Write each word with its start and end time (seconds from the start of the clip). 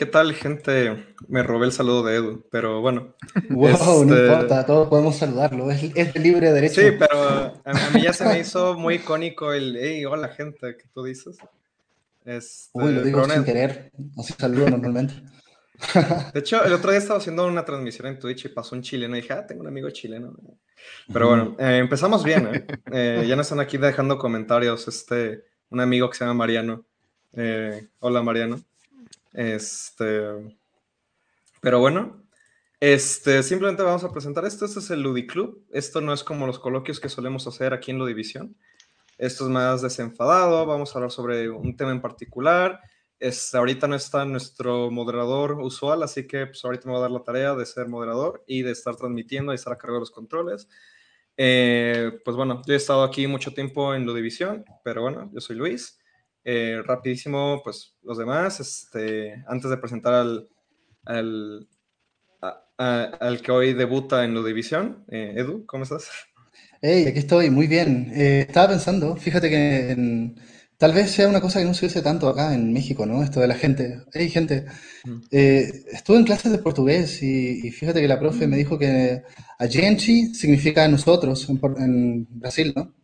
¿qué 0.00 0.06
tal, 0.06 0.32
gente? 0.32 1.14
Me 1.28 1.42
robé 1.42 1.66
el 1.66 1.72
saludo 1.72 2.02
de 2.02 2.16
Edu, 2.16 2.46
pero 2.50 2.80
bueno. 2.80 3.14
Wow, 3.50 4.06
no 4.06 4.14
este 4.14 4.28
importa, 4.28 4.64
todos 4.64 4.88
podemos 4.88 5.14
saludarlo, 5.14 5.70
es, 5.70 5.92
es 5.94 6.14
de 6.14 6.20
libre 6.20 6.50
derecho. 6.52 6.80
Sí, 6.80 6.86
pero 6.98 7.52
a, 7.62 7.90
mí 7.92 8.00
ya 8.00 8.14
se 8.14 8.24
me 8.24 8.38
hizo 8.38 8.78
muy 8.78 8.94
icónico 8.94 9.52
el 9.52 9.76
hey, 9.78 10.06
hola, 10.06 10.28
gente, 10.28 10.78
que 10.78 10.84
tú 10.94 11.04
dices. 11.04 11.36
Este, 12.24 12.70
Uy, 12.72 12.94
lo 12.94 13.02
digo 13.02 13.28
sin 13.28 13.44
querer, 13.44 13.92
así 14.16 14.32
saludo 14.38 14.70
normalmente. 14.70 15.16
De 16.32 16.40
hecho, 16.40 16.64
el 16.64 16.72
otro 16.72 16.92
día 16.92 16.98
estaba 16.98 17.18
haciendo 17.18 17.46
una 17.46 17.66
transmisión 17.66 18.06
en 18.06 18.18
Twitch 18.18 18.46
y 18.46 18.48
pasó 18.48 18.76
un 18.76 18.80
chileno 18.80 19.18
y 19.18 19.20
dije, 19.20 19.34
ah, 19.34 19.46
tengo 19.46 19.60
un 19.60 19.68
amigo 19.68 19.90
chileno. 19.90 20.34
Pero 21.12 21.28
bueno, 21.28 21.56
eh, 21.58 21.76
empezamos 21.76 22.24
bien, 22.24 22.48
¿eh? 22.54 22.66
¿eh? 22.90 23.26
Ya 23.28 23.36
nos 23.36 23.44
están 23.44 23.60
aquí 23.60 23.76
dejando 23.76 24.16
comentarios, 24.16 24.88
este, 24.88 25.44
un 25.68 25.80
amigo 25.80 26.08
que 26.08 26.16
se 26.16 26.24
llama 26.24 26.38
Mariano. 26.38 26.86
Hola, 27.98 28.22
Mariano. 28.22 28.62
Este, 29.32 30.56
pero 31.60 31.78
bueno, 31.78 32.22
este, 32.80 33.42
simplemente 33.42 33.82
vamos 33.82 34.04
a 34.04 34.12
presentar 34.12 34.44
esto. 34.46 34.64
Este 34.64 34.80
es 34.80 34.90
el 34.90 35.02
Ludiclub. 35.02 35.66
Esto 35.70 36.00
no 36.00 36.12
es 36.12 36.24
como 36.24 36.46
los 36.46 36.58
coloquios 36.58 36.98
que 36.98 37.08
solemos 37.08 37.46
hacer 37.46 37.74
aquí 37.74 37.90
en 37.90 37.98
Ludivisión. 37.98 38.56
Esto 39.18 39.44
es 39.44 39.50
más 39.50 39.82
desenfadado. 39.82 40.64
Vamos 40.64 40.90
a 40.90 40.98
hablar 40.98 41.10
sobre 41.10 41.50
un 41.50 41.76
tema 41.76 41.90
en 41.90 42.00
particular. 42.00 42.80
Este, 43.18 43.58
ahorita 43.58 43.86
no 43.86 43.96
está 43.96 44.24
nuestro 44.24 44.90
moderador 44.90 45.60
usual, 45.60 46.02
así 46.02 46.26
que 46.26 46.46
pues, 46.46 46.64
ahorita 46.64 46.86
me 46.86 46.92
voy 46.92 47.00
a 47.00 47.02
dar 47.02 47.10
la 47.10 47.22
tarea 47.22 47.54
de 47.54 47.66
ser 47.66 47.86
moderador 47.86 48.42
y 48.46 48.62
de 48.62 48.70
estar 48.70 48.96
transmitiendo 48.96 49.52
y 49.52 49.56
estar 49.56 49.74
a 49.74 49.78
cargo 49.78 49.96
de 49.96 50.00
los 50.00 50.10
controles. 50.10 50.66
Eh, 51.36 52.18
pues 52.24 52.34
bueno, 52.34 52.62
yo 52.66 52.72
he 52.72 52.76
estado 52.78 53.02
aquí 53.02 53.26
mucho 53.26 53.52
tiempo 53.52 53.94
en 53.94 54.06
Ludivisión, 54.06 54.64
pero 54.82 55.02
bueno, 55.02 55.30
yo 55.34 55.40
soy 55.42 55.56
Luis. 55.56 55.99
Eh, 56.44 56.82
rapidísimo, 56.86 57.60
pues 57.62 57.94
los 58.02 58.16
demás, 58.16 58.60
este, 58.60 59.44
antes 59.46 59.70
de 59.70 59.76
presentar 59.76 60.14
al, 60.14 60.48
al, 61.04 61.68
al 62.78 63.42
que 63.42 63.52
hoy 63.52 63.74
debuta 63.74 64.24
en 64.24 64.34
la 64.34 64.42
división, 64.42 65.04
eh, 65.08 65.34
Edu, 65.36 65.66
¿cómo 65.66 65.84
estás? 65.84 66.08
Hey, 66.80 67.04
aquí 67.06 67.18
estoy, 67.18 67.50
muy 67.50 67.66
bien. 67.66 68.10
Eh, 68.14 68.46
estaba 68.48 68.68
pensando, 68.68 69.14
fíjate 69.16 69.50
que 69.50 70.34
tal 70.78 70.94
vez 70.94 71.10
sea 71.10 71.28
una 71.28 71.42
cosa 71.42 71.60
que 71.60 71.66
no 71.66 71.74
se 71.74 72.00
tanto 72.02 72.26
acá 72.26 72.54
en 72.54 72.72
México, 72.72 73.04
¿no? 73.04 73.22
Esto 73.22 73.40
de 73.40 73.48
la 73.48 73.54
gente. 73.54 74.02
Hey, 74.14 74.30
gente, 74.30 74.64
estuve 75.30 76.16
en 76.16 76.24
clases 76.24 76.52
de 76.52 76.58
portugués 76.58 77.22
y, 77.22 77.70
fíjate 77.70 78.00
que 78.00 78.08
la 78.08 78.18
profe 78.18 78.46
me 78.46 78.56
dijo 78.56 78.78
que 78.78 79.22
a 79.58 79.66
gente 79.66 80.34
significa 80.34 80.88
nosotros 80.88 81.46
en, 81.50 81.60
en 81.76 82.26
Brasil, 82.30 82.72
¿no? 82.74 82.94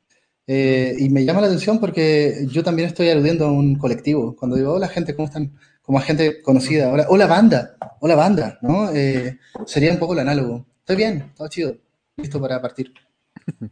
Eh, 0.48 0.94
y 0.98 1.08
me 1.11 1.25
llama 1.25 1.41
la 1.41 1.48
atención 1.48 1.80
porque 1.80 2.47
yo 2.48 2.62
también 2.62 2.89
estoy 2.89 3.08
aludiendo 3.08 3.47
a 3.47 3.52
un 3.52 3.77
colectivo. 3.77 4.36
Cuando 4.36 4.56
digo, 4.56 4.75
hola 4.75 4.89
gente, 4.89 5.14
¿cómo 5.14 5.27
están? 5.27 5.58
Como 5.83 5.98
a 5.98 6.02
gente 6.02 6.41
conocida. 6.42 6.92
Hola, 6.92 7.06
hola 7.08 7.27
banda, 7.27 7.77
hola 8.00 8.14
banda, 8.14 8.58
¿no? 8.62 8.91
Eh, 8.92 9.39
sería 9.67 9.92
un 9.92 9.98
poco 9.98 10.12
el 10.12 10.20
análogo. 10.20 10.67
Estoy 10.80 10.97
bien, 10.97 11.33
todo 11.36 11.48
chido. 11.48 11.77
Listo 12.17 12.41
para 12.41 12.61
partir. 12.61 12.92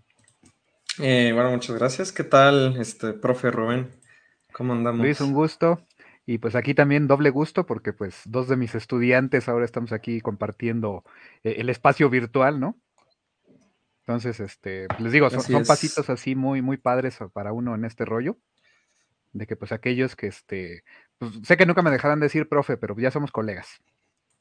Eh, 1.01 1.33
bueno, 1.35 1.51
muchas 1.51 1.75
gracias. 1.75 2.13
¿Qué 2.13 2.23
tal, 2.23 2.77
este 2.81 3.15
profe 3.15 3.51
Rubén? 3.51 3.91
¿Cómo 4.53 4.75
andamos? 4.75 5.05
Luis, 5.05 5.21
un 5.21 5.33
gusto. 5.33 5.85
Y 6.25 6.39
pues 6.39 6.55
aquí 6.55 6.73
también 6.73 7.09
doble 7.09 7.31
gusto 7.31 7.67
porque 7.67 7.93
pues 7.93 8.21
dos 8.27 8.47
de 8.47 8.57
mis 8.57 8.77
estudiantes 8.77 9.49
ahora 9.49 9.65
estamos 9.65 9.91
aquí 9.91 10.21
compartiendo 10.21 11.03
el 11.43 11.69
espacio 11.69 12.09
virtual, 12.11 12.61
¿no? 12.61 12.79
Entonces, 14.07 14.39
este, 14.41 14.87
les 14.99 15.13
digo, 15.13 15.31
son, 15.31 15.65
pasitos 15.65 16.11
así 16.11 16.35
muy, 16.35 16.61
muy 16.61 16.77
padres 16.77 17.19
para 17.33 17.55
uno 17.55 17.75
en 17.75 17.87
este 17.87 18.05
rollo. 18.05 18.37
De 19.33 19.47
que 19.47 19.57
pues 19.57 19.73
aquellos 19.73 20.15
que 20.15 20.27
este, 20.27 20.85
pues, 21.19 21.33
sé 21.43 21.57
que 21.57 21.65
nunca 21.65 21.81
me 21.81 21.91
dejarán 21.91 22.21
decir 22.21 22.49
profe, 22.49 22.77
pero 22.77 22.95
ya 22.99 23.11
somos 23.11 23.33
colegas. 23.33 23.67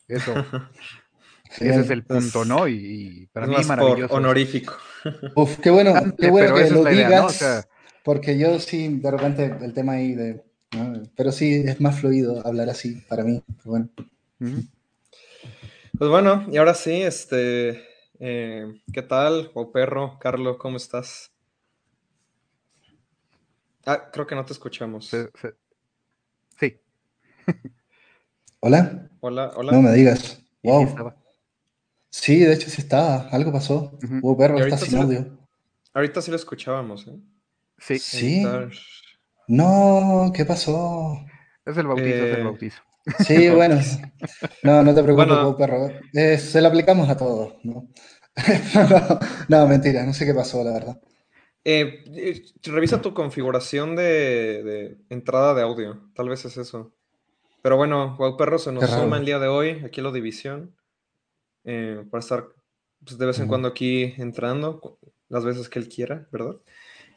Eso, 0.09 0.33
ese 1.61 1.79
es 1.79 1.89
el 1.89 2.03
punto, 2.03 2.43
¿no? 2.43 2.67
Y, 2.67 3.29
para 3.31 3.47
mí 3.47 3.55
es 3.57 3.65
maravilloso. 3.65 4.13
honorífico. 4.13 4.75
Uf, 5.35 5.57
qué 5.59 5.69
bueno, 5.69 5.93
qué 6.19 6.29
bueno 6.29 6.55
que 6.55 6.69
lo 6.69 6.83
digas, 6.83 7.67
porque 8.03 8.37
yo 8.37 8.59
sí, 8.59 8.99
de 8.99 9.11
repente, 9.11 9.55
el 9.61 9.73
tema 9.73 9.93
ahí 9.93 10.13
de, 10.13 10.43
pero 11.15 11.31
sí 11.31 11.63
es 11.65 11.79
más 11.79 12.01
fluido 12.01 12.45
hablar 12.45 12.69
así 12.69 13.01
para 13.07 13.23
mí. 13.23 13.41
Bueno. 13.63 13.89
Pues 15.97 16.09
bueno, 16.09 16.45
y 16.51 16.57
ahora 16.57 16.73
sí, 16.73 17.01
este, 17.01 17.92
eh, 18.19 18.81
¿Qué 18.91 19.01
tal, 19.01 19.51
o 19.53 19.71
perro? 19.71 20.17
Carlos, 20.19 20.57
¿cómo 20.57 20.77
estás? 20.77 21.31
Ah, 23.85 24.09
creo 24.11 24.25
que 24.25 24.35
no 24.35 24.45
te 24.45 24.53
escuchamos. 24.53 25.11
Sí. 26.59 26.79
¿Hola? 28.59 29.09
Hola, 29.19 29.51
hola. 29.55 29.71
No 29.73 29.81
me 29.81 29.91
digas. 29.91 30.41
Wow. 30.63 31.13
Sí, 32.09 32.39
de 32.39 32.53
hecho 32.53 32.69
sí 32.69 32.81
estaba. 32.81 33.27
Algo 33.29 33.51
pasó. 33.51 33.97
Uh 34.21 34.37
perro, 34.37 34.59
está 34.59 34.77
sin 34.77 34.97
audio. 34.97 35.37
Ahorita 35.93 36.21
sí 36.21 36.31
lo 36.31 36.37
escuchábamos, 36.37 37.07
¿eh? 37.07 37.19
Sí. 37.77 37.99
Sí. 37.99 38.43
No, 39.47 40.31
¿qué 40.33 40.45
pasó? 40.45 41.25
Es 41.65 41.75
el 41.75 41.87
bautizo, 41.87 42.07
es 42.07 42.33
el 42.33 42.39
eh, 42.39 42.43
bautizo. 42.43 42.81
Sí, 43.25 43.49
bueno. 43.49 43.79
No, 44.63 44.83
no 44.83 44.95
te 44.95 45.03
preocupes, 45.03 45.55
perro. 45.57 45.89
Eh, 46.13 46.37
se 46.37 46.61
lo 46.61 46.67
aplicamos 46.69 47.09
a 47.09 47.17
todos, 47.17 47.53
¿no? 47.63 47.89
no, 49.47 49.67
mentira, 49.67 50.05
no 50.05 50.13
sé 50.13 50.25
qué 50.25 50.33
pasó, 50.33 50.63
la 50.63 50.73
verdad. 50.73 51.01
Eh, 51.65 52.03
eh, 52.15 52.43
revisa 52.63 53.01
tu 53.01 53.13
configuración 53.13 53.95
de, 53.95 54.97
entrada 55.09 55.53
de 55.53 55.61
audio, 55.61 56.09
tal 56.15 56.29
vez 56.29 56.43
es 56.45 56.57
eso. 56.57 56.93
Pero 57.61 57.77
bueno, 57.77 58.17
Wow 58.17 58.35
Perro 58.35 58.57
se 58.57 58.71
nos 58.73 58.89
suma 58.89 59.17
el 59.17 59.25
día 59.25 59.39
de 59.39 59.47
hoy, 59.47 59.81
aquí 59.85 60.01
en 60.01 60.05
la 60.05 60.11
división, 60.11 60.75
para 61.63 62.19
estar 62.19 62.47
pues, 63.05 63.17
de 63.17 63.25
vez 63.25 63.39
en 63.39 63.47
cuando 63.47 63.69
aquí 63.69 64.13
entrando, 64.17 64.99
las 65.29 65.45
veces 65.45 65.69
que 65.69 65.79
él 65.79 65.87
quiera, 65.87 66.27
¿verdad? 66.31 66.57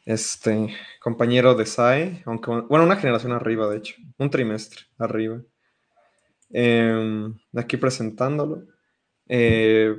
Este, 0.05 0.73
compañero 1.01 1.53
de 1.55 1.65
SAE, 1.65 2.23
aunque, 2.25 2.49
bueno, 2.49 2.85
una 2.85 2.95
generación 2.95 3.33
arriba, 3.33 3.67
de 3.67 3.77
hecho, 3.79 3.95
un 4.17 4.29
trimestre 4.29 4.85
arriba. 4.97 5.41
Em, 6.49 7.37
aquí 7.55 7.77
presentándolo. 7.77 8.65
Eh, 9.27 9.95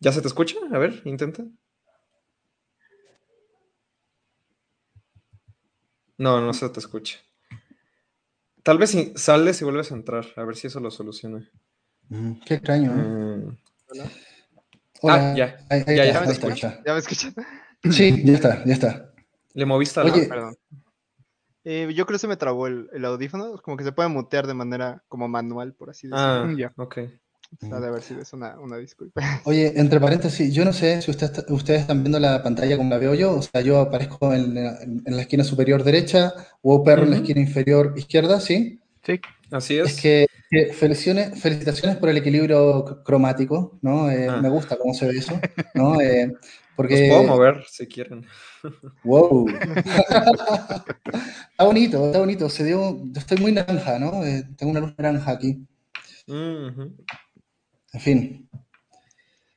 ¿Ya 0.00 0.12
se 0.12 0.20
te 0.20 0.28
escucha? 0.28 0.56
A 0.72 0.78
ver, 0.78 1.02
intenta. 1.04 1.44
No, 6.16 6.40
no 6.40 6.52
se 6.52 6.68
te 6.68 6.80
escucha. 6.80 7.18
Tal 8.62 8.78
vez 8.78 8.90
si 8.90 9.12
sales 9.16 9.60
y 9.60 9.64
vuelves 9.64 9.92
a 9.92 9.94
entrar, 9.94 10.26
a 10.36 10.44
ver 10.44 10.56
si 10.56 10.68
eso 10.68 10.80
lo 10.80 10.90
soluciona. 10.90 11.50
Mm, 12.08 12.32
qué 12.46 12.54
extraño. 12.54 12.92
¿eh? 12.96 13.58
Hola. 13.88 14.10
Ah, 15.02 15.34
ya. 15.36 15.58
ya, 15.86 16.04
ya, 16.04 16.20
me 16.20 16.32
escucha. 16.32 16.80
¿Ya 16.86 16.92
me 16.94 16.98
escucha? 16.98 17.32
Sí, 17.90 18.22
ya 18.24 18.32
está, 18.32 18.64
ya 18.64 18.72
está. 18.72 19.12
Le 19.52 19.66
moviste 19.66 20.00
a 20.00 20.04
la... 20.04 20.12
Perdón. 20.12 20.56
Eh, 21.64 21.92
yo 21.94 22.04
creo 22.04 22.16
que 22.16 22.20
se 22.20 22.28
me 22.28 22.36
trabó 22.36 22.66
el, 22.66 22.88
el, 22.92 23.04
audífono, 23.06 23.56
como 23.62 23.76
que 23.76 23.84
se 23.84 23.92
puede 23.92 24.10
mutear 24.10 24.46
de 24.46 24.54
manera 24.54 25.02
como 25.08 25.28
manual, 25.28 25.72
por 25.72 25.90
así 25.90 26.06
decirlo. 26.06 26.18
Ah, 26.18 26.52
ya. 26.58 26.72
Ok. 26.76 26.96
de 27.60 27.74
haber 27.74 28.02
sido 28.02 28.20
una, 28.34 28.60
una, 28.60 28.76
disculpa. 28.76 29.20
Oye, 29.44 29.72
entre 29.76 29.98
paréntesis, 29.98 30.52
yo 30.52 30.64
no 30.64 30.72
sé 30.72 31.00
si 31.00 31.10
ustedes 31.10 31.80
están 31.80 32.02
viendo 32.02 32.20
la 32.20 32.42
pantalla 32.42 32.76
como 32.76 32.90
la 32.90 32.98
veo 32.98 33.14
yo, 33.14 33.36
o 33.36 33.42
sea, 33.42 33.62
yo 33.62 33.80
aparezco 33.80 34.34
en, 34.34 34.54
la 34.54 35.22
esquina 35.22 35.42
superior 35.42 35.82
derecha, 35.82 36.34
o 36.60 36.84
perro 36.84 37.04
en 37.04 37.10
la 37.10 37.16
esquina 37.16 37.40
inferior 37.40 37.94
izquierda, 37.96 38.40
¿sí? 38.40 38.80
Sí, 39.02 39.20
así 39.50 39.78
es. 39.78 39.86
Es 39.90 40.00
que, 40.00 40.26
felicitaciones, 40.74 41.40
felicitaciones 41.40 41.96
por 41.96 42.10
el 42.10 42.18
equilibrio 42.18 43.02
cromático, 43.04 43.78
¿no? 43.80 44.10
Eh, 44.10 44.28
ah. 44.28 44.36
Me 44.36 44.50
gusta 44.50 44.76
cómo 44.76 44.92
se 44.92 45.06
ve 45.06 45.16
eso, 45.16 45.40
¿no? 45.74 45.98
Eh, 46.00 46.30
porque... 46.76 47.08
Los 47.08 47.08
puedo 47.08 47.24
mover 47.24 47.64
si 47.68 47.86
quieren. 47.86 48.26
Wow. 49.04 49.46
está 49.50 51.64
bonito, 51.64 52.06
está 52.06 52.18
bonito. 52.18 52.48
Se 52.48 52.64
dio, 52.64 53.02
estoy 53.14 53.36
muy 53.36 53.52
naranja, 53.52 53.98
¿no? 53.98 54.24
Eh, 54.24 54.44
tengo 54.56 54.72
una 54.72 54.80
luz 54.80 54.94
naranja 54.96 55.32
aquí. 55.32 55.66
En 56.26 58.00
fin. 58.00 58.48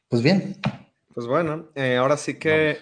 Pues 0.10 0.22
bien. 0.22 0.58
Pues 1.14 1.26
bueno, 1.26 1.70
eh, 1.76 1.96
ahora 1.96 2.18
sí 2.18 2.38
que 2.38 2.78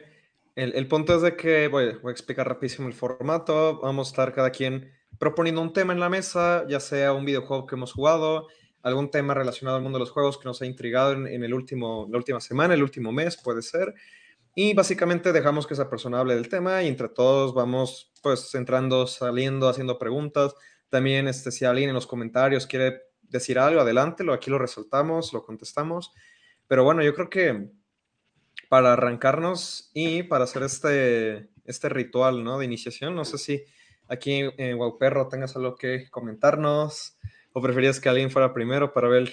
el, 0.55 0.87
punto 0.87 1.15
es 1.15 1.21
de 1.21 1.35
que 1.35 1.67
voy, 1.67 1.93
voy, 2.01 2.09
a 2.09 2.11
explicar 2.11 2.47
rapidísimo 2.47 2.87
el 2.87 2.93
formato. 2.93 3.79
Vamos 3.81 4.07
a 4.07 4.09
estar 4.09 4.33
cada 4.33 4.49
quien 4.49 4.91
proponiendo 5.17 5.61
un 5.61 5.73
tema 5.73 5.93
en 5.93 5.99
la 5.99 6.09
mesa, 6.09 6.65
ya 6.67 6.79
sea 6.79 7.13
un 7.13 7.25
videojuego 7.25 7.65
que 7.65 7.75
hemos 7.75 7.93
jugado, 7.93 8.47
algún 8.81 9.09
tema 9.09 9.33
relacionado 9.33 9.77
al 9.77 9.83
mundo 9.83 9.97
de 9.97 10.01
los 10.01 10.11
juegos 10.11 10.37
que 10.37 10.45
nos 10.45 10.61
ha 10.61 10.65
intrigado 10.65 11.13
en, 11.13 11.27
en 11.27 11.43
el 11.43 11.53
último, 11.53 12.07
la 12.09 12.17
última 12.17 12.39
semana, 12.39 12.73
el 12.73 12.83
último 12.83 13.11
mes, 13.11 13.37
puede 13.37 13.61
ser. 13.61 13.93
Y 14.55 14.73
básicamente 14.73 15.33
dejamos 15.33 15.67
que 15.67 15.73
esa 15.73 15.89
persona 15.89 16.19
hable 16.19 16.35
del 16.35 16.49
tema 16.49 16.81
y 16.81 16.87
entre 16.87 17.09
todos 17.09 17.53
vamos 17.53 18.11
pues 18.23 18.55
entrando, 18.55 19.05
saliendo, 19.05 19.69
haciendo 19.69 19.99
preguntas. 19.99 20.55
También 20.89 21.27
este, 21.27 21.51
si 21.51 21.65
alguien 21.65 21.89
en 21.89 21.95
los 21.95 22.07
comentarios 22.07 22.65
quiere 22.65 23.01
decir 23.21 23.59
algo, 23.59 23.81
adelante, 23.81 24.23
lo, 24.23 24.33
aquí 24.33 24.49
lo 24.49 24.57
resaltamos, 24.57 25.33
lo 25.33 25.43
contestamos. 25.43 26.13
Pero 26.67 26.83
bueno, 26.83 27.03
yo 27.03 27.13
creo 27.13 27.29
que 27.29 27.69
para 28.69 28.93
arrancarnos 28.93 29.91
y 29.93 30.23
para 30.23 30.45
hacer 30.45 30.63
este, 30.63 31.49
este 31.65 31.89
ritual 31.89 32.43
¿no? 32.43 32.57
de 32.57 32.65
iniciación, 32.65 33.13
no 33.13 33.25
sé 33.25 33.37
si 33.37 33.63
aquí 34.07 34.41
en 34.57 34.79
Perro 34.97 35.27
tengas 35.27 35.55
algo 35.55 35.75
que 35.75 36.09
comentarnos 36.09 37.15
¿O 37.57 37.61
preferías 37.61 38.01
que 38.01 38.09
alguien 38.09 38.29
fuera 38.29 38.53
primero 38.53 38.91
para 38.91 39.07
ver 39.07 39.31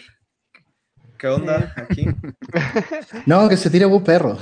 qué 1.22 1.28
onda 1.28 1.72
aquí? 1.76 2.06
No, 3.26 3.48
que 3.48 3.56
se 3.56 3.70
tire 3.70 3.86
un 3.86 4.02
perro. 4.02 4.36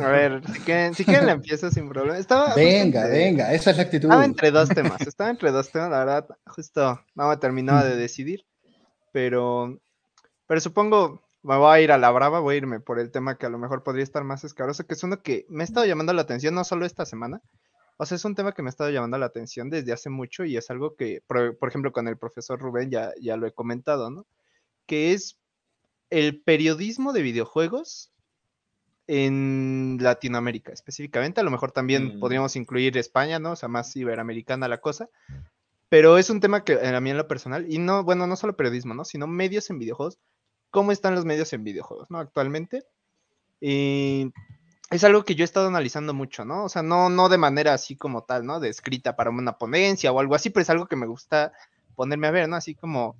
A 0.00 0.08
ver, 0.08 0.40
si 0.50 0.60
quieren, 0.60 0.94
si 0.94 1.04
quieren 1.04 1.26
la 1.26 1.32
empiezo 1.40 1.68
sin 1.70 1.88
problema. 1.88 2.16
Estaba 2.16 2.54
venga, 2.54 3.06
venga, 3.08 3.52
esa 3.52 3.72
es 3.72 3.76
la 3.76 3.82
actitud. 3.82 4.08
Estaba 4.08 4.24
entre 4.24 4.50
dos 4.52 4.68
temas, 4.68 5.00
estaba 5.00 5.30
entre 5.30 5.50
dos 5.50 5.70
temas, 5.70 5.90
la 5.90 5.98
verdad, 5.98 6.28
justo 6.46 7.00
no 7.16 7.28
me 7.28 7.36
terminaba 7.36 7.84
de 7.84 7.96
decidir, 7.96 8.46
pero, 9.12 9.78
pero 10.46 10.60
supongo, 10.60 11.20
me 11.42 11.56
voy 11.58 11.76
a 11.76 11.80
ir 11.80 11.92
a 11.92 11.98
la 11.98 12.12
brava, 12.12 12.38
voy 12.38 12.54
a 12.54 12.58
irme 12.58 12.80
por 12.80 13.00
el 13.00 13.10
tema 13.10 13.36
que 13.36 13.46
a 13.46 13.50
lo 13.50 13.58
mejor 13.58 13.82
podría 13.82 14.04
estar 14.04 14.22
más 14.22 14.44
escabroso, 14.44 14.86
que 14.86 14.94
es 14.94 15.02
uno 15.02 15.20
que 15.20 15.44
me 15.48 15.64
ha 15.64 15.66
estado 15.66 15.84
llamando 15.84 16.12
la 16.12 16.22
atención, 16.22 16.54
no 16.54 16.64
solo 16.64 16.86
esta 16.86 17.04
semana, 17.04 17.42
o 17.96 18.06
sea, 18.06 18.16
es 18.16 18.24
un 18.24 18.36
tema 18.36 18.52
que 18.52 18.62
me 18.62 18.68
ha 18.68 18.70
estado 18.70 18.90
llamando 18.90 19.18
la 19.18 19.26
atención 19.26 19.68
desde 19.68 19.92
hace 19.92 20.08
mucho 20.08 20.44
y 20.44 20.56
es 20.56 20.70
algo 20.70 20.94
que, 20.94 21.22
por, 21.26 21.68
ejemplo, 21.68 21.92
con 21.92 22.08
el 22.08 22.16
profesor 22.16 22.60
Rubén 22.60 22.90
ya, 22.90 23.12
ya 23.20 23.36
lo 23.36 23.46
he 23.46 23.52
comentado, 23.52 24.10
¿no? 24.10 24.26
Que 24.86 25.12
es 25.12 25.38
el 26.14 26.40
periodismo 26.40 27.12
de 27.12 27.22
videojuegos 27.22 28.12
en 29.08 29.98
Latinoamérica 30.00 30.72
específicamente. 30.72 31.40
A 31.40 31.44
lo 31.44 31.50
mejor 31.50 31.72
también 31.72 32.16
mm. 32.16 32.20
podríamos 32.20 32.54
incluir 32.54 32.96
España, 32.96 33.40
¿no? 33.40 33.52
O 33.52 33.56
sea, 33.56 33.68
más 33.68 33.94
iberoamericana 33.96 34.68
la 34.68 34.80
cosa. 34.80 35.08
Pero 35.88 36.16
es 36.16 36.30
un 36.30 36.38
tema 36.38 36.62
que 36.62 36.74
a 36.74 37.00
mí 37.00 37.10
en 37.10 37.16
lo 37.16 37.26
personal, 37.26 37.66
y 37.68 37.78
no, 37.78 38.04
bueno, 38.04 38.28
no 38.28 38.36
solo 38.36 38.56
periodismo, 38.56 38.94
¿no? 38.94 39.04
Sino 39.04 39.26
medios 39.26 39.68
en 39.70 39.80
videojuegos. 39.80 40.18
¿Cómo 40.70 40.92
están 40.92 41.16
los 41.16 41.24
medios 41.24 41.52
en 41.52 41.64
videojuegos, 41.64 42.08
¿no? 42.10 42.18
Actualmente. 42.18 42.84
Y 43.60 44.32
es 44.90 45.02
algo 45.02 45.24
que 45.24 45.34
yo 45.34 45.42
he 45.42 45.44
estado 45.44 45.66
analizando 45.66 46.14
mucho, 46.14 46.44
¿no? 46.44 46.64
O 46.64 46.68
sea, 46.68 46.84
no, 46.84 47.10
no 47.10 47.28
de 47.28 47.38
manera 47.38 47.74
así 47.74 47.96
como 47.96 48.22
tal, 48.22 48.46
¿no? 48.46 48.60
De 48.60 48.68
escrita 48.68 49.16
para 49.16 49.30
una 49.30 49.58
ponencia 49.58 50.12
o 50.12 50.20
algo 50.20 50.36
así, 50.36 50.50
pero 50.50 50.62
es 50.62 50.70
algo 50.70 50.86
que 50.86 50.96
me 50.96 51.06
gusta 51.06 51.52
ponerme 51.96 52.28
a 52.28 52.30
ver, 52.30 52.48
¿no? 52.48 52.54
Así 52.54 52.76
como, 52.76 53.16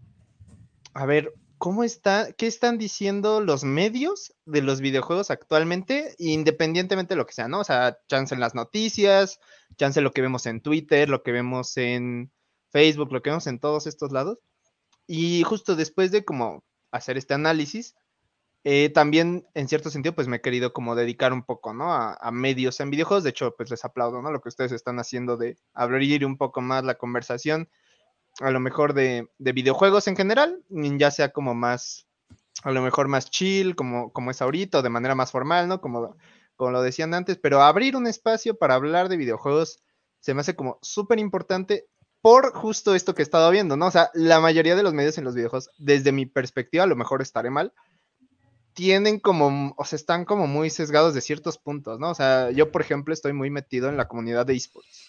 a 0.93 1.07
ver, 1.07 1.33
¿cómo 1.65 1.83
está, 1.83 2.31
qué 2.35 2.47
están 2.47 2.77
diciendo 2.77 3.41
los 3.41 3.65
medios 3.65 4.35
de 4.45 4.61
los 4.61 4.83
videojuegos 4.83 5.31
actualmente, 5.31 6.15
independientemente 6.19 7.15
de 7.15 7.17
lo 7.17 7.25
que 7.25 7.33
sea, 7.33 7.49
¿no? 7.49 7.61
O 7.61 7.65
sea, 7.65 7.97
chance 8.07 8.35
en 8.35 8.41
las 8.43 8.55
noticias, 8.55 9.41
chance 9.79 10.03
lo 10.03 10.13
que 10.13 10.21
vemos 10.21 10.45
en 10.45 10.61
Twitter, 10.61 11.09
lo 11.09 11.23
que 11.23 11.33
vemos 11.33 11.79
en 11.79 12.31
Facebook, 12.69 13.11
lo 13.11 13.23
que 13.23 13.31
vemos 13.31 13.47
en 13.47 13.61
todos 13.61 13.87
estos 13.87 14.13
lados. 14.13 14.41
Y 15.07 15.43
justo 15.45 15.75
después 15.75 16.11
de 16.11 16.23
como 16.23 16.65
hacer 16.91 17.17
este 17.17 17.33
análisis, 17.33 17.95
eh, 18.65 18.91
también 18.91 19.47
en 19.55 19.67
cierto 19.67 19.89
sentido, 19.89 20.15
pues 20.15 20.29
me 20.29 20.37
he 20.37 20.43
querido 20.43 20.75
como 20.75 20.95
dedicar 20.95 21.33
un 21.33 21.45
poco, 21.45 21.73
¿no? 21.73 21.95
A, 21.95 22.13
a, 22.13 22.31
medios 22.31 22.79
en 22.81 22.91
videojuegos. 22.91 23.25
De 23.25 23.31
hecho, 23.31 23.55
pues 23.57 23.71
les 23.71 23.87
aplaudo, 23.87 24.21
¿no? 24.21 24.31
Lo 24.31 24.43
que 24.43 24.51
ustedes 24.51 24.73
están 24.73 24.99
haciendo 24.99 25.39
de 25.39 25.57
abrir 25.73 26.27
un 26.27 26.37
poco 26.37 26.61
más 26.61 26.85
la 26.85 26.97
conversación 26.97 27.71
a 28.41 28.51
lo 28.51 28.61
mejor 28.61 28.95
de, 28.95 29.29
videojuegos 29.39 30.09
en 30.09 30.17
general, 30.17 30.63
ya 30.69 31.11
sea 31.11 31.31
como 31.31 31.55
más, 31.55 32.07
a 32.63 32.73
lo 32.73 32.83
mejor 32.83 33.09
más 33.09 33.31
chill, 33.31 33.77
como, 33.77 34.13
como 34.13 34.31
es 34.31 34.43
ahorita, 34.43 34.83
de 34.83 34.91
manera 34.91 35.15
más 35.15 35.31
formal, 35.31 35.69
¿no? 35.69 35.81
Como, 35.81 36.17
como 36.57 36.71
lo 36.71 36.83
decían 36.83 37.15
antes, 37.15 37.39
pero 37.39 37.63
abrir 37.63 37.97
un 37.97 38.07
espacio 38.07 38.57
para 38.57 38.75
hablar 38.75 39.09
de 39.09 39.17
videojuegos 39.17 39.81
se 40.21 40.35
me 40.35 40.41
hace 40.41 40.57
como 40.57 40.79
súper 40.83 41.19
importante 41.19 41.87
por 42.23 42.55
justo 42.55 42.95
esto 42.95 43.15
que 43.15 43.21
he 43.21 43.23
estado 43.23 43.51
viendo, 43.51 43.77
¿no? 43.77 43.87
O 43.87 43.91
sea, 43.91 44.11
la 44.15 44.41
mayoría 44.41 44.75
de 44.75 44.83
los 44.83 44.95
medios 44.95 45.19
en 45.19 45.25
los 45.25 45.35
videojuegos, 45.35 45.71
desde 45.77 46.11
mi 46.11 46.25
perspectiva, 46.25 46.85
a 46.85 46.87
lo 46.87 46.97
mejor 46.97 47.21
estaré 47.21 47.51
mal, 47.51 47.75
tienen 48.73 49.21
como, 49.21 49.75
o 49.77 49.85
sea, 49.85 49.97
están 49.97 50.25
como 50.25 50.47
muy 50.47 50.71
sesgados 50.71 51.15
de 51.15 51.21
ciertos 51.21 51.59
puntos, 51.59 52.01
¿no? 52.01 52.11
O 52.11 52.15
sea, 52.15 52.51
yo, 52.51 52.73
por 52.73 52.81
ejemplo, 52.81 53.13
estoy 53.13 53.35
muy 53.35 53.51
metido 53.51 53.89
en 53.89 53.97
la 53.97 54.09
comunidad 54.09 54.47
de 54.47 54.55
esports. 54.55 55.07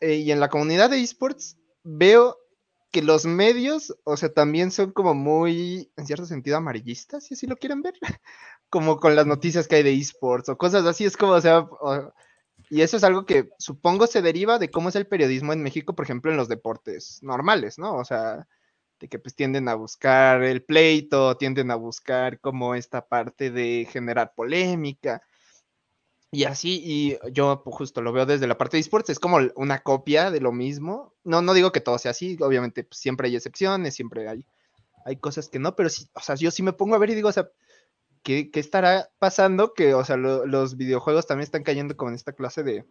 Eh, 0.00 0.16
y 0.16 0.32
en 0.32 0.40
la 0.40 0.50
comunidad 0.50 0.90
de 0.90 1.00
esports 1.00 1.56
veo 1.84 2.38
que 2.90 3.02
los 3.02 3.24
medios, 3.24 3.96
o 4.04 4.16
sea, 4.16 4.32
también 4.32 4.70
son 4.70 4.92
como 4.92 5.14
muy, 5.14 5.90
en 5.96 6.06
cierto 6.06 6.26
sentido, 6.26 6.58
amarillistas, 6.58 7.24
si 7.24 7.34
así 7.34 7.46
lo 7.46 7.56
quieren 7.56 7.82
ver, 7.82 7.94
como 8.70 8.98
con 9.00 9.16
las 9.16 9.26
noticias 9.26 9.66
que 9.68 9.76
hay 9.76 9.82
de 9.82 9.94
esports 9.94 10.48
o 10.48 10.58
cosas 10.58 10.84
así, 10.84 11.04
es 11.04 11.16
como, 11.16 11.32
o 11.32 11.40
sea, 11.40 11.66
y 12.70 12.82
eso 12.82 12.96
es 12.96 13.04
algo 13.04 13.26
que 13.26 13.50
supongo 13.58 14.06
se 14.06 14.22
deriva 14.22 14.58
de 14.58 14.70
cómo 14.70 14.88
es 14.88 14.96
el 14.96 15.06
periodismo 15.06 15.52
en 15.52 15.62
México, 15.62 15.94
por 15.94 16.04
ejemplo, 16.04 16.30
en 16.30 16.36
los 16.36 16.48
deportes 16.48 17.18
normales, 17.22 17.78
¿no? 17.78 17.96
O 17.96 18.04
sea, 18.04 18.46
de 18.98 19.08
que 19.08 19.18
pues 19.18 19.34
tienden 19.34 19.68
a 19.68 19.74
buscar 19.74 20.42
el 20.42 20.62
pleito, 20.64 21.36
tienden 21.36 21.70
a 21.70 21.74
buscar 21.74 22.40
como 22.40 22.74
esta 22.74 23.06
parte 23.06 23.50
de 23.50 23.86
generar 23.90 24.32
polémica. 24.34 25.22
Y 26.34 26.44
así, 26.44 26.80
y 26.82 27.18
yo 27.32 27.62
pues, 27.62 27.76
justo 27.76 28.00
lo 28.00 28.10
veo 28.10 28.24
desde 28.24 28.46
la 28.46 28.56
parte 28.56 28.78
de 28.78 28.80
esports, 28.80 29.10
es 29.10 29.18
como 29.18 29.38
una 29.54 29.82
copia 29.82 30.30
de 30.30 30.40
lo 30.40 30.50
mismo. 30.50 31.12
No, 31.24 31.42
no 31.42 31.52
digo 31.52 31.72
que 31.72 31.82
todo 31.82 31.98
sea 31.98 32.12
así, 32.12 32.38
obviamente 32.40 32.84
pues, 32.84 32.98
siempre 32.98 33.28
hay 33.28 33.36
excepciones, 33.36 33.94
siempre 33.94 34.26
hay, 34.26 34.46
hay 35.04 35.16
cosas 35.16 35.50
que 35.50 35.58
no, 35.58 35.76
pero 35.76 35.90
sí, 35.90 36.08
o 36.14 36.20
sea, 36.20 36.34
yo 36.36 36.50
sí 36.50 36.62
me 36.62 36.72
pongo 36.72 36.94
a 36.94 36.98
ver 36.98 37.10
y 37.10 37.14
digo, 37.16 37.28
o 37.28 37.32
sea, 37.32 37.50
¿qué, 38.22 38.50
qué 38.50 38.60
estará 38.60 39.10
pasando? 39.18 39.74
Que, 39.74 39.92
o 39.92 40.06
sea, 40.06 40.16
los 40.16 40.78
videojuegos 40.78 41.26
también 41.26 41.44
están 41.44 41.64
cayendo 41.64 41.98
como 41.98 42.08
en 42.08 42.14
esta 42.14 42.32
clase 42.32 42.62
de, 42.62 42.86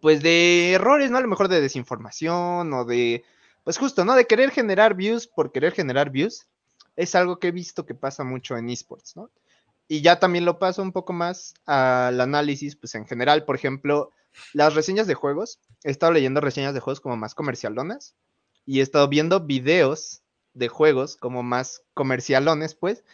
pues 0.00 0.22
de 0.22 0.74
errores, 0.74 1.10
¿no? 1.10 1.18
A 1.18 1.22
lo 1.22 1.28
mejor 1.28 1.48
de 1.48 1.60
desinformación 1.60 2.72
o 2.72 2.84
de, 2.84 3.24
pues 3.64 3.78
justo, 3.78 4.04
¿no? 4.04 4.14
De 4.14 4.28
querer 4.28 4.52
generar 4.52 4.94
views 4.94 5.26
por 5.26 5.50
querer 5.50 5.72
generar 5.72 6.10
views. 6.10 6.46
Es 6.94 7.16
algo 7.16 7.40
que 7.40 7.48
he 7.48 7.52
visto 7.52 7.84
que 7.84 7.96
pasa 7.96 8.22
mucho 8.22 8.56
en 8.56 8.70
esports, 8.70 9.16
¿no? 9.16 9.28
Y 9.92 10.00
ya 10.00 10.18
también 10.18 10.46
lo 10.46 10.58
paso 10.58 10.80
un 10.80 10.90
poco 10.90 11.12
más 11.12 11.52
al 11.66 12.18
análisis, 12.18 12.76
pues 12.76 12.94
en 12.94 13.06
general, 13.06 13.44
por 13.44 13.56
ejemplo, 13.56 14.10
las 14.54 14.74
reseñas 14.74 15.06
de 15.06 15.12
juegos. 15.12 15.60
He 15.84 15.90
estado 15.90 16.14
leyendo 16.14 16.40
reseñas 16.40 16.72
de 16.72 16.80
juegos 16.80 17.02
como 17.02 17.18
más 17.18 17.34
comercialonas 17.34 18.16
y 18.64 18.80
he 18.80 18.82
estado 18.82 19.06
viendo 19.08 19.40
videos 19.40 20.22
de 20.54 20.68
juegos 20.68 21.18
como 21.18 21.42
más 21.42 21.82
comercialones, 21.92 22.74
pues. 22.74 23.04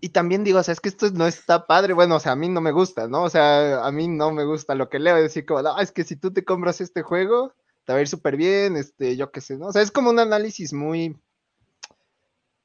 Y 0.00 0.08
también 0.08 0.42
digo, 0.42 0.58
o 0.58 0.62
sea, 0.64 0.72
es 0.72 0.80
que 0.80 0.88
esto 0.88 1.12
no 1.12 1.28
está 1.28 1.68
padre. 1.68 1.92
Bueno, 1.92 2.16
o 2.16 2.20
sea, 2.20 2.32
a 2.32 2.36
mí 2.36 2.48
no 2.48 2.60
me 2.60 2.72
gusta, 2.72 3.06
¿no? 3.06 3.22
O 3.22 3.30
sea, 3.30 3.86
a 3.86 3.92
mí 3.92 4.08
no 4.08 4.32
me 4.32 4.44
gusta 4.44 4.74
lo 4.74 4.88
que 4.88 4.98
leo. 4.98 5.16
Es 5.16 5.22
decir, 5.22 5.46
como, 5.46 5.62
no, 5.62 5.78
es 5.78 5.92
que 5.92 6.02
si 6.02 6.16
tú 6.16 6.32
te 6.32 6.44
compras 6.44 6.80
este 6.80 7.02
juego, 7.02 7.54
te 7.84 7.92
va 7.92 8.00
a 8.00 8.02
ir 8.02 8.08
súper 8.08 8.36
bien, 8.36 8.76
este, 8.76 9.16
yo 9.16 9.30
qué 9.30 9.40
sé, 9.40 9.56
¿no? 9.56 9.68
O 9.68 9.72
sea, 9.72 9.82
es 9.82 9.92
como 9.92 10.10
un 10.10 10.18
análisis 10.18 10.72
muy, 10.72 11.16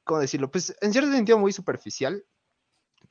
¿cómo 0.02 0.18
decirlo? 0.18 0.50
Pues 0.50 0.74
en 0.80 0.90
cierto 0.90 1.12
sentido 1.12 1.38
muy 1.38 1.52
superficial, 1.52 2.24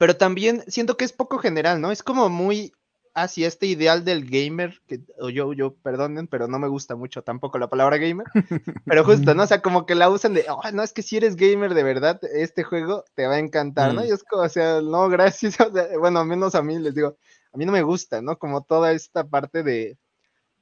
pero 0.03 0.17
también 0.17 0.65
siento 0.67 0.97
que 0.97 1.05
es 1.05 1.13
poco 1.13 1.37
general, 1.37 1.79
¿no? 1.79 1.89
Es 1.89 2.03
como 2.03 2.27
muy 2.27 2.73
hacia 3.13 3.47
este 3.47 3.67
ideal 3.67 4.03
del 4.03 4.29
gamer, 4.29 4.81
que 4.85 4.99
o 5.17 5.29
yo, 5.29 5.53
yo, 5.53 5.75
perdonen, 5.75 6.27
pero 6.27 6.49
no 6.49 6.59
me 6.59 6.67
gusta 6.67 6.97
mucho 6.97 7.21
tampoco 7.21 7.57
la 7.57 7.69
palabra 7.69 7.95
gamer, 7.95 8.27
pero 8.85 9.05
justo, 9.05 9.33
¿no? 9.33 9.43
O 9.43 9.47
sea, 9.47 9.61
como 9.61 9.85
que 9.85 9.95
la 9.95 10.09
usan 10.09 10.33
de, 10.33 10.43
oh, 10.49 10.61
no, 10.73 10.83
es 10.83 10.91
que 10.91 11.03
si 11.03 11.15
eres 11.15 11.37
gamer 11.37 11.73
de 11.73 11.83
verdad, 11.83 12.19
este 12.33 12.63
juego 12.63 13.05
te 13.15 13.27
va 13.27 13.35
a 13.35 13.39
encantar, 13.39 13.93
¿no? 13.93 14.01
Mm. 14.01 14.07
Y 14.07 14.09
es 14.09 14.25
como, 14.25 14.43
o 14.43 14.49
sea, 14.49 14.81
no, 14.81 15.07
gracias, 15.09 15.57
o 15.61 15.71
sea, 15.71 15.97
bueno, 15.97 16.25
menos 16.25 16.53
a 16.53 16.61
mí 16.61 16.77
les 16.79 16.95
digo, 16.95 17.15
a 17.53 17.57
mí 17.57 17.65
no 17.65 17.71
me 17.71 17.83
gusta, 17.83 18.21
¿no? 18.21 18.37
Como 18.37 18.61
toda 18.61 18.91
esta 18.91 19.23
parte 19.25 19.63
de, 19.63 19.97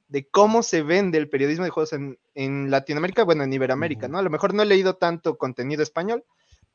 de 0.06 0.28
cómo 0.28 0.62
se 0.62 0.84
vende 0.84 1.18
el 1.18 1.28
periodismo 1.28 1.64
de 1.64 1.70
juegos 1.70 1.92
en, 1.94 2.16
en 2.36 2.70
Latinoamérica, 2.70 3.24
bueno, 3.24 3.42
en 3.42 3.52
Iberoamérica, 3.52 4.06
¿no? 4.06 4.18
A 4.18 4.22
lo 4.22 4.30
mejor 4.30 4.54
no 4.54 4.62
he 4.62 4.66
leído 4.66 4.94
tanto 4.94 5.36
contenido 5.36 5.82
español, 5.82 6.22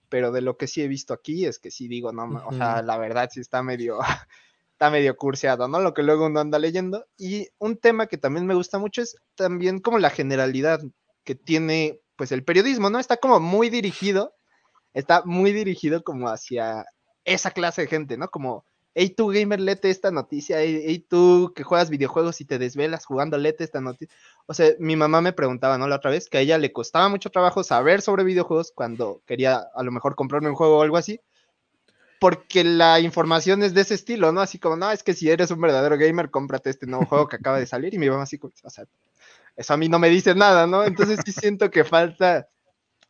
pero 0.10 0.32
de 0.32 0.42
lo 0.42 0.58
que 0.58 0.68
sí 0.68 0.82
he 0.82 0.88
visto 0.88 1.14
aquí 1.14 1.46
es 1.46 1.60
que 1.60 1.72
sí 1.72 1.88
digo, 1.88 2.12
no, 2.12 2.44
o 2.46 2.54
sea, 2.54 2.82
la 2.82 2.98
verdad 2.98 3.30
sí 3.32 3.40
está 3.40 3.64
medio, 3.64 4.00
está 4.72 4.90
medio 4.90 5.16
curseado, 5.18 5.68
¿no? 5.68 5.80
Lo 5.80 5.94
que 5.94 6.04
luego 6.04 6.26
uno 6.26 6.40
anda 6.40 6.60
leyendo. 6.60 7.06
Y 7.18 7.48
un 7.58 7.78
tema 7.78 8.08
que 8.08 8.18
también 8.18 8.46
me 8.46 8.56
gusta 8.56 8.80
mucho 8.80 9.02
es 9.02 9.18
también 9.36 9.80
como 9.80 10.00
la 10.00 10.10
generalidad 10.10 10.82
que 11.24 11.36
tiene, 11.36 12.00
pues, 12.16 12.32
el 12.32 12.44
periodismo, 12.44 12.90
¿no? 12.90 13.00
Está 13.00 13.18
como 13.18 13.40
muy 13.40 13.70
dirigido, 13.70 14.34
está 14.94 15.24
muy 15.26 15.52
dirigido 15.52 16.04
como 16.04 16.30
hacia 16.30 16.86
esa 17.26 17.52
clase 17.52 17.82
de 17.82 17.88
gente, 17.88 18.18
¿no? 18.18 18.30
Como 18.30 18.66
hey 19.00 19.12
tú 19.12 19.28
gamer, 19.28 19.60
lete 19.60 19.92
esta 19.92 20.10
noticia, 20.10 20.60
hey, 20.60 21.06
tú 21.08 21.54
que 21.56 21.62
juegas 21.64 21.92
videojuegos 21.92 22.42
y 22.42 22.46
te 22.46 22.58
desvelas 22.58 23.06
jugando, 23.06 23.38
lete 23.38 23.64
esta 23.64 23.80
noticia. 23.80 24.16
O 24.48 24.54
sea, 24.54 24.72
mi 24.80 24.96
mamá 24.96 25.22
me 25.22 25.34
preguntaba, 25.34 25.78
¿no? 25.78 25.88
La 25.88 25.98
otra 25.98 26.10
vez, 26.10 26.30
que 26.30 26.38
a 26.38 26.42
ella 26.42 26.58
le 26.58 26.72
costaba 26.72 27.10
mucho 27.10 27.30
trabajo 27.30 27.64
saber 27.64 28.02
sobre 28.02 28.24
videojuegos 28.24 28.72
cuando 28.74 29.22
quería 29.26 29.68
a 29.76 29.84
lo 29.84 29.92
mejor 29.92 30.16
comprarme 30.16 30.50
un 30.50 30.56
juego 30.56 30.80
o 30.80 30.82
algo 30.82 30.98
así, 30.98 31.20
porque 32.20 32.64
la 32.64 33.00
información 33.00 33.62
es 33.62 33.74
de 33.74 33.82
ese 33.82 33.94
estilo, 33.94 34.32
¿no? 34.32 34.42
Así 34.42 34.58
como, 34.58 34.78
no, 34.78 34.90
es 34.90 35.04
que 35.04 35.14
si 35.14 35.30
eres 35.30 35.52
un 35.52 35.62
verdadero 35.62 35.98
gamer, 35.98 36.32
cómprate 36.32 36.70
este 36.70 36.88
nuevo 36.88 37.06
juego 37.06 37.28
que 37.28 37.36
acaba 37.36 37.60
de 37.60 37.68
salir 37.68 37.94
y 37.94 38.00
mi 38.00 38.10
mamá 38.10 38.24
así, 38.24 38.40
o 38.42 38.70
sea, 38.70 38.86
eso 39.58 39.74
a 39.74 39.78
mí 39.78 39.90
no 39.90 40.00
me 40.00 40.10
dice 40.10 40.34
nada, 40.34 40.66
¿no? 40.66 40.84
Entonces 40.84 41.20
sí 41.26 41.32
siento 41.32 41.70
que 41.70 41.84
falta, 41.84 42.48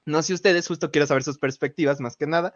no 0.06 0.24
sé 0.24 0.34
ustedes, 0.34 0.68
justo 0.68 0.92
quiero 0.92 1.06
saber 1.06 1.24
sus 1.24 1.38
perspectivas 1.38 2.00
más 2.00 2.18
que 2.18 2.26
nada, 2.26 2.54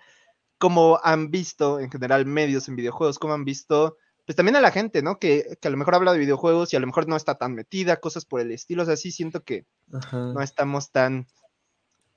cómo 0.57 1.00
han 1.03 1.29
visto 1.29 1.79
en 1.79 1.91
general 1.91 2.25
medios 2.25 2.67
en 2.67 2.75
videojuegos, 2.75 3.19
cómo 3.19 3.33
han 3.33 3.45
visto, 3.45 3.97
pues 4.25 4.35
también 4.35 4.55
a 4.55 4.61
la 4.61 4.71
gente, 4.71 5.01
¿no? 5.01 5.19
Que, 5.19 5.57
a 5.61 5.69
lo 5.69 5.77
mejor 5.77 5.95
habla 5.95 6.13
de 6.13 6.19
videojuegos 6.19 6.71
y 6.71 6.75
a 6.75 6.79
lo 6.79 6.87
mejor 6.87 7.07
no 7.07 7.15
está 7.15 7.35
tan 7.35 7.53
metida, 7.53 7.97
cosas 7.97 8.25
por 8.25 8.41
el 8.41 8.51
estilo, 8.51 8.83
o 8.83 8.85
sea, 8.85 8.95
sí 8.95 9.11
siento 9.11 9.43
que 9.43 9.65
no 10.11 10.41
estamos 10.41 10.91
tan, 10.91 11.27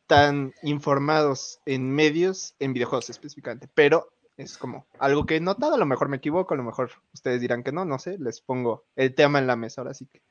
tan 0.07 0.53
informados 0.63 1.61
en 1.67 1.91
medios, 1.91 2.55
en 2.59 2.73
videojuegos 2.73 3.11
específicamente, 3.11 3.69
pero 3.75 4.11
es 4.37 4.59
como 4.59 4.87
algo 4.99 5.27
que 5.27 5.37
he 5.37 5.41
notado, 5.41 5.75
a 5.75 5.79
lo 5.79 5.87
mejor 5.87 6.09
me 6.09 6.17
equivoco, 6.17 6.55
a 6.55 6.57
lo 6.57 6.65
mejor 6.65 6.91
ustedes 7.13 7.41
dirán 7.41 7.63
que 7.63 7.73
no, 7.73 7.85
no 7.85 7.99
sé, 7.99 8.19
les 8.19 8.41
pongo 8.41 8.85
el 8.97 9.15
tema 9.15 9.39
en 9.39 9.47
la 9.47 9.57
mesa, 9.57 9.81
ahora 9.81 9.95
sí 9.95 10.07
que. 10.07 10.23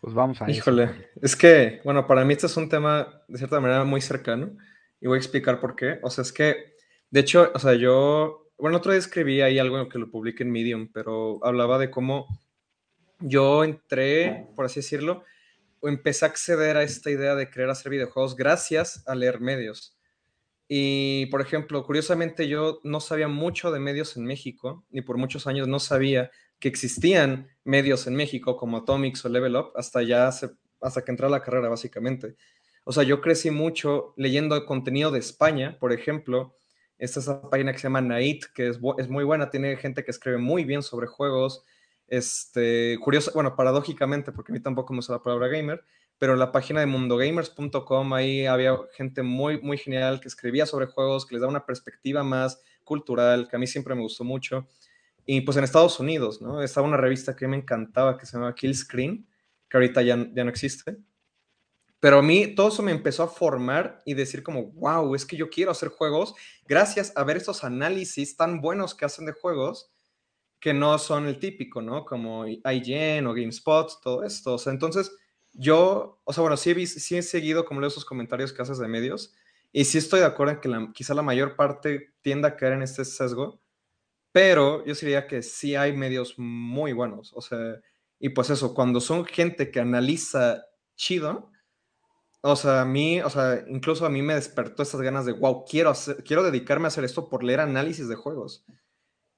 Pues 0.00 0.12
vamos 0.12 0.42
a 0.42 0.50
Híjole, 0.50 1.10
es 1.22 1.34
que, 1.34 1.80
bueno, 1.84 2.06
para 2.06 2.24
mí 2.24 2.34
este 2.34 2.46
es 2.46 2.56
un 2.56 2.68
tema 2.68 3.22
de 3.26 3.38
cierta 3.38 3.60
manera 3.60 3.84
muy 3.84 4.02
cercano 4.02 4.50
y 5.00 5.06
voy 5.06 5.16
a 5.16 5.18
explicar 5.18 5.60
por 5.60 5.76
qué. 5.76 5.98
O 6.02 6.10
sea, 6.10 6.22
es 6.22 6.32
que, 6.32 6.74
de 7.10 7.20
hecho, 7.20 7.50
o 7.54 7.58
sea, 7.58 7.72
yo, 7.74 8.43
bueno, 8.58 8.78
otro 8.78 8.92
día 8.92 8.98
escribí 8.98 9.40
ahí 9.40 9.58
algo 9.58 9.88
que 9.88 9.98
lo 9.98 10.10
publiqué 10.10 10.42
en 10.42 10.52
Medium, 10.52 10.88
pero 10.92 11.44
hablaba 11.44 11.78
de 11.78 11.90
cómo 11.90 12.26
yo 13.20 13.64
entré, 13.64 14.48
por 14.54 14.66
así 14.66 14.80
decirlo, 14.80 15.24
o 15.80 15.88
empecé 15.88 16.24
a 16.24 16.28
acceder 16.28 16.76
a 16.76 16.82
esta 16.82 17.10
idea 17.10 17.34
de 17.34 17.50
querer 17.50 17.70
hacer 17.70 17.90
videojuegos 17.90 18.36
gracias 18.36 19.02
a 19.06 19.14
leer 19.14 19.40
medios. 19.40 19.96
Y, 20.68 21.26
por 21.26 21.40
ejemplo, 21.40 21.84
curiosamente 21.84 22.48
yo 22.48 22.80
no 22.84 23.00
sabía 23.00 23.28
mucho 23.28 23.70
de 23.70 23.80
medios 23.80 24.16
en 24.16 24.24
México, 24.24 24.84
ni 24.90 25.02
por 25.02 25.18
muchos 25.18 25.46
años 25.46 25.68
no 25.68 25.78
sabía 25.78 26.30
que 26.58 26.68
existían 26.68 27.48
medios 27.64 28.06
en 28.06 28.14
México 28.14 28.56
como 28.56 28.78
Atomics 28.78 29.24
o 29.24 29.28
Level 29.28 29.56
Up 29.56 29.72
hasta 29.74 30.02
ya 30.02 30.28
hasta 30.28 31.04
que 31.04 31.10
entré 31.10 31.26
a 31.26 31.30
la 31.30 31.42
carrera 31.42 31.68
básicamente. 31.68 32.36
O 32.84 32.92
sea, 32.92 33.02
yo 33.02 33.20
crecí 33.20 33.50
mucho 33.50 34.14
leyendo 34.16 34.64
contenido 34.64 35.10
de 35.10 35.18
España, 35.18 35.78
por 35.78 35.92
ejemplo, 35.92 36.56
esta 36.98 37.20
es 37.20 37.26
esa 37.26 37.48
página 37.48 37.72
que 37.72 37.78
se 37.78 37.84
llama 37.84 38.00
Nait, 38.00 38.44
que 38.54 38.68
es, 38.68 38.78
es, 38.98 39.08
muy 39.08 39.24
buena, 39.24 39.50
tiene 39.50 39.76
gente 39.76 40.04
que 40.04 40.10
escribe 40.10 40.38
muy 40.38 40.64
bien 40.64 40.82
sobre 40.82 41.06
juegos. 41.06 41.64
Este, 42.06 42.98
curioso, 43.00 43.32
bueno, 43.34 43.56
paradójicamente, 43.56 44.32
porque 44.32 44.52
a 44.52 44.54
mí 44.54 44.60
tampoco 44.60 44.92
me 44.92 45.00
usa 45.00 45.16
la 45.16 45.22
palabra 45.22 45.48
gamer, 45.48 45.84
pero 46.18 46.36
la 46.36 46.52
página 46.52 46.80
de 46.80 46.86
mundogamers.com 46.86 48.14
ahí 48.14 48.46
había 48.46 48.76
gente 48.96 49.22
muy, 49.22 49.60
muy 49.60 49.78
genial 49.78 50.20
que 50.20 50.28
escribía 50.28 50.66
sobre 50.66 50.86
juegos, 50.86 51.26
que 51.26 51.34
les 51.34 51.42
da 51.42 51.48
una 51.48 51.66
perspectiva 51.66 52.22
más 52.22 52.62
cultural, 52.84 53.48
que 53.48 53.56
a 53.56 53.58
mí 53.58 53.66
siempre 53.66 53.94
me 53.94 54.02
gustó 54.02 54.24
mucho. 54.24 54.68
Y 55.26 55.40
pues 55.40 55.56
en 55.56 55.64
Estados 55.64 55.98
Unidos, 55.98 56.40
¿no? 56.42 56.62
Estaba 56.62 56.86
una 56.86 56.98
revista 56.98 57.34
que 57.34 57.48
me 57.48 57.56
encantaba 57.56 58.18
que 58.18 58.26
se 58.26 58.36
llama 58.36 58.54
Kill 58.54 58.76
Screen, 58.76 59.26
que 59.68 59.76
ahorita 59.76 60.02
ya, 60.02 60.16
ya 60.32 60.44
no 60.44 60.50
existe. 60.50 60.98
Pero 62.04 62.18
a 62.18 62.22
mí 62.22 62.48
todo 62.48 62.68
eso 62.68 62.82
me 62.82 62.92
empezó 62.92 63.22
a 63.22 63.28
formar 63.28 64.02
y 64.04 64.12
decir 64.12 64.42
como, 64.42 64.64
wow, 64.72 65.14
es 65.14 65.24
que 65.24 65.38
yo 65.38 65.48
quiero 65.48 65.70
hacer 65.70 65.88
juegos 65.88 66.34
gracias 66.68 67.14
a 67.16 67.24
ver 67.24 67.38
estos 67.38 67.64
análisis 67.64 68.36
tan 68.36 68.60
buenos 68.60 68.94
que 68.94 69.06
hacen 69.06 69.24
de 69.24 69.32
juegos 69.32 69.90
que 70.60 70.74
no 70.74 70.98
son 70.98 71.26
el 71.26 71.38
típico, 71.38 71.80
¿no? 71.80 72.04
Como 72.04 72.46
IGN 72.46 73.26
o 73.26 73.32
GameSpot, 73.32 73.90
todo 74.02 74.22
esto. 74.22 74.52
O 74.52 74.58
sea, 74.58 74.74
entonces 74.74 75.16
yo, 75.54 76.20
o 76.24 76.32
sea, 76.34 76.42
bueno, 76.42 76.58
sí 76.58 76.72
he, 76.72 76.86
sí 76.86 77.16
he 77.16 77.22
seguido 77.22 77.64
como 77.64 77.82
esos 77.86 78.04
comentarios 78.04 78.52
que 78.52 78.60
haces 78.60 78.76
de 78.76 78.86
medios 78.86 79.32
y 79.72 79.86
sí 79.86 79.96
estoy 79.96 80.20
de 80.20 80.26
acuerdo 80.26 80.52
en 80.52 80.60
que 80.60 80.92
quizá 80.92 81.14
la 81.14 81.22
mayor 81.22 81.56
parte 81.56 82.12
tienda 82.20 82.48
a 82.48 82.56
caer 82.56 82.74
en 82.74 82.82
este 82.82 83.06
sesgo, 83.06 83.62
pero 84.30 84.84
yo 84.84 84.92
diría 84.92 85.26
que 85.26 85.42
sí 85.42 85.74
hay 85.74 85.96
medios 85.96 86.34
muy 86.36 86.92
buenos, 86.92 87.32
o 87.34 87.40
sea, 87.40 87.80
y 88.20 88.28
pues 88.28 88.50
eso, 88.50 88.74
cuando 88.74 89.00
son 89.00 89.24
gente 89.24 89.70
que 89.70 89.80
analiza 89.80 90.66
chido, 90.96 91.50
o 92.46 92.56
sea, 92.56 92.82
a 92.82 92.84
mí, 92.84 93.22
o 93.22 93.30
sea, 93.30 93.64
incluso 93.68 94.04
a 94.04 94.10
mí 94.10 94.20
me 94.20 94.34
despertó 94.34 94.82
esas 94.82 95.00
ganas 95.00 95.24
de, 95.24 95.32
wow, 95.32 95.64
quiero, 95.64 95.88
hacer, 95.88 96.22
quiero 96.24 96.42
dedicarme 96.42 96.84
a 96.84 96.88
hacer 96.88 97.02
esto 97.02 97.30
por 97.30 97.42
leer 97.42 97.60
análisis 97.60 98.06
de 98.06 98.16
juegos. 98.16 98.66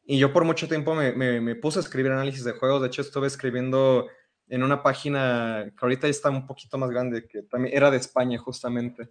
Y 0.02 0.18
yo 0.18 0.32
por 0.32 0.42
mucho 0.42 0.66
tiempo 0.66 0.92
me, 0.92 1.12
me, 1.12 1.40
me 1.40 1.54
puse 1.54 1.78
a 1.78 1.82
escribir 1.82 2.10
análisis 2.10 2.42
de 2.42 2.50
juegos, 2.50 2.82
de 2.82 2.88
hecho 2.88 3.02
estuve 3.02 3.28
escribiendo 3.28 4.08
en 4.48 4.64
una 4.64 4.82
página 4.82 5.70
que 5.78 5.78
ahorita 5.80 6.08
está 6.08 6.30
un 6.30 6.48
poquito 6.48 6.78
más 6.78 6.90
grande, 6.90 7.28
que 7.28 7.42
también 7.44 7.76
era 7.76 7.92
de 7.92 7.98
España 7.98 8.38
justamente. 8.38 9.08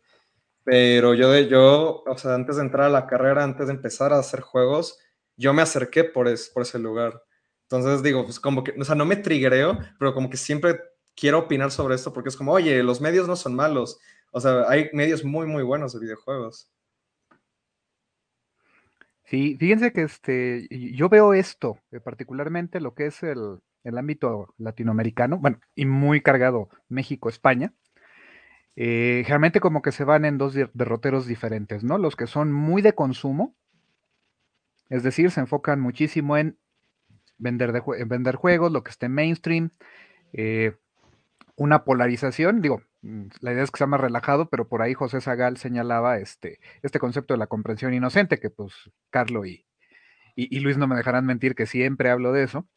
Pero 0.66 1.14
yo, 1.14 1.34
yo, 1.40 2.04
o 2.06 2.18
sea, 2.18 2.36
antes 2.36 2.58
de 2.58 2.64
entrar 2.64 2.88
a 2.88 2.90
la 2.90 3.08
carrera, 3.08 3.46
antes 3.46 3.68
de 3.68 3.74
empezar 3.74 4.12
a 4.12 4.20
hacer 4.20 4.42
juegos, 4.42 5.00
yo 5.38 5.54
me 5.54 5.62
acerqué 5.62 6.04
por, 6.04 6.28
es, 6.28 6.50
por 6.50 6.64
ese 6.64 6.80
lugar. 6.80 7.24
Entonces 7.70 8.04
digo, 8.04 8.26
pues 8.26 8.42
como 8.42 8.62
que, 8.62 8.76
o 8.78 8.84
sea, 8.84 8.96
no 8.96 9.06
me 9.06 9.16
trigueo, 9.16 9.80
pero 9.98 10.14
como 10.14 10.30
que 10.30 10.36
siempre 10.36 10.82
quiero 11.16 11.40
opinar 11.40 11.72
sobre 11.72 11.96
esto 11.96 12.14
porque 12.14 12.30
es 12.30 12.38
como, 12.38 12.52
oye, 12.52 12.84
los 12.84 13.02
medios 13.02 13.28
no 13.28 13.36
son 13.36 13.56
malos. 13.56 14.00
O 14.32 14.40
sea, 14.42 14.66
hay 14.70 14.90
medios 14.94 15.24
muy, 15.24 15.48
muy 15.48 15.64
buenos 15.64 15.94
de 15.94 16.00
videojuegos. 16.00 16.72
Sí, 19.24 19.58
fíjense 19.60 19.92
que 19.92 20.04
este, 20.04 20.68
yo 20.70 21.10
veo 21.10 21.34
esto, 21.34 21.80
eh, 21.92 22.00
particularmente 22.00 22.80
lo 22.80 22.94
que 22.94 23.08
es 23.08 23.24
el, 23.24 23.60
el 23.84 23.98
ámbito 23.98 24.54
latinoamericano, 24.58 25.40
bueno, 25.40 25.60
y 25.74 25.86
muy 25.86 26.22
cargado 26.22 26.70
México-España, 26.90 27.74
eh, 28.76 29.22
generalmente 29.24 29.62
como 29.62 29.82
que 29.82 29.92
se 29.92 30.04
van 30.04 30.26
en 30.26 30.38
dos 30.38 30.54
derroteros 30.74 31.26
diferentes, 31.26 31.84
¿no? 31.84 31.98
Los 31.98 32.16
que 32.16 32.28
son 32.28 32.52
muy 32.52 32.82
de 32.82 32.94
consumo, 32.94 33.56
es 34.90 35.02
decir, 35.02 35.32
se 35.32 35.40
enfocan 35.40 35.80
muchísimo 35.80 36.38
en 36.38 36.58
vender, 37.38 37.72
de, 37.72 37.82
en 37.98 38.08
vender 38.10 38.36
juegos, 38.36 38.72
lo 38.72 38.84
que 38.84 38.92
esté 38.92 39.10
mainstream, 39.10 39.72
eh, 40.34 40.76
una 41.56 41.84
polarización, 41.84 42.62
digo, 42.62 42.82
mm, 43.02 43.28
la 43.42 43.54
idea 43.54 43.64
es 43.64 43.72
que 43.72 43.78
sea 43.78 43.88
más 43.88 44.02
relajado, 44.02 44.50
pero 44.50 44.68
por 44.68 44.82
ahí 44.82 44.94
José 44.94 45.22
Zagal 45.22 45.58
señalaba 45.58 46.18
este, 46.18 46.60
este 46.82 47.00
concepto 47.00 47.34
de 47.34 47.38
la 47.38 47.48
comprensión 47.48 47.94
inocente, 47.94 48.40
que 48.40 48.50
pues 48.50 48.74
Carlo 49.10 49.46
y, 49.46 49.66
y, 50.36 50.60
Luis 50.60 50.78
no 50.78 50.88
me 50.88 50.98
dejarán 50.98 51.26
mentir 51.26 51.56
que 51.56 51.66
siempre 51.66 52.10
hablo 52.10 52.34
de 52.34 52.44
eso, 52.44 52.68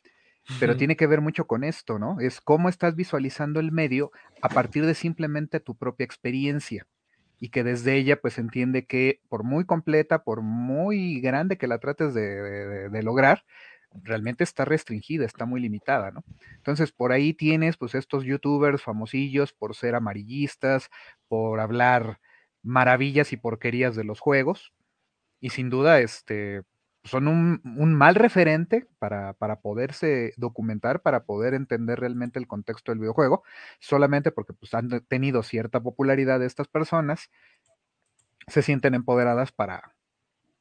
pero 0.61 0.77
tiene 0.77 0.97
que 0.97 1.07
ver 1.07 1.21
mucho 1.21 1.47
con 1.47 1.63
esto, 1.65 1.99
¿no? 1.99 2.21
Es 2.21 2.41
cómo 2.41 2.69
estás 2.69 2.95
visualizando 2.95 3.61
el 3.61 3.73
medio 3.73 4.13
a 4.41 4.49
partir 4.49 4.87
de 4.87 4.95
simplemente 4.95 5.61
tu 5.61 5.77
propia 5.77 6.05
experiencia 6.05 6.87
y 7.39 7.51
que 7.51 7.65
desde 7.65 7.97
ella 7.97 8.21
pues 8.21 8.39
entiende 8.39 8.87
que 8.87 9.21
por 9.29 9.45
muy 9.45 9.65
completa, 9.65 10.25
por 10.25 10.41
muy 10.41 11.21
grande 11.21 11.59
que 11.59 11.67
la 11.67 11.79
trates 11.79 12.15
de, 12.15 12.89
de 12.89 13.03
lograr, 13.03 13.45
realmente 13.93 14.45
está 14.45 14.65
restringida, 14.65 15.25
está 15.25 15.47
muy 15.47 15.61
limitada, 15.61 16.11
¿no? 16.11 16.25
Entonces, 16.57 16.93
por 16.93 17.13
ahí 17.13 17.35
tienes 17.35 17.77
pues 17.77 17.95
estos 17.95 18.25
youtubers 18.25 18.83
famosillos 18.83 19.53
por 19.53 19.75
ser 19.75 19.95
amarillistas, 19.95 20.91
por 21.29 21.61
hablar 21.61 22.21
maravillas 22.63 23.33
y 23.33 23.37
porquerías 23.37 23.97
de 23.97 24.05
los 24.05 24.21
juegos, 24.21 24.73
y 25.41 25.51
sin 25.51 25.71
duda, 25.71 26.01
este, 26.01 26.63
son 27.05 27.29
un, 27.29 27.95
mal 27.95 28.15
referente 28.15 28.87
para, 28.99 29.33
para, 29.35 29.61
poderse 29.61 30.33
documentar, 30.37 31.01
para 31.01 31.25
poder 31.25 31.55
entender 31.55 32.01
realmente 32.01 32.39
el 32.39 32.47
contexto 32.47 32.93
del 32.93 33.01
videojuego, 33.01 33.43
solamente 33.81 34.33
porque 34.33 34.53
pues, 34.53 34.75
han 34.75 34.89
tenido 35.07 35.43
cierta 35.43 35.81
popularidad 35.81 36.41
de 36.41 36.47
estas 36.47 36.69
personas, 36.69 37.31
se 38.47 38.63
sienten 38.63 38.95
empoderadas 38.95 39.53
para 39.53 39.95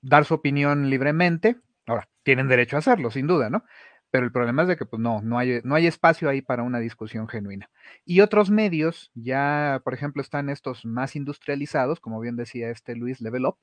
dar 0.01 0.25
su 0.25 0.36
opinión 0.36 0.89
libremente, 0.89 1.57
Ahora, 1.88 2.08
tienen 2.24 2.48
derecho 2.48 2.75
a 2.75 2.79
hacerlo, 2.79 3.10
sin 3.12 3.27
duda, 3.27 3.50
¿no? 3.50 3.63
Pero 4.12 4.25
el 4.25 4.32
problema 4.32 4.62
es 4.62 4.67
de 4.67 4.77
que 4.77 4.86
pues 4.86 5.01
no, 5.01 5.22
no 5.22 5.38
hay, 5.38 5.62
no 5.63 5.75
hay 5.75 5.88
espacio 5.88 6.29
ahí 6.29 6.41
para 6.41 6.63
una 6.63 6.79
discusión 6.79 7.27
genuina. 7.27 7.70
Y 8.06 8.22
otros 8.22 8.50
medios, 8.50 9.12
ya, 9.15 9.82
por 9.84 9.94
ejemplo, 9.94 10.22
están 10.22 10.50
estos 10.50 10.86
más 10.86 11.15
industrializados, 11.15 12.00
como 12.00 12.20
bien 12.20 12.36
decía 12.36 12.70
este 12.70 12.96
Luis 12.96 13.22
Level 13.22 13.46
Up. 13.48 13.58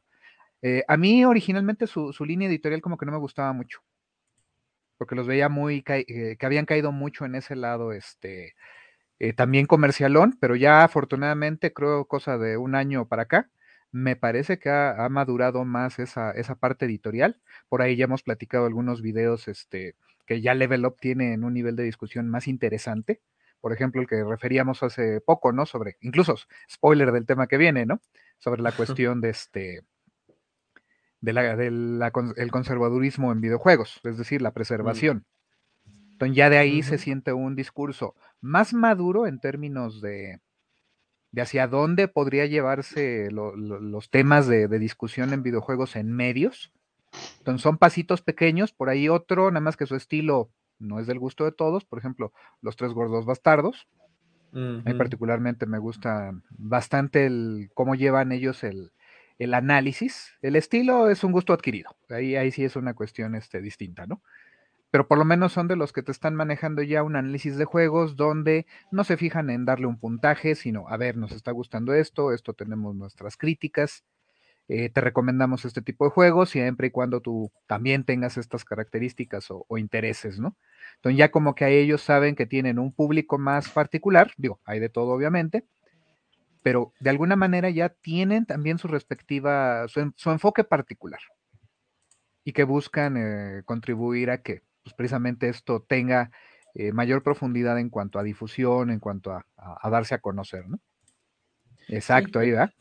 Eh, 0.63 0.85
a 0.89 0.97
mí 0.97 1.25
originalmente 1.25 1.87
su, 1.87 2.13
línea 2.25 2.49
editorial 2.49 2.83
como 2.83 2.97
que 2.99 3.07
no 3.07 3.13
me 3.13 3.19
gustaba 3.19 3.53
mucho, 3.53 3.83
porque 4.97 5.15
los 5.15 5.27
veía 5.27 5.49
muy, 5.49 5.85
eh, 5.87 6.37
que 6.39 6.47
habían 6.47 6.67
caído 6.67 6.93
mucho 6.93 7.25
en 7.27 7.35
ese 7.35 7.57
lado, 7.57 7.93
este, 7.93 8.55
eh, 9.19 9.33
también 9.35 9.67
comercialón, 9.67 10.37
pero 10.41 10.57
ya 10.57 10.85
afortunadamente 10.85 11.73
creo 11.73 12.07
cosa 12.07 12.39
de 12.39 12.57
un 12.57 12.75
año 12.75 13.07
para 13.09 13.23
acá, 13.25 13.51
me 13.95 14.17
parece 14.17 14.59
que 14.59 14.71
ha, 14.71 15.09
madurado 15.09 15.65
más 15.65 16.01
esa, 16.01 16.33
esa, 16.33 16.57
parte 16.57 16.85
editorial. 16.85 17.41
Por 17.69 17.81
ahí 17.81 17.95
ya 17.95 18.07
hemos 18.07 18.25
platicado 18.25 18.67
algunos 18.67 19.03
videos 19.03 19.47
este, 19.47 19.95
que 20.27 20.41
ya 20.41 20.53
Level 20.55 20.85
Up 20.85 20.97
tiene 21.01 21.33
en 21.33 21.45
un 21.45 21.55
nivel 21.55 21.77
de 21.77 21.85
discusión 21.85 22.29
más 22.29 22.49
interesante. 22.49 23.21
Por 23.61 23.73
ejemplo, 23.73 24.01
el 24.01 24.09
que 24.09 24.25
referíamos 24.25 24.83
hace 24.83 25.21
poco, 25.21 25.53
¿no? 25.53 25.65
Sobre, 25.65 25.97
incluso, 26.01 26.35
spoiler 26.69 27.13
del 27.13 27.25
tema 27.25 27.47
que 27.47 27.57
viene, 27.57 27.87
¿no? 27.87 28.01
Sobre 28.39 28.63
la 28.63 28.73
cuestión 28.73 29.21
de 29.21 29.31
este, 29.31 29.85
de 31.21 31.33
la, 31.33 31.53
el 31.53 32.51
conservadurismo 32.51 33.31
en 33.31 33.41
videojuegos, 33.41 34.01
es 34.03 34.19
decir, 34.19 34.43
la 34.43 34.51
mm. 34.51 34.55
preservación. 34.55 35.25
Entonces 36.11 36.37
ya 36.37 36.51
de 36.51 36.59
ahí 36.59 36.83
se 36.83 36.99
siente 36.99 37.33
un 37.33 37.55
discurso 37.55 38.17
más 38.41 38.75
maduro 38.75 39.29
en 39.29 39.39
términos 39.39 40.01
de, 40.01 40.41
de 41.35 41.43
hacia 41.43 41.67
dónde 41.67 42.07
podría 42.07 42.47
llevarse 42.47 43.29
los 43.33 44.11
temas 44.11 44.47
de, 44.47 44.69
discusión 44.79 45.33
en 45.33 45.43
videojuegos 45.43 45.97
en 45.97 46.13
medios. 46.13 46.73
Entonces 47.39 47.61
son 47.61 47.77
pasitos 47.77 48.23
pequeños, 48.23 48.73
por 48.73 48.89
ahí 48.89 49.09
otro, 49.09 49.51
nada 49.51 49.61
más 49.61 49.77
que 49.77 49.87
su 49.87 49.97
estilo 49.97 50.49
no 50.79 51.01
es 51.01 51.09
del 51.09 51.19
gusto 51.19 51.45
de 51.45 51.51
todos, 51.51 51.85
por 51.85 51.99
ejemplo, 51.99 52.33
los 52.63 52.77
tres 52.77 52.93
gordos 52.93 53.25
bastardos. 53.25 53.89
A 54.53 54.59
mí 54.59 54.95
particularmente 54.95 55.67
me 55.67 55.79
gusta 55.79 56.33
bastante 56.51 57.27
el 57.27 57.71
cómo 57.75 57.97
llevan 57.97 58.31
ellos 58.31 58.63
el, 58.63 58.93
análisis. 59.53 60.35
El 60.41 60.55
estilo 60.55 61.11
es 61.11 61.25
un 61.25 61.33
gusto 61.33 61.53
adquirido. 61.53 61.97
Ahí, 62.09 62.37
ahí 62.37 62.53
sí 62.53 62.65
es 62.65 62.77
una 62.77 62.95
cuestión 62.95 63.35
este, 63.35 63.61
distinta, 63.61 64.07
¿no? 64.07 64.23
Pero 64.95 65.09
por 65.09 65.19
lo 65.19 65.25
menos 65.25 65.53
son 65.53 65.67
de 65.67 65.75
los 65.75 65.93
que 65.93 66.05
te 66.05 66.13
están 66.13 66.37
manejando 66.37 66.81
ya 66.81 67.03
un 67.03 67.17
análisis 67.17 67.57
de 67.57 67.65
juegos 67.65 68.15
donde 68.15 68.65
no 68.93 69.03
se 69.03 69.17
fijan 69.17 69.51
en 69.51 69.65
darle 69.65 69.87
un 69.87 69.99
puntaje, 69.99 70.55
sino, 70.55 70.87
a 70.87 70.97
ver, 70.97 71.17
nos 71.17 71.33
está 71.33 71.51
gustando 71.51 71.95
esto, 71.95 72.33
esto 72.33 72.53
tenemos 72.53 72.95
nuestras 72.95 73.37
críticas. 73.37 74.05
eh, 74.69 74.91
te 74.91 75.01
recomendamos 75.01 75.65
este 75.65 75.83
tipo 75.83 76.05
de 76.05 76.13
juegos 76.13 76.51
siempre 76.51 76.87
y 76.87 76.91
cuando 76.93 77.21
tú 77.21 77.51
también 77.67 78.05
tengas 78.05 78.37
estas 78.37 78.65
características 78.65 79.49
o, 79.51 79.67
intereses, 79.79 80.39
¿no? 80.39 80.57
Entonces 80.95 81.19
ya 81.19 81.33
como 81.33 81.57
que 81.57 81.65
a 81.65 81.71
ellos 81.71 82.01
saben 82.01 82.37
que 82.37 82.47
tienen 82.47 82.79
un 82.79 82.93
público 82.93 83.37
más 83.37 83.71
particular, 83.71 84.31
digo, 84.37 84.61
hay 84.65 84.79
de 84.79 84.91
todo 84.91 85.11
obviamente, 85.11 85.65
pero 86.63 86.93
de 87.01 87.11
alguna 87.11 87.35
manera 87.35 87.69
ya 87.69 87.89
tienen 87.89 88.47
también 88.47 88.79
su 88.79 88.87
respectiva, 88.87 89.89
su, 89.89 90.31
enfoque 90.31 90.63
particular 90.63 91.21
y 92.45 92.53
que 92.53 92.63
buscan 92.63 93.17
eh, 93.17 93.63
contribuir 93.65 94.31
a 94.31 94.41
que 94.41 94.63
pues, 94.85 94.95
precisamente 94.95 95.49
esto 95.49 95.85
tenga 95.87 96.31
eh, 96.75 96.93
mayor 96.93 97.23
profundidad 97.23 97.79
en 97.79 97.89
cuanto 97.89 98.19
a 98.19 98.23
difusión, 98.23 98.91
en 98.91 99.01
cuanto 99.01 99.33
a, 99.33 99.45
darse 99.91 100.15
a 100.15 100.21
conocer, 100.21 100.69
¿no? 100.69 100.79
Exacto, 101.89 102.39
ahí 102.39 102.53
va. 102.53 102.73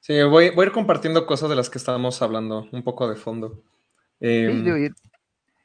Sí, 0.00 0.14
voy, 0.22 0.50
voy, 0.50 0.64
a 0.64 0.66
ir 0.66 0.72
compartiendo 0.72 1.26
cosas 1.26 1.48
de 1.48 1.56
las 1.56 1.70
que 1.70 1.78
estábamos 1.78 2.20
hablando, 2.22 2.68
un 2.70 2.82
poco 2.82 3.08
de 3.08 3.16
fondo. 3.16 3.62
Em, 4.20 4.90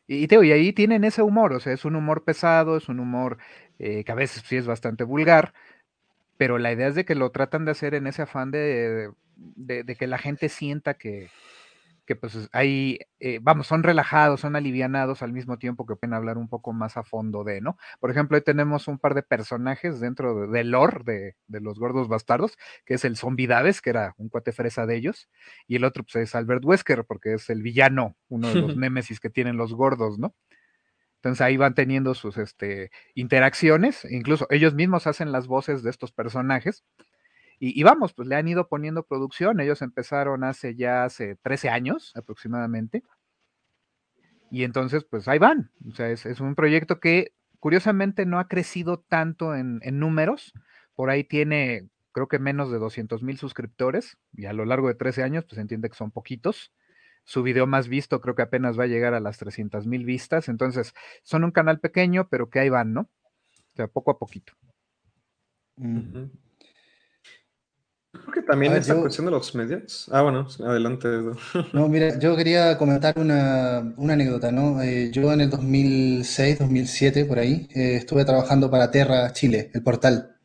y, 0.08 0.28
te, 0.28 0.46
y 0.46 0.52
ahí 0.52 0.74
tienen 0.74 1.04
ese 1.04 1.22
humor, 1.22 1.54
o 1.54 1.60
sea, 1.60 1.74
es 1.74 1.86
un 1.86 1.96
humor 1.96 2.24
pesado, 2.24 2.78
es 2.78 2.90
un 2.90 3.00
humor 3.00 3.38
eh, 3.80 4.04
que 4.04 4.12
a 4.12 4.16
veces 4.16 4.44
sí 4.46 4.58
es 4.58 4.68
bastante 4.68 5.04
vulgar, 5.04 5.54
pero 6.38 6.58
la 6.58 6.72
idea 6.72 6.88
es 6.88 6.96
de 6.96 7.06
que 7.06 7.16
lo 7.16 7.32
tratan 7.32 7.66
de 7.66 7.72
hacer 7.72 7.94
en 7.94 8.08
ese 8.08 8.24
afán 8.24 8.52
de, 8.52 9.12
de 9.38 9.96
que 9.96 10.08
la 10.08 10.18
gente 10.18 10.50
sienta 10.50 10.96
que, 10.96 11.30
que 12.12 12.18
pues 12.18 12.50
ahí, 12.52 13.00
eh, 13.22 13.40
vamos, 13.42 13.68
son 13.68 13.84
relajados, 13.84 14.42
son 14.42 14.58
alivianados 14.58 15.22
al 15.22 15.32
mismo 15.32 15.58
tiempo 15.58 15.86
que 15.86 15.96
pueden 15.96 16.14
hablar 16.14 16.38
un 16.38 16.50
poco 16.50 16.74
más 16.74 16.98
a 16.98 17.04
fondo 17.04 17.46
de, 17.46 17.62
¿no? 17.62 17.78
Por 18.02 18.12
ejemplo, 18.12 18.36
ahí 18.36 18.44
tenemos 18.44 18.90
un 18.90 19.00
par 19.00 19.14
de 19.16 19.24
personajes 19.24 20.02
dentro 20.02 20.42
del 20.42 20.52
de 20.52 20.64
lore 20.66 21.04
de, 21.06 21.36
de, 21.48 21.62
los 21.62 21.80
gordos 21.80 22.10
bastardos, 22.10 22.58
que 22.86 22.96
es 22.96 23.06
el 23.06 23.16
zombie 23.16 23.48
Daves, 23.48 23.82
que 23.82 23.92
era 23.92 24.14
un 24.18 24.28
cuate 24.28 24.52
fresa 24.52 24.86
de 24.86 24.98
ellos, 24.98 25.30
y 25.68 25.78
el 25.78 25.86
otro 25.86 26.04
pues 26.04 26.18
es 26.18 26.36
Albert 26.36 26.66
Wesker, 26.66 27.06
porque 27.06 27.36
es 27.36 27.50
el 27.50 27.62
villano, 27.62 28.18
uno 28.28 28.50
de 28.50 28.56
los 28.56 28.76
némesis 28.76 29.22
que 29.22 29.30
tienen 29.30 29.56
los 29.56 29.74
gordos, 29.74 30.20
¿no? 30.20 30.36
Entonces 31.20 31.40
ahí 31.40 31.56
van 31.56 31.76
teniendo 31.76 32.14
sus 32.14 32.38
este, 32.38 32.92
interacciones, 33.16 34.04
incluso 34.04 34.48
ellos 34.50 34.74
mismos 34.74 35.08
hacen 35.08 35.32
las 35.32 35.48
voces 35.48 35.82
de 35.82 35.92
estos 35.92 36.12
personajes, 36.12 36.84
y, 37.64 37.84
vamos, 37.84 38.14
pues 38.14 38.28
le 38.28 38.36
han 38.36 38.48
ido 38.48 38.68
poniendo 38.68 39.04
producción. 39.04 39.60
Ellos 39.60 39.84
empezaron 39.84 40.44
hace 40.44 40.74
ya 40.74 41.04
hace 41.04 41.36
13 41.36 41.70
años 41.70 42.12
aproximadamente. 42.16 43.04
Y 44.50 44.64
entonces, 44.64 45.04
pues 45.04 45.28
ahí 45.28 45.38
van. 45.38 45.70
O 45.88 45.92
sea, 45.92 46.10
es, 46.10 46.26
un 46.40 46.56
proyecto 46.56 47.00
que 47.00 47.36
curiosamente 47.60 48.26
no 48.26 48.40
ha 48.40 48.48
crecido 48.48 49.02
tanto 49.08 49.54
en, 49.54 49.80
números. 50.00 50.54
Por 50.96 51.12
ahí 51.12 51.24
tiene, 51.24 51.88
creo 52.14 52.28
que 52.28 52.40
menos 52.40 52.72
de 52.72 52.80
200 52.80 53.22
mil 53.22 53.38
suscriptores. 53.38 54.18
Y 54.34 54.46
a 54.46 54.54
lo 54.54 54.66
largo 54.66 54.88
de 54.88 54.96
13 54.96 55.22
años, 55.22 55.46
pues 55.46 55.60
entiende 55.60 55.88
que 55.88 55.96
son 55.96 56.10
poquitos. 56.10 56.74
Su 57.26 57.44
video 57.44 57.68
más 57.68 57.88
visto 57.88 58.22
creo 58.22 58.34
que 58.34 58.42
apenas 58.42 58.80
va 58.80 58.86
a 58.86 58.88
llegar 58.88 59.14
a 59.14 59.20
las 59.20 59.38
300 59.38 59.86
mil 59.86 60.04
vistas. 60.04 60.50
Entonces, 60.50 60.96
son 61.22 61.44
un 61.44 61.52
canal 61.52 61.80
pequeño, 61.80 62.28
pero 62.28 62.50
que 62.50 62.60
ahí 62.60 62.70
van, 62.70 62.92
¿no? 62.92 63.02
O 63.02 63.76
sea, 63.76 63.88
poco 63.88 64.10
a 64.10 64.18
poquito. 64.18 64.54
Creo 68.12 68.34
que 68.34 68.42
también 68.42 68.74
esa 68.74 68.96
cuestión 68.96 69.26
de 69.26 69.32
los 69.32 69.56
medios. 69.56 70.10
Ah, 70.12 70.22
bueno, 70.22 70.48
adelante. 70.66 71.08
No, 71.74 71.88
mira, 71.88 72.20
yo 72.20 72.36
quería 72.36 72.78
comentar 72.78 73.18
una, 73.18 73.78
anécdota, 73.78 74.52
¿no? 74.52 74.82
Eh, 74.82 75.12
yo 75.12 75.32
en 75.32 75.42
el 75.42 75.50
2006, 75.50 76.60
2007, 76.60 77.26
por 77.26 77.40
ahí, 77.40 77.70
eh, 77.74 77.96
estuve 77.96 78.26
trabajando 78.26 78.70
para 78.70 78.92
Terra 78.92 79.32
Chile, 79.32 79.72
el 79.74 79.82
portal. 79.82 80.36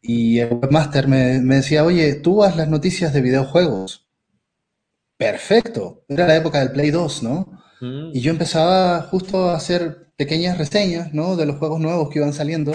Y 0.00 0.38
el 0.38 0.54
webmaster 0.54 1.08
me, 1.08 1.40
decía, 1.40 1.84
oye, 1.84 2.14
tú 2.14 2.42
haz 2.42 2.56
las 2.56 2.68
noticias 2.68 3.12
de 3.12 3.20
videojuegos. 3.20 4.06
Perfecto. 5.18 6.04
Era 6.08 6.26
la 6.26 6.36
época 6.36 6.60
del 6.60 6.72
Play 6.72 6.90
2, 6.90 7.22
¿no? 7.22 7.62
Mm. 7.80 8.10
Y 8.14 8.20
yo 8.20 8.30
empezaba 8.30 9.02
justo 9.02 9.50
a 9.50 9.56
hacer 9.56 10.12
pequeñas 10.16 10.58
reseñas, 10.58 11.12
¿no? 11.12 11.36
De 11.36 11.46
los 11.46 11.56
juegos 11.56 11.80
nuevos 11.80 12.08
que 12.10 12.18
iban 12.18 12.32
saliendo. 12.32 12.72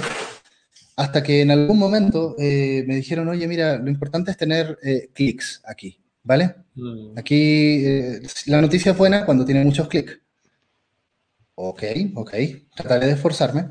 Hasta 1.00 1.24
que 1.24 1.40
en 1.40 1.50
algún 1.50 1.80
momento 1.80 2.36
eh, 2.38 2.84
me 2.86 2.98
dijeron, 2.98 3.30
oye, 3.30 3.48
mira, 3.48 3.78
lo 3.78 3.90
importante 3.90 4.32
es 4.32 4.38
tener 4.38 4.78
eh, 4.84 5.10
clics 5.14 5.62
aquí, 5.66 5.98
¿vale? 6.24 6.56
Mm. 6.76 7.18
Aquí 7.18 7.86
eh, 7.86 8.20
la 8.48 8.60
noticia 8.60 8.92
es 8.92 8.98
buena 8.98 9.26
cuando 9.26 9.46
tiene 9.46 9.64
muchos 9.64 9.88
clics. 9.88 10.20
Ok, 11.56 11.84
ok, 12.16 12.34
trataré 12.76 13.06
de 13.08 13.14
esforzarme. 13.14 13.70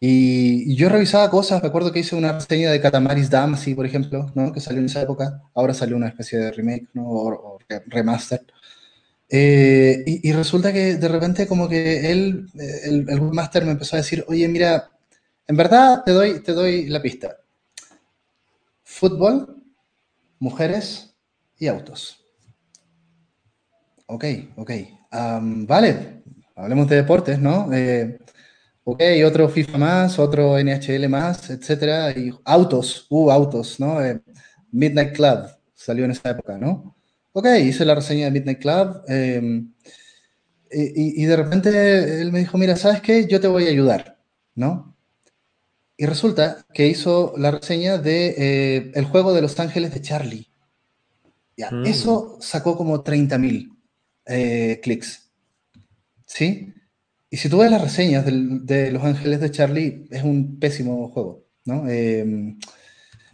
Y, 0.00 0.74
yo 0.74 0.88
revisaba 0.88 1.30
cosas, 1.30 1.62
me 1.62 1.68
acuerdo 1.68 1.92
que 1.92 2.00
hice 2.00 2.16
una 2.16 2.32
reseña 2.32 2.72
de 2.72 2.80
Catamaris 2.80 3.30
Damacy, 3.30 3.76
por 3.76 3.86
ejemplo, 3.86 4.32
¿no? 4.34 4.52
que 4.52 4.58
salió 4.58 4.80
en 4.80 4.86
esa 4.86 5.02
época, 5.02 5.40
ahora 5.54 5.74
salió 5.74 5.94
una 5.94 6.08
especie 6.08 6.40
de 6.40 6.50
remake 6.50 6.88
¿no? 6.92 7.04
o, 7.08 7.58
remaster. 7.86 8.44
y, 9.30 10.32
resulta 10.32 10.72
que 10.72 10.96
de 10.96 11.08
repente 11.08 11.46
como 11.46 11.68
que 11.68 12.10
él, 12.10 12.48
el, 12.54 13.08
el 13.08 13.20
webmaster 13.20 13.64
me 13.64 13.70
empezó 13.70 13.94
a 13.94 13.98
decir, 14.00 14.24
oye, 14.26 14.48
mira, 14.48 14.90
en 15.48 15.56
verdad, 15.56 16.04
te 16.04 16.12
doy, 16.12 16.40
te 16.40 16.52
doy 16.52 16.86
la 16.88 17.00
pista. 17.00 17.38
Fútbol, 18.84 19.64
mujeres 20.38 21.16
y 21.58 21.68
autos. 21.68 22.24
Ok, 24.06 24.24
ok. 24.56 24.70
vale, 25.66 26.22
hablemos 26.54 26.88
de 26.88 26.96
deportes, 26.96 27.40
¿no? 27.40 27.72
Eh, 27.72 28.18
ok, 28.84 29.02
otro 29.26 29.48
FIFA 29.48 29.78
más, 29.78 30.18
otro 30.18 30.58
NHL 30.58 31.08
más, 31.08 31.48
etcétera. 31.48 32.10
Y 32.12 32.30
autos, 32.44 33.06
uh, 33.08 33.30
autos, 33.30 33.80
¿no? 33.80 34.04
Eh, 34.04 34.20
Midnight 34.70 35.14
Club 35.14 35.48
salió 35.74 36.04
en 36.04 36.10
esa 36.10 36.30
época, 36.30 36.58
¿no? 36.58 36.94
Ok, 37.32 37.46
hice 37.62 37.86
la 37.86 37.94
reseña 37.94 38.26
de 38.26 38.32
Midnight 38.32 38.60
Club. 38.60 39.02
Em, 39.08 39.72
y, 40.70 41.22
y, 41.22 41.24
de 41.24 41.36
repente 41.36 42.20
él 42.20 42.32
me 42.32 42.40
dijo, 42.40 42.58
mira, 42.58 42.76
¿sabes 42.76 43.00
qué? 43.00 43.26
Yo 43.26 43.40
te 43.40 43.48
voy 43.48 43.66
a 43.66 43.70
ayudar, 43.70 44.18
¿no? 44.54 44.97
Y 46.00 46.06
resulta 46.06 46.64
que 46.72 46.86
hizo 46.86 47.34
la 47.36 47.50
reseña 47.50 47.98
de 47.98 48.34
eh, 48.38 48.92
el 48.94 49.04
juego 49.06 49.34
de 49.34 49.42
Los 49.42 49.58
Ángeles 49.58 49.92
de 49.92 50.00
Charlie. 50.00 50.48
Ya, 51.56 51.72
mm. 51.72 51.86
Eso 51.86 52.38
sacó 52.40 52.76
como 52.76 53.02
30.000 53.02 53.76
eh, 54.26 54.78
clics. 54.80 55.28
¿Sí? 56.24 56.72
Y 57.28 57.36
si 57.36 57.48
tú 57.48 57.58
ves 57.58 57.72
las 57.72 57.82
reseñas 57.82 58.24
de 58.24 58.92
Los 58.92 59.02
Ángeles 59.02 59.40
de 59.40 59.50
Charlie, 59.50 60.06
es 60.10 60.22
un 60.22 60.60
pésimo 60.60 61.10
juego, 61.10 61.44
¿no? 61.64 61.88
Em, 61.88 62.60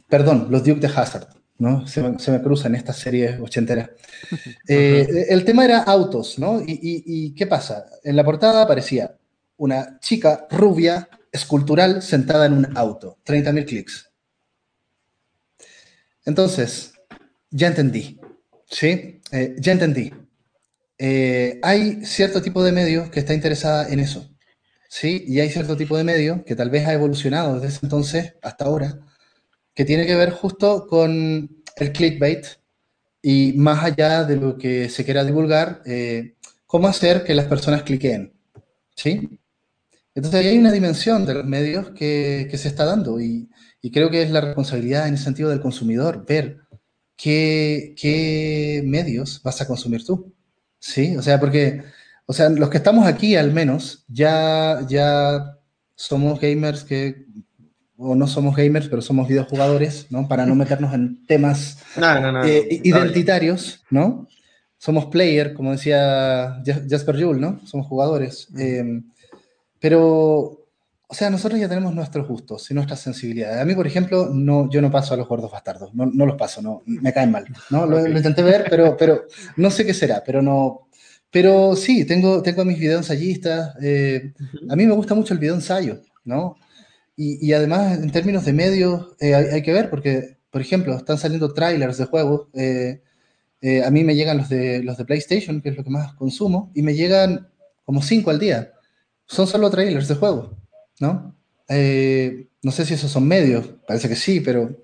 perdón, 0.09 0.47
los 0.51 0.65
Duke 0.65 0.81
de 0.81 0.87
Hazard, 0.87 1.29
¿no? 1.59 1.87
Se 1.87 2.03
me, 2.03 2.19
se 2.19 2.41
cruzan 2.41 2.75
estas 2.75 2.97
series 2.97 3.39
ochenteras. 3.41 3.91
Eh, 4.67 5.27
el 5.29 5.45
tema 5.45 5.67
era 5.67 5.83
autos, 5.83 6.39
¿no? 6.39 6.63
Y, 6.63 6.79
y, 6.81 7.35
¿qué 7.35 7.47
pasa? 7.47 7.85
En 8.03 8.17
la 8.17 8.25
portada 8.25 8.63
aparecía 8.63 9.15
una 9.59 10.01
chica 10.01 10.47
rubia 10.51 11.09
escultural 11.35 12.01
sentada 12.01 12.47
en 12.47 12.55
un 12.55 12.77
auto. 12.79 13.19
30.000 13.27 13.67
clics. 13.67 14.11
Entonces, 16.25 16.95
ya 17.51 17.67
entendí. 17.67 18.21
¿Sí? 18.71 19.21
Eh, 19.31 19.55
ya 19.59 19.73
entendí. 19.73 20.13
Eh, 20.97 21.59
hay 21.63 22.05
cierto 22.07 22.41
tipo 22.41 22.63
de 22.63 22.73
medio 22.73 23.11
que 23.11 23.21
está 23.21 23.35
interesada 23.35 23.89
en 23.89 24.01
eso. 24.01 24.31
¿Sí? 24.89 25.25
Y 25.27 25.41
hay 25.41 25.51
cierto 25.51 25.77
tipo 25.77 25.97
de 25.97 26.05
medio 26.05 26.45
que 26.45 26.55
tal 26.55 26.71
vez 26.71 26.87
ha 26.87 26.93
evolucionado 26.93 27.59
desde 27.59 27.81
entonces 27.83 28.35
hasta 28.43 28.65
ahora, 28.67 29.01
que 29.75 29.85
tiene 29.85 30.07
que 30.07 30.15
ver 30.15 30.31
justo 30.31 30.87
con 30.87 31.65
el 31.77 31.93
clickbait 31.93 32.47
y 33.21 33.55
más 33.57 33.83
allá 33.83 34.23
de 34.23 34.37
lo 34.37 34.57
que 34.57 34.89
se 34.89 35.05
quiera 35.05 35.25
divulgar, 35.25 35.83
eh, 35.85 36.37
cómo 36.67 36.87
hacer 36.87 37.25
que 37.25 37.35
las 37.35 37.47
personas 37.47 37.83
cliquen. 37.83 38.35
¿Sí? 38.95 39.41
Entonces 40.15 40.41
ahí 40.41 40.47
hay 40.49 40.59
una 40.59 40.73
dimensión 40.73 41.27
de 41.27 41.35
los 41.35 41.45
medios 41.45 41.91
que, 41.91 42.49
se 42.55 42.69
está 42.69 42.85
dando 42.85 43.21
y, 43.21 43.51
creo 43.93 44.11
que 44.11 44.23
es 44.23 44.31
la 44.31 44.41
responsabilidad 44.41 45.09
en 45.09 45.15
el 45.15 45.19
sentido 45.19 45.51
del 45.51 45.61
consumidor, 45.61 46.25
ver 46.27 46.61
qué, 47.17 48.83
medios 48.85 49.43
vas 49.43 49.61
a 49.61 49.67
consumir 49.67 50.05
tú. 50.05 50.33
¿Sí? 50.79 51.17
O 51.17 51.23
sea, 51.23 51.41
porque, 51.41 51.83
o 52.27 52.33
sea, 52.33 52.49
los 52.51 52.69
que 52.69 52.77
estamos 52.77 53.07
aquí 53.07 53.37
al 53.37 53.53
menos 53.53 54.05
ya, 54.07 54.87
ya 54.87 55.57
somos 55.97 56.39
gamers 56.41 56.85
que, 56.85 57.25
o 57.97 58.15
no 58.15 58.27
somos 58.27 58.55
gamers, 58.55 58.89
pero 58.89 59.01
somos 59.01 59.27
videojugadores, 59.29 60.07
¿no? 60.11 60.29
Para 60.29 60.45
no 60.45 60.55
meternos 60.55 60.93
en 60.93 61.25
temas 61.27 61.79
eh, 62.45 62.81
identitarios, 62.85 63.83
¿no? 63.91 64.29
Somos 64.77 65.07
player, 65.07 65.55
como 65.55 65.73
decía 65.73 66.63
Jasper 66.65 67.23
Jules, 67.23 67.41
¿no? 67.41 67.67
Somos 67.67 67.87
jugadores. 67.87 68.49
Pero, 69.85 70.67
o 71.07 71.15
sea, 71.15 71.29
nosotros 71.29 71.61
ya 71.61 71.69
tenemos 71.69 71.95
nuestros 71.95 72.27
gustos 72.27 72.71
y 72.71 72.75
nuestras 72.75 73.01
sensibilidades. 73.01 73.61
A 73.61 73.67
mí, 73.67 73.75
por 73.75 73.87
ejemplo, 73.87 74.31
no, 74.33 74.71
yo 74.71 74.81
no 74.81 74.91
paso 74.91 75.13
a 75.13 75.19
los 75.19 75.29
gordos 75.29 75.53
bastardos, 75.53 75.93
no, 75.95 76.07
no 76.07 76.25
los 76.25 76.37
paso, 76.37 76.63
no, 76.63 76.83
me 76.87 77.13
caen 77.13 77.31
mal. 77.31 77.45
¿no? 77.69 77.85
Lo, 77.85 78.07
intenté 78.07 78.43
ver, 78.43 78.65
pero, 78.71 78.97
pero 78.97 79.27
no 79.59 79.71
sé 79.71 79.85
qué 79.85 79.93
será, 79.93 80.23
pero 80.25 80.41
no... 80.41 80.89
Pero 81.31 81.77
sí, 81.77 82.07
tengo, 82.07 82.41
tengo 82.41 82.65
mis 82.65 82.79
videos 82.79 83.01
ensayistas. 83.01 83.75
Eh, 83.83 84.33
a 84.71 84.75
mí 84.75 84.87
me 84.87 84.95
gusta 84.95 85.15
mucho 85.15 85.35
el 85.35 85.41
video 85.41 85.55
ensayo, 85.55 86.01
¿no? 86.25 86.57
Y, 87.15 87.45
y 87.47 87.53
además, 87.53 87.99
en 87.99 88.11
términos 88.11 88.47
de 88.47 88.55
medios, 88.55 89.17
eh, 89.21 89.35
hay, 89.35 89.47
hay, 89.47 89.63
que 89.63 89.73
ver, 89.75 89.91
porque, 89.91 90.39
por 90.51 90.63
ejemplo, 90.63 90.97
están 90.97 91.19
saliendo 91.19 91.53
trailers 91.53 91.99
de 91.99 92.05
juegos. 92.07 92.49
Eh, 92.55 93.03
Eh, 93.67 93.83
a 93.83 93.91
mí 93.91 94.05
me 94.05 94.15
llegan 94.15 94.37
los 94.37 94.51
de, 94.51 94.83
los 94.83 94.99
de 94.99 95.07
PlayStation, 95.07 95.63
que 95.63 95.71
es 95.71 95.77
lo 95.79 95.83
que 95.85 95.89
más 95.89 96.13
consumo, 96.13 96.71
y 96.75 96.83
me 96.83 96.93
llegan 96.93 97.49
como 97.85 98.03
cinco 98.03 98.29
al 98.31 98.39
día. 98.39 98.74
Son 99.27 99.47
solo 99.47 99.71
trailers 99.71 100.09
de 100.09 100.15
juego, 100.15 100.57
¿no? 101.01 101.35
Eh, 101.69 102.49
no 102.63 102.71
sé 102.71 102.85
si 102.85 102.95
esos 102.95 103.11
son 103.11 103.27
medios, 103.27 103.67
parece 103.87 104.09
que 104.09 104.17
sí, 104.17 104.41
pero... 104.41 104.81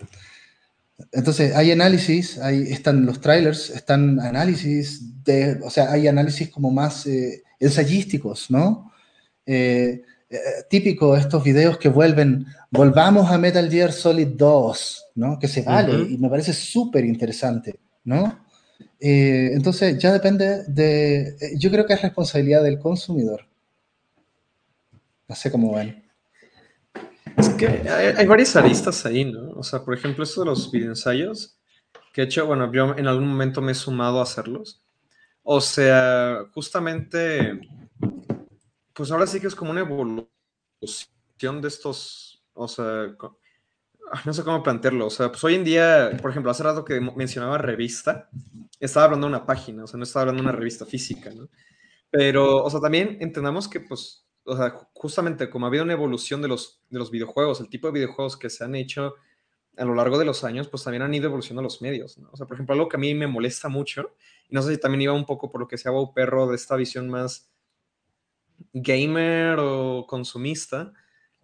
Entonces, 1.12 1.56
hay 1.56 1.72
análisis, 1.72 2.38
ahí 2.38 2.62
están 2.70 3.06
los 3.06 3.20
trailers, 3.20 3.70
están 3.70 4.20
análisis, 4.20 5.24
de, 5.24 5.58
o 5.64 5.70
sea, 5.70 5.90
hay 5.90 6.06
análisis 6.06 6.50
como 6.50 6.70
más 6.70 7.06
eh, 7.06 7.42
ensayísticos, 7.58 8.50
¿no? 8.50 8.92
Eh, 9.46 10.02
típico 10.68 11.16
estos 11.16 11.42
videos 11.42 11.78
que 11.78 11.88
vuelven, 11.88 12.46
volvamos 12.70 13.30
a 13.30 13.38
Metal 13.38 13.68
Gear 13.68 13.92
Solid 13.92 14.28
2, 14.28 15.06
¿no? 15.16 15.38
Que 15.38 15.48
se 15.48 15.62
vale 15.62 16.06
y 16.12 16.18
me 16.18 16.28
parece 16.28 16.52
súper 16.52 17.04
interesante, 17.04 17.80
¿no? 18.04 18.38
entonces, 19.02 19.96
ya 19.98 20.12
depende 20.12 20.64
de, 20.68 21.34
yo 21.56 21.70
creo 21.70 21.86
que 21.86 21.94
es 21.94 22.02
responsabilidad 22.02 22.62
del 22.62 22.78
consumidor. 22.78 23.49
No 25.30 25.36
sé 25.36 25.48
cómo 25.48 25.76
ven. 25.76 26.10
Es 27.36 27.50
que 27.50 27.68
hay, 27.68 28.26
varias 28.26 28.56
aristas 28.56 29.06
ahí, 29.06 29.24
¿no? 29.24 29.52
O 29.52 29.62
sea, 29.62 29.84
por 29.84 29.94
ejemplo, 29.94 30.24
esto 30.24 30.40
de 30.40 30.46
los 30.46 30.72
videoensayos, 30.72 31.56
que 32.12 32.22
he 32.22 32.24
hecho, 32.24 32.46
bueno, 32.46 32.72
yo 32.72 32.96
en 32.96 33.06
algún 33.06 33.28
momento 33.28 33.62
me 33.62 33.70
he 33.70 33.76
sumado 33.76 34.18
a 34.18 34.24
hacerlos. 34.24 34.84
O 35.44 35.60
sea, 35.60 36.46
justamente, 36.52 37.60
pues 38.92 39.12
ahora 39.12 39.24
sí 39.28 39.38
que 39.38 39.46
es 39.46 39.54
como 39.54 39.70
una 39.70 39.82
evolución 39.82 40.26
de 41.62 41.68
estos, 41.68 42.42
o 42.52 42.66
sea, 42.66 43.14
no 44.24 44.32
sé 44.34 44.42
cómo 44.42 44.64
plantearlo. 44.64 45.06
O 45.06 45.10
sea, 45.10 45.28
pues 45.28 45.44
hoy 45.44 45.54
en 45.54 45.62
día, 45.62 46.10
por 46.20 46.32
ejemplo, 46.32 46.50
hace 46.50 46.64
rato 46.64 46.84
que 46.84 47.00
mencionaba 47.00 47.56
revista, 47.56 48.28
estaba 48.80 49.04
hablando 49.04 49.28
de 49.28 49.34
una 49.34 49.46
página, 49.46 49.84
o 49.84 49.86
sea, 49.86 49.96
no 49.96 50.02
estaba 50.02 50.22
hablando 50.22 50.42
de 50.42 50.48
una 50.48 50.58
revista 50.58 50.84
física, 50.84 51.30
¿no? 51.32 51.48
Pero, 52.10 52.64
o 52.64 52.68
sea, 52.68 52.80
también 52.80 53.16
entendamos 53.20 53.68
que, 53.68 53.78
pues, 53.78 54.26
o 54.44 54.56
sea, 54.56 54.76
justamente 54.94 55.50
como 55.50 55.66
ha 55.66 55.68
habido 55.68 55.84
una 55.84 55.92
evolución 55.92 56.42
de 56.42 56.48
los, 56.48 56.82
de 56.90 56.98
los 56.98 57.10
videojuegos, 57.10 57.60
el 57.60 57.68
tipo 57.68 57.86
de 57.88 57.94
videojuegos 57.94 58.36
que 58.36 58.50
se 58.50 58.64
han 58.64 58.74
hecho 58.74 59.14
a 59.76 59.84
lo 59.84 59.94
largo 59.94 60.18
de 60.18 60.24
los 60.24 60.44
años, 60.44 60.68
pues 60.68 60.84
también 60.84 61.02
han 61.02 61.14
ido 61.14 61.26
evolucionando 61.26 61.62
los 61.62 61.80
medios, 61.80 62.18
¿no? 62.18 62.28
O 62.32 62.36
sea, 62.36 62.46
por 62.46 62.56
ejemplo, 62.56 62.74
algo 62.74 62.88
que 62.88 62.96
a 62.96 63.00
mí 63.00 63.14
me 63.14 63.26
molesta 63.26 63.68
mucho, 63.68 64.14
y 64.48 64.54
no 64.54 64.62
sé 64.62 64.74
si 64.74 64.80
también 64.80 65.02
iba 65.02 65.12
un 65.12 65.26
poco 65.26 65.50
por 65.50 65.60
lo 65.60 65.68
que 65.68 65.78
se 65.78 65.88
llama 65.88 66.12
perro 66.12 66.48
de 66.48 66.56
esta 66.56 66.76
visión 66.76 67.08
más 67.08 67.50
gamer 68.72 69.56
o 69.58 70.06
consumista, 70.06 70.92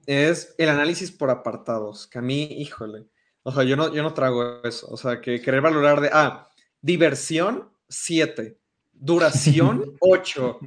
es 0.07 0.55
el 0.59 0.69
análisis 0.69 1.11
por 1.11 1.31
apartados, 1.31 2.07
que 2.07 2.19
a 2.19 2.23
mí, 2.23 2.45
híjole, 2.45 3.07
o 3.43 3.53
sea, 3.53 3.63
yo 3.65 3.77
no, 3.77 3.95
yo 3.95 4.03
no 4.03 4.13
trago 4.13 4.63
eso, 4.65 4.89
o 4.91 4.97
sea, 4.97 5.21
que 5.21 5.41
querer 5.41 5.61
valorar 5.61 6.01
de, 6.01 6.11
ah, 6.13 6.51
diversión, 6.81 7.71
7, 7.89 8.59
duración, 8.93 9.97
8. 10.01 10.61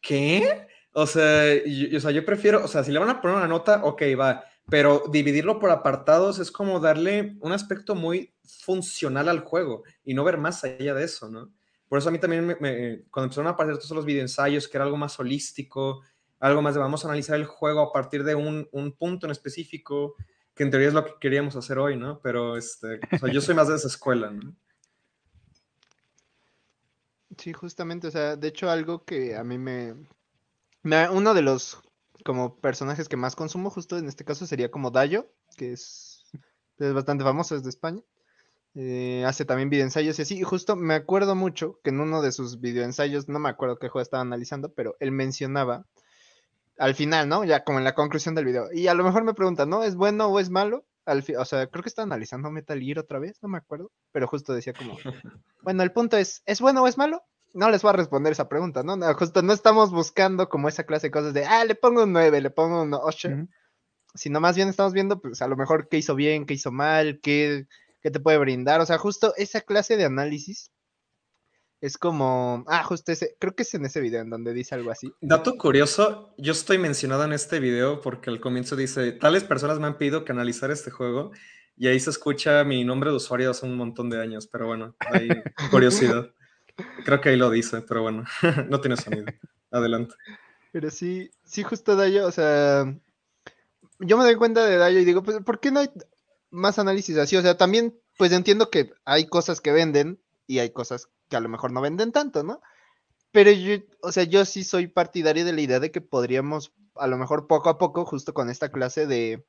¿Qué? 0.00 0.66
O 0.92 1.06
sea, 1.06 1.54
yo, 1.64 1.96
o 1.96 2.00
sea, 2.00 2.10
yo 2.10 2.24
prefiero, 2.24 2.64
o 2.64 2.68
sea, 2.68 2.82
si 2.82 2.90
le 2.90 2.98
van 2.98 3.10
a 3.10 3.20
poner 3.20 3.36
una 3.36 3.46
nota, 3.46 3.84
ok, 3.84 4.02
va, 4.18 4.44
pero 4.68 5.04
dividirlo 5.10 5.58
por 5.58 5.70
apartados 5.70 6.38
es 6.38 6.50
como 6.50 6.80
darle 6.80 7.36
un 7.40 7.52
aspecto 7.52 7.94
muy 7.94 8.34
funcional 8.44 9.28
al 9.28 9.40
juego 9.40 9.82
y 10.04 10.14
no 10.14 10.24
ver 10.24 10.38
más 10.38 10.64
allá 10.64 10.94
de 10.94 11.04
eso, 11.04 11.28
¿no? 11.28 11.52
Por 11.88 11.98
eso 11.98 12.08
a 12.08 12.12
mí 12.12 12.18
también, 12.18 12.46
me, 12.46 13.02
cuando 13.10 13.24
empezaron 13.24 13.48
a 13.48 13.50
aparecer 13.50 13.78
todos 13.78 13.96
los 13.96 14.04
videoensayos, 14.04 14.68
que 14.68 14.76
era 14.76 14.84
algo 14.84 14.96
más 14.96 15.18
holístico, 15.18 16.02
algo 16.38 16.62
más 16.62 16.74
de 16.74 16.80
vamos 16.80 17.04
a 17.04 17.08
analizar 17.08 17.36
el 17.36 17.46
juego 17.46 17.80
a 17.80 17.92
partir 17.92 18.22
de 18.22 18.36
un, 18.36 18.68
un 18.70 18.92
punto 18.92 19.26
en 19.26 19.32
específico, 19.32 20.14
que 20.54 20.62
en 20.62 20.70
teoría 20.70 20.88
es 20.88 20.94
lo 20.94 21.04
que 21.04 21.14
queríamos 21.20 21.56
hacer 21.56 21.78
hoy, 21.78 21.96
¿no? 21.96 22.20
Pero 22.20 22.56
este, 22.56 23.00
o 23.12 23.18
sea, 23.18 23.32
yo 23.32 23.40
soy 23.40 23.56
más 23.56 23.66
de 23.66 23.74
esa 23.74 23.88
escuela, 23.88 24.30
¿no? 24.30 24.54
Sí, 27.36 27.52
justamente, 27.52 28.06
o 28.06 28.10
sea, 28.10 28.36
de 28.36 28.48
hecho 28.48 28.70
algo 28.70 29.04
que 29.04 29.34
a 29.36 29.42
mí 29.42 29.58
me, 29.58 29.94
uno 30.82 31.34
de 31.34 31.42
los 31.42 31.78
como 32.24 32.56
personajes 32.56 33.08
que 33.08 33.16
más 33.16 33.36
consumo 33.36 33.70
justo 33.70 33.98
en 33.98 34.06
este 34.08 34.24
caso 34.24 34.46
sería 34.46 34.70
como 34.70 34.90
Dayo, 34.90 35.30
que 35.56 35.72
es, 35.72 36.24
es 36.78 36.92
bastante 36.92 37.24
famoso, 37.24 37.56
es 37.56 37.62
de 37.62 37.70
España. 37.70 38.02
Eh, 38.74 39.24
hace 39.26 39.44
también 39.44 39.70
videoensayos 39.70 40.18
y 40.18 40.22
así. 40.22 40.38
Y 40.38 40.42
justo 40.42 40.76
me 40.76 40.94
acuerdo 40.94 41.34
mucho 41.34 41.80
que 41.82 41.90
en 41.90 42.00
uno 42.00 42.22
de 42.22 42.32
sus 42.32 42.60
videoensayos, 42.60 43.28
no 43.28 43.38
me 43.38 43.48
acuerdo 43.48 43.78
qué 43.78 43.88
juego 43.88 44.02
estaba 44.02 44.22
analizando, 44.22 44.72
pero 44.72 44.96
él 45.00 45.12
mencionaba 45.12 45.86
al 46.78 46.94
final, 46.94 47.28
¿no? 47.28 47.44
Ya 47.44 47.64
como 47.64 47.78
en 47.78 47.84
la 47.84 47.94
conclusión 47.94 48.34
del 48.34 48.46
video. 48.46 48.68
Y 48.72 48.86
a 48.88 48.94
lo 48.94 49.04
mejor 49.04 49.24
me 49.24 49.34
pregunta, 49.34 49.66
¿no? 49.66 49.82
¿Es 49.82 49.96
bueno 49.96 50.28
o 50.28 50.40
es 50.40 50.50
malo? 50.50 50.86
Al 51.04 51.24
o 51.38 51.44
sea, 51.44 51.66
creo 51.66 51.82
que 51.82 51.88
estaba 51.88 52.04
analizando 52.04 52.50
Metal 52.50 52.80
Gear 52.80 53.00
otra 53.00 53.18
vez, 53.18 53.42
no 53.42 53.48
me 53.48 53.58
acuerdo, 53.58 53.90
pero 54.12 54.28
justo 54.28 54.52
decía 54.52 54.72
como, 54.72 54.96
bueno, 55.62 55.82
el 55.82 55.92
punto 55.92 56.16
es, 56.16 56.42
¿es 56.46 56.60
bueno 56.60 56.82
o 56.82 56.86
es 56.86 56.96
malo? 56.96 57.22
No 57.52 57.70
les 57.70 57.82
voy 57.82 57.90
a 57.90 57.96
responder 57.96 58.32
esa 58.32 58.48
pregunta, 58.48 58.82
¿no? 58.82 58.96
no 58.96 59.12
justo 59.14 59.42
no 59.42 59.52
estamos 59.52 59.90
buscando 59.90 60.48
como 60.48 60.68
esa 60.68 60.84
clase 60.84 61.08
de 61.08 61.10
cosas 61.10 61.34
de, 61.34 61.44
ah, 61.44 61.64
le 61.64 61.74
pongo 61.74 62.04
un 62.04 62.12
9, 62.12 62.40
le 62.40 62.50
pongo 62.50 62.82
un 62.82 62.94
8, 62.94 63.28
sino 64.14 64.40
más 64.40 64.56
bien 64.56 64.68
estamos 64.68 64.92
viendo, 64.92 65.20
pues 65.20 65.42
a 65.42 65.48
lo 65.48 65.56
mejor 65.56 65.88
qué 65.88 65.98
hizo 65.98 66.14
bien, 66.14 66.46
qué 66.46 66.54
hizo 66.54 66.72
mal, 66.72 67.20
qué, 67.22 67.66
qué 68.02 68.10
te 68.10 68.20
puede 68.20 68.38
brindar, 68.38 68.80
o 68.80 68.86
sea, 68.86 68.98
justo 68.98 69.34
esa 69.36 69.60
clase 69.60 69.96
de 69.96 70.04
análisis 70.04 70.70
es 71.80 71.96
como, 71.96 72.64
ah, 72.66 72.84
justo 72.84 73.10
ese, 73.10 73.36
creo 73.38 73.54
que 73.54 73.62
es 73.62 73.74
en 73.74 73.86
ese 73.86 74.00
video 74.00 74.20
en 74.20 74.30
donde 74.30 74.52
dice 74.52 74.74
algo 74.74 74.90
así. 74.90 75.10
Dato 75.22 75.56
curioso, 75.56 76.34
yo 76.36 76.52
estoy 76.52 76.78
mencionado 76.78 77.24
en 77.24 77.32
este 77.32 77.58
video 77.58 78.00
porque 78.02 78.30
al 78.30 78.40
comienzo 78.40 78.76
dice, 78.76 79.12
tales 79.12 79.44
personas 79.44 79.78
me 79.78 79.86
han 79.86 79.96
pedido 79.96 80.24
que 80.24 80.32
analizar 80.32 80.70
este 80.70 80.90
juego 80.90 81.32
y 81.76 81.88
ahí 81.88 81.98
se 81.98 82.10
escucha 82.10 82.62
mi 82.64 82.84
nombre 82.84 83.08
de 83.08 83.16
usuario 83.16 83.50
hace 83.50 83.64
un 83.64 83.76
montón 83.76 84.10
de 84.10 84.20
años, 84.20 84.46
pero 84.46 84.66
bueno, 84.66 84.94
hay 84.98 85.28
curiosidad. 85.70 86.30
Creo 87.04 87.20
que 87.20 87.30
ahí 87.30 87.36
lo 87.36 87.50
dice, 87.50 87.82
pero 87.82 88.02
bueno, 88.02 88.24
no 88.68 88.80
tiene 88.80 88.96
sonido. 88.96 89.26
Adelante. 89.70 90.14
Pero 90.72 90.90
sí, 90.90 91.30
sí, 91.44 91.62
justo 91.62 91.96
Dayo, 91.96 92.26
o 92.26 92.32
sea, 92.32 92.84
yo 93.98 94.16
me 94.16 94.24
doy 94.24 94.36
cuenta 94.36 94.64
de 94.64 94.76
Dayo 94.76 94.98
y 95.00 95.04
digo, 95.04 95.22
pues, 95.22 95.38
¿por 95.44 95.60
qué 95.60 95.70
no 95.70 95.80
hay 95.80 95.90
más 96.50 96.78
análisis 96.78 97.16
así? 97.18 97.36
O 97.36 97.42
sea, 97.42 97.56
también, 97.56 97.98
pues 98.16 98.32
entiendo 98.32 98.70
que 98.70 98.92
hay 99.04 99.26
cosas 99.26 99.60
que 99.60 99.72
venden 99.72 100.20
y 100.46 100.58
hay 100.58 100.70
cosas 100.70 101.08
que 101.28 101.36
a 101.36 101.40
lo 101.40 101.48
mejor 101.48 101.72
no 101.72 101.80
venden 101.80 102.12
tanto, 102.12 102.42
¿no? 102.42 102.60
Pero 103.32 103.50
yo, 103.52 103.76
o 104.02 104.12
sea, 104.12 104.24
yo 104.24 104.44
sí 104.44 104.64
soy 104.64 104.88
partidario 104.88 105.44
de 105.44 105.52
la 105.52 105.60
idea 105.60 105.80
de 105.80 105.90
que 105.92 106.00
podríamos, 106.00 106.72
a 106.96 107.06
lo 107.06 107.16
mejor 107.16 107.46
poco 107.46 107.68
a 107.68 107.78
poco, 107.78 108.04
justo 108.04 108.34
con 108.34 108.50
esta 108.50 108.70
clase 108.70 109.06
de, 109.06 109.44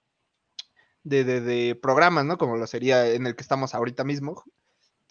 de, 1.04 1.24
de, 1.24 1.42
de 1.42 1.76
programas, 1.76 2.26
¿no? 2.26 2.38
Como 2.38 2.58
lo 2.58 2.68
sería 2.68 3.08
en 3.10 3.26
el 3.26 3.36
que 3.36 3.42
estamos 3.42 3.74
ahorita 3.74 4.04
mismo, 4.04 4.44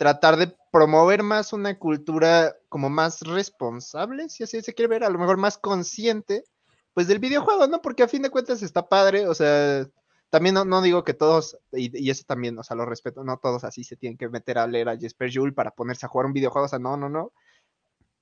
tratar 0.00 0.38
de 0.38 0.56
promover 0.72 1.22
más 1.22 1.52
una 1.52 1.78
cultura 1.78 2.56
como 2.70 2.88
más 2.88 3.20
responsable, 3.20 4.30
si 4.30 4.42
así 4.42 4.62
se 4.62 4.72
quiere 4.72 4.88
ver, 4.88 5.04
a 5.04 5.10
lo 5.10 5.18
mejor 5.18 5.36
más 5.36 5.58
consciente, 5.58 6.42
pues 6.94 7.06
del 7.06 7.18
videojuego, 7.18 7.66
¿no? 7.66 7.82
Porque 7.82 8.02
a 8.02 8.08
fin 8.08 8.22
de 8.22 8.30
cuentas 8.30 8.62
está 8.62 8.88
padre, 8.88 9.28
o 9.28 9.34
sea, 9.34 9.86
también 10.30 10.54
no, 10.54 10.80
digo 10.80 11.04
que 11.04 11.12
todos, 11.12 11.58
y, 11.72 12.08
eso 12.08 12.24
también, 12.26 12.58
o 12.58 12.62
sea, 12.62 12.78
lo 12.78 12.86
respeto, 12.86 13.24
no 13.24 13.36
todos 13.36 13.62
así 13.62 13.84
se 13.84 13.96
tienen 13.96 14.16
que 14.16 14.30
meter 14.30 14.56
a 14.56 14.66
leer 14.66 14.88
a 14.88 14.96
Jesper 14.96 15.30
Jules 15.30 15.54
para 15.54 15.72
ponerse 15.72 16.06
a 16.06 16.08
jugar 16.08 16.24
un 16.24 16.32
videojuego, 16.32 16.64
o 16.64 16.70
sea, 16.70 16.78
no, 16.78 16.96
no, 16.96 17.10
no. 17.10 17.34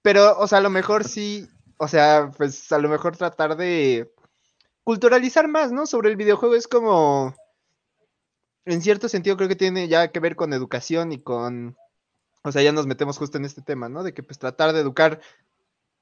Pero, 0.02 0.36
o 0.36 0.48
sea, 0.48 0.58
a 0.58 0.62
lo 0.62 0.70
mejor 0.70 1.04
sí, 1.04 1.48
o 1.76 1.86
sea, 1.86 2.32
pues 2.36 2.72
a 2.72 2.78
lo 2.78 2.88
mejor 2.88 3.16
tratar 3.16 3.56
de 3.56 4.12
culturalizar 4.82 5.46
más, 5.46 5.70
¿no? 5.70 5.86
Sobre 5.86 6.10
el 6.10 6.16
videojuego 6.16 6.56
es 6.56 6.66
como, 6.66 7.36
en 8.72 8.82
cierto 8.82 9.08
sentido 9.08 9.36
creo 9.36 9.48
que 9.48 9.56
tiene 9.56 9.88
ya 9.88 10.08
que 10.12 10.20
ver 10.20 10.36
con 10.36 10.52
educación 10.52 11.12
y 11.12 11.20
con, 11.20 11.76
o 12.42 12.52
sea, 12.52 12.62
ya 12.62 12.72
nos 12.72 12.86
metemos 12.86 13.18
justo 13.18 13.38
en 13.38 13.44
este 13.44 13.62
tema, 13.62 13.88
¿no? 13.88 14.02
De 14.02 14.14
que 14.14 14.22
pues 14.22 14.38
tratar 14.38 14.72
de 14.72 14.80
educar 14.80 15.20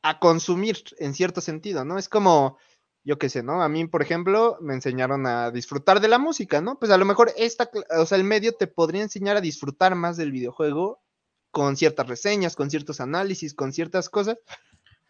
a 0.03 0.19
consumir 0.19 0.83
en 0.99 1.15
cierto 1.15 1.41
sentido, 1.41 1.85
¿no? 1.85 1.99
Es 1.99 2.09
como, 2.09 2.59
yo 3.05 3.19
qué 3.19 3.29
sé, 3.29 3.43
¿no? 3.43 3.63
A 3.63 3.69
mí, 3.69 3.87
por 3.87 4.03
ejemplo, 4.03 4.59
me 4.61 4.75
enseñaron 4.75 5.27
a 5.27 5.51
disfrutar 5.51 6.01
de 6.01 6.09
la 6.09 6.19
música, 6.19 6.61
¿no? 6.61 6.79
Pues 6.79 6.91
a 6.91 6.99
lo 6.99 7.05
mejor 7.05 7.33
esta, 7.37 7.71
o 7.99 8.07
sea, 8.07 8.19
el 8.19 8.25
medio 8.25 8.55
te 8.55 8.67
podría 8.67 9.03
enseñar 9.03 9.37
a 9.37 9.41
disfrutar 9.41 9.95
más 9.95 10.17
del 10.17 10.33
videojuego 10.33 11.01
con 11.51 11.77
ciertas 11.77 12.07
reseñas, 12.07 12.57
con 12.57 12.71
ciertos 12.71 13.01
análisis, 13.01 13.55
con 13.55 13.73
ciertas 13.73 14.11
cosas 14.11 14.39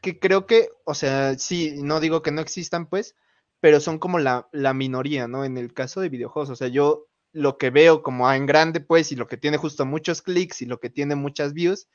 que 0.00 0.18
creo 0.18 0.46
que, 0.46 0.70
o 0.84 0.94
sea, 0.94 1.38
sí, 1.38 1.74
no 1.82 2.00
digo 2.00 2.22
que 2.22 2.30
no 2.30 2.40
existan, 2.40 2.86
pues, 2.86 3.16
pero 3.60 3.80
son 3.80 3.98
como 3.98 4.18
la, 4.18 4.48
la 4.52 4.74
minoría, 4.74 5.26
¿no? 5.26 5.44
En 5.44 5.56
el 5.58 5.72
caso 5.72 6.00
de 6.00 6.08
videojuegos, 6.08 6.50
o 6.50 6.56
sea, 6.56 6.68
yo 6.68 7.06
lo 7.36 7.58
que 7.58 7.68
veo 7.68 8.02
como 8.02 8.32
en 8.32 8.46
grande, 8.46 8.80
pues, 8.80 9.12
y 9.12 9.16
lo 9.16 9.26
que 9.26 9.36
tiene 9.36 9.58
justo 9.58 9.84
muchos 9.84 10.22
clics 10.22 10.62
y 10.62 10.66
lo 10.66 10.80
que 10.80 10.88
tiene 10.88 11.16
muchas 11.16 11.52
views, 11.52 11.86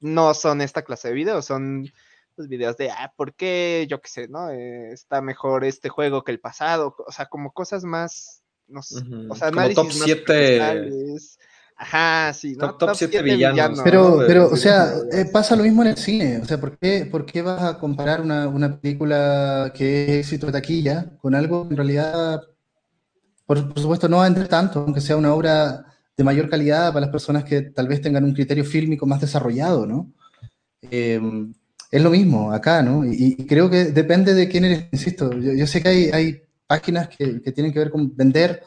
no 0.00 0.32
son 0.32 0.62
esta 0.62 0.82
clase 0.82 1.08
de 1.08 1.14
videos, 1.14 1.44
son 1.44 1.92
los 2.36 2.48
videos 2.48 2.78
de, 2.78 2.90
ah, 2.90 3.12
¿por 3.14 3.34
qué? 3.34 3.86
Yo 3.90 4.00
qué 4.00 4.08
sé, 4.08 4.28
¿no? 4.28 4.48
Eh, 4.48 4.92
está 4.92 5.20
mejor 5.20 5.64
este 5.64 5.90
juego 5.90 6.24
que 6.24 6.32
el 6.32 6.40
pasado, 6.40 6.96
o 7.06 7.12
sea, 7.12 7.26
como 7.26 7.52
cosas 7.52 7.84
más, 7.84 8.42
no 8.68 8.82
sé, 8.82 9.02
o 9.28 9.34
sea, 9.34 9.50
como 9.50 9.68
top 9.68 9.92
7. 9.92 10.62
Ajá, 11.78 12.32
sí, 12.32 12.56
¿no? 12.56 12.74
Top 12.76 12.94
7 12.94 13.20
villanos. 13.20 13.82
Pero, 13.84 14.24
pero, 14.26 14.48
o 14.48 14.56
sea, 14.56 14.94
eh, 15.12 15.26
pasa 15.30 15.56
lo 15.56 15.62
mismo 15.62 15.82
en 15.82 15.88
el 15.88 15.98
cine. 15.98 16.38
O 16.38 16.46
sea, 16.46 16.58
¿por 16.58 16.78
qué, 16.78 17.04
por 17.04 17.26
qué 17.26 17.42
vas 17.42 17.62
a 17.62 17.78
comparar 17.78 18.22
una, 18.22 18.48
una 18.48 18.80
película 18.80 19.70
que 19.74 20.20
es 20.20 20.26
éxito 20.26 20.46
de 20.46 20.52
taquilla 20.52 21.18
con 21.18 21.34
algo 21.34 21.68
que 21.68 21.74
en 21.74 21.76
realidad 21.76 22.40
por, 23.46 23.58
supuesto, 23.78 24.08
no 24.08 24.18
va 24.18 24.24
a 24.24 24.28
entrar 24.28 24.48
tanto, 24.48 24.80
aunque 24.80 25.00
sea 25.00 25.16
una 25.16 25.32
obra 25.32 25.86
de 26.16 26.24
mayor 26.24 26.48
calidad 26.48 26.88
para 26.88 27.06
las 27.06 27.10
personas 27.10 27.44
que 27.44 27.62
tal 27.62 27.88
vez 27.88 28.00
tengan 28.00 28.24
un 28.24 28.34
criterio 28.34 28.64
fílmico 28.64 29.06
más 29.06 29.20
desarrollado, 29.20 29.86
¿no? 29.86 30.12
Eh, 30.90 31.20
es 31.90 32.02
lo 32.02 32.10
mismo 32.10 32.52
acá, 32.52 32.82
¿no? 32.82 33.04
Y, 33.04 33.36
creo 33.46 33.70
que 33.70 33.86
depende 33.86 34.34
de 34.34 34.48
quién 34.48 34.64
eres, 34.64 34.86
insisto. 34.92 35.32
Yo, 35.32 35.66
sé 35.66 35.82
que 35.82 35.88
hay, 35.88 36.10
hay 36.10 36.42
páginas 36.66 37.08
que, 37.08 37.40
que, 37.40 37.52
tienen 37.52 37.72
que 37.72 37.78
ver 37.78 37.90
con 37.90 38.14
vender, 38.16 38.62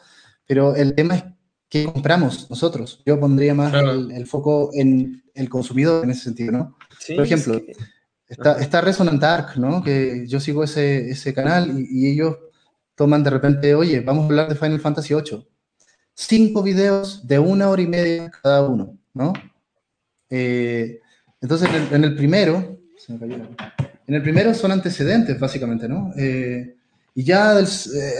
pero 0.46 0.74
el 0.74 0.94
tema 0.94 1.16
es 1.16 1.24
qué 1.68 1.84
compramos 1.84 2.50
nosotros. 2.50 3.02
Yo 3.06 3.20
pondría 3.20 3.54
más 3.54 3.72
el, 3.74 4.26
foco 4.26 4.70
en 4.74 5.22
el 5.34 5.48
consumidor 5.48 6.04
en 6.04 6.10
ese 6.10 6.24
sentido, 6.24 6.52
¿no? 6.52 6.76
Por 7.14 7.24
ejemplo, 7.24 7.60
está, 8.26 8.58
está, 8.60 8.80
Resonant 8.80 9.22
Arc, 9.22 9.56
¿no? 9.56 9.82
Que 9.82 10.24
yo 10.26 10.40
sigo 10.40 10.64
ese, 10.64 11.10
ese 11.10 11.32
canal 11.32 11.78
y, 11.78 12.06
y, 12.06 12.10
ellos 12.10 12.36
toman 13.00 13.24
de 13.24 13.30
repente, 13.30 13.74
oye, 13.74 14.00
vamos 14.00 14.24
a 14.24 14.26
hablar 14.26 14.48
de 14.50 14.54
Final 14.54 14.78
Fantasy 14.78 15.14
VIII. 15.14 15.48
Cinco 16.12 16.62
videos 16.62 17.26
de 17.26 17.38
una 17.38 17.70
hora 17.70 17.80
y 17.80 17.86
media 17.86 18.30
cada 18.42 18.68
uno, 18.68 18.98
¿no? 19.14 19.32
Eh, 20.28 21.00
entonces, 21.40 21.70
en 21.90 22.04
el, 22.04 22.14
primero, 22.14 22.78
en 23.08 24.14
el 24.14 24.22
primero 24.22 24.52
son 24.52 24.72
antecedentes, 24.72 25.40
básicamente, 25.40 25.88
¿no? 25.88 26.12
Eh, 26.14 26.76
y 27.14 27.24
ya 27.24 27.58
eh, 27.58 27.64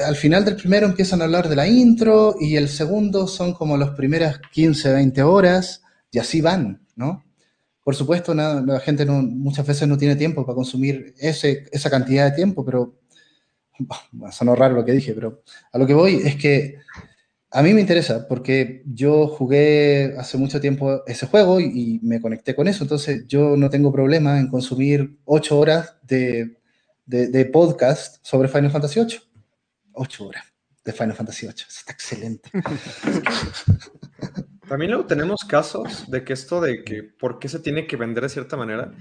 al 0.07 0.17
final 0.17 0.47
del 0.47 0.57
primero 0.57 0.87
empiezan 0.87 1.21
a 1.21 1.25
hablar 1.25 1.47
de 1.51 1.57
la 1.57 1.69
intro 1.69 2.37
y 2.41 2.57
el 2.57 2.71
segundo 2.71 3.27
son 3.27 3.53
como 3.53 3.77
las 3.77 3.91
primeras 3.91 4.41
15, 4.51 4.95
20 4.95 5.23
horas 5.23 5.83
y 6.11 6.21
así 6.21 6.41
van, 6.41 6.81
¿no? 6.97 7.23
Por 7.85 7.95
supuesto, 7.95 8.33
la 8.33 8.81
gente 8.81 9.05
muchas 9.05 9.67
veces 9.67 9.87
no 9.87 9.99
tiene 9.99 10.17
tiempo 10.17 10.47
para 10.47 10.57
consumir 10.57 11.15
ese, 11.19 11.67
esa 11.71 11.91
cantidad 11.91 12.31
de 12.31 12.37
tiempo, 12.37 12.65
pero 12.65 13.00
sonó 14.33 14.55
raro 14.55 14.75
lo 14.75 14.85
que 14.85 14.93
dije, 14.93 15.13
pero 15.13 15.43
a 15.73 15.79
lo 15.79 15.87
que 15.87 15.95
voy 15.95 16.23
es 16.25 16.37
que 16.37 16.79
a 17.53 17.63
mí 17.63 17.75
me 17.75 17.81
interesa 17.81 18.29
porque 18.29 18.83
yo 18.87 19.27
jugué 19.27 20.15
hace 20.19 20.39
mucho 20.39 20.61
tiempo 20.61 21.03
ese 21.07 21.27
juego 21.27 21.59
y, 21.61 21.99
me 22.03 22.21
conecté 22.21 22.55
con 22.55 22.69
eso, 22.69 22.85
entonces 22.85 23.27
yo 23.27 23.57
no 23.57 23.71
tengo 23.71 23.93
problema 23.93 24.39
en 24.39 24.49
consumir 24.49 25.19
ocho 25.25 25.59
horas 25.59 25.97
de, 26.03 26.59
de, 27.07 27.45
podcast 27.47 28.25
sobre 28.25 28.49
Final 28.49 28.71
Fantasy 28.71 29.01
VIII. 29.01 29.19
Ocho 29.93 30.29
horas 30.29 30.45
de 30.85 30.93
Final 30.93 31.15
Fantasy 31.15 31.47
VIII, 31.47 31.57
eso 31.57 31.81
está 31.81 31.93
excelente. 31.93 32.51
También 34.69 34.93
luego 34.93 35.07
tenemos 35.07 35.43
casos 35.43 36.09
de 36.09 36.23
que 36.23 36.33
esto 36.33 36.61
de 36.61 36.85
que 36.85 37.03
por 37.03 37.41
qué 37.41 37.49
se 37.49 37.59
tiene 37.59 37.89
que 37.89 37.97
vender 37.97 38.23
de 38.23 38.29
cierta 38.29 38.57
manera, 38.57 38.95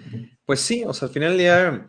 pues 0.43 0.61
sí, 0.61 0.83
o 0.83 0.95
sea, 0.95 1.07
al 1.07 1.13
final 1.13 1.29
del 1.29 1.37
día 1.37 1.87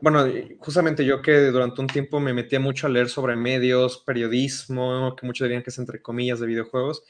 bueno, 0.00 0.26
justamente 0.58 1.04
yo 1.04 1.22
que 1.22 1.46
durante 1.46 1.80
un 1.80 1.86
tiempo 1.86 2.20
me 2.20 2.32
metía 2.32 2.60
mucho 2.60 2.86
a 2.86 2.90
leer 2.90 3.08
sobre 3.08 3.36
medios, 3.36 3.98
periodismo, 3.98 5.14
que 5.16 5.26
muchos 5.26 5.46
dirían 5.46 5.62
que 5.62 5.70
es 5.70 5.78
entre 5.78 6.02
comillas 6.02 6.40
de 6.40 6.46
videojuegos. 6.46 7.02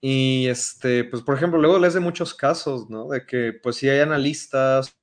Y 0.00 0.46
este, 0.48 1.04
pues 1.04 1.22
por 1.22 1.36
ejemplo, 1.36 1.60
luego 1.60 1.78
lees 1.78 1.94
de 1.94 2.00
muchos 2.00 2.34
casos, 2.34 2.88
¿no? 2.90 3.08
De 3.08 3.26
que 3.26 3.52
pues 3.62 3.76
si 3.76 3.88
hay 3.88 4.00
analistas 4.00 4.96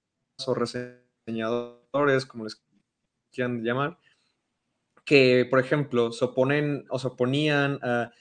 o 0.45 0.54
reseñadores, 0.54 2.25
como 2.25 2.45
les 2.45 2.62
quieran 3.32 3.63
llamar, 3.63 3.97
que 5.06 5.47
por 5.49 5.60
ejemplo 5.60 6.12
se 6.12 6.25
oponen 6.25 6.86
o 6.89 6.99
se 6.99 7.08
oponían 7.08 7.80
a, 7.84 8.12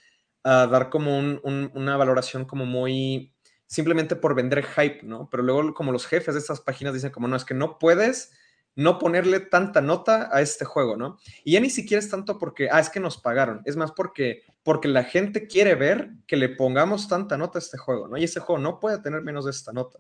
dar 0.45 0.91
como 0.91 1.19
una 1.19 1.97
valoración 1.97 2.45
como 2.45 2.67
muy 2.67 3.35
simplemente 3.67 4.15
por 4.15 4.35
vender 4.35 4.63
hype, 4.65 5.01
¿no? 5.03 5.29
Pero 5.31 5.43
luego 5.43 5.75
como 5.75 5.91
los 5.91 6.07
jefes 6.07 6.35
de 6.35 6.41
estas 6.41 6.61
páginas 6.61 6.93
dicen 6.95 7.11
como 7.11 7.29
no, 7.29 7.37
es 7.37 7.47
que 7.47 7.55
no 7.55 7.79
puedes 7.79 8.33
no 8.77 8.99
ponerle 8.99 9.41
tanta 9.41 9.81
nota 9.81 10.29
a 10.33 10.41
este 10.41 10.65
juego, 10.65 10.97
¿no? 10.97 11.19
Y 11.45 11.53
ya 11.53 11.61
ni 11.61 11.71
siquiera 11.71 12.01
es 12.01 12.11
tanto 12.11 12.39
porque, 12.39 12.69
ah, 12.71 12.81
es 12.81 12.91
que 12.91 13.01
nos 13.01 13.19
pagaron, 13.19 13.63
es 13.65 13.77
más 13.77 13.93
porque, 13.93 14.43
porque 14.63 14.89
la 14.89 15.05
gente 15.05 15.47
quiere 15.47 15.75
ver 15.75 16.11
que 16.27 16.37
le 16.37 16.49
pongamos 16.49 17.09
tanta 17.09 17.37
nota 17.37 17.59
a 17.59 17.63
este 17.63 17.79
juego, 17.79 18.09
¿no? 18.09 18.17
Y 18.17 18.25
ese 18.25 18.41
juego 18.41 18.61
no 18.61 18.81
puede 18.81 18.99
tener 18.99 19.23
menos 19.23 19.45
de 19.45 19.53
esta 19.53 19.73
nota. 19.73 19.99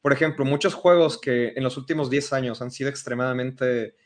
Por 0.00 0.12
ejemplo, 0.12 0.44
muchos 0.44 0.74
juegos 0.74 1.18
que 1.20 1.52
en 1.56 1.62
los 1.62 1.76
últimos 1.76 2.10
10 2.10 2.32
años 2.32 2.62
han 2.62 2.70
sido 2.70 2.90
extremadamente, 2.90 3.96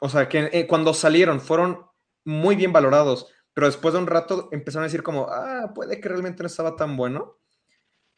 o 0.00 0.08
sea, 0.08 0.28
que 0.28 0.50
eh, 0.52 0.66
cuando 0.66 0.94
salieron 0.94 1.40
fueron 1.40 1.86
muy 2.24 2.56
bien 2.56 2.72
valorados, 2.72 3.26
pero 3.54 3.68
después 3.68 3.94
de 3.94 4.00
un 4.00 4.06
rato 4.06 4.48
empezaron 4.52 4.84
a 4.84 4.88
decir 4.88 5.02
como, 5.02 5.28
ah, 5.30 5.72
puede 5.74 6.00
que 6.00 6.08
realmente 6.08 6.42
no 6.42 6.46
estaba 6.48 6.76
tan 6.76 6.96
bueno. 6.96 7.38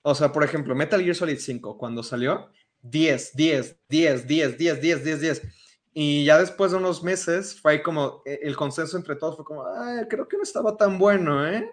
O 0.03 0.15
sea, 0.15 0.33
por 0.33 0.43
ejemplo, 0.43 0.75
Metal 0.75 1.01
Gear 1.03 1.15
Solid 1.15 1.39
5, 1.39 1.79
cuando 1.79 2.03
salió, 2.03 2.51
10, 2.83 3.35
10, 3.35 3.77
10, 3.89 4.27
10, 4.27 4.59
10, 4.59 4.81
10, 4.81 5.05
10, 5.05 5.21
10. 5.21 5.43
Y 5.95 6.25
ya 6.25 6.39
después 6.39 6.71
de 6.71 6.79
unos 6.79 7.03
meses 7.03 7.61
fue 7.61 7.83
como 7.83 8.23
eh, 8.25 8.41
el 8.43 8.57
consenso 8.57 8.97
entre 8.97 9.17
todos 9.17 9.37
fue 9.37 9.45
como, 9.45 9.63
ah, 9.63 10.07
creo 10.09 10.29
que 10.29 10.37
no 10.37 10.43
estaba 10.43 10.77
tan 10.77 10.99
bueno, 10.99 11.47
¿eh? 11.47 11.69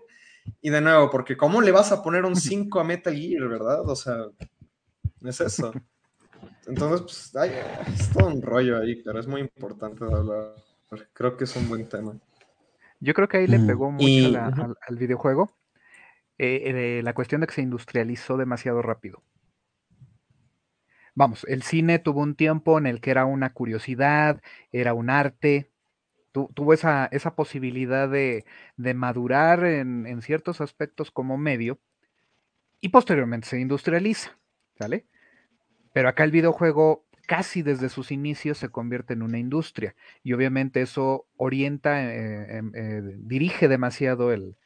Y 0.62 0.70
de 0.70 0.82
nuevo, 0.82 1.10
porque 1.10 1.38
¿cómo 1.38 1.62
le 1.62 1.72
vas 1.72 1.92
a 1.92 2.02
poner 2.02 2.26
un 2.26 2.36
5 2.36 2.80
a 2.80 2.84
Metal 2.84 3.16
Gear, 3.16 3.48
verdad? 3.48 3.88
O 3.88 3.96
sea, 3.96 4.26
es 5.24 5.42
eso. 5.42 5.72
Entonces, 6.68 7.02
pues, 7.02 7.32
es 8.00 8.10
todo 8.12 8.28
un 8.28 8.42
rollo 8.42 8.80
ahí, 8.80 9.02
pero 9.04 9.20
es 9.20 9.28
muy 9.28 9.42
importante 9.42 10.04
hablar. 10.04 10.56
Creo 11.14 11.38
que 11.38 11.44
es 11.44 11.56
un 11.56 11.68
buen 11.68 11.88
tema. 11.88 12.18
Yo 13.00 13.14
creo 13.14 13.28
que 13.28 13.38
ahí 13.38 13.48
le 13.48 13.60
pegó 13.60 13.92
mucho 13.92 14.40
al, 14.88 14.96
videojuego 14.98 15.52
eh, 16.38 17.02
la 17.04 17.14
cuestión 17.14 17.42
de 17.42 17.48
que 17.48 17.54
se 17.54 17.62
industrializó 17.62 18.38
demasiado 18.38 18.82
rápido 18.82 19.22
vamos, 21.16 21.46
el 21.50 21.64
cine 21.64 21.98
tuvo 22.00 22.22
un 22.22 22.36
tiempo 22.36 22.78
en 22.78 22.86
el 22.86 23.02
que 23.02 23.12
era 23.12 23.26
una 23.26 23.54
curiosidad, 23.54 24.42
era 24.72 24.94
un 24.94 25.10
arte, 25.10 25.72
tuvo 26.32 26.74
esa, 26.74 27.06
esa 27.08 27.36
posibilidad 27.36 28.10
de, 28.10 28.46
madurar 28.78 29.64
en, 29.64 30.22
ciertos 30.22 30.62
aspectos 30.62 31.10
como 31.10 31.38
medio 31.38 31.80
y 32.82 32.90
posteriormente 32.90 33.48
se 33.48 33.60
industrializa, 33.60 34.38
¿sale? 34.78 35.06
Pero 35.94 36.10
acá 36.10 36.26
el 36.26 36.32
videojuego 36.32 37.06
casi 37.26 37.62
desde 37.62 37.90
sus 37.90 38.12
inicios 38.12 38.58
se 38.58 38.70
convierte 38.70 39.14
en 39.14 39.24
una 39.24 39.40
industria 39.40 39.96
y 40.24 40.34
obviamente 40.34 40.82
eso 40.82 41.26
orienta, 41.38 42.04
eh, 42.14 42.58
em, 42.58 42.72
eh, 42.76 43.02
dirige 43.20 43.68
demasiado 43.68 44.34
el, 44.34 44.58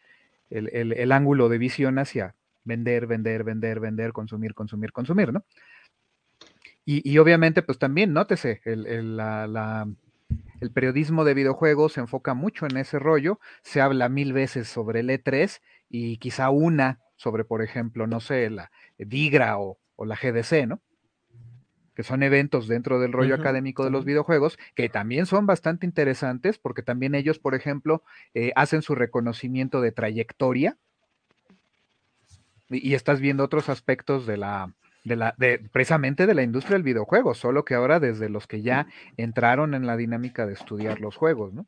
el 0.49 1.11
ángulo 1.11 1.47
de 1.47 1.59
visión 1.59 1.99
hacia 1.99 2.35
vender, 2.63 3.05
vender, 3.05 3.43
vender, 3.43 3.79
vender, 3.79 4.11
consumir, 4.11 4.55
consumir, 4.55 4.91
consumir, 4.91 5.31
¿no? 5.31 5.45
Y, 6.91 7.19
obviamente, 7.19 7.61
pues 7.61 7.77
también, 7.77 8.13
nótese, 8.13 8.61
el, 8.65 8.87
el, 8.87 10.71
periodismo 10.71 11.23
de 11.23 11.35
videojuegos 11.35 11.93
se 11.93 11.99
enfoca 11.99 12.33
mucho 12.33 12.65
en 12.65 12.77
ese 12.77 12.97
rollo, 12.97 13.39
se 13.61 13.79
habla 13.79 14.09
mil 14.09 14.33
veces 14.33 14.69
sobre 14.69 15.01
el 15.01 15.09
E3 15.11 15.61
y 15.87 16.17
quizá 16.17 16.49
una 16.49 16.97
sobre, 17.15 17.43
por 17.43 17.61
ejemplo, 17.61 18.07
no 18.07 18.19
sé, 18.19 18.49
la 18.49 18.71
DIGRA 18.97 19.59
o, 19.59 19.77
la 20.03 20.15
GDC, 20.15 20.65
¿no? 20.65 20.81
que 21.93 22.01
son 22.01 22.23
eventos 22.23 22.67
dentro 22.67 22.99
del 22.99 23.11
rollo 23.11 23.35
académico 23.35 23.83
de 23.83 23.91
los 23.91 24.03
videojuegos, 24.03 24.57
que 24.73 24.89
también 24.89 25.27
son 25.27 25.45
bastante 25.45 25.85
interesantes, 25.85 26.57
porque 26.57 26.81
también 26.81 27.13
ellos, 27.13 27.37
por 27.37 27.53
ejemplo, 27.53 28.01
eh, 28.33 28.51
hacen 28.55 28.81
su 28.81 28.95
reconocimiento 28.95 29.79
de 29.79 29.91
trayectoria, 29.91 30.75
y, 32.67 32.95
estás 32.95 33.19
viendo 33.19 33.43
otros 33.43 33.69
aspectos 33.69 34.25
de 34.25 34.37
la, 34.37 34.73
de 35.03 35.15
la, 35.15 35.35
de, 35.37 35.59
precisamente 35.71 36.27
de 36.27 36.33
la 36.33 36.43
industria 36.43 36.75
del 36.75 36.83
videojuego, 36.83 37.33
solo 37.33 37.65
que 37.65 37.75
ahora 37.75 37.99
desde 37.99 38.29
los 38.29 38.47
que 38.47 38.61
ya 38.61 38.87
entraron 39.17 39.73
en 39.73 39.87
la 39.87 39.97
dinámica 39.97 40.45
de 40.45 40.53
estudiar 40.53 40.99
los 40.99 41.15
juegos, 41.15 41.53
¿no? 41.53 41.65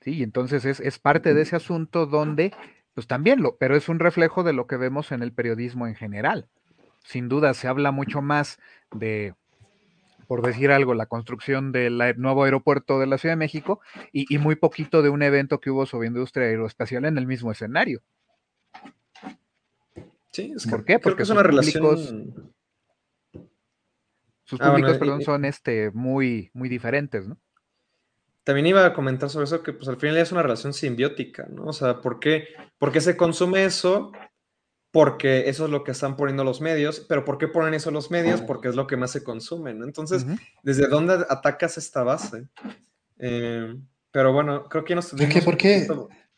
Sí, 0.00 0.22
entonces 0.22 0.64
es, 0.64 0.80
es 0.80 0.98
parte 0.98 1.34
de 1.34 1.42
ese 1.42 1.56
asunto 1.56 2.06
donde, 2.06 2.54
pues 2.94 3.06
también 3.06 3.42
lo, 3.42 3.56
pero 3.56 3.76
es 3.76 3.88
un 3.88 3.98
reflejo 3.98 4.42
de 4.42 4.54
lo 4.54 4.66
que 4.66 4.76
vemos 4.76 5.12
en 5.12 5.22
el 5.22 5.32
periodismo 5.32 5.86
en 5.86 5.94
general. 5.94 6.48
Sin 7.04 7.28
duda 7.28 7.52
se 7.54 7.68
habla 7.68 7.90
mucho 7.90 8.22
más 8.22 8.58
de, 8.92 9.34
por 10.26 10.42
decir 10.42 10.70
algo, 10.70 10.94
la 10.94 11.06
construcción 11.06 11.72
del 11.72 11.98
nuevo 12.16 12.44
aeropuerto 12.44 12.98
de 12.98 13.06
la 13.06 13.18
Ciudad 13.18 13.32
de 13.32 13.38
México 13.38 13.80
y, 14.12 14.32
y 14.34 14.38
muy 14.38 14.56
poquito 14.56 15.02
de 15.02 15.10
un 15.10 15.22
evento 15.22 15.60
que 15.60 15.70
hubo 15.70 15.86
sobre 15.86 16.08
industria 16.08 16.46
aeroespacial 16.46 17.04
en 17.04 17.18
el 17.18 17.26
mismo 17.26 17.52
escenario. 17.52 18.00
Sí, 20.32 20.52
es 20.54 20.66
¿Por 20.66 20.84
qué? 20.84 20.98
Porque 20.98 21.22
es 21.22 21.30
una 21.30 21.42
relación. 21.42 22.52
Sus 24.44 24.60
ah, 24.60 24.70
públicos, 24.70 24.98
perdón, 24.98 25.22
son 25.22 25.44
este, 25.44 25.90
muy, 25.92 26.50
muy 26.54 26.68
diferentes, 26.68 27.28
¿no? 27.28 27.38
También 28.42 28.66
iba 28.66 28.84
a 28.84 28.92
comentar 28.92 29.28
sobre 29.30 29.44
eso 29.44 29.62
que 29.62 29.72
pues 29.72 29.88
al 29.88 29.98
final 29.98 30.16
es 30.16 30.32
una 30.32 30.42
relación 30.42 30.72
simbiótica, 30.72 31.46
¿no? 31.50 31.66
O 31.66 31.72
sea, 31.72 32.00
¿por 32.00 32.18
qué, 32.18 32.48
¿por 32.78 32.90
qué 32.90 33.00
se 33.00 33.16
consume 33.16 33.64
eso? 33.64 34.10
Porque 34.90 35.48
eso 35.48 35.66
es 35.66 35.70
lo 35.70 35.84
que 35.84 35.92
están 35.92 36.16
poniendo 36.16 36.42
los 36.42 36.60
medios, 36.60 36.98
pero 37.08 37.24
¿por 37.24 37.38
qué 37.38 37.46
ponen 37.46 37.74
eso 37.74 37.92
los 37.92 38.10
medios? 38.10 38.40
Porque 38.42 38.68
es 38.68 38.74
lo 38.74 38.88
que 38.88 38.96
más 38.96 39.12
se 39.12 39.22
consume, 39.22 39.72
¿no? 39.74 39.84
Entonces, 39.84 40.26
¿desde 40.64 40.88
dónde 40.88 41.24
atacas 41.28 41.78
esta 41.78 42.02
base? 42.02 42.48
Eh, 43.18 43.76
pero 44.10 44.32
bueno, 44.32 44.68
creo 44.68 44.84
que 44.84 44.96
nos... 44.96 45.12
Es 45.12 45.32
que, 45.32 45.42
¿por 45.42 45.56
qué? 45.56 45.86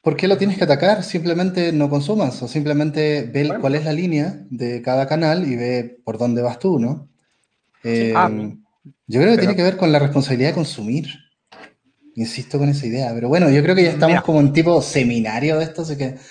¿Por 0.03 0.17
qué 0.17 0.27
lo 0.27 0.37
tienes 0.37 0.59
que 0.59 0.65
atacar? 0.65 1.05
Simplemente 1.05 1.73
no 1.73 1.89
consumas 1.89 2.43
o 2.43 2.49
simplemente 2.49 3.23
ve 3.33 3.49
cuál 3.61 3.77
es 3.77 3.85
la 3.85 3.93
línea 3.93 4.45
de 4.51 4.83
cada 4.83 5.07
canal 5.07 5.47
y 5.47 5.55
ve 5.55 6.01
por 6.05 6.19
dónde 6.19 6.43
vas 6.43 6.59
tú, 6.59 6.81
¿no? 6.81 7.09
Eh, 7.85 8.13
ah, 8.17 8.29
yo 9.07 9.21
creo 9.21 9.33
que 9.33 9.39
tiene 9.39 9.55
que 9.55 9.63
ver 9.63 9.77
con 9.77 9.93
la 9.93 10.01
responsabilidad 10.01 10.51
de 10.51 10.55
consumir. 10.55 11.07
insisto 12.17 12.59
con 12.59 12.69
esa 12.69 12.85
idea. 12.85 13.13
Pero 13.15 13.29
bueno, 13.29 13.49
yo 13.49 13.63
creo 13.63 13.77
que 13.77 13.85
ya 13.85 13.91
estamos 13.91 14.23
como 14.23 14.41
en 14.41 14.53
tipo 14.53 14.83
seminario 14.83 15.59
de 15.59 15.65
esto, 15.65 15.83
así 15.83 15.97
que... 15.97 16.17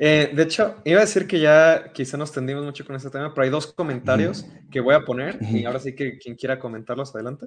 Eh, 0.00 0.32
de 0.34 0.42
hecho, 0.42 0.76
iba 0.84 0.98
a 0.98 1.04
decir 1.04 1.26
que 1.26 1.40
ya 1.40 1.90
quizá 1.94 2.18
nos 2.18 2.30
tendimos 2.30 2.64
mucho 2.64 2.84
con 2.84 2.96
este 2.96 3.08
tema, 3.08 3.32
pero 3.32 3.44
hay 3.44 3.50
dos 3.50 3.72
comentarios 3.72 4.44
que 4.70 4.80
voy 4.80 4.94
a 4.94 5.04
poner 5.04 5.38
y 5.40 5.64
ahora 5.64 5.78
sí 5.78 5.94
que 5.94 6.18
quien 6.18 6.34
quiera 6.34 6.58
comentarlos, 6.58 7.14
adelante. 7.14 7.46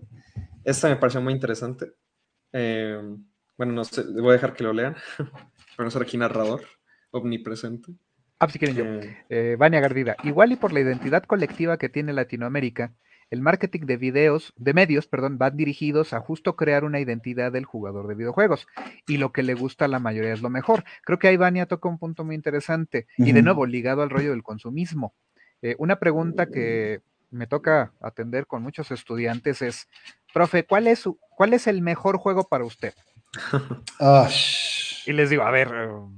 Esta 0.64 0.88
me 0.88 0.96
pareció 0.96 1.22
muy 1.22 1.34
interesante. 1.34 1.92
Eh, 2.54 2.98
bueno, 3.60 3.74
no 3.74 3.84
sé, 3.84 4.04
voy 4.04 4.30
a 4.30 4.34
dejar 4.34 4.54
que 4.54 4.64
lo 4.64 4.72
lean, 4.72 4.96
para 5.76 5.86
no 5.86 5.92
ser 5.92 6.02
aquí 6.02 6.18
narrador, 6.18 6.62
omnipresente. 7.12 7.92
Ah, 8.40 8.50
si 8.50 8.58
quieren 8.58 8.78
yo. 8.78 8.86
Eh, 8.86 9.18
eh, 9.28 9.56
Vania 9.60 9.82
Gardida. 9.82 10.16
Igual 10.24 10.54
y 10.54 10.56
por 10.56 10.72
la 10.72 10.80
identidad 10.80 11.24
colectiva 11.24 11.78
que 11.78 11.90
tiene 11.90 12.14
Latinoamérica, 12.14 12.94
el 13.30 13.42
marketing 13.42 13.82
de 13.82 13.98
videos, 13.98 14.54
de 14.56 14.74
medios, 14.74 15.08
perdón, 15.08 15.38
van 15.38 15.58
dirigidos 15.58 16.14
a 16.14 16.22
justo 16.22 16.56
crear 16.56 16.86
una 16.86 17.02
identidad 17.02 17.52
del 17.52 17.66
jugador 17.66 18.08
de 18.08 18.16
videojuegos. 18.16 18.66
Y 19.06 19.18
lo 19.18 19.34
que 19.34 19.44
le 19.44 19.56
gusta 19.56 19.86
a 19.86 19.90
la 19.90 20.00
mayoría 20.00 20.32
es 20.32 20.42
lo 20.42 20.50
mejor. 20.50 20.86
Creo 21.04 21.20
que 21.20 21.28
ahí 21.28 21.36
Vania 21.36 21.66
toca 21.66 21.90
un 21.90 22.00
punto 22.00 22.24
muy 22.24 22.36
interesante. 22.36 23.08
Y 23.18 23.34
de 23.34 23.42
nuevo, 23.42 23.66
ligado 23.66 24.04
al 24.04 24.10
rollo 24.10 24.30
del 24.30 24.42
consumismo. 24.42 25.14
Eh, 25.62 25.76
una 25.80 26.00
pregunta 26.00 26.46
que 26.46 27.02
me 27.30 27.46
toca 27.46 27.92
atender 28.00 28.48
con 28.48 28.64
muchos 28.64 28.90
estudiantes 28.90 29.62
es, 29.62 29.90
profe, 30.34 30.64
¿cuál 30.64 30.88
es, 30.88 31.00
su, 31.00 31.20
cuál 31.36 31.54
es 31.54 31.68
el 31.68 31.82
mejor 31.82 32.18
juego 32.18 32.48
para 32.48 32.64
usted? 32.64 32.94
Y 35.06 35.14
les 35.14 35.30
digo, 35.30 35.44
a 35.44 35.52
ver, 35.52 35.70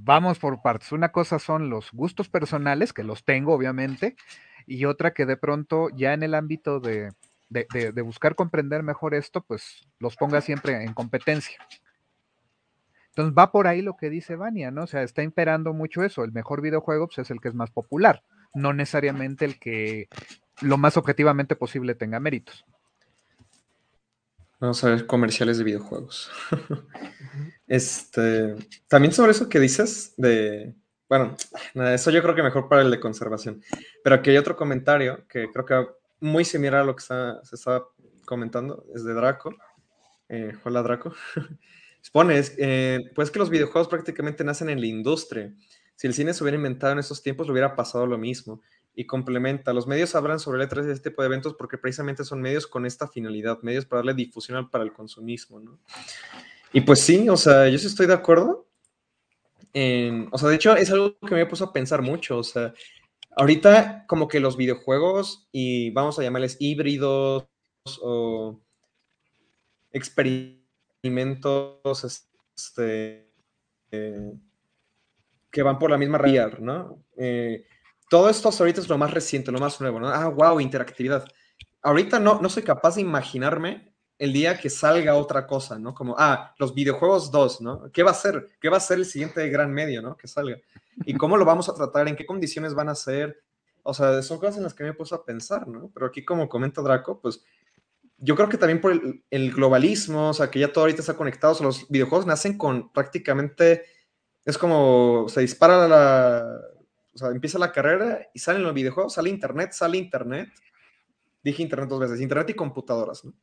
vamos 0.03 0.39
por 0.39 0.61
partes. 0.61 0.91
Una 0.91 1.11
cosa 1.11 1.39
son 1.39 1.69
los 1.69 1.91
gustos 1.91 2.29
personales, 2.29 2.93
que 2.93 3.03
los 3.03 3.23
tengo 3.23 3.53
obviamente, 3.53 4.15
y 4.65 4.85
otra 4.85 5.13
que 5.13 5.25
de 5.25 5.37
pronto 5.37 5.89
ya 5.95 6.13
en 6.13 6.23
el 6.23 6.33
ámbito 6.33 6.79
de, 6.79 7.11
buscar 8.03 8.35
comprender 8.35 8.83
mejor 8.83 9.13
esto, 9.13 9.41
pues 9.41 9.87
los 9.99 10.15
ponga 10.15 10.41
siempre 10.41 10.83
en 10.83 10.93
competencia. 10.93 11.57
Entonces 13.09 13.35
va 13.37 13.51
por 13.51 13.67
ahí 13.67 13.81
lo 13.81 13.97
que 13.97 14.09
dice 14.09 14.37
Vania, 14.37 14.71
¿no? 14.71 14.83
O 14.83 14.87
sea, 14.87 15.03
está 15.03 15.21
imperando 15.21 15.73
mucho 15.73 16.03
eso. 16.03 16.23
El 16.23 16.31
mejor 16.31 16.61
videojuego 16.61 17.07
pues, 17.07 17.19
es 17.19 17.29
el 17.29 17.41
que 17.41 17.49
es 17.49 17.53
más 17.53 17.69
popular, 17.69 18.23
no 18.53 18.71
necesariamente 18.71 19.43
el 19.43 19.59
que 19.59 20.07
lo 20.61 20.77
más 20.77 20.95
objetivamente 20.95 21.57
posible 21.57 21.93
tenga 21.93 22.21
méritos. 22.21 22.65
Vamos 24.61 24.83
a 24.83 24.89
ver 24.89 25.07
comerciales 25.07 25.57
de 25.57 25.63
videojuegos. 25.63 26.29
este, 27.67 28.55
también 28.87 29.11
sobre 29.11 29.31
eso 29.31 29.49
que 29.49 29.59
dices 29.59 30.13
de, 30.17 30.75
bueno, 31.09 31.35
eso 31.73 32.11
yo 32.11 32.21
creo 32.21 32.35
que 32.35 32.43
mejor 32.43 32.69
para 32.69 32.83
el 32.83 32.91
de 32.91 32.99
conservación. 32.99 33.63
Pero 34.03 34.17
aquí 34.17 34.29
hay 34.29 34.37
otro 34.37 34.55
comentario 34.55 35.25
que 35.27 35.49
creo 35.51 35.65
que 35.65 35.87
muy 36.19 36.45
similar 36.45 36.81
a 36.81 36.83
lo 36.83 36.95
que 36.95 37.01
se 37.01 37.55
estaba 37.55 37.87
comentando, 38.23 38.85
es 38.93 39.03
de 39.03 39.15
Draco. 39.15 39.55
Eh, 40.29 40.53
hola 40.63 40.83
Draco. 40.83 41.11
Expone, 41.97 42.39
eh, 42.59 42.99
pues 43.15 43.31
que 43.31 43.39
los 43.39 43.49
videojuegos 43.49 43.87
prácticamente 43.87 44.43
nacen 44.43 44.69
en 44.69 44.79
la 44.79 44.85
industria. 44.85 45.51
Si 45.95 46.05
el 46.05 46.13
cine 46.13 46.35
se 46.35 46.43
hubiera 46.43 46.57
inventado 46.57 46.93
en 46.93 46.99
esos 46.99 47.23
tiempos, 47.23 47.47
le 47.47 47.53
hubiera 47.53 47.75
pasado 47.75 48.05
lo 48.05 48.19
mismo 48.19 48.61
y 48.95 49.05
complementa. 49.05 49.73
Los 49.73 49.87
medios 49.87 50.15
hablan 50.15 50.39
sobre 50.39 50.59
letras 50.59 50.85
de 50.85 50.93
este 50.93 51.09
tipo 51.09 51.21
de 51.21 51.27
eventos 51.27 51.55
porque 51.55 51.77
precisamente 51.77 52.23
son 52.23 52.41
medios 52.41 52.67
con 52.67 52.85
esta 52.85 53.07
finalidad, 53.07 53.59
medios 53.61 53.85
para 53.85 53.99
darle 53.99 54.13
difusión 54.13 54.69
para 54.69 54.83
el 54.83 54.93
consumismo, 54.93 55.59
¿no? 55.59 55.79
Y 56.73 56.81
pues 56.81 57.01
sí, 57.01 57.27
o 57.29 57.37
sea, 57.37 57.67
yo 57.67 57.77
sí 57.77 57.87
estoy 57.87 58.07
de 58.07 58.13
acuerdo. 58.13 58.67
o 60.31 60.37
sea, 60.37 60.49
de 60.49 60.55
hecho 60.55 60.75
es 60.75 60.91
algo 60.91 61.17
que 61.19 61.35
me 61.35 61.45
puesto 61.45 61.65
a 61.65 61.73
pensar 61.73 62.01
mucho, 62.01 62.37
o 62.37 62.43
sea, 62.43 62.73
ahorita 63.35 64.05
como 64.07 64.27
que 64.27 64.39
los 64.39 64.57
videojuegos 64.57 65.47
y 65.51 65.91
vamos 65.91 66.19
a 66.19 66.23
llamarles 66.23 66.57
híbridos 66.59 67.47
o 68.01 68.59
experimentos 69.91 72.03
este, 72.55 73.29
eh, 73.91 74.33
que 75.49 75.63
van 75.63 75.79
por 75.79 75.91
la 75.91 75.97
misma 75.97 76.17
realidad, 76.17 76.59
¿no? 76.59 77.03
Eh, 77.17 77.65
todo 78.11 78.29
esto 78.29 78.49
ahorita 78.49 78.81
es 78.81 78.89
lo 78.89 78.97
más 78.97 79.13
reciente, 79.13 79.53
lo 79.53 79.59
más 79.59 79.79
nuevo, 79.79 79.97
¿no? 79.97 80.09
Ah, 80.09 80.27
wow, 80.27 80.59
interactividad. 80.59 81.25
Ahorita 81.81 82.19
no, 82.19 82.41
no 82.41 82.49
soy 82.49 82.61
capaz 82.61 82.95
de 82.95 83.01
imaginarme 83.01 83.95
el 84.17 84.33
día 84.33 84.59
que 84.59 84.69
salga 84.69 85.15
otra 85.15 85.47
cosa, 85.47 85.79
¿no? 85.79 85.93
Como, 85.93 86.17
ah, 86.19 86.53
los 86.59 86.73
videojuegos 86.73 87.31
2, 87.31 87.61
¿no? 87.61 87.89
¿Qué 87.93 88.03
va 88.03 88.11
a 88.11 88.13
ser? 88.13 88.49
¿Qué 88.59 88.67
va 88.67 88.75
a 88.75 88.81
ser 88.81 88.97
el 88.97 89.05
siguiente 89.05 89.47
gran 89.47 89.71
medio, 89.71 90.01
¿no? 90.01 90.17
Que 90.17 90.27
salga. 90.27 90.57
¿Y 91.05 91.13
cómo 91.13 91.37
lo 91.37 91.45
vamos 91.45 91.69
a 91.69 91.73
tratar? 91.73 92.09
¿En 92.09 92.17
qué 92.17 92.25
condiciones 92.25 92.73
van 92.73 92.89
a 92.89 92.95
ser? 92.95 93.41
O 93.81 93.93
sea, 93.93 94.21
son 94.23 94.39
cosas 94.39 94.57
en 94.57 94.63
las 94.63 94.73
que 94.73 94.83
me 94.83 94.93
puedo 94.93 95.15
a 95.15 95.23
pensar, 95.23 95.65
¿no? 95.69 95.89
Pero 95.93 96.07
aquí, 96.07 96.25
como 96.25 96.49
comenta 96.49 96.81
Draco, 96.81 97.21
pues 97.21 97.41
yo 98.17 98.35
creo 98.35 98.49
que 98.49 98.57
también 98.57 98.81
por 98.81 98.91
el, 98.91 99.23
el, 99.31 99.53
globalismo, 99.53 100.31
o 100.31 100.33
sea, 100.33 100.51
que 100.51 100.59
ya 100.59 100.73
todo 100.73 100.83
ahorita 100.83 100.99
está 100.99 101.15
conectado, 101.15 101.53
o 101.53 101.55
sea, 101.55 101.65
los 101.65 101.87
videojuegos 101.87 102.25
nacen 102.25 102.57
con 102.57 102.91
prácticamente, 102.91 103.85
es 104.43 104.57
como 104.57 105.27
se 105.29 105.39
dispara 105.39 105.87
la, 105.87 106.59
o 107.13 107.17
sea, 107.17 107.29
empieza 107.29 107.59
la 107.59 107.71
carrera 107.71 108.29
y 108.33 108.39
salen 108.39 108.63
los 108.63 108.73
videojuegos, 108.73 109.13
sale 109.13 109.29
internet, 109.29 109.73
sale 109.73 109.97
internet. 109.97 110.49
Dije 111.43 111.63
internet 111.63 111.89
dos 111.89 111.99
veces, 111.99 112.21
internet 112.21 112.49
y 112.49 112.53
computadoras, 112.53 113.25
¿no? 113.25 113.33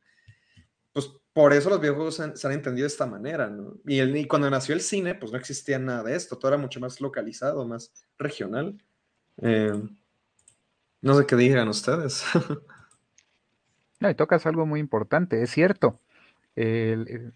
Pues 0.93 1.11
por 1.33 1.53
eso 1.53 1.69
los 1.69 1.79
videojuegos 1.79 2.15
se 2.15 2.47
han, 2.47 2.53
entendido 2.53 2.85
de 2.85 2.87
esta 2.87 3.05
manera, 3.05 3.49
¿no? 3.49 3.75
Y, 3.85 4.25
cuando 4.25 4.49
nació 4.49 4.73
el 4.73 4.81
cine, 4.81 5.15
pues 5.15 5.31
no 5.31 5.37
existía 5.37 5.77
nada 5.77 6.03
de 6.03 6.15
esto, 6.15 6.37
todo 6.37 6.49
era 6.49 6.57
mucho 6.57 6.79
más 6.79 6.99
localizado, 6.99 7.67
más 7.67 7.93
regional. 8.17 8.81
Eh, 9.41 9.71
no 11.01 11.13
sé 11.13 11.25
qué 11.27 11.35
digan 11.35 11.67
ustedes. 11.67 12.23
no, 13.99 14.09
y 14.09 14.15
tocas 14.15 14.45
algo 14.47 14.65
muy 14.65 14.79
importante, 14.79 15.43
es 15.43 15.51
cierto. 15.51 15.99
el, 16.55 17.33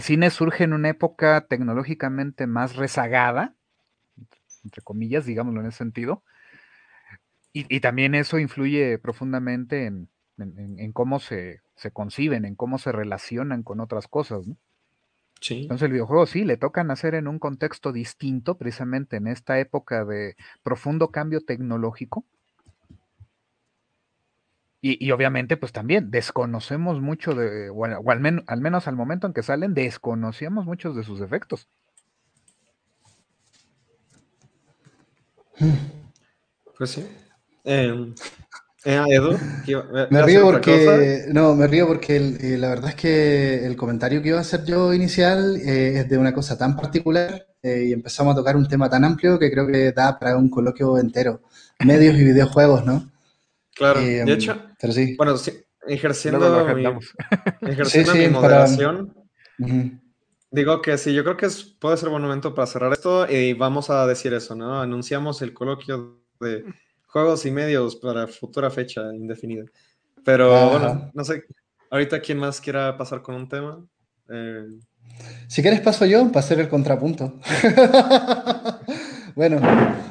cine 0.00 0.30
surge 0.30 0.64
en 0.64 0.72
una 0.72 0.90
época 0.90 1.46
tecnológicamente 1.48 2.46
más 2.46 2.76
rezagada, 2.76 3.56
entre 4.64 4.82
comillas, 4.82 5.26
digámoslo 5.26 5.60
en 5.60 5.66
ese 5.66 5.78
sentido. 5.78 6.22
Y, 7.54 7.80
también 7.80 8.14
eso 8.14 8.38
influye 8.38 8.98
profundamente 8.98 9.84
en, 9.84 10.92
cómo 10.94 11.20
se, 11.20 11.60
conciben, 11.92 12.46
en 12.46 12.54
cómo 12.54 12.78
se 12.78 12.92
relacionan 12.92 13.62
con 13.62 13.80
otras 13.80 14.08
cosas, 14.08 14.46
¿no? 14.46 14.56
Sí. 15.38 15.62
Entonces 15.62 15.86
el 15.86 15.92
videojuego 15.92 16.24
sí, 16.24 16.44
le 16.44 16.56
toca 16.56 16.82
nacer 16.82 17.14
en 17.14 17.28
un 17.28 17.38
contexto 17.38 17.92
distinto, 17.92 18.56
precisamente 18.56 19.16
en 19.16 19.26
esta 19.26 19.58
época 19.58 20.04
de 20.06 20.36
profundo 20.62 21.10
cambio 21.10 21.44
tecnológico. 21.44 22.24
Y, 24.84 25.12
obviamente, 25.12 25.56
pues 25.56 25.70
también 25.70 26.10
desconocemos 26.10 27.00
mucho 27.00 27.36
de, 27.36 27.70
o, 27.70 27.84
al, 27.84 28.20
menos, 28.20 28.42
al 28.48 28.60
menos 28.60 28.88
al 28.88 28.96
momento 28.96 29.28
en 29.28 29.32
que 29.32 29.44
salen, 29.44 29.74
desconocíamos 29.74 30.64
muchos 30.64 30.96
de 30.96 31.04
sus 31.04 31.20
efectos. 31.20 31.68
Pues 36.76 36.90
sí. 36.90 37.06
Em, 37.64 38.14
eh, 38.84 39.00
Edu, 39.08 39.38
me 40.10 40.22
río 40.22 40.42
porque 40.42 41.26
no, 41.28 41.54
me 41.54 41.68
río 41.68 41.86
porque 41.86 42.16
eh, 42.16 42.58
la 42.58 42.70
verdad 42.70 42.90
es 42.90 42.96
que 42.96 43.64
el 43.64 43.76
comentario 43.76 44.20
que 44.20 44.30
iba 44.30 44.38
a 44.38 44.40
hacer 44.40 44.64
yo 44.64 44.92
inicial 44.92 45.56
eh, 45.56 46.00
es 46.00 46.08
de 46.08 46.18
una 46.18 46.34
cosa 46.34 46.58
tan 46.58 46.74
particular 46.74 47.46
y 47.62 47.92
empezamos 47.92 48.32
a 48.32 48.36
tocar 48.36 48.56
un 48.56 48.66
tema 48.66 48.90
tan 48.90 49.04
amplio 49.04 49.38
que 49.38 49.52
creo 49.52 49.68
que 49.68 49.92
da 49.92 50.18
para 50.18 50.36
un 50.36 50.50
coloquio 50.50 50.98
entero. 50.98 51.42
Medios 51.84 52.16
y 52.16 52.24
videojuegos, 52.24 52.84
¿no? 52.84 53.08
Claro, 53.72 54.00
de 54.00 54.32
hecho, 54.32 54.60
pero 54.80 54.92
sí. 54.92 55.14
bueno, 55.16 55.36
ejerciendo, 55.86 56.66
mi, 56.74 56.84
ejerciendo 57.70 58.14
mi 58.16 58.28
moderación, 58.28 59.14
Digo 60.52 60.82
que 60.82 60.98
sí, 60.98 61.14
yo 61.14 61.24
creo 61.24 61.38
que 61.38 61.46
es, 61.46 61.64
puede 61.64 61.96
ser 61.96 62.10
buen 62.10 62.20
momento 62.20 62.54
para 62.54 62.66
cerrar 62.66 62.92
esto 62.92 63.26
y 63.26 63.54
vamos 63.54 63.88
a 63.88 64.06
decir 64.06 64.34
eso, 64.34 64.54
¿no? 64.54 64.82
Anunciamos 64.82 65.40
el 65.40 65.54
coloquio 65.54 66.20
de 66.40 66.64
juegos 67.06 67.46
y 67.46 67.50
medios 67.50 67.96
para 67.96 68.26
futura 68.26 68.70
fecha 68.70 69.14
indefinida. 69.14 69.64
Pero 70.22 70.70
bueno, 70.70 71.10
no 71.14 71.24
sé, 71.24 71.44
ahorita 71.90 72.20
quién 72.20 72.36
más 72.36 72.60
quiera 72.60 72.98
pasar 72.98 73.22
con 73.22 73.34
un 73.34 73.48
tema. 73.48 73.82
Eh, 74.28 74.66
si 75.48 75.62
quieres 75.62 75.80
paso 75.80 76.04
yo 76.04 76.26
para 76.28 76.40
hacer 76.40 76.60
el 76.60 76.68
contrapunto. 76.68 77.40
bueno, 79.34 79.58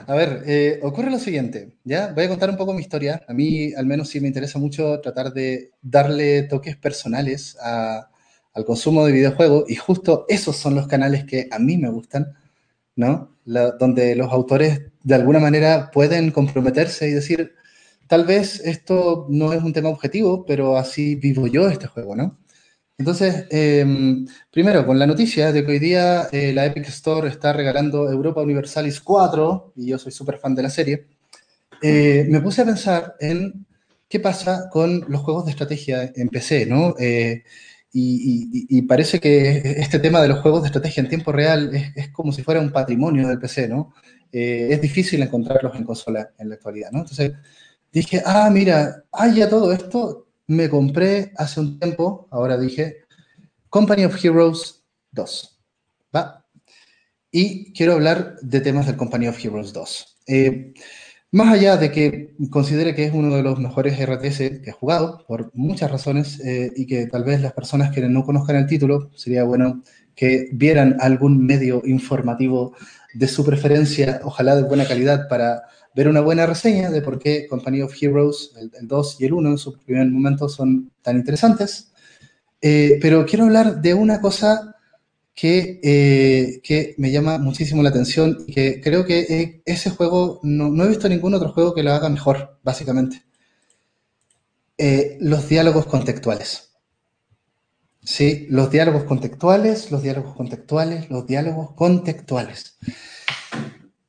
a 0.08 0.16
ver, 0.16 0.44
eh, 0.48 0.80
ocurre 0.82 1.12
lo 1.12 1.20
siguiente, 1.20 1.78
¿ya? 1.84 2.14
Voy 2.14 2.26
a 2.26 2.30
contar 2.30 2.50
un 2.50 2.58
poco 2.58 2.74
mi 2.74 2.82
historia. 2.82 3.24
A 3.28 3.34
mí 3.34 3.74
al 3.76 3.86
menos 3.86 4.10
sí 4.10 4.20
me 4.20 4.28
interesa 4.28 4.58
mucho 4.58 5.00
tratar 5.02 5.34
de 5.34 5.72
darle 5.84 6.44
toques 6.44 6.78
personales 6.78 7.58
a 7.62 8.11
al 8.54 8.66
consumo 8.66 9.06
de 9.06 9.14
videojuegos 9.14 9.70
y 9.70 9.76
justo 9.76 10.26
esos 10.28 10.58
son 10.58 10.76
los 10.76 10.88
canales 10.88 11.26
que 11.26 11.48
a 11.52 11.60
mí 11.60 11.78
me 11.78 11.90
gustan, 11.90 12.34
¿no? 12.96 13.32
donde 13.46 14.16
los 14.16 14.32
autores 14.32 14.82
de 15.04 15.16
alguna 15.16 15.40
manera 15.40 15.90
pueden 15.92 16.32
comprometerse 16.32 17.10
y 17.10 17.12
decir, 17.12 17.56
tal 18.08 18.26
vez 18.26 18.62
esto 18.66 19.26
no 19.30 19.54
es 19.54 19.64
un 19.64 19.74
tema 19.74 19.90
objetivo, 19.90 20.46
pero 20.46 20.78
así 20.78 21.16
vivo 21.16 21.48
yo 21.48 21.70
este 21.70 21.88
juego, 21.88 22.16
¿no? 22.16 22.38
Entonces, 22.98 23.48
em, 23.50 24.28
primero, 24.52 24.86
con 24.86 25.00
la 25.00 25.08
noticia 25.08 25.52
de 25.52 25.66
que 25.66 25.72
hoy 25.72 25.80
día 25.80 26.28
eh, 26.32 26.54
la 26.54 26.68
Epic 26.68 26.88
Store 26.90 27.28
está 27.28 27.52
regalando 27.52 28.12
Europa 28.12 28.42
Universalis 28.42 29.02
4, 29.02 29.74
y 29.78 29.88
yo 29.88 29.98
soy 29.98 30.12
súper 30.12 30.38
fan 30.38 30.54
de 30.54 30.64
la 30.64 30.70
serie, 30.70 31.08
eh, 31.82 32.28
me 32.30 32.42
puse 32.42 32.62
a 32.62 32.66
pensar 32.66 33.16
en 33.20 33.66
qué 34.08 34.20
pasa 34.20 34.70
con 34.72 35.06
los 35.08 35.22
juegos 35.22 35.46
de 35.46 35.52
estrategia 35.52 36.12
en 36.16 36.30
PC, 36.30 36.68
¿no? 36.68 36.96
Eh, 37.94 38.68
y, 38.70 38.82
parece 38.84 39.20
que 39.20 39.58
este 39.78 40.00
tema 40.00 40.22
de 40.22 40.30
los 40.30 40.40
juegos 40.40 40.62
de 40.62 40.68
estrategia 40.68 41.02
en 41.02 41.10
tiempo 41.10 41.32
real 41.32 41.72
es, 41.74 42.10
como 42.10 42.32
si 42.32 42.42
fuera 42.42 42.62
un 42.62 42.72
patrimonio 42.72 43.28
del 43.28 43.40
PC, 43.40 43.68
¿no? 43.68 43.94
Eh, 44.32 44.70
es 44.72 44.82
difícil 44.82 45.22
encontrarlos 45.22 45.76
en 45.76 45.84
consola 45.84 46.32
en 46.38 46.50
la 46.50 46.56
actualidad, 46.56 46.92
¿no? 46.92 47.00
Entonces 47.00 47.34
dije, 47.92 48.22
ah, 48.26 48.50
mira, 48.52 49.04
hay 49.12 49.36
ya 49.36 49.50
todo 49.50 49.74
esto, 49.74 50.28
me 50.48 50.70
compré 50.70 51.34
hace 51.36 51.60
un 51.60 51.80
tiempo, 51.80 52.28
ahora 52.32 52.58
dije, 52.58 53.06
Company 53.70 54.06
of 54.06 54.24
Heroes 54.24 54.86
2, 55.12 55.62
¿va? 56.16 56.46
Y 57.30 57.74
quiero 57.74 57.94
hablar 57.94 58.38
de 58.42 58.62
temas 58.62 58.86
del 58.86 58.98
Company 58.98 59.28
of 59.28 59.44
Heroes 59.44 59.74
2. 59.74 60.18
Eh, 60.28 60.74
más 61.32 61.54
allá 61.54 61.78
de 61.78 61.92
que 61.92 62.36
considere 62.50 62.94
que 62.94 63.06
es 63.06 63.14
uno 63.14 63.36
de 63.36 63.44
los 63.44 63.58
mejores 63.60 63.98
RTS 63.98 64.38
que 64.38 64.70
he 64.70 64.72
jugado, 64.72 65.24
por 65.28 65.52
muchas 65.54 65.90
razones, 65.90 66.40
eh, 66.42 66.72
y 66.76 66.86
que 66.86 67.08
tal 67.08 67.24
vez 67.24 67.42
las 67.42 67.54
personas 67.54 67.92
que 67.92 68.02
no 68.02 68.26
conozcan 68.26 68.58
el 68.58 68.68
título, 68.68 69.10
sería 69.16 69.44
bueno 69.44 69.82
que 70.14 70.50
vieran 70.52 70.98
algún 71.00 71.46
medio 71.46 71.82
informativo 71.86 72.76
de 73.14 73.28
su 73.28 73.46
preferencia, 73.46 74.20
ojalá 74.24 74.56
de 74.56 74.64
buena 74.64 74.86
calidad, 74.86 75.30
para 75.30 75.64
ver 75.96 76.10
una 76.10 76.22
buena 76.22 76.46
reseña 76.46 76.90
de 76.90 77.02
por 77.02 77.18
qué 77.18 77.48
Company 77.48 77.82
of 77.82 77.94
Heroes, 78.00 78.52
el, 78.58 78.88
2 78.88 79.22
y 79.22 79.26
el 79.26 79.34
1 79.34 79.50
en 79.52 79.58
su 79.58 79.78
primer 79.80 80.08
momento 80.10 80.50
son 80.50 80.92
tan 81.02 81.18
interesantes. 81.18 81.92
Eh, 82.62 83.00
pero 83.02 83.26
quiero 83.26 83.46
hablar 83.46 83.82
de 83.82 83.94
una 83.94 84.22
cosa 84.22 84.71
que, 85.34 85.80
eh, 85.84 86.62
que 86.64 86.96
me 86.98 87.12
llama 87.12 87.38
muchísimo 87.38 87.82
la 87.84 87.90
atención 87.90 88.38
y 88.48 88.54
que 88.54 88.82
creo 88.82 89.06
que 89.06 89.20
eh, 89.20 89.62
ese 89.66 89.90
juego, 89.90 90.40
no, 90.44 90.84
he 90.84 90.88
visto 90.88 91.08
ningún 91.10 91.34
otro 91.34 91.52
juego 91.52 91.74
que 91.74 91.84
lo 91.84 91.94
haga 91.94 92.10
mejor, 92.10 92.60
básicamente. 92.64 93.24
Eh, 94.78 95.18
los 95.22 95.48
diálogos 95.48 95.86
contextuales. 95.86 96.72
Sí, 98.04 98.48
los 98.50 98.72
diálogos 98.72 99.04
contextuales, 99.04 99.92
los 99.92 100.02
diálogos 100.02 100.36
contextuales, 100.36 101.10
los 101.10 101.28
diálogos 101.28 101.74
contextuales. 101.76 102.78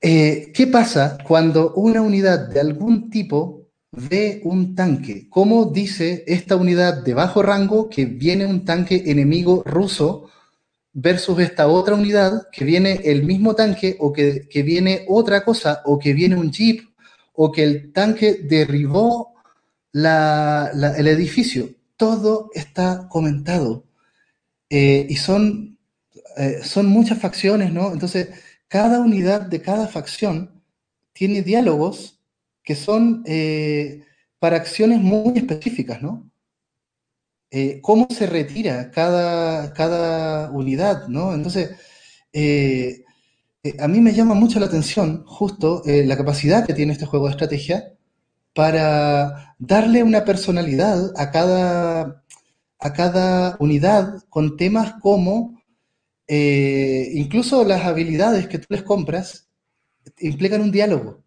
¿Qué 0.00 0.68
pasa 0.72 1.18
cuando 1.28 1.74
una 1.74 2.00
unidad 2.00 2.48
de 2.48 2.58
algún 2.58 3.10
tipo 3.10 3.68
ve 3.92 4.40
un 4.44 4.74
tanque? 4.74 5.28
¿Cómo 5.28 5.66
dice 5.66 6.24
esta 6.26 6.56
unidad 6.56 7.04
de 7.04 7.14
bajo 7.14 7.42
rango 7.42 7.88
que 7.88 8.06
viene 8.06 8.46
un 8.46 8.64
tanque 8.64 9.04
enemigo 9.06 9.62
ruso 9.64 10.30
versus 10.92 11.38
esta 11.40 11.68
otra 11.68 11.94
unidad 11.94 12.48
que 12.52 12.64
viene 12.64 13.00
el 13.04 13.24
mismo 13.24 13.54
tanque 13.54 13.96
o 13.98 14.12
que, 14.12 14.46
viene 14.64 15.04
otra 15.08 15.44
cosa 15.44 15.82
o 15.84 15.98
que 15.98 16.12
viene 16.12 16.36
un 16.36 16.50
jeep 16.52 16.88
o 17.34 17.50
que 17.50 17.62
el 17.64 17.92
tanque 17.92 18.40
derribó 18.42 19.34
el 19.92 21.06
edificio. 21.08 21.70
Todo 21.96 22.50
está 22.54 23.08
comentado. 23.08 23.84
Eh, 24.68 25.06
y 25.08 25.16
son, 25.16 25.78
eh, 26.36 26.60
son 26.62 26.86
muchas 26.86 27.18
facciones, 27.18 27.72
¿no? 27.72 27.92
Entonces, 27.92 28.28
cada 28.68 29.00
unidad 29.00 29.42
de 29.42 29.60
cada 29.60 29.86
facción 29.86 30.62
tiene 31.12 31.42
diálogos 31.42 32.20
que 32.62 32.74
son 32.74 33.22
eh, 33.26 34.02
para 34.38 34.56
acciones 34.56 34.98
muy 34.98 35.36
específicas, 35.36 36.00
¿no? 36.00 36.31
Eh, 37.54 37.80
cómo 37.82 38.08
se 38.10 38.26
retira 38.26 38.90
cada, 38.90 39.74
cada 39.74 40.50
unidad, 40.52 41.06
¿no? 41.08 41.34
Entonces, 41.34 41.72
eh, 42.32 43.04
eh, 43.62 43.76
a 43.78 43.88
mí 43.88 44.00
me 44.00 44.14
llama 44.14 44.34
mucho 44.34 44.58
la 44.58 44.66
atención 44.66 45.24
justo 45.26 45.82
la 45.84 46.16
capacidad 46.16 46.66
que 46.66 46.72
tiene 46.72 46.92
este 46.92 47.04
juego 47.06 47.26
de 47.26 47.32
estrategia 47.32 47.92
para 48.54 49.54
darle 49.58 50.02
una 50.02 50.24
personalidad 50.24 51.12
a 51.16 51.30
cada, 51.30 52.24
a 52.78 52.92
cada 52.94 53.56
unidad 53.60 54.24
con 54.30 54.56
temas 54.56 54.94
como 55.02 55.60
incluso 56.28 57.64
las 57.64 57.84
habilidades 57.84 58.48
que 58.48 58.58
tú 58.58 58.66
les 58.70 58.82
compras 58.82 59.50
implican 60.20 60.62
un 60.62 60.72
diálogo. 60.72 61.22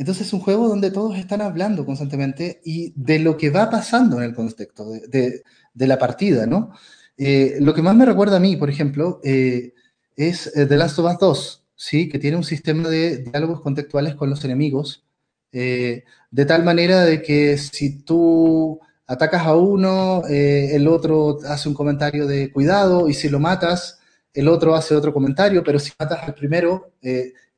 Entonces 0.00 0.28
es 0.28 0.32
un 0.32 0.40
juego 0.40 0.66
donde 0.66 0.90
todos 0.90 1.18
están 1.18 1.42
hablando 1.42 1.84
constantemente 1.84 2.62
y 2.64 2.94
de 2.96 3.18
lo 3.18 3.36
que 3.36 3.50
va 3.50 3.68
pasando 3.68 4.16
en 4.16 4.22
el 4.22 4.34
contexto 4.34 4.86
de, 4.88 5.42
la 5.74 5.98
partida, 5.98 6.46
¿no? 6.46 6.72
Eh, 7.18 7.58
lo 7.60 7.74
que 7.74 7.82
más 7.82 7.94
me 7.94 8.06
recuerda 8.06 8.38
a 8.38 8.40
mí, 8.40 8.56
por 8.56 8.70
ejemplo, 8.70 9.20
eh, 9.22 9.74
es 10.16 10.56
eh, 10.56 10.64
The 10.64 10.78
Last 10.78 10.98
of 10.98 11.12
Us 11.12 11.18
2, 11.18 11.64
¿sí? 11.76 12.08
Que 12.08 12.18
tiene 12.18 12.38
un 12.38 12.44
sistema 12.44 12.88
de 12.88 13.18
diálogos 13.24 13.60
contextuales 13.60 14.14
con 14.14 14.30
los 14.30 14.42
enemigos, 14.42 15.04
de 15.52 16.04
tal 16.46 16.64
manera 16.64 17.04
de 17.04 17.20
que 17.20 17.58
si 17.58 18.02
tú 18.02 18.80
atacas 19.06 19.44
a 19.44 19.54
uno, 19.54 20.22
el 20.26 20.88
otro 20.88 21.40
hace 21.46 21.68
un 21.68 21.74
comentario 21.74 22.26
de 22.26 22.50
cuidado 22.50 23.06
y 23.06 23.12
si 23.12 23.28
lo 23.28 23.38
matas, 23.38 23.98
el 24.32 24.48
otro 24.48 24.74
hace 24.74 24.96
otro 24.96 25.12
comentario, 25.12 25.62
pero 25.62 25.78
si 25.78 25.92
matas 25.98 26.22
al 26.22 26.34
primero, 26.34 26.92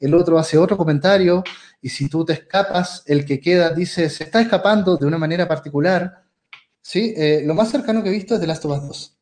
el 0.03 0.15
otro 0.15 0.37
hace 0.39 0.59
otro 0.59 0.77
comentario, 0.77 1.45
y 1.81 1.89
si 1.89 2.09
tú 2.09 2.25
te 2.25 2.33
escapas, 2.33 3.05
el 3.07 3.25
que 3.25 3.41
queda 3.41 3.71
dice, 3.71 4.11
se 4.11 4.25
está 4.25 4.41
escapando 4.41 4.97
de 4.97 5.07
una 5.07 5.17
manera 5.17 5.47
particular. 5.47 6.25
¿sí? 6.81 7.15
Eh, 7.17 7.43
lo 7.47 7.55
más 7.55 7.71
cercano 7.71 8.03
que 8.03 8.09
he 8.09 8.13
visto 8.13 8.35
es 8.35 8.41
The 8.41 8.47
Last 8.49 8.65
of 8.65 8.79
Us 8.79 8.89
2, 8.89 9.19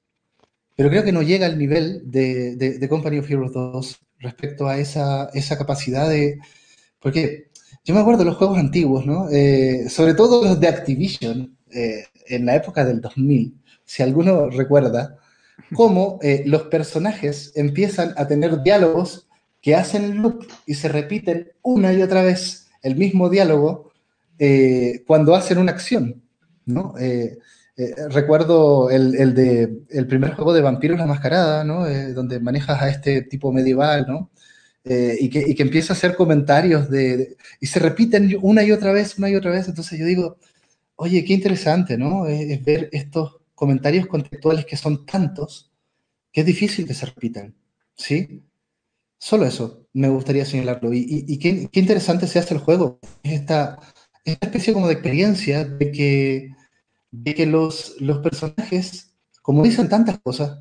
pero 0.76 0.88
creo 0.88 1.04
que 1.04 1.12
no 1.12 1.20
llega 1.20 1.46
al 1.46 1.58
nivel 1.58 2.10
de, 2.10 2.56
de, 2.56 2.88
Company 2.88 3.18
of 3.18 3.30
Heroes 3.30 3.52
2 3.52 4.00
respecto 4.20 4.68
a 4.68 4.78
esa, 4.78 5.28
esa, 5.34 5.58
capacidad 5.58 6.08
de... 6.08 6.38
Porque 6.98 7.50
yo 7.84 7.94
me 7.94 8.00
acuerdo 8.00 8.20
de 8.20 8.30
los 8.30 8.36
juegos 8.36 8.58
antiguos, 8.58 9.04
¿no? 9.04 9.28
Eh, 9.30 9.86
sobre 9.90 10.14
todo 10.14 10.44
los 10.44 10.60
de 10.60 10.68
Activision, 10.68 11.58
eh, 11.72 12.04
en 12.26 12.46
la 12.46 12.56
época 12.56 12.86
del 12.86 13.02
2000, 13.02 13.54
si 13.84 14.02
alguno 14.02 14.48
recuerda, 14.48 15.18
cómo 15.74 16.18
los 16.46 16.62
personajes 16.62 17.52
empiezan 17.54 18.14
a 18.16 18.26
tener 18.26 18.62
diálogos 18.62 19.29
que 19.60 19.74
hacen 19.74 20.22
loop 20.22 20.46
y 20.66 20.74
se 20.74 20.88
repiten 20.88 21.52
una 21.62 21.92
y 21.92 22.02
otra 22.02 22.22
vez 22.22 22.68
el 22.82 22.96
mismo 22.96 23.28
diálogo 23.28 23.92
eh, 24.38 25.04
cuando 25.06 25.34
hacen 25.34 25.58
una 25.58 25.72
acción, 25.72 26.22
¿no? 26.64 26.94
Eh, 26.98 27.38
eh, 27.76 27.94
recuerdo 28.08 28.90
el, 28.90 29.34
de, 29.34 29.82
el 29.90 30.06
primer 30.06 30.34
juego 30.34 30.52
de 30.52 30.62
Vampiros 30.62 30.98
la 30.98 31.06
Mascarada, 31.06 31.64
¿no? 31.64 31.86
donde 32.14 32.40
manejas 32.40 32.82
a 32.82 32.90
este 32.90 33.22
tipo 33.22 33.52
medieval, 33.52 34.06
¿no? 34.06 34.30
Y 34.84 35.28
que, 35.30 35.44
y, 35.46 35.54
que, 35.54 35.62
empieza 35.62 35.92
a 35.92 35.96
hacer 35.96 36.14
comentarios 36.14 36.90
de, 36.90 37.36
y 37.60 37.66
se 37.66 37.78
repiten 37.80 38.36
una 38.42 38.64
y 38.64 38.72
otra 38.72 38.92
vez, 38.92 39.18
una 39.18 39.30
y 39.30 39.36
otra 39.36 39.50
vez. 39.50 39.68
Entonces 39.68 39.98
yo 39.98 40.06
digo, 40.06 40.38
oye, 40.96 41.24
qué 41.24 41.34
interesante, 41.34 41.96
¿no? 41.98 42.26
es 42.26 42.64
ver 42.64 42.88
estos 42.92 43.36
comentarios 43.54 44.06
contextuales 44.06 44.64
que 44.64 44.76
son 44.76 45.04
tantos 45.06 45.70
que 46.32 46.40
es 46.40 46.46
difícil 46.46 46.86
que 46.86 46.94
se 46.94 47.06
repitan, 47.06 47.54
¿sí? 47.94 48.42
Solo 49.20 49.44
eso 49.44 49.86
me 49.92 50.08
gustaría 50.08 50.46
señalarlo. 50.46 50.92
Y, 50.94 51.38
qué, 51.38 51.68
interesante 51.78 52.26
se 52.26 52.38
hace 52.38 52.54
el 52.54 52.60
juego. 52.60 52.98
Esta, 53.22 53.78
esta 54.24 54.46
especie 54.46 54.72
como 54.72 54.86
de 54.86 54.94
experiencia 54.94 55.64
de 55.64 55.92
que, 55.92 56.54
de 57.10 57.34
que 57.34 57.44
los, 57.44 57.96
los 58.00 58.18
personajes, 58.20 59.14
como 59.42 59.62
dicen 59.62 59.90
tantas 59.90 60.18
cosas 60.20 60.60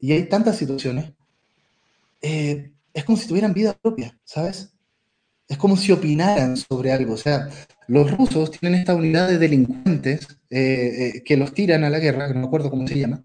y 0.00 0.12
hay 0.12 0.24
tantas 0.24 0.56
situaciones, 0.58 1.12
eh, 2.20 2.72
es 2.92 3.04
como 3.04 3.16
si 3.16 3.28
tuvieran 3.28 3.54
vida 3.54 3.78
propia, 3.80 4.18
¿sabes? 4.24 4.72
Es 5.46 5.56
como 5.56 5.76
si 5.76 5.92
opinaran 5.92 6.56
sobre 6.56 6.92
algo. 6.92 7.14
O 7.14 7.16
sea, 7.16 7.48
los 7.86 8.10
rusos 8.16 8.50
tienen 8.50 8.80
esta 8.80 8.96
unidad 8.96 9.28
de 9.28 9.38
delincuentes 9.38 10.26
eh, 10.50 11.12
eh, 11.14 11.22
que 11.24 11.36
los 11.36 11.54
tiran 11.54 11.84
a 11.84 11.90
la 11.90 12.00
guerra, 12.00 12.28
no 12.28 12.40
me 12.40 12.46
acuerdo 12.46 12.70
cómo 12.70 12.88
se 12.88 12.98
llama, 12.98 13.22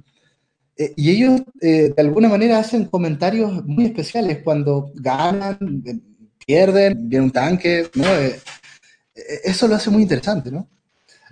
eh, 0.78 0.94
y 0.96 1.12
ellos 1.12 1.42
eh, 1.62 1.94
de 1.96 2.02
alguna 2.02 2.30
manera 2.30 2.60
hacen 2.60 2.86
comentarios 2.86 3.66
muy 3.66 3.86
especiales 3.86 4.40
cuando 4.44 4.92
ganan, 4.96 5.84
eh, 5.86 6.00
pierden, 6.46 7.10
viene 7.10 7.26
un 7.26 7.32
tanque, 7.32 7.90
¿no? 7.96 8.06
eso 9.44 9.68
lo 9.68 9.76
hace 9.76 9.90
muy 9.90 10.04
interesante, 10.04 10.52
¿no? 10.52 10.70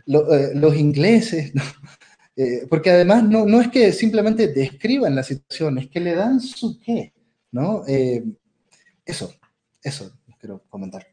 los 0.06 0.76
ingleses, 0.76 1.54
¿no? 1.54 1.62
porque 2.70 2.90
además 2.90 3.24
no, 3.24 3.46
no, 3.46 3.62
es 3.62 3.68
que 3.68 3.92
simplemente 3.92 4.48
describan 4.48 5.16
la 5.16 5.24
situación, 5.24 5.78
es 5.78 5.90
que 5.90 6.00
le 6.00 6.16
dan 6.16 6.40
su 6.40 6.80
qué, 6.80 7.14
¿no? 7.52 7.84
eso, 9.06 9.34
eso 9.84 10.12
quiero 10.40 10.64
comentar. 10.70 11.06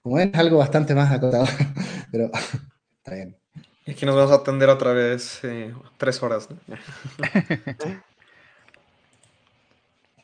Como 0.00 0.16
ven, 0.16 0.30
es 0.32 0.38
algo 0.38 0.58
bastante 0.58 0.94
más 0.94 1.10
acotado, 1.10 1.46
pero 2.12 2.30
está 2.98 3.14
bien. 3.14 3.36
Y 3.86 3.92
aquí 3.92 4.04
nos 4.04 4.16
vamos 4.16 4.32
a 4.32 4.36
atender 4.36 4.68
otra 4.68 4.92
vez 4.92 5.44
eh, 5.44 5.72
tres 5.96 6.20
horas, 6.20 6.48
¿no? 6.50 6.58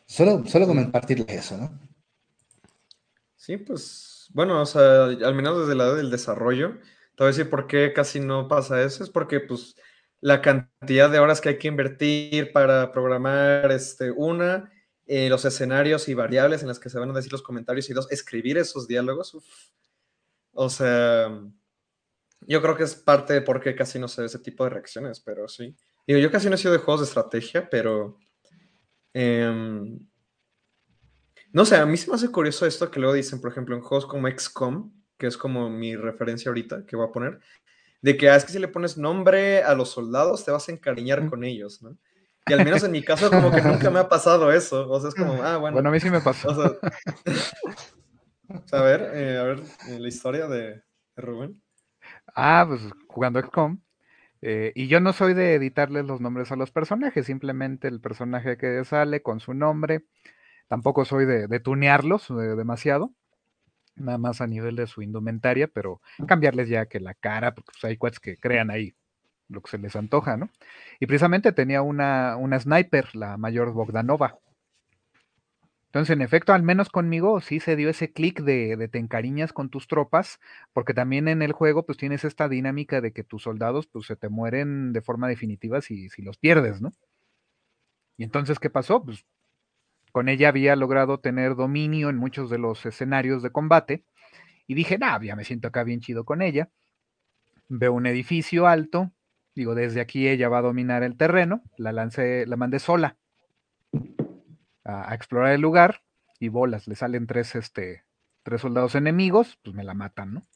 solo, 0.07 0.45
solo 0.49 0.67
compartirles 0.67 1.29
eso, 1.29 1.57
¿no? 1.57 1.81
Sí, 3.37 3.57
pues, 3.59 4.29
bueno, 4.35 4.61
o 4.61 4.67
sea, 4.67 5.05
al 5.05 5.35
menos 5.37 5.61
desde 5.61 5.77
la 5.77 5.95
del 5.95 6.11
desarrollo, 6.11 6.81
te 7.15 7.23
voy 7.23 7.27
a 7.27 7.31
decir 7.31 7.49
por 7.49 7.69
qué 7.69 7.93
casi 7.93 8.19
no 8.19 8.49
pasa 8.49 8.83
eso, 8.83 9.05
es 9.05 9.11
porque, 9.11 9.39
pues, 9.39 9.77
la 10.21 10.43
cantidad 10.43 11.09
de 11.09 11.21
horas 11.21 11.41
que 11.41 11.51
hay 11.51 11.59
que 11.59 11.69
invertir 11.69 12.51
para 12.53 12.91
programar, 12.91 13.71
este, 13.71 14.11
una, 14.11 14.73
eh, 15.07 15.29
los 15.29 15.45
escenarios 15.45 16.09
y 16.09 16.15
variables 16.15 16.63
en 16.63 16.69
las 16.69 16.81
que 16.81 16.91
se 16.91 16.99
van 16.99 17.11
a 17.11 17.15
decir 17.15 17.31
los 17.31 17.43
comentarios 17.43 17.89
y 17.89 17.93
dos, 17.93 18.11
escribir 18.11 18.59
esos 18.59 18.89
diálogos, 18.89 19.37
o 20.53 20.69
sea 20.69 21.31
yo 22.47 22.62
creo 22.62 22.76
que 22.76 22.84
es 22.84 22.95
parte 22.95 23.34
de 23.34 23.43
por 23.43 23.61
qué 23.61 23.74
casi 23.74 23.99
no 23.99 24.09
se 24.09 24.22
ve 24.22 24.26
ese 24.26 24.38
tipo 24.38 24.64
de 24.64 24.70
reacciones, 24.70 25.20
pero 25.20 25.49
sí. 25.49 25.76
Digo, 26.07 26.20
yo 26.20 26.30
casi 26.30 26.49
no 26.49 26.55
he 26.55 26.59
sido 26.59 26.72
de 26.72 26.78
juegos 26.78 27.01
de 27.01 27.07
estrategia, 27.07 27.68
pero... 27.70 28.18
Em, 29.14 29.99
no 31.53 31.66
sé, 31.66 31.76
a 31.76 31.84
mí 31.84 31.97
se 31.97 32.09
me 32.09 32.16
hace 32.16 32.30
curioso 32.30 32.66
esto 32.66 32.90
que 32.90 32.99
luego 32.99 33.14
dicen, 33.14 33.40
por 33.40 33.51
ejemplo, 33.51 33.76
en 33.76 33.82
juegos 33.82 34.07
como 34.07 34.28
XCOM, 34.28 34.90
que 35.18 35.26
es 35.26 35.36
como 35.36 35.68
mi 35.68 35.97
referencia 35.97 36.49
ahorita 36.49 36.86
que 36.86 36.97
voy 36.97 37.07
a 37.07 37.12
poner, 37.12 37.40
de 38.01 38.16
que 38.16 38.30
ah, 38.30 38.36
es 38.36 38.45
que 38.45 38.53
si 38.53 38.59
le 38.59 38.68
pones 38.68 38.97
nombre 38.97 39.62
a 39.62 39.74
los 39.74 39.90
soldados 39.90 40.45
te 40.45 40.51
vas 40.51 40.68
a 40.68 40.72
encariñar 40.72 41.28
con 41.28 41.45
ellos, 41.45 41.82
¿no? 41.82 41.97
Y 42.47 42.55
al 42.55 42.64
menos 42.64 42.82
en 42.82 42.90
mi 42.90 43.05
caso 43.05 43.30
como 43.30 43.53
que 43.53 43.62
nunca 43.62 43.90
me 43.90 44.01
ha 44.01 44.09
pasado 44.09 44.51
eso, 44.51 44.90
o 44.90 44.99
sea, 44.99 45.11
es 45.11 45.14
como, 45.14 45.34
ah, 45.43 45.59
bueno. 45.59 45.74
Bueno, 45.74 45.90
a 45.90 45.93
mí 45.93 46.01
sí 46.01 46.11
me 46.11 46.20
pasó. 46.20 46.51
a 48.72 48.82
ver, 48.82 49.11
eh, 49.14 49.38
a 49.38 49.45
ver, 49.45 49.61
eh, 49.88 50.01
la 50.01 50.09
historia 50.09 50.49
de, 50.49 50.82
Rubén. 51.16 51.62
Ah, 52.35 52.64
pues 52.68 52.81
jugando 53.09 53.41
XCOM, 53.41 53.81
eh, 54.43 54.73
y 54.75 54.89
yo 54.89 55.01
no 55.01 55.12
soy 55.12 55.35
de 55.35 55.55
editarles 55.55 56.07
los 56.07 56.20
nombres 56.20 56.53
a 56.53 56.57
los 56.57 56.70
personajes, 56.73 57.27
simplemente 57.27 57.89
el 57.89 58.01
personaje 58.01 58.57
que 58.57 58.85
sale 58.85 59.23
con 59.23 59.41
su 59.41 59.55
nombre. 59.55 60.05
Tampoco 60.68 61.05
soy 61.05 61.27
de, 61.27 61.49
de 61.49 61.61
tunearlos 61.61 62.29
demasiado 62.29 63.12
nada 63.97 64.18
más 64.18 64.41
a 64.41 64.47
nivel 64.47 64.77
de 64.77 64.87
su 64.87 65.03
indumentaria, 65.03 65.68
pero 65.68 66.01
cambiarles 66.27 66.68
ya 66.68 66.87
que 66.87 67.01
la 67.01 67.14
cara, 67.14 67.55
porque 67.55 67.73
pues, 67.73 67.85
hay 67.85 67.97
cuates 67.97 68.20
que 68.20 68.37
crean 68.37 68.70
ahí 68.70 68.95
lo 69.49 69.61
que 69.62 69.70
se 69.70 69.79
les 69.79 69.97
antoja, 69.97 70.37
¿no? 70.37 70.51
Y 70.99 71.07
precisamente 71.07 71.53
tenía 71.53 71.83
una, 71.83 72.37
una 72.37 72.59
sniper, 72.59 73.14
la 73.14 73.37
mayor 73.37 73.73
Bogdanova. 73.73 74.39
Entonces, 75.93 76.14
en 76.14 76.22
efecto, 76.22 76.55
al 76.55 76.62
menos 76.62 76.88
conmigo 76.88 77.43
sí 77.43 77.61
se 77.61 77.76
dio 77.76 77.90
ese 77.90 78.14
clic 78.14 78.40
de, 78.40 78.78
de, 78.78 78.88
te 78.88 78.99
encariñas 78.99 79.53
con 79.53 79.68
tus 79.68 79.88
tropas, 79.88 80.40
porque 80.72 80.95
también 80.95 81.28
en 81.28 81.43
el 81.43 81.53
juego 81.53 81.84
pues 81.84 81.99
tienes 81.99 82.24
esta 82.24 82.49
dinámica 82.49 83.03
de 83.03 83.12
que 83.12 83.24
tus 83.24 83.43
soldados 83.43 83.88
pues 83.88 84.07
se 84.07 84.16
te 84.16 84.30
mueren 84.30 84.95
de 84.95 85.03
forma 85.03 85.28
definitiva 85.28 85.82
si, 85.82 86.09
si 86.09 86.22
los 86.22 86.38
pierdes, 86.38 86.80
¿no? 86.80 86.93
Y 88.16 88.24
entonces, 88.24 88.59
¿qué 88.59 88.70
pasó? 88.70 89.05
Pues 89.05 89.26
con 90.12 90.30
ella 90.30 90.49
había 90.49 90.76
logrado 90.76 91.20
tener 91.20 91.57
dominio 91.57 92.09
en 92.09 92.16
muchos 92.16 92.49
de 92.49 92.57
los 92.57 92.86
escenarios 92.86 93.43
de 93.43 93.51
combate. 93.51 94.03
Y 94.66 94.72
dije, 94.72 94.97
nah, 94.97 95.20
ya 95.20 95.36
me 95.36 95.45
siento 95.45 95.68
acá 95.68 95.84
bien 95.84 96.01
chido 96.01 96.24
con 96.24 96.40
ella. 96.40 96.70
Veo 97.68 97.93
un 97.93 98.07
edificio 98.07 98.66
alto. 98.66 99.12
Digo, 99.55 99.74
desde 99.74 100.01
aquí 100.01 100.26
ella 100.26 100.49
va 100.49 100.59
a 100.59 100.62
dominar 100.62 101.03
el 101.03 101.18
terreno. 101.18 101.62
La 101.76 101.93
lancé, 101.93 102.47
la 102.47 102.57
mandé 102.57 102.78
sola 102.78 103.18
a, 104.85 105.14
explorar 105.14 105.53
el 105.53 105.61
lugar. 105.61 106.03
Y 106.39 106.49
bolas, 106.49 106.89
le 106.89 106.97
salen 106.97 107.26
tres, 107.26 107.55
este, 107.55 108.05
tres 108.43 108.61
soldados 108.61 108.95
enemigos, 108.95 109.59
pues 109.62 109.76
me 109.76 109.85
la 109.85 109.95
matan, 109.95 110.35
¿no? 110.35 110.47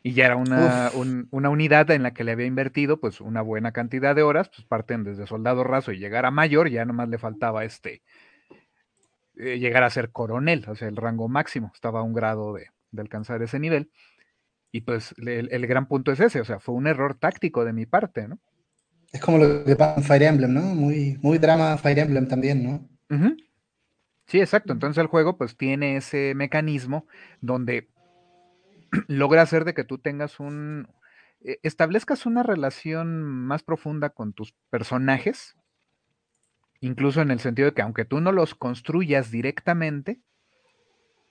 y 0.00 0.14
ya 0.14 0.26
era 0.26 0.36
una, 0.36 0.90
una, 1.30 1.50
unidad 1.50 1.90
en 1.90 2.02
la 2.02 2.14
que 2.14 2.24
le 2.24 2.32
había 2.32 2.46
invertido 2.46 2.98
pues 2.98 3.20
una 3.20 3.42
buena 3.42 3.72
cantidad 3.72 4.14
de 4.14 4.22
horas, 4.22 4.48
pues 4.48 4.66
parten 4.66 5.04
desde 5.04 5.26
soldado 5.26 5.64
raso 5.64 5.92
y 5.92 5.98
llegar 5.98 6.24
a 6.24 6.30
mayor, 6.30 6.70
ya 6.70 6.84
nomás 6.84 7.08
le 7.08 7.18
faltaba 7.18 7.64
este 7.64 8.02
eh, 9.38 9.58
llegar 9.60 9.84
a 9.84 9.90
ser 9.90 10.10
coronel, 10.10 10.64
o 10.66 10.74
sea, 10.74 10.88
el 10.88 10.96
rango 10.96 11.28
máximo, 11.28 11.70
estaba 11.72 12.00
a 12.00 12.02
un 12.02 12.12
grado 12.12 12.54
de, 12.54 12.70
alcanzar 12.96 13.40
ese 13.42 13.60
nivel. 13.60 13.90
Y 14.72 14.80
pues 14.82 15.14
el, 15.18 15.66
gran 15.66 15.86
punto 15.86 16.10
es 16.10 16.20
ese, 16.20 16.40
o 16.40 16.44
sea, 16.44 16.58
fue 16.58 16.74
un 16.74 16.88
error 16.88 17.14
táctico 17.14 17.64
de 17.64 17.72
mi 17.72 17.86
parte, 17.86 18.26
¿no? 18.26 18.40
Es 19.12 19.20
como 19.20 19.38
lo 19.38 19.64
que 19.64 19.76
pasa 19.76 19.96
en 19.96 20.04
Fire 20.04 20.22
Emblem, 20.22 20.52
¿no? 20.52 20.62
Muy, 20.62 21.18
muy 21.22 21.38
drama 21.38 21.76
Fire 21.78 21.98
Emblem 21.98 22.28
también, 22.28 22.62
¿no? 22.62 22.88
Sí, 24.26 24.40
exacto. 24.40 24.72
Entonces 24.72 25.00
el 25.00 25.06
juego 25.06 25.38
pues 25.38 25.56
tiene 25.56 25.96
ese 25.96 26.34
mecanismo 26.34 27.06
donde 27.40 27.88
logra 29.08 29.42
hacer 29.42 29.64
de 29.64 29.74
que 29.74 29.84
tú 29.84 29.98
tengas 29.98 30.38
un, 30.38 30.88
eh, 31.40 31.58
establezcas 31.62 32.26
una 32.26 32.42
relación 32.42 33.22
más 33.22 33.62
profunda 33.62 34.10
con 34.10 34.34
tus 34.34 34.54
personajes, 34.70 35.56
incluso 36.80 37.22
en 37.22 37.30
el 37.30 37.40
sentido 37.40 37.66
de 37.66 37.74
que 37.74 37.82
aunque 37.82 38.04
tú 38.04 38.20
no 38.20 38.32
los 38.32 38.54
construyas 38.54 39.30
directamente, 39.30 40.20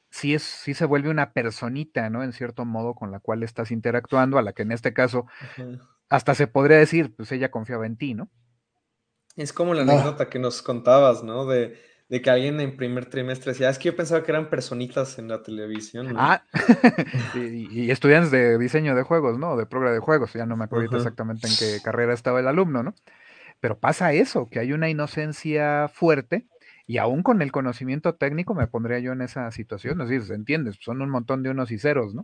sí, 0.09 0.33
es, 0.33 0.41
sí 0.41 0.73
se 0.73 0.85
vuelve 0.85 1.09
una 1.09 1.33
personita, 1.33 2.09
¿no? 2.09 2.23
En 2.23 2.33
cierto 2.33 2.65
modo 2.65 2.95
con 2.95 3.11
la 3.11 3.19
cual 3.19 3.43
estás 3.43 3.69
interactuando, 3.69 4.37
a 4.37 4.41
la 4.41 4.53
que 4.53 4.63
en 4.63 4.71
este 4.71 4.93
caso 4.93 5.27
hasta 6.09 6.35
se 6.35 6.47
podría 6.47 6.77
decir, 6.77 7.15
pues 7.15 7.31
ella 7.31 7.51
confiaba 7.51 7.85
en 7.85 7.97
ti, 7.97 8.13
¿no? 8.13 8.29
Es 9.35 9.53
como 9.53 9.73
la 9.73 9.83
anécdota 9.83 10.29
que 10.29 10.39
nos 10.39 10.61
contabas, 10.61 11.23
¿no? 11.23 11.45
De, 11.45 11.79
de 12.09 12.21
que 12.21 12.29
alguien 12.29 12.59
en 12.59 12.77
primer 12.77 13.05
trimestre 13.05 13.51
decía, 13.51 13.69
es 13.69 13.77
que 13.77 13.89
yo 13.89 13.95
pensaba 13.95 14.23
que 14.23 14.31
eran 14.31 14.49
personitas 14.49 15.19
en 15.19 15.27
la 15.27 15.43
televisión. 15.43 16.15
Ah, 16.17 16.43
y, 17.35 17.91
estudiantes 17.91 18.31
de 18.31 18.57
diseño 18.57 18.95
de 18.95 19.03
juegos, 19.03 19.37
¿no? 19.37 19.57
De 19.57 19.65
programa 19.65 19.93
de 19.93 19.99
juegos, 19.99 20.33
ya 20.33 20.45
no 20.45 20.55
me 20.55 20.65
acuerdo 20.65 20.97
exactamente 20.97 21.47
en 21.47 21.53
qué 21.57 21.81
carrera 21.83 22.13
estaba 22.13 22.39
el 22.39 22.47
alumno, 22.47 22.81
¿no? 22.81 22.95
Pero 23.59 23.77
pasa 23.77 24.13
eso, 24.13 24.49
que 24.49 24.59
hay 24.59 24.71
una 24.71 24.89
inocencia 24.89 25.87
fuerte 25.87 26.47
y 26.85 26.99
aún 26.99 27.23
con 27.23 27.41
el 27.41 27.51
conocimiento 27.51 28.15
técnico 28.15 28.53
me 28.55 28.67
pondría 28.67 28.99
yo 28.99 29.11
en 29.11 29.21
esa 29.21 29.51
situación, 29.51 30.01
es 30.01 30.09
decir, 30.09 30.33
¿entiendes? 30.33 30.77
Son 30.79 31.01
un 31.01 31.09
montón 31.09 31.43
de 31.43 31.49
unos 31.49 31.71
y 31.71 31.77
ceros, 31.77 32.15
¿no? 32.15 32.21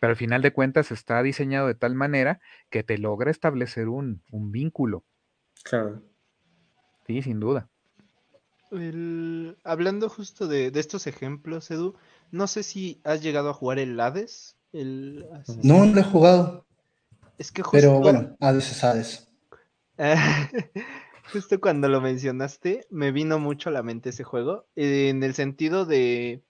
Pero 0.00 0.10
al 0.10 0.16
final 0.16 0.42
de 0.42 0.52
cuentas 0.52 0.90
está 0.92 1.22
diseñado 1.22 1.66
de 1.66 1.74
tal 1.74 1.94
manera 1.94 2.40
que 2.70 2.82
te 2.82 2.98
logra 2.98 3.30
establecer 3.30 3.88
un, 3.88 4.22
un 4.30 4.52
vínculo. 4.52 5.04
Claro. 5.64 6.02
Sí, 7.06 7.22
sin 7.22 7.40
duda 7.40 7.68
hablando 9.64 10.08
justo 10.08 10.46
de, 10.46 10.70
estos 10.74 11.06
ejemplos, 11.06 11.70
Edu, 11.70 11.94
no 12.30 12.46
sé 12.46 12.62
si 12.62 13.00
has 13.04 13.22
llegado 13.22 13.50
a 13.50 13.54
jugar 13.54 13.78
el 13.78 13.98
Hades. 13.98 14.56
no, 14.72 15.24
no 15.62 15.86
lo 15.86 16.00
he 16.00 16.04
jugado. 16.04 16.66
Es 17.38 17.52
que 17.52 17.62
justo... 17.62 17.76
Pero 17.76 18.00
bueno, 18.00 18.36
Hades 18.40 18.70
es 18.70 18.84
Hades. 18.84 19.28
justo 21.32 21.60
cuando 21.60 21.88
lo 21.88 22.00
mencionaste, 22.00 22.86
me 22.90 23.12
vino 23.12 23.38
mucho 23.38 23.70
a 23.70 23.72
la 23.72 23.82
mente 23.82 24.10
ese 24.10 24.24
juego, 24.24 24.66
en 24.76 25.22
el 25.22 25.34
sentido 25.34 25.86
de, 25.86 26.42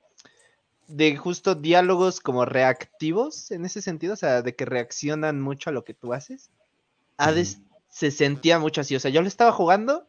de 0.89 1.16
justo 1.16 1.55
diálogos 1.55 2.20
como 2.20 2.45
reactivos, 2.45 3.51
en 3.51 3.64
ese 3.64 3.82
sentido, 3.82 4.14
o 4.14 4.16
sea, 4.16 4.43
de 4.43 4.57
que 4.57 4.64
reaccionan 4.64 5.41
mucho 5.41 5.70
a 5.70 5.72
lo 5.72 5.84
que 5.84 5.95
tú 5.95 6.14
haces. 6.14 6.51
Hades 7.18 7.61
se 7.91 8.11
sentía 8.11 8.59
mucho 8.59 8.80
así, 8.80 8.97
o 8.97 9.01
sea, 9.01 9.11
yo 9.11 9.22
lo 9.22 9.28
estaba 9.28 9.53
jugando 9.53 10.09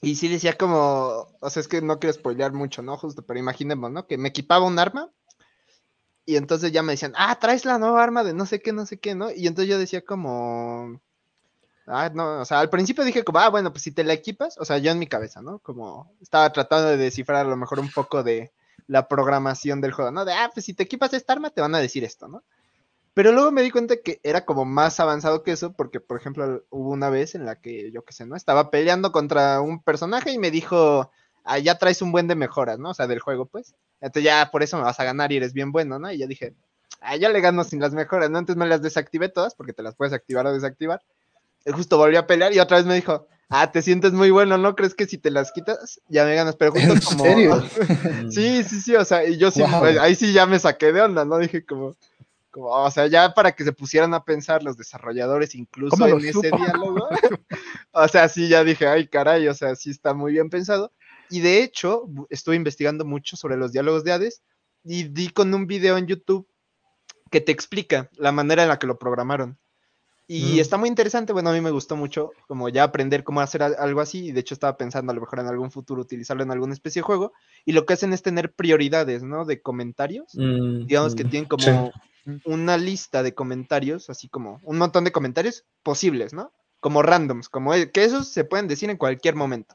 y 0.00 0.16
sí 0.16 0.28
decía 0.28 0.56
como, 0.56 1.28
o 1.40 1.50
sea, 1.50 1.60
es 1.60 1.68
que 1.68 1.82
no 1.82 1.98
quiero 1.98 2.14
spoilear 2.14 2.52
mucho, 2.52 2.82
¿no? 2.82 2.96
Justo, 2.96 3.22
pero 3.22 3.38
imaginemos, 3.38 3.90
¿no? 3.90 4.06
Que 4.06 4.16
me 4.16 4.30
equipaba 4.30 4.66
un 4.66 4.78
arma 4.78 5.10
y 6.24 6.36
entonces 6.36 6.72
ya 6.72 6.82
me 6.82 6.92
decían, 6.92 7.12
ah, 7.16 7.38
traes 7.38 7.64
la 7.64 7.78
nueva 7.78 8.02
arma 8.02 8.24
de 8.24 8.32
no 8.32 8.46
sé 8.46 8.60
qué, 8.62 8.72
no 8.72 8.86
sé 8.86 8.98
qué, 8.98 9.14
¿no? 9.14 9.30
Y 9.30 9.46
entonces 9.46 9.68
yo 9.68 9.78
decía 9.78 10.02
como, 10.02 11.00
ah, 11.86 12.10
no, 12.14 12.40
o 12.40 12.44
sea, 12.46 12.60
al 12.60 12.70
principio 12.70 13.04
dije 13.04 13.24
como, 13.24 13.40
ah, 13.40 13.50
bueno, 13.50 13.72
pues 13.72 13.82
si 13.82 13.92
te 13.92 14.04
la 14.04 14.14
equipas, 14.14 14.56
o 14.58 14.64
sea, 14.64 14.78
yo 14.78 14.90
en 14.90 14.98
mi 14.98 15.06
cabeza, 15.06 15.42
¿no? 15.42 15.58
Como 15.58 16.14
estaba 16.22 16.50
tratando 16.50 16.88
de 16.88 16.96
descifrar 16.96 17.44
a 17.44 17.48
lo 17.48 17.56
mejor 17.56 17.80
un 17.80 17.90
poco 17.90 18.22
de 18.22 18.52
la 18.90 19.06
programación 19.06 19.80
del 19.80 19.92
juego, 19.92 20.10
¿no? 20.10 20.24
De, 20.24 20.32
ah, 20.32 20.50
pues 20.52 20.66
si 20.66 20.74
te 20.74 20.82
equipas 20.82 21.14
esta 21.14 21.32
arma 21.32 21.50
te 21.50 21.60
van 21.60 21.76
a 21.76 21.78
decir 21.78 22.02
esto, 22.02 22.26
¿no? 22.26 22.42
Pero 23.14 23.30
luego 23.30 23.52
me 23.52 23.62
di 23.62 23.70
cuenta 23.70 23.96
que 23.96 24.18
era 24.24 24.44
como 24.44 24.64
más 24.64 24.98
avanzado 24.98 25.44
que 25.44 25.52
eso, 25.52 25.72
porque, 25.72 26.00
por 26.00 26.18
ejemplo, 26.18 26.64
hubo 26.70 26.90
una 26.90 27.08
vez 27.08 27.36
en 27.36 27.46
la 27.46 27.54
que, 27.54 27.92
yo 27.92 28.04
qué 28.04 28.12
sé, 28.12 28.26
¿no? 28.26 28.34
Estaba 28.34 28.68
peleando 28.70 29.12
contra 29.12 29.60
un 29.60 29.80
personaje 29.80 30.32
y 30.32 30.38
me 30.38 30.50
dijo, 30.50 31.12
ah, 31.44 31.58
ya 31.60 31.78
traes 31.78 32.02
un 32.02 32.10
buen 32.10 32.26
de 32.26 32.34
mejoras, 32.34 32.80
¿no? 32.80 32.90
O 32.90 32.94
sea, 32.94 33.06
del 33.06 33.20
juego, 33.20 33.46
pues. 33.46 33.76
Entonces 34.00 34.24
ya 34.24 34.50
por 34.50 34.64
eso 34.64 34.76
me 34.76 34.82
vas 34.82 34.98
a 34.98 35.04
ganar 35.04 35.30
y 35.30 35.36
eres 35.36 35.52
bien 35.52 35.70
bueno, 35.70 36.00
¿no? 36.00 36.10
Y 36.10 36.18
ya 36.18 36.26
dije, 36.26 36.54
ah, 37.00 37.14
ya 37.14 37.28
le 37.28 37.40
gano 37.40 37.62
sin 37.62 37.78
las 37.78 37.92
mejoras, 37.92 38.28
¿no? 38.28 38.40
Entonces 38.40 38.58
me 38.58 38.66
las 38.66 38.82
desactivé 38.82 39.28
todas, 39.28 39.54
porque 39.54 39.72
te 39.72 39.84
las 39.84 39.94
puedes 39.94 40.12
activar 40.12 40.46
o 40.48 40.52
desactivar. 40.52 41.00
Y 41.64 41.70
justo 41.70 41.96
volví 41.96 42.16
a 42.16 42.26
pelear 42.26 42.52
y 42.52 42.58
otra 42.58 42.78
vez 42.78 42.86
me 42.86 42.96
dijo, 42.96 43.28
ah, 43.50 43.70
te 43.70 43.82
sientes 43.82 44.12
muy 44.12 44.30
bueno, 44.30 44.56
¿no? 44.56 44.74
¿Crees 44.74 44.94
que 44.94 45.06
si 45.06 45.18
te 45.18 45.30
las 45.30 45.52
quitas 45.52 46.00
ya 46.08 46.24
me 46.24 46.34
ganas? 46.34 46.56
Pero 46.56 46.72
justo 46.72 47.10
como... 47.10 47.24
serio? 47.24 47.62
sí, 48.30 48.64
sí, 48.64 48.80
sí, 48.80 48.96
o 48.96 49.04
sea, 49.04 49.24
y 49.26 49.36
yo 49.36 49.50
sí, 49.50 49.62
ahí 49.62 50.14
sí 50.14 50.32
ya 50.32 50.46
me 50.46 50.58
saqué 50.58 50.92
de 50.92 51.02
onda, 51.02 51.24
¿no? 51.24 51.38
Dije 51.38 51.64
como 51.64 51.94
o 52.52 52.90
sea, 52.90 53.06
ya 53.06 53.32
para 53.32 53.52
que 53.52 53.64
se 53.64 53.72
pusieran 53.72 54.14
a 54.14 54.24
pensar 54.24 54.62
los 54.62 54.76
desarrolladores 54.76 55.54
incluso 55.54 56.06
en 56.06 56.24
ese 56.24 56.50
diálogo. 56.50 57.08
o 57.92 58.08
sea, 58.08 58.28
sí, 58.28 58.48
ya 58.48 58.64
dije, 58.64 58.86
ay, 58.86 59.06
caray, 59.06 59.46
o 59.48 59.54
sea, 59.54 59.76
sí 59.76 59.90
está 59.90 60.14
muy 60.14 60.32
bien 60.32 60.50
pensado. 60.50 60.92
Y 61.28 61.40
de 61.40 61.62
hecho, 61.62 62.08
estuve 62.28 62.56
investigando 62.56 63.04
mucho 63.04 63.36
sobre 63.36 63.56
los 63.56 63.72
diálogos 63.72 64.02
de 64.02 64.12
Hades 64.12 64.42
y 64.82 65.04
di 65.04 65.28
con 65.28 65.54
un 65.54 65.66
video 65.66 65.96
en 65.96 66.06
YouTube 66.06 66.48
que 67.30 67.40
te 67.40 67.52
explica 67.52 68.10
la 68.16 68.32
manera 68.32 68.62
en 68.62 68.68
la 68.68 68.78
que 68.78 68.88
lo 68.88 68.98
programaron. 68.98 69.56
Y 70.32 70.58
mm. 70.58 70.60
está 70.60 70.76
muy 70.76 70.88
interesante, 70.88 71.32
bueno, 71.32 71.50
a 71.50 71.52
mí 71.52 71.60
me 71.60 71.72
gustó 71.72 71.96
mucho 71.96 72.30
como 72.46 72.68
ya 72.68 72.84
aprender 72.84 73.24
cómo 73.24 73.40
hacer 73.40 73.64
algo 73.64 74.00
así, 74.00 74.26
y 74.26 74.30
de 74.30 74.38
hecho 74.38 74.54
estaba 74.54 74.76
pensando 74.76 75.10
a 75.10 75.14
lo 75.16 75.20
mejor 75.20 75.40
en 75.40 75.48
algún 75.48 75.72
futuro 75.72 76.02
utilizarlo 76.02 76.44
en 76.44 76.52
alguna 76.52 76.72
especie 76.72 77.00
de 77.00 77.04
juego, 77.04 77.32
y 77.64 77.72
lo 77.72 77.84
que 77.84 77.94
hacen 77.94 78.12
es 78.12 78.22
tener 78.22 78.52
prioridades, 78.52 79.24
¿no? 79.24 79.44
De 79.44 79.60
comentarios, 79.60 80.32
mm, 80.36 80.86
digamos 80.86 81.16
que 81.16 81.24
mm. 81.24 81.30
tienen 81.30 81.48
como 81.48 81.90
una 82.44 82.76
lista 82.76 83.24
de 83.24 83.34
comentarios, 83.34 84.08
así 84.08 84.28
como 84.28 84.60
un 84.62 84.78
montón 84.78 85.02
de 85.02 85.10
comentarios 85.10 85.64
posibles, 85.82 86.32
¿no? 86.32 86.52
Como 86.78 87.02
randoms, 87.02 87.48
como 87.48 87.72
que 87.72 88.04
esos 88.04 88.28
se 88.28 88.44
pueden 88.44 88.68
decir 88.68 88.88
en 88.88 88.98
cualquier 88.98 89.34
momento. 89.34 89.74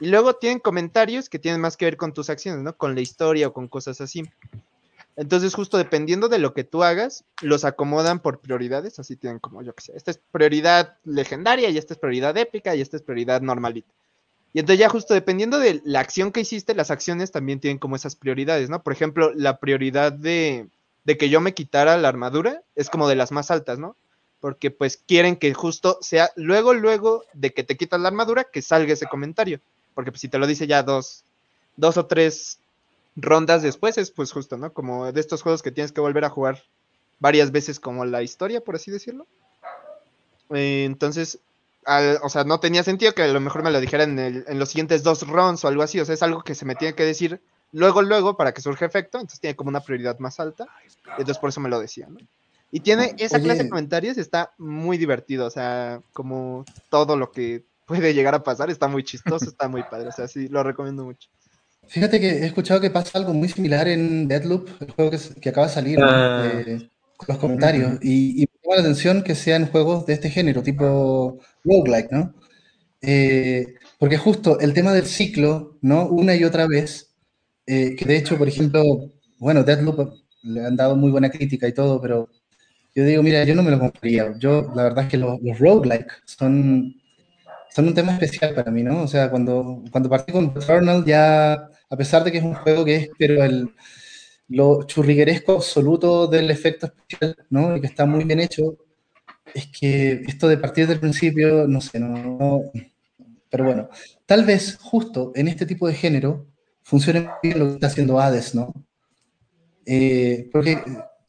Y 0.00 0.08
luego 0.08 0.34
tienen 0.34 0.58
comentarios 0.58 1.28
que 1.28 1.38
tienen 1.38 1.60
más 1.60 1.76
que 1.76 1.84
ver 1.84 1.96
con 1.96 2.12
tus 2.12 2.28
acciones, 2.28 2.60
¿no? 2.64 2.76
Con 2.76 2.96
la 2.96 3.02
historia 3.02 3.46
o 3.46 3.52
con 3.52 3.68
cosas 3.68 4.00
así. 4.00 4.24
Entonces, 5.16 5.54
justo 5.54 5.78
dependiendo 5.78 6.28
de 6.28 6.38
lo 6.38 6.52
que 6.52 6.62
tú 6.62 6.82
hagas, 6.82 7.24
los 7.40 7.64
acomodan 7.64 8.20
por 8.20 8.40
prioridades. 8.40 8.98
Así 8.98 9.16
tienen 9.16 9.38
como, 9.38 9.62
yo 9.62 9.74
que 9.74 9.82
sé, 9.82 9.92
esta 9.96 10.10
es 10.10 10.20
prioridad 10.30 10.98
legendaria 11.04 11.70
y 11.70 11.78
esta 11.78 11.94
es 11.94 11.98
prioridad 11.98 12.36
épica 12.36 12.76
y 12.76 12.82
esta 12.82 12.98
es 12.98 13.02
prioridad 13.02 13.40
normalita. 13.40 13.88
Y 14.52 14.60
entonces 14.60 14.80
ya 14.80 14.88
justo 14.88 15.14
dependiendo 15.14 15.58
de 15.58 15.80
la 15.84 16.00
acción 16.00 16.32
que 16.32 16.40
hiciste, 16.40 16.74
las 16.74 16.90
acciones 16.90 17.30
también 17.32 17.60
tienen 17.60 17.78
como 17.78 17.96
esas 17.96 18.14
prioridades, 18.14 18.70
¿no? 18.70 18.82
Por 18.82 18.92
ejemplo, 18.92 19.32
la 19.34 19.58
prioridad 19.58 20.12
de, 20.12 20.68
de 21.04 21.16
que 21.16 21.28
yo 21.30 21.40
me 21.40 21.54
quitara 21.54 21.96
la 21.96 22.08
armadura 22.08 22.62
es 22.74 22.90
como 22.90 23.08
de 23.08 23.16
las 23.16 23.32
más 23.32 23.50
altas, 23.50 23.78
¿no? 23.78 23.96
Porque 24.40 24.70
pues 24.70 24.98
quieren 24.98 25.36
que 25.36 25.52
justo 25.54 25.98
sea 26.02 26.30
luego, 26.36 26.74
luego 26.74 27.24
de 27.32 27.52
que 27.52 27.64
te 27.64 27.76
quitas 27.76 28.00
la 28.00 28.08
armadura, 28.08 28.44
que 28.44 28.60
salga 28.62 28.92
ese 28.92 29.06
comentario. 29.06 29.60
Porque 29.94 30.10
pues 30.10 30.20
si 30.20 30.28
te 30.28 30.38
lo 30.38 30.46
dice 30.46 30.66
ya 30.66 30.82
dos, 30.82 31.24
dos 31.76 31.96
o 31.96 32.06
tres 32.06 32.58
rondas 33.16 33.62
después, 33.62 33.98
es 33.98 34.10
pues 34.10 34.30
justo, 34.32 34.56
¿no? 34.56 34.72
Como 34.72 35.10
de 35.10 35.20
estos 35.20 35.42
juegos 35.42 35.62
que 35.62 35.72
tienes 35.72 35.92
que 35.92 36.00
volver 36.00 36.24
a 36.24 36.30
jugar 36.30 36.62
varias 37.18 37.50
veces 37.50 37.80
como 37.80 38.04
la 38.04 38.22
historia, 38.22 38.60
por 38.60 38.76
así 38.76 38.90
decirlo. 38.90 39.26
Eh, 40.50 40.84
entonces, 40.84 41.40
o 42.22 42.28
sea, 42.28 42.44
no 42.44 42.60
tenía 42.60 42.82
sentido 42.82 43.14
que 43.14 43.22
a 43.22 43.28
lo 43.28 43.40
mejor 43.40 43.62
me 43.62 43.70
lo 43.70 43.80
dijeran 43.80 44.18
en, 44.18 44.44
en, 44.46 44.58
los 44.58 44.68
siguientes 44.68 45.02
dos 45.02 45.26
rounds 45.26 45.64
o 45.64 45.68
algo 45.68 45.82
así. 45.82 45.98
O 45.98 46.04
sea, 46.04 46.14
es 46.14 46.22
algo 46.22 46.42
que 46.42 46.54
se 46.54 46.64
me 46.64 46.74
tiene 46.74 46.94
que 46.94 47.04
decir 47.04 47.40
luego, 47.72 48.02
luego, 48.02 48.36
para 48.36 48.52
que 48.52 48.60
surja 48.60 48.84
efecto. 48.84 49.18
Entonces 49.18 49.40
tiene 49.40 49.56
como 49.56 49.68
una 49.68 49.80
prioridad 49.80 50.18
más 50.18 50.38
alta. 50.38 50.66
Entonces 51.10 51.38
por 51.38 51.50
eso 51.50 51.60
me 51.60 51.68
lo 51.68 51.80
decía, 51.80 52.06
¿no? 52.08 52.18
Y 52.72 52.80
tiene 52.80 53.14
esa 53.18 53.40
clase 53.40 53.62
de 53.62 53.70
comentarios, 53.70 54.18
está 54.18 54.52
muy 54.58 54.98
divertido. 54.98 55.46
O 55.46 55.50
sea, 55.50 56.02
como 56.12 56.64
todo 56.90 57.16
lo 57.16 57.30
que 57.30 57.64
puede 57.86 58.12
llegar 58.12 58.34
a 58.34 58.42
pasar, 58.42 58.68
está 58.70 58.88
muy 58.88 59.04
chistoso, 59.04 59.46
está 59.46 59.68
muy 59.68 59.82
padre. 59.84 60.08
O 60.08 60.12
sea, 60.12 60.26
sí, 60.28 60.48
lo 60.48 60.62
recomiendo 60.62 61.04
mucho. 61.04 61.28
Fíjate 61.88 62.20
que 62.20 62.28
he 62.28 62.46
escuchado 62.46 62.80
que 62.80 62.90
pasa 62.90 63.18
algo 63.18 63.32
muy 63.32 63.48
similar 63.48 63.88
en 63.88 64.28
Deadloop, 64.28 64.68
el 64.80 64.90
juego 64.90 65.10
que, 65.40 65.48
acaba 65.48 65.66
de 65.66 65.72
salir, 65.72 65.98
ah. 66.02 66.50
eh, 66.66 66.88
con 67.16 67.26
los 67.28 67.38
comentarios. 67.38 67.98
y, 68.02 68.42
y, 68.42 68.46
me 68.46 68.46
llama 68.62 68.76
la 68.76 68.80
atención 68.82 69.22
que 69.22 69.34
sean 69.34 69.66
juegos 69.66 70.06
de 70.06 70.14
este 70.14 70.30
género, 70.30 70.62
tipo 70.62 71.38
roguelike, 71.64 72.10
¿no? 72.10 72.34
Eh, 73.02 73.74
porque 73.98 74.18
justo 74.18 74.58
el 74.60 74.74
tema 74.74 74.92
del 74.92 75.06
ciclo, 75.06 75.78
¿no? 75.80 76.08
Una 76.08 76.34
y 76.34 76.44
otra 76.44 76.66
vez, 76.66 77.14
eh, 77.66 77.94
que 77.96 78.04
de 78.04 78.16
hecho, 78.16 78.36
por 78.36 78.48
ejemplo, 78.48 78.82
bueno, 79.38 79.62
Deadloop 79.64 80.12
le 80.42 80.64
han 80.64 80.76
dado 80.76 80.96
muy 80.96 81.10
buena 81.10 81.30
crítica 81.30 81.68
y 81.68 81.72
todo, 81.72 82.00
pero 82.00 82.28
yo 82.94 83.04
digo, 83.04 83.22
mira, 83.22 83.44
yo 83.44 83.54
no 83.54 83.62
me 83.62 83.70
lo 83.70 83.78
compraría. 83.78 84.34
Yo, 84.38 84.72
la 84.74 84.84
verdad 84.84 85.04
es 85.04 85.10
que 85.10 85.18
los, 85.18 85.40
los 85.42 85.58
roguelike 85.58 86.10
son, 86.24 86.94
son 87.76 87.88
un 87.88 87.94
tema 87.94 88.12
especial 88.12 88.54
para 88.54 88.70
mí, 88.70 88.82
¿no? 88.82 89.02
O 89.02 89.06
sea, 89.06 89.30
cuando, 89.30 89.84
cuando 89.90 90.08
partí 90.08 90.32
con 90.32 90.46
Eternal 90.46 91.04
ya 91.04 91.52
a 91.90 91.96
pesar 91.98 92.24
de 92.24 92.32
que 92.32 92.38
es 92.38 92.44
un 92.44 92.54
juego 92.54 92.86
que 92.86 92.96
es, 92.96 93.10
pero 93.18 93.44
el, 93.44 93.74
lo 94.48 94.84
churrigueresco 94.84 95.52
absoluto 95.52 96.26
del 96.26 96.50
efecto 96.50 96.86
especial, 96.86 97.36
¿no? 97.50 97.76
Y 97.76 97.82
que 97.82 97.86
está 97.86 98.06
muy 98.06 98.24
bien 98.24 98.40
hecho, 98.40 98.78
es 99.52 99.66
que 99.66 100.22
esto 100.26 100.48
de 100.48 100.56
partir 100.56 100.86
del 100.86 101.00
principio, 101.00 101.68
no 101.68 101.82
sé, 101.82 102.00
no, 102.00 102.62
pero 103.50 103.64
bueno, 103.64 103.90
tal 104.24 104.46
vez 104.46 104.78
justo 104.80 105.32
en 105.34 105.46
este 105.48 105.66
tipo 105.66 105.86
de 105.86 105.94
género 105.94 106.46
funcione 106.82 107.28
bien 107.42 107.58
lo 107.58 107.66
que 107.66 107.72
está 107.74 107.88
haciendo 107.88 108.18
Hades, 108.18 108.54
¿no? 108.54 108.72
Eh, 109.84 110.48
porque 110.50 110.82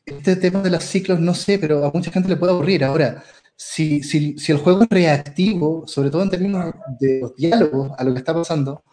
este 0.06 0.38
tema 0.38 0.62
de 0.62 0.70
los 0.70 0.86
ciclos, 0.86 1.20
no 1.20 1.34
sé, 1.34 1.60
pero 1.60 1.84
a 1.84 1.92
mucha 1.94 2.10
gente 2.10 2.30
le 2.30 2.38
puede 2.38 2.54
aburrir. 2.54 2.86
Ahora, 2.86 3.22
si, 3.58 4.04
si, 4.04 4.38
si 4.38 4.52
el 4.52 4.60
juego 4.60 4.84
es 4.84 4.90
reactivo, 4.90 5.88
sobre 5.88 6.12
todo 6.12 6.22
en 6.22 6.30
términos 6.30 6.76
de 7.00 7.22
los 7.22 7.36
diálogos 7.36 7.92
a 7.98 8.04
lo 8.04 8.14
que 8.14 8.20
está 8.20 8.34
pasando, 8.34 8.84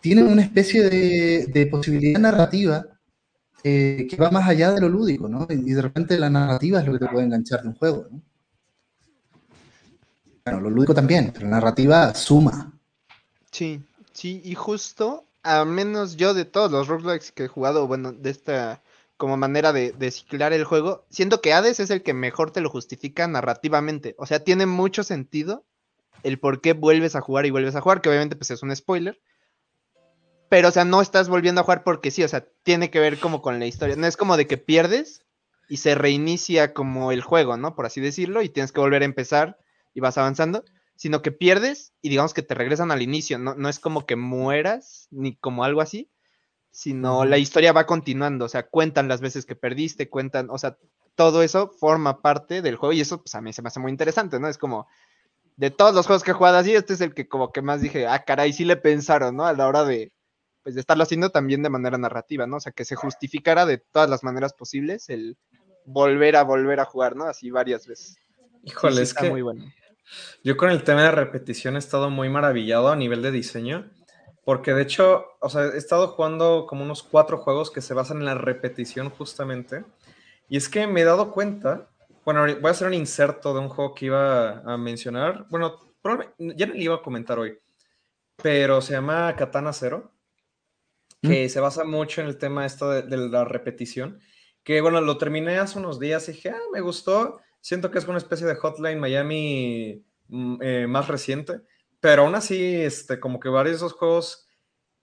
tienen 0.00 0.26
una 0.26 0.42
especie 0.42 0.82
de, 0.82 1.66
posibilidad 1.70 2.20
narrativa 2.20 2.84
eh, 3.62 4.08
que 4.10 4.16
va 4.16 4.32
más 4.32 4.48
allá 4.48 4.72
de 4.72 4.80
lo 4.80 4.88
lúdico, 4.88 5.28
¿no? 5.28 5.46
Y 5.48 5.72
de 5.72 5.80
repente 5.80 6.18
la 6.18 6.28
narrativa 6.28 6.80
es 6.80 6.86
lo 6.86 6.92
que 6.94 6.98
te 6.98 7.06
puede 7.06 7.26
enganchar 7.26 7.62
de 7.62 7.68
un 7.68 7.76
juego, 7.76 8.08
¿no? 8.10 8.20
Bueno, 10.44 10.60
lo 10.60 10.70
lúdico 10.70 10.92
también, 10.92 11.30
pero 11.32 11.46
la 11.46 11.52
narrativa 11.52 12.12
suma. 12.14 12.72
Sí, 13.52 13.80
sí, 14.12 14.42
y 14.44 14.56
justo, 14.56 15.24
a 15.44 15.64
menos 15.64 16.16
yo 16.16 16.34
de 16.34 16.44
todos 16.44 16.72
los 16.72 16.88
roguelikes 16.88 17.30
que 17.32 17.44
he 17.44 17.48
jugado, 17.48 17.86
bueno, 17.86 18.12
de 18.12 18.30
esta 18.30 18.82
como 19.22 19.36
manera 19.36 19.72
de, 19.72 20.10
ciclar 20.10 20.52
el 20.52 20.64
juego, 20.64 21.06
siento 21.08 21.40
que 21.40 21.52
Hades 21.52 21.78
es 21.78 21.90
el 21.90 22.02
que 22.02 22.12
mejor 22.12 22.50
te 22.50 22.60
lo 22.60 22.68
justifica 22.68 23.28
narrativamente. 23.28 24.16
O 24.18 24.26
sea, 24.26 24.42
tiene 24.42 24.66
mucho 24.66 25.04
sentido 25.04 25.64
el 26.24 26.40
por 26.40 26.60
qué 26.60 26.72
vuelves 26.72 27.14
a 27.14 27.20
jugar 27.20 27.46
y 27.46 27.50
vuelves 27.50 27.76
a 27.76 27.80
jugar, 27.80 28.00
que 28.00 28.08
obviamente 28.08 28.34
pues 28.34 28.50
es 28.50 28.64
un 28.64 28.74
spoiler, 28.74 29.20
pero, 30.48 30.70
o 30.70 30.70
sea, 30.72 30.84
no 30.84 31.00
estás 31.00 31.28
volviendo 31.28 31.60
a 31.60 31.64
jugar 31.64 31.84
porque 31.84 32.10
sí, 32.10 32.24
o 32.24 32.28
sea, 32.28 32.44
tiene 32.64 32.90
que 32.90 32.98
ver 32.98 33.20
como 33.20 33.42
con 33.42 33.60
la 33.60 33.66
historia. 33.66 33.94
No 33.94 34.08
es 34.08 34.16
como 34.16 34.36
de 34.36 34.48
que 34.48 34.58
pierdes 34.58 35.24
y 35.68 35.76
se 35.76 35.94
reinicia 35.94 36.74
como 36.74 37.12
el 37.12 37.22
juego, 37.22 37.56
¿no? 37.56 37.76
Por 37.76 37.86
así 37.86 38.00
decirlo, 38.00 38.42
y 38.42 38.48
tienes 38.48 38.72
que 38.72 38.80
volver 38.80 39.02
a 39.02 39.04
empezar 39.04 39.56
y 39.94 40.00
vas 40.00 40.18
avanzando, 40.18 40.64
sino 40.96 41.22
que 41.22 41.30
pierdes 41.30 41.92
y 42.02 42.08
digamos 42.08 42.34
que 42.34 42.42
te 42.42 42.54
regresan 42.54 42.90
al 42.90 43.02
inicio. 43.02 43.38
No, 43.38 43.54
no 43.54 43.68
es 43.68 43.78
como 43.78 44.04
que 44.04 44.16
mueras 44.16 45.06
ni 45.12 45.36
como 45.36 45.62
algo 45.62 45.80
así, 45.80 46.10
sino 46.72 47.24
la 47.26 47.38
historia 47.38 47.72
va 47.72 47.86
continuando, 47.86 48.46
o 48.46 48.48
sea, 48.48 48.66
cuentan 48.66 49.06
las 49.06 49.20
veces 49.20 49.46
que 49.46 49.54
perdiste, 49.54 50.08
cuentan, 50.08 50.48
o 50.50 50.58
sea, 50.58 50.78
todo 51.14 51.42
eso 51.42 51.68
forma 51.68 52.22
parte 52.22 52.62
del 52.62 52.76
juego 52.76 52.94
y 52.94 53.02
eso 53.02 53.22
pues 53.22 53.34
a 53.34 53.42
mí 53.42 53.52
se 53.52 53.60
me 53.60 53.68
hace 53.68 53.78
muy 53.78 53.92
interesante, 53.92 54.40
¿no? 54.40 54.48
Es 54.48 54.56
como, 54.56 54.88
de 55.56 55.70
todos 55.70 55.94
los 55.94 56.06
juegos 56.06 56.24
que 56.24 56.30
he 56.30 56.34
jugado 56.34 56.56
así, 56.56 56.74
este 56.74 56.94
es 56.94 57.02
el 57.02 57.12
que 57.12 57.28
como 57.28 57.52
que 57.52 57.60
más 57.60 57.82
dije, 57.82 58.06
ah, 58.06 58.24
caray, 58.24 58.54
sí 58.54 58.64
le 58.64 58.76
pensaron, 58.76 59.36
¿no? 59.36 59.46
A 59.46 59.52
la 59.52 59.68
hora 59.68 59.84
de, 59.84 60.12
pues 60.62 60.74
de 60.74 60.80
estarlo 60.80 61.02
haciendo 61.02 61.30
también 61.30 61.62
de 61.62 61.68
manera 61.68 61.98
narrativa, 61.98 62.46
¿no? 62.46 62.56
O 62.56 62.60
sea, 62.60 62.72
que 62.72 62.86
se 62.86 62.96
justificara 62.96 63.66
de 63.66 63.76
todas 63.76 64.08
las 64.08 64.24
maneras 64.24 64.54
posibles 64.54 65.10
el 65.10 65.36
volver 65.84 66.36
a 66.36 66.42
volver 66.42 66.80
a 66.80 66.86
jugar, 66.86 67.16
¿no? 67.16 67.24
Así 67.24 67.50
varias 67.50 67.86
veces. 67.86 68.16
Híjole, 68.62 69.02
es 69.02 69.12
que 69.12 69.28
muy 69.28 69.42
bueno. 69.42 69.64
Yo 70.42 70.56
con 70.56 70.70
el 70.70 70.84
tema 70.84 71.02
de 71.02 71.10
repetición 71.10 71.76
he 71.76 71.78
estado 71.78 72.08
muy 72.10 72.30
maravillado 72.30 72.90
a 72.90 72.96
nivel 72.96 73.22
de 73.22 73.30
diseño, 73.30 73.90
porque 74.44 74.74
de 74.74 74.82
hecho, 74.82 75.26
o 75.40 75.48
sea, 75.48 75.66
he 75.66 75.76
estado 75.76 76.08
jugando 76.08 76.66
como 76.66 76.84
unos 76.84 77.02
cuatro 77.02 77.38
juegos 77.38 77.70
que 77.70 77.80
se 77.80 77.94
basan 77.94 78.18
en 78.18 78.26
la 78.26 78.34
repetición 78.34 79.10
justamente, 79.10 79.84
y 80.48 80.56
es 80.56 80.68
que 80.68 80.86
me 80.86 81.02
he 81.02 81.04
dado 81.04 81.32
cuenta, 81.32 81.88
bueno, 82.24 82.42
voy 82.42 82.68
a 82.68 82.70
hacer 82.70 82.88
un 82.88 82.94
inserto 82.94 83.54
de 83.54 83.60
un 83.60 83.68
juego 83.68 83.94
que 83.94 84.06
iba 84.06 84.60
a 84.60 84.76
mencionar, 84.76 85.46
bueno, 85.50 85.80
ya 86.38 86.66
no 86.66 86.74
le 86.74 86.82
iba 86.82 86.96
a 86.96 87.02
comentar 87.02 87.38
hoy, 87.38 87.58
pero 88.36 88.80
se 88.80 88.92
llama 88.94 89.34
Katana 89.36 89.72
Zero 89.72 90.12
que 91.22 91.48
se 91.48 91.60
basa 91.60 91.84
mucho 91.84 92.20
en 92.20 92.26
el 92.26 92.36
tema 92.36 92.66
esto 92.66 92.90
de, 92.90 93.16
la 93.16 93.44
repetición, 93.44 94.20
que 94.64 94.80
bueno, 94.80 95.00
lo 95.00 95.18
terminé 95.18 95.58
hace 95.58 95.78
unos 95.78 96.00
días 96.00 96.28
y 96.28 96.32
dije, 96.32 96.50
ah, 96.50 96.60
me 96.72 96.80
gustó, 96.80 97.40
siento 97.60 97.90
que 97.90 97.98
es 97.98 98.08
una 98.08 98.18
especie 98.18 98.46
de 98.46 98.56
Hotline 98.56 98.98
Miami 98.98 100.04
mm, 100.28 100.56
eh, 100.60 100.86
más 100.88 101.08
reciente, 101.08 101.60
pero 102.02 102.24
aún 102.24 102.34
así, 102.34 102.82
este, 102.82 103.20
como 103.20 103.38
que 103.38 103.48
varios 103.48 103.74
de 103.80 103.86
esos 103.86 103.92
juegos, 103.96 104.48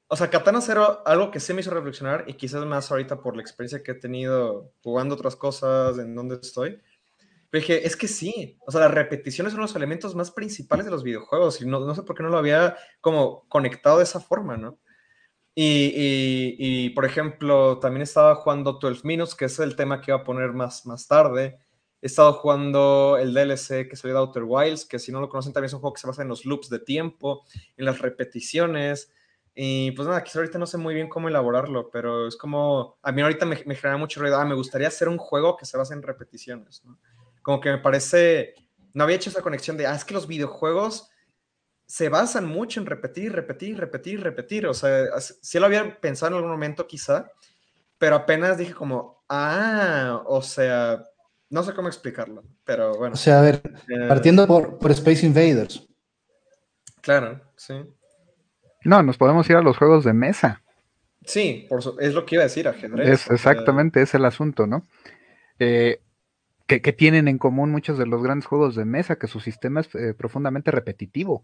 o 0.09 0.17
sea, 0.17 0.29
Katana 0.29 0.59
Zero, 0.59 1.01
algo 1.05 1.31
que 1.31 1.39
sí 1.39 1.53
me 1.53 1.61
hizo 1.61 1.71
reflexionar 1.71 2.25
y 2.27 2.33
quizás 2.33 2.65
más 2.65 2.91
ahorita 2.91 3.21
por 3.21 3.37
la 3.37 3.41
experiencia 3.41 3.81
que 3.81 3.93
he 3.93 3.95
tenido 3.95 4.73
jugando 4.83 5.15
otras 5.15 5.37
cosas, 5.37 5.97
en 5.97 6.13
donde 6.13 6.35
estoy, 6.35 6.81
dije, 7.53 7.87
es 7.87 7.95
que 7.95 8.09
sí, 8.09 8.57
o 8.67 8.71
sea, 8.71 8.81
la 8.81 8.89
repetición 8.89 9.47
es 9.47 9.53
uno 9.53 9.61
de 9.63 9.69
los 9.69 9.75
elementos 9.77 10.13
más 10.13 10.31
principales 10.31 10.85
de 10.85 10.91
los 10.91 11.03
videojuegos 11.03 11.61
y 11.61 11.65
no, 11.65 11.79
no 11.79 11.95
sé 11.95 12.03
por 12.03 12.17
qué 12.17 12.23
no 12.23 12.29
lo 12.29 12.37
había 12.37 12.75
como 12.99 13.47
conectado 13.47 13.99
de 13.99 14.03
esa 14.03 14.19
forma, 14.19 14.57
¿no? 14.57 14.77
Y, 15.55 16.89
por 16.91 17.05
ejemplo, 17.05 17.79
también 17.79 18.03
estaba 18.03 18.35
jugando 18.35 18.73
12 18.73 19.01
Minutes, 19.03 19.35
que 19.35 19.45
es 19.45 19.59
el 19.59 19.75
tema 19.75 20.01
que 20.01 20.11
iba 20.11 20.19
a 20.19 20.23
poner 20.23 20.53
más, 20.53 20.85
más 20.85 21.07
tarde. 21.07 21.59
He 22.01 22.07
estado 22.07 22.33
jugando 22.33 23.17
el 23.19 23.33
DLC 23.33 23.89
que 23.89 23.95
salió 23.95 24.15
de 24.15 24.21
Outer 24.21 24.43
Wilds, 24.45 24.85
que 24.85 24.99
si 24.99 25.11
no 25.11 25.19
lo 25.19 25.29
conocen 25.29 25.51
también 25.51 25.67
es 25.67 25.73
un 25.73 25.81
juego 25.81 25.93
que 25.93 26.01
se 26.01 26.07
basa 26.07 26.21
en 26.21 26.29
los 26.29 26.45
loops 26.45 26.69
de 26.69 26.79
tiempo, 26.79 27.45
en 27.75 27.85
las 27.85 27.99
repeticiones. 27.99 29.11
Y 29.53 29.91
pues 29.91 30.07
nada, 30.07 30.23
quizás 30.23 30.37
ahorita 30.37 30.57
no 30.57 30.65
sé 30.65 30.77
muy 30.77 30.93
bien 30.93 31.09
cómo 31.09 31.27
elaborarlo, 31.27 31.89
pero 31.89 32.27
es 32.27 32.37
como, 32.37 32.97
a 33.01 33.11
mí 33.11 33.21
ahorita 33.21 33.45
me, 33.45 33.57
genera 33.57 33.97
mucho 33.97 34.21
ruido, 34.21 34.37
ah, 34.37 34.45
me 34.45 34.55
gustaría 34.55 34.87
hacer 34.87 35.09
un 35.09 35.17
juego 35.17 35.57
que 35.57 35.65
se 35.65 35.77
base 35.77 35.93
en 35.93 36.01
repeticiones, 36.01 36.83
¿no? 36.85 36.97
Como 37.41 37.59
que 37.59 37.71
me 37.71 37.79
parece, 37.79 38.53
no 38.93 39.03
había 39.03 39.17
hecho 39.17 39.29
esa 39.29 39.41
conexión 39.41 39.75
de, 39.75 39.87
ah, 39.87 39.95
es 39.95 40.05
que 40.05 40.13
los 40.13 40.27
videojuegos 40.27 41.09
se 41.85 42.07
basan 42.07 42.45
mucho 42.45 42.79
en 42.79 42.85
repetir, 42.85 43.33
repetir, 43.33 43.77
repetir, 43.77 44.21
repetir. 44.21 44.67
O 44.67 44.73
sea, 44.75 45.19
sí 45.19 45.59
lo 45.59 45.65
había 45.65 45.99
pensado 45.99 46.29
en 46.29 46.35
algún 46.35 46.51
momento 46.51 46.87
quizá, 46.87 47.31
pero 47.97 48.15
apenas 48.15 48.57
dije 48.57 48.73
como, 48.73 49.25
ah, 49.27 50.21
o 50.27 50.41
sea, 50.41 51.03
no 51.49 51.63
sé 51.63 51.73
cómo 51.73 51.87
explicarlo, 51.87 52.43
pero 52.63 52.95
bueno. 52.97 53.13
O 53.13 53.17
sea, 53.17 53.39
a 53.39 53.41
ver, 53.41 53.61
eh, 53.87 54.07
partiendo 54.07 54.45
por, 54.45 54.77
por, 54.77 54.91
Space 54.91 55.25
Invaders. 55.25 55.87
Claro, 57.01 57.41
sí. 57.55 57.73
No, 58.83 59.01
nos 59.03 59.17
podemos 59.17 59.49
ir 59.49 59.55
a 59.55 59.61
los 59.61 59.77
juegos 59.77 60.03
de 60.03 60.13
mesa. 60.13 60.61
Sí, 61.25 61.65
por 61.69 61.81
es 61.99 62.13
lo 62.13 62.25
que 62.25 62.35
iba 62.35 62.43
a 62.43 62.47
decir, 62.47 62.67
ajedrez. 62.67 63.07
Es, 63.07 63.29
exactamente, 63.29 64.01
es 64.01 64.13
el 64.13 64.25
asunto, 64.25 64.67
¿no? 64.67 64.85
Eh, 65.59 66.01
que, 66.65 66.93
tienen 66.93 67.27
en 67.27 67.39
común 67.39 67.71
muchos 67.71 67.97
de 67.97 68.05
los 68.05 68.21
grandes 68.21 68.45
juegos 68.45 68.75
de 68.75 68.85
mesa, 68.85 69.17
que 69.17 69.27
su 69.27 69.39
sistema 69.39 69.81
es 69.81 69.93
eh, 69.95 70.13
profundamente 70.13 70.69
repetitivo. 70.71 71.43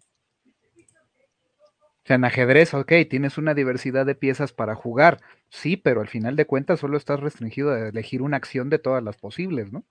O 2.06 2.08
sea, 2.08 2.18
en 2.18 2.26
ajedrez, 2.26 2.76
ok, 2.76 2.92
tienes 3.10 3.40
una 3.40 3.56
diversidad 3.56 4.06
de 4.06 4.14
piezas 4.14 4.54
para 4.54 4.76
jugar, 4.76 5.22
sí, 5.50 5.76
pero 5.76 6.02
al 6.02 6.08
final 6.08 6.36
de 6.36 6.46
cuentas 6.46 6.80
solo 6.80 6.98
estás 6.98 7.20
restringido 7.20 7.72
a 7.72 7.88
elegir 7.88 8.22
una 8.22 8.38
acción 8.38 8.70
de 8.70 8.78
todas 8.78 9.04
las 9.04 9.18
posibles, 9.18 9.74
¿no? 9.74 9.84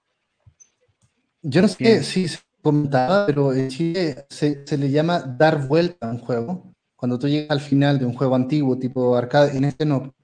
Yo 1.47 1.61
no 1.61 1.69
sé 1.69 2.03
si 2.03 2.27
se 2.27 2.39
comentaba, 2.63 3.27
pero 3.27 3.53
en 3.53 3.69
Chile 3.69 4.25
se, 4.31 4.67
se, 4.67 4.79
le 4.79 4.91
llama 4.91 5.21
dar 5.21 5.69
vuelta 5.69 6.09
a 6.09 6.11
un 6.11 6.19
juego. 6.19 6.75
Cuando 6.97 7.19
tú 7.19 7.29
llegas 7.29 7.51
al 7.51 7.61
final 7.61 7.99
de 7.99 8.07
un 8.07 8.15
juego 8.15 8.35
antiguo, 8.35 8.79
tipo 8.79 9.15
arcade, 9.15 9.57
en 9.57 9.65
este 9.65 9.85
no, 9.85 10.15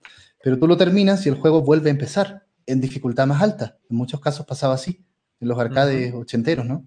pero 0.43 0.59
tú 0.59 0.67
lo 0.67 0.79
terminas 0.79 1.25
y 1.27 1.29
el 1.29 1.35
juego 1.35 1.61
vuelve 1.61 1.91
a 1.91 1.93
empezar 1.93 2.47
en 2.67 2.81
dificultad 2.81 3.27
más 3.27 3.43
alta. 3.43 3.79
En 3.91 3.97
muchos 3.99 4.21
casos 4.21 4.47
pasaba 4.47 4.75
así, 4.75 5.05
en 5.41 5.49
los 5.49 5.59
arcades 5.59 6.15
ochenteros, 6.15 6.65
¿no? 6.65 6.87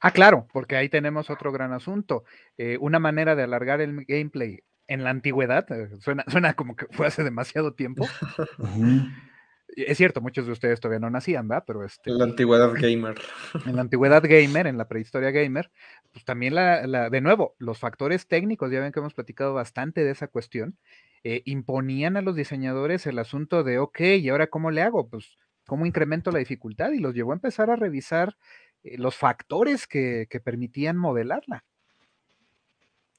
Ah, 0.00 0.10
claro, 0.10 0.46
porque 0.52 0.76
ahí 0.76 0.90
tenemos 0.90 1.30
otro 1.30 1.50
gran 1.52 1.72
asunto. 1.72 2.24
Eh, 2.58 2.76
una 2.78 2.98
manera 2.98 3.34
de 3.34 3.44
alargar 3.44 3.80
el 3.80 4.04
gameplay 4.04 4.60
en 4.86 5.02
la 5.02 5.10
antigüedad, 5.10 5.70
eh, 5.72 5.88
suena, 6.00 6.24
suena 6.28 6.54
como 6.54 6.76
que 6.76 6.86
fue 6.90 7.06
hace 7.06 7.24
demasiado 7.24 7.72
tiempo. 7.72 8.06
Es 9.76 9.98
cierto, 9.98 10.22
muchos 10.22 10.46
de 10.46 10.52
ustedes 10.52 10.80
todavía 10.80 11.00
no 11.00 11.10
nacían, 11.10 11.46
¿verdad? 11.46 11.64
Pero 11.66 11.84
este, 11.84 12.10
en 12.10 12.18
la 12.18 12.24
antigüedad 12.24 12.72
gamer. 12.72 13.20
En 13.66 13.76
la 13.76 13.82
antigüedad 13.82 14.22
gamer, 14.22 14.66
en 14.66 14.78
la 14.78 14.88
prehistoria 14.88 15.30
gamer, 15.30 15.70
pues 16.12 16.24
también 16.24 16.54
la, 16.54 17.10
de 17.10 17.20
nuevo, 17.20 17.54
los 17.58 17.78
factores 17.78 18.26
técnicos, 18.26 18.72
ya 18.72 18.80
ven 18.80 18.90
que 18.90 19.00
hemos 19.00 19.12
platicado 19.12 19.52
bastante 19.52 20.02
de 20.02 20.12
esa 20.12 20.28
cuestión, 20.28 20.78
eh, 21.24 21.42
imponían 21.44 22.16
a 22.16 22.22
los 22.22 22.36
diseñadores 22.36 23.06
el 23.06 23.18
asunto 23.18 23.64
de, 23.64 23.78
ok, 23.78 24.00
¿y 24.00 24.30
ahora 24.30 24.46
cómo 24.46 24.70
le 24.70 24.80
hago? 24.80 25.08
Pues, 25.08 25.36
¿cómo 25.66 25.84
incremento 25.84 26.30
la 26.30 26.38
dificultad? 26.38 26.92
Y 26.92 27.00
los 27.00 27.14
llevó 27.14 27.32
a 27.32 27.34
empezar 27.34 27.68
a 27.68 27.76
revisar 27.76 28.34
eh, 28.82 28.96
los 28.96 29.14
factores 29.14 29.86
que, 29.86 30.26
permitían 30.42 30.96
modelarla. 30.96 31.64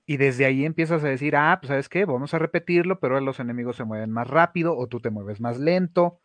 Y 0.08 0.18
desde 0.18 0.46
ahí 0.46 0.66
empiezas 0.66 1.04
a 1.04 1.08
decir, 1.08 1.36
ah, 1.36 1.58
pues 1.62 1.68
sabes 1.68 1.90
qué, 1.90 2.06
vamos 2.06 2.34
a 2.34 2.40
repetirlo, 2.40 3.00
pero 3.00 3.20
los 3.20 3.40
enemigos 3.40 3.76
se 3.76 3.84
mueven 3.84 4.10
más 4.10 4.28
rápido 4.28 4.76
o 4.76 4.88
tú 4.88 5.02
te 5.02 5.10
mueves 5.12 5.42
más 5.42 5.60
lento. 5.60 6.22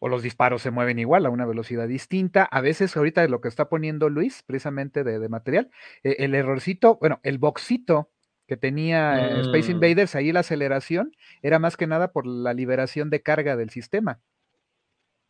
O 0.00 0.08
los 0.08 0.22
disparos 0.22 0.62
se 0.62 0.72
mueven 0.72 0.98
igual 0.98 1.26
a 1.26 1.30
una 1.30 1.46
velocidad 1.46 1.86
distinta. 1.86 2.44
A 2.44 2.60
veces 2.60 2.96
ahorita 2.96 3.26
lo 3.28 3.40
que 3.40 3.48
está 3.48 3.68
poniendo 3.68 4.08
Luis, 4.08 4.42
precisamente 4.44 5.04
de, 5.04 5.28
material, 5.28 5.70
eh, 6.02 6.16
el 6.18 6.34
errorcito, 6.34 6.96
bueno, 6.96 7.20
el 7.22 7.38
boxito 7.38 8.10
que 8.48 8.56
tenía 8.56 9.28
eh, 9.28 9.40
Space 9.42 9.68
mm. 9.68 9.76
Invaders, 9.76 10.16
ahí 10.16 10.32
la 10.32 10.40
aceleración 10.40 11.14
era 11.40 11.60
más 11.60 11.76
que 11.76 11.86
nada 11.86 12.10
por 12.10 12.26
la 12.26 12.52
liberación 12.52 13.08
de 13.08 13.22
carga 13.22 13.56
del 13.56 13.70
sistema. 13.70 14.18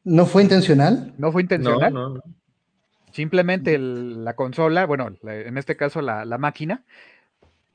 ¿No 0.04 0.24
fue 0.24 0.42
intencional? 0.42 1.12
No 1.18 1.30
fue 1.30 1.42
intencional. 1.42 1.92
No, 1.92 2.08
no, 2.14 2.22
Simplemente 3.12 3.76
la 3.78 4.36
consola, 4.36 4.86
bueno, 4.86 5.16
en 5.24 5.58
este 5.58 5.76
caso 5.76 6.00
la, 6.00 6.24
máquina, 6.38 6.84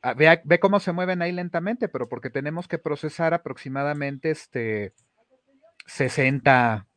ah, 0.01 0.13
ve, 0.13 0.41
ve, 0.45 0.59
cómo 0.59 0.79
se 0.79 0.93
mueven 0.93 1.21
ahí 1.21 1.33
lentamente, 1.33 1.89
pero 1.89 2.07
porque 2.07 2.29
tenemos 2.29 2.67
que 2.67 2.77
procesar 2.77 3.33
aproximadamente 3.33 4.31
este 4.31 4.93
60 5.85 6.87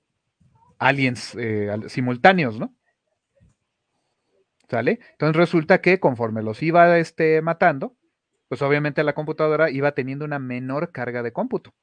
aliens 0.79 1.35
eh, 1.39 1.71
simultáneos, 1.89 2.59
¿no? 2.59 2.75
¿Sale? 4.69 5.01
Entonces 5.13 5.37
resulta 5.37 5.81
que 5.81 5.99
conforme 5.99 6.43
los 6.43 6.63
iba 6.63 6.99
este, 6.99 7.41
matando, 7.41 7.97
pues 8.49 8.63
obviamente 8.63 9.03
la 9.03 9.15
computadora 9.15 9.71
iba 9.71 9.93
teniendo 9.93 10.25
una 10.25 10.39
menor 10.39 10.93
carga 10.93 11.23
de 11.23 11.33
cómputo. 11.33 11.75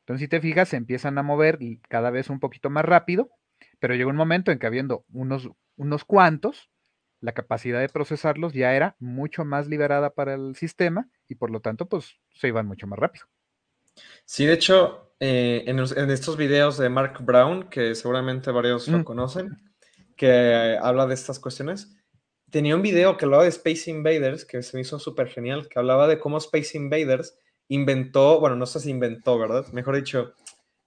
Entonces, 0.00 0.24
si 0.24 0.28
te 0.28 0.40
fijas, 0.40 0.70
se 0.70 0.76
empiezan 0.76 1.18
a 1.18 1.22
mover 1.22 1.58
cada 1.88 2.10
vez 2.10 2.30
un 2.30 2.40
poquito 2.40 2.70
más 2.70 2.84
rápido, 2.84 3.30
pero 3.78 3.94
llegó 3.94 4.08
un 4.08 4.16
momento 4.16 4.50
en 4.50 4.58
que 4.58 4.66
habiendo 4.66 5.04
unos, 5.12 5.50
unos 5.76 6.04
cuantos, 6.04 6.70
la 7.20 7.32
capacidad 7.32 7.80
de 7.80 7.88
procesarlos 7.88 8.54
ya 8.54 8.74
era 8.74 8.96
mucho 8.98 9.44
más 9.44 9.68
liberada 9.68 10.14
para 10.14 10.34
el 10.34 10.54
sistema 10.54 11.08
y 11.28 11.34
por 11.34 11.50
lo 11.50 11.60
tanto, 11.60 11.88
pues 11.88 12.18
se 12.32 12.48
iban 12.48 12.66
mucho 12.66 12.86
más 12.86 12.98
rápido. 12.98 13.26
Sí, 14.24 14.46
de 14.46 14.54
hecho, 14.54 15.07
eh, 15.20 15.64
en, 15.66 16.10
estos 16.10 16.36
videos 16.36 16.78
de 16.78 16.88
Mark 16.88 17.18
Brown, 17.20 17.68
que 17.68 17.94
seguramente 17.94 18.50
varios 18.50 18.88
lo 18.88 18.98
mm. 18.98 19.04
conocen, 19.04 19.56
que 20.16 20.78
habla 20.80 21.06
de 21.06 21.14
estas 21.14 21.38
cuestiones, 21.38 21.96
tenía 22.50 22.76
un 22.76 22.82
video 22.82 23.16
que 23.16 23.24
hablaba 23.24 23.42
de 23.42 23.50
Space 23.50 23.90
Invaders, 23.90 24.44
que 24.44 24.62
se 24.62 24.76
me 24.76 24.82
hizo 24.82 24.98
súper 24.98 25.28
genial, 25.28 25.68
que 25.68 25.78
hablaba 25.78 26.06
de 26.06 26.18
cómo 26.18 26.38
Space 26.38 26.76
Invaders 26.76 27.36
inventó, 27.68 28.40
bueno, 28.40 28.56
no 28.56 28.66
sé 28.66 28.80
si 28.80 28.90
inventó, 28.90 29.38
¿verdad? 29.38 29.66
Mejor 29.72 29.96
dicho, 29.96 30.34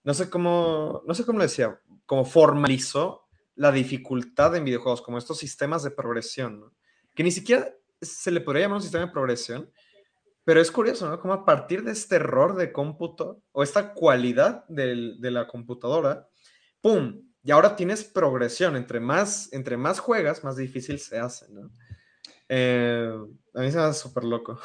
no 0.04 0.14
sé 0.14 0.30
cómo, 0.30 1.04
no 1.06 1.14
sé 1.14 1.26
cómo 1.26 1.40
le 1.40 1.46
decía, 1.46 1.80
como 2.06 2.26
formalizó 2.26 3.28
la 3.56 3.72
dificultad 3.72 4.56
en 4.56 4.66
videojuegos, 4.66 5.02
como 5.02 5.18
estos 5.18 5.38
sistemas 5.38 5.84
de 5.84 5.92
progresión, 5.92 6.60
¿no? 6.60 6.74
que 7.14 7.24
ni 7.24 7.32
siquiera 7.32 7.74
se 8.02 8.32
le 8.32 8.42
podría 8.42 8.64
llamar 8.64 8.78
un 8.78 8.82
sistema 8.82 9.06
de 9.06 9.12
progresión, 9.12 9.72
pero 10.52 10.60
es 10.60 10.70
curioso, 10.70 11.10
¿no? 11.10 11.18
Como 11.18 11.32
a 11.32 11.46
partir 11.46 11.82
de 11.82 11.94
este 11.94 12.18
error 12.18 12.58
de 12.58 12.74
cómputo 12.74 13.42
o 13.54 13.64
esta 13.64 13.94
cualidad 13.94 14.66
de 14.68 15.32
la 15.32 15.48
computadora, 15.48 16.28
¡pum! 16.82 17.22
Y 17.42 17.52
ahora 17.52 17.78
tienes 17.78 18.04
progresión. 18.04 18.76
Entre 18.76 19.00
más, 19.00 19.48
entre 19.54 19.78
más 19.78 20.00
juegas, 20.00 20.44
más 20.44 20.58
difícil 20.58 21.00
se 21.00 21.20
hace, 21.20 21.46
¿no? 21.54 21.72
Eh, 22.50 23.14
a 23.56 23.62
mí 23.62 23.72
se 23.72 23.78
me 23.78 23.84
hace 23.84 24.02
súper 24.02 24.26
loco. 24.26 24.60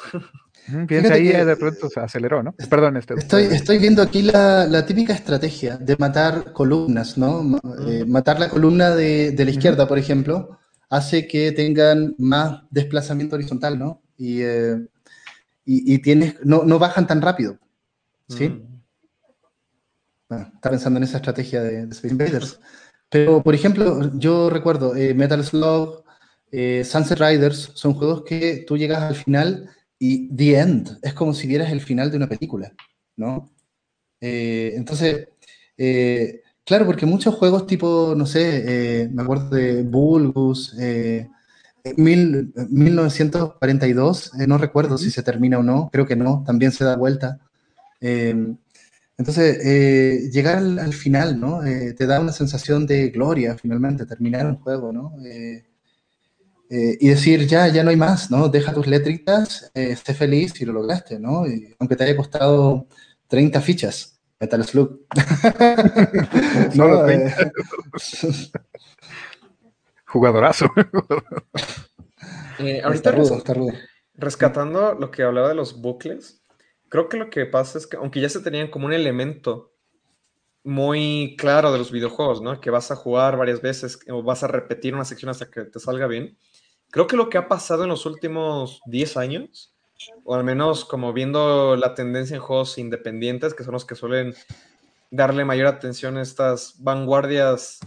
Piensa 0.89 1.13
ahí 1.13 1.29
de 1.29 1.55
pronto 1.55 1.87
se 1.87 2.01
aceleró, 2.01 2.43
¿no? 2.43 2.53
Perdón, 2.69 2.97
este. 2.97 3.13
Estoy, 3.13 3.43
estoy 3.43 3.77
viendo 3.77 4.01
aquí 4.01 4.23
la, 4.23 4.85
típica 4.85 5.13
estrategia 5.13 5.77
de 5.77 5.95
matar 5.95 6.51
columnas, 6.51 7.17
¿no? 7.17 7.61
Eh, 7.87 8.03
matar 8.05 8.41
la 8.41 8.49
columna 8.49 8.93
de, 8.93 9.33
la 9.37 9.51
izquierda, 9.51 9.87
por 9.87 9.99
ejemplo, 9.99 10.59
hace 10.89 11.29
que 11.29 11.53
tengan 11.53 12.13
más 12.17 12.63
desplazamiento 12.71 13.37
horizontal, 13.37 13.79
¿no? 13.79 14.01
Y, 14.17 14.41
eh, 14.41 14.85
y, 15.69 15.99
tienes, 15.99 16.35
no, 16.45 16.63
no, 16.63 16.79
bajan 16.79 17.07
tan 17.07 17.21
rápido, 17.21 17.59
¿sí? 18.29 18.47
Mm. 18.47 18.81
Bueno, 20.29 20.51
está 20.55 20.69
pensando 20.69 20.97
en 20.97 21.03
esa 21.03 21.17
estrategia 21.17 21.61
de, 21.61 21.81
Space 21.89 22.07
Invaders. 22.07 22.59
Pero, 23.09 23.43
por 23.43 23.53
ejemplo, 23.53 24.11
yo 24.17 24.49
recuerdo 24.49 24.93
Metal 24.93 25.43
Slug, 25.43 26.03
Sunset 26.51 27.19
Riders, 27.19 27.71
son 27.75 27.93
juegos 27.93 28.23
que 28.23 28.63
tú 28.65 28.77
llegas 28.77 29.03
al 29.03 29.15
final 29.15 29.69
y 29.99 30.29
The 30.35 30.59
End 30.59 30.99
es 31.01 31.13
como 31.13 31.33
si 31.33 31.47
vieras 31.47 31.71
el 31.71 31.81
final 31.81 32.11
de 32.11 32.17
una 32.17 32.27
película, 32.27 32.71
¿no? 33.15 33.51
Eh, 34.21 34.73
entonces, 34.75 35.29
eh, 35.77 36.41
claro, 36.63 36.85
porque 36.85 37.05
muchos 37.05 37.35
juegos 37.35 37.65
tipo, 37.65 38.13
no 38.15 38.25
sé, 38.25 39.03
eh, 39.03 39.09
me 39.09 39.23
acuerdo 39.23 39.49
de 39.49 39.83
Bulgus, 39.83 40.75
1942, 41.95 44.31
no 44.47 44.57
recuerdo 44.57 44.97
si 44.97 45.11
se 45.11 45.23
termina 45.23 45.59
o 45.59 45.63
no, 45.63 45.89
creo 45.91 46.05
que 46.05 46.15
no, 46.15 46.43
también 46.45 46.71
se 46.71 46.83
da 46.83 46.97
vuelta. 46.97 47.39
entonces, 47.99 49.63
llegar 50.31 50.57
al, 50.57 50.93
final, 50.93 51.39
¿no? 51.39 51.61
te 51.61 52.05
da 52.05 52.19
una 52.19 52.31
sensación 52.31 52.85
de 52.85 53.09
gloria, 53.09 53.55
finalmente, 53.55 54.05
terminar 54.05 54.45
un 54.45 54.57
juego, 54.57 54.91
¿no? 54.91 55.13
Eh, 56.69 56.97
y 56.99 57.07
decir, 57.07 57.47
ya, 57.47 57.69
ya 57.69 57.81
no 57.83 57.91
hay 57.91 57.95
más, 57.95 58.29
¿no? 58.29 58.49
Deja 58.49 58.73
tus 58.73 58.87
letritas, 58.87 59.71
eh, 59.73 59.91
esté 59.91 60.13
feliz 60.13 60.59
y 60.59 60.65
lo 60.65 60.73
lograste, 60.73 61.17
¿no? 61.17 61.45
aunque 61.79 61.95
te 61.95 62.03
haya 62.03 62.17
costado 62.17 62.87
30 63.27 63.61
fichas, 63.61 64.19
Metal 64.37 64.65
Slug. 64.65 64.99
no, 66.75 67.07
eh, 67.07 67.33
Jugadorazo. 70.07 70.67
ahorita 72.83 73.15
rescatando 74.15 74.95
lo 74.95 75.11
que 75.11 75.23
hablaba 75.23 75.49
de 75.49 75.55
los 75.55 75.79
bucles, 75.79 76.43
creo 76.89 77.07
que 77.07 77.17
lo 77.17 77.29
que 77.29 77.45
pasa 77.45 77.77
es 77.77 77.85
que, 77.85 77.97
aunque 77.97 78.19
ya 78.19 78.29
se 78.29 78.39
tenían 78.39 78.69
como 78.69 78.87
un 78.87 78.93
elemento 78.93 79.73
muy 80.63 81.35
claro 81.37 81.71
de 81.71 81.77
los 81.77 81.91
videojuegos, 81.91 82.41
¿no? 82.41 82.59
Que 82.59 82.69
vas 82.69 82.91
a 82.91 82.95
jugar 82.95 83.37
varias 83.37 83.61
veces 83.61 83.99
o 84.09 84.23
vas 84.23 84.43
a 84.43 84.47
repetir 84.47 84.93
una 84.93 85.05
sección 85.05 85.29
hasta 85.29 85.49
que 85.49 85.63
te 85.63 85.79
salga 85.79 86.07
bien. 86.07 86.37
Creo 86.89 87.07
que 87.07 87.15
lo 87.15 87.29
que 87.29 87.37
ha 87.37 87.47
pasado 87.47 87.83
en 87.83 87.89
los 87.89 88.05
últimos 88.05 88.81
10 88.85 89.17
años, 89.17 89.75
o 90.25 90.35
al 90.35 90.43
menos 90.43 90.83
como 90.83 91.13
viendo 91.13 91.75
la 91.75 91.95
tendencia 91.95 92.35
en 92.35 92.41
juegos 92.41 92.77
independientes, 92.77 93.53
que 93.53 93.63
son 93.63 93.73
los 93.73 93.85
que 93.85 93.95
suelen 93.95 94.35
darle 95.09 95.45
mayor 95.45 95.67
atención 95.67 96.17
a 96.17 96.21
estas 96.21 96.75
vanguardias, 96.79 97.79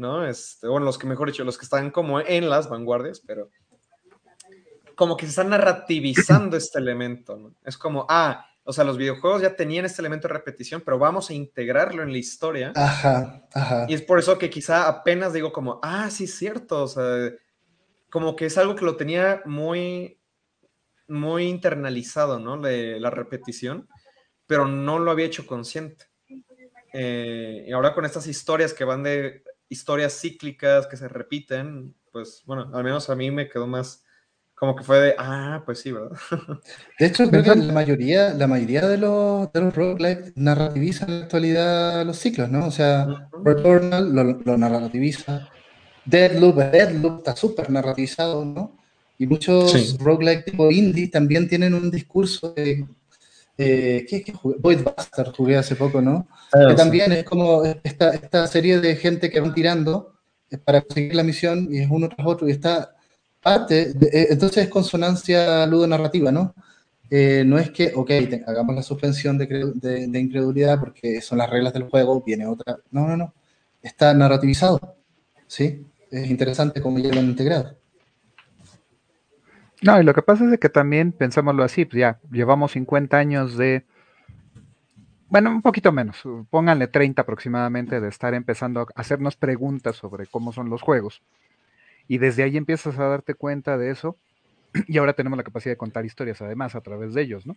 ¿no? 0.00 0.26
Este, 0.26 0.66
bueno, 0.66 0.86
los 0.86 0.98
que 0.98 1.06
mejor 1.06 1.28
dicho, 1.28 1.44
los 1.44 1.58
que 1.58 1.64
están 1.64 1.90
como 1.90 2.20
en 2.20 2.48
las 2.48 2.68
vanguardias, 2.68 3.20
pero 3.20 3.50
como 4.96 5.16
que 5.16 5.26
se 5.26 5.30
están 5.30 5.50
narrativizando 5.50 6.56
este 6.56 6.78
elemento, 6.78 7.36
¿no? 7.36 7.54
Es 7.64 7.78
como, 7.78 8.06
ah, 8.08 8.46
o 8.64 8.72
sea, 8.72 8.84
los 8.84 8.98
videojuegos 8.98 9.42
ya 9.42 9.56
tenían 9.56 9.84
este 9.84 10.02
elemento 10.02 10.28
de 10.28 10.34
repetición, 10.34 10.82
pero 10.84 10.98
vamos 10.98 11.30
a 11.30 11.34
integrarlo 11.34 12.02
en 12.02 12.12
la 12.12 12.18
historia. 12.18 12.72
Ajá, 12.74 13.46
ajá. 13.54 13.86
Y 13.88 13.94
es 13.94 14.02
por 14.02 14.18
eso 14.18 14.38
que 14.38 14.50
quizá 14.50 14.88
apenas 14.88 15.32
digo 15.32 15.52
como, 15.52 15.80
ah, 15.82 16.10
sí, 16.10 16.24
es 16.24 16.34
cierto, 16.34 16.84
o 16.84 16.88
sea, 16.88 17.30
como 18.10 18.36
que 18.36 18.46
es 18.46 18.58
algo 18.58 18.74
que 18.74 18.84
lo 18.84 18.96
tenía 18.96 19.42
muy, 19.44 20.20
muy 21.08 21.44
internalizado, 21.44 22.38
¿no? 22.38 22.56
la 22.56 23.10
repetición, 23.10 23.88
pero 24.46 24.66
no 24.66 24.98
lo 24.98 25.10
había 25.10 25.26
hecho 25.26 25.46
consciente. 25.46 26.06
Eh, 26.92 27.66
y 27.68 27.72
ahora 27.72 27.94
con 27.94 28.04
estas 28.04 28.26
historias 28.26 28.74
que 28.74 28.84
van 28.84 29.02
de 29.02 29.44
historias 29.70 30.20
cíclicas 30.20 30.86
que 30.86 30.98
se 30.98 31.08
repiten, 31.08 31.94
pues 32.12 32.42
bueno, 32.44 32.70
al 32.74 32.84
menos 32.84 33.08
a 33.08 33.16
mí 33.16 33.30
me 33.30 33.48
quedó 33.48 33.66
más 33.66 34.04
como 34.60 34.76
que 34.76 34.84
fue 34.84 35.00
de, 35.00 35.14
ah, 35.16 35.62
pues 35.64 35.78
sí, 35.78 35.90
¿verdad? 35.90 36.18
De 36.98 37.06
hecho, 37.06 37.26
creo 37.30 37.42
que 37.42 37.54
la 37.54 37.72
mayoría, 37.72 38.34
la 38.34 38.46
mayoría 38.46 38.86
de 38.86 38.98
los, 38.98 39.50
de 39.54 39.60
los 39.62 39.74
roguelikes 39.74 40.34
narrativizan 40.36 41.08
en 41.08 41.18
la 41.20 41.24
actualidad 41.24 42.04
los 42.04 42.18
ciclos, 42.18 42.50
¿no? 42.50 42.66
O 42.66 42.70
sea, 42.70 43.06
Returnal 43.42 44.14
lo, 44.14 44.22
lo 44.24 44.58
narrativiza, 44.58 45.48
Deadloop, 46.04 46.56
Deadloop 46.56 47.18
está 47.18 47.34
súper 47.36 47.70
narrativizado, 47.70 48.44
¿no? 48.44 48.76
Y 49.16 49.26
muchos 49.26 49.72
sí. 49.72 49.96
roguelike 49.98 50.44
tipo 50.44 50.70
indie 50.70 51.08
también 51.08 51.48
tienen 51.48 51.72
un 51.72 51.90
discurso 51.90 52.52
de... 52.52 52.86
Eh, 53.62 54.06
¿qué, 54.08 54.22
qué 54.22 54.32
jugué? 54.32 54.56
Void 54.58 54.82
Bastard 54.82 55.34
jugué 55.34 55.56
hace 55.56 55.76
poco, 55.76 56.00
¿no? 56.00 56.26
Ah, 56.52 56.68
que 56.68 56.74
también 56.74 57.12
es 57.12 57.24
como 57.24 57.62
esta, 57.84 58.10
esta 58.10 58.46
serie 58.46 58.80
de 58.80 58.96
gente 58.96 59.28
que 59.30 59.38
van 59.38 59.52
tirando 59.52 60.14
para 60.64 60.80
conseguir 60.80 61.14
la 61.14 61.22
misión 61.22 61.68
y 61.70 61.80
es 61.80 61.88
uno 61.90 62.08
tras 62.08 62.26
otro 62.26 62.48
y 62.48 62.52
está 62.52 62.96
parte, 63.42 63.90
eh, 64.12 64.28
entonces 64.30 64.64
es 64.64 64.70
consonancia 64.70 65.66
ludonarrativa, 65.66 66.32
¿no? 66.32 66.54
Eh, 67.10 67.42
no 67.44 67.58
es 67.58 67.70
que, 67.70 67.92
ok, 67.94 68.06
te, 68.06 68.44
hagamos 68.46 68.74
la 68.74 68.82
suspensión 68.82 69.36
de, 69.36 69.46
de, 69.74 70.06
de, 70.06 70.18
incredulidad 70.18 70.78
porque 70.78 71.20
son 71.20 71.38
las 71.38 71.50
reglas 71.50 71.72
del 71.72 71.88
juego, 71.88 72.22
viene 72.22 72.46
otra. 72.46 72.78
No, 72.90 73.06
no, 73.08 73.16
no. 73.16 73.34
Está 73.82 74.14
narrativizado. 74.14 74.96
¿Sí? 75.46 75.84
Es 76.10 76.30
interesante 76.30 76.80
cómo 76.80 76.98
ya 76.98 77.12
lo 77.12 77.20
han 77.20 77.26
integrado. 77.26 77.76
No, 79.82 80.00
y 80.00 80.04
lo 80.04 80.14
que 80.14 80.22
pasa 80.22 80.52
es 80.52 80.58
que 80.60 80.68
también, 80.68 81.12
pensámoslo 81.12 81.62
así, 81.62 81.84
pues 81.84 82.00
ya 82.00 82.18
llevamos 82.30 82.72
50 82.72 83.16
años 83.16 83.56
de, 83.56 83.84
bueno, 85.28 85.50
un 85.50 85.62
poquito 85.62 85.90
menos, 85.90 86.22
pónganle 86.50 86.86
30 86.86 87.22
aproximadamente, 87.22 88.00
de 88.00 88.08
estar 88.08 88.34
empezando 88.34 88.80
a 88.80 88.86
hacernos 88.94 89.36
preguntas 89.36 89.96
sobre 89.96 90.26
cómo 90.26 90.52
son 90.52 90.68
los 90.68 90.82
juegos. 90.82 91.22
Y 92.08 92.18
desde 92.18 92.42
ahí 92.42 92.56
empiezas 92.56 92.98
a 92.98 93.04
darte 93.04 93.34
cuenta 93.34 93.78
de 93.78 93.90
eso, 93.90 94.16
y 94.86 94.98
ahora 94.98 95.14
tenemos 95.14 95.36
la 95.36 95.44
capacidad 95.44 95.72
de 95.72 95.78
contar 95.78 96.04
historias 96.04 96.42
además 96.42 96.74
a 96.74 96.80
través 96.80 97.14
de 97.14 97.22
ellos, 97.22 97.46
¿no? 97.46 97.56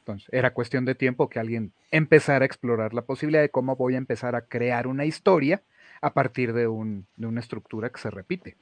Entonces, 0.00 0.28
era 0.32 0.52
cuestión 0.52 0.84
de 0.84 0.94
tiempo 0.94 1.28
que 1.28 1.40
alguien 1.40 1.72
empezara 1.90 2.44
a 2.44 2.46
explorar 2.46 2.94
la 2.94 3.02
posibilidad 3.02 3.42
de 3.42 3.50
cómo 3.50 3.74
voy 3.74 3.96
a 3.96 3.98
empezar 3.98 4.36
a 4.36 4.42
crear 4.42 4.86
una 4.86 5.04
historia 5.04 5.62
a 6.00 6.12
partir 6.14 6.52
de, 6.52 6.68
un, 6.68 7.06
de 7.16 7.26
una 7.26 7.40
estructura 7.40 7.90
que 7.90 8.00
se 8.00 8.10
repite. 8.10 8.54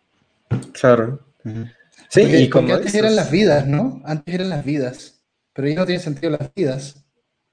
Claro. 0.72 1.20
Uh 1.44 1.50
-huh. 1.50 1.72
Sí, 2.08 2.22
porque, 2.22 2.40
y 2.40 2.50
como 2.50 2.68
antes 2.68 2.92
dices... 2.92 3.00
eran 3.00 3.16
las 3.16 3.30
vidas, 3.30 3.66
¿no? 3.66 4.00
Antes 4.04 4.34
eran 4.34 4.50
las 4.50 4.64
vidas, 4.64 5.24
pero 5.52 5.68
ya 5.68 5.74
no 5.76 5.86
tiene 5.86 6.00
sentido 6.00 6.30
las 6.30 6.52
vidas. 6.54 7.04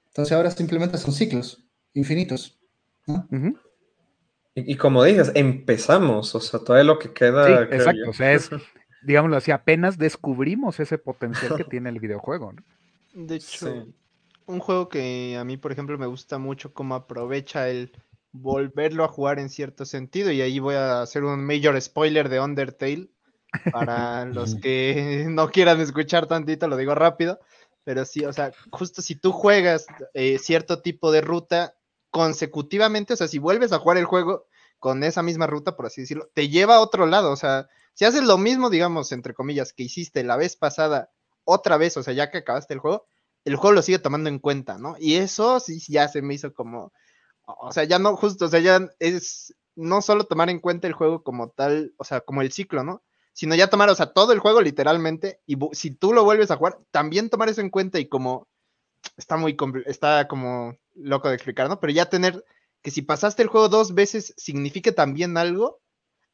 Entonces 0.06 0.32
ahora 0.32 0.50
simplemente 0.50 0.98
son 0.98 1.12
ciclos 1.12 1.64
infinitos. 1.94 2.58
¿no? 3.06 3.26
Uh 3.30 3.34
-huh. 3.34 3.60
y, 4.54 4.72
y, 4.72 4.76
como 4.76 5.02
dices, 5.04 5.32
empezamos, 5.34 6.34
o 6.34 6.40
sea, 6.40 6.60
todo 6.60 6.82
lo 6.84 6.98
que 6.98 7.12
queda. 7.12 7.46
Sí, 7.46 7.74
exacto, 7.74 8.10
o 8.10 8.12
sea, 8.12 8.32
es, 8.32 8.50
digámoslo 9.02 9.36
así, 9.36 9.50
apenas 9.50 9.98
descubrimos 9.98 10.78
ese 10.80 10.98
potencial 10.98 11.56
que 11.56 11.64
tiene 11.64 11.90
el 11.90 11.98
videojuego. 11.98 12.52
¿no? 12.52 12.62
De 13.14 13.36
hecho, 13.36 13.66
sí. 13.66 13.94
un 14.46 14.60
juego 14.60 14.88
que 14.88 15.36
a 15.38 15.44
mí, 15.44 15.56
por 15.56 15.72
ejemplo, 15.72 15.98
me 15.98 16.06
gusta 16.06 16.38
mucho 16.38 16.72
cómo 16.72 16.94
aprovecha 16.94 17.68
el 17.68 17.92
volverlo 18.32 19.04
a 19.04 19.08
jugar 19.08 19.38
en 19.38 19.50
cierto 19.50 19.84
sentido, 19.84 20.30
y 20.30 20.40
ahí 20.40 20.58
voy 20.58 20.74
a 20.74 21.02
hacer 21.02 21.24
un 21.24 21.44
major 21.44 21.80
spoiler 21.80 22.28
de 22.28 22.40
Undertale 22.40 23.10
para 23.72 24.24
los 24.26 24.56
que 24.56 25.26
no 25.28 25.50
quieran 25.50 25.80
escuchar 25.80 26.26
tantito, 26.26 26.68
lo 26.68 26.76
digo 26.76 26.94
rápido, 26.94 27.40
pero 27.84 28.04
sí, 28.04 28.24
o 28.24 28.32
sea, 28.32 28.52
justo 28.70 29.02
si 29.02 29.16
tú 29.16 29.32
juegas 29.32 29.86
eh, 30.14 30.38
cierto 30.38 30.82
tipo 30.82 31.12
de 31.12 31.20
ruta 31.20 31.74
consecutivamente, 32.10 33.14
o 33.14 33.16
sea, 33.16 33.28
si 33.28 33.38
vuelves 33.38 33.72
a 33.72 33.78
jugar 33.78 33.96
el 33.96 34.04
juego 34.04 34.46
con 34.78 35.04
esa 35.04 35.22
misma 35.22 35.46
ruta, 35.46 35.76
por 35.76 35.86
así 35.86 36.02
decirlo, 36.02 36.28
te 36.34 36.48
lleva 36.48 36.76
a 36.76 36.80
otro 36.80 37.06
lado, 37.06 37.30
o 37.30 37.36
sea, 37.36 37.68
si 37.94 38.04
haces 38.04 38.24
lo 38.24 38.38
mismo, 38.38 38.70
digamos, 38.70 39.12
entre 39.12 39.34
comillas, 39.34 39.72
que 39.72 39.84
hiciste 39.84 40.24
la 40.24 40.36
vez 40.36 40.56
pasada, 40.56 41.10
otra 41.44 41.76
vez, 41.76 41.96
o 41.96 42.02
sea, 42.02 42.14
ya 42.14 42.30
que 42.30 42.38
acabaste 42.38 42.74
el 42.74 42.80
juego, 42.80 43.06
el 43.44 43.56
juego 43.56 43.74
lo 43.74 43.82
sigue 43.82 43.98
tomando 43.98 44.28
en 44.28 44.38
cuenta, 44.38 44.78
¿no? 44.78 44.96
Y 44.98 45.16
eso 45.16 45.60
sí 45.60 45.80
ya 45.88 46.08
se 46.08 46.22
me 46.22 46.34
hizo 46.34 46.54
como, 46.54 46.92
o 47.44 47.72
sea, 47.72 47.84
ya 47.84 47.98
no 47.98 48.16
justo, 48.16 48.46
o 48.46 48.48
sea, 48.48 48.60
ya 48.60 48.88
es 48.98 49.54
no 49.74 50.02
solo 50.02 50.24
tomar 50.24 50.50
en 50.50 50.60
cuenta 50.60 50.86
el 50.86 50.92
juego 50.92 51.22
como 51.22 51.50
tal, 51.50 51.94
o 51.96 52.04
sea, 52.04 52.20
como 52.20 52.42
el 52.42 52.52
ciclo, 52.52 52.84
¿no? 52.84 53.02
Sino 53.32 53.54
ya 53.54 53.68
tomar, 53.68 53.88
o 53.88 53.94
sea, 53.94 54.12
todo 54.12 54.32
el 54.32 54.40
juego 54.40 54.60
literalmente, 54.60 55.40
y 55.46 55.56
si 55.72 55.90
tú 55.90 56.12
lo 56.12 56.24
vuelves 56.24 56.50
a 56.50 56.56
jugar, 56.56 56.78
también 56.90 57.30
tomar 57.30 57.48
eso 57.48 57.60
en 57.60 57.70
cuenta 57.70 57.98
y 57.98 58.06
como, 58.06 58.46
está 59.16 59.36
muy, 59.36 59.56
está 59.86 60.28
como 60.28 60.76
loco 60.94 61.28
de 61.28 61.34
explicar, 61.34 61.68
¿no? 61.68 61.80
Pero 61.80 61.92
ya 61.92 62.06
tener 62.06 62.44
que 62.82 62.90
si 62.90 63.02
pasaste 63.02 63.42
el 63.42 63.48
juego 63.48 63.68
dos 63.68 63.94
veces 63.94 64.34
signifique 64.36 64.92
también 64.92 65.36
algo, 65.36 65.80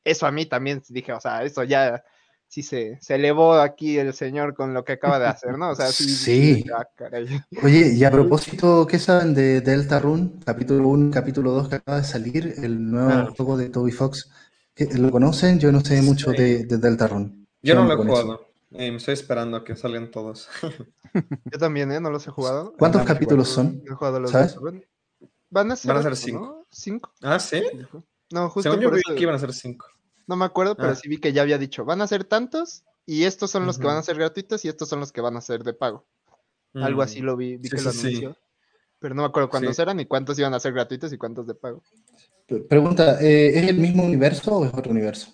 eso 0.05 0.27
a 0.27 0.33
mí 0.33 0.47
también 0.47 0.83
dije, 0.89 1.13
o 1.13 1.21
sea, 1.21 1.45
eso 1.45 1.63
ya 1.63 2.03
sí 2.49 2.63
se, 2.63 2.99
se 3.01 3.17
elevó 3.17 3.55
aquí 3.55 3.99
el 3.99 4.15
señor 4.15 4.55
con 4.55 4.73
lo 4.73 4.85
que 4.85 4.93
acaba 4.93 5.19
de 5.19 5.27
hacer, 5.27 5.59
¿no? 5.59 5.71
O 5.71 5.75
sea, 5.75 5.89
sí. 5.89 6.09
sí. 6.09 6.65
Ah, 6.75 6.87
Oye, 7.63 7.93
y 7.95 8.05
a 8.05 8.11
propósito, 8.11 8.87
¿qué 8.87 8.99
saben 8.99 9.35
de 9.35 9.61
Delta 9.61 10.01
Rune? 10.01 10.31
Capítulo 10.45 10.89
1, 10.89 11.11
capítulo 11.13 11.53
2 11.53 11.69
que 11.69 11.75
acaba 11.77 11.99
de 11.99 12.05
salir, 12.05 12.55
el 12.63 12.91
nuevo 12.91 13.11
ah. 13.11 13.35
juego 13.37 13.57
de 13.57 13.69
Toby 13.69 13.93
Fox. 13.93 14.31
¿Lo 14.97 15.11
conocen? 15.11 15.59
Yo 15.59 15.73
no 15.73 15.81
sé 15.81 16.03
mucho 16.03 16.31
sí. 16.31 16.37
de, 16.37 16.65
de. 16.65 17.31
Yo 17.63 17.75
no 17.75 17.85
lo 17.85 17.93
he 17.95 17.97
jugado. 17.97 18.49
Eh, 18.73 18.91
me 18.91 18.99
estoy 18.99 19.15
esperando 19.15 19.57
a 19.57 19.65
que 19.65 19.75
salgan 19.75 20.11
todos. 20.11 20.49
Yo 21.51 21.59
también, 21.59 21.91
¿eh? 21.91 22.01
No 22.01 22.11
los 22.11 22.27
he 22.27 22.31
jugado. 22.31 22.75
¿Cuántos 22.79 23.03
capítulos 23.03 23.49
son? 23.49 23.83
He 23.87 23.91
jugado 23.91 24.21
los 24.21 24.31
¿Sabes? 24.31 24.57
Van 25.51 25.73
a 25.73 25.77
ser, 25.77 25.89
van 25.89 25.99
a 25.99 26.03
ser 26.03 26.17
cinco. 26.17 26.41
¿no? 26.41 26.67
¿Cinco? 26.71 27.13
Ah, 27.23 27.39
¿sí? 27.39 27.63
No, 28.31 28.51
justo 28.51 28.71
Según 28.71 28.83
yo 28.83 28.91
vi 28.91 29.01
eso... 29.05 29.15
que 29.15 29.23
iban 29.23 29.35
a 29.35 29.39
ser 29.39 29.55
cinco. 29.55 29.87
No 30.27 30.37
me 30.37 30.45
acuerdo, 30.45 30.77
pero 30.77 30.91
ah. 30.91 30.95
sí 30.95 31.09
vi 31.09 31.17
que 31.17 31.33
ya 31.33 31.41
había 31.41 31.57
dicho, 31.57 31.87
van 31.87 32.03
a 32.03 32.07
ser 32.07 32.25
tantos 32.25 32.85
y 33.07 33.25
estos 33.25 33.51
son 33.51 33.65
los 33.65 33.77
uh 33.77 33.79
-huh. 33.79 33.83
que 33.83 33.87
van 33.87 33.97
a 33.97 34.03
ser 34.03 34.17
gratuitos 34.17 34.67
y 34.67 34.69
estos 34.69 34.91
son 34.91 35.01
los 35.01 35.11
que 35.11 35.23
van 35.23 35.39
a 35.39 35.41
ser 35.41 35.65
de 35.65 35.73
pago. 35.73 36.07
Mm. 36.75 36.83
Algo 36.83 37.01
así 37.01 37.21
lo 37.21 37.35
vi, 37.35 37.57
vi 37.57 37.71
sí, 37.71 37.77
que 37.77 37.83
lo 37.83 37.91
anunció. 37.91 38.33
Sí. 38.33 38.39
Pero 38.99 39.15
no 39.15 39.23
me 39.23 39.29
acuerdo 39.29 39.49
cuántos 39.49 39.77
sí. 39.77 39.81
eran 39.81 39.99
y 40.01 40.05
cuántos 40.05 40.39
iban 40.39 40.53
a 40.53 40.61
ser 40.61 40.75
gratuitos 40.75 41.11
y 41.15 41.17
cuántos 41.17 41.47
de 41.47 41.55
pago. 41.55 41.83
Pregunta, 42.69 43.21
¿eh, 43.21 43.59
¿es 43.59 43.69
el 43.69 43.79
mismo 43.79 44.05
universo 44.05 44.57
o 44.57 44.65
es 44.65 44.73
otro 44.73 44.91
universo? 44.93 45.33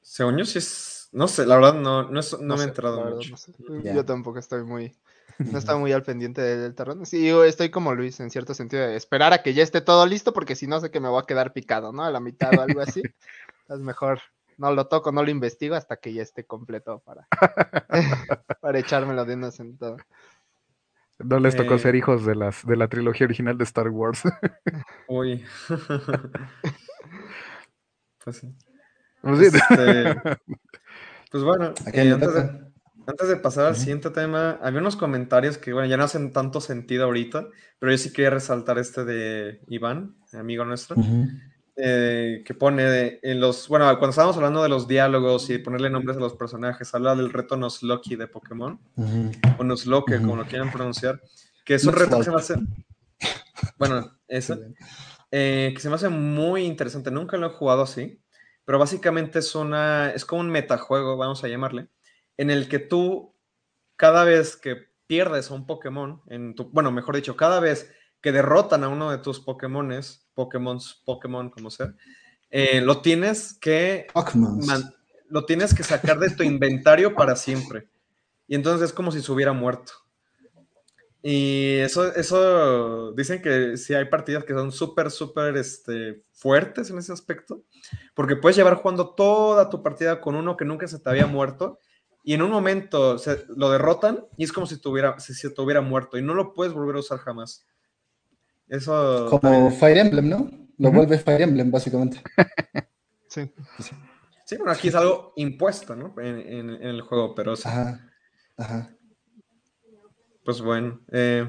Según 0.00 0.38
yo 0.38 0.44
sí 0.44 0.58
es, 0.58 1.08
no 1.12 1.28
sé, 1.28 1.46
la 1.46 1.54
verdad 1.54 1.74
no, 1.74 2.10
no, 2.10 2.20
es, 2.20 2.32
no, 2.32 2.38
no 2.40 2.56
me 2.56 2.62
he 2.62 2.66
enterado 2.66 2.96
verdad, 2.96 3.16
mucho. 3.16 3.36
Sé. 3.36 3.52
Yeah. 3.82 3.94
Yo 3.94 4.04
tampoco 4.04 4.40
estoy 4.40 4.64
muy, 4.64 4.96
no 5.38 5.56
estaba 5.56 5.78
muy 5.78 5.92
al 5.92 6.02
pendiente 6.02 6.40
del 6.40 6.74
terreno. 6.74 7.04
Sí, 7.04 7.26
yo 7.26 7.44
estoy 7.44 7.70
como 7.70 7.94
Luis, 7.94 8.18
en 8.18 8.30
cierto 8.30 8.54
sentido, 8.54 8.82
de 8.82 8.96
esperar 8.96 9.32
a 9.32 9.42
que 9.42 9.54
ya 9.54 9.62
esté 9.62 9.80
todo 9.80 10.04
listo, 10.06 10.32
porque 10.32 10.56
si 10.56 10.66
no 10.66 10.80
sé 10.80 10.90
que 10.90 11.00
me 11.00 11.08
voy 11.08 11.22
a 11.22 11.26
quedar 11.26 11.52
picado, 11.52 11.92
¿no? 11.92 12.02
A 12.02 12.10
la 12.10 12.20
mitad 12.20 12.50
o 12.58 12.62
algo 12.62 12.80
así. 12.80 13.02
es 13.68 13.78
mejor 13.78 14.20
no 14.58 14.72
lo 14.72 14.86
toco, 14.86 15.12
no 15.12 15.22
lo 15.22 15.30
investigo 15.30 15.74
hasta 15.74 15.96
que 15.96 16.12
ya 16.12 16.22
esté 16.22 16.44
completo 16.44 17.00
para, 17.00 17.26
para 18.60 18.78
echármelo 18.78 19.24
de 19.24 19.34
una 19.34 19.50
sentada. 19.50 19.96
No 21.18 21.38
les 21.38 21.56
tocó 21.56 21.74
eh... 21.74 21.78
ser 21.78 21.94
hijos 21.94 22.26
de 22.26 22.34
las 22.34 22.66
de 22.66 22.76
la 22.76 22.88
trilogía 22.88 23.26
original 23.26 23.56
de 23.56 23.64
Star 23.64 23.88
Wars. 23.88 24.22
Uy. 25.08 25.44
pues 28.24 28.36
sí. 28.36 28.54
Pues, 29.22 29.38
sí. 29.38 29.56
Este, 29.56 30.14
pues 31.30 31.44
bueno, 31.44 31.72
eh, 31.92 32.12
antes, 32.12 32.34
de, 32.34 32.40
antes, 33.06 33.28
de, 33.28 33.36
pasar 33.36 33.66
al 33.66 33.72
uh 33.72 33.76
-huh. 33.76 33.78
siguiente 33.78 34.10
tema, 34.10 34.58
había 34.62 34.80
unos 34.80 34.96
comentarios 34.96 35.56
que, 35.56 35.72
bueno, 35.72 35.88
ya 35.88 35.96
no 35.96 36.04
hacen 36.04 36.32
tanto 36.32 36.60
sentido 36.60 37.04
ahorita, 37.04 37.46
pero 37.78 37.92
yo 37.92 37.98
sí 37.98 38.12
quería 38.12 38.30
resaltar 38.30 38.78
este 38.78 39.04
de 39.04 39.60
Iván, 39.68 40.16
amigo 40.32 40.64
nuestro. 40.64 40.96
Uh 40.96 41.04
-huh 41.04 41.53
eh, 41.76 42.42
que 42.44 42.54
pone 42.54 43.18
en 43.22 43.40
los, 43.40 43.66
bueno, 43.68 43.86
cuando 43.98 44.10
estábamos 44.10 44.36
hablando 44.36 44.62
de 44.62 44.68
los 44.68 44.86
diálogos 44.86 45.50
y 45.50 45.58
ponerle 45.58 45.90
nombres 45.90 46.16
a 46.16 46.20
los 46.20 46.34
personajes, 46.34 46.94
habla 46.94 47.16
del 47.16 47.32
reto 47.32 47.56
Nuzlocke 47.56 48.16
de 48.16 48.28
Pokémon, 48.28 48.78
uh 48.96 49.04
-huh. 49.04 49.56
o 49.58 49.64
Nuzlocke, 49.64 50.14
uh 50.14 50.18
-huh. 50.18 50.20
como 50.20 50.36
lo 50.36 50.44
quieran 50.44 50.70
pronunciar, 50.70 51.20
que 51.64 51.74
es 51.74 51.84
un 51.84 51.94
reto 51.94 52.18
que 52.18 52.24
se 52.24 52.30
me 52.30 52.36
hace, 52.36 52.54
bueno, 53.76 54.16
eso, 54.28 54.56
eh, 55.32 55.72
que 55.74 55.80
se 55.80 55.88
me 55.88 55.96
hace 55.96 56.08
muy 56.08 56.64
interesante, 56.64 57.10
nunca 57.10 57.36
lo 57.36 57.46
he 57.48 57.50
jugado 57.50 57.82
así, 57.82 58.22
pero 58.64 58.78
básicamente 58.78 59.40
es 59.40 59.54
una, 59.56 60.10
es 60.10 60.24
como 60.24 60.42
un 60.42 60.50
metajuego, 60.50 61.16
vamos 61.16 61.42
a 61.42 61.48
llamarle, 61.48 61.88
en 62.36 62.50
el 62.50 62.68
que 62.68 62.78
tú, 62.78 63.34
cada 63.96 64.22
vez 64.24 64.56
que 64.56 64.76
pierdes 65.08 65.50
a 65.50 65.54
un 65.54 65.66
Pokémon, 65.66 66.22
en 66.28 66.54
tu, 66.54 66.70
bueno, 66.70 66.92
mejor 66.92 67.16
dicho, 67.16 67.36
cada 67.36 67.58
vez 67.58 67.92
que 68.20 68.32
derrotan 68.32 68.84
a 68.84 68.88
uno 68.88 69.10
de 69.10 69.18
tus 69.18 69.40
Pokémones, 69.40 70.23
Pokémon, 70.34 70.78
Pokémon, 71.04 71.50
como 71.50 71.70
sea, 71.70 71.94
eh, 72.50 72.80
lo 72.80 73.00
tienes 73.00 73.54
que 73.54 74.06
man, 74.66 74.94
lo 75.28 75.44
tienes 75.44 75.74
que 75.74 75.82
sacar 75.82 76.18
de 76.18 76.30
tu 76.30 76.42
inventario 76.42 77.14
para 77.14 77.36
siempre. 77.36 77.88
Y 78.46 78.54
entonces 78.54 78.90
es 78.90 78.94
como 78.94 79.10
si 79.10 79.22
se 79.22 79.32
hubiera 79.32 79.52
muerto. 79.52 79.92
Y 81.26 81.78
eso, 81.78 82.14
eso 82.14 83.12
dicen 83.12 83.40
que 83.40 83.78
sí 83.78 83.94
hay 83.94 84.04
partidas 84.04 84.44
que 84.44 84.52
son 84.52 84.70
súper, 84.70 85.10
súper 85.10 85.56
este, 85.56 86.22
fuertes 86.32 86.90
en 86.90 86.98
ese 86.98 87.14
aspecto, 87.14 87.62
porque 88.14 88.36
puedes 88.36 88.56
llevar 88.56 88.74
jugando 88.74 89.14
toda 89.14 89.70
tu 89.70 89.82
partida 89.82 90.20
con 90.20 90.34
uno 90.34 90.54
que 90.54 90.66
nunca 90.66 90.86
se 90.86 90.98
te 90.98 91.08
había 91.08 91.26
muerto, 91.26 91.78
y 92.22 92.34
en 92.34 92.42
un 92.42 92.50
momento 92.50 93.16
se, 93.16 93.46
lo 93.48 93.70
derrotan 93.70 94.26
y 94.36 94.44
es 94.44 94.52
como 94.52 94.66
si, 94.66 94.78
tuviera, 94.78 95.18
si 95.18 95.32
se 95.32 95.48
te 95.48 95.62
hubiera 95.62 95.80
muerto, 95.80 96.18
y 96.18 96.22
no 96.22 96.34
lo 96.34 96.52
puedes 96.52 96.74
volver 96.74 96.96
a 96.96 97.00
usar 97.00 97.18
jamás. 97.20 97.66
Eso. 98.68 99.28
Como 99.30 99.70
Fire 99.70 99.98
Emblem, 99.98 100.28
¿no? 100.28 100.50
Lo 100.78 100.88
uh 100.88 100.92
-huh. 100.92 100.96
vuelve 100.96 101.18
Fire 101.18 101.42
Emblem, 101.42 101.70
básicamente. 101.70 102.20
sí. 103.28 103.50
Sí, 104.46 104.56
bueno, 104.56 104.72
aquí 104.72 104.88
es 104.88 104.94
algo 104.94 105.32
impuesto, 105.36 105.96
¿no? 105.96 106.14
En, 106.18 106.70
el 106.70 107.00
juego, 107.02 107.34
pero 107.34 107.56
sí. 107.56 107.66
Ajá, 107.66 108.10
ajá. 108.56 108.90
Pues 110.44 110.60
bueno. 110.60 111.00
Eh, 111.10 111.48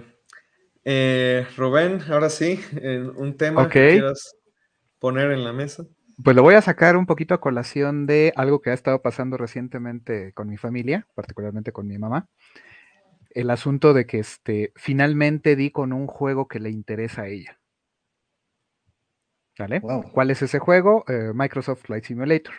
eh, 0.86 1.45
Rubén, 1.57 2.01
ahora 2.09 2.30
sí, 2.30 2.59
un 3.16 3.36
tema 3.38 3.68
que 3.68 3.89
quieras 3.89 4.36
poner 4.99 5.32
en 5.32 5.43
la 5.43 5.51
mesa. 5.51 5.86
Pues 6.24 6.36
lo 6.36 6.43
voy 6.43 6.55
a 6.55 6.61
sacar 6.61 6.95
un 6.95 7.05
poquito 7.05 7.34
a 7.34 7.41
colación 7.41 8.05
de 8.05 8.32
algo 8.38 8.61
que 8.61 8.70
ha 8.70 8.74
estado 8.74 9.01
pasando 9.01 9.36
recientemente 9.36 10.32
con 10.34 10.47
mi 10.47 10.55
familia, 10.55 11.07
particularmente 11.13 11.74
con 11.74 11.88
mi 11.88 11.97
mamá. 11.97 12.30
El 13.36 13.50
asunto 13.50 13.94
de 13.94 14.06
que 14.08 14.20
este, 14.20 14.72
finalmente 14.78 15.58
di 15.58 15.70
con 15.70 15.92
un 15.92 16.08
juego 16.08 16.48
que 16.48 16.62
le 16.62 16.70
interesa 16.70 17.24
a 17.24 17.28
ella. 17.28 17.60
¿Vale? 19.60 19.82
¿Cuál 19.82 20.32
es 20.32 20.42
ese 20.42 20.58
juego? 20.58 21.04
Eh, 21.08 21.32
Microsoft 21.34 21.84
Flight 21.84 22.06
Simulator. 22.06 22.56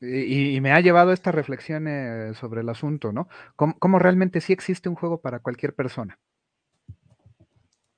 y, 0.00 0.60
me 0.60 0.72
ha 0.72 0.80
llevado 0.80 1.12
esta 1.12 1.32
reflexión 1.32 1.88
eh, 1.88 2.32
sobre 2.34 2.60
el 2.60 2.68
asunto, 2.68 3.12
¿no? 3.12 3.28
¿Cómo, 3.56 3.98
realmente 3.98 4.40
sí 4.40 4.52
existe 4.52 4.88
un 4.88 4.94
juego 4.94 5.20
para 5.20 5.40
cualquier 5.40 5.74
persona? 5.74 6.18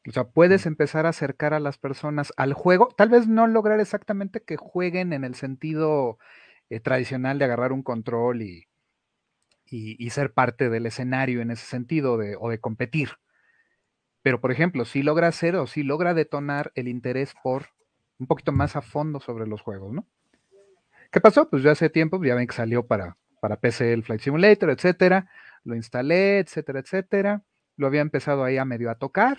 O 0.07 0.11
sea, 0.11 0.25
puedes 0.25 0.65
empezar 0.65 1.05
a 1.05 1.11
acercar 1.11 1.53
a 1.53 1.61
las 1.61 1.77
personas 1.77 2.33
al 2.39 2.55
juego, 2.55 2.89
tal 2.97 3.11
vez 3.11 3.29
no 3.29 3.47
lograr 3.47 3.79
exactamente 3.79 4.41
que 4.43 4.57
jueguen 4.57 5.13
en 5.13 5.25
el 5.25 5.35
sentido 5.35 6.19
eh, 6.71 6.81
tradicional 6.81 7.39
de 7.39 7.45
agarrar 7.45 7.73
un 7.73 7.83
control 7.83 8.41
y, 8.41 8.69
y, 9.71 10.11
ser 10.11 10.33
parte 10.33 10.71
del 10.71 10.87
escenario 10.87 11.41
en 11.41 11.51
ese 11.51 11.67
sentido 11.67 12.17
de, 12.17 12.37
o 12.39 12.51
de 12.51 12.61
competir. 12.61 13.11
Pero, 14.23 14.41
por 14.41 14.51
ejemplo, 14.53 14.85
si 14.85 15.03
logra 15.03 15.29
hacer 15.29 15.57
o 15.57 15.67
si 15.67 15.83
logra 15.83 16.15
detonar 16.15 16.73
el 16.75 16.89
interés 16.89 17.35
por 17.43 17.67
un 18.19 18.27
poquito 18.27 18.53
más 18.53 18.77
a 18.77 18.83
fondo 18.83 19.21
sobre 19.21 19.47
los 19.47 19.63
juegos, 19.63 19.93
¿no? 19.93 20.07
¿Qué 21.11 21.21
pasó? 21.21 21.49
Pues 21.49 21.63
ya 21.63 21.71
hace 21.73 21.89
tiempo, 21.89 22.23
ya 22.23 22.35
ven 22.35 22.47
que 22.47 22.55
salió 22.55 22.87
para, 22.87 23.17
para 23.41 23.61
PC 23.61 23.93
el 23.93 24.03
Flight 24.03 24.21
Simulator, 24.21 24.71
etcétera. 24.71 25.31
Lo 25.65 25.75
instalé, 25.75 26.41
etcétera, 26.41 26.81
etcétera. 26.81 27.43
Lo 27.77 27.87
había 27.87 28.01
empezado 28.01 28.45
ahí 28.45 28.59
a 28.59 28.65
medio 28.65 28.91
a 28.91 28.97
tocar, 28.97 29.39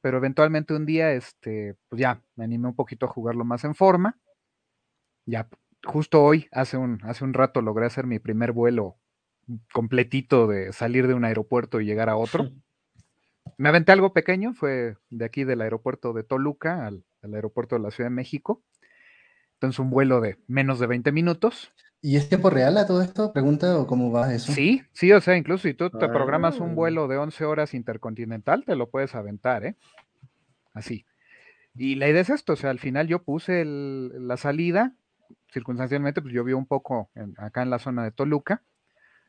pero 0.00 0.18
eventualmente 0.18 0.74
un 0.74 0.86
día, 0.86 1.12
este, 1.12 1.76
pues 1.88 2.00
ya 2.00 2.22
me 2.36 2.44
animé 2.44 2.68
un 2.68 2.76
poquito 2.76 3.06
a 3.06 3.08
jugarlo 3.08 3.44
más 3.44 3.64
en 3.64 3.74
forma. 3.74 4.18
Ya, 5.26 5.48
justo 5.84 6.22
hoy, 6.22 6.48
hace 6.52 6.76
un, 6.76 7.00
hace 7.02 7.24
un 7.24 7.34
rato, 7.34 7.60
logré 7.60 7.86
hacer 7.86 8.06
mi 8.06 8.18
primer 8.18 8.52
vuelo 8.52 8.96
completito 9.72 10.46
de 10.46 10.72
salir 10.72 11.06
de 11.06 11.14
un 11.14 11.24
aeropuerto 11.24 11.80
y 11.80 11.86
llegar 11.86 12.08
a 12.08 12.16
otro. 12.16 12.50
Me 13.58 13.68
aventé 13.68 13.92
algo 13.92 14.12
pequeño, 14.12 14.54
fue 14.54 14.96
de 15.10 15.24
aquí 15.24 15.44
del 15.44 15.60
aeropuerto 15.60 16.12
de 16.12 16.22
Toluca 16.22 16.86
al, 16.86 17.04
aeropuerto 17.22 17.76
de 17.76 17.82
la 17.82 17.90
Ciudad 17.90 18.10
de 18.10 18.14
México. 18.14 18.62
Entonces 19.54 19.78
un 19.78 19.90
vuelo 19.90 20.20
de 20.20 20.38
menos 20.48 20.78
de 20.78 20.86
20 20.86 21.12
minutos. 21.12 21.72
¿Y 22.00 22.16
es 22.16 22.28
tiempo 22.28 22.50
real 22.50 22.76
a 22.78 22.86
todo 22.86 23.00
esto? 23.02 23.32
Pregunta 23.32 23.78
o 23.78 23.86
cómo 23.86 24.10
va 24.10 24.34
eso. 24.34 24.52
Sí, 24.52 24.82
sí, 24.92 25.12
o 25.12 25.20
sea, 25.20 25.36
incluso 25.36 25.68
si 25.68 25.74
tú 25.74 25.88
te 25.90 26.08
programas 26.08 26.58
un 26.58 26.70
ah. 26.70 26.74
vuelo 26.74 27.06
de 27.06 27.16
11 27.16 27.44
horas 27.44 27.74
intercontinental, 27.74 28.64
te 28.64 28.74
lo 28.74 28.90
puedes 28.90 29.14
aventar, 29.14 29.64
¿eh? 29.64 29.76
Así. 30.74 31.06
Y 31.76 31.94
la 31.94 32.08
idea 32.08 32.22
es 32.22 32.30
esto, 32.30 32.54
o 32.54 32.56
sea, 32.56 32.70
al 32.70 32.80
final 32.80 33.06
yo 33.06 33.22
puse 33.22 33.64
la 33.64 34.36
salida, 34.36 34.94
circunstancialmente, 35.52 36.20
pues 36.20 36.34
yo 36.34 36.42
vi 36.42 36.52
un 36.52 36.66
poco 36.66 37.08
acá 37.38 37.62
en 37.62 37.70
la 37.70 37.78
zona 37.78 38.02
de 38.02 38.10
Toluca, 38.10 38.62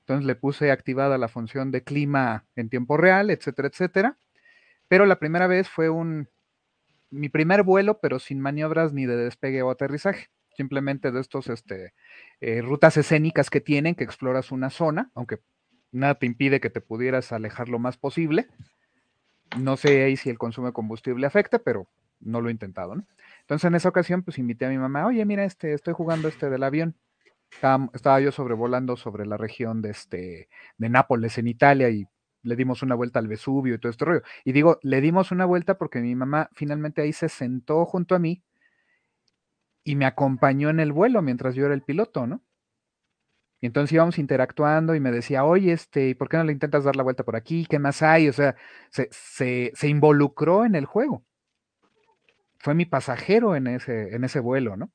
entonces 0.03 0.25
le 0.25 0.35
puse 0.35 0.69
activada 0.69 1.17
la 1.17 1.29
función 1.29 1.71
de 1.71 1.83
clima 1.83 2.45
en 2.57 2.69
tiempo 2.69 2.97
real, 2.97 3.29
etcétera, 3.29 3.69
etcétera. 3.69 4.17
Pero 4.89 5.05
la 5.05 5.17
primera 5.17 5.47
vez 5.47 5.69
fue 5.69 5.89
un 5.89 6.27
mi 7.09 7.29
primer 7.29 7.63
vuelo, 7.63 7.99
pero 8.01 8.19
sin 8.19 8.41
maniobras 8.41 8.91
ni 8.91 9.05
de 9.05 9.15
despegue 9.15 9.61
o 9.61 9.69
aterrizaje. 9.69 10.29
Simplemente 10.57 11.11
de 11.11 11.21
estos 11.21 11.47
este, 11.47 11.93
eh, 12.41 12.61
rutas 12.61 12.97
escénicas 12.97 13.49
que 13.49 13.61
tienen, 13.61 13.95
que 13.95 14.03
exploras 14.03 14.51
una 14.51 14.69
zona, 14.69 15.11
aunque 15.13 15.39
nada 15.91 16.15
te 16.15 16.25
impide 16.25 16.59
que 16.59 16.69
te 16.69 16.81
pudieras 16.81 17.31
alejar 17.31 17.69
lo 17.69 17.79
más 17.79 17.97
posible. 17.97 18.47
No 19.59 19.77
sé 19.77 20.03
ahí 20.03 20.17
si 20.17 20.29
el 20.29 20.37
consumo 20.37 20.67
de 20.67 20.73
combustible 20.73 21.25
afecta, 21.27 21.59
pero 21.59 21.87
no 22.19 22.41
lo 22.41 22.49
he 22.49 22.51
intentado, 22.51 22.95
¿no? 22.95 23.05
Entonces 23.41 23.67
en 23.67 23.75
esa 23.75 23.89
ocasión, 23.89 24.23
pues 24.23 24.39
invité 24.39 24.65
a 24.65 24.69
mi 24.69 24.77
mamá, 24.77 25.05
oye, 25.05 25.23
mira, 25.25 25.45
este, 25.45 25.73
estoy 25.73 25.93
jugando 25.93 26.27
este 26.27 26.49
del 26.49 26.63
avión. 26.63 26.95
Estaba, 27.55 28.19
yo 28.19 28.31
sobrevolando 28.31 28.97
sobre 28.97 29.25
la 29.25 29.37
región 29.37 29.81
de, 29.81 29.91
este, 29.91 30.49
de 30.77 30.89
Nápoles 30.89 31.37
en 31.37 31.47
Italia 31.47 31.89
y 31.89 32.05
le 32.41 32.55
dimos 32.55 32.83
una 32.83 32.95
vuelta 32.95 33.19
al 33.19 33.27
Vesubio 33.27 33.75
y 33.75 33.79
todo 33.79 33.89
este 33.89 34.05
rollo. 34.05 34.21
Y 34.43 34.51
digo, 34.51 34.79
le 34.83 35.01
dimos 35.01 35.31
una 35.31 35.45
vuelta 35.45 35.77
porque 35.77 35.99
mi 36.01 36.15
mamá 36.15 36.49
finalmente 36.53 37.01
ahí 37.01 37.13
se 37.13 37.29
sentó 37.29 37.85
junto 37.85 38.15
a 38.15 38.19
mí 38.19 38.43
y 39.83 39.95
me 39.95 40.05
acompañó 40.05 40.69
en 40.69 40.79
el 40.79 40.91
vuelo 40.91 41.21
mientras 41.21 41.55
yo 41.55 41.65
era 41.65 41.73
el 41.73 41.83
piloto, 41.83 42.27
¿no? 42.27 42.41
Y 43.61 43.65
entonces 43.67 43.93
íbamos 43.93 44.19
interactuando 44.19 44.93
y 44.93 44.99
me 44.99 45.09
decía, 45.11 45.45
oye, 45.45 45.71
este, 45.71 46.15
¿por 46.15 46.27
qué 46.27 46.35
no 46.35 46.43
le 46.43 46.51
intentas 46.51 46.83
dar 46.83 46.97
la 46.97 47.03
vuelta 47.03 47.23
por 47.23 47.37
aquí? 47.37 47.65
¿Qué 47.65 47.79
más 47.79 48.01
hay? 48.01 48.27
O 48.27 48.33
sea, 48.33 48.57
se, 48.89 49.71
se 49.73 49.87
involucró 49.87 50.65
en 50.65 50.75
el 50.75 50.85
juego. 50.85 51.23
Fue 52.59 52.73
mi 52.75 52.85
pasajero 52.85 53.55
en 53.55 53.67
ese, 53.67 54.15
en 54.15 54.25
ese 54.25 54.41
vuelo, 54.41 54.75
¿no? 54.75 54.91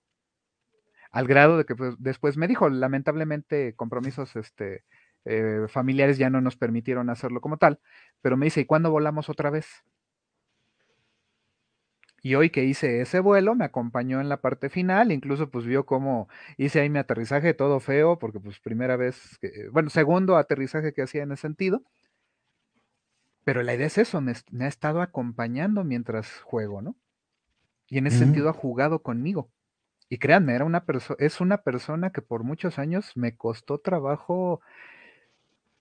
Al 1.11 1.27
grado 1.27 1.59
de 1.59 1.65
que 1.65 1.75
pues, 1.75 1.95
después 1.99 2.37
me 2.37 2.49
dijo, 2.49 2.69
lamentablemente 2.69 3.75
compromisos 3.75 4.37
este, 4.37 4.85
eh, 5.25 5.67
familiares 5.69 6.19
ya 6.19 6.31
no 6.31 6.41
nos 6.41 6.57
permitieron 6.57 7.11
hacerlo 7.11 7.41
como 7.41 7.57
tal, 7.57 7.81
pero 8.21 8.37
me 8.37 8.47
dice, 8.47 8.61
¿y 8.61 8.65
cuándo 8.67 8.91
volamos 8.91 9.29
otra 9.29 9.51
vez? 9.51 9.85
Y 12.21 12.35
hoy 12.35 12.51
que 12.51 12.65
hice 12.65 13.01
ese 13.01 13.21
vuelo, 13.21 13.55
me 13.55 13.65
acompañó 13.65 14.21
en 14.21 14.29
la 14.29 14.41
parte 14.41 14.71
final, 14.71 15.13
incluso 15.13 15.51
pues 15.51 15.65
vio 15.67 15.87
cómo 15.87 16.29
hice 16.57 16.81
ahí 16.81 16.91
mi 16.91 16.99
aterrizaje 16.99 17.55
todo 17.55 17.79
feo, 17.79 18.19
porque 18.19 18.41
pues 18.41 18.59
primera 18.59 18.97
vez, 18.97 19.39
bueno, 19.73 19.89
segundo 19.89 20.37
aterrizaje 20.37 20.93
que 20.93 21.03
hacía 21.03 21.23
en 21.23 21.33
ese 21.33 21.43
sentido. 21.43 21.85
Pero 23.45 23.63
la 23.63 23.75
idea 23.75 23.87
es 23.87 23.99
eso, 23.99 24.21
me, 24.21 24.33
ha 24.33 24.67
estado 24.67 25.01
acompañando 25.01 25.85
mientras 25.85 26.41
juego, 26.41 26.83
¿no? 26.83 26.97
Y 27.87 27.99
en 27.99 28.07
ese 28.07 28.19
sentido 28.19 28.51
ha 28.51 28.53
jugado 28.53 29.03
conmigo. 29.03 29.51
Y 30.11 30.19
créanme, 30.19 30.55
era 30.55 30.65
una 30.65 30.85
es 31.19 31.41
una 31.41 31.59
persona 31.59 32.11
que 32.11 32.23
por 32.23 32.43
muchos 32.43 32.79
años 32.79 33.13
me 33.15 33.37
costó 33.37 33.79
trabajo 33.79 34.61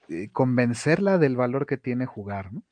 eh, 0.10 0.30
convencerla 0.32 1.18
del 1.18 1.36
valor 1.36 1.66
que 1.66 1.78
tiene 1.78 2.06
jugar, 2.06 2.54
¿no? 2.54 2.64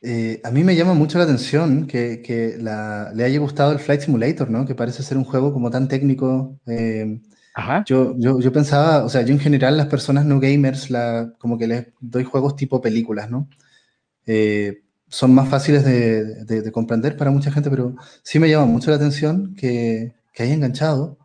Eh, 0.00 0.40
a 0.44 0.50
mí 0.50 0.62
me 0.64 0.76
llama 0.76 0.94
mucho 0.94 1.18
la 1.18 1.24
atención 1.24 1.86
que, 1.86 2.56
le 2.60 3.24
haya 3.24 3.38
gustado 3.38 3.72
el 3.72 3.80
Flight 3.80 4.02
Simulator, 4.02 4.48
¿no? 4.48 4.64
Que 4.64 4.74
parece 4.74 5.02
ser 5.02 5.18
un 5.18 5.24
juego 5.24 5.52
como 5.52 5.70
tan 5.70 5.88
técnico. 5.88 6.58
Eh, 6.66 7.20
Ajá. 7.54 7.82
Yo, 7.86 8.14
yo, 8.18 8.52
pensaba, 8.52 9.04
o 9.04 9.08
sea, 9.08 9.22
yo 9.22 9.32
en 9.32 9.40
general 9.40 9.76
las 9.76 9.88
personas 9.88 10.24
no 10.24 10.38
gamers, 10.38 10.90
la, 10.90 11.32
como 11.38 11.58
que 11.58 11.66
les 11.66 11.86
doy 12.00 12.24
juegos 12.24 12.56
tipo 12.56 12.80
películas, 12.80 13.30
¿no? 13.30 13.48
son 15.08 15.34
más 15.34 15.48
fáciles 15.48 15.84
de, 15.84 16.70
comprender 16.70 17.16
para 17.16 17.30
mucha 17.30 17.50
gente, 17.50 17.70
pero 17.70 17.96
sí 18.22 18.38
me 18.38 18.48
llama 18.48 18.66
mucho 18.66 18.90
la 18.90 18.96
atención 18.96 19.54
que, 19.54 20.17
que 20.38 20.44
haya 20.44 20.54
enganchado 20.54 21.18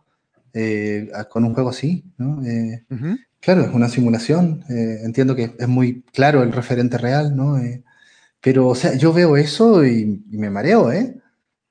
eh, 0.55 1.07
con 1.29 1.45
un 1.45 1.53
juego 1.53 1.69
así, 1.69 2.03
¿no? 2.17 2.43
Eh, 2.43 2.83
claro, 3.39 3.61
es 3.61 3.71
una 3.71 3.87
simulación, 3.87 4.63
eh, 4.67 5.01
entiendo 5.03 5.35
que 5.35 5.51
es 5.55 5.67
muy 5.67 6.01
claro 6.13 6.41
el 6.41 6.51
referente 6.51 6.97
real, 6.97 7.35
¿no? 7.35 7.59
pero, 8.41 8.67
o 8.67 8.73
sea, 8.73 8.95
yo 8.95 9.13
veo 9.13 9.37
eso 9.37 9.85
y, 9.85 10.23
me 10.31 10.49
mareo, 10.49 10.91
¿eh? 10.91 11.21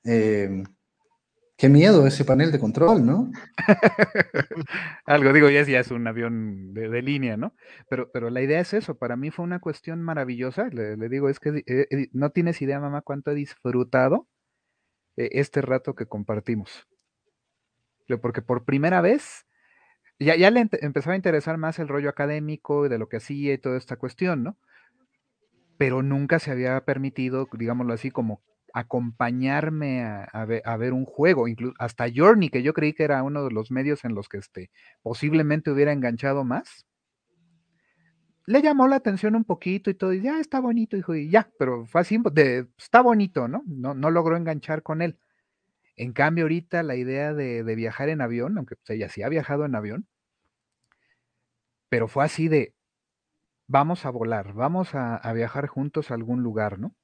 Qué 0.05 1.68
miedo 1.68 2.07
ese 2.07 2.24
panel 2.24 2.53
de 2.53 2.61
control, 2.61 3.05
¿no? 3.05 3.32
Algo, 5.05 5.32
digo, 5.32 5.51
ya, 5.51 5.64
ya 5.64 5.80
es 5.80 5.90
un 5.90 6.07
avión 6.07 6.72
de, 6.74 7.03
línea, 7.03 7.36
¿no? 7.36 7.57
Pero, 7.88 8.09
pero 8.12 8.30
la 8.30 8.40
idea 8.40 8.61
es 8.61 8.72
eso, 8.72 8.97
para 8.99 9.16
mí 9.16 9.32
fue 9.32 9.45
una 9.45 9.59
cuestión 9.59 10.01
maravillosa, 10.01 10.68
le, 10.68 10.97
le 10.97 11.09
digo, 11.09 11.28
es 11.28 11.40
que 11.40 11.64
no 12.12 12.30
tienes 12.30 12.62
idea, 12.62 12.78
mamá, 12.78 13.03
cuánto 13.03 13.32
he 13.32 13.34
disfrutado 13.34 14.28
este 15.16 15.61
rato 15.61 15.97
que 15.97 16.07
compartimos 16.07 16.86
porque 18.20 18.42
por 18.42 18.64
primera 18.64 19.00
vez 19.00 19.46
ya, 20.18 20.36
ya 20.36 20.50
le 20.50 20.68
empezaba 20.80 21.14
a 21.14 21.16
interesar 21.16 21.58
más 21.58 21.78
el 21.78 21.88
rollo 21.88 22.08
académico 22.08 22.88
de 22.88 22.98
lo 22.98 23.08
que 23.08 23.16
hacía 23.18 23.54
y 23.54 23.58
toda 23.58 23.78
esta 23.78 23.96
cuestión, 23.96 24.42
¿no? 24.42 24.56
Pero 25.78 26.02
nunca 26.02 26.38
se 26.38 26.50
había 26.50 26.84
permitido, 26.84 27.48
digámoslo 27.52 27.92
así, 27.92 28.10
como 28.10 28.42
acompañarme 28.72 30.02
a, 30.02 30.46
ver, 30.46 30.92
un 30.92 31.04
juego, 31.04 31.48
incluso 31.48 31.74
hasta 31.78 32.06
Journey, 32.14 32.48
que 32.48 32.62
yo 32.62 32.72
creí 32.72 32.94
que 32.94 33.04
era 33.04 33.22
uno 33.22 33.44
de 33.44 33.50
los 33.50 33.70
medios 33.70 34.04
en 34.04 34.14
los 34.14 34.28
que 34.28 34.38
este, 34.38 34.70
posiblemente 35.02 35.70
hubiera 35.70 35.92
enganchado 35.92 36.44
más. 36.44 36.86
Le 38.46 38.62
llamó 38.62 38.88
la 38.88 38.96
atención 38.96 39.36
un 39.36 39.44
poquito 39.44 39.90
y 39.90 39.94
todo, 39.94 40.12
y 40.12 40.22
ya 40.22 40.40
está 40.40 40.60
bonito, 40.60 40.96
hijo, 40.96 41.14
y 41.14 41.30
ya, 41.30 41.50
pero 41.58 41.86
fue 41.86 42.00
así, 42.00 42.18
de, 42.32 42.66
está 42.78 43.00
bonito, 43.02 43.46
¿no? 43.46 43.62
¿no? 43.66 43.94
No 43.94 44.10
logró 44.10 44.36
enganchar 44.36 44.82
con 44.82 45.02
él. 45.02 45.18
En 45.97 46.12
cambio, 46.12 46.45
ahorita 46.45 46.82
la 46.82 46.97
idea 46.97 47.34
de, 47.34 47.62
viajar 47.74 48.09
en 48.09 48.20
avión, 48.20 48.57
aunque 48.57 48.76
pues, 48.76 48.90
ella 48.90 49.09
sí 49.09 49.22
ha 49.22 49.28
viajado 49.28 49.64
en 49.64 49.74
avión, 49.74 50.07
pero 51.88 52.09
fue 52.09 52.24
así 52.24 52.49
de, 52.49 52.74
vamos 53.66 54.07
a 54.07 54.11
volar, 54.11 54.55
vamos 54.55 54.95
a, 54.95 55.32
viajar 55.34 55.66
juntos 55.66 56.11
a 56.11 56.14
algún 56.14 56.43
lugar, 56.43 56.78
¿no? 56.78 56.95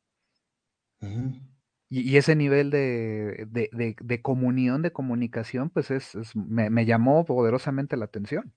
Y, 1.91 2.17
ese 2.17 2.37
nivel 2.37 2.71
de, 2.71 3.47
de, 3.51 4.23
comunión, 4.23 4.83
de 4.83 4.93
comunicación, 4.93 5.71
pues 5.71 5.91
es, 5.91 6.17
me, 6.35 6.85
llamó 6.87 7.25
poderosamente 7.25 7.97
la 7.97 8.07
atención. 8.07 8.55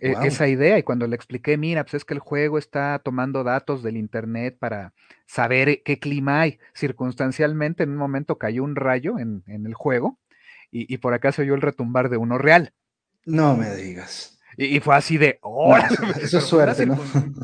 E, 0.00 0.14
esa 0.26 0.48
idea, 0.48 0.78
y 0.78 0.82
cuando 0.82 1.06
le 1.06 1.16
expliqué, 1.16 1.56
mira, 1.56 1.84
pues 1.84 1.94
es 1.94 2.04
que 2.04 2.14
el 2.14 2.20
juego 2.20 2.58
está 2.58 2.98
tomando 2.98 3.44
datos 3.44 3.82
del 3.82 3.96
internet 3.96 4.56
para 4.58 4.92
saber 5.26 5.82
qué 5.84 5.98
clima 5.98 6.40
hay. 6.40 6.58
Circunstancialmente, 6.74 7.82
en 7.82 7.90
un 7.90 7.96
momento 7.96 8.38
cayó 8.38 8.64
un 8.64 8.76
rayo 8.76 9.18
en, 9.18 9.44
el 9.46 9.74
juego, 9.74 10.18
y, 10.70 10.92
y, 10.92 10.98
por 10.98 11.14
acá 11.14 11.32
se 11.32 11.42
oyó 11.42 11.54
el 11.54 11.62
retumbar 11.62 12.08
de 12.08 12.16
uno 12.16 12.38
real. 12.38 12.72
No 13.24 13.56
me 13.56 13.74
digas. 13.74 14.40
Y, 14.56 14.80
fue 14.80 14.94
así 14.94 15.16
de, 15.16 15.38
¡oh! 15.42 15.76
eso 16.20 16.38
es 16.38 16.44
suerte, 16.44 16.84
una, 16.84 16.96
¿no? 16.96 17.02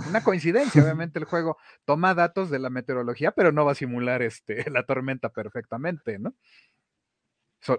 Una 0.09 0.23
coincidencia, 0.23 0.83
obviamente 0.83 1.19
el 1.19 1.25
juego 1.25 1.57
toma 1.85 2.15
datos 2.15 2.51
de 2.51 2.59
la 2.59 2.71
meteorología, 2.71 3.33
pero 3.33 3.53
no 3.53 3.65
va 3.65 3.73
a 3.73 3.77
simular 3.77 4.23
este, 4.23 4.65
la 4.71 4.85
tormenta 4.85 5.31
perfectamente, 5.31 6.19
¿no? 6.19 6.35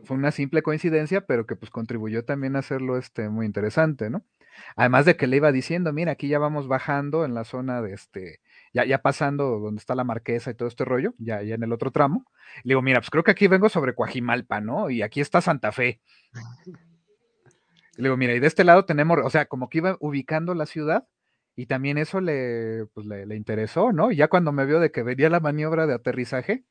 fue 0.03 0.17
una 0.17 0.31
simple 0.31 0.63
coincidencia, 0.63 1.25
pero 1.25 1.45
que 1.45 1.55
pues 1.55 1.71
contribuyó 1.71 2.25
también 2.25 2.57
a 2.57 2.59
hacerlo 2.59 2.97
este, 2.97 3.29
muy 3.29 3.45
interesante, 3.45 4.09
¿no? 4.09 4.25
Además 4.75 5.05
de 5.05 5.15
que 5.15 5.27
le 5.27 5.37
iba 5.37 5.51
diciendo, 5.51 5.93
mira, 5.93 6.13
aquí 6.13 6.27
ya 6.27 6.39
vamos 6.39 6.67
bajando 6.67 7.25
en 7.25 7.33
la 7.33 7.43
zona 7.43 7.81
de 7.81 7.93
este, 7.93 8.41
ya, 8.73 8.85
ya 8.85 9.01
pasando 9.01 9.59
donde 9.59 9.79
está 9.79 9.95
la 9.95 10.03
marquesa 10.03 10.51
y 10.51 10.53
todo 10.53 10.67
este 10.67 10.85
rollo, 10.85 11.13
ya, 11.17 11.41
ya 11.41 11.55
en 11.55 11.63
el 11.63 11.73
otro 11.73 11.91
tramo. 11.91 12.25
Le 12.63 12.71
digo, 12.71 12.81
mira, 12.81 12.99
pues 12.99 13.09
creo 13.09 13.23
que 13.23 13.31
aquí 13.31 13.47
vengo 13.47 13.69
sobre 13.69 13.95
Coajimalpa, 13.95 14.61
¿no? 14.61 14.89
Y 14.89 15.01
aquí 15.01 15.21
está 15.21 15.41
Santa 15.41 15.71
Fe. 15.71 16.01
Le 17.97 18.03
digo, 18.03 18.17
mira, 18.17 18.33
y 18.33 18.39
de 18.39 18.47
este 18.47 18.63
lado 18.63 18.85
tenemos, 18.85 19.17
o 19.23 19.29
sea, 19.29 19.45
como 19.45 19.69
que 19.69 19.79
iba 19.79 19.97
ubicando 19.99 20.53
la 20.53 20.65
ciudad 20.65 21.07
y 21.55 21.65
también 21.65 21.97
eso 21.97 22.21
le, 22.21 22.85
pues, 22.93 23.07
le, 23.07 23.35
interesó, 23.35 23.91
¿no? 23.91 24.11
Y 24.11 24.17
ya 24.17 24.27
cuando 24.27 24.51
me 24.51 24.65
vio 24.67 24.79
de 24.79 24.91
que 24.91 25.01
venía 25.01 25.29
la 25.29 25.39
maniobra 25.39 25.87
de 25.87 25.95
aterrizaje, 25.95 26.63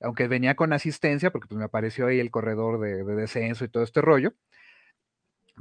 aunque 0.00 0.26
venía 0.26 0.56
con 0.56 0.72
asistencia, 0.72 1.30
porque 1.30 1.46
pues 1.46 1.58
me 1.58 1.64
apareció 1.64 2.08
ahí 2.08 2.18
el 2.18 2.32
corredor 2.32 2.80
de, 2.80 3.04
descenso 3.04 3.64
y 3.64 3.68
todo 3.68 3.84
este 3.84 4.00
rollo, 4.00 4.34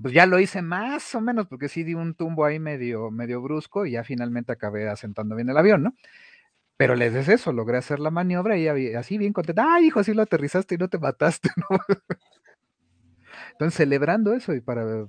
pues 0.02 0.14
ya 0.14 0.26
lo 0.26 0.40
hice 0.40 0.62
más 0.62 1.16
o 1.16 1.22
menos, 1.22 1.48
porque 1.48 1.70
sí 1.70 1.84
di 1.84 1.94
un 1.94 2.16
tumbo 2.16 2.46
ahí 2.46 2.60
medio, 2.60 3.12
medio 3.12 3.42
brusco 3.42 3.86
y 3.86 3.92
ya 3.92 4.04
finalmente 4.04 4.52
acabé 4.52 4.90
asentando 4.90 5.36
bien 5.36 5.50
el 5.50 5.58
avión, 5.58 5.84
¿no? 5.84 5.96
Pero 6.78 6.96
les 6.96 7.14
es 7.16 7.30
eso, 7.30 7.54
logré 7.54 7.78
hacer 7.78 8.00
la 8.00 8.12
maniobra 8.12 8.58
y 8.58 8.68
así 8.96 9.18
bien 9.18 9.32
contenta, 9.32 9.66
ay, 9.76 9.88
hijo, 9.88 10.02
así 10.02 10.14
lo 10.14 10.24
aterrizaste 10.24 10.76
y 10.76 10.78
no 10.78 10.90
te 10.90 11.00
mataste, 11.00 11.50
¿no? 11.70 11.80
Entonces, 13.54 13.78
celebrando 13.78 14.34
eso 14.34 14.54
y 14.54 14.60
para, 14.60 15.08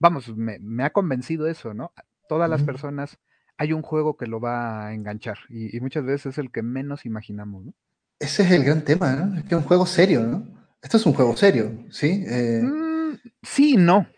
vamos, 0.00 0.36
me, 0.36 0.84
ha 0.84 0.90
convencido 0.90 1.46
eso, 1.46 1.72
¿no? 1.74 1.92
Todas 2.28 2.50
las 2.50 2.64
personas, 2.64 3.18
hay 3.56 3.72
un 3.72 3.82
juego 3.82 4.16
que 4.16 4.26
lo 4.26 4.40
va 4.40 4.88
a 4.88 4.94
enganchar 4.94 5.38
y, 5.48 5.78
muchas 5.80 6.04
veces 6.04 6.26
es 6.26 6.38
el 6.38 6.50
que 6.50 6.62
menos 6.62 7.06
imaginamos, 7.06 7.66
¿no? 7.66 7.74
Ese 8.18 8.42
es 8.42 8.50
el 8.50 8.64
gran 8.64 8.82
tema, 8.82 9.12
¿no? 9.12 9.36
Es 9.36 9.44
que 9.44 9.54
es 9.54 9.60
un 9.60 9.68
juego 9.68 9.86
serio, 9.86 10.22
¿no? 10.24 10.44
Esto 10.82 10.96
es 10.96 11.06
un 11.06 11.12
juego 11.12 11.36
serio, 11.36 11.70
¿sí? 11.90 12.24
Eh... 12.26 12.62
Mm, 12.62 13.18
sí, 13.42 13.76
no. 13.76 14.08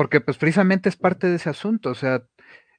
Porque 0.00 0.22
pues 0.22 0.38
precisamente 0.38 0.88
es 0.88 0.96
parte 0.96 1.26
de 1.26 1.36
ese 1.36 1.50
asunto, 1.50 1.90
o 1.90 1.94
sea, 1.94 2.24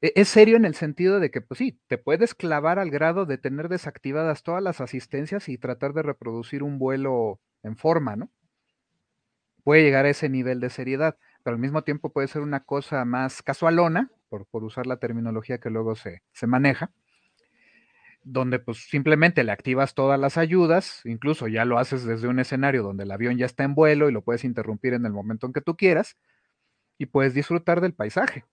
e, 0.02 0.12
es 0.16 0.28
serio 0.28 0.58
en 0.58 0.66
el 0.66 0.74
sentido 0.74 1.20
de 1.20 1.30
que, 1.30 1.40
pues 1.40 1.60
sí, 1.60 1.80
te 1.86 2.00
puedes 2.00 2.34
clavar 2.34 2.80
al 2.80 2.90
grado 2.90 3.28
de 3.28 3.38
tener 3.38 3.70
desactivadas 3.70 4.42
todas 4.42 4.64
las 4.64 4.82
asistencias 4.82 5.48
y 5.48 5.60
tratar 5.60 5.94
de 5.94 6.02
reproducir 6.02 6.64
un 6.64 6.80
vuelo 6.80 7.40
en 7.62 7.78
forma, 7.78 8.16
¿no? 8.16 8.32
puede 9.64 9.84
llegar 9.84 10.06
a 10.06 10.10
ese 10.10 10.30
nivel 10.30 10.62
de 10.62 10.72
seriedad, 10.72 11.16
pero 11.44 11.54
al 11.54 11.62
mismo 11.62 11.84
tiempo 11.84 12.12
puede 12.12 12.28
ser 12.28 12.42
una 12.42 12.62
cosa 12.62 13.06
más 13.06 13.44
casualona, 13.44 14.10
por, 14.28 14.48
por 14.48 14.64
usar 14.64 14.88
la 14.88 14.98
terminología 14.98 15.60
que 15.60 15.70
luego 15.70 15.94
se, 15.94 16.24
se 16.32 16.48
maneja, 16.48 16.92
donde 18.24 18.58
pues 18.58 18.90
simplemente 18.90 19.44
le 19.44 19.52
activas 19.52 19.94
todas 19.94 20.20
las 20.20 20.40
ayudas, 20.40 21.02
incluso 21.06 21.48
ya 21.48 21.66
lo 21.66 21.78
haces 21.78 22.04
desde 22.04 22.28
un 22.28 22.40
escenario 22.40 22.82
donde 22.82 23.04
el 23.04 23.12
avión 23.12 23.38
ya 23.38 23.46
está 23.46 23.64
en 23.64 23.76
vuelo 23.76 24.10
y 24.10 24.12
lo 24.12 24.24
puedes 24.24 24.44
interrumpir 24.44 24.96
en 24.96 25.06
el 25.06 25.14
momento 25.14 25.46
en 25.46 25.54
que 25.54 25.62
tú 25.62 25.76
quieras 25.78 26.18
y 27.02 27.06
puedes 27.08 27.34
disfrutar 27.34 27.82
del 27.82 27.93
paisaje. 27.93 28.45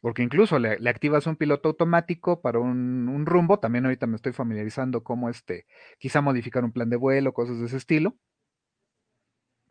Porque 0.00 0.22
incluso 0.22 0.58
le, 0.58 0.88
activas 0.88 1.26
un 1.26 1.36
piloto 1.36 1.68
automático 1.68 2.40
para 2.40 2.58
un, 2.58 3.26
rumbo, 3.26 3.58
también 3.58 3.84
ahorita 3.84 4.06
me 4.06 4.16
estoy 4.16 4.32
familiarizando 4.32 5.04
cómo 5.04 5.28
este, 5.28 5.66
quizá 5.98 6.20
modificar 6.20 6.64
un 6.64 6.72
plan 6.72 6.88
de 6.88 6.96
vuelo, 6.96 7.34
cosas 7.34 7.58
de 7.60 7.66
ese 7.66 7.76
estilo 7.76 8.16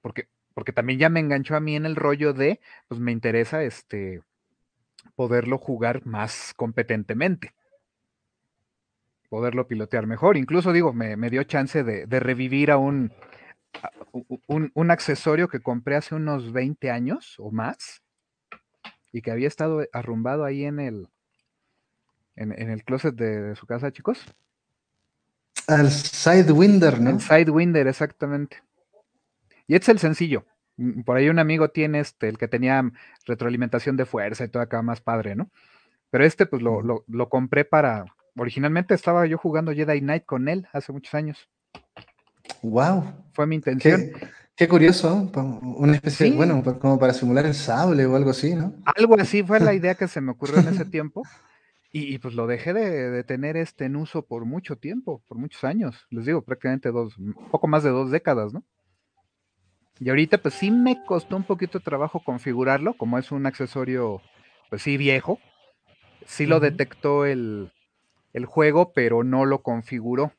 porque, 0.01 0.27
porque 0.53 0.73
también 0.73 0.99
ya 0.99 1.09
me 1.09 1.19
enganchó 1.19 1.55
a 1.55 1.59
mí 1.59 1.75
en 1.75 1.85
el 1.85 1.95
rollo 1.95 2.33
de, 2.33 2.59
pues 2.87 2.99
me 2.99 3.11
interesa 3.11 3.63
este, 3.63 4.21
poderlo 5.15 5.57
jugar 5.57 6.05
más 6.05 6.53
competentemente, 6.55 7.53
poderlo 9.29 9.67
pilotear 9.67 10.07
mejor. 10.07 10.37
Incluso 10.37 10.71
digo, 10.73 10.93
me, 10.93 11.29
dio 11.29 11.43
chance 11.43 11.83
de, 11.83 12.19
revivir 12.19 12.71
a 12.71 12.77
un, 12.77 13.11
un, 14.47 14.91
accesorio 14.91 15.47
que 15.47 15.61
compré 15.61 15.95
hace 15.95 16.15
unos 16.15 16.51
20 16.51 16.89
años 16.91 17.35
o 17.37 17.51
más 17.51 18.03
y 19.11 19.21
que 19.21 19.31
había 19.31 19.47
estado 19.47 19.85
arrumbado 19.93 20.45
ahí 20.45 20.65
en 20.65 20.79
el, 20.79 21.07
en, 22.35 22.51
el 22.51 22.83
closet 22.83 23.15
de, 23.15 23.55
su 23.55 23.65
casa, 23.65 23.91
chicos. 23.91 24.23
Al 25.67 25.91
Sidewinder, 25.91 26.99
¿no? 26.99 27.11
El 27.11 27.19
Sidewinder, 27.19 27.87
exactamente. 27.87 28.63
Y 29.67 29.75
este 29.75 29.91
es 29.91 29.95
el 29.95 29.99
sencillo. 29.99 30.45
Mm, 30.77 31.01
por 31.01 31.17
ahí 31.17 31.29
un 31.29 31.39
amigo 31.39 31.69
tiene 31.69 31.99
este, 31.99 32.29
el 32.29 32.37
que 32.37 32.47
tenía 32.47 32.91
retroalimentación 33.25 33.97
de 33.97 34.05
fuerza 34.05 34.45
y 34.45 34.47
todo 34.47 34.63
acá 34.63 34.81
más 34.81 35.01
padre, 35.01 35.35
¿no? 35.35 35.49
Pero 36.09 36.25
este, 36.25 36.45
pues 36.45 36.61
lo, 36.61 36.81
lo, 36.81 37.29
compré 37.29 37.65
para. 37.65 38.05
Originalmente 38.35 38.93
estaba 38.95 39.25
yo 39.27 39.37
jugando 39.37 39.73
Jedi 39.73 39.99
Knight 39.99 40.25
con 40.25 40.47
él 40.47 40.67
hace 40.73 40.91
muchos 40.91 41.13
años. 41.13 41.49
¡Wow! 42.61 43.03
Fue 43.33 43.47
mi 43.47 43.55
intención. 43.55 44.11
Qué, 44.55 44.67
curioso, 44.67 45.31
una 45.61 45.95
especie, 45.95 46.31
bueno, 46.31 46.61
como 46.79 46.99
para 46.99 47.13
simular 47.13 47.45
el 47.45 47.53
sable 47.53 48.05
o 48.05 48.15
algo 48.15 48.31
así, 48.31 48.55
¿no? 48.55 48.73
Algo 48.97 49.17
así 49.19 49.41
fue 49.41 49.59
la 49.59 49.73
idea 49.73 49.95
que 49.95 50.07
se 50.07 50.19
me 50.19 50.31
ocurrió 50.31 50.59
en 50.59 50.67
ese 50.67 50.85
tiempo. 50.85 51.23
Y, 51.91 52.19
pues 52.19 52.35
lo 52.35 52.45
dejé 52.45 52.71
de, 52.71 53.09
de, 53.09 53.23
tener 53.23 53.57
este 53.57 53.85
en 53.85 53.95
uso 53.95 54.21
por 54.21 54.45
mucho 54.45 54.75
tiempo, 54.75 55.23
por 55.27 55.39
muchos 55.39 55.63
años. 55.63 56.05
Les 56.11 56.27
digo, 56.27 56.43
prácticamente 56.43 56.91
dos, 56.91 57.15
poco 57.49 57.67
más 57.67 57.81
de 57.81 57.89
dos 57.89 58.11
décadas, 58.11 58.53
¿no? 58.53 58.63
Y 59.99 60.09
ahorita 60.09 60.37
pues 60.37 60.53
sí 60.53 60.71
me 60.71 61.03
costó 61.05 61.35
un 61.35 61.43
poquito 61.43 61.79
de 61.79 61.83
trabajo 61.83 62.21
configurarlo, 62.23 62.93
como 62.93 63.17
es 63.17 63.31
un 63.31 63.45
accesorio 63.45 64.21
pues 64.69 64.81
sí 64.81 64.97
viejo. 64.97 65.39
Sí 66.25 66.45
lo 66.45 66.59
detectó 66.59 67.25
el, 67.25 67.71
juego, 68.45 68.93
pero 68.93 69.23
no 69.23 69.45
lo 69.45 69.61
configuró. 69.61 70.31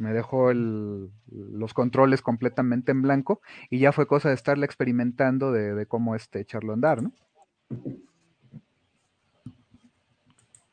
Me 0.00 0.12
dejó 0.12 0.52
los 0.52 1.74
controles 1.74 2.22
completamente 2.22 2.90
en 2.90 3.02
blanco 3.02 3.42
y 3.68 3.78
ya 3.78 3.92
fue 3.92 4.06
cosa 4.06 4.30
de 4.30 4.34
estarle 4.34 4.64
experimentando 4.64 5.52
de, 5.52 5.84
cómo 5.86 6.14
este, 6.14 6.40
echarlo 6.40 6.72
a 6.72 6.74
andar, 6.74 7.02
¿no? 7.02 7.12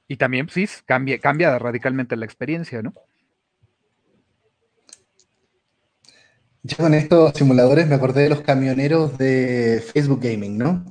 Y 0.07 0.15
también, 0.15 0.47
sí, 0.47 0.65
cambia, 0.85 1.19
cambia 1.19 1.59
radicalmente 1.59 2.15
la 2.15 2.25
experiencia, 2.25 2.81
¿no? 2.81 2.93
Yo 6.67 6.75
con 6.77 6.93
estos 6.93 7.31
simuladores 7.33 7.87
me 7.87 7.95
acordé 7.95 8.23
de 8.23 8.29
los 8.29 8.41
camioneros 8.41 9.17
de 9.17 9.81
Facebook 9.93 10.19
Gaming, 10.21 10.57
¿no? 10.57 10.83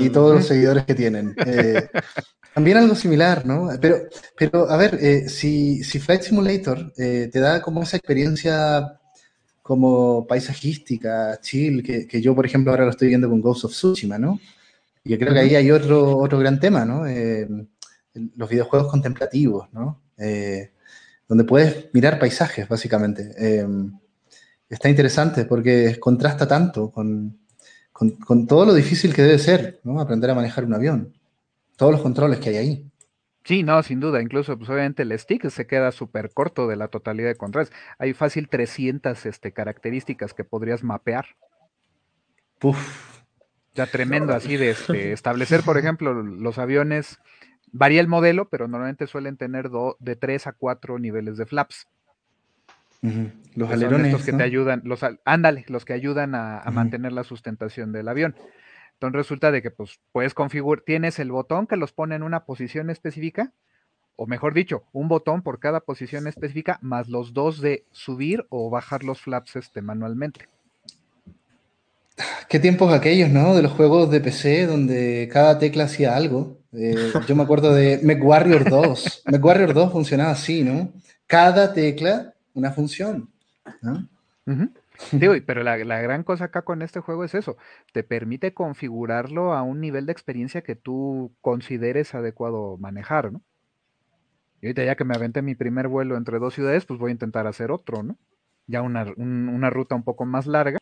Y 0.00 0.10
todos 0.10 0.34
los 0.34 0.46
seguidores 0.46 0.86
que 0.86 0.94
tienen. 0.94 1.36
Eh, 1.46 1.86
también 2.54 2.78
algo 2.78 2.96
similar, 2.96 3.46
¿no? 3.46 3.68
Pero, 3.80 3.98
pero 4.36 4.68
a 4.68 4.76
ver, 4.76 4.98
eh, 5.00 5.28
si, 5.28 5.84
si, 5.84 6.00
Flight 6.00 6.22
Simulator 6.22 6.92
eh, 6.96 7.28
te 7.32 7.38
da 7.38 7.62
como 7.62 7.84
esa 7.84 7.96
experiencia 7.96 8.98
como 9.62 10.26
paisajística, 10.26 11.38
chill, 11.40 11.84
que, 11.84 12.20
yo, 12.20 12.34
por 12.34 12.46
ejemplo, 12.46 12.72
ahora 12.72 12.84
lo 12.84 12.90
estoy 12.90 13.06
viendo 13.06 13.30
con 13.30 13.40
Ghost 13.40 13.66
of 13.66 13.72
Tsushima, 13.72 14.18
¿no? 14.18 14.40
Y 15.04 15.10
yo 15.10 15.18
creo 15.18 15.32
que 15.32 15.40
ahí 15.40 15.54
hay 15.54 15.70
otro, 15.70 16.16
otro 16.18 16.40
gran 16.40 16.58
tema, 16.58 16.84
¿no? 16.84 17.04
los 18.34 18.48
videojuegos 18.48 18.90
contemplativos, 18.90 19.68
¿no? 19.72 20.00
donde 21.28 21.44
puedes 21.44 21.88
mirar 21.92 22.18
paisajes, 22.18 22.66
básicamente 22.66 23.32
está 24.68 24.88
interesante 24.88 25.44
porque 25.44 25.98
contrasta 25.98 26.46
tanto 26.46 26.90
con, 26.90 27.38
todo 28.46 28.66
lo 28.66 28.74
difícil 28.74 29.14
que 29.14 29.22
debe 29.22 29.38
ser, 29.38 29.80
¿no? 29.82 30.00
Aprender 30.00 30.30
a 30.30 30.34
manejar 30.34 30.64
un 30.64 30.74
avión. 30.74 31.14
Todos 31.76 31.92
los 31.92 32.02
controles 32.02 32.38
que 32.38 32.50
hay 32.50 32.56
ahí. 32.56 32.90
Sí, 33.44 33.62
no, 33.62 33.82
sin 33.82 33.98
duda. 33.98 34.20
Incluso, 34.20 34.58
pues 34.58 34.68
obviamente 34.68 35.02
el 35.02 35.18
stick 35.18 35.48
se 35.48 35.66
queda 35.66 35.90
súper 35.90 36.30
corto 36.32 36.68
de 36.68 36.76
la 36.76 36.88
totalidad 36.88 37.28
de 37.28 37.36
controles. 37.36 37.72
Hay 37.98 38.12
fácil 38.12 38.48
300 38.48 39.26
este, 39.26 39.52
características 39.52 40.34
que 40.34 40.44
podrías 40.44 40.84
mapear. 40.84 41.26
Puf. 42.58 43.18
Ya 43.74 43.86
tremendo 43.86 44.34
así 44.34 44.56
de 44.56 44.70
este, 44.70 45.12
establecer, 45.12 45.62
por 45.62 45.78
ejemplo, 45.78 46.12
los 46.12 46.58
aviones. 46.58 47.18
Varía 47.70 48.00
el 48.00 48.08
modelo, 48.08 48.48
pero 48.48 48.68
normalmente 48.68 49.06
suelen 49.06 49.36
tener 49.36 49.70
de 49.98 50.16
3 50.16 50.46
a 50.46 50.52
4 50.52 50.98
niveles 50.98 51.36
de 51.36 51.46
flaps. 51.46 51.86
Los 53.54 53.70
alerones. 53.70 54.12
Los 54.12 54.24
que 54.24 54.32
te 54.32 54.42
ayudan, 54.42 54.82
los, 54.84 55.00
ándale, 55.24 55.64
los 55.68 55.84
que 55.84 55.92
ayudan 55.92 56.34
a, 56.34 56.62
mantener 56.72 57.12
la 57.12 57.24
sustentación 57.24 57.92
del 57.92 58.08
avión. 58.08 58.34
Entonces 58.94 59.16
resulta 59.16 59.52
de 59.52 59.62
que 59.62 59.70
pues 59.70 60.00
puedes 60.12 60.34
configurar, 60.34 60.82
tienes 60.84 61.18
el 61.18 61.30
botón 61.30 61.66
que 61.66 61.76
los 61.76 61.92
pone 61.92 62.16
en 62.16 62.24
una 62.24 62.44
posición 62.44 62.90
específica 62.90 63.52
o 64.20 64.26
mejor 64.26 64.52
dicho, 64.52 64.82
un 64.92 65.06
botón 65.06 65.42
por 65.42 65.60
cada 65.60 65.78
posición 65.78 66.26
específica, 66.26 66.80
más 66.82 67.08
los 67.08 67.32
dos 67.34 67.60
de 67.60 67.84
subir 67.92 68.44
o 68.48 68.68
bajar 68.68 69.04
los 69.04 69.20
flaps 69.20 69.54
este, 69.54 69.80
manualmente. 69.80 70.48
Qué 72.48 72.58
tiempos 72.58 72.92
aquellos, 72.92 73.30
¿no? 73.30 73.54
De 73.54 73.62
los 73.62 73.70
juegos 73.70 74.10
de 74.10 74.20
PC 74.20 74.66
donde 74.66 75.28
cada 75.32 75.60
tecla 75.60 75.84
hacía 75.84 76.16
algo. 76.16 76.58
Eh, 76.72 77.12
yo 77.28 77.36
me 77.36 77.44
acuerdo 77.44 77.72
de 77.72 77.98
MechWarrior 78.02 78.68
2. 78.68 79.22
MechWarrior 79.26 79.72
2 79.72 79.92
funcionaba 79.92 80.32
así, 80.32 80.64
¿no? 80.64 80.92
Cada 81.28 81.72
tecla, 81.72 82.34
una 82.58 82.72
función. 82.72 83.30
¿no? 83.82 84.08
pero 85.46 85.62
la, 85.62 85.76
gran 85.76 86.24
cosa 86.24 86.46
acá 86.46 86.62
con 86.62 86.82
este 86.82 87.00
juego 87.00 87.24
es 87.24 87.34
eso. 87.34 87.56
Te 87.92 88.02
permite 88.02 88.54
configurarlo 88.54 89.52
a 89.52 89.62
un 89.62 89.80
nivel 89.80 90.06
de 90.06 90.12
experiencia 90.12 90.62
que 90.62 90.74
tú 90.74 91.32
consideres 91.40 92.14
adecuado 92.14 92.76
manejar, 92.78 93.32
¿no? 93.32 93.42
Y 94.60 94.66
ahorita 94.66 94.84
ya 94.84 94.96
que 94.96 95.04
me 95.04 95.14
aventé 95.14 95.40
mi 95.40 95.54
primer 95.54 95.86
vuelo 95.86 96.16
entre 96.16 96.40
dos 96.40 96.54
ciudades, 96.54 96.84
pues 96.84 96.98
voy 96.98 97.10
a 97.10 97.12
intentar 97.12 97.46
hacer 97.46 97.70
otro, 97.70 98.02
¿no? 98.02 98.16
Ya 98.66 98.82
una, 98.82 99.06
una 99.16 99.70
ruta 99.70 99.94
un 99.94 100.02
poco 100.02 100.24
más 100.24 100.46
larga 100.46 100.78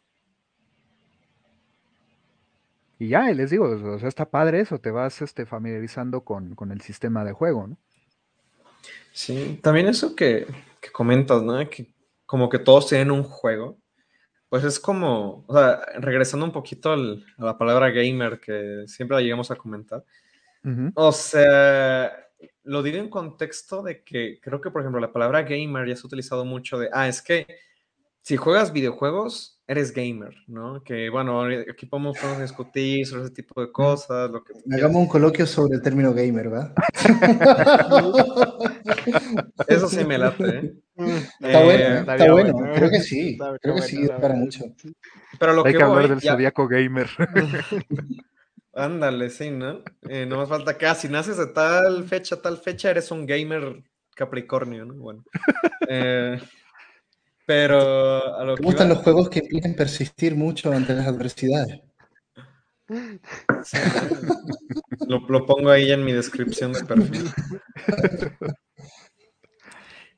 y 2.99 3.09
ya, 3.09 3.31
les 3.33 3.51
digo, 3.51 3.67
o 3.67 3.99
sea, 3.99 4.09
está 4.09 4.31
padre 4.31 4.61
eso, 4.61 4.79
te 4.81 4.91
vas 4.91 5.21
este, 5.21 5.45
familiarizando 5.45 6.23
con, 6.23 6.57
el 6.71 6.81
sistema 6.81 7.25
de 7.25 7.33
juego, 7.33 7.67
¿no? 7.67 7.77
Sí, 9.17 9.59
también 9.63 9.87
eso 9.89 10.15
que, 10.15 10.47
comentas, 10.93 11.43
¿no? 11.43 11.59
Que 11.71 11.91
como 12.27 12.51
que 12.51 12.59
todos 12.59 12.87
tienen 12.87 13.11
un 13.11 13.23
juego, 13.23 13.79
pues 14.51 14.63
es 14.63 14.79
como, 14.79 15.43
o 15.49 15.55
sea, 15.55 15.81
regresando 16.01 16.45
un 16.45 16.53
poquito 16.53 16.93
a 16.93 16.99
la 17.39 17.57
palabra 17.57 17.89
gamer 17.89 18.39
que 18.39 18.85
siempre 18.87 19.17
la 19.17 19.23
llegamos 19.23 19.51
a 19.51 19.57
comentar, 19.57 20.05
o 20.95 21.13
sea, 21.13 22.13
lo 22.65 22.83
digo 22.83 22.99
en 22.99 23.09
contexto 23.09 23.83
de 23.83 24.05
que 24.05 24.39
creo 24.43 24.61
que, 24.61 24.71
por 24.71 24.83
ejemplo, 24.83 25.01
la 25.01 25.13
palabra 25.13 25.45
gamer 25.45 25.89
ya 25.89 25.97
se 25.97 26.03
ha 26.03 26.09
utilizado 26.09 26.45
mucho 26.45 26.79
de, 26.79 26.91
ah, 26.93 27.09
es 27.09 27.23
que 27.23 27.47
si 28.21 28.37
juegas 28.37 28.71
videojuegos, 28.71 29.56
eres 29.69 29.93
gamer, 29.93 30.35
¿no? 30.47 30.83
Que 30.83 31.11
bueno, 31.11 31.43
aquí 31.43 31.85
podemos, 31.87 32.17
discutir 32.41 33.07
sobre 33.07 33.25
ese 33.25 33.33
tipo 33.33 33.61
de 33.61 33.73
cosas. 33.73 34.31
Lo 34.31 34.45
que 34.45 34.53
Hagamos 34.73 34.97
un 34.97 35.09
coloquio 35.09 35.47
sobre 35.47 35.77
el 35.77 35.83
término 35.83 36.15
gamer, 36.15 36.49
¿verdad? 36.49 36.73
Eso 39.67 39.89
sí 39.89 40.05
me 40.05 40.19
late, 40.19 40.45
¿eh? 40.45 40.75
Está 41.41 41.65
bueno, 41.65 41.85
eh, 41.85 41.99
está 41.99 42.33
bueno. 42.33 42.55
Creo 42.75 42.91
que 42.91 43.01
sí, 43.01 43.39
creo 43.61 43.75
que 43.75 43.83
sí, 43.83 44.09
para 44.21 44.35
mucho. 44.35 44.65
Pero 45.39 45.53
lo 45.53 45.67
Hay 45.67 45.75
que, 45.75 45.83
hablar 45.83 46.09
del 46.09 46.21
zodiaco 46.21 46.69
gamer. 46.69 47.09
Ándale, 48.75 49.31
sí, 49.31 49.51
¿no? 49.51 49.83
Eh, 50.09 50.27
no 50.27 50.37
más 50.37 50.49
falta 50.49 50.77
que, 50.77 50.87
ah, 50.87 50.95
si 50.95 51.09
naces 51.09 51.39
de 51.39 51.47
tal 51.47 52.05
fecha, 52.05 52.41
tal 52.41 52.59
fecha, 52.59 52.91
eres 52.91 53.11
un 53.11 53.27
gamer 53.27 53.83
Capricornio, 54.15 54.85
¿no? 54.85 54.95
Bueno. 54.95 55.25
Eh, 55.89 56.41
pero 57.47 58.37
a 58.37 58.45
lo 58.45 58.57
Me 58.57 58.67
gustan 58.67 58.89
los 58.89 58.99
juegos 58.99 59.31
que 59.31 59.39
implican 59.39 59.75
persistir 59.75 60.35
mucho 60.35 60.73
ante 60.73 60.95
las 60.95 61.07
adversidades. 61.07 61.81
lo, 65.09 65.47
pongo 65.47 65.71
ahí 65.71 65.91
en 65.91 66.05
mi 66.05 66.13
descripción 66.13 66.73
de 66.73 66.85
perfil. 66.85 67.31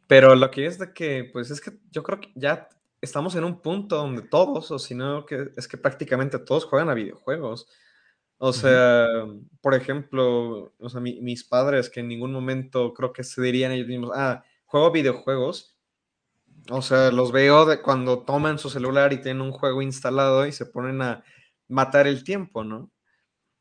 Pero 0.06 0.34
lo 0.34 0.50
que 0.50 0.66
es 0.66 0.78
de 0.78 0.92
que, 0.92 1.28
pues 1.32 1.50
es 1.50 1.60
que 1.60 1.72
yo 1.90 2.02
creo 2.02 2.20
que 2.20 2.32
ya 2.34 2.68
estamos 3.00 3.34
en 3.36 3.44
un 3.44 3.60
punto 3.60 3.96
donde 3.96 4.22
todos, 4.22 4.70
o 4.70 4.78
si 4.78 4.94
no, 4.94 5.26
que 5.26 5.50
es 5.56 5.68
que 5.68 5.76
prácticamente 5.76 6.38
todos 6.38 6.64
juegan 6.64 6.88
a 6.88 6.94
videojuegos. 6.94 7.68
O 8.38 8.52
sea, 8.52 9.06
por 9.60 9.74
ejemplo, 9.74 10.72
o 10.78 10.88
sea, 10.88 11.00
mis 11.00 11.44
padres 11.44 11.90
que 11.90 12.00
en 12.00 12.08
ningún 12.08 12.32
momento 12.32 12.94
creo 12.94 13.12
que 13.12 13.24
se 13.24 13.42
dirían 13.42 13.72
ellos 13.72 13.88
mismos, 13.88 14.12
ah, 14.14 14.44
juego 14.64 14.92
videojuegos, 14.92 15.77
o 16.70 16.82
sea, 16.82 17.10
los 17.10 17.32
veo 17.32 17.64
de 17.66 17.80
cuando 17.80 18.24
toman 18.24 18.58
su 18.58 18.68
celular 18.70 19.12
y 19.12 19.20
tienen 19.20 19.40
un 19.40 19.52
juego 19.52 19.82
instalado 19.82 20.46
y 20.46 20.52
se 20.52 20.66
ponen 20.66 21.00
a 21.02 21.24
matar 21.68 22.06
el 22.06 22.24
tiempo, 22.24 22.64
¿no? 22.64 22.90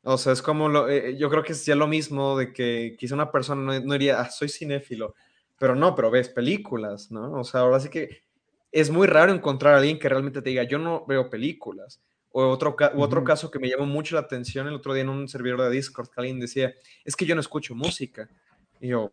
O 0.02 0.18
sea, 0.18 0.32
es 0.32 0.42
como 0.42 0.68
lo, 0.68 0.88
eh, 0.88 1.16
yo 1.18 1.28
creo 1.30 1.42
que 1.42 1.52
es 1.52 1.64
ya 1.66 1.74
lo 1.74 1.86
mismo 1.86 2.36
de 2.36 2.52
que 2.52 2.96
quizá 2.98 3.14
una 3.14 3.32
persona 3.32 3.62
no, 3.62 3.80
no 3.80 3.92
diría, 3.94 4.20
ah, 4.20 4.30
soy 4.30 4.48
cinéfilo, 4.48 5.14
pero 5.58 5.74
no, 5.74 5.94
pero 5.94 6.10
ves 6.10 6.28
películas, 6.28 7.10
¿no? 7.10 7.32
O 7.32 7.44
sea, 7.44 7.60
ahora 7.60 7.80
sí 7.80 7.88
que 7.88 8.22
es 8.72 8.90
muy 8.90 9.06
raro 9.06 9.32
encontrar 9.32 9.74
a 9.74 9.78
alguien 9.78 9.98
que 9.98 10.08
realmente 10.08 10.42
te 10.42 10.50
diga, 10.50 10.62
yo 10.64 10.78
no 10.78 11.04
veo 11.06 11.30
películas. 11.30 12.02
O 12.30 12.46
otro, 12.46 12.76
otro 12.96 13.24
caso 13.24 13.50
que 13.50 13.58
me 13.58 13.68
llamó 13.68 13.86
mucho 13.86 14.14
la 14.14 14.20
atención 14.20 14.68
el 14.68 14.74
otro 14.74 14.92
día 14.92 15.02
en 15.02 15.08
un 15.08 15.28
servidor 15.28 15.62
de 15.62 15.70
Discord, 15.70 16.08
que 16.08 16.20
alguien 16.20 16.38
decía, 16.38 16.74
es 17.04 17.16
que 17.16 17.24
yo 17.24 17.34
no 17.34 17.40
escucho 17.40 17.74
música. 17.74 18.28
Y 18.80 18.88
yo, 18.88 19.12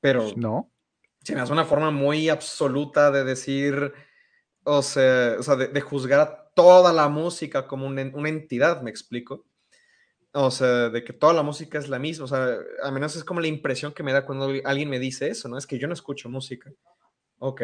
pero... 0.00 0.32
No 0.36 0.73
se 1.24 1.34
me 1.34 1.40
hace 1.40 1.52
una 1.52 1.64
forma 1.64 1.90
muy 1.90 2.28
absoluta 2.28 3.10
de 3.10 3.24
decir, 3.24 3.92
o 4.62 4.82
sea, 4.82 5.36
o 5.38 5.42
sea 5.42 5.56
de, 5.56 5.80
juzgar 5.80 6.20
a 6.20 6.50
toda 6.54 6.92
la 6.92 7.08
música 7.08 7.66
como 7.66 7.86
una, 7.86 8.02
entidad, 8.28 8.82
me 8.82 8.90
explico. 8.90 9.46
O 10.32 10.50
sea, 10.50 10.90
de 10.90 11.02
que 11.02 11.12
toda 11.12 11.32
la 11.32 11.42
música 11.42 11.78
es 11.78 11.88
la 11.88 11.98
misma. 11.98 12.24
O 12.24 12.28
sea, 12.28 12.58
al 12.82 12.92
menos 12.92 13.16
es 13.16 13.24
como 13.24 13.40
la 13.40 13.46
impresión 13.46 13.92
que 13.92 14.02
me 14.02 14.12
da 14.12 14.26
cuando 14.26 14.52
alguien 14.64 14.90
me 14.90 14.98
dice 14.98 15.28
eso, 15.28 15.48
¿no? 15.48 15.56
Es 15.56 15.66
que 15.66 15.78
yo 15.78 15.86
no 15.86 15.94
escucho 15.94 16.28
música. 16.28 16.70
Ok. 17.38 17.62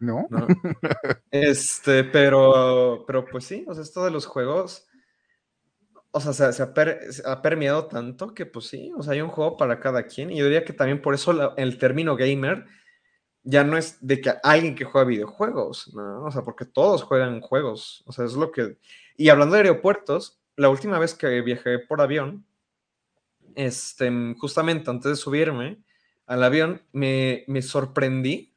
No. 0.00 0.26
Este, 1.30 2.04
pero, 2.04 3.04
pero 3.06 3.26
pues 3.26 3.44
sí, 3.44 3.64
o 3.68 3.74
sea, 3.74 3.82
esto 3.82 4.04
de 4.04 4.10
los 4.10 4.24
juegos, 4.24 4.86
o 6.10 6.20
sea, 6.20 6.52
se, 6.52 6.62
ha, 6.62 7.42
permeado 7.42 7.86
tanto 7.86 8.32
que 8.32 8.46
pues 8.46 8.66
sí, 8.66 8.90
o 8.96 9.02
sea, 9.02 9.12
hay 9.12 9.20
un 9.20 9.28
juego 9.28 9.56
para 9.56 9.78
cada 9.78 10.04
quien. 10.04 10.30
Y 10.30 10.38
yo 10.38 10.44
diría 10.44 10.64
que 10.64 10.72
también 10.72 11.02
por 11.02 11.14
eso 11.14 11.54
el 11.56 11.78
término 11.78 12.16
gamer 12.16 12.64
ya 13.50 13.64
no 13.64 13.78
es 13.78 13.96
de 14.06 14.20
que 14.20 14.34
alguien 14.42 14.74
que 14.74 14.84
juega 14.84 15.06
videojuegos, 15.06 15.94
¿no? 15.94 16.24
O 16.24 16.30
sea, 16.30 16.42
porque 16.42 16.66
todos 16.66 17.02
juegan 17.02 17.40
juegos. 17.40 18.02
O 18.06 18.12
sea, 18.12 18.26
es 18.26 18.34
lo 18.34 18.52
que. 18.52 18.76
Y 19.16 19.30
hablando 19.30 19.54
de 19.54 19.62
aeropuertos, 19.62 20.38
la 20.56 20.68
última 20.68 20.98
vez 20.98 21.14
que 21.14 21.40
viajé 21.40 21.78
por 21.78 22.02
avión, 22.02 22.44
este, 23.54 24.12
justamente 24.38 24.90
antes 24.90 25.12
de 25.12 25.16
subirme 25.16 25.82
al 26.26 26.44
avión, 26.44 26.82
me, 26.92 27.46
sorprendí. 27.62 28.54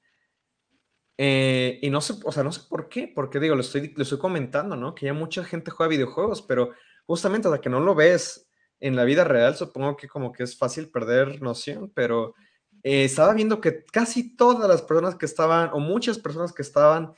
Eh, 1.18 1.80
y 1.82 1.90
no 1.90 2.02
sé, 2.02 2.16
o 2.26 2.32
sea, 2.34 2.44
no 2.44 2.52
sé 2.52 2.64
por 2.70 2.90
qué, 2.90 3.10
porque 3.16 3.40
digo, 3.40 3.56
lo 3.56 3.62
estoy, 3.62 3.94
lo 3.96 4.04
estoy 4.04 4.18
comentando, 4.18 4.76
¿no? 4.76 4.94
Que 4.94 5.06
ya 5.06 5.14
mucha 5.14 5.46
gente 5.46 5.72
juega 5.72 5.90
videojuegos, 5.90 6.42
pero 6.42 6.74
justamente 7.06 7.48
hasta 7.48 7.62
que 7.62 7.70
no 7.70 7.80
lo 7.80 7.96
ves 7.96 8.50
en 8.82 8.98
la 8.98 9.06
vida 9.06 9.24
real, 9.24 9.56
supongo 9.56 9.96
que 9.96 10.10
como 10.10 10.34
que 10.34 10.44
es 10.44 10.58
fácil 10.58 10.90
perder 10.90 11.42
noción, 11.42 11.90
pero 11.96 12.36
eh, 12.84 13.06
estaba 13.06 13.34
viendo 13.34 13.62
que 13.62 13.86
casi 13.86 14.36
todas 14.36 14.68
las 14.68 14.82
personas 14.82 15.16
que 15.16 15.26
estaban, 15.26 15.70
o 15.74 15.80
muchas 15.80 16.18
personas 16.18 16.54
que 16.54 16.62
estaban 16.62 17.14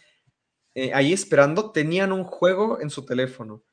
eh, 0.75 0.91
ahí 0.93 1.13
esperando, 1.13 1.71
tenían 1.71 2.11
un 2.11 2.23
juego 2.23 2.81
en 2.81 2.89
su 2.89 3.05
teléfono. 3.05 3.63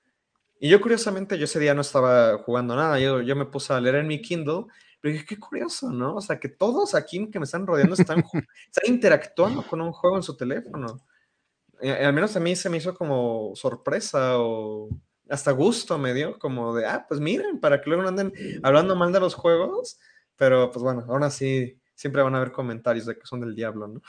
Y 0.60 0.68
yo 0.68 0.80
curiosamente, 0.80 1.38
yo 1.38 1.44
ese 1.44 1.58
día 1.58 1.74
no 1.74 1.80
estaba 1.80 2.38
jugando 2.38 2.76
nada, 2.76 3.00
yo, 3.00 3.22
yo 3.22 3.34
me 3.34 3.46
puse 3.46 3.72
a 3.72 3.80
leer 3.80 3.96
en 3.96 4.06
mi 4.06 4.20
Kindle, 4.20 4.66
pero 5.00 5.12
dije, 5.12 5.24
qué 5.26 5.38
curioso, 5.38 5.90
¿no? 5.90 6.16
O 6.16 6.20
sea, 6.20 6.38
que 6.38 6.48
todos 6.48 6.94
aquí 6.94 7.30
que 7.30 7.38
me 7.38 7.46
están 7.46 7.66
rodeando 7.66 7.94
están, 7.94 8.22
interactuando 8.86 9.62
con 9.62 9.80
un 9.80 9.92
juego 9.92 10.16
en 10.16 10.22
su 10.22 10.36
teléfono. 10.36 11.00
Al 11.82 12.12
menos 12.12 12.36
a 12.36 12.40
mí 12.40 12.54
se 12.54 12.68
me 12.68 12.76
hizo 12.76 12.94
como 12.94 13.52
sorpresa 13.54 14.38
o 14.38 14.90
hasta 15.30 15.52
gusto 15.52 15.96
me 15.96 16.12
dio, 16.12 16.38
como 16.38 16.74
de, 16.74 16.84
ah, 16.84 17.06
pues 17.08 17.20
miren, 17.20 17.58
para 17.58 17.80
que 17.80 17.88
luego 17.88 18.02
no 18.02 18.10
anden 18.10 18.32
hablando 18.62 18.94
mal 18.96 19.12
de 19.12 19.20
los 19.20 19.34
juegos, 19.34 19.98
pero 20.36 20.70
pues 20.70 20.82
bueno, 20.82 21.06
aún 21.08 21.22
así 21.22 21.79
siempre 22.00 22.22
van 22.22 22.34
a 22.34 22.38
haber 22.38 22.50
comentarios 22.50 23.04
de 23.04 23.18
que 23.18 23.26
son 23.26 23.40
del 23.42 23.54
diablo, 23.54 23.86
¿no? 23.86 24.00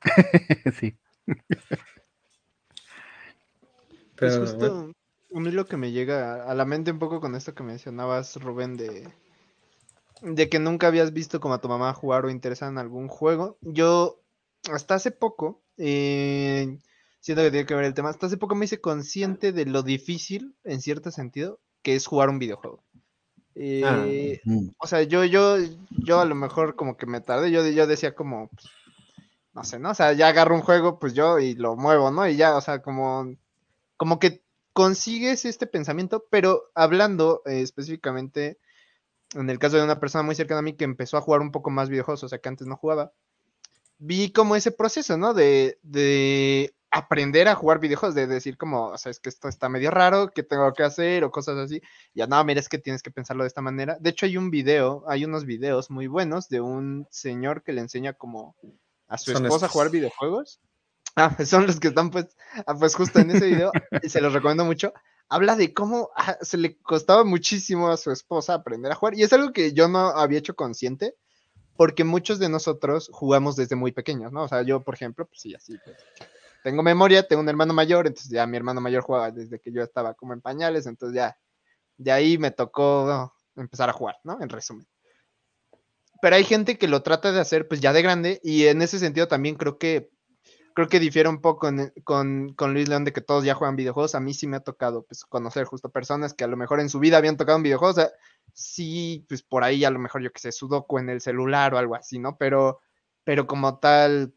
sí. 0.78 0.94
Pero, 4.16 4.38
pues 4.38 4.50
justo 4.50 4.92
a 5.34 5.40
mí 5.40 5.50
lo 5.50 5.64
que 5.64 5.78
me 5.78 5.90
llega 5.90 6.44
a 6.44 6.54
la 6.54 6.66
mente 6.66 6.90
un 6.90 6.98
poco 6.98 7.22
con 7.22 7.34
esto 7.34 7.54
que 7.54 7.62
mencionabas, 7.62 8.36
Rubén, 8.36 8.76
de, 8.76 9.08
de 10.20 10.48
que 10.50 10.58
nunca 10.58 10.88
habías 10.88 11.14
visto 11.14 11.40
como 11.40 11.54
a 11.54 11.60
tu 11.62 11.68
mamá 11.68 11.94
jugar 11.94 12.26
o 12.26 12.30
interesar 12.30 12.70
en 12.70 12.76
algún 12.76 13.08
juego. 13.08 13.56
Yo, 13.62 14.20
hasta 14.70 14.96
hace 14.96 15.10
poco, 15.10 15.62
eh, 15.78 16.78
siento 17.20 17.42
que 17.42 17.50
tiene 17.50 17.64
que 17.64 17.74
ver 17.74 17.86
el 17.86 17.94
tema, 17.94 18.10
hasta 18.10 18.26
hace 18.26 18.36
poco 18.36 18.56
me 18.56 18.66
hice 18.66 18.82
consciente 18.82 19.52
de 19.52 19.64
lo 19.64 19.82
difícil, 19.82 20.54
en 20.64 20.82
cierto 20.82 21.10
sentido, 21.10 21.60
que 21.80 21.94
es 21.94 22.06
jugar 22.06 22.28
un 22.28 22.38
videojuego. 22.38 22.84
Ah, 23.84 24.04
eh, 24.06 24.40
o 24.78 24.86
sea, 24.86 25.02
yo, 25.02 25.24
yo, 25.24 25.56
yo 25.90 26.20
a 26.20 26.24
lo 26.24 26.34
mejor 26.34 26.76
como 26.76 26.96
que 26.96 27.06
me 27.06 27.20
tardé, 27.20 27.50
yo, 27.50 27.66
yo 27.66 27.86
decía 27.86 28.14
como, 28.14 28.48
pues, 28.48 28.66
no 29.52 29.64
sé, 29.64 29.78
¿no? 29.78 29.90
O 29.90 29.94
sea, 29.94 30.12
ya 30.12 30.28
agarro 30.28 30.54
un 30.54 30.62
juego, 30.62 30.98
pues 30.98 31.14
yo 31.14 31.40
y 31.40 31.54
lo 31.54 31.74
muevo, 31.76 32.10
¿no? 32.10 32.28
Y 32.28 32.36
ya, 32.36 32.56
o 32.56 32.60
sea, 32.60 32.82
como, 32.82 33.34
como 33.96 34.20
que 34.20 34.42
consigues 34.72 35.44
este 35.44 35.66
pensamiento, 35.66 36.24
pero 36.30 36.70
hablando 36.74 37.42
eh, 37.46 37.62
específicamente 37.62 38.58
en 39.34 39.50
el 39.50 39.58
caso 39.58 39.76
de 39.76 39.82
una 39.82 40.00
persona 40.00 40.22
muy 40.22 40.34
cercana 40.34 40.60
a 40.60 40.62
mí 40.62 40.74
que 40.74 40.84
empezó 40.84 41.16
a 41.16 41.20
jugar 41.20 41.40
un 41.40 41.50
poco 41.50 41.70
más 41.70 41.88
videojuegos, 41.88 42.24
o 42.24 42.28
sea, 42.28 42.38
que 42.38 42.48
antes 42.48 42.66
no 42.66 42.76
jugaba, 42.76 43.12
vi 43.98 44.30
como 44.30 44.56
ese 44.56 44.70
proceso, 44.70 45.16
¿no? 45.18 45.34
De, 45.34 45.78
de 45.82 46.74
aprender 46.98 47.48
a 47.48 47.54
jugar 47.54 47.78
videojuegos, 47.78 48.14
de 48.14 48.26
decir 48.26 48.56
como, 48.56 48.88
o 48.88 48.98
sea, 48.98 49.10
es 49.10 49.20
que 49.20 49.28
esto 49.28 49.48
está 49.48 49.68
medio 49.68 49.90
raro, 49.90 50.30
¿qué 50.30 50.42
tengo 50.42 50.72
que 50.72 50.82
hacer? 50.82 51.24
O 51.24 51.30
cosas 51.30 51.56
así. 51.56 51.80
Ya, 52.14 52.26
no, 52.26 52.42
mira, 52.44 52.60
es 52.60 52.68
que 52.68 52.78
tienes 52.78 53.02
que 53.02 53.10
pensarlo 53.10 53.44
de 53.44 53.48
esta 53.48 53.62
manera. 53.62 53.96
De 54.00 54.10
hecho, 54.10 54.26
hay 54.26 54.36
un 54.36 54.50
video, 54.50 55.04
hay 55.06 55.24
unos 55.24 55.44
videos 55.44 55.90
muy 55.90 56.06
buenos 56.06 56.48
de 56.48 56.60
un 56.60 57.06
señor 57.10 57.62
que 57.62 57.72
le 57.72 57.80
enseña 57.80 58.12
como 58.12 58.56
a 59.06 59.16
su 59.16 59.32
esposa 59.32 59.66
a 59.66 59.68
jugar 59.68 59.90
videojuegos. 59.90 60.60
Ah, 61.16 61.36
son 61.44 61.66
los 61.66 61.80
que 61.80 61.88
están 61.88 62.10
pues, 62.10 62.26
ah, 62.66 62.74
pues 62.78 62.94
justo 62.94 63.18
en 63.18 63.30
ese 63.30 63.46
video, 63.46 63.72
y 64.02 64.08
se 64.08 64.20
los 64.20 64.32
recomiendo 64.32 64.64
mucho. 64.64 64.92
Habla 65.28 65.56
de 65.56 65.74
cómo 65.74 66.10
ah, 66.16 66.38
se 66.40 66.56
le 66.56 66.78
costaba 66.78 67.24
muchísimo 67.24 67.88
a 67.90 67.96
su 67.96 68.10
esposa 68.10 68.54
aprender 68.54 68.92
a 68.92 68.94
jugar, 68.94 69.14
y 69.16 69.22
es 69.22 69.32
algo 69.32 69.52
que 69.52 69.72
yo 69.72 69.88
no 69.88 70.10
había 70.10 70.38
hecho 70.38 70.54
consciente, 70.54 71.16
porque 71.76 72.04
muchos 72.04 72.38
de 72.38 72.48
nosotros 72.48 73.10
jugamos 73.12 73.56
desde 73.56 73.76
muy 73.76 73.92
pequeños, 73.92 74.32
¿no? 74.32 74.42
O 74.42 74.48
sea, 74.48 74.62
yo, 74.62 74.82
por 74.82 74.94
ejemplo, 74.94 75.26
pues 75.26 75.40
sí, 75.40 75.54
así, 75.54 75.76
pues, 75.84 75.96
tengo 76.62 76.82
memoria, 76.82 77.26
tengo 77.26 77.42
un 77.42 77.48
hermano 77.48 77.74
mayor, 77.74 78.06
entonces 78.06 78.30
ya 78.30 78.46
mi 78.46 78.56
hermano 78.56 78.80
mayor 78.80 79.02
jugaba 79.02 79.30
desde 79.30 79.60
que 79.60 79.72
yo 79.72 79.82
estaba 79.82 80.14
como 80.14 80.32
en 80.32 80.40
pañales, 80.40 80.86
entonces 80.86 81.16
ya, 81.16 81.36
de 81.96 82.12
ahí 82.12 82.38
me 82.38 82.50
tocó 82.50 83.34
empezar 83.56 83.88
a 83.88 83.92
jugar, 83.92 84.16
¿no? 84.24 84.38
En 84.40 84.48
resumen. 84.48 84.86
Pero 86.20 86.36
hay 86.36 86.44
gente 86.44 86.78
que 86.78 86.88
lo 86.88 87.02
trata 87.02 87.32
de 87.32 87.40
hacer 87.40 87.68
pues 87.68 87.80
ya 87.80 87.92
de 87.92 88.02
grande 88.02 88.40
y 88.42 88.66
en 88.66 88.82
ese 88.82 88.98
sentido 88.98 89.28
también 89.28 89.54
creo 89.54 89.78
que 89.78 90.10
creo 90.78 90.88
que 90.88 91.00
difiere 91.00 91.28
un 91.28 91.40
poco 91.40 91.72
con, 92.04 92.54
con, 92.54 92.72
Luis 92.72 92.88
León 92.88 93.04
de 93.04 93.12
que 93.12 93.20
todos 93.20 93.42
ya 93.42 93.54
juegan 93.56 93.74
videojuegos. 93.74 94.14
A 94.14 94.20
mí 94.20 94.32
sí 94.32 94.46
me 94.46 94.58
ha 94.58 94.60
tocado 94.60 95.02
pues, 95.02 95.24
conocer 95.24 95.64
justo 95.64 95.90
personas 95.90 96.34
que 96.34 96.44
a 96.44 96.46
lo 96.46 96.56
mejor 96.56 96.78
en 96.78 96.88
su 96.88 97.00
vida 97.00 97.16
habían 97.16 97.36
tocado 97.36 97.56
un 97.56 97.64
videojuego. 97.64 97.90
O 97.90 97.94
sea, 97.94 98.10
sí, 98.52 99.26
pues 99.28 99.42
por 99.42 99.64
ahí 99.64 99.84
a 99.84 99.90
lo 99.90 99.98
mejor 99.98 100.22
yo 100.22 100.30
que 100.30 100.38
sé, 100.38 100.52
Sudoku 100.52 100.98
en 101.00 101.08
el 101.08 101.20
celular 101.20 101.74
o 101.74 101.78
algo 101.78 101.96
así, 101.96 102.20
¿no? 102.20 102.36
Pero, 102.38 102.78
pero 103.24 103.48
como 103.48 103.80
tal, 103.80 104.32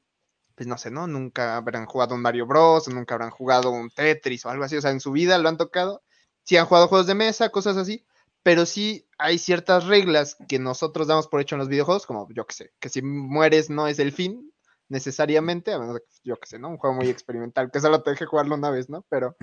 pues 0.61 0.67
no 0.67 0.77
sé, 0.77 0.91
¿no? 0.91 1.07
Nunca 1.07 1.57
habrán 1.57 1.87
jugado 1.87 2.13
un 2.13 2.21
Mario 2.21 2.45
Bros, 2.45 2.87
nunca 2.87 3.15
habrán 3.15 3.31
jugado 3.31 3.71
un 3.71 3.89
Tetris 3.89 4.45
o 4.45 4.49
algo 4.51 4.63
así. 4.63 4.77
O 4.77 4.81
sea, 4.81 4.91
en 4.91 4.99
su 4.99 5.11
vida 5.11 5.39
lo 5.39 5.49
han 5.49 5.57
tocado. 5.57 6.03
Sí 6.43 6.55
han 6.55 6.67
jugado 6.67 6.87
juegos 6.87 7.07
de 7.07 7.15
mesa, 7.15 7.49
cosas 7.49 7.77
así. 7.77 8.05
Pero 8.43 8.67
sí 8.67 9.07
hay 9.17 9.39
ciertas 9.39 9.87
reglas 9.87 10.37
que 10.47 10.59
nosotros 10.59 11.07
damos 11.07 11.27
por 11.27 11.41
hecho 11.41 11.55
en 11.55 11.59
los 11.61 11.67
videojuegos, 11.67 12.05
como 12.05 12.27
yo 12.31 12.45
que 12.45 12.53
sé, 12.53 12.73
que 12.79 12.89
si 12.89 13.01
mueres 13.01 13.71
no 13.71 13.87
es 13.87 13.97
el 13.97 14.11
fin, 14.11 14.53
necesariamente, 14.87 15.73
a 15.73 15.79
menos 15.79 15.97
que, 15.97 16.05
yo 16.25 16.35
qué 16.37 16.45
sé, 16.45 16.59
¿no? 16.59 16.69
Un 16.69 16.77
juego 16.77 16.95
muy 16.95 17.09
experimental, 17.09 17.71
que 17.71 17.79
solo 17.79 18.03
te 18.03 18.11
deje 18.11 18.27
jugarlo 18.27 18.53
una 18.53 18.69
vez, 18.69 18.87
¿no? 18.87 19.03
Pero, 19.09 19.35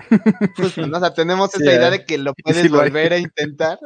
pues, 0.55 0.77
o 0.95 0.99
sea, 1.01 1.13
tenemos 1.13 1.53
esa 1.53 1.65
idea 1.65 1.89
de 1.89 2.05
que 2.05 2.17
lo 2.17 2.33
puedes 2.33 2.71
volver 2.71 3.11
a 3.11 3.17
intentar, 3.17 3.77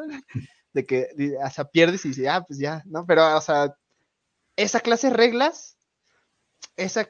de 0.72 0.86
que 0.86 1.08
hasta 1.42 1.68
pierdes 1.68 2.06
y 2.06 2.10
dices, 2.10 2.28
ah, 2.28 2.44
pues 2.48 2.60
ya, 2.60 2.84
¿no? 2.86 3.08
Pero, 3.08 3.36
o 3.36 3.42
sea, 3.42 3.76
esa 4.56 4.82
clase 4.82 5.10
de 5.10 5.16
reglas, 5.16 5.73
esa, 6.78 7.10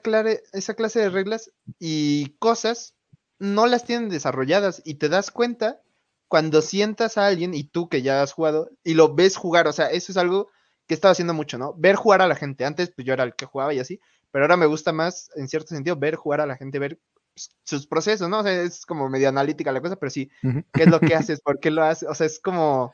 esa 0.54 0.74
clase 0.74 1.00
de 1.00 1.10
reglas 1.10 1.52
y 1.80 2.36
cosas 2.40 2.96
no 3.40 3.68
las 3.68 3.86
tienen 3.86 4.10
desarrolladas 4.10 4.82
y 4.86 4.96
te 4.96 5.10
das 5.10 5.32
cuenta 5.32 5.82
cuando 6.28 6.62
sientas 6.62 7.18
a 7.18 7.28
alguien 7.28 7.54
y 7.54 7.64
tú 7.64 7.90
que 7.90 8.02
ya 8.02 8.22
has 8.22 8.34
jugado 8.34 8.70
y 8.84 8.96
lo 8.96 9.14
ves 9.14 9.36
jugar, 9.38 9.68
o 9.68 9.74
sea, 9.74 9.92
eso 9.92 10.12
es 10.12 10.18
algo 10.18 10.50
que 10.88 10.94
estaba 10.94 11.12
haciendo 11.12 11.34
mucho, 11.34 11.58
¿no? 11.58 11.74
Ver 11.78 11.96
jugar 11.96 12.22
a 12.22 12.28
la 12.28 12.36
gente. 12.36 12.66
Antes, 12.66 12.92
pues 12.92 13.06
yo 13.06 13.14
era 13.14 13.24
el 13.24 13.36
que 13.36 13.46
jugaba 13.46 13.74
y 13.74 13.80
así, 13.80 14.00
pero 14.32 14.46
ahora 14.46 14.58
me 14.58 14.66
gusta 14.66 14.92
más, 14.92 15.30
en 15.36 15.48
cierto 15.48 15.70
sentido, 15.70 15.96
ver 15.96 16.16
jugar 16.16 16.42
a 16.42 16.46
la 16.46 16.58
gente, 16.58 16.80
ver 16.80 17.00
sus 17.36 17.88
procesos, 17.88 18.30
¿no? 18.30 18.40
O 18.40 18.44
sea, 18.44 18.62
es 18.62 18.86
como 18.86 19.10
medio 19.10 19.30
analítica 19.30 19.72
la 19.72 19.82
cosa, 19.82 19.96
pero 19.96 20.10
sí, 20.10 20.30
¿qué 20.74 20.84
es 20.84 20.88
lo 20.90 21.00
que 21.00 21.16
haces? 21.16 21.42
¿Por 21.42 21.60
qué 21.60 21.72
lo 21.72 21.84
haces? 21.84 22.10
O 22.10 22.16
sea, 22.16 22.28
es 22.28 22.40
como... 22.40 22.94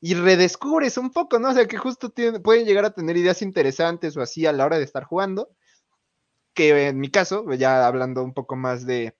Y 0.00 0.14
redescubres 0.14 0.98
un 0.98 1.12
poco, 1.12 1.38
¿no? 1.38 1.50
O 1.50 1.54
sea, 1.54 1.68
que 1.68 1.76
justo 1.76 2.12
pueden 2.42 2.66
llegar 2.66 2.84
a 2.84 2.90
tener 2.90 3.16
ideas 3.16 3.40
interesantes 3.42 4.16
o 4.16 4.22
así 4.22 4.46
a 4.46 4.52
la 4.52 4.66
hora 4.66 4.78
de 4.78 4.84
estar 4.84 5.04
jugando. 5.04 5.50
Que 6.54 6.88
en 6.88 7.00
mi 7.00 7.10
caso, 7.10 7.50
ya 7.54 7.86
hablando 7.86 8.22
un 8.22 8.34
poco 8.34 8.56
más 8.56 8.86
de, 8.86 9.16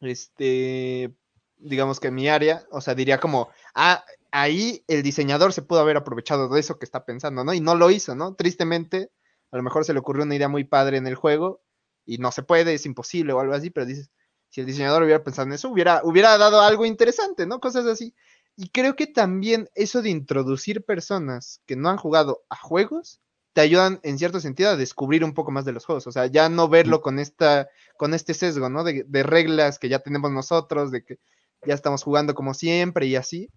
este, 0.00 1.12
digamos 1.56 2.00
que 2.00 2.10
mi 2.10 2.28
área, 2.28 2.66
o 2.70 2.80
sea, 2.80 2.94
diría 2.94 3.18
como, 3.18 3.50
ah, 3.74 4.04
ahí 4.30 4.84
el 4.88 5.02
diseñador 5.02 5.52
se 5.52 5.62
pudo 5.62 5.80
haber 5.80 5.96
aprovechado 5.96 6.48
de 6.48 6.60
eso 6.60 6.78
que 6.78 6.84
está 6.84 7.04
pensando, 7.04 7.44
¿no? 7.44 7.54
Y 7.54 7.60
no 7.60 7.74
lo 7.74 7.90
hizo, 7.90 8.14
¿no? 8.14 8.34
Tristemente, 8.34 9.10
a 9.50 9.56
lo 9.56 9.62
mejor 9.62 9.84
se 9.84 9.92
le 9.92 9.98
ocurrió 10.00 10.24
una 10.24 10.36
idea 10.36 10.48
muy 10.48 10.64
padre 10.64 10.98
en 10.98 11.06
el 11.06 11.14
juego 11.14 11.62
y 12.06 12.18
no 12.18 12.32
se 12.32 12.42
puede, 12.42 12.74
es 12.74 12.86
imposible 12.86 13.32
o 13.32 13.40
algo 13.40 13.54
así, 13.54 13.70
pero 13.70 13.86
dices, 13.86 14.10
si 14.50 14.60
el 14.60 14.66
diseñador 14.66 15.02
hubiera 15.02 15.24
pensado 15.24 15.46
en 15.48 15.54
eso, 15.54 15.70
hubiera, 15.70 16.00
hubiera 16.04 16.38
dado 16.38 16.60
algo 16.60 16.86
interesante, 16.86 17.46
¿no? 17.46 17.60
Cosas 17.60 17.86
así. 17.86 18.14
Y 18.56 18.70
creo 18.70 18.96
que 18.96 19.06
también 19.06 19.68
eso 19.74 20.02
de 20.02 20.10
introducir 20.10 20.84
personas 20.84 21.60
que 21.66 21.76
no 21.76 21.90
han 21.90 21.96
jugado 21.96 22.44
a 22.48 22.56
juegos 22.56 23.20
te 23.58 23.62
ayudan 23.62 23.98
en 24.04 24.18
cierto 24.18 24.38
sentido 24.38 24.70
a 24.70 24.76
descubrir 24.76 25.24
un 25.24 25.34
poco 25.34 25.50
más 25.50 25.64
de 25.64 25.72
los 25.72 25.84
juegos, 25.84 26.06
o 26.06 26.12
sea, 26.12 26.26
ya 26.26 26.48
no 26.48 26.68
verlo 26.68 27.00
con 27.00 27.18
esta 27.18 27.68
con 27.96 28.14
este 28.14 28.32
sesgo, 28.32 28.68
¿no? 28.68 28.84
De, 28.84 29.02
de 29.04 29.22
reglas 29.24 29.80
que 29.80 29.88
ya 29.88 29.98
tenemos 29.98 30.30
nosotros, 30.30 30.92
de 30.92 31.02
que 31.02 31.18
ya 31.66 31.74
estamos 31.74 32.04
jugando 32.04 32.36
como 32.36 32.54
siempre 32.54 33.06
y 33.06 33.16
así, 33.16 33.50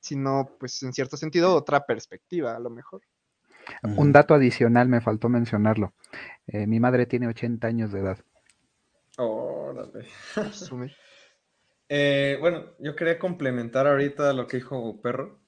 sino 0.00 0.50
pues 0.58 0.82
en 0.82 0.92
cierto 0.92 1.16
sentido 1.16 1.54
otra 1.54 1.86
perspectiva 1.86 2.56
a 2.56 2.58
lo 2.58 2.68
mejor. 2.68 3.02
Un 3.96 4.10
dato 4.10 4.34
adicional, 4.34 4.88
me 4.88 5.00
faltó 5.00 5.28
mencionarlo. 5.28 5.94
Eh, 6.48 6.66
mi 6.66 6.80
madre 6.80 7.06
tiene 7.06 7.28
80 7.28 7.64
años 7.68 7.92
de 7.92 8.00
edad. 8.00 8.18
Órale. 9.18 10.08
eh, 11.88 12.38
bueno, 12.40 12.72
yo 12.80 12.96
quería 12.96 13.20
complementar 13.20 13.86
ahorita 13.86 14.32
lo 14.32 14.48
que 14.48 14.56
dijo 14.56 15.00
Perro. 15.00 15.38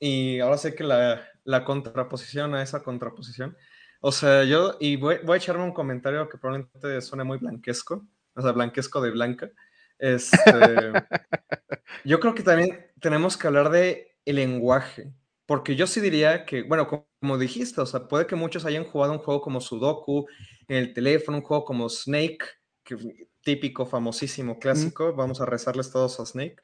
Y 0.00 0.40
ahora 0.40 0.56
sé 0.56 0.74
que 0.74 0.84
la, 0.84 1.22
la 1.44 1.64
contraposición 1.64 2.54
a 2.54 2.62
esa 2.62 2.82
contraposición. 2.82 3.56
O 4.00 4.12
sea, 4.12 4.44
yo, 4.44 4.76
y 4.80 4.96
voy, 4.96 5.18
voy, 5.24 5.34
a 5.34 5.36
echarme 5.38 5.64
un 5.64 5.72
comentario 5.72 6.28
que 6.28 6.38
probablemente 6.38 7.00
suene 7.00 7.24
muy 7.24 7.38
blanquesco, 7.38 8.06
o 8.34 8.42
sea, 8.42 8.52
blanquesco 8.52 9.00
de 9.00 9.10
blanca. 9.10 9.50
Este, 9.98 10.36
yo 12.04 12.18
creo 12.18 12.34
que 12.34 12.42
también 12.42 12.90
tenemos 13.00 13.36
que 13.36 13.46
hablar 13.46 13.70
de 13.70 14.16
el 14.24 14.36
lenguaje. 14.36 15.12
Porque 15.46 15.76
yo 15.76 15.86
sí 15.86 16.00
diría 16.00 16.44
que, 16.44 16.62
bueno, 16.62 16.88
como, 17.20 17.38
dijiste, 17.38 17.80
o 17.80 17.86
sea, 17.86 18.08
puede 18.08 18.26
que 18.26 18.36
muchos 18.36 18.64
hayan 18.64 18.84
jugado 18.84 19.12
un 19.12 19.18
juego 19.18 19.40
como 19.42 19.60
Sudoku 19.60 20.26
en 20.68 20.76
el 20.76 20.94
teléfono, 20.94 21.38
un 21.38 21.44
juego 21.44 21.64
como 21.64 21.88
Snake, 21.88 22.38
que 22.82 22.96
típico, 23.42 23.86
famosísimo, 23.86 24.58
clásico. 24.58 25.14
Vamos 25.14 25.40
a 25.40 25.46
rezarles 25.46 25.90
todos 25.90 26.18
a 26.20 26.26
Snake. 26.26 26.56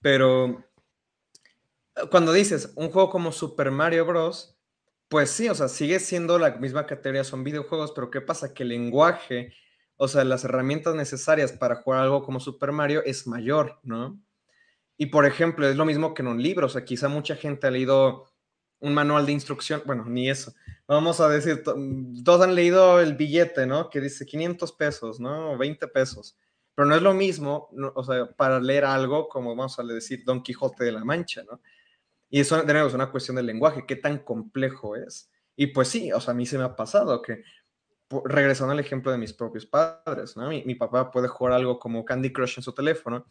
Pero 0.00 0.64
cuando 2.10 2.32
dices 2.32 2.72
un 2.76 2.90
juego 2.90 3.10
como 3.10 3.32
Super 3.32 3.70
Mario 3.70 4.06
Bros., 4.06 4.58
pues 5.08 5.30
sí, 5.30 5.48
o 5.48 5.54
sea, 5.54 5.68
sigue 5.68 6.00
siendo 6.00 6.38
la 6.38 6.56
misma 6.56 6.86
categoría, 6.86 7.24
son 7.24 7.42
videojuegos, 7.42 7.92
pero 7.92 8.10
¿qué 8.10 8.20
pasa? 8.20 8.52
Que 8.52 8.62
el 8.62 8.70
lenguaje, 8.70 9.54
o 9.96 10.06
sea, 10.06 10.22
las 10.24 10.44
herramientas 10.44 10.94
necesarias 10.94 11.52
para 11.52 11.76
jugar 11.76 12.02
algo 12.02 12.22
como 12.22 12.40
Super 12.40 12.72
Mario 12.72 13.02
es 13.04 13.26
mayor, 13.26 13.80
¿no? 13.82 14.20
Y 14.98 15.06
por 15.06 15.24
ejemplo, 15.24 15.66
es 15.66 15.76
lo 15.76 15.84
mismo 15.84 16.12
que 16.12 16.22
en 16.22 16.28
un 16.28 16.42
libro, 16.42 16.66
o 16.66 16.68
sea, 16.68 16.84
quizá 16.84 17.08
mucha 17.08 17.36
gente 17.36 17.66
ha 17.66 17.70
leído 17.70 18.26
un 18.80 18.94
manual 18.94 19.26
de 19.26 19.32
instrucción, 19.32 19.82
bueno, 19.86 20.04
ni 20.04 20.28
eso. 20.28 20.52
Vamos 20.86 21.20
a 21.20 21.28
decir, 21.28 21.62
todos 21.62 22.42
han 22.42 22.54
leído 22.54 23.00
el 23.00 23.14
billete, 23.14 23.66
¿no? 23.66 23.90
Que 23.90 24.00
dice 24.00 24.26
500 24.26 24.72
pesos, 24.72 25.20
¿no? 25.20 25.52
O 25.52 25.58
20 25.58 25.88
pesos. 25.88 26.36
Pero 26.74 26.86
no 26.86 26.94
es 26.94 27.02
lo 27.02 27.14
mismo, 27.14 27.68
o 27.94 28.04
sea, 28.04 28.30
para 28.36 28.60
leer 28.60 28.84
algo 28.84 29.28
como 29.28 29.56
vamos 29.56 29.78
a 29.78 29.82
decir 29.82 30.22
Don 30.24 30.42
Quijote 30.42 30.84
de 30.84 30.92
la 30.92 31.04
Mancha, 31.04 31.42
¿no? 31.44 31.60
Y 32.30 32.40
eso, 32.40 32.62
de 32.62 32.72
nuevo, 32.72 32.88
es 32.88 32.94
una 32.94 33.10
cuestión 33.10 33.36
del 33.36 33.46
lenguaje, 33.46 33.84
qué 33.86 33.96
tan 33.96 34.18
complejo 34.18 34.96
es. 34.96 35.30
Y 35.56 35.68
pues 35.68 35.88
sí, 35.88 36.12
o 36.12 36.20
sea, 36.20 36.32
a 36.32 36.36
mí 36.36 36.46
se 36.46 36.58
me 36.58 36.64
ha 36.64 36.76
pasado 36.76 37.22
que, 37.22 37.42
regresando 38.24 38.72
al 38.72 38.80
ejemplo 38.80 39.10
de 39.10 39.18
mis 39.18 39.32
propios 39.32 39.66
padres, 39.66 40.36
¿no? 40.36 40.48
Mi, 40.48 40.74
papá 40.74 41.10
puede 41.10 41.28
jugar 41.28 41.54
algo 41.54 41.78
como 41.78 42.04
Candy 42.04 42.32
Crush 42.32 42.58
en 42.58 42.62
su 42.62 42.72
teléfono 42.72 43.26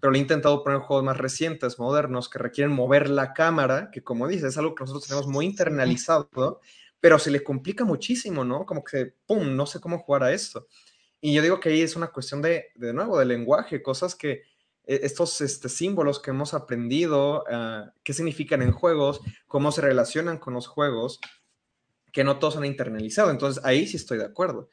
pero 0.00 0.10
le 0.10 0.18
he 0.18 0.22
intentado 0.22 0.64
poner 0.64 0.80
juegos 0.80 1.04
más 1.04 1.18
recientes, 1.18 1.78
modernos, 1.78 2.28
que 2.28 2.38
requieren 2.38 2.74
mover 2.74 3.10
la 3.10 3.34
cámara, 3.34 3.90
que 3.92 4.02
como 4.02 4.26
dices, 4.26 4.44
es 4.44 4.58
algo 4.58 4.74
que 4.74 4.82
nosotros 4.82 5.06
tenemos 5.06 5.26
muy 5.26 5.44
internalizado, 5.44 6.60
pero 7.00 7.18
se 7.18 7.30
le 7.30 7.44
complica 7.44 7.84
muchísimo, 7.84 8.42
¿no? 8.42 8.64
Como 8.64 8.82
que, 8.82 9.14
¡pum!, 9.26 9.54
no 9.54 9.66
sé 9.66 9.78
cómo 9.78 9.98
jugar 9.98 10.22
a 10.24 10.32
esto. 10.32 10.66
Y 11.20 11.34
yo 11.34 11.42
digo 11.42 11.60
que 11.60 11.68
ahí 11.68 11.82
es 11.82 11.96
una 11.96 12.08
cuestión 12.08 12.40
de, 12.40 12.68
de 12.74 12.94
nuevo, 12.94 13.18
de 13.18 13.26
lenguaje, 13.26 13.82
cosas 13.82 14.14
que 14.14 14.42
estos 14.84 15.40
este, 15.40 15.68
símbolos 15.68 16.20
que 16.20 16.30
hemos 16.30 16.54
aprendido, 16.54 17.44
uh, 17.44 17.90
qué 18.02 18.12
significan 18.12 18.62
en 18.62 18.72
juegos, 18.72 19.20
cómo 19.46 19.70
se 19.72 19.82
relacionan 19.82 20.38
con 20.38 20.54
los 20.54 20.66
juegos, 20.66 21.20
que 22.12 22.24
no 22.24 22.38
todos 22.38 22.56
han 22.56 22.64
internalizado. 22.64 23.30
Entonces, 23.30 23.62
ahí 23.64 23.86
sí 23.86 23.96
estoy 23.96 24.18
de 24.18 24.24
acuerdo. 24.24 24.68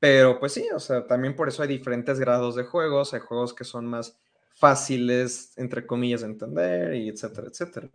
Pero 0.00 0.38
pues 0.38 0.52
sí, 0.52 0.64
o 0.74 0.78
sea, 0.78 1.06
también 1.06 1.34
por 1.34 1.48
eso 1.48 1.62
hay 1.62 1.68
diferentes 1.68 2.20
grados 2.20 2.54
de 2.54 2.62
juegos, 2.62 3.14
hay 3.14 3.20
juegos 3.20 3.52
que 3.52 3.64
son 3.64 3.86
más 3.86 4.16
fáciles, 4.54 5.52
entre 5.56 5.86
comillas, 5.86 6.20
de 6.20 6.26
entender, 6.28 6.94
y 6.94 7.08
etcétera, 7.08 7.48
etcétera. 7.48 7.88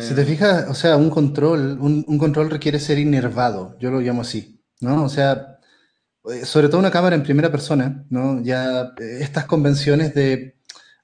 Si 0.00 0.14
te 0.14 0.22
eh, 0.22 0.24
fijas, 0.24 0.68
o 0.68 0.74
sea, 0.74 0.96
un 0.96 1.10
control, 1.10 1.78
un, 1.80 2.18
control 2.18 2.50
requiere 2.50 2.78
ser 2.78 2.98
inervado, 2.98 3.76
yo 3.78 3.90
lo 3.90 4.00
llamo 4.00 4.22
así, 4.22 4.62
¿no? 4.80 5.04
O 5.04 5.08
sea, 5.08 5.58
sobre 6.44 6.68
todo 6.68 6.78
una 6.78 6.90
cámara 6.90 7.16
en 7.16 7.22
primera 7.22 7.50
persona, 7.50 8.04
¿no? 8.10 8.42
Ya 8.42 8.94
eh, 8.98 9.18
estas 9.20 9.44
convenciones 9.46 10.14
de 10.14 10.56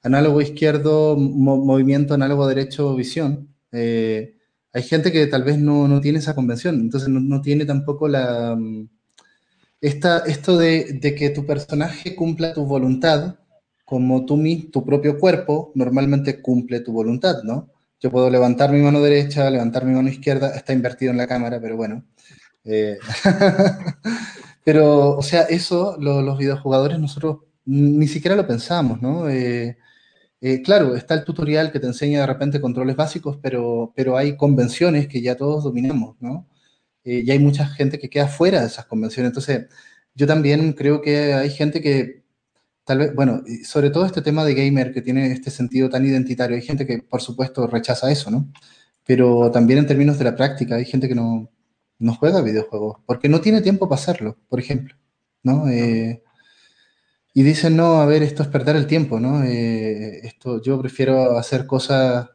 análogo 0.02 0.40
izquierdo, 0.40 1.16
movimiento 1.16 2.14
análogo 2.14 2.46
derecho, 2.46 2.94
visión, 2.96 3.54
hay 4.72 4.82
gente 4.82 5.10
que 5.12 5.26
tal 5.26 5.44
vez 5.44 5.58
no, 5.58 5.88
no 5.88 6.00
tiene 6.00 6.18
esa 6.20 6.34
convención, 6.34 6.76
entonces 6.80 7.08
no, 7.08 7.20
no 7.20 7.42
tiene 7.42 7.64
tampoco 7.64 8.08
la, 8.08 8.56
mm, 8.56 8.88
esto 9.80 10.58
de, 10.58 10.98
de, 11.00 11.14
que 11.14 11.30
tu 11.30 11.46
personaje 11.46 12.14
cumpla 12.14 12.52
tu 12.52 12.64
voluntad, 12.64 13.36
como 13.84 14.24
tú, 14.24 14.40
tu 14.70 14.84
propio 14.84 15.18
cuerpo 15.18 15.72
normalmente 15.74 16.40
cumple 16.40 16.80
tu 16.80 16.92
voluntad, 16.92 17.42
¿no? 17.42 17.70
Yo 17.98 18.10
puedo 18.10 18.30
levantar 18.30 18.72
mi 18.72 18.80
mano 18.80 19.00
derecha, 19.02 19.50
levantar 19.50 19.84
mi 19.84 19.92
mano 19.92 20.08
izquierda, 20.08 20.54
está 20.54 20.72
invertido 20.72 21.10
en 21.10 21.18
la 21.18 21.26
cámara, 21.26 21.60
pero 21.60 21.76
bueno. 21.76 22.04
Eh, 22.64 22.98
pero, 24.64 25.16
o 25.16 25.22
sea, 25.22 25.42
eso 25.42 25.96
los 25.98 26.38
videojugadores 26.38 26.98
nosotros 26.98 27.38
ni 27.64 28.08
siquiera 28.08 28.36
lo 28.36 28.46
pensamos, 28.46 29.00
¿no? 29.02 29.28
Eh, 29.28 29.78
eh, 30.40 30.62
claro, 30.62 30.96
está 30.96 31.14
el 31.14 31.24
tutorial 31.24 31.70
que 31.72 31.80
te 31.80 31.86
enseña 31.86 32.20
de 32.20 32.26
repente 32.26 32.60
controles 32.60 32.96
básicos, 32.96 33.38
pero, 33.42 33.92
pero 33.94 34.16
hay 34.16 34.36
convenciones 34.36 35.08
que 35.08 35.22
ya 35.22 35.36
todos 35.36 35.64
dominamos, 35.64 36.16
¿no? 36.20 36.46
y 37.02 37.30
hay 37.30 37.38
mucha 37.38 37.66
gente 37.66 37.98
que 37.98 38.10
queda 38.10 38.28
fuera 38.28 38.60
de 38.60 38.66
esas 38.66 38.86
convenciones. 38.86 39.30
Entonces, 39.30 39.68
yo 40.14 40.26
también 40.26 40.74
creo 40.74 41.00
que 41.00 41.32
hay 41.34 41.50
gente 41.50 41.80
que 41.80 42.24
tal 42.84 42.98
vez, 42.98 43.14
bueno, 43.14 43.42
sobre 43.64 43.90
todo 43.90 44.06
este 44.06 44.22
tema 44.22 44.44
de 44.44 44.54
gamer 44.54 44.92
que 44.92 45.02
tiene 45.02 45.32
este 45.32 45.50
sentido 45.50 45.88
tan 45.88 46.04
identitario, 46.04 46.56
hay 46.56 46.62
gente 46.62 46.86
que 46.86 46.98
por 47.02 47.22
supuesto 47.22 47.66
rechaza 47.66 48.10
eso, 48.10 48.30
¿no? 48.30 48.50
Pero 49.06 49.50
también 49.50 49.78
en 49.80 49.86
términos 49.86 50.18
de 50.18 50.24
la 50.24 50.36
práctica, 50.36 50.76
hay 50.76 50.84
gente 50.84 51.08
que 51.08 51.14
no, 51.14 51.50
no 52.00 52.14
juega 52.14 52.42
videojuegos 52.42 52.98
porque 53.06 53.28
no 53.28 53.40
tiene 53.40 53.60
tiempo 53.60 53.88
para 53.88 54.00
hacerlo, 54.00 54.36
por 54.48 54.58
ejemplo, 54.58 54.96
¿no? 55.42 55.68
Eh, 55.68 56.22
y 57.32 57.42
dicen, 57.44 57.76
no, 57.76 58.00
a 58.00 58.06
ver, 58.06 58.22
esto 58.24 58.42
es 58.42 58.48
perder 58.48 58.74
el 58.74 58.86
tiempo, 58.86 59.20
¿no? 59.20 59.44
Eh, 59.44 60.26
esto, 60.26 60.60
yo 60.60 60.80
prefiero 60.80 61.38
hacer 61.38 61.66
cosas, 61.66 62.28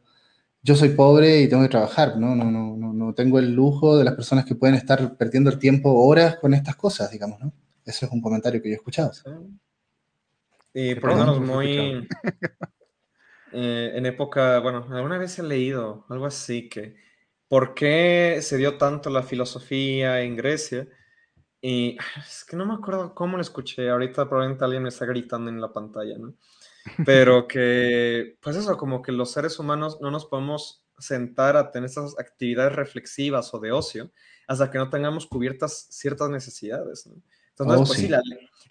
yo 0.62 0.74
soy 0.74 0.90
pobre 0.90 1.42
y 1.42 1.48
tengo 1.48 1.62
que 1.62 1.68
trabajar, 1.68 2.16
¿no? 2.16 2.34
No, 2.34 2.50
no, 2.50 2.76
no, 2.76 2.92
no 2.92 3.14
tengo 3.14 3.38
el 3.38 3.52
lujo 3.52 3.98
de 3.98 4.04
las 4.04 4.14
personas 4.14 4.46
que 4.46 4.54
pueden 4.54 4.76
estar 4.76 5.16
perdiendo 5.16 5.50
el 5.50 5.58
tiempo 5.58 5.92
horas 5.92 6.36
con 6.36 6.54
estas 6.54 6.76
cosas, 6.76 7.10
digamos, 7.10 7.40
¿no? 7.40 7.52
Ese 7.84 8.06
es 8.06 8.12
un 8.12 8.22
comentario 8.22 8.62
que 8.62 8.70
yo 8.70 8.74
he 8.74 8.76
escuchado. 8.76 9.12
Y 10.72 10.94
poniéndonos 10.94 11.40
muy 11.40 12.08
eh, 13.52 13.92
en 13.94 14.06
época, 14.06 14.60
bueno, 14.60 14.86
alguna 14.90 15.18
vez 15.18 15.38
he 15.38 15.42
leído 15.42 16.04
algo 16.08 16.26
así 16.26 16.68
que 16.68 17.05
¿por 17.48 17.74
qué 17.74 18.38
se 18.42 18.56
dio 18.56 18.78
tanto 18.78 19.10
la 19.10 19.22
filosofía 19.22 20.20
en 20.22 20.36
Grecia? 20.36 20.88
Y 21.60 21.96
es 22.26 22.44
que 22.44 22.56
no 22.56 22.66
me 22.66 22.74
acuerdo 22.74 23.14
cómo 23.14 23.36
lo 23.36 23.42
escuché, 23.42 23.88
ahorita 23.90 24.28
probablemente 24.28 24.64
alguien 24.64 24.82
me 24.82 24.88
está 24.88 25.06
gritando 25.06 25.50
en 25.50 25.60
la 25.60 25.72
pantalla, 25.72 26.16
¿no? 26.18 26.34
Pero 27.06 27.48
que, 27.48 28.38
pues 28.40 28.56
eso, 28.56 28.76
como 28.76 29.02
que 29.02 29.12
los 29.12 29.32
seres 29.32 29.58
humanos 29.58 29.98
no 30.00 30.10
nos 30.10 30.26
podemos 30.26 30.84
sentar 30.98 31.56
a 31.56 31.70
tener 31.70 31.90
esas 31.90 32.18
actividades 32.18 32.74
reflexivas 32.74 33.52
o 33.52 33.58
de 33.58 33.72
ocio 33.72 34.10
hasta 34.46 34.70
que 34.70 34.78
no 34.78 34.88
tengamos 34.88 35.26
cubiertas 35.26 35.88
ciertas 35.90 36.30
necesidades, 36.30 37.06
¿no? 37.06 37.20
Entonces, 37.58 37.80
oh, 37.80 37.84
pues 37.86 37.98
sí, 37.98 38.08
la, 38.08 38.20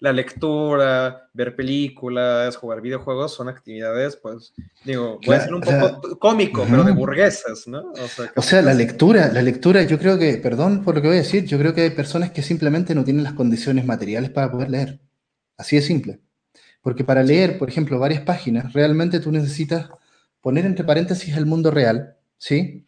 la 0.00 0.12
lectura, 0.12 1.28
ver 1.32 1.56
películas, 1.56 2.56
jugar 2.56 2.80
videojuegos 2.80 3.32
son 3.32 3.48
actividades, 3.48 4.16
pues, 4.16 4.52
digo, 4.84 5.18
puede 5.24 5.40
ser 5.40 5.54
un 5.54 5.60
poco 5.60 6.18
cómico, 6.18 6.66
pero 6.68 6.84
de 6.84 6.92
burguesas, 6.92 7.66
¿no? 7.66 7.92
O 8.36 8.42
sea, 8.42 8.62
la 8.62 8.74
lectura, 8.74 9.32
la 9.32 9.42
lectura, 9.42 9.82
yo 9.84 9.98
creo 9.98 10.18
que, 10.18 10.36
perdón 10.36 10.84
por 10.84 10.96
lo 10.96 11.02
que 11.02 11.08
voy 11.08 11.16
a 11.16 11.20
decir, 11.20 11.46
yo 11.46 11.58
creo 11.58 11.74
que 11.74 11.82
hay 11.82 11.90
personas 11.90 12.30
que 12.30 12.42
simplemente 12.42 12.94
no 12.94 13.04
tienen 13.04 13.24
las 13.24 13.32
condiciones 13.32 13.86
materiales 13.86 14.30
para 14.30 14.50
poder 14.50 14.70
leer. 14.70 15.00
Así 15.56 15.76
de 15.76 15.82
simple. 15.82 16.20
Porque 16.82 17.02
para 17.02 17.22
leer, 17.22 17.58
por 17.58 17.68
ejemplo, 17.68 17.98
varias 17.98 18.20
páginas, 18.20 18.72
realmente 18.74 19.18
tú 19.18 19.32
necesitas 19.32 19.88
poner 20.42 20.66
entre 20.66 20.84
paréntesis 20.84 21.36
el 21.36 21.46
mundo 21.46 21.70
real, 21.70 22.16
¿sí? 22.36 22.84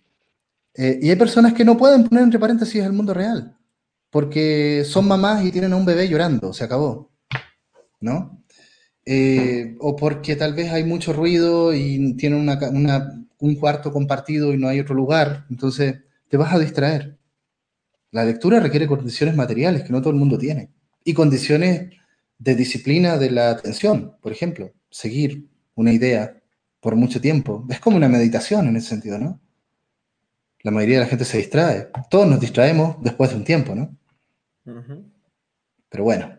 Eh, 0.74 0.98
y 1.02 1.10
hay 1.10 1.16
personas 1.16 1.54
que 1.54 1.64
no 1.64 1.76
pueden 1.76 2.04
poner 2.04 2.22
entre 2.22 2.38
paréntesis 2.38 2.84
el 2.84 2.92
mundo 2.92 3.14
real 3.14 3.57
porque 4.10 4.84
son 4.84 5.06
mamás 5.06 5.44
y 5.44 5.52
tienen 5.52 5.72
a 5.72 5.76
un 5.76 5.84
bebé 5.84 6.08
llorando, 6.08 6.52
se 6.52 6.64
acabó, 6.64 7.10
¿no? 8.00 8.42
Eh, 9.04 9.76
o 9.80 9.96
porque 9.96 10.36
tal 10.36 10.54
vez 10.54 10.70
hay 10.70 10.84
mucho 10.84 11.12
ruido 11.12 11.72
y 11.74 12.14
tienen 12.16 12.48
un 13.38 13.54
cuarto 13.56 13.92
compartido 13.92 14.52
y 14.52 14.58
no 14.58 14.68
hay 14.68 14.80
otro 14.80 14.94
lugar, 14.94 15.46
entonces 15.50 16.00
te 16.28 16.36
vas 16.36 16.52
a 16.52 16.58
distraer. 16.58 17.18
La 18.10 18.24
lectura 18.24 18.60
requiere 18.60 18.86
condiciones 18.86 19.36
materiales 19.36 19.82
que 19.82 19.92
no 19.92 20.00
todo 20.00 20.10
el 20.10 20.18
mundo 20.18 20.38
tiene 20.38 20.70
y 21.04 21.14
condiciones 21.14 21.90
de 22.38 22.54
disciplina 22.54 23.18
de 23.18 23.30
la 23.30 23.50
atención, 23.50 24.16
por 24.20 24.32
ejemplo, 24.32 24.72
seguir 24.90 25.48
una 25.74 25.92
idea 25.92 26.40
por 26.80 26.96
mucho 26.96 27.20
tiempo. 27.20 27.66
Es 27.68 27.80
como 27.80 27.96
una 27.96 28.08
meditación 28.08 28.68
en 28.68 28.76
ese 28.76 28.88
sentido, 28.88 29.18
¿no? 29.18 29.40
La 30.68 30.72
mayoría 30.72 30.96
de 30.96 31.04
la 31.04 31.08
gente 31.08 31.24
se 31.24 31.38
distrae. 31.38 31.88
Todos 32.10 32.26
nos 32.26 32.40
distraemos 32.40 32.96
después 33.00 33.30
de 33.30 33.36
un 33.36 33.44
tiempo, 33.44 33.74
¿no? 33.74 33.96
Pero 35.88 36.04
bueno. 36.04 36.38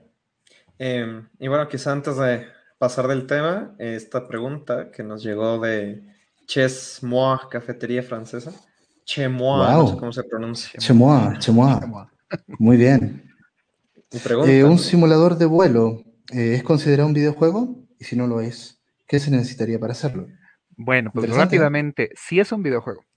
Em, 0.77 1.27
y 1.39 1.47
bueno, 1.47 1.67
quizá 1.67 1.93
antes 1.93 2.15
de 2.15 2.45
pasar 2.77 3.07
del 3.07 3.25
tema, 3.25 3.73
esta 3.79 4.27
pregunta 4.27 4.91
que 4.91 5.01
nos 5.01 5.23
llegó 5.23 5.57
de 5.57 6.03
Ches 6.45 6.99
Moi, 7.01 7.39
cafetería 7.49 8.03
francesa. 8.03 8.51
Chemois, 9.03 9.71
no 9.71 9.87
sé 9.87 9.97
cómo 9.97 10.13
se 10.13 10.23
pronuncia. 10.23 10.79
Chemois, 10.79 11.39
Chemois. 11.39 11.79
Muy 12.59 12.77
bien. 12.77 13.33
Eh, 14.45 14.63
un 14.63 14.77
simulador 14.77 15.39
de 15.39 15.45
vuelo, 15.45 16.03
eh, 16.31 16.53
¿es 16.53 16.61
considerado 16.61 17.07
un 17.07 17.15
videojuego? 17.15 17.83
Y 17.97 18.03
si 18.03 18.15
no 18.15 18.27
lo 18.27 18.41
es, 18.41 18.79
¿qué 19.07 19.19
se 19.19 19.31
necesitaría 19.31 19.79
para 19.79 19.93
hacerlo? 19.93 20.27
Bueno, 20.77 21.09
pues 21.15 21.35
rápidamente, 21.35 22.11
sí 22.13 22.39
es 22.39 22.51
un 22.51 22.61
videojuego 22.61 23.08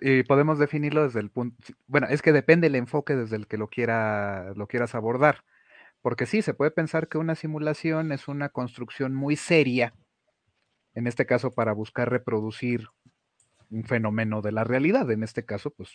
y 0.00 0.22
podemos 0.22 0.58
definirlo 0.58 1.02
desde 1.04 1.20
el 1.20 1.30
punto, 1.30 1.56
bueno, 1.86 2.06
es 2.08 2.22
que 2.22 2.32
depende 2.32 2.68
el 2.68 2.76
enfoque 2.76 3.16
desde 3.16 3.36
el 3.36 3.46
que 3.46 3.58
lo, 3.58 3.68
quiera, 3.68 4.52
lo 4.54 4.66
quieras 4.66 4.94
abordar. 4.94 5.44
Porque 6.02 6.26
sí, 6.26 6.42
se 6.42 6.54
puede 6.54 6.70
pensar 6.70 7.08
que 7.08 7.18
una 7.18 7.34
simulación 7.34 8.12
es 8.12 8.28
una 8.28 8.48
construcción 8.48 9.14
muy 9.14 9.36
seria, 9.36 9.94
en 10.94 11.06
este 11.06 11.26
caso 11.26 11.50
para 11.50 11.72
buscar 11.72 12.08
reproducir 12.10 12.88
un 13.70 13.84
fenómeno 13.84 14.42
de 14.42 14.52
la 14.52 14.64
realidad, 14.64 15.10
en 15.10 15.22
este 15.22 15.44
caso, 15.44 15.70
pues 15.70 15.90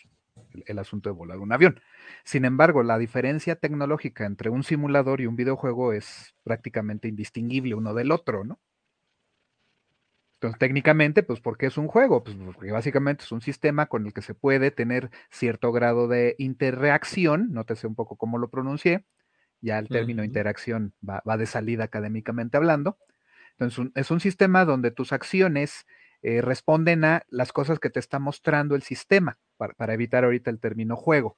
el, 0.54 0.64
el, 0.68 0.80
asunto 0.80 1.10
de 1.10 1.16
volar 1.16 1.40
un 1.40 1.52
avión. 1.52 1.82
Sin 2.24 2.46
embargo, 2.46 2.84
la 2.84 2.98
diferencia 2.98 3.56
tecnológica 3.56 4.26
entre 4.26 4.50
un 4.50 4.64
simulador 4.64 5.22
y 5.22 5.26
un 5.26 5.36
videojuego 5.36 5.92
es 5.92 6.36
prácticamente 6.44 7.08
indistinguible 7.08 7.76
uno 7.76 7.94
del 7.94 8.12
otro, 8.12 8.46
¿no? 8.46 8.60
Entonces, 10.36 10.60
técnicamente, 10.60 11.24
pues, 11.24 11.40
¿por 11.40 11.58
qué 11.58 11.68
es 11.68 11.78
un 11.78 11.88
juego? 11.88 12.24
Pues 12.24 12.36
porque 12.54 12.72
básicamente 12.72 13.24
es 13.24 13.32
un 13.32 13.42
sistema 13.42 13.86
con 13.88 14.06
el 14.06 14.14
que 14.14 14.22
se 14.22 14.36
puede 14.36 14.70
tener 14.70 15.10
cierto 15.32 15.72
grado 15.72 16.08
de 16.08 16.36
interreacción, 16.38 17.52
nótese 17.52 17.88
un 17.88 17.96
poco 17.96 18.18
cómo 18.18 18.38
lo 18.38 18.50
pronuncié, 18.50 19.06
ya 19.62 19.80
el 19.80 19.88
término 19.88 20.24
interacción 20.24 20.94
va, 21.08 21.38
de 21.38 21.46
salida 21.46 21.86
académicamente 21.86 22.58
hablando. 22.58 22.98
Entonces, 23.58 23.92
es 23.96 24.12
un 24.12 24.20
sistema 24.20 24.66
donde 24.66 24.92
tus 24.92 25.14
acciones 25.14 25.86
eh, 26.22 26.42
responden 26.42 27.06
a 27.06 27.24
las 27.30 27.54
cosas 27.54 27.80
que 27.80 27.90
te 27.90 28.00
está 28.00 28.20
mostrando 28.20 28.76
el 28.76 28.84
sistema, 28.84 29.40
para, 29.58 29.74
para 29.74 29.94
evitar 29.94 30.26
ahorita 30.26 30.52
el 30.52 30.60
término 30.60 30.98
juego 30.98 31.38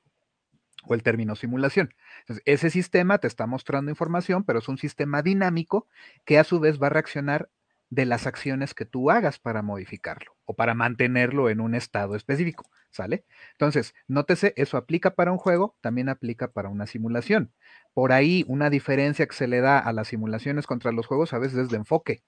o 0.83 0.95
el 0.95 1.03
término 1.03 1.35
simulación. 1.35 1.93
Entonces, 2.21 2.43
ese 2.45 2.69
sistema 2.71 3.19
te 3.19 3.27
está 3.27 3.45
mostrando 3.45 3.91
información, 3.91 4.43
pero 4.43 4.59
es 4.59 4.67
un 4.67 4.77
sistema 4.77 5.21
dinámico 5.21 5.87
que 6.25 6.39
a 6.39 6.43
su 6.43 6.59
vez 6.59 6.81
va 6.81 6.87
a 6.87 6.91
reaccionar 6.91 7.49
de 7.89 8.05
las 8.05 8.27
acciones 8.27 8.73
que 8.73 8.85
tú 8.85 9.11
hagas 9.11 9.39
para 9.39 9.61
modificarlo 9.61 10.35
o 10.45 10.55
para 10.55 10.73
mantenerlo 10.73 11.49
en 11.49 11.61
un 11.61 11.73
estado 11.73 12.15
específico, 12.15 12.69
¿sale? 12.91 13.25
Entonces, 13.53 13.95
nótese, 14.07 14.53
eso 14.57 14.77
aplica 14.77 15.15
para 15.15 15.31
un 15.31 15.37
juego, 15.37 15.75
también 15.81 16.09
aplica 16.09 16.51
para 16.51 16.69
una 16.69 16.85
simulación. 16.85 17.53
Por 17.93 18.11
ahí, 18.11 18.43
una 18.47 18.69
diferencia 18.69 19.25
que 19.25 19.35
se 19.35 19.47
le 19.47 19.61
da 19.61 19.79
a 19.79 19.93
las 19.93 20.09
simulaciones 20.09 20.67
contra 20.67 20.91
los 20.91 21.07
juegos 21.07 21.33
a 21.33 21.39
veces 21.39 21.59
es 21.59 21.69
de 21.69 21.77
enfoque. 21.77 22.23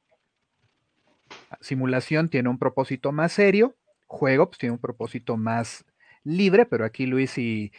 Simulación 1.61 2.30
tiene 2.30 2.49
un 2.49 2.57
propósito 2.57 3.11
más 3.11 3.31
serio, 3.34 3.76
juego 4.07 4.48
pues, 4.49 4.60
tiene 4.60 4.73
un 4.73 4.80
propósito 4.80 5.38
más 5.38 5.86
libre, 6.23 6.65
pero 6.65 6.86
aquí 6.86 7.06
Luis 7.06 7.38
y 7.38 7.72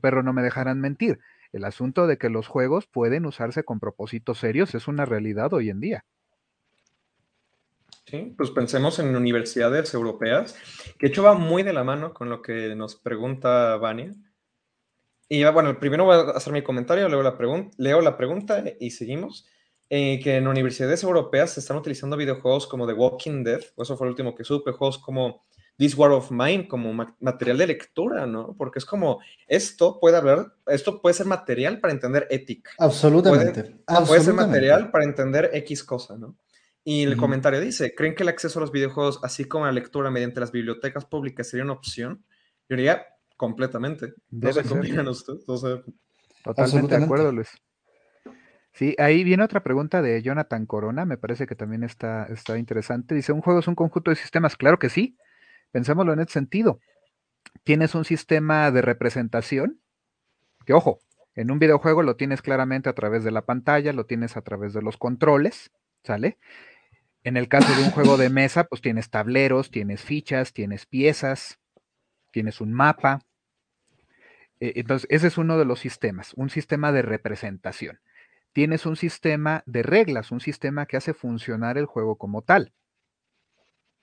Perro 0.00 0.22
no 0.22 0.32
me 0.32 0.42
dejarán 0.42 0.80
mentir. 0.80 1.18
El 1.52 1.64
asunto 1.64 2.06
de 2.06 2.18
que 2.18 2.28
los 2.28 2.48
juegos 2.48 2.86
pueden 2.86 3.26
usarse 3.26 3.64
con 3.64 3.80
propósitos 3.80 4.38
serios 4.38 4.74
es 4.74 4.88
una 4.88 5.04
realidad 5.04 5.52
hoy 5.52 5.70
en 5.70 5.80
día. 5.80 6.04
Sí, 8.06 8.34
pues 8.36 8.50
pensemos 8.50 9.00
en 9.00 9.16
universidades 9.16 9.92
europeas, 9.92 10.56
que 10.98 11.08
hecho 11.08 11.24
va 11.24 11.34
muy 11.34 11.64
de 11.64 11.72
la 11.72 11.82
mano 11.82 12.14
con 12.14 12.28
lo 12.28 12.40
que 12.40 12.76
nos 12.76 12.94
pregunta 12.94 13.76
Vania. 13.78 14.14
Y 15.28 15.44
bueno, 15.44 15.76
primero 15.80 16.04
voy 16.04 16.14
a 16.14 16.30
hacer 16.30 16.52
mi 16.52 16.62
comentario, 16.62 17.08
luego 17.08 17.24
la 17.24 17.36
leo 17.78 18.00
la 18.00 18.16
pregunta 18.16 18.62
y 18.78 18.90
seguimos. 18.90 19.46
Eh, 19.88 20.18
que 20.20 20.36
en 20.36 20.48
universidades 20.48 21.04
europeas 21.04 21.52
se 21.52 21.60
están 21.60 21.76
utilizando 21.76 22.16
videojuegos 22.16 22.66
como 22.66 22.88
The 22.88 22.92
Walking 22.92 23.44
Dead, 23.44 23.60
o 23.76 23.84
eso 23.84 23.96
fue 23.96 24.08
el 24.08 24.10
último 24.10 24.34
que 24.34 24.42
supe, 24.42 24.72
juegos 24.72 24.98
como 24.98 25.44
This 25.76 25.96
War 25.96 26.10
of 26.10 26.32
Mine 26.32 26.66
como 26.66 26.92
material 27.20 27.58
de 27.58 27.68
lectura, 27.68 28.26
¿no? 28.26 28.56
Porque 28.58 28.80
es 28.80 28.84
como, 28.84 29.20
esto 29.46 30.00
puede 30.00 30.16
hablar, 30.16 30.54
esto 30.66 31.00
puede 31.00 31.14
ser 31.14 31.26
material 31.26 31.78
para 31.78 31.92
entender 31.92 32.26
ética. 32.30 32.72
Absolutamente. 32.78 33.76
Puede, 33.86 34.06
puede 34.06 34.20
ser 34.22 34.34
material 34.34 34.90
para 34.90 35.04
entender 35.04 35.50
X 35.52 35.84
cosa, 35.84 36.16
¿no? 36.16 36.36
Y 36.88 37.02
el 37.02 37.16
comentario 37.16 37.58
dice, 37.58 37.96
¿creen 37.96 38.14
que 38.14 38.22
el 38.22 38.28
acceso 38.28 38.60
a 38.60 38.62
los 38.62 38.70
videojuegos, 38.70 39.18
así 39.24 39.44
como 39.44 39.66
la 39.66 39.72
lectura 39.72 40.08
mediante 40.08 40.38
las 40.38 40.52
bibliotecas 40.52 41.04
públicas, 41.04 41.48
sería 41.48 41.64
una 41.64 41.72
opción? 41.72 42.24
Yo 42.68 42.76
diría 42.76 43.04
completamente. 43.36 44.14
No 44.30 44.52
sé 44.52 44.62
qué 44.62 44.72
opinan 44.72 45.08
ustedes. 45.08 45.44
Totalmente 46.44 46.96
de 46.96 47.04
acuerdo, 47.04 47.32
Luis. 47.32 47.48
Sí, 48.72 48.94
ahí 48.98 49.24
viene 49.24 49.42
otra 49.42 49.64
pregunta 49.64 50.00
de 50.00 50.22
Jonathan 50.22 50.64
Corona, 50.64 51.04
me 51.04 51.18
parece 51.18 51.48
que 51.48 51.56
también 51.56 51.82
está, 51.82 52.26
está 52.26 52.56
interesante. 52.56 53.16
Dice, 53.16 53.32
¿un 53.32 53.40
juego 53.40 53.58
es 53.58 53.66
un 53.66 53.74
conjunto 53.74 54.12
de 54.12 54.16
sistemas? 54.16 54.54
Claro 54.54 54.78
que 54.78 54.88
sí, 54.88 55.18
pensémoslo 55.72 56.12
en 56.12 56.20
ese 56.20 56.34
sentido. 56.34 56.78
Tienes 57.64 57.96
un 57.96 58.04
sistema 58.04 58.70
de 58.70 58.82
representación, 58.82 59.80
que 60.64 60.72
ojo, 60.72 61.00
en 61.34 61.50
un 61.50 61.58
videojuego 61.58 62.04
lo 62.04 62.14
tienes 62.14 62.42
claramente 62.42 62.88
a 62.88 62.94
través 62.94 63.24
de 63.24 63.32
la 63.32 63.44
pantalla, 63.44 63.92
lo 63.92 64.06
tienes 64.06 64.36
a 64.36 64.42
través 64.42 64.72
de 64.72 64.82
los 64.82 64.96
controles, 64.98 65.72
¿sale? 66.04 66.38
En 67.26 67.36
el 67.36 67.48
caso 67.48 67.74
de 67.74 67.82
un 67.82 67.90
juego 67.90 68.16
de 68.16 68.30
mesa, 68.30 68.64
pues 68.64 68.80
tienes 68.80 69.10
tableros, 69.10 69.70
tienes 69.70 70.02
fichas, 70.02 70.52
tienes 70.52 70.86
piezas, 70.86 71.58
tienes 72.30 72.60
un 72.60 72.72
mapa. 72.72 73.20
E, 74.60 74.74
entonces, 74.76 75.08
ese 75.10 75.26
es 75.26 75.36
uno 75.36 75.58
de 75.58 75.64
los 75.64 75.80
sistemas, 75.80 76.32
un 76.36 76.50
sistema 76.50 76.92
de 76.92 77.02
representación 77.02 77.98
tienes 78.56 78.86
un 78.86 78.96
sistema 78.96 79.62
de 79.66 79.82
reglas, 79.82 80.32
un 80.32 80.40
sistema 80.40 80.86
que 80.86 80.96
hace 80.96 81.12
funcionar 81.12 81.76
el 81.76 81.84
juego 81.84 82.16
como 82.16 82.40
tal. 82.40 82.72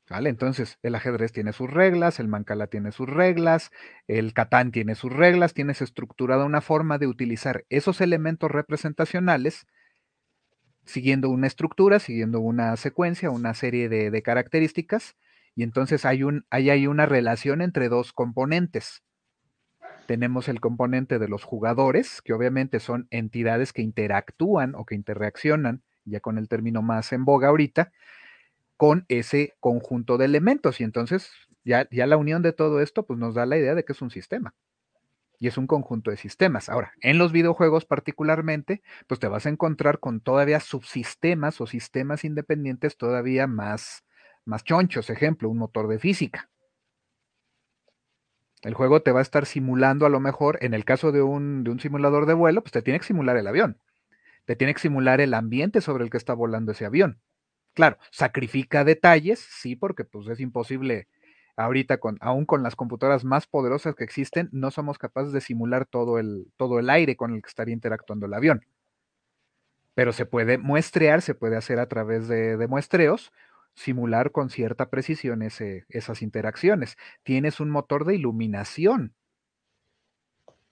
¿Vale? 0.08 0.30
Entonces, 0.30 0.78
el 0.84 0.94
ajedrez 0.94 1.32
tiene 1.32 1.54
sus 1.54 1.72
reglas, 1.72 2.20
el 2.20 2.28
mancala 2.28 2.68
tiene 2.68 2.92
sus 2.92 3.10
reglas, 3.10 3.72
el 4.08 4.32
catán 4.34 4.72
tiene 4.72 4.94
sus 4.94 5.12
reglas, 5.12 5.56
tienes 5.56 5.82
estructurada 5.82 6.46
una 6.46 6.62
forma 6.62 7.00
de 7.00 7.08
utilizar 7.08 7.66
esos 7.70 8.00
elementos 8.00 8.52
representacionales 8.52 9.66
siguiendo 10.86 11.30
una 11.30 11.48
estructura, 11.48 12.00
siguiendo 12.00 12.40
una 12.40 12.76
secuencia, 12.78 13.30
una 13.30 13.54
serie 13.54 13.90
de, 13.90 14.22
características, 14.22 15.16
y 15.56 15.64
entonces 15.64 16.06
hay, 16.06 16.24
un, 16.24 16.46
hay 16.50 16.88
una 16.88 17.06
relación 17.06 17.62
entre 17.62 17.90
dos 17.90 18.14
componentes 18.14 19.04
tenemos 20.06 20.50
el 20.50 20.60
componente 20.60 21.20
de 21.20 21.28
los 21.28 21.44
jugadores, 21.44 22.22
que 22.22 22.34
obviamente 22.34 22.80
son 22.80 23.08
entidades 23.10 23.74
que 23.74 23.82
interactúan 23.82 24.76
o 24.76 24.86
que 24.86 24.96
interreaccionan, 24.96 25.82
ya 26.06 26.20
con 26.20 26.38
el 26.38 26.48
término 26.48 26.82
más 26.82 27.14
en 27.14 27.26
boga 27.26 27.48
ahorita, 27.50 27.92
con 28.78 29.06
ese 29.08 29.54
conjunto 29.60 30.18
de 30.18 30.26
elementos. 30.26 30.82
Y 30.82 30.84
entonces 30.84 31.32
ya, 31.64 31.88
ya 31.92 32.06
la 32.08 32.18
unión 32.18 32.42
de 32.42 32.54
todo 32.54 32.82
esto 32.82 33.06
pues 33.06 33.20
nos 33.20 33.36
da 33.36 33.46
la 33.46 33.58
idea 33.58 33.76
de 33.76 33.86
que 33.86 33.94
es 33.94 34.02
un 34.02 34.12
sistema. 34.12 34.54
Y 35.44 35.48
es 35.48 35.58
un 35.58 35.68
conjunto 35.68 36.10
de 36.10 36.16
sistemas. 36.16 36.70
Ahora, 36.70 36.94
en 37.02 37.18
los 37.18 37.34
videojuegos 37.34 37.84
particularmente, 37.84 38.82
pues 39.08 39.20
te 39.20 39.28
vas 39.28 39.46
a 39.46 39.50
encontrar 39.50 40.00
con 40.00 40.22
todavía 40.22 40.62
subsistemas 40.62 41.60
o 41.60 41.68
sistemas 41.68 42.24
independientes 42.24 42.96
todavía 42.96 43.46
más, 43.46 44.06
más 44.46 44.64
chonchos. 44.64 45.10
Ejemplo, 45.10 45.50
un 45.50 45.58
motor 45.58 45.90
de 45.90 46.00
física 46.00 46.50
el 48.62 48.74
juego 48.74 49.02
te 49.02 49.12
va 49.12 49.20
a 49.20 49.22
estar 49.22 49.46
simulando 49.46 50.06
a 50.06 50.10
lo 50.10 50.22
mejor, 50.22 50.58
en 50.62 50.74
el 50.74 50.86
caso 50.86 51.12
de 51.12 51.22
un, 51.22 51.66
de 51.66 51.72
un 51.72 51.82
simulador 51.82 52.26
de 52.26 52.36
vuelo, 52.36 52.62
pues 52.62 52.72
te 52.72 52.82
tiene 52.82 53.00
que 53.00 53.06
simular 53.06 53.36
el 53.36 53.48
avión. 53.48 53.78
Te 54.46 54.56
tiene 54.56 54.74
que 54.74 54.80
simular 54.80 55.20
el 55.20 55.34
ambiente 55.34 55.82
sobre 55.82 56.06
el 56.06 56.10
que 56.10 56.16
está 56.16 56.34
volando 56.34 56.72
ese 56.72 56.86
avión. 56.86 57.20
Claro, 57.74 57.98
sacrifica 58.12 58.86
detalles, 58.86 59.40
sí, 59.40 59.76
porque 59.76 60.06
pues 60.06 60.30
es 60.30 60.40
imposible 60.40 61.10
ahorita, 61.56 62.00
con, 62.00 62.18
aún 62.22 62.46
con 62.46 62.64
las 62.64 62.76
computadoras 62.76 63.24
más 63.24 63.48
poderosas 63.48 63.96
que 63.96 64.04
existen, 64.04 64.50
no 64.52 64.72
somos 64.72 64.98
capaces 64.98 65.34
de 65.34 65.42
simular 65.42 65.86
todo 65.86 66.20
el, 66.20 66.52
todo 66.58 66.80
el 66.80 66.90
aire 66.90 67.16
con 67.16 67.34
el 67.34 67.42
que 67.42 67.50
estaría 67.50 67.74
interactuando 67.74 68.26
el 68.26 68.34
avión. 68.34 68.66
Pero 69.94 70.12
se 70.12 70.26
puede 70.26 70.58
muestrear, 70.58 71.22
se 71.22 71.36
puede 71.36 71.56
hacer 71.58 71.80
a 71.80 71.88
través 71.88 72.28
de, 72.28 72.58
de 72.58 72.68
muestreos 72.68 73.32
simular 73.76 74.32
con 74.32 74.50
cierta 74.50 74.90
precisión 74.90 75.42
esas 75.42 76.22
interacciones. 76.22 76.98
Tienes 77.24 77.60
un 77.60 77.70
motor 77.70 78.06
de 78.06 78.16
iluminación. 78.16 79.16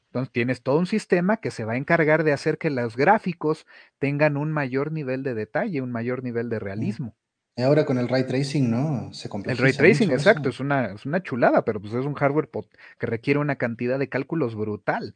Entonces 0.08 0.32
tienes 0.34 0.62
todo 0.62 0.78
un 0.78 0.88
sistema 0.88 1.38
que 1.38 1.52
se 1.52 1.64
va 1.64 1.74
a 1.74 1.78
encargar 1.78 2.24
de 2.24 2.34
hacer 2.34 2.58
que 2.58 2.70
los 2.70 2.98
gráficos 2.98 3.66
tengan 3.98 4.36
un 4.38 4.52
mayor 4.52 4.92
nivel 4.92 5.24
de 5.24 5.34
detalle, 5.34 5.82
un 5.82 5.92
mayor 5.92 6.24
nivel 6.24 6.50
de 6.50 6.58
mm. 6.58 6.60
realismo. 6.60 7.16
Y 7.56 7.64
ahora 7.64 7.86
con 7.86 7.98
el 7.98 8.08
ray 8.08 8.26
tracing, 8.26 8.72
¿no? 8.72 9.14
Se 9.14 9.30
El 9.46 9.58
ray 9.58 9.74
tracing, 9.74 10.12
exacto, 10.12 10.50
es 10.50 10.60
una, 10.60 10.94
es 10.94 11.06
una 11.06 11.22
chulada, 11.22 11.66
pero 11.66 11.82
pues 11.82 11.94
es 11.94 12.06
un 12.06 12.14
hardware 12.14 12.50
que 12.98 13.08
requiere 13.08 13.40
una 13.40 13.58
cantidad 13.58 14.00
de 14.00 14.10
cálculos 14.10 14.56
brutal 14.56 15.16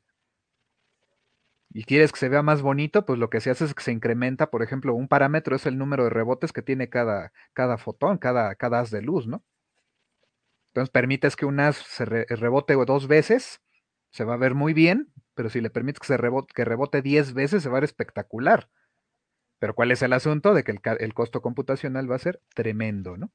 y 1.75 1.83
quieres 1.83 2.13
que 2.13 2.19
se 2.19 2.29
vea 2.29 2.41
más 2.41 2.61
bonito, 2.61 3.05
pues 3.05 3.19
lo 3.19 3.29
que 3.29 3.41
se 3.41 3.49
hace 3.49 3.65
es 3.65 3.73
que 3.73 3.83
se 3.83 3.91
incrementa, 3.91 4.49
por 4.49 4.63
ejemplo, 4.63 4.95
un 4.95 5.09
parámetro 5.09 5.57
es 5.57 5.65
el 5.65 5.77
número 5.77 6.05
de 6.05 6.09
rebotes 6.09 6.53
que 6.53 6.61
tiene 6.61 6.87
cada, 6.87 7.33
cada 7.51 7.77
fotón, 7.77 8.17
cada, 8.17 8.55
cada 8.55 8.79
haz 8.79 8.91
de 8.91 9.01
luz, 9.01 9.27
¿no? 9.27 9.43
Entonces 10.67 10.89
permites 10.89 11.35
que 11.35 11.45
un 11.45 11.59
haz 11.59 11.75
se 11.75 12.05
rebote 12.05 12.75
dos 12.75 13.09
veces, 13.09 13.59
se 14.09 14.23
va 14.23 14.35
a 14.35 14.37
ver 14.37 14.55
muy 14.55 14.71
bien, 14.73 15.11
pero 15.33 15.49
si 15.49 15.59
le 15.59 15.69
permites 15.69 15.99
que, 15.99 16.07
se 16.07 16.15
rebote, 16.15 16.53
que 16.55 16.63
rebote 16.63 17.01
10 17.01 17.33
veces, 17.33 17.63
se 17.63 17.67
va 17.67 17.75
a 17.75 17.81
ver 17.81 17.83
espectacular. 17.83 18.69
Pero 19.59 19.73
¿cuál 19.73 19.91
es 19.91 20.01
el 20.01 20.13
asunto? 20.13 20.53
De 20.53 20.63
que 20.63 20.71
el, 20.71 20.81
el 20.99 21.13
costo 21.13 21.41
computacional 21.41 22.09
va 22.09 22.15
a 22.15 22.19
ser 22.19 22.41
tremendo, 22.53 23.17
¿no? 23.17 23.31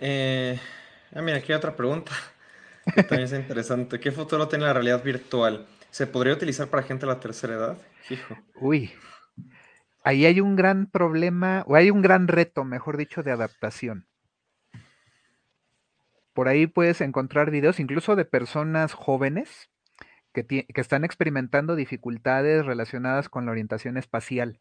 Eh, 0.00 0.58
ah, 1.14 1.22
mira, 1.22 1.38
aquí 1.38 1.52
hay 1.52 1.58
otra 1.58 1.76
pregunta. 1.76 2.12
También 2.94 3.22
es 3.22 3.32
interesante. 3.32 4.00
¿Qué 4.00 4.10
futuro 4.10 4.48
tiene 4.48 4.64
la 4.64 4.72
realidad 4.72 5.04
virtual? 5.04 5.66
¿Se 5.90 6.06
podría 6.06 6.34
utilizar 6.34 6.68
para 6.68 6.82
gente 6.82 7.06
de 7.06 7.12
la 7.12 7.20
tercera 7.20 7.54
edad? 7.54 7.78
Hijo. 8.08 8.36
Uy, 8.54 8.90
ahí 10.02 10.24
hay 10.24 10.40
un 10.40 10.56
gran 10.56 10.86
problema, 10.86 11.64
o 11.66 11.76
hay 11.76 11.90
un 11.90 12.00
gran 12.00 12.28
reto, 12.28 12.64
mejor 12.64 12.96
dicho, 12.96 13.22
de 13.22 13.32
adaptación. 13.32 14.06
Por 16.32 16.48
ahí 16.48 16.66
puedes 16.66 17.00
encontrar 17.00 17.50
videos 17.50 17.80
incluso 17.80 18.16
de 18.16 18.24
personas 18.24 18.94
jóvenes 18.94 19.68
que, 20.32 20.46
que 20.46 20.80
están 20.80 21.04
experimentando 21.04 21.76
dificultades 21.76 22.64
relacionadas 22.64 23.28
con 23.28 23.46
la 23.46 23.52
orientación 23.52 23.96
espacial 23.96 24.60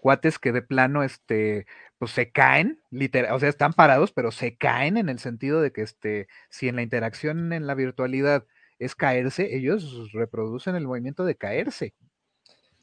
cuates 0.00 0.38
que 0.38 0.52
de 0.52 0.62
plano, 0.62 1.02
este, 1.02 1.66
pues 1.98 2.10
se 2.12 2.30
caen, 2.30 2.82
literal, 2.90 3.34
o 3.34 3.38
sea, 3.38 3.48
están 3.48 3.72
parados, 3.72 4.12
pero 4.12 4.32
se 4.32 4.56
caen 4.56 4.96
en 4.96 5.08
el 5.08 5.18
sentido 5.18 5.60
de 5.60 5.72
que, 5.72 5.82
este, 5.82 6.28
si 6.48 6.68
en 6.68 6.76
la 6.76 6.82
interacción 6.82 7.52
en 7.52 7.66
la 7.66 7.74
virtualidad 7.74 8.44
es 8.78 8.94
caerse, 8.94 9.54
ellos 9.54 10.10
reproducen 10.12 10.74
el 10.74 10.86
movimiento 10.86 11.24
de 11.24 11.36
caerse. 11.36 11.94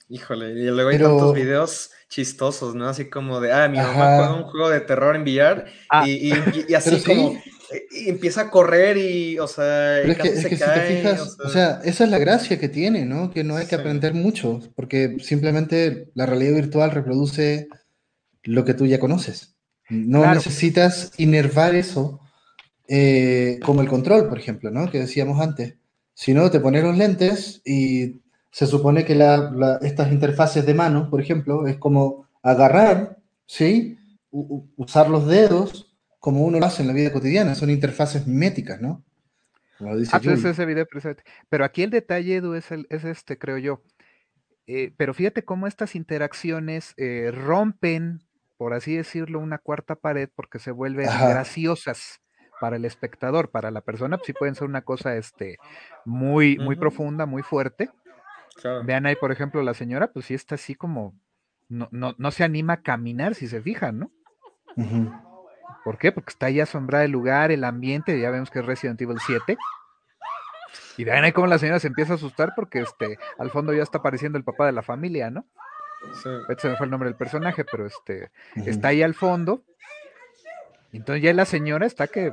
Híjole, 0.10 0.52
y 0.52 0.66
luego 0.68 0.90
hay 0.90 1.00
tantos 1.00 1.34
videos 1.34 1.92
chistosos, 2.08 2.76
¿no? 2.76 2.88
Así 2.88 3.10
como 3.10 3.42
de, 3.42 3.52
ah, 3.52 3.68
mi 3.68 3.78
mamá 3.78 4.16
juega 4.16 4.34
un 4.36 4.44
juego 4.44 4.70
de 4.70 4.80
terror 4.80 5.16
en 5.18 5.24
VR 5.24 5.66
ah. 5.90 6.08
y, 6.08 6.32
así 6.76 7.04
como 7.04 7.38
y 7.92 8.10
empieza 8.10 8.42
a 8.42 8.50
correr 8.50 8.98
y, 8.98 9.40
o 9.40 9.48
sea, 9.48 10.00
es 10.02 10.18
que, 10.18 10.36
si 10.36 10.50
te 10.50 10.58
fijas, 10.58 11.38
o 11.44 11.50
sea... 11.50 11.82
esa 11.84 12.04
es 12.04 12.10
la 12.10 12.18
gracia 12.18 12.60
que 12.60 12.70
tiene, 12.70 13.06
¿no? 13.06 13.32
Que 13.32 13.44
no 13.44 13.56
hay 13.56 13.68
que 13.68 13.76
aprender 13.76 14.14
mucho, 14.14 14.60
porque 14.76 15.18
simplemente 15.20 16.10
la 16.14 16.26
realidad 16.26 16.56
virtual 16.56 16.92
reproduce 16.92 17.68
lo 18.44 18.64
que 18.66 18.74
tú 18.74 18.86
ya 18.86 19.00
conoces. 19.00 19.56
No 19.90 20.34
necesitas 20.34 21.12
inervar 21.18 21.76
eso 21.76 22.20
eh, 22.88 23.60
como 23.64 23.82
el 23.82 23.88
control, 23.88 24.28
por 24.28 24.40
ejemplo, 24.40 24.72
¿no? 24.72 24.90
Que 24.90 25.00
decíamos 25.00 25.42
antes. 25.42 25.76
Si 26.14 26.34
no, 26.34 26.50
te 26.50 26.60
pones 26.60 26.84
los 26.84 26.98
lentes 26.98 27.62
y 27.66 28.22
se 28.52 28.66
supone 28.66 29.06
que 29.06 29.14
estas 29.82 30.12
interfaces 30.12 30.66
de 30.66 30.74
mano, 30.74 31.10
por 31.10 31.22
ejemplo, 31.22 31.68
es 31.68 31.78
como 31.78 32.28
agarrar, 32.42 33.18
¿sí? 33.46 33.98
usar 34.32 35.10
los 35.10 35.28
dedos 35.28 35.87
como 36.28 36.44
uno 36.44 36.60
lo 36.60 36.66
hace 36.66 36.82
en 36.82 36.90
la 36.90 36.94
vida 36.94 37.14
cotidiana, 37.14 37.56
son 37.56 37.70
interfaces 37.70 38.28
miméticas, 38.28 38.82
¿no? 38.82 39.02
ah, 39.80 40.20
pues 40.22 40.44
ese 40.44 40.66
video 40.66 40.86
presente. 40.86 41.24
Pero 41.48 41.64
aquí 41.64 41.84
el 41.84 41.90
detalle, 41.90 42.36
Edu, 42.36 42.54
es, 42.54 42.70
este, 42.70 43.38
creo 43.38 43.58
yo. 43.58 43.82
Eh, 44.66 44.92
pero 44.98 45.14
fíjate 45.14 45.46
cómo 45.46 45.68
estas 45.68 45.96
interacciones 45.96 46.94
eh, 46.98 47.32
rompen, 47.34 48.24
por 48.58 48.74
así 48.74 48.98
decirlo, 48.98 49.40
una 49.40 49.58
cuarta 49.58 49.96
pared 49.96 50.28
porque 50.36 50.60
se 50.60 50.72
vuelven 50.72 51.06
graciosas 51.06 52.20
para 52.60 52.76
el 52.76 52.84
espectador, 52.84 53.50
para 53.50 53.72
la 53.72 53.80
persona, 53.80 54.18
pues 54.18 54.28
sí 54.28 54.34
pueden 54.34 54.56
ser 54.56 54.68
una 54.68 54.82
cosa 54.82 55.16
este, 55.16 55.56
muy, 56.04 56.58
muy 56.58 56.76
profunda, 56.76 57.26
muy 57.26 57.42
fuerte. 57.42 57.90
Vean 58.84 59.06
ahí, 59.06 59.16
por 59.16 59.32
ejemplo, 59.32 59.64
la 59.64 59.74
señora, 59.74 60.12
pues 60.12 60.26
sí 60.26 60.34
está 60.34 60.56
así 60.56 60.76
como, 60.76 61.18
no, 61.70 61.88
no, 61.90 62.32
se 62.32 62.44
anima 62.44 62.74
a 62.74 62.82
caminar, 62.82 63.34
si 63.34 63.48
se 63.48 63.62
fijan, 63.62 64.00
¿no? 64.00 64.12
¿Por 65.84 65.98
qué? 65.98 66.12
Porque 66.12 66.32
está 66.32 66.48
ahí 66.48 66.60
asombrada 66.60 67.06
el 67.06 67.12
lugar, 67.12 67.52
el 67.52 67.64
ambiente, 67.64 68.20
ya 68.20 68.30
vemos 68.30 68.50
que 68.50 68.60
es 68.60 68.66
Resident 68.66 69.02
Evil 69.02 69.18
7. 69.26 69.58
Y 70.98 71.04
vean 71.04 71.24
ahí 71.24 71.32
cómo 71.32 71.48
la 71.48 71.60
señora 71.60 71.80
se 71.80 71.88
empieza 71.88 72.14
a 72.14 72.16
asustar 72.16 72.54
porque 72.56 72.80
este, 72.80 73.20
al 73.38 73.52
fondo 73.52 73.74
ya 73.74 73.84
está 73.84 74.00
apareciendo 74.00 74.38
el 74.38 74.44
papá 74.44 74.66
de 74.66 74.72
la 74.72 74.82
familia, 74.82 75.30
¿no? 75.30 75.46
Sí. 76.24 76.30
Este 76.50 76.70
me 76.70 76.76
fue 76.76 76.86
el 76.86 76.92
nombre 76.92 77.10
del 77.10 77.18
personaje, 77.18 77.66
pero 77.66 77.86
este, 77.86 78.32
está 78.66 78.90
ahí 78.90 79.04
al 79.04 79.14
fondo. 79.14 79.64
Entonces 80.92 81.24
ya 81.24 81.34
la 81.34 81.46
señora 81.46 81.86
está 81.86 82.08
que 82.08 82.32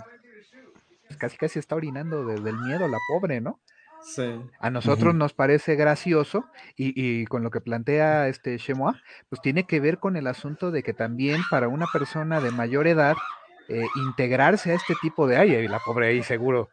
pues, 1.06 1.18
casi 1.18 1.36
casi 1.36 1.58
está 1.58 1.76
orinando 1.76 2.24
desde 2.24 2.50
el 2.50 2.56
miedo, 2.58 2.88
la 2.88 2.98
pobre, 3.08 3.40
¿no? 3.40 3.60
Sí. 4.04 4.40
A 4.60 4.70
nosotros 4.70 5.14
nos 5.14 5.32
parece 5.32 5.76
gracioso 5.76 6.44
y, 6.76 7.24
con 7.26 7.42
lo 7.42 7.50
que 7.50 7.60
plantea 7.60 8.28
este 8.28 8.58
Shemois, 8.58 8.96
pues 9.30 9.40
tiene 9.40 9.66
que 9.66 9.80
ver 9.80 9.98
con 9.98 10.16
el 10.16 10.26
asunto 10.26 10.70
de 10.70 10.82
que 10.82 10.92
también 10.92 11.40
para 11.50 11.68
una 11.68 11.86
persona 11.92 12.40
de 12.40 12.50
mayor 12.50 12.86
edad 12.86 13.16
eh, 13.68 13.86
integrarse 13.96 14.72
a 14.72 14.74
este 14.74 14.94
tipo 15.00 15.26
de 15.26 15.38
ay, 15.38 15.68
la 15.68 15.78
pobre 15.78 16.08
ahí 16.08 16.22
seguro 16.22 16.68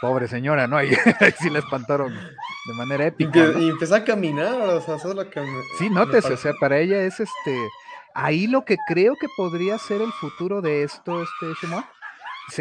Pobre 0.00 0.28
señora, 0.28 0.66
¿no? 0.66 0.76
Ahí, 0.78 0.90
sí 1.38 1.50
la 1.50 1.58
espantaron 1.58 2.14
de 2.14 2.74
manera 2.74 3.06
épica. 3.06 3.52
Y, 3.58 3.68
empezó 3.68 3.96
a 3.96 4.04
caminar, 4.04 4.60
o 4.60 4.80
sea, 4.80 4.96
eso 4.96 5.10
es 5.10 5.14
lo 5.14 5.28
que 5.28 5.40
Sí, 5.78 5.90
nótese, 5.90 6.32
o 6.32 6.36
sea, 6.36 6.52
para 6.58 6.78
ella 6.78 7.02
es 7.02 7.20
este. 7.20 7.68
Ahí 8.14 8.46
lo 8.46 8.64
que 8.64 8.76
creo 8.88 9.14
que 9.20 9.28
podría 9.36 9.78
ser 9.78 10.00
el 10.00 10.12
futuro 10.12 10.62
de 10.62 10.82
esto, 10.82 11.22
este 11.22 11.54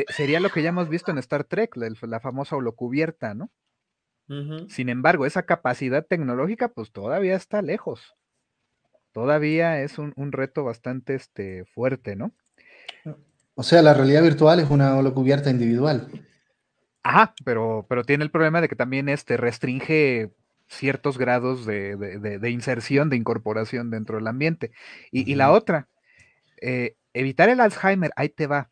Sería 0.09 0.39
lo 0.39 0.49
que 0.49 0.61
ya 0.61 0.69
hemos 0.69 0.89
visto 0.89 1.11
en 1.11 1.17
Star 1.17 1.43
Trek, 1.43 1.75
la, 1.75 2.19
famosa 2.19 2.55
holocubierta, 2.55 3.33
¿no? 3.33 3.51
Sin 4.67 4.89
embargo, 4.89 5.25
esa 5.25 5.43
capacidad 5.43 6.05
tecnológica, 6.05 6.67
pues 6.67 6.91
todavía 6.91 7.35
está 7.35 7.63
lejos. 7.63 8.13
Todavía 9.11 9.81
es 9.81 9.97
un, 9.97 10.13
un 10.15 10.31
reto 10.31 10.63
bastante 10.63 11.15
este, 11.15 11.65
fuerte, 11.65 12.15
¿no? 12.15 12.31
O 13.55 13.63
sea, 13.63 13.81
la 13.81 13.95
realidad 13.95 14.21
virtual 14.21 14.59
es 14.59 14.69
una 14.69 14.95
holocubierta 14.95 15.49
individual. 15.49 16.07
Ajá, 17.03 17.33
pero, 17.43 17.85
pero 17.89 18.03
tiene 18.03 18.23
el 18.23 18.31
problema 18.31 18.61
de 18.61 18.69
que 18.69 18.75
también 18.75 19.09
este 19.09 19.35
restringe 19.35 20.31
ciertos 20.67 21.17
grados 21.17 21.65
de, 21.65 22.39
inserción, 22.49 23.09
de 23.09 23.17
incorporación 23.17 23.89
dentro 23.89 24.17
del 24.17 24.27
ambiente. 24.27 24.71
Y, 25.11 25.35
la 25.35 25.51
otra, 25.51 25.89
eh, 26.61 26.95
evitar 27.13 27.49
el 27.49 27.59
Alzheimer, 27.59 28.11
ahí 28.15 28.29
te 28.29 28.47
va. 28.47 28.69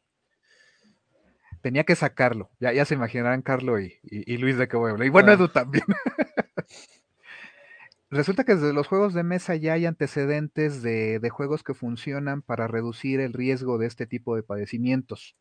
Tenía 1.67 1.83
que 1.83 1.97
sacarlo. 1.97 2.49
Ya, 2.61 2.71
ya 2.71 2.85
se 2.85 2.93
imaginarán 2.93 3.41
Carlos 3.41 3.81
y, 3.81 4.37
Luis 4.37 4.57
de 4.57 4.69
qué 4.69 4.77
voy 4.77 4.87
a 4.87 4.91
hablar. 4.93 5.05
Y 5.05 5.09
bueno, 5.09 5.33
Edu 5.33 5.49
también. 5.49 5.83
Resulta 8.09 8.45
que 8.45 8.55
desde 8.55 8.71
los 8.71 8.87
juegos 8.87 9.13
de 9.13 9.23
mesa 9.23 9.53
ya 9.57 9.73
hay 9.73 9.85
antecedentes 9.85 10.81
de, 10.81 11.29
juegos 11.29 11.63
que 11.63 11.73
funcionan 11.73 12.41
para 12.41 12.67
reducir 12.67 13.19
el 13.19 13.33
riesgo 13.33 13.77
de 13.77 13.87
este 13.87 14.07
tipo 14.07 14.37
de 14.37 14.43
padecimientos. 14.43 15.35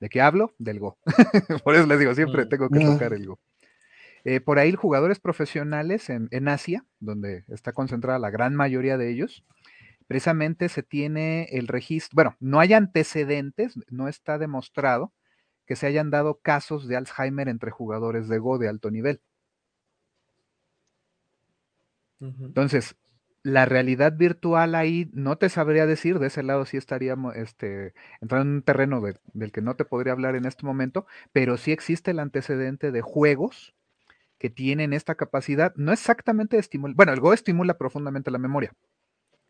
¿De 0.00 0.08
qué 0.08 0.22
hablo? 0.22 0.54
Del 0.56 0.78
Go. 0.78 0.96
por 1.62 1.74
eso 1.74 1.84
les 1.84 1.98
digo, 1.98 2.14
siempre 2.14 2.46
mm. 2.46 2.48
tengo 2.48 2.70
que 2.70 2.80
tocar 2.80 3.12
el 3.12 3.26
Go. 3.26 3.38
Eh, 4.24 4.40
por 4.40 4.58
ahí 4.58 4.72
jugadores 4.72 5.20
profesionales 5.20 6.08
en, 6.08 6.28
en, 6.30 6.48
Asia, 6.48 6.86
donde 7.00 7.44
está 7.48 7.72
concentrada 7.72 8.18
la 8.18 8.30
gran 8.30 8.54
mayoría 8.54 8.96
de 8.96 9.10
ellos, 9.10 9.44
precisamente 10.06 10.70
se 10.70 10.82
tiene 10.82 11.48
el 11.50 11.68
registro, 11.68 12.14
bueno, 12.14 12.36
no 12.40 12.60
hay 12.60 12.72
antecedentes, 12.72 13.78
no 13.90 14.08
está 14.08 14.38
demostrado 14.38 15.12
que 15.68 15.76
se 15.76 15.86
hayan 15.86 16.10
dado 16.10 16.40
casos 16.40 16.88
de 16.88 16.96
Alzheimer 16.96 17.48
entre 17.48 17.70
jugadores 17.70 18.26
de 18.26 18.38
Go 18.38 18.58
de 18.58 18.68
alto 18.68 18.90
nivel. 18.90 19.20
Entonces, 22.20 22.96
la 23.42 23.66
realidad 23.66 24.14
virtual 24.16 24.74
ahí 24.74 25.10
no 25.12 25.36
te 25.36 25.50
sabría 25.50 25.84
decir, 25.86 26.18
de 26.18 26.28
ese 26.28 26.42
lado 26.42 26.64
sí 26.64 26.78
estaríamos 26.78 27.36
este, 27.36 27.94
entrando 28.22 28.50
en 28.50 28.56
un 28.56 28.62
terreno 28.62 29.02
del 29.34 29.52
que 29.52 29.60
no 29.60 29.76
te 29.76 29.84
podría 29.84 30.14
hablar 30.14 30.36
en 30.36 30.46
este 30.46 30.64
momento, 30.64 31.06
pero 31.32 31.58
sí 31.58 31.70
existe 31.70 32.10
el 32.12 32.18
antecedente 32.18 32.90
de 32.90 33.02
juegos 33.02 33.74
que 34.38 34.50
tienen 34.50 34.94
esta 34.94 35.16
capacidad, 35.16 35.74
no 35.76 35.92
exactamente 35.92 36.56
de 36.56 36.60
estimular, 36.60 36.96
bueno, 36.96 37.12
el 37.12 37.20
Go 37.20 37.34
estimula 37.34 37.76
profundamente 37.76 38.30
la 38.30 38.38
memoria, 38.38 38.72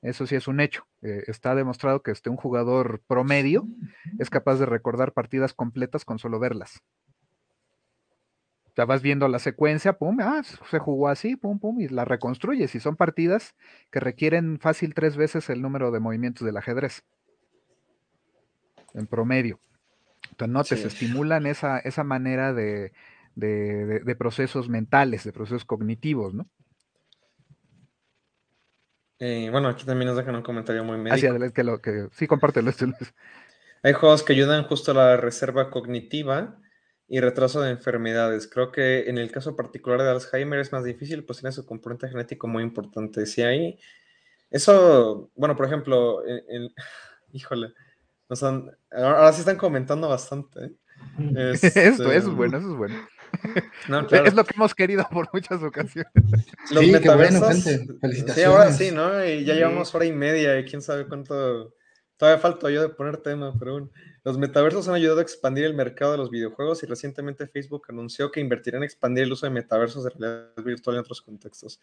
eso 0.03 0.27
sí 0.27 0.37
es 0.37 0.49
un 0.49 0.61
hecho, 0.61 0.87
eh, 1.03 1.25
está 1.27 1.55
demostrado 1.55 2.03
que 2.03 2.11
este, 2.11 2.31
un 2.31 2.37
jugador 2.37 3.03
promedio 3.07 3.67
es 4.19 4.31
capaz 4.31 4.57
de 4.57 4.67
recordar 4.67 5.13
partidas 5.13 5.53
completas 5.53 6.05
con 6.05 6.19
solo 6.19 6.39
verlas 6.39 6.83
ya 8.79 8.85
vas 8.85 9.03
viendo 9.03 9.27
la 9.27 9.41
secuencia, 9.41 9.95
pum, 9.95 10.19
ah, 10.21 10.41
se 10.45 10.79
jugó 10.79 11.09
así, 11.09 11.35
pum, 11.35 11.59
pum, 11.59 11.81
y 11.81 11.89
la 11.89 12.05
reconstruyes. 12.05 12.77
Y 12.77 12.81
son 12.81 12.95
partidas 12.95 13.57
que 13.91 13.99
requieren 13.99 14.61
fácil 14.61 14.95
tres 14.95 15.17
veces 15.17 15.51
el 15.51 15.61
número 15.61 15.91
de 15.91 15.99
movimientos 15.99 16.47
del 16.47 16.57
ajedrez. 16.57 17.03
En 18.95 19.09
promedio. 19.09 19.59
Entonces, 20.31 20.53
no, 20.53 20.63
te 20.63 20.87
estimulan 20.87 21.47
esa, 21.47 21.81
esa 21.81 22.05
manera 22.05 22.55
de, 22.55 22.93
procesos 24.17 24.69
mentales, 24.69 25.25
de 25.25 25.33
procesos 25.33 25.65
cognitivos, 25.65 26.35
¿no? 26.35 26.47
Eh, 29.19 29.49
bueno, 29.51 29.69
aquí 29.69 29.85
también 29.85 30.09
nos 30.09 30.17
dejan 30.17 30.37
un 30.37 30.43
comentario 30.43 30.85
muy 30.85 30.97
médico. 30.97 31.15
Así, 31.15 31.53
que 31.53 31.65
lo, 31.65 31.81
que, 31.81 32.09
sí, 32.13 32.27
compártelo. 32.27 32.71
Este, 32.71 32.87
Hay 33.83 33.93
juegos 33.93 34.23
que 34.23 34.33
ayudan 34.33 34.65
justo 34.65 34.93
a 34.93 34.95
la 34.95 35.17
reserva 35.17 35.71
cognitiva 35.71 36.59
y 37.09 37.21
retraso 37.21 37.61
de 37.61 37.71
enfermedades. 37.71 38.47
Creo 38.47 38.71
que 38.71 39.09
en 39.09 39.19
el 39.19 39.33
caso 39.33 39.57
particular 39.57 40.03
de 40.03 40.11
Alzheimer 40.11 40.61
es 40.61 40.73
más 40.73 40.85
difícil, 40.85 41.25
pues 41.25 41.41
tiene 41.41 41.53
su 41.53 41.67
componente 41.67 42.09
genético 42.09 42.47
muy 42.47 42.63
importante. 42.63 43.27
Si 43.27 43.43
hay 43.43 43.79
eso, 44.51 45.31
bueno, 45.35 45.57
por 45.57 45.67
ejemplo, 45.67 46.23
híjole, 47.33 47.73
son, 48.31 48.71
ahora 48.91 49.33
sí 49.33 49.41
están 49.41 49.57
comentando 49.57 50.09
bastante. 50.09 50.65
¿eh? 50.65 50.73
Este, 51.53 51.89
eso, 51.89 52.11
es 52.11 52.29
bueno, 52.29 52.59
eso 52.59 52.73
es 52.73 52.77
bueno. 52.77 53.09
Es 54.11 54.35
lo 54.35 54.45
que 54.45 54.55
hemos 54.55 54.75
querido 54.75 55.07
por 55.11 55.29
muchas 55.33 55.63
ocasiones. 55.63 56.13
Los 56.71 56.85
sí, 56.85 56.91
metaversos. 56.91 57.63
Felicitaciones. 58.01 58.35
Sí, 58.35 58.43
ahora 58.43 58.73
sí, 58.73 58.91
¿no? 58.91 59.25
Y 59.25 59.45
ya 59.45 59.55
llevamos 59.55 59.95
hora 59.95 60.05
y 60.05 60.13
media 60.13 60.59
y 60.59 60.65
quién 60.65 60.83
sabe 60.83 61.07
cuánto. 61.07 61.75
Todavía 62.17 62.41
falta 62.41 62.69
yo 62.71 62.83
de 62.83 62.89
poner 62.89 63.19
tema, 63.19 63.55
pero 63.59 63.73
bueno. 63.73 63.91
Los 64.25 64.37
metaversos 64.37 64.87
han 64.89 64.95
ayudado 64.95 65.21
a 65.21 65.23
expandir 65.23 65.65
el 65.65 65.73
mercado 65.73 66.13
de 66.13 66.19
los 66.19 66.31
videojuegos 66.31 66.83
y 66.83 66.87
recientemente 66.87 67.47
Facebook 67.47 67.87
anunció 67.89 68.31
que 68.31 68.41
invertirá 68.41 68.77
en 68.77 68.85
expandir 68.85 69.25
el 69.25 69.33
uso 69.33 69.47
de 69.47 69.51
metaversos 69.51 70.05
de 70.05 70.11
realidad 70.11 70.53
virtual 70.63 70.97
en 70.97 71.01
otros 71.01 71.23
contextos. 71.23 71.81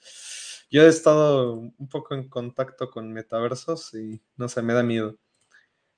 Yo 0.69 0.83
he 0.83 0.87
estado 0.87 1.53
un 1.53 1.89
poco 1.89 2.13
en 2.13 2.29
contacto 2.29 2.91
con 2.91 3.11
metaversos 3.11 3.93
y 3.95 4.21
no 4.37 4.47
sé, 4.47 4.61
me 4.61 4.73
da 4.73 4.83
miedo. 4.83 5.17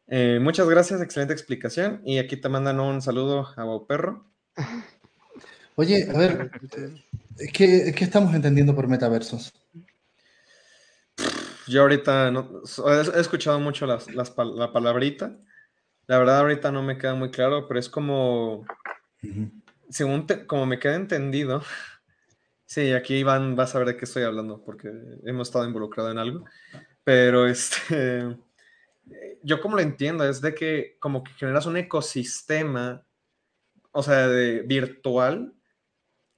Eh, 0.07 0.39
muchas 0.41 0.69
gracias, 0.69 1.01
excelente 1.01 1.33
explicación. 1.33 2.01
Y 2.05 2.17
aquí 2.17 2.37
te 2.37 2.47
mandan 2.47 2.79
un 2.79 3.01
saludo 3.01 3.47
a 3.55 3.63
Wow 3.65 3.87
Perro. 3.87 4.31
Oye, 5.79 6.07
a 6.09 6.17
ver, 6.17 6.49
¿qué, 7.53 7.93
estamos 7.99 8.33
entendiendo 8.33 8.73
por 8.73 8.87
metaversos? 8.87 9.53
Yo 11.67 11.83
ahorita 11.83 12.31
no, 12.31 12.63
he 13.15 13.19
escuchado 13.19 13.59
mucho 13.59 13.85
la 13.85 14.73
palabrita. 14.73 15.37
La 16.07 16.17
verdad 16.17 16.39
ahorita 16.39 16.71
no 16.71 16.81
me 16.81 16.97
queda 16.97 17.13
muy 17.13 17.29
claro, 17.29 17.67
pero 17.67 17.79
es 17.79 17.89
como, 17.89 18.65
según 19.87 20.25
como 20.47 20.65
me 20.65 20.79
queda 20.79 20.95
entendido, 20.95 21.61
sí, 22.65 22.93
aquí 22.93 23.17
Iván 23.17 23.55
va 23.55 23.65
a 23.65 23.67
saber 23.67 23.89
de 23.89 23.97
qué 23.97 24.05
estoy 24.05 24.23
hablando 24.23 24.63
porque 24.63 24.89
hemos 25.25 25.49
estado 25.49 25.67
involucrados 25.67 26.11
en 26.11 26.17
algo, 26.17 26.45
pero 27.03 27.45
este, 27.45 28.35
yo 29.43 29.61
como 29.61 29.75
lo 29.75 29.83
entiendo 29.83 30.27
es 30.27 30.41
de 30.41 30.55
que 30.55 30.97
como 30.99 31.23
que 31.23 31.33
generas 31.33 31.67
un 31.67 31.77
ecosistema, 31.77 33.05
o 33.91 34.01
sea, 34.01 34.27
de 34.27 34.61
virtual, 34.61 35.53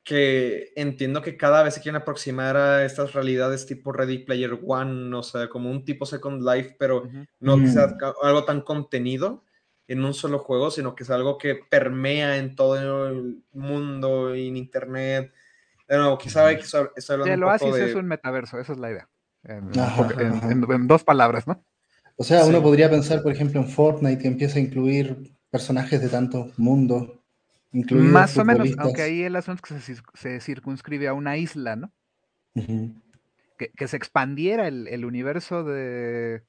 que 0.03 0.71
entiendo 0.76 1.21
que 1.21 1.38
cada 1.38 1.63
vez 1.63 1.76
se 1.76 1.81
quieren 1.81 2.01
aproximar 2.01 2.57
a 2.57 2.85
estas 2.85 3.13
realidades 3.13 3.65
tipo 3.65 3.91
Ready 3.91 4.19
Player 4.19 4.59
One, 4.65 5.15
o 5.15 5.23
sea, 5.23 5.49
como 5.49 5.69
un 5.69 5.85
tipo 5.85 6.05
Second 6.05 6.41
Life, 6.43 6.76
pero 6.80 7.09
no 7.39 7.57
que 7.57 7.67
sea 7.67 7.88
mm. 7.88 8.26
algo 8.26 8.45
tan 8.45 8.61
contenido 8.61 9.43
en 9.88 10.05
un 10.05 10.13
solo 10.13 10.39
juego, 10.39 10.69
sino 10.71 10.95
que 10.95 11.03
es 11.03 11.09
algo 11.09 11.38
que 11.38 11.55
permea 11.55 12.38
en 12.38 12.55
todo 12.55 13.07
el 13.07 13.43
mundo, 13.51 14.34
en 14.34 14.55
internet. 14.55 15.34
De 15.88 15.97
nuevo, 15.97 16.17
quizá 16.17 16.45
hay 16.45 16.57
que 16.57 16.63
estar 16.63 16.91
hablando 17.09 17.47
un 17.47 17.57
poco 17.57 17.76
de... 17.76 17.89
es 17.89 17.95
un 17.95 18.05
metaverso, 18.05 18.59
esa 18.59 18.73
es 18.73 18.80
la 18.80 18.91
idea. 18.91 19.09
En, 19.43 20.88
dos 20.88 21.03
palabras, 21.03 21.47
¿no? 21.47 21.63
O 22.17 22.23
sea, 22.23 22.45
uno 22.45 22.61
podría 22.61 22.89
pensar, 22.89 23.23
por 23.23 23.31
ejemplo, 23.31 23.61
en 23.61 23.67
Fortnite, 23.67 24.21
que 24.21 24.27
empieza 24.27 24.59
a 24.59 24.61
incluir 24.61 25.34
personajes 25.49 26.01
de 26.01 26.09
tantos 26.09 26.57
mundos. 26.59 27.18
Más 27.71 28.37
o 28.37 28.45
menos, 28.45 28.69
aunque 28.77 29.01
ahí 29.03 29.23
el 29.23 29.35
asunto 29.35 29.61
es 29.75 29.83
que 29.83 29.95
se, 30.15 30.39
circunscribe 30.39 31.07
a 31.07 31.13
una 31.13 31.37
isla, 31.37 31.75
¿no? 31.75 31.91
que, 33.57 33.87
se 33.87 33.97
expandiera 33.97 34.67
el 34.67 35.05
universo 35.05 35.63
de, 35.63 36.43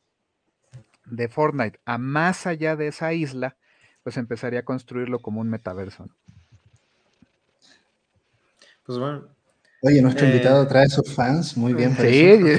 de 1.10 1.28
Fortnite 1.28 1.80
a 1.84 1.98
más 1.98 2.46
allá 2.46 2.76
de 2.76 2.88
esa 2.88 3.12
isla, 3.12 3.56
pues 4.02 4.16
empezaría 4.16 4.60
a 4.60 4.64
construirlo 4.64 5.20
como 5.20 5.40
un 5.40 5.50
metaverso. 5.50 6.08
Pues 8.84 8.98
bueno. 8.98 9.28
Oye, 9.82 10.02
nuestro 10.02 10.26
eh, 10.26 10.30
invitado 10.30 10.66
trae 10.66 10.88
sus 10.88 11.14
fans, 11.14 11.56
muy 11.56 11.72
bien. 11.72 11.96
Sí, 11.96 12.58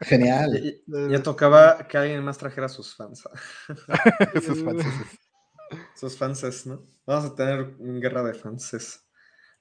genial. 0.00 0.80
Ya, 1.10 1.22
tocaba 1.22 1.86
que 1.86 1.98
alguien 1.98 2.24
más 2.24 2.38
trajera 2.38 2.68
sus 2.70 2.94
fans. 2.94 3.22
sus 4.42 4.64
fans. 4.64 4.86
Sus 5.94 6.16
fans, 6.16 6.66
¿no? 6.66 6.84
Vamos 7.06 7.24
a 7.24 7.34
tener 7.34 7.76
guerra 7.78 8.22
de 8.22 8.34
fans. 8.34 8.74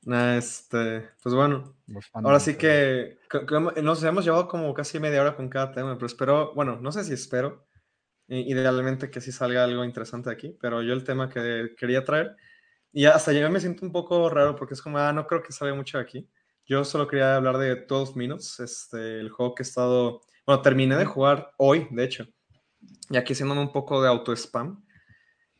Este, 0.06 1.10
pues 1.22 1.36
bueno, 1.36 1.76
ahora 2.14 2.40
sí 2.40 2.56
que, 2.56 3.20
nos 3.82 4.04
hemos 4.04 4.24
llevado 4.24 4.48
como 4.48 4.74
casi 4.74 5.00
media 5.00 5.22
hora 5.22 5.36
con 5.36 5.50
cada 5.50 5.72
tema, 5.72 5.96
pero 5.96 6.08
espero, 6.08 6.54
bueno, 6.54 6.80
no 6.80 6.92
sé 6.92 7.04
si 7.04 7.14
espero, 7.14 7.68
idealmente 8.28 9.10
que 9.10 9.20
sí 9.20 9.32
salga 9.32 9.66
algo 9.66 9.84
interesante 9.84 10.30
aquí, 10.30 10.56
pero 10.62 10.82
yo 10.82 10.94
el 10.94 11.04
tema 11.04 11.30
que 11.30 11.74
quería 11.78 12.06
traer, 12.06 12.38
y 12.94 13.06
hasta 13.06 13.34
yo 13.34 13.50
me 13.50 13.60
siento 13.60 13.86
un 13.86 13.92
poco 13.92 14.30
raro 14.30 14.56
porque 14.56 14.76
es 14.76 14.82
como, 14.82 14.98
ah, 14.98 15.12
no 15.12 15.28
creo 15.28 15.44
que 15.44 15.52
salga 15.52 15.76
mucho 15.76 16.00
aquí. 16.00 16.30
Yo 16.66 16.84
solo 16.86 17.08
quería 17.08 17.36
hablar 17.36 17.58
de 17.58 17.76
12 17.76 18.14
Minutes, 18.16 18.60
este, 18.60 19.20
el 19.20 19.30
juego 19.30 19.56
que 19.56 19.64
he 19.64 19.66
estado, 19.66 20.22
bueno, 20.46 20.62
terminé 20.62 20.96
de 20.96 21.06
jugar 21.06 21.52
hoy, 21.58 21.88
de 21.92 22.04
hecho, 22.04 22.28
y 23.10 23.18
aquí 23.18 23.34
haciéndome 23.34 23.62
un 23.62 23.72
poco 23.72 24.02
de 24.02 24.08
auto-spam. 24.08 24.84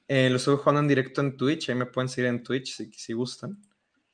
Eh, 0.08 0.30
lo 0.30 0.38
estoy 0.38 0.56
jugando 0.58 0.82
en 0.82 0.88
directo 0.88 1.22
en 1.22 1.36
Twitch, 1.36 1.70
ahí 1.70 1.76
me 1.76 1.86
pueden 1.86 2.10
seguir 2.10 2.30
en 2.30 2.44
Twitch 2.44 2.76
si, 2.76 2.92
si 2.94 3.14
gustan. 3.14 3.62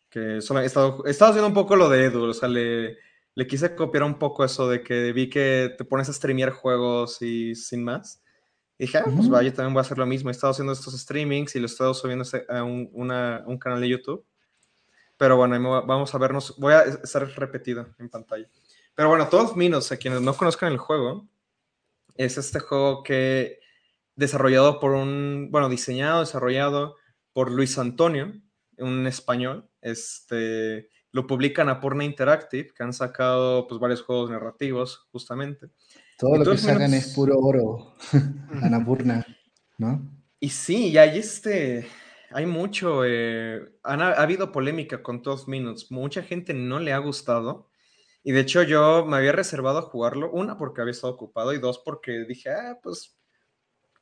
Que 0.10 0.42
solo 0.42 0.62
he 0.62 0.66
estado, 0.66 1.04
he 1.06 1.12
estado 1.12 1.32
haciendo 1.32 1.48
un 1.48 1.54
poco 1.54 1.76
lo 1.76 1.90
de 1.90 2.06
Edu, 2.06 2.26
o 2.26 2.34
sea, 2.34 2.48
le, 2.50 2.98
le 3.36 3.48
quise 3.48 3.76
copiar 3.76 4.04
un 4.04 4.20
poco 4.20 4.44
eso 4.44 4.68
de 4.68 4.84
que 4.84 5.12
vi 5.12 5.30
que 5.30 5.74
te 5.78 5.86
pones 5.86 6.10
a 6.10 6.14
streamear 6.14 6.52
juegos 6.52 7.22
y 7.22 7.56
sin 7.56 7.84
más. 7.84 8.22
Y 8.78 8.86
dije, 8.86 9.00
ah, 9.00 9.06
pues 9.06 9.30
vaya, 9.30 9.50
yo 9.50 9.56
también 9.56 9.74
voy 9.74 9.82
a 9.82 9.82
hacer 9.82 9.98
lo 9.98 10.06
mismo. 10.06 10.30
He 10.30 10.32
estado 10.32 10.52
haciendo 10.52 10.74
estos 10.74 11.00
streamings 11.00 11.56
y 11.56 11.60
lo 11.60 11.66
he 11.66 11.68
estado 11.68 11.94
subiendo 11.94 12.26
a 12.50 12.64
un, 12.64 12.90
un 12.94 13.58
canal 13.58 13.80
de 13.80 13.90
YouTube. 13.90 14.26
Pero 15.18 15.38
bueno, 15.38 15.86
vamos 15.86 16.14
a 16.14 16.18
vernos. 16.18 16.56
Voy 16.58 16.74
a 16.74 16.82
estar 16.82 17.28
repetido 17.38 17.88
en 18.00 18.10
pantalla. 18.10 18.48
Pero 18.96 19.10
bueno, 19.10 19.28
todos 19.30 19.56
Minos, 19.56 19.92
a 19.92 19.98
quienes 19.98 20.22
no 20.22 20.36
conozcan 20.36 20.72
el 20.72 20.78
juego, 20.78 21.28
es 22.16 22.38
este 22.38 22.60
juego 22.60 23.04
que 23.04 23.60
desarrollado 24.16 24.80
por 24.80 24.92
un, 24.92 25.50
bueno, 25.52 25.70
diseñado, 25.70 26.22
desarrollado 26.22 26.96
por 27.34 27.52
Luis 27.52 27.78
Antonio, 27.78 28.34
un 28.78 29.08
español. 29.08 29.70
Este, 29.82 30.90
lo 31.12 31.28
publican 31.28 31.70
a 31.70 31.80
Purna 31.80 32.04
Interactive, 32.04 32.74
que 32.76 32.84
han 32.84 32.94
sacado 32.94 33.68
pues 33.68 33.80
varios 33.80 34.02
juegos 34.02 34.30
narrativos, 34.32 35.08
justamente. 35.12 35.68
Todo 36.18 36.38
lo 36.38 36.52
que 36.52 36.58
sacan 36.58 36.94
es 36.94 37.14
puro 37.14 37.38
oro, 37.40 37.96
Anapurna, 38.62 39.26
¿no? 39.78 40.10
Y 40.40 40.50
sí, 40.50 40.90
y 40.90 40.98
hay 40.98 41.18
este, 41.20 41.88
hay 42.32 42.46
mucho, 42.46 43.04
eh, 43.06 43.62
ha, 43.84 43.94
habido 44.22 44.52
polémica 44.52 45.02
con 45.02 45.22
12 45.22 45.46
Minutes, 45.50 45.92
mucha 45.92 46.24
gente 46.24 46.54
no 46.54 46.80
le 46.80 46.94
ha 46.94 46.98
gustado, 46.98 47.70
y 48.24 48.32
de 48.32 48.42
hecho 48.42 48.64
yo 48.64 49.06
me 49.06 49.18
había 49.18 49.32
reservado 49.32 49.80
a 49.80 49.84
jugarlo, 49.84 50.32
una 50.32 50.58
porque 50.58 50.82
había 50.82 50.92
estado 50.92 51.14
ocupado 51.14 51.54
y 51.54 51.60
dos 51.60 51.82
porque 51.84 52.26
dije, 52.28 52.50
ah, 52.50 52.80
pues 52.82 53.16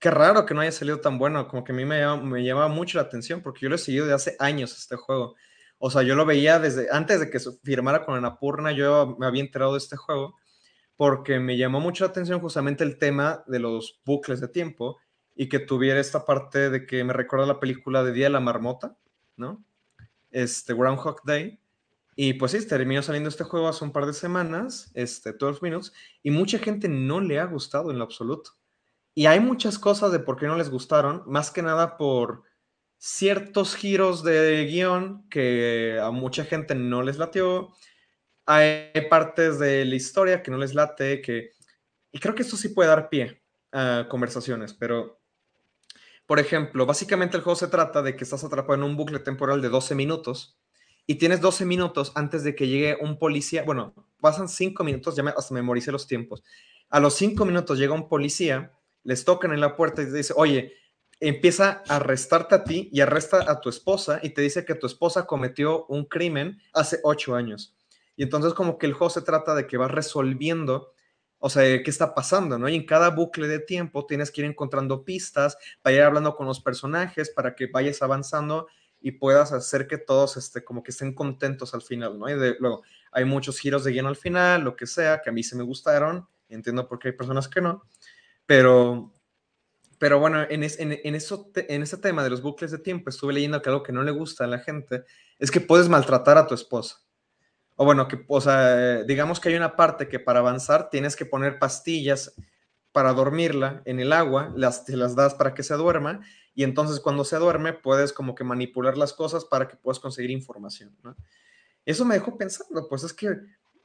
qué 0.01 0.11
raro 0.11 0.45
que 0.45 0.53
no 0.53 0.61
haya 0.61 0.71
salido 0.73 0.99
tan 0.99 1.17
bueno, 1.17 1.47
como 1.47 1.63
que 1.63 1.71
a 1.71 1.75
mí 1.75 1.85
me 1.85 2.05
me 2.17 2.43
llama 2.43 2.67
mucho 2.67 2.97
la 2.97 3.03
atención 3.03 3.41
porque 3.41 3.61
yo 3.61 3.69
lo 3.69 3.75
he 3.75 3.77
seguido 3.77 4.07
de 4.07 4.13
hace 4.13 4.35
años 4.39 4.77
este 4.77 4.97
juego. 4.97 5.35
O 5.77 5.91
sea, 5.91 6.01
yo 6.03 6.15
lo 6.15 6.25
veía 6.25 6.59
desde 6.59 6.87
antes 6.91 7.19
de 7.19 7.29
que 7.29 7.39
firmara 7.63 8.03
con 8.05 8.15
Anapurna, 8.15 8.71
yo 8.71 9.15
me 9.19 9.27
había 9.27 9.41
enterado 9.41 9.73
de 9.73 9.77
este 9.77 9.95
juego 9.95 10.35
porque 10.97 11.39
me 11.39 11.57
llamó 11.57 11.79
mucho 11.79 12.03
la 12.03 12.11
atención 12.11 12.39
justamente 12.39 12.83
el 12.83 12.97
tema 12.97 13.43
de 13.47 13.59
los 13.59 14.01
bucles 14.05 14.41
de 14.41 14.47
tiempo 14.47 14.97
y 15.35 15.49
que 15.49 15.59
tuviera 15.59 15.99
esta 15.99 16.25
parte 16.25 16.69
de 16.69 16.85
que 16.85 17.03
me 17.03 17.13
recuerda 17.13 17.45
la 17.45 17.59
película 17.59 18.03
de 18.03 18.11
Día 18.11 18.25
de 18.25 18.31
la 18.31 18.39
Marmota, 18.39 18.97
¿no? 19.37 19.63
Este 20.31 20.73
Groundhog 20.73 21.23
Day, 21.25 21.59
y 22.15 22.33
pues 22.33 22.51
sí, 22.51 22.67
terminó 22.67 23.01
saliendo 23.01 23.29
este 23.29 23.43
juego 23.43 23.67
hace 23.67 23.83
un 23.83 23.91
par 23.91 24.05
de 24.05 24.13
semanas, 24.13 24.91
este 24.93 25.33
12 25.33 25.59
Minutes, 25.61 25.93
y 26.23 26.31
mucha 26.31 26.59
gente 26.59 26.87
no 26.89 27.21
le 27.21 27.39
ha 27.39 27.45
gustado 27.45 27.91
en 27.91 27.97
lo 27.97 28.03
absoluto. 28.03 28.51
Y 29.13 29.25
hay 29.25 29.39
muchas 29.39 29.77
cosas 29.77 30.11
de 30.11 30.19
por 30.19 30.37
qué 30.37 30.47
no 30.47 30.55
les 30.55 30.69
gustaron, 30.69 31.23
más 31.25 31.51
que 31.51 31.61
nada 31.61 31.97
por 31.97 32.43
ciertos 32.97 33.75
giros 33.75 34.23
de 34.23 34.65
guion 34.65 35.27
que 35.29 35.99
a 36.01 36.11
mucha 36.11 36.45
gente 36.45 36.75
no 36.75 37.01
les 37.01 37.17
latió. 37.17 37.69
Hay 38.45 38.91
partes 39.09 39.59
de 39.59 39.85
la 39.85 39.95
historia 39.95 40.43
que 40.43 40.51
no 40.51 40.57
les 40.57 40.73
late, 40.75 41.21
que... 41.21 41.51
Y 42.11 42.19
creo 42.19 42.35
que 42.35 42.43
esto 42.43 42.57
sí 42.57 42.69
puede 42.69 42.89
dar 42.89 43.09
pie 43.09 43.41
a 43.71 44.07
conversaciones, 44.09 44.73
pero... 44.73 45.19
Por 46.27 46.39
ejemplo, 46.39 46.85
básicamente 46.85 47.35
el 47.35 47.43
juego 47.43 47.57
se 47.57 47.67
trata 47.67 48.01
de 48.01 48.15
que 48.15 48.23
estás 48.23 48.43
atrapado 48.43 48.75
en 48.75 48.83
un 48.83 48.95
bucle 48.95 49.19
temporal 49.19 49.61
de 49.61 49.67
12 49.67 49.95
minutos 49.95 50.57
y 51.05 51.15
tienes 51.15 51.41
12 51.41 51.65
minutos 51.65 52.13
antes 52.15 52.43
de 52.43 52.55
que 52.55 52.67
llegue 52.67 52.97
un 53.01 53.19
policía, 53.19 53.63
bueno, 53.63 53.93
pasan 54.21 54.47
5 54.47 54.83
minutos, 54.83 55.15
ya 55.15 55.23
me, 55.23 55.31
hasta 55.31 55.53
memoricé 55.53 55.91
los 55.91 56.07
tiempos. 56.07 56.43
A 56.89 57.01
los 57.01 57.15
5 57.15 57.43
minutos 57.43 57.79
llega 57.79 57.93
un 57.93 58.07
policía, 58.07 58.71
les 59.03 59.25
tocan 59.25 59.51
en 59.51 59.61
la 59.61 59.75
puerta 59.75 60.01
y 60.01 60.05
te 60.05 60.13
dice, 60.13 60.33
oye, 60.35 60.73
empieza 61.19 61.83
a 61.87 61.97
arrestarte 61.97 62.55
a 62.55 62.63
ti 62.63 62.89
y 62.91 63.01
arresta 63.01 63.49
a 63.49 63.61
tu 63.61 63.69
esposa 63.69 64.19
y 64.23 64.31
te 64.31 64.41
dice 64.41 64.65
que 64.65 64.75
tu 64.75 64.87
esposa 64.87 65.25
cometió 65.25 65.85
un 65.85 66.05
crimen 66.05 66.59
hace 66.73 66.99
8 67.03 67.35
años. 67.35 67.75
Y 68.15 68.23
entonces 68.23 68.53
como 68.53 68.77
que 68.77 68.87
el 68.87 68.93
juego 68.93 69.09
se 69.09 69.21
trata 69.21 69.55
de 69.55 69.67
que 69.67 69.77
vas 69.77 69.91
resolviendo, 69.91 70.93
o 71.37 71.49
sea, 71.49 71.63
qué 71.63 71.89
está 71.89 72.13
pasando, 72.13 72.57
¿no? 72.57 72.67
Y 72.69 72.75
en 72.75 72.85
cada 72.85 73.09
bucle 73.11 73.47
de 73.47 73.59
tiempo 73.59 74.05
tienes 74.05 74.31
que 74.31 74.41
ir 74.41 74.47
encontrando 74.47 75.05
pistas 75.05 75.57
para 75.81 75.95
ir 75.95 76.01
hablando 76.01 76.35
con 76.35 76.47
los 76.47 76.59
personajes, 76.59 77.29
para 77.29 77.55
que 77.55 77.67
vayas 77.67 78.01
avanzando 78.01 78.67
y 78.99 79.13
puedas 79.13 79.51
hacer 79.51 79.87
que 79.87 79.97
todos 79.97 80.37
este, 80.37 80.63
como 80.63 80.83
que 80.83 80.91
estén 80.91 81.13
contentos 81.13 81.73
al 81.73 81.81
final, 81.81 82.17
¿no? 82.17 82.29
Y 82.29 82.37
de, 82.37 82.55
luego, 82.59 82.83
hay 83.11 83.25
muchos 83.25 83.59
giros 83.59 83.83
de 83.83 83.91
guion 83.91 84.07
al 84.07 84.15
final, 84.15 84.63
lo 84.63 84.75
que 84.75 84.87
sea, 84.87 85.21
que 85.21 85.29
a 85.29 85.33
mí 85.33 85.43
se 85.43 85.55
me 85.55 85.63
gustaron, 85.63 86.27
entiendo 86.49 86.87
por 86.87 86.99
qué 86.99 87.09
hay 87.09 87.13
personas 87.13 87.47
que 87.47 87.61
no, 87.61 87.83
pero, 88.51 89.13
pero 89.97 90.19
bueno, 90.19 90.41
en, 90.49 90.63
eso, 90.63 90.77
en 91.55 91.81
ese 91.83 91.97
tema 91.99 92.21
de 92.21 92.29
los 92.29 92.41
bucles 92.41 92.69
de 92.71 92.79
tiempo 92.79 93.09
estuve 93.09 93.31
leyendo 93.31 93.61
que 93.61 93.69
algo 93.69 93.81
que 93.81 93.93
no 93.93 94.03
le 94.03 94.11
gusta 94.11 94.43
a 94.43 94.47
la 94.47 94.59
gente 94.59 95.05
es 95.39 95.49
que 95.49 95.61
puedes 95.61 95.87
maltratar 95.87 96.37
a 96.37 96.47
tu 96.47 96.53
esposa. 96.53 96.97
O 97.77 97.85
bueno, 97.85 98.09
que, 98.09 98.25
o 98.27 98.41
sea, 98.41 99.03
digamos 99.03 99.39
que 99.39 99.47
hay 99.47 99.55
una 99.55 99.77
parte 99.77 100.09
que 100.09 100.19
para 100.19 100.39
avanzar 100.39 100.89
tienes 100.89 101.15
que 101.15 101.25
poner 101.25 101.59
pastillas 101.59 102.33
para 102.91 103.13
dormirla 103.13 103.83
en 103.85 104.01
el 104.01 104.11
agua, 104.11 104.51
las, 104.53 104.83
te 104.83 104.97
las 104.97 105.15
das 105.15 105.33
para 105.33 105.53
que 105.53 105.63
se 105.63 105.75
duerma 105.75 106.19
y 106.53 106.65
entonces 106.65 106.99
cuando 106.99 107.23
se 107.23 107.37
duerme 107.37 107.71
puedes 107.71 108.11
como 108.11 108.35
que 108.35 108.43
manipular 108.43 108.97
las 108.97 109.13
cosas 109.13 109.45
para 109.45 109.69
que 109.69 109.77
puedas 109.77 110.01
conseguir 110.01 110.29
información. 110.29 110.93
Eso 111.85 112.03
me 112.03 112.15
dejó 112.15 112.37
pensando, 112.37 112.89
pues 112.89 113.05
es 113.05 113.13
que 113.13 113.29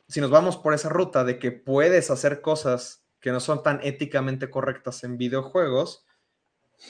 si 0.08 0.20
nos 0.20 0.30
vamos 0.30 0.56
por 0.56 0.74
esa 0.74 0.88
ruta 0.88 1.22
de 1.22 1.38
que 1.38 1.52
puedes 1.52 2.10
hacer 2.10 2.40
cosas 2.40 3.05
que 3.26 3.32
no 3.32 3.40
son 3.40 3.60
tan 3.60 3.80
éticamente 3.82 4.48
correctas 4.48 5.02
en 5.02 5.18
videojuegos, 5.18 6.06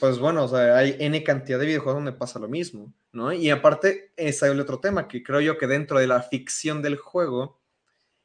pues 0.00 0.18
bueno, 0.18 0.46
hay 0.54 0.94
N 0.98 1.24
cantidad 1.24 1.58
de 1.58 1.64
videojuegos 1.64 2.04
donde 2.04 2.12
pasa 2.12 2.38
lo 2.38 2.46
mismo, 2.46 2.92
¿no? 3.10 3.32
Y 3.32 3.48
aparte, 3.48 4.12
está 4.16 4.46
el 4.46 4.60
otro 4.60 4.78
tema, 4.78 5.08
que 5.08 5.22
creo 5.22 5.40
yo 5.40 5.56
que 5.56 5.66
dentro 5.66 5.98
de 5.98 6.06
la 6.06 6.20
ficción 6.20 6.82
del 6.82 6.98
juego, 6.98 7.58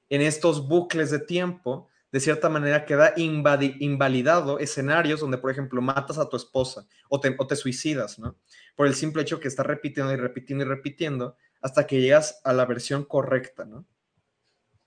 en 0.10 0.22
estos 0.22 0.68
bucles 0.68 1.10
de 1.10 1.20
tiempo, 1.20 1.88
de 2.12 2.20
cierta 2.20 2.50
manera 2.50 2.84
queda 2.86 3.14
invalidado 3.16 4.60
escenarios 4.60 5.22
donde, 5.22 5.38
por 5.38 5.50
ejemplo, 5.50 5.82
matas 5.82 6.18
a 6.18 6.28
tu 6.28 6.36
esposa 6.36 6.86
o 7.08 7.22
te, 7.22 7.34
o 7.40 7.48
te 7.48 7.56
suicidas, 7.56 8.20
¿no? 8.20 8.36
Por 8.76 8.88
el 8.88 8.94
simple 8.94 9.22
hecho 9.22 9.40
que 9.40 9.48
estás 9.48 9.66
repitiendo 9.66 10.12
y 10.12 10.18
repitiendo 10.18 10.66
y 10.66 10.68
repitiendo 10.68 11.38
hasta 11.62 11.88
que 11.88 12.02
llegas 12.02 12.42
a 12.44 12.52
la 12.52 12.66
versión 12.66 13.06
correcta, 13.06 13.64
¿no? 13.64 13.86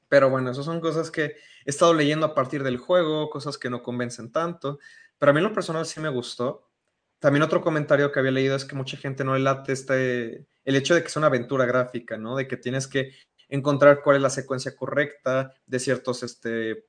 Pero 0.09 0.31
bueno, 0.31 0.51
esas 0.51 0.65
son 0.65 0.81
cosas 0.81 1.11
que 1.11 1.25
he 1.25 1.37
estado 1.71 1.95
leyendo 1.95 2.27
a 2.27 2.35
partir 2.35 2.63
del 2.63 2.79
juego, 2.79 3.31
cosas 3.31 3.59
que 3.59 3.71
no 3.71 3.83
convencen 3.83 4.33
tanto, 4.33 4.79
pero 5.19 5.31
a 5.31 5.33
mí 5.33 5.39
en 5.39 5.45
lo 5.45 5.53
personal 5.53 5.87
sí 5.87 6.01
me 6.01 6.09
gustó. 6.09 6.69
También 7.19 7.43
otro 7.43 7.63
comentario 7.63 8.13
que 8.13 8.21
había 8.21 8.33
leído 8.33 8.57
es 8.57 8.65
que 8.65 8.77
mucha 8.77 8.97
gente 8.97 9.25
no 9.25 9.35
le 9.35 9.41
late 9.41 9.73
este, 9.73 10.47
el 10.65 10.77
hecho 10.77 10.95
de 10.95 11.01
que 11.01 11.09
es 11.09 11.17
una 11.17 11.29
aventura 11.29 11.65
gráfica, 11.65 12.19
¿no? 12.19 12.37
De 12.37 12.47
que 12.47 12.57
tienes 12.57 12.87
que 12.87 13.13
encontrar 13.49 14.03
cuál 14.03 14.17
es 14.17 14.23
la 14.23 14.31
secuencia 14.31 14.77
correcta 14.77 15.55
de 15.67 15.79
ciertos 15.79 16.23
este, 16.23 16.85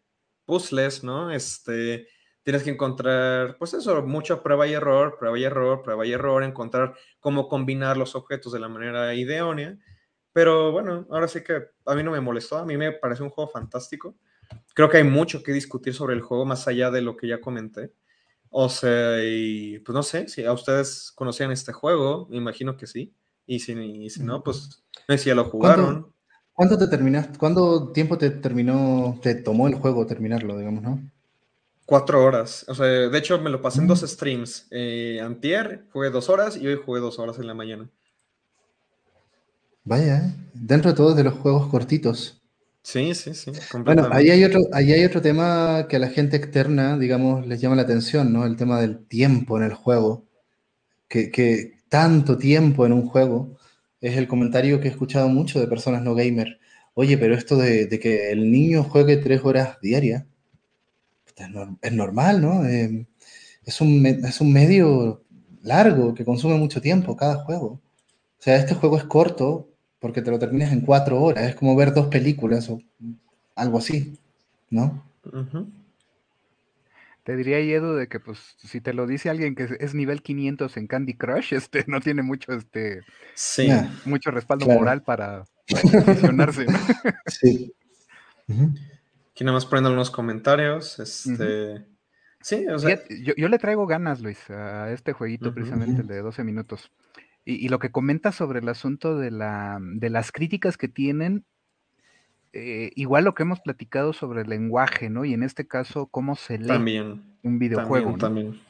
puzzles, 0.45 1.03
¿no? 1.03 1.31
Este, 1.31 2.07
tienes 2.43 2.63
que 2.63 2.69
encontrar, 2.69 3.57
pues 3.57 3.73
eso, 3.73 4.03
mucha 4.03 4.43
prueba 4.43 4.67
y 4.67 4.73
error, 4.73 5.17
prueba 5.17 5.37
y 5.37 5.43
error, 5.43 5.81
prueba 5.81 6.05
y 6.05 6.13
error, 6.13 6.43
encontrar 6.43 6.95
cómo 7.19 7.47
combinar 7.47 7.97
los 7.97 8.15
objetos 8.15 8.53
de 8.53 8.59
la 8.59 8.69
manera 8.69 9.13
idónea. 9.15 9.77
Pero 10.35 10.73
bueno, 10.73 11.07
ahora 11.11 11.29
sí 11.29 11.45
que 11.45 11.69
a 11.85 11.95
mí 11.95 12.03
no 12.03 12.11
me 12.11 12.19
molestó, 12.19 12.57
a 12.57 12.65
mí 12.65 12.75
me 12.75 12.91
parece 12.91 13.23
un 13.23 13.29
juego 13.29 13.49
fantástico. 13.49 14.17
Creo 14.73 14.89
que 14.89 14.97
hay 14.97 15.05
mucho 15.05 15.41
que 15.41 15.53
discutir 15.53 15.93
sobre 15.93 16.13
el 16.13 16.19
juego 16.19 16.43
más 16.43 16.67
allá 16.67 16.91
de 16.91 17.01
lo 17.01 17.15
que 17.15 17.29
ya 17.29 17.39
comenté. 17.39 17.93
O 18.49 18.67
sea, 18.67 19.23
y 19.23 19.79
pues 19.79 19.95
no 19.95 20.03
sé, 20.03 20.27
si 20.27 20.43
a 20.43 20.51
ustedes 20.51 21.13
conocían 21.15 21.53
este 21.53 21.71
juego, 21.71 22.27
me 22.29 22.35
imagino 22.35 22.75
que 22.75 22.85
sí. 22.85 23.13
Y 23.47 23.59
si, 23.59 24.09
si 24.09 24.23
no, 24.23 24.43
pues 24.43 24.83
no 25.07 25.15
sé 25.15 25.19
si 25.19 25.29
ya 25.29 25.35
lo 25.35 25.45
jugaron. 25.45 26.13
¿Cuánto 26.51 26.77
te 26.77 26.89
terminaste? 26.89 27.39
¿Cuánto 27.39 27.93
tiempo 27.93 28.17
te 28.17 28.29
terminó, 28.29 29.17
te 29.21 29.35
tomó 29.35 29.69
el 29.69 29.75
juego 29.75 30.05
terminarlo, 30.05 30.57
digamos, 30.57 30.83
no? 30.83 31.11
Cuatro 31.85 32.21
horas. 32.21 32.65
O 32.67 32.75
sea, 32.75 32.85
de 32.85 33.17
hecho 33.17 33.39
me 33.39 33.49
lo 33.49 33.61
pasé 33.61 33.79
en 33.79 33.87
dos 33.87 34.03
mm. 34.03 34.07
streams. 34.07 34.67
Eh, 34.71 35.21
antier 35.23 35.85
jugué 35.93 36.09
dos 36.09 36.27
horas 36.27 36.57
y 36.57 36.67
hoy 36.67 36.75
jugué 36.75 36.99
dos 36.99 37.19
horas 37.19 37.39
en 37.39 37.47
la 37.47 37.53
mañana. 37.53 37.89
Vaya, 39.85 40.35
dentro 40.53 40.91
de 40.91 40.97
todo 40.97 41.13
de 41.13 41.23
los 41.23 41.35
juegos 41.35 41.67
cortitos. 41.67 42.41
Sí, 42.81 43.15
sí, 43.15 43.33
sí. 43.33 43.51
Bueno, 43.83 44.09
ahí 44.11 44.29
hay, 44.29 44.43
otro, 44.43 44.61
ahí 44.73 44.91
hay 44.91 45.05
otro 45.05 45.21
tema 45.21 45.87
que 45.89 45.95
a 45.95 45.99
la 45.99 46.09
gente 46.09 46.37
externa, 46.37 46.97
digamos, 46.97 47.47
les 47.47 47.61
llama 47.61 47.75
la 47.75 47.83
atención, 47.83 48.33
¿no? 48.33 48.45
El 48.45 48.57
tema 48.57 48.81
del 48.81 49.05
tiempo 49.05 49.57
en 49.57 49.63
el 49.63 49.73
juego. 49.73 50.25
Que, 51.07 51.31
que 51.31 51.75
tanto 51.89 52.37
tiempo 52.37 52.85
en 52.85 52.93
un 52.93 53.07
juego 53.07 53.57
es 54.01 54.17
el 54.17 54.27
comentario 54.27 54.79
que 54.79 54.87
he 54.87 54.91
escuchado 54.91 55.29
mucho 55.29 55.59
de 55.59 55.67
personas 55.67 56.01
no 56.01 56.15
gamer. 56.15 56.59
Oye, 56.93 57.17
pero 57.17 57.35
esto 57.35 57.57
de, 57.57 57.87
que 57.99 58.31
el 58.31 58.51
niño 58.51 58.83
juegue 58.83 59.17
tres 59.17 59.41
horas 59.43 59.77
diarias, 59.81 60.25
es 61.81 61.93
normal, 61.93 62.41
¿no? 62.41 62.65
Eh, 62.65 63.05
es, 63.65 63.81
un, 63.81 64.05
es 64.05 64.41
un 64.41 64.53
medio 64.53 65.23
largo 65.63 66.13
que 66.13 66.23
consume 66.23 66.55
mucho 66.55 66.81
tiempo 66.81 67.15
cada 67.17 67.43
juego. 67.43 67.81
O 68.39 68.41
sea, 68.41 68.57
este 68.57 68.75
juego 68.75 68.97
es 68.97 69.03
corto 69.05 69.74
porque 70.05 70.21
te 70.21 70.29
lo 70.29 70.37
terminas 70.37 70.71
en 70.71 70.81
cuatro 70.81 71.19
horas. 71.19 71.49
Es 71.49 71.55
como 71.55 71.75
ver 71.75 71.91
dos 71.91 72.09
películas 72.09 72.69
o 72.69 72.79
algo 73.55 73.79
así, 73.79 74.19
¿no? 74.69 75.03
Te 77.23 77.35
diría, 77.35 77.57
Edu, 77.57 77.95
de 77.95 78.07
que 78.07 78.19
pues 78.19 78.37
si 78.59 78.81
te 78.81 78.93
lo 78.93 79.07
dice 79.07 79.31
alguien 79.31 79.55
que 79.55 79.67
es 79.79 79.95
nivel 79.95 80.21
500 80.21 80.77
en 80.77 80.85
Candy 80.85 81.15
Crush, 81.15 81.53
este 81.55 81.85
no 81.87 82.01
tiene 82.01 82.21
mucho 82.21 82.53
este 82.53 83.01
sí. 83.33 83.67
mucho 84.05 84.29
respaldo 84.29 84.67
moral 84.67 85.01
para, 85.01 85.45
posicionarse. 86.05 86.67
sí. 87.25 87.73
Aquí 89.31 89.43
nada 89.43 89.55
más 89.55 89.65
poniendo 89.65 89.87
algunos 89.87 90.11
comentarios. 90.11 90.99
Este. 90.99 91.83
Sí, 92.41 92.67
o 92.67 92.77
sea. 92.77 92.99
yo, 93.09 93.47
le 93.47 93.57
traigo 93.57 93.87
ganas, 93.87 94.21
Luis, 94.21 94.51
a 94.51 94.91
este 94.91 95.13
jueguito, 95.13 95.51
precisamente 95.51 96.01
el 96.01 96.07
de 96.07 96.21
12 96.21 96.43
minutos. 96.43 96.91
Y, 97.47 97.69
lo 97.69 97.77
que 97.77 97.91
comenta 97.91 98.31
sobre 98.31 98.59
el 98.59 98.69
asunto 98.69 99.17
de, 99.17 99.29
la, 99.29 99.77
de 99.79 100.09
las 100.09 100.31
críticas 100.31 100.77
que 100.77 100.87
tienen 100.87 101.45
eh, 102.57 102.91
igual 102.95 103.25
lo 103.25 103.35
que 103.35 103.43
hemos 103.43 103.59
platicado 103.59 104.13
sobre 104.13 104.43
el 104.43 104.49
lenguaje, 104.49 105.09
¿no? 105.09 105.25
Y 105.25 105.33
en 105.33 105.43
este 105.43 105.67
caso, 105.67 106.07
cómo 106.07 106.37
se 106.37 106.57
lee 106.57 107.01
un 107.43 107.59
videojuego. 107.59 108.17
También, 108.17 108.61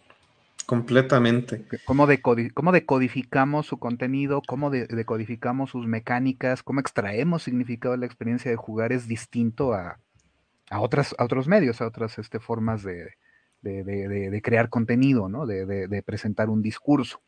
completamente. 0.65 1.63
Cómo, 1.85 2.07
decodificamos 2.07 3.67
su 3.67 3.77
contenido, 3.77 4.41
cómo 4.47 4.71
decodificamos 4.71 5.69
sus 5.69 5.85
mecánicas, 5.85 6.63
cómo 6.63 6.79
extraemos 6.79 7.43
significado 7.43 7.93
de 7.93 7.99
la 7.99 8.07
experiencia 8.07 8.49
de 8.49 8.57
jugar 8.57 8.91
es 8.91 9.07
distinto 9.07 9.75
a, 9.75 9.99
otras, 10.71 11.13
a 11.19 11.23
otros 11.23 11.47
medios, 11.47 11.79
a 11.79 11.87
otras 11.87 12.17
este, 12.17 12.39
formas 12.39 12.81
de, 12.81 13.11
de, 13.61 14.41
crear 14.43 14.69
contenido, 14.69 15.29
¿no? 15.29 15.45
De, 15.45 16.03
presentar 16.03 16.49
un 16.49 16.63
discurso. 16.63 17.21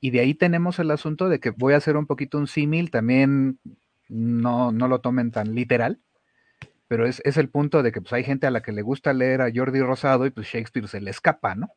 Y 0.00 0.10
de 0.10 0.20
ahí 0.20 0.34
tenemos 0.34 0.78
el 0.78 0.90
asunto 0.90 1.28
de 1.28 1.40
que 1.40 1.50
voy 1.50 1.74
a 1.74 1.76
hacer 1.76 1.96
un 1.96 2.06
poquito 2.06 2.38
un 2.38 2.46
símil, 2.46 2.90
también 2.90 3.58
no, 4.08 4.72
no 4.72 4.88
lo 4.88 5.00
tomen 5.00 5.30
tan 5.30 5.54
literal, 5.54 6.00
pero 6.88 7.06
es, 7.06 7.20
el 7.24 7.48
punto 7.48 7.84
de 7.84 7.92
que 7.92 8.00
pues, 8.00 8.12
hay 8.12 8.24
gente 8.24 8.48
a 8.48 8.50
la 8.50 8.62
que 8.62 8.72
le 8.72 8.82
gusta 8.82 9.12
leer 9.12 9.42
a 9.42 9.50
Jordi 9.54 9.80
Rosado 9.80 10.26
y 10.26 10.30
pues 10.30 10.48
Shakespeare 10.48 10.88
se 10.88 11.00
le 11.00 11.12
escapa, 11.12 11.54
¿no? 11.54 11.70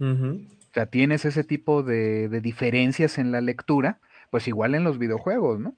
O 0.00 0.72
sea, 0.72 0.86
tienes 0.86 1.24
ese 1.24 1.44
tipo 1.44 1.82
de, 1.82 2.28
diferencias 2.40 3.18
en 3.18 3.30
la 3.30 3.40
lectura, 3.40 3.98
pues 4.30 4.48
igual 4.48 4.74
en 4.74 4.84
los 4.84 4.98
videojuegos, 4.98 5.60
¿no? 5.60 5.74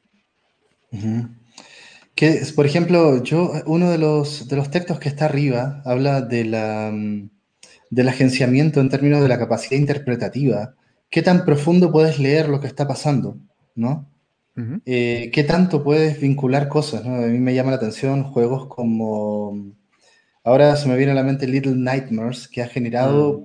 Que, 2.14 2.42
por 2.54 2.66
ejemplo, 2.66 3.22
yo, 3.24 3.52
uno 3.66 3.90
de 3.90 3.98
los, 3.98 4.46
de 4.46 4.56
los 4.56 4.70
textos 4.70 5.00
que 5.00 5.08
está 5.08 5.24
arriba 5.24 5.82
habla 5.84 6.20
de 6.20 6.44
la, 6.44 6.90
mm, 6.92 7.30
del 7.90 8.08
agenciamiento 8.08 8.80
en 8.80 8.88
términos 8.88 9.20
de 9.20 9.28
la 9.28 9.38
capacidad 9.38 9.78
interpretativa. 9.78 10.74
¿Qué 11.10 11.22
tan 11.22 11.44
profundo 11.44 11.90
puedes 11.90 12.18
leer 12.18 12.48
lo 12.48 12.60
que 12.60 12.68
está 12.68 12.86
pasando? 12.86 13.36
¿No? 13.74 14.06
Eh, 14.84 15.30
¿Qué 15.32 15.44
tanto 15.44 15.82
puedes 15.82 16.20
vincular 16.20 16.68
cosas? 16.68 17.04
A 17.04 17.08
mí 17.08 17.38
me 17.38 17.54
llama 17.54 17.70
la 17.70 17.76
atención 17.76 18.24
juegos 18.24 18.66
como... 18.66 19.72
Ahora 20.44 20.76
se 20.76 20.88
me 20.88 20.96
viene 20.96 21.12
a 21.12 21.14
la 21.14 21.22
mente 21.22 21.46
Little 21.46 21.74
Nightmares, 21.76 22.48
que 22.48 22.62
ha 22.62 22.68
generado 22.68 23.40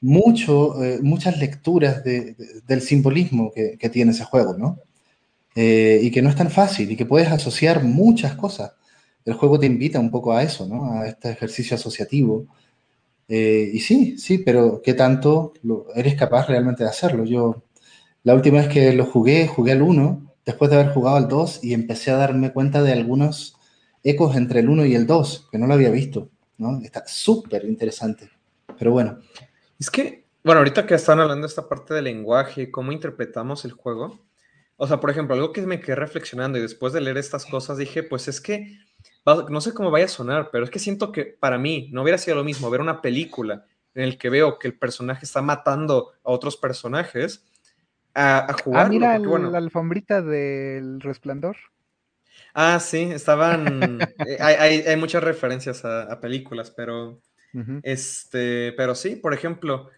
mm. 0.00 0.06
mucho, 0.06 0.82
eh, 0.82 0.98
muchas 1.02 1.38
lecturas 1.38 2.02
del 2.04 2.80
simbolismo 2.82 3.52
que, 3.52 3.88
tiene 3.90 4.12
ese 4.12 4.24
juego, 4.24 4.56
¿no? 4.56 4.78
Eh, 5.54 6.00
y 6.02 6.10
que 6.10 6.20
no 6.20 6.28
es 6.28 6.36
tan 6.36 6.50
fácil 6.50 6.90
y 6.90 6.96
que 6.96 7.06
puedes 7.06 7.28
asociar 7.28 7.82
muchas 7.82 8.34
cosas. 8.34 8.72
El 9.24 9.34
juego 9.34 9.58
te 9.58 9.66
invita 9.66 9.98
un 9.98 10.10
poco 10.10 10.32
a 10.32 10.42
eso, 10.42 10.66
¿no? 10.66 10.92
A 10.92 11.06
este 11.06 11.30
ejercicio 11.30 11.76
asociativo. 11.76 12.46
Y 13.28 13.80
sí, 13.80 14.18
sí, 14.18 14.38
pero 14.38 14.80
¿qué 14.82 14.94
tanto 14.94 15.52
eres 15.94 16.14
capaz 16.14 16.46
realmente 16.48 16.84
de 16.84 16.90
hacerlo? 16.90 17.24
Yo, 17.24 17.64
la 18.22 18.34
última 18.34 18.58
vez 18.58 18.68
que 18.68 18.92
lo 18.92 19.04
jugué, 19.04 19.46
jugué 19.46 19.72
al 19.72 19.82
1 19.82 20.34
después 20.44 20.70
de 20.70 20.78
haber 20.78 20.92
jugado 20.92 21.16
al 21.16 21.28
2 21.28 21.64
y 21.64 21.74
empecé 21.74 22.10
a 22.12 22.16
darme 22.16 22.52
cuenta 22.52 22.82
de 22.82 22.92
algunos 22.92 23.56
ecos 24.04 24.36
entre 24.36 24.60
el 24.60 24.68
1 24.68 24.86
y 24.86 24.94
el 24.94 25.06
2, 25.06 25.48
que 25.50 25.58
no 25.58 25.66
lo 25.66 25.74
había 25.74 25.90
visto, 25.90 26.28
¿no? 26.58 26.80
Está 26.82 27.04
súper 27.06 27.64
interesante. 27.64 28.30
Pero 28.78 28.92
bueno. 28.92 29.18
Es 29.78 29.90
que, 29.90 30.24
bueno, 30.44 30.60
ahorita 30.60 30.86
que 30.86 30.94
están 30.94 31.18
hablando 31.18 31.46
de 31.46 31.50
esta 31.50 31.68
parte 31.68 31.94
del 31.94 32.04
lenguaje, 32.04 32.70
cómo 32.70 32.92
interpretamos 32.92 33.64
el 33.64 33.72
juego, 33.72 34.20
o 34.76 34.86
sea, 34.86 35.00
por 35.00 35.10
ejemplo, 35.10 35.34
algo 35.34 35.52
que 35.52 35.62
me 35.62 35.80
quedé 35.80 35.96
reflexionando 35.96 36.58
y 36.58 36.62
después 36.62 36.92
de 36.92 37.00
leer 37.00 37.16
estas 37.16 37.46
cosas 37.46 37.78
dije, 37.78 38.02
pues 38.02 38.28
es 38.28 38.40
que, 38.40 38.78
no 39.26 39.60
sé 39.60 39.74
cómo 39.74 39.90
vaya 39.90 40.04
a 40.04 40.08
sonar, 40.08 40.50
pero 40.52 40.64
es 40.64 40.70
que 40.70 40.78
siento 40.78 41.10
que 41.10 41.24
para 41.24 41.58
mí 41.58 41.88
no 41.92 42.02
hubiera 42.02 42.18
sido 42.18 42.36
lo 42.36 42.44
mismo 42.44 42.70
ver 42.70 42.80
una 42.80 43.02
película 43.02 43.66
en 43.94 44.04
el 44.04 44.18
que 44.18 44.30
veo 44.30 44.58
que 44.58 44.68
el 44.68 44.78
personaje 44.78 45.24
está 45.24 45.42
matando 45.42 46.12
a 46.22 46.30
otros 46.30 46.56
personajes 46.56 47.44
a, 48.14 48.54
jugar. 48.64 48.86
Ah, 48.86 48.88
mira 48.88 49.18
la 49.18 49.58
alfombrita 49.58 50.22
del 50.22 51.00
resplandor. 51.00 51.56
Ah, 52.54 52.80
sí, 52.80 53.10
estaban. 53.12 53.98
Eh, 54.26 54.38
hay, 54.40 54.96
muchas 54.96 55.22
referencias 55.22 55.84
a, 55.84 56.20
películas, 56.20 56.70
pero. 56.70 57.20
Este. 57.82 58.72
Pero 58.72 58.94
sí, 58.94 59.16
por 59.16 59.34
ejemplo. 59.34 59.90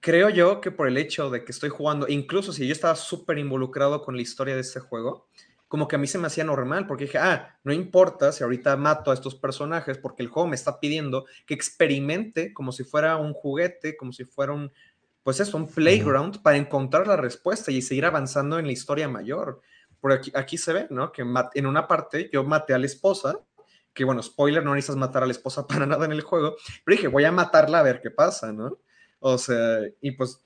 Creo 0.00 0.30
yo 0.30 0.60
que 0.60 0.70
por 0.70 0.86
el 0.86 0.96
hecho 0.96 1.28
de 1.28 1.44
que 1.44 1.50
estoy 1.50 1.70
jugando, 1.70 2.06
incluso 2.08 2.52
si 2.52 2.66
yo 2.68 2.72
estaba 2.72 2.94
súper 2.94 3.36
involucrado 3.36 4.00
con 4.02 4.14
la 4.14 4.22
historia 4.22 4.54
de 4.54 4.60
este 4.60 4.78
juego, 4.78 5.26
como 5.68 5.86
que 5.86 5.96
a 5.96 5.98
mí 5.98 6.06
se 6.06 6.18
me 6.18 6.26
hacía 6.26 6.44
normal, 6.44 6.86
porque 6.86 7.04
dije, 7.04 7.18
ah, 7.18 7.58
no 7.62 7.72
importa 7.72 8.32
si 8.32 8.42
ahorita 8.42 8.76
mato 8.76 9.10
a 9.10 9.14
estos 9.14 9.34
personajes, 9.34 9.98
porque 9.98 10.22
el 10.22 10.28
juego 10.28 10.48
me 10.48 10.56
está 10.56 10.80
pidiendo 10.80 11.26
que 11.46 11.54
experimente 11.54 12.54
como 12.54 12.72
si 12.72 12.84
fuera 12.84 13.16
un 13.18 13.34
juguete, 13.34 13.96
como 13.96 14.12
si 14.12 14.24
fuera 14.24 14.54
un, 14.54 14.72
pues 15.22 15.40
es 15.40 15.52
un 15.52 15.68
playground 15.68 16.40
para 16.40 16.56
encontrar 16.56 17.06
la 17.06 17.16
respuesta 17.16 17.70
y 17.70 17.82
seguir 17.82 18.06
avanzando 18.06 18.58
en 18.58 18.64
la 18.64 18.72
historia 18.72 19.08
mayor. 19.08 19.60
Por 20.00 20.12
aquí, 20.12 20.32
aquí 20.34 20.56
se 20.56 20.72
ve, 20.72 20.86
¿no? 20.88 21.12
Que 21.12 21.22
en 21.54 21.66
una 21.66 21.86
parte 21.86 22.30
yo 22.32 22.44
maté 22.44 22.72
a 22.72 22.78
la 22.78 22.86
esposa, 22.86 23.38
que 23.92 24.04
bueno, 24.04 24.22
spoiler, 24.22 24.64
no 24.64 24.74
necesitas 24.74 24.96
matar 24.96 25.22
a 25.22 25.26
la 25.26 25.32
esposa 25.32 25.66
para 25.68 25.84
nada 25.84 26.06
en 26.06 26.12
el 26.12 26.22
juego, 26.22 26.56
pero 26.82 26.96
dije, 26.96 27.08
voy 27.08 27.24
a 27.24 27.32
matarla 27.32 27.80
a 27.80 27.82
ver 27.82 28.00
qué 28.00 28.10
pasa, 28.10 28.52
¿no? 28.52 28.78
O 29.20 29.36
sea, 29.36 29.80
y 30.00 30.12
pues, 30.12 30.42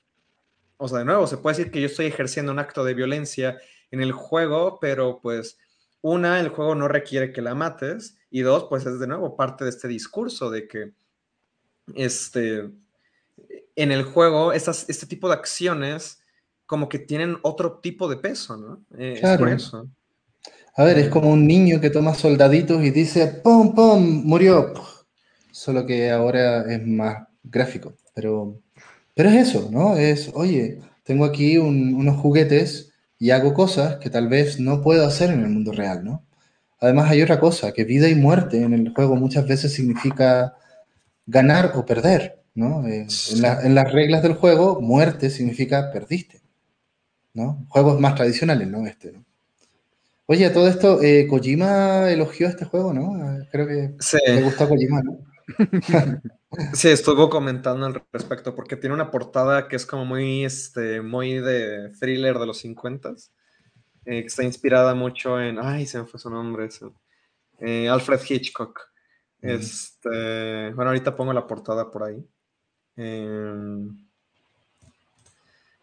o 0.78 0.88
sea, 0.88 0.98
de 0.98 1.04
nuevo, 1.04 1.28
se 1.28 1.36
puede 1.36 1.58
decir 1.58 1.70
que 1.70 1.80
yo 1.80 1.86
estoy 1.86 2.06
ejerciendo 2.06 2.50
un 2.50 2.58
acto 2.58 2.82
de 2.82 2.94
violencia 2.94 3.60
en 3.92 4.00
el 4.00 4.10
juego, 4.10 4.78
pero 4.80 5.20
pues, 5.22 5.58
una, 6.00 6.40
el 6.40 6.48
juego 6.48 6.74
no 6.74 6.88
requiere 6.88 7.32
que 7.32 7.42
la 7.42 7.54
mates, 7.54 8.16
y 8.30 8.40
dos, 8.40 8.66
pues 8.68 8.84
es 8.86 8.98
de 8.98 9.06
nuevo 9.06 9.36
parte 9.36 9.62
de 9.62 9.70
este 9.70 9.86
discurso 9.86 10.50
de 10.50 10.66
que, 10.66 10.92
este, 11.94 12.70
en 13.76 13.92
el 13.92 14.02
juego 14.02 14.52
este 14.52 15.06
tipo 15.06 15.28
de 15.28 15.34
acciones 15.34 16.22
como 16.66 16.88
que 16.88 16.98
tienen 16.98 17.36
otro 17.42 17.80
tipo 17.80 18.08
de 18.08 18.16
peso, 18.16 18.56
¿no? 18.56 18.82
Eh, 18.96 19.18
claro. 19.20 19.48
eso. 19.48 19.88
A 20.74 20.84
ver, 20.84 20.98
es 20.98 21.08
como 21.08 21.30
un 21.30 21.46
niño 21.46 21.80
que 21.80 21.90
toma 21.90 22.14
soldaditos 22.14 22.82
y 22.82 22.90
dice, 22.90 23.26
¡pum, 23.26 23.74
pum! 23.74 24.22
Murió. 24.24 24.72
Solo 25.50 25.84
que 25.84 26.10
ahora 26.10 26.72
es 26.72 26.86
más 26.86 27.28
gráfico. 27.42 27.94
Pero, 28.14 28.58
pero 29.14 29.28
es 29.28 29.48
eso, 29.48 29.68
¿no? 29.70 29.96
Es, 29.96 30.30
oye, 30.32 30.80
tengo 31.04 31.26
aquí 31.26 31.58
unos 31.58 32.16
juguetes 32.16 32.91
y 33.22 33.30
hago 33.30 33.54
cosas 33.54 33.98
que 33.98 34.10
tal 34.10 34.26
vez 34.26 34.58
no 34.58 34.82
puedo 34.82 35.06
hacer 35.06 35.30
en 35.30 35.42
el 35.42 35.48
mundo 35.48 35.70
real, 35.70 36.02
¿no? 36.02 36.24
Además 36.80 37.08
hay 37.08 37.22
otra 37.22 37.38
cosa, 37.38 37.70
que 37.70 37.84
vida 37.84 38.08
y 38.08 38.16
muerte 38.16 38.60
en 38.60 38.72
el 38.72 38.92
juego 38.92 39.14
muchas 39.14 39.46
veces 39.46 39.72
significa 39.72 40.56
ganar 41.24 41.70
o 41.76 41.86
perder. 41.86 42.42
¿no? 42.56 42.84
Eh, 42.88 43.06
en, 43.62 43.74
las 43.76 43.92
reglas 43.92 44.24
del 44.24 44.34
juego, 44.34 44.80
muerte 44.80 45.30
significa 45.30 45.92
perdiste, 45.92 46.40
¿no? 47.32 47.64
Juegos 47.68 48.00
más 48.00 48.16
tradicionales, 48.16 48.66
¿no? 48.66 48.84
Este, 48.88 49.12
Oye, 50.26 50.50
todo 50.50 50.66
esto, 50.66 51.00
eh, 51.00 51.28
Kojima 51.28 52.10
elogió 52.10 52.48
este 52.48 52.64
juego, 52.64 52.92
¿no? 52.92 53.14
Ah, 53.22 53.38
creo 53.52 53.68
que 53.68 53.94
le 54.26 54.42
gustó 54.42 54.64
a 54.64 54.68
Kojima, 54.68 55.00
¿no? 55.00 55.20
sí, 56.72 56.88
estuvo 56.88 57.28
comentando 57.30 57.86
al 57.86 58.02
respecto, 58.12 58.54
porque 58.54 58.76
tiene 58.76 58.94
una 58.94 59.10
portada 59.10 59.68
que 59.68 59.76
es 59.76 59.86
como 59.86 60.04
muy, 60.04 60.44
este, 60.44 61.00
muy 61.00 61.34
de 61.34 61.90
thriller 61.98 62.38
de 62.38 62.46
los 62.46 62.58
50 62.58 63.14
eh, 64.04 64.20
que 64.22 64.26
está 64.26 64.42
inspirada 64.42 64.94
mucho 64.94 65.40
en, 65.40 65.58
ay, 65.60 65.86
se 65.86 65.98
me 65.98 66.06
fue 66.06 66.18
su 66.18 66.30
nombre, 66.30 66.68
Alfred 67.88 68.20
Hitchcock. 68.28 68.80
Este, 69.40 70.72
bueno, 70.72 70.90
ahorita 70.90 71.16
pongo 71.16 71.32
la 71.32 71.46
portada 71.46 71.90
por 71.90 72.04
ahí. 72.04 72.24
Em, 72.96 73.96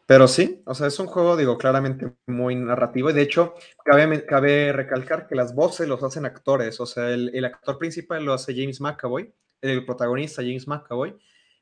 pero 0.10 0.28
sí, 0.28 0.64
o 0.66 0.74
sea, 0.74 0.88
es 0.88 0.98
un 1.00 1.06
juego, 1.06 1.38
digo, 1.38 1.58
claramente 1.58 2.12
muy 2.26 2.56
narrativo. 2.56 3.12
Y 3.12 3.14
de 3.14 3.22
hecho, 3.22 3.54
cabe, 3.86 4.26
cabe 4.26 4.74
recalcar 4.74 5.28
que 5.28 5.36
las 5.36 5.54
voces 5.54 5.88
los 5.88 6.02
hacen 6.02 6.26
actores. 6.26 6.80
O 6.80 6.88
sea, 6.88 7.10
el, 7.10 7.46
actor 7.46 7.78
principal 7.78 8.26
lo 8.26 8.34
hace 8.34 8.56
James 8.56 8.82
McAvoy, 8.82 9.32
el 9.62 9.86
protagonista 9.86 10.42
James 10.42 10.68
McAvoy, 10.68 11.18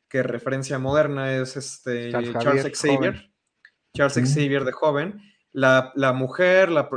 que 0.07 0.23
referencia 0.23 0.79
moderna 0.79 1.35
es 1.35 1.57
este 1.57 2.11
Charles, 2.11 2.79
Xavier. 2.79 3.31
Charles 3.93 4.33
Xavier 4.33 4.63
de 4.63 4.71
joven. 4.71 5.21
La, 5.51 5.91
mujer, 6.13 6.69
la, 6.69 6.87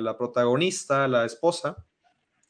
la, 0.00 0.18
protagonista, 0.18 1.08
la 1.08 1.24
esposa, 1.24 1.86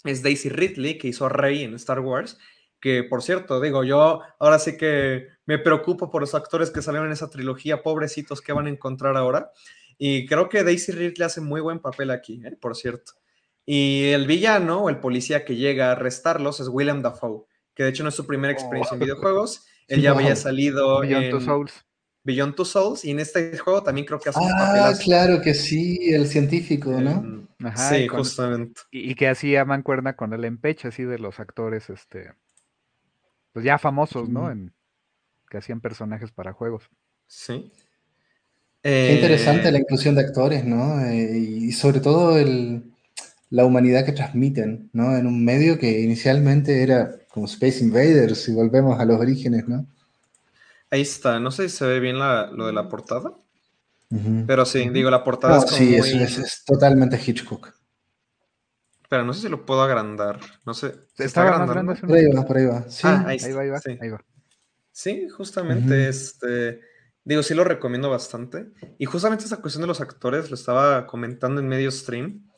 es 0.03 0.23
Daisy 0.23 0.49
Ridley, 0.49 0.99
que 0.99 1.09
hizo 1.09 1.29
Rey 1.29 1.63
en 1.63 1.75
Star 1.75 2.01
Wars 2.01 2.39
que 2.85 3.03
por 3.03 3.23
cierto, 3.23 3.63
digo, 3.63 3.83
yo 3.83 4.21
ahora 4.39 4.59
sí 4.59 4.77
que 4.77 5.29
me 5.47 5.59
preocupo 5.59 6.11
por 6.11 6.21
los 6.21 6.35
actores 6.35 6.71
que 6.71 6.83
salieron 6.83 7.07
en 7.07 7.15
esa 7.15 7.31
trilogía, 7.31 7.83
pobrecitos 7.83 8.43
que 8.43 8.53
van 8.53 8.67
a 8.67 8.69
encontrar 8.69 9.17
ahora. 9.17 9.53
Y 9.97 10.27
creo 10.27 10.51
que 10.51 10.65
Daisy 10.65 10.93
Ridley 10.93 11.25
hace 11.25 11.41
muy 11.41 11.63
buen 11.63 11.79
papel 11.79 12.11
aquí, 12.11 12.43
¿eh? 12.45 12.55
por 12.61 12.77
cierto. 12.77 13.13
Y 13.65 14.11
el 14.11 14.27
villano 14.27 14.83
o 14.83 14.91
el 14.91 15.01
policía 15.01 15.47
que 15.47 15.57
llega 15.57 15.89
a 15.89 15.93
arrestarlos 15.93 16.61
es 16.61 16.69
William 16.69 17.01
Dafoe, 17.01 17.47
que 17.75 17.83
de 17.83 17.91
hecho 17.91 18.03
no 18.03 18.09
es 18.09 18.15
su 18.15 18.27
primera 18.27 18.53
experiencia 18.53 18.95
en 18.95 19.03
oh. 19.03 19.05
videojuegos. 19.05 19.67
Él 19.89 20.01
ya 20.01 20.13
había 20.13 20.35
salido 20.37 21.01
Beyond 21.01 21.31
Two 21.31 21.41
Souls. 21.41 21.85
Beyond 22.23 22.55
Two 22.55 22.65
Souls, 22.65 23.05
y 23.05 23.11
en 23.11 23.21
este 23.21 23.57
juego 23.59 23.83
también 23.83 24.07
creo 24.07 24.19
que 24.19 24.31
hace 24.31 24.41
Ah, 24.43 24.93
claro 25.03 25.43
que 25.43 25.53
sí, 25.53 25.99
el 26.13 26.27
científico, 26.27 26.91
¿no? 27.01 27.47
sí, 27.77 28.09
justamente. 28.09 28.81
Y, 28.91 29.15
que 29.15 29.29
hacía 29.29 29.65
mancuerna 29.67 30.17
con 30.17 30.33
el 30.33 30.45
empeche, 30.45 30.89
así 30.89 31.05
de 31.05 31.19
los 31.19 31.39
actores, 31.39 31.91
este, 31.91 32.33
pues 33.53 33.65
ya 33.65 33.79
famosos, 33.79 34.29
¿no? 34.29 34.51
En, 34.51 34.73
que 35.51 35.59
hacían 35.59 35.83
personajes 35.83 36.33
para 36.33 36.55
juegos. 36.55 36.89
Sí. 37.27 37.71
Qué 38.83 39.15
interesante 39.15 39.69
eh, 39.69 39.73
la 39.73 39.79
inclusión 39.79 40.15
de 40.15 40.23
actores, 40.23 40.65
¿no? 40.65 41.01
Eh, 41.05 41.39
y 41.39 41.73
sobre 41.73 42.01
todo 42.01 42.39
el, 42.39 42.94
la 43.55 43.65
humanidad 43.65 44.05
que 44.05 44.11
transmiten, 44.11 44.91
¿no? 44.93 45.17
En 45.17 45.29
un 45.29 45.45
medio 45.45 45.79
que 45.79 46.01
inicialmente 46.01 46.83
era 46.83 47.15
como 47.29 47.47
Space 47.47 47.85
Invaders, 47.85 48.43
si 48.43 48.53
volvemos 48.53 48.99
a 48.99 49.05
los 49.05 49.21
orígenes, 49.21 49.69
¿no? 49.69 49.87
Ahí 50.91 51.03
está, 51.03 51.39
no 51.39 51.53
sé 51.53 51.69
si 51.69 51.77
se 51.77 51.87
ve 51.87 52.01
bien 52.01 52.19
lo 52.19 52.67
de 52.67 52.73
la 52.73 52.89
portada, 52.89 53.33
pero 54.49 54.65
sí, 54.65 54.89
digo, 54.89 55.09
la 55.09 55.23
portada 55.23 55.59
es 55.59 55.65
como 55.67 55.77
Sí, 55.77 55.95
es, 55.95 56.65
totalmente 56.67 57.21
Hitchcock. 57.25 57.73
Pero 59.09 59.25
no 59.25 59.33
sé 59.33 59.43
si 59.43 59.49
lo 59.49 59.65
puedo 59.65 59.83
agrandar, 59.83 60.41
no 60.67 60.75
sé. 60.75 60.93
¿Se 61.17 61.25
está, 61.25 61.43
agrandando? 61.43 61.95
Por 61.95 62.17
ahí 62.17 62.27
va, 62.27 62.45
por 62.45 62.57
ahí 62.57 62.67
va. 62.67 62.85
Sí, 62.89 63.03
ah, 63.05 63.25
ahí, 63.25 63.53
va, 63.53 63.61
ahí 63.61 63.69
va, 63.69 63.81
sí. 63.81 63.99
ahí 64.01 64.09
va. 64.11 64.25
Sí, 64.91 65.29
justamente, 65.29 66.09
este... 66.09 66.81
Digo, 67.23 67.43
sí 67.43 67.55
lo 67.55 67.63
recomiendo 67.63 68.11
bastante. 68.11 68.67
Y 68.99 69.07
justamente 69.07 69.45
esa 69.45 69.59
cuestión 69.59 69.83
de 69.83 69.87
los 69.87 70.01
actores, 70.01 70.51
lo 70.51 70.57
estaba 70.57 71.07
comentando 71.07 71.61
en 71.61 71.69
medio 71.69 71.91
stream. 71.91 72.51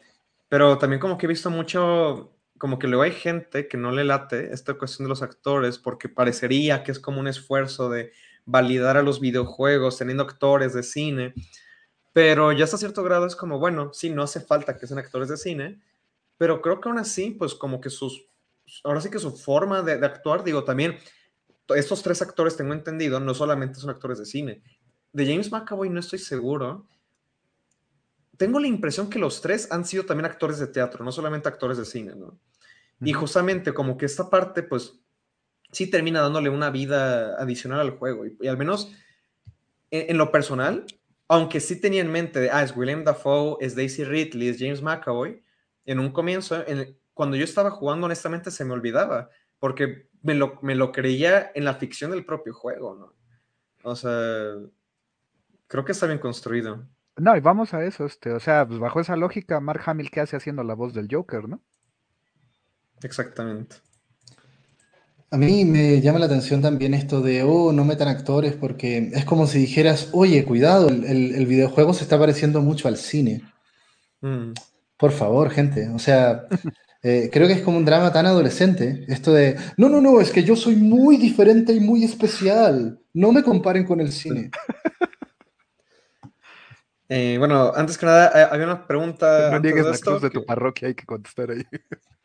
Pero 0.48 0.78
también 0.78 1.00
como 1.00 1.18
que 1.18 1.26
he 1.26 1.28
visto 1.28 1.50
mucho, 1.50 2.36
como 2.58 2.78
que 2.78 2.86
luego 2.86 3.02
hay 3.02 3.12
gente 3.12 3.68
que 3.68 3.76
no 3.76 3.90
le 3.90 4.04
late 4.04 4.52
esta 4.52 4.74
cuestión 4.74 5.06
de 5.06 5.10
los 5.10 5.22
actores 5.22 5.78
porque 5.78 6.08
parecería 6.08 6.84
que 6.84 6.92
es 6.92 7.00
como 7.00 7.20
un 7.20 7.28
esfuerzo 7.28 7.90
de 7.90 8.12
validar 8.44 8.96
a 8.96 9.02
los 9.02 9.20
videojuegos 9.20 9.98
teniendo 9.98 10.22
actores 10.22 10.72
de 10.72 10.82
cine. 10.82 11.34
Pero 12.12 12.52
ya 12.52 12.64
hasta 12.64 12.78
cierto 12.78 13.02
grado 13.02 13.26
es 13.26 13.36
como, 13.36 13.58
bueno, 13.58 13.92
sí, 13.92 14.10
no 14.10 14.22
hace 14.22 14.40
falta 14.40 14.76
que 14.76 14.86
sean 14.86 14.98
actores 14.98 15.28
de 15.28 15.36
cine, 15.36 15.80
pero 16.38 16.62
creo 16.62 16.80
que 16.80 16.88
aún 16.88 16.98
así, 16.98 17.30
pues 17.30 17.54
como 17.54 17.80
que 17.80 17.90
sus, 17.90 18.26
ahora 18.84 19.00
sí 19.00 19.10
que 19.10 19.18
su 19.18 19.36
forma 19.36 19.82
de, 19.82 19.98
de 19.98 20.06
actuar, 20.06 20.44
digo, 20.44 20.64
también, 20.64 20.96
estos 21.74 22.02
tres 22.02 22.22
actores, 22.22 22.56
tengo 22.56 22.72
entendido, 22.72 23.18
no 23.20 23.34
solamente 23.34 23.80
son 23.80 23.90
actores 23.90 24.18
de 24.18 24.26
cine. 24.26 24.62
De 25.12 25.26
James 25.26 25.50
McAvoy 25.50 25.90
no 25.90 26.00
estoy 26.00 26.18
seguro, 26.18 26.86
tengo 28.36 28.60
la 28.60 28.66
impresión 28.66 29.08
que 29.10 29.18
los 29.18 29.40
tres 29.40 29.70
han 29.72 29.84
sido 29.84 30.04
también 30.04 30.26
actores 30.26 30.58
de 30.58 30.66
teatro, 30.66 31.04
no 31.04 31.12
solamente 31.12 31.48
actores 31.48 31.78
de 31.78 31.84
cine, 31.84 32.14
¿no? 32.14 32.38
Y 33.00 33.12
justamente 33.12 33.74
como 33.74 33.96
que 33.96 34.06
esta 34.06 34.30
parte, 34.30 34.62
pues, 34.62 35.00
sí 35.70 35.88
termina 35.88 36.20
dándole 36.20 36.48
una 36.48 36.70
vida 36.70 37.36
adicional 37.36 37.80
al 37.80 37.90
juego. 37.90 38.24
Y, 38.26 38.46
al 38.46 38.56
menos 38.56 38.92
en, 39.90 40.16
lo 40.16 40.32
personal, 40.32 40.86
aunque 41.28 41.60
sí 41.60 41.80
tenía 41.80 42.00
en 42.00 42.10
mente 42.10 42.40
de, 42.40 42.50
ah, 42.50 42.62
es 42.62 42.74
William 42.76 43.04
Dafoe, 43.04 43.56
es 43.60 43.76
Daisy 43.76 44.04
Ridley, 44.04 44.48
es 44.48 44.58
James 44.58 44.82
McAvoy, 44.82 45.42
en 45.84 46.00
un 46.00 46.10
comienzo, 46.10 46.64
cuando 47.14 47.36
yo 47.36 47.44
estaba 47.44 47.70
jugando, 47.70 48.06
honestamente 48.06 48.50
se 48.50 48.64
me 48.64 48.72
olvidaba, 48.72 49.30
porque 49.58 50.08
me 50.22 50.34
lo, 50.34 50.58
me 50.62 50.74
lo 50.74 50.92
creía 50.92 51.52
en 51.54 51.64
la 51.64 51.74
ficción 51.74 52.10
del 52.10 52.24
propio 52.24 52.54
juego, 52.54 52.94
¿no? 52.94 53.14
O 53.82 53.94
sea, 53.94 54.54
creo 55.68 55.84
que 55.84 55.92
está 55.92 56.06
bien 56.06 56.18
construido. 56.18 56.86
No, 57.18 57.34
y 57.34 57.40
vamos 57.40 57.72
a 57.72 57.82
eso, 57.84 58.04
este, 58.04 58.30
o 58.32 58.40
sea, 58.40 58.66
pues 58.66 58.78
bajo 58.78 59.00
esa 59.00 59.16
lógica, 59.16 59.58
Mark 59.58 59.82
Hamill, 59.86 60.10
¿qué 60.10 60.20
hace 60.20 60.36
haciendo 60.36 60.62
la 60.62 60.74
voz 60.74 60.92
del 60.92 61.08
Joker, 61.10 61.48
no? 61.48 61.62
Exactamente. 63.02 63.76
A 65.30 65.38
mí 65.38 65.64
me 65.64 66.00
llama 66.00 66.18
la 66.18 66.26
atención 66.26 66.60
también 66.60 66.94
esto 66.94 67.20
de, 67.20 67.42
oh, 67.42 67.72
no 67.72 67.84
metan 67.84 68.08
actores, 68.08 68.52
porque 68.52 69.10
es 69.12 69.24
como 69.24 69.46
si 69.46 69.58
dijeras, 69.58 70.10
oye, 70.12 70.44
cuidado, 70.44 70.88
el, 70.88 71.46
videojuego 71.46 71.94
se 71.94 72.04
está 72.04 72.18
pareciendo 72.18 72.60
mucho 72.60 72.86
al 72.86 72.98
cine. 72.98 73.42
Mm. 74.20 74.52
Por 74.98 75.12
favor, 75.12 75.50
gente, 75.50 75.88
o 75.88 75.98
sea, 75.98 76.46
eh, 77.02 77.30
creo 77.32 77.48
que 77.48 77.54
es 77.54 77.62
como 77.62 77.78
un 77.78 77.84
drama 77.86 78.12
tan 78.12 78.26
adolescente, 78.26 79.04
esto 79.08 79.32
de, 79.32 79.56
no, 79.78 79.88
no, 79.88 80.02
no, 80.02 80.20
es 80.20 80.30
que 80.30 80.44
yo 80.44 80.54
soy 80.54 80.76
muy 80.76 81.16
diferente 81.16 81.72
y 81.72 81.80
muy 81.80 82.04
especial, 82.04 83.00
no 83.14 83.32
me 83.32 83.42
comparen 83.42 83.84
con 83.84 84.00
el 84.00 84.12
cine. 84.12 84.50
Eh, 87.08 87.36
bueno, 87.38 87.72
antes 87.74 87.98
que 87.98 88.06
nada, 88.06 88.32
eh, 88.34 88.48
había 88.50 88.66
una 88.66 88.86
pregunta. 88.86 89.50
No 89.50 89.60
niegues 89.60 89.86
la 89.86 89.98
cruz 89.98 90.22
de 90.22 90.30
tu 90.30 90.44
parroquia, 90.44 90.88
hay 90.88 90.94
que 90.94 91.06
contestar 91.06 91.50
ahí. 91.50 91.62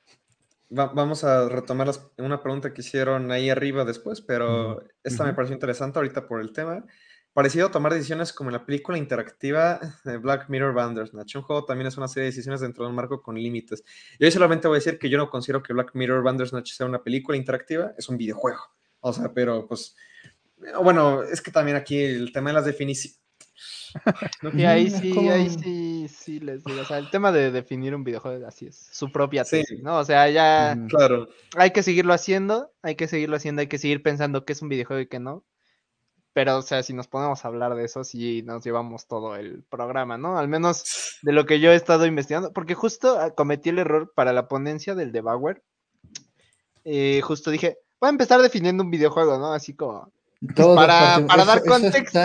vamos 0.72 1.24
a 1.24 1.50
retomar 1.50 1.92
una 2.18 2.42
pregunta 2.42 2.74
que 2.74 2.82
hicieron 2.82 3.32
ahí 3.32 3.50
arriba 3.50 3.84
después, 3.84 4.22
pero 4.22 4.84
esta 5.04 5.26
me 5.26 5.34
pareció 5.34 5.54
interesante 5.54 6.00
ahorita 6.00 6.28
por 6.28 6.40
el 6.40 6.54
tema. 6.54 6.86
Parecido 7.34 7.72
tomar 7.72 7.94
decisiones 7.94 8.34
como 8.34 8.50
en 8.50 8.56
la 8.56 8.66
película 8.66 8.98
interactiva 8.98 9.80
de 10.04 10.18
Black 10.18 10.50
Mirror 10.50 10.74
Bandersnatch. 10.74 11.36
Un 11.36 11.44
juego 11.44 11.66
también 11.66 11.88
es 11.88 11.98
una 11.98 12.08
serie 12.08 12.26
de 12.26 12.32
decisiones 12.32 12.60
dentro 12.60 12.84
de 12.84 12.90
un 12.90 12.96
marco 12.96 13.22
con 13.22 13.36
límites. 13.36 13.84
Yo 14.20 14.30
solamente 14.32 14.68
voy 14.68 14.76
a 14.76 14.80
decir 14.80 14.98
que 14.98 15.10
yo 15.10 15.18
no 15.18 15.30
considero 15.30 15.64
que 15.64 15.74
Black 15.74 15.92
Mirror 15.94 16.24
Bandersnatch 16.24 16.74
sea 16.74 16.88
una 16.88 17.04
película 17.04 17.38
interactiva, 17.38 17.94
es 17.98 18.10
un 18.10 18.18
videojuego. 18.18 18.62
O 19.00 19.14
sea, 19.14 19.32
pero 19.34 19.66
pues, 19.66 19.96
bueno, 20.82 21.24
es 21.24 21.42
que 21.42 21.52
también 21.52 21.78
aquí 21.78 22.02
el 22.02 22.34
tema 22.34 22.50
de 22.50 22.56
las 22.56 22.66
definiciones 22.66 23.21
y 24.54 24.64
ahí 24.64 24.90
sí, 24.90 25.30
ahí 25.30 25.50
sí, 25.50 26.08
sí 26.08 26.40
les 26.40 26.64
digo. 26.64 26.82
O 26.82 26.86
sea, 26.86 26.98
el 26.98 27.10
tema 27.10 27.32
de 27.32 27.52
definir 27.52 27.96
un 27.96 28.04
videojuego 28.04 28.46
así 28.48 28.68
es 28.68 28.90
su 28.92 29.12
propia 29.12 29.44
tesis, 29.44 29.82
¿no? 29.82 29.98
O 29.98 30.06
sea, 30.06 30.30
ya. 30.30 30.78
Claro. 30.90 31.28
Hay 31.56 31.72
que 31.72 31.84
seguirlo 31.84 32.14
haciendo, 32.14 32.72
hay 32.82 32.96
que 32.96 33.08
seguirlo 33.08 33.36
haciendo, 33.36 33.62
hay 33.62 33.68
que 33.68 33.78
seguir 33.78 34.04
pensando 34.04 34.46
que 34.46 34.54
es 34.54 34.62
un 34.62 34.70
videojuego 34.70 35.02
y 35.02 35.08
que 35.08 35.20
no. 35.20 35.44
Pero, 36.34 36.58
o 36.58 36.62
sea, 36.62 36.82
si 36.82 36.94
nos 36.94 37.08
ponemos 37.08 37.44
a 37.44 37.48
hablar 37.50 37.76
de 37.76 37.84
eso, 37.84 38.04
sí 38.04 38.42
nos 38.44 38.64
llevamos 38.64 39.06
todo 39.06 39.36
el 39.36 39.64
programa, 39.64 40.18
¿no? 40.18 40.38
Al 40.38 40.48
menos 40.48 41.18
de 41.22 41.34
lo 41.34 41.46
que 41.46 41.60
yo 41.60 41.72
he 41.72 41.76
estado 41.76 42.06
investigando. 42.06 42.54
Porque 42.54 42.74
justo 42.74 43.20
ah, 43.20 43.32
cometí 43.32 43.70
el 43.70 43.80
error 43.80 44.14
para 44.16 44.32
la 44.32 44.48
ponencia 44.48 44.96
del 44.96 45.12
Debauer. 45.12 45.62
Eh, 46.86 47.22
justo 47.22 47.52
dije, 47.52 47.78
voy 48.00 48.08
a 48.08 48.12
empezar 48.12 48.42
definiendo 48.42 48.84
un 48.84 48.92
videojuego, 48.92 49.38
¿no? 49.38 49.54
Así 49.54 49.76
como 49.76 50.12
para, 50.76 51.26
para 51.28 51.46
dar 51.46 51.64
contexto. 51.64 52.20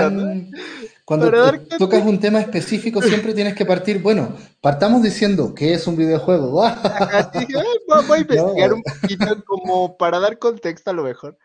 Cuando 1.04 1.30
tocas 1.78 2.04
un 2.04 2.18
tema 2.18 2.40
específico, 2.40 3.00
siempre 3.00 3.32
tienes 3.32 3.54
que 3.54 3.64
partir. 3.64 4.02
Bueno, 4.02 4.34
partamos 4.60 5.02
diciendo 5.02 5.54
que 5.54 5.74
es 5.74 5.86
un 5.86 5.96
videojuego. 5.96 6.50
voy 8.08 8.18
a 8.18 8.20
investigar 8.20 8.72
un 8.72 8.82
poquito 8.82 9.44
como 9.44 9.96
para 9.96 10.18
dar 10.18 10.38
contexto 10.38 10.90
a 10.90 10.94
lo 10.94 11.04
mejor. 11.04 11.38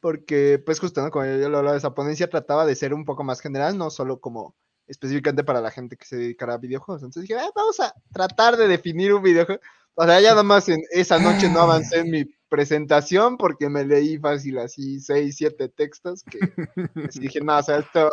Porque, 0.00 0.62
pues, 0.64 0.78
justo, 0.78 1.00
¿no? 1.00 1.10
Como 1.10 1.24
yo 1.24 1.48
lo 1.48 1.58
hablaba 1.58 1.72
de 1.72 1.78
esa 1.78 1.94
ponencia, 1.94 2.28
trataba 2.28 2.66
de 2.66 2.76
ser 2.76 2.92
un 2.92 3.04
poco 3.04 3.24
más 3.24 3.40
general, 3.40 3.78
no 3.78 3.88
solo 3.90 4.20
como 4.20 4.54
específicamente 4.86 5.44
para 5.44 5.60
la 5.60 5.70
gente 5.70 5.96
que 5.96 6.04
se 6.04 6.16
dedicará 6.16 6.54
a 6.54 6.58
videojuegos. 6.58 7.02
Entonces 7.02 7.22
dije, 7.22 7.40
ah, 7.40 7.50
vamos 7.54 7.80
a 7.80 7.94
tratar 8.12 8.56
de 8.56 8.68
definir 8.68 9.14
un 9.14 9.22
videojuego. 9.22 9.60
O 9.96 10.04
sea, 10.04 10.20
ya 10.20 10.30
nada 10.30 10.42
más 10.44 10.68
en 10.68 10.80
esa 10.90 11.18
noche 11.18 11.48
no 11.48 11.60
avancé 11.60 11.98
en 11.98 12.10
mi 12.10 12.24
presentación 12.48 13.36
porque 13.36 13.68
me 13.68 13.84
leí 13.84 14.18
fácil 14.18 14.58
así 14.58 15.00
seis, 15.00 15.36
siete 15.36 15.68
textos 15.68 16.22
que 16.22 16.38
dije, 17.20 17.40
no, 17.40 17.58
o 17.58 17.62
sea, 17.62 17.78
esto, 17.78 18.10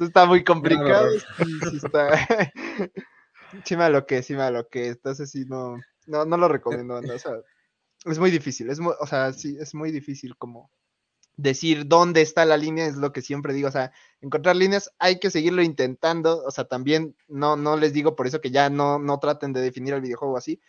está 0.00 0.26
muy 0.26 0.42
complicado. 0.42 1.08
Sí, 1.38 1.76
está... 1.76 2.28
sí 3.64 3.76
me 3.76 3.88
lo 3.90 4.06
que, 4.06 4.22
sí 4.22 4.34
me 4.34 4.50
lo 4.50 4.68
que. 4.68 4.88
Entonces 4.88 5.30
sí, 5.30 5.44
no, 5.46 5.76
no, 6.06 6.24
no 6.24 6.36
lo 6.36 6.48
recomiendo. 6.48 6.96
O 6.96 7.18
sea, 7.18 7.32
es 8.04 8.18
muy 8.18 8.30
difícil, 8.30 8.70
es 8.70 8.80
o 8.80 9.06
sea, 9.06 9.32
sí, 9.32 9.56
es 9.60 9.74
muy 9.74 9.90
difícil 9.90 10.36
como 10.36 10.70
decir 11.36 11.86
dónde 11.86 12.22
está 12.22 12.44
la 12.44 12.56
línea, 12.56 12.86
es 12.86 12.96
lo 12.96 13.12
que 13.12 13.22
siempre 13.22 13.52
digo, 13.52 13.68
o 13.68 13.72
sea, 13.72 13.92
encontrar 14.20 14.56
líneas 14.56 14.92
hay 14.98 15.18
que 15.18 15.30
seguirlo 15.30 15.62
intentando, 15.62 16.44
o 16.44 16.50
sea, 16.50 16.64
también 16.64 17.16
no, 17.28 17.56
no 17.56 17.76
les 17.76 17.92
digo 17.92 18.14
por 18.14 18.26
eso 18.26 18.40
que 18.40 18.50
ya 18.50 18.70
no, 18.70 18.98
no 18.98 19.18
traten 19.18 19.52
de 19.52 19.60
definir 19.60 19.94
el 19.94 20.00
videojuego 20.00 20.36
así, 20.36 20.60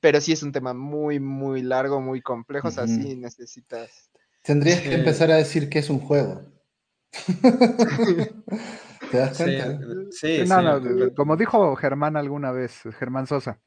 pero 0.00 0.20
sí 0.20 0.32
es 0.32 0.42
un 0.42 0.52
tema 0.52 0.74
muy, 0.74 1.20
muy 1.20 1.62
largo, 1.62 2.00
muy 2.00 2.20
complejo, 2.20 2.68
o 2.68 2.70
sea, 2.70 2.86
sí 2.86 3.16
necesitas... 3.16 4.10
Tendrías 4.42 4.80
que 4.80 4.94
empezar 4.94 5.30
a 5.30 5.36
decir 5.36 5.68
que 5.68 5.80
es 5.80 5.90
un 5.90 6.00
juego. 6.00 6.42
¿Te 9.10 9.16
das 9.16 9.36
cuenta? 9.36 9.78
Sí, 10.10 10.46
sí, 10.46 11.14
como 11.14 11.36
dijo 11.36 11.74
Germán 11.76 12.16
alguna 12.16 12.52
vez, 12.52 12.82
Germán 12.98 13.26
Sosa, 13.26 13.60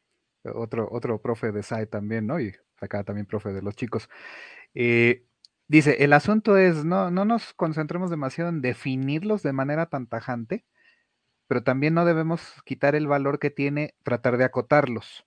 otro, 0.44 0.88
otro 0.91 1.22
profe 1.22 1.52
de 1.52 1.64
SAE 1.64 1.88
también, 1.88 2.28
¿no? 2.28 2.40
Y 2.40 2.56
acá 2.80 3.03
también 3.03 3.26
profe 3.26 3.53
de 3.53 3.62
los 3.62 3.76
chicos. 3.76 4.10
Eh, 4.74 5.26
dice, 5.68 6.03
el 6.03 6.14
asunto 6.14 6.58
es, 6.58 6.86
no, 6.86 7.12
no 7.12 7.26
nos 7.26 7.53
concentremos 7.53 8.10
demasiado 8.10 8.49
en 8.49 8.62
definirlos 8.62 9.44
de 9.44 9.53
manera 9.53 9.88
tan 9.88 10.08
tajante, 10.08 10.66
pero 11.48 11.64
también 11.64 11.94
no 11.94 12.06
debemos 12.06 12.41
quitar 12.66 12.95
el 12.95 13.08
valor 13.08 13.40
que 13.40 13.49
tiene 13.49 13.95
tratar 14.03 14.38
de 14.38 14.45
acotarlos. 14.45 15.26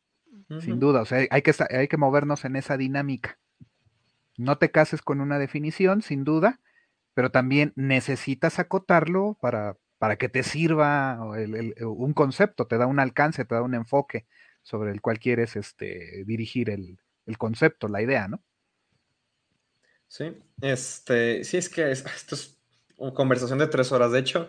Sin 0.60 0.80
duda, 0.80 1.02
o 1.02 1.04
sea, 1.04 1.26
hay 1.30 1.42
que, 1.42 1.52
hay 1.70 1.88
que 1.88 1.96
movernos 1.96 2.44
en 2.44 2.56
esa 2.56 2.76
dinámica. 2.76 3.38
No 4.36 4.58
te 4.58 4.70
cases 4.70 5.02
con 5.02 5.20
una 5.20 5.38
definición, 5.38 6.02
sin 6.02 6.24
duda, 6.24 6.60
pero 7.14 7.30
también 7.30 7.72
necesitas 7.76 8.58
acotarlo 8.58 9.38
para, 9.40 9.76
para 9.98 10.16
que 10.16 10.28
te 10.28 10.42
sirva 10.42 11.18
un 11.80 12.12
concepto, 12.12 12.66
te 12.66 12.76
da 12.76 12.86
un 12.86 13.00
alcance, 13.00 13.44
te 13.44 13.54
da 13.54 13.62
un 13.62 13.74
enfoque. 13.74 14.26
sobre 14.62 14.92
el 14.92 15.00
cual 15.00 15.18
quieres 15.18 15.56
este, 15.56 16.24
dirigir 16.26 16.70
el, 16.70 16.98
concepto, 17.38 17.86
la 17.88 18.02
idea, 18.02 18.28
¿no? 18.28 18.42
Sí, 20.08 20.36
este, 20.60 21.44
sí 21.44 21.56
es 21.58 21.68
que 21.68 21.90
esto 21.90 22.34
es 22.34 22.58
una 22.96 23.12
conversación 23.12 23.58
de 23.58 23.66
tres 23.66 23.92
horas. 23.92 24.12
De 24.12 24.20
hecho, 24.20 24.48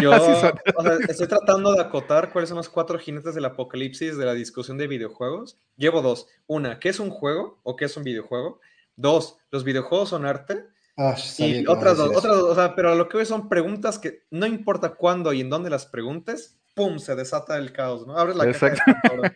yo 0.00 0.12
estoy 1.08 1.26
tratando 1.26 1.72
de 1.72 1.80
acotar 1.80 2.32
cuáles 2.32 2.48
son 2.48 2.58
los 2.58 2.68
cuatro 2.68 2.98
jinetes 2.98 3.34
del 3.34 3.44
apocalipsis 3.44 4.16
de 4.16 4.24
la 4.26 4.34
discusión 4.34 4.78
de 4.78 4.86
videojuegos. 4.86 5.58
Llevo 5.76 6.02
dos. 6.02 6.28
Una, 6.46 6.78
¿qué 6.78 6.90
es 6.90 7.00
un 7.00 7.10
juego 7.10 7.60
o 7.62 7.76
qué 7.76 7.86
es 7.86 7.96
un 7.96 8.04
videojuego? 8.04 8.60
Dos, 8.96 9.38
¿los 9.50 9.64
videojuegos 9.64 10.10
son 10.10 10.26
arte? 10.26 10.66
Ah, 10.96 11.16
y 11.38 11.66
otras 11.66 11.96
dos, 11.96 12.14
otras 12.14 12.36
dos, 12.36 12.50
o 12.50 12.54
sea, 12.54 12.74
pero 12.74 12.94
lo 12.94 13.08
que 13.08 13.16
veo 13.16 13.24
son 13.24 13.48
preguntas 13.48 13.98
que 13.98 14.24
no 14.30 14.44
importa 14.44 14.90
cuándo 14.94 15.32
y 15.32 15.40
en 15.40 15.48
dónde 15.48 15.70
las 15.70 15.86
preguntes, 15.86 16.58
¡pum! 16.74 16.98
se 16.98 17.14
desata 17.14 17.56
el 17.56 17.72
caos, 17.72 18.06
¿no? 18.06 18.18
Abres 18.18 18.36
la 18.36 18.52
caja 18.52 19.00
de 19.12 19.32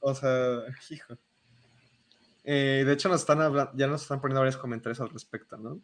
O 0.00 0.14
sea, 0.14 0.58
hijo. 0.90 1.14
Eh, 2.44 2.82
de 2.84 2.92
hecho, 2.92 3.08
nos 3.08 3.20
están 3.20 3.38
ya 3.74 3.86
nos 3.86 4.02
están 4.02 4.20
poniendo 4.20 4.40
varios 4.40 4.56
comentarios 4.56 5.00
al 5.00 5.10
respecto, 5.10 5.56
¿no? 5.56 5.80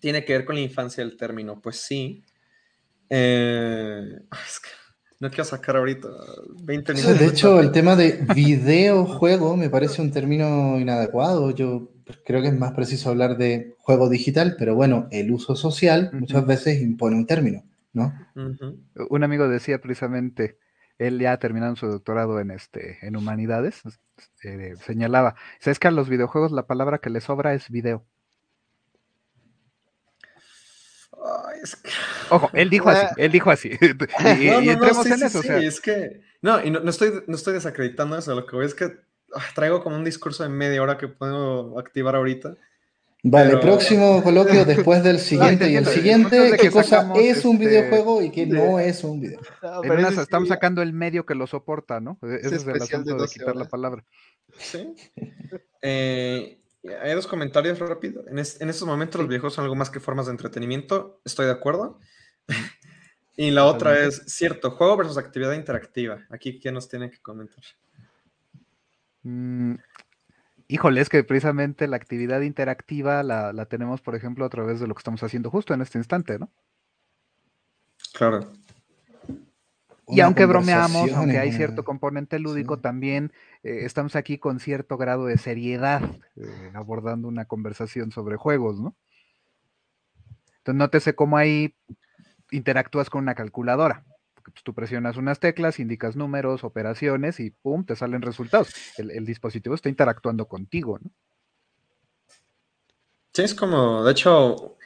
Tiene 0.00 0.24
que 0.24 0.34
ver 0.34 0.44
con 0.44 0.54
la 0.54 0.62
infancia 0.62 1.04
del 1.04 1.16
término. 1.16 1.60
Pues 1.60 1.80
sí, 1.80 2.24
eh, 3.10 4.20
no 5.20 5.30
quiero 5.30 5.44
sacar 5.44 5.76
ahorita 5.76 6.08
20 6.62 6.92
minutos. 6.92 7.18
de 7.18 7.26
hecho, 7.26 7.60
el 7.60 7.72
tema 7.72 7.96
de 7.96 8.24
videojuego 8.34 9.56
me 9.56 9.70
parece 9.70 10.02
un 10.02 10.10
término 10.10 10.78
inadecuado. 10.78 11.50
Yo 11.52 11.90
creo 12.24 12.42
que 12.42 12.48
es 12.48 12.58
más 12.58 12.72
preciso 12.72 13.10
hablar 13.10 13.38
de 13.38 13.74
juego 13.78 14.08
digital, 14.08 14.56
pero 14.58 14.74
bueno, 14.74 15.08
el 15.10 15.30
uso 15.30 15.56
social 15.56 16.10
muchas 16.12 16.46
veces 16.46 16.82
impone 16.82 17.16
un 17.16 17.26
término, 17.26 17.64
¿no? 17.92 18.12
Un 19.08 19.24
amigo 19.24 19.48
decía 19.48 19.80
precisamente, 19.80 20.58
él 20.98 21.18
ya 21.18 21.32
ha 21.32 21.38
terminado 21.38 21.76
su 21.76 21.86
doctorado 21.86 22.40
en, 22.40 22.50
este, 22.50 22.98
en 23.02 23.16
humanidades, 23.16 23.82
eh, 24.44 24.74
señalaba, 24.84 25.34
¿sabes 25.60 25.78
que 25.78 25.88
a 25.88 25.92
los 25.92 26.08
videojuegos 26.08 26.52
la 26.52 26.66
palabra 26.66 26.98
que 26.98 27.10
le 27.10 27.20
sobra 27.20 27.54
es 27.54 27.70
video? 27.70 28.04
Ojo, 32.30 32.50
él 32.52 32.70
dijo 32.70 32.90
así, 32.90 33.06
él 33.16 33.32
dijo 33.32 33.50
así. 33.50 33.70
y, 33.80 34.46
no, 34.46 34.60
entremos 34.60 35.06
en 35.06 35.22
eso. 35.22 35.42
Sí, 35.42 35.52
es 35.52 35.80
que. 35.80 36.20
No, 36.42 36.62
y 36.64 36.70
no, 36.70 36.88
estoy, 36.88 37.22
no 37.26 37.36
estoy 37.36 37.54
desacreditando 37.54 38.16
eso. 38.16 38.34
Lo 38.34 38.46
que 38.46 38.56
voy 38.56 38.66
es 38.66 38.74
que 38.74 38.92
ah, 39.34 39.44
traigo 39.54 39.82
como 39.82 39.96
un 39.96 40.04
discurso 40.04 40.42
de 40.42 40.48
media 40.48 40.82
hora 40.82 40.98
que 40.98 41.08
puedo 41.08 41.78
activar 41.78 42.16
ahorita. 42.16 42.56
Vale, 43.22 43.56
próximo 43.56 44.22
coloquio 44.22 44.64
después 44.64 45.02
del 45.02 45.18
siguiente 45.18 45.68
y 45.68 45.76
el 45.76 45.86
siguiente, 45.86 46.56
qué 46.60 46.70
cosa 46.70 47.12
es 47.16 47.44
un 47.44 47.56
este, 47.56 47.66
videojuego 47.66 48.22
y 48.22 48.30
qué 48.30 48.46
no 48.46 48.78
es 48.78 49.02
un 49.02 49.20
videojuego. 49.20 50.20
estamos 50.20 50.48
sacando 50.48 50.80
el 50.82 50.92
medio 50.92 51.26
que 51.26 51.34
lo 51.34 51.46
soporta, 51.46 51.98
¿no? 51.98 52.18
Ese 52.22 52.56
es, 52.56 52.66
el 52.66 52.80
asunto 52.80 53.16
de, 53.16 53.26
quitar 53.26 53.56
la 53.56 53.68
palabra. 53.68 54.04
Sí. 54.58 54.94
Eh, 55.88 56.58
hay 57.02 57.14
dos 57.14 57.26
comentarios 57.26 57.78
rápido. 57.78 58.24
En, 58.28 58.38
estos 58.38 58.84
momentos 58.84 59.20
los 59.20 59.28
videojuegos 59.28 59.54
son 59.54 59.64
algo 59.64 59.74
más 59.74 59.90
que 59.90 60.00
formas 60.00 60.26
de 60.26 60.32
entretenimiento. 60.32 61.20
Estoy 61.24 61.46
de 61.46 61.52
acuerdo. 61.52 61.98
y 63.36 63.50
la 63.50 63.64
otra 63.64 63.98
es, 63.98 64.22
cierto, 64.26 64.70
juego 64.70 64.96
versus 64.96 65.18
actividad 65.18 65.52
interactiva. 65.52 66.24
Aquí, 66.30 66.58
¿quién 66.60 66.74
nos 66.74 66.88
tiene 66.88 67.10
que 67.10 67.20
comentar? 67.20 67.64
Mm, 69.22 69.74
híjole, 70.68 71.00
es 71.00 71.08
que 71.08 71.24
precisamente 71.24 71.88
la 71.88 71.96
actividad 71.96 72.40
interactiva 72.40 73.22
la, 73.22 73.52
la, 73.52 73.66
tenemos, 73.66 74.00
por 74.00 74.14
ejemplo, 74.14 74.44
a 74.44 74.50
través 74.50 74.80
de 74.80 74.86
lo 74.86 74.94
que 74.94 75.00
estamos 75.00 75.22
haciendo 75.22 75.50
justo 75.50 75.74
en 75.74 75.82
este 75.82 75.98
instante, 75.98 76.38
¿no? 76.38 76.50
Claro. 78.12 78.52
Y 80.08 80.20
aunque 80.20 80.46
bromeamos, 80.46 81.10
aunque 81.12 81.38
hay 81.38 81.52
cierto 81.52 81.84
componente 81.84 82.38
lúdico, 82.38 82.78
también 82.78 83.32
eh, 83.62 83.80
estamos 83.82 84.14
aquí 84.14 84.38
con 84.38 84.60
cierto 84.60 84.96
grado 84.96 85.26
de 85.26 85.36
seriedad 85.36 86.02
eh, 86.36 86.70
abordando 86.74 87.26
una 87.26 87.46
conversación 87.46 88.12
sobre 88.12 88.36
juegos, 88.36 88.78
¿no? 88.80 88.94
Entonces, 90.58 90.78
nótese 90.78 91.14
cómo 91.14 91.36
ahí 91.36 91.74
interactúas 92.50 93.10
con 93.10 93.22
una 93.22 93.34
calculadora. 93.34 94.04
Porque, 94.34 94.52
pues, 94.52 94.62
tú 94.62 94.74
presionas 94.74 95.16
unas 95.16 95.40
teclas, 95.40 95.80
indicas 95.80 96.14
números, 96.14 96.62
operaciones 96.62 97.40
y 97.40 97.50
¡pum! 97.50 97.84
te 97.84 97.96
salen 97.96 98.22
resultados. 98.22 98.72
El, 98.98 99.10
el 99.10 99.26
dispositivo 99.26 99.74
está 99.74 99.88
interactuando 99.88 100.46
contigo, 100.46 100.98
¿no? 101.00 101.10
Sí, 103.32 103.42
es 103.42 103.54
como, 103.54 104.02
de 104.02 104.12
hecho, 104.12 104.78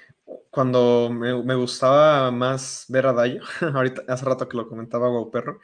cuando 0.50 1.10
me, 1.10 1.54
gustaba 1.54 2.30
más 2.30 2.84
ver 2.88 3.06
a 3.06 3.12
Dayo, 3.12 3.42
ahorita 3.60 4.02
hace 4.08 4.24
rato 4.24 4.48
que 4.48 4.56
lo 4.56 4.68
comentaba 4.68 5.08
Guau 5.08 5.30
Perro, 5.30 5.60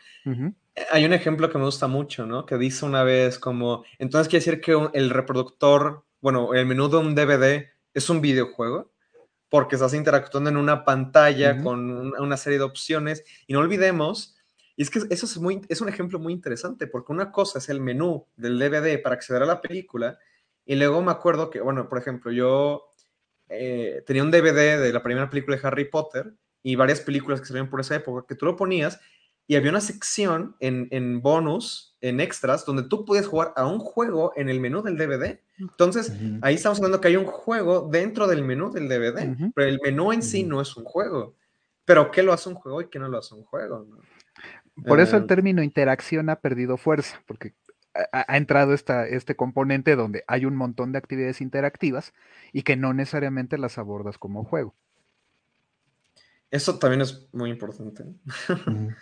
hay 0.91 1.05
un 1.05 1.13
ejemplo 1.13 1.51
que 1.51 1.59
me 1.59 1.65
gusta 1.65 1.87
mucho, 1.87 2.27
¿no? 2.27 2.47
Que 2.47 2.57
dice 2.57 2.85
una 2.85 3.03
vez 3.03 3.39
como, 3.39 3.85
entonces 3.99 4.29
quiere 4.29 4.45
decir 4.45 4.61
que 4.61 4.91
el 4.93 5.11
reproductor, 5.11 6.05
bueno, 6.21 6.55
el 6.55 6.67
menú 6.67 6.89
de 6.89 6.99
un 6.99 7.15
DVD 7.15 7.67
es 7.95 8.11
un 8.11 8.21
videojuego, 8.21 8.93
porque 9.49 9.77
estás 9.77 9.95
interactuando 9.95 10.51
en 10.51 10.57
una 10.57 10.85
pantalla 10.85 11.63
con 11.63 12.13
una 12.19 12.37
serie 12.37 12.59
de 12.59 12.65
opciones, 12.65 13.25
y 13.47 13.53
no 13.53 13.61
olvidemos, 13.61 14.37
y 14.77 14.83
es 14.83 14.91
que 14.91 15.01
eso 15.09 15.27
es, 15.27 15.39
muy, 15.39 15.63
es 15.69 15.81
un 15.81 15.89
ejemplo 15.89 16.19
muy 16.19 16.33
interesante, 16.33 16.87
porque 16.87 17.13
una 17.13 17.33
cosa 17.33 17.59
es 17.59 17.69
el 17.69 17.81
menú 17.81 18.27
del 18.37 18.59
DVD 18.59 19.01
para 19.01 19.15
acceder 19.15 19.43
a 19.43 19.47
la 19.47 19.61
película, 19.61 20.19
y 20.65 20.75
luego 20.75 21.01
me 21.01 21.13
acuerdo 21.13 21.49
que, 21.49 21.61
bueno, 21.61 21.89
por 21.89 21.99
ejemplo, 21.99 22.33
yo 22.33 22.91
eh, 23.49 24.03
tenía 24.07 24.23
un 24.23 24.31
DVD 24.31 24.81
de 24.81 24.93
la 24.93 25.03
primera 25.03 25.31
película 25.31 25.57
de 25.57 25.67
Harry 25.67 25.85
Potter 25.87 26.33
y 26.63 26.77
varias 26.77 27.01
películas 27.01 27.41
que 27.41 27.47
salieron 27.47 27.71
por 27.71 27.81
esa 27.81 27.97
época, 27.97 28.27
que 28.29 28.35
tú 28.35 28.47
lo 28.47 28.57
ponías 28.57 29.01
y 29.47 29.55
había 29.55 29.71
una 29.71 29.81
sección 29.81 30.57
en, 30.59 30.89
en 30.91 31.23
bonus, 31.23 31.97
en 32.01 32.21
extras, 32.21 32.67
donde 32.67 32.83
tú 32.83 33.05
podías 33.05 33.27
jugar 33.27 33.53
a 33.57 33.67
un 33.67 33.79
juego 33.79 34.33
en 34.37 34.49
el 34.49 34.61
menú 34.61 34.83
del 34.83 34.97
DVD. 34.97 35.39
Entonces, 35.59 36.13
ahí 36.43 36.57
estamos 36.57 36.79
hablando 36.79 37.01
que 37.01 37.09
hay 37.09 37.17
un 37.17 37.27
juego 37.27 37.89
dentro 37.91 38.27
del 38.27 38.43
menú 38.43 38.73
del 38.73 38.89
DVD, 38.89 39.53
pero 39.55 39.69
el 39.69 39.81
menú 39.83 40.13
en 40.13 40.23
sí 40.23 40.43
no 40.43 40.61
es 40.61 40.77
un 40.77 40.85
juego. 40.85 41.37
Pero 41.85 42.11
¿qué 42.11 42.25
lo 42.25 42.33
hace 42.33 42.49
un 42.49 42.57
juego 42.57 42.81
y 42.81 42.89
qué 42.89 42.99
no 42.99 43.09
lo 43.09 43.19
hace 43.19 43.35
un 43.37 43.45
juego? 43.45 43.87
Por 44.85 45.01
eso 45.01 45.17
el 45.17 45.23
eh, 45.23 45.27
término 45.27 45.63
interacción 45.63 46.29
ha 46.29 46.41
perdido 46.41 46.77
fuerza, 46.77 47.23
porque 47.27 47.55
ha, 48.13 48.37
entrado 48.37 48.75
esta, 48.75 49.07
este 49.07 49.37
componente 49.37 49.97
donde 49.97 50.25
hay 50.27 50.45
un 50.45 50.57
montón 50.57 50.93
de 50.93 50.99
actividades 50.99 51.41
interactivas 51.41 52.13
y 52.53 52.63
que 52.63 52.77
no 52.77 52.95
necesariamente 52.95 53.59
las 53.59 53.79
abordas 53.79 54.19
como 54.19 54.45
juego. 54.45 54.75
Eso 56.51 56.79
también 56.79 57.03
es 57.03 57.29
muy 57.33 57.51
importante. 57.51 58.05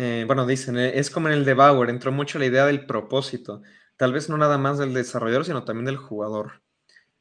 Eh, 0.00 0.22
bueno, 0.28 0.46
dicen, 0.46 0.78
eh, 0.78 0.92
es 0.96 1.10
como 1.10 1.26
en 1.26 1.34
el 1.34 1.44
de 1.44 1.54
Bauer, 1.54 1.90
entró 1.90 2.12
mucho 2.12 2.38
la 2.38 2.46
idea 2.46 2.64
del 2.66 2.86
propósito, 2.86 3.62
tal 3.96 4.12
vez 4.12 4.28
no 4.28 4.36
nada 4.38 4.56
más 4.56 4.78
del 4.78 4.94
desarrollador, 4.94 5.44
sino 5.44 5.64
también 5.64 5.86
del 5.86 5.96
jugador. 5.96 6.62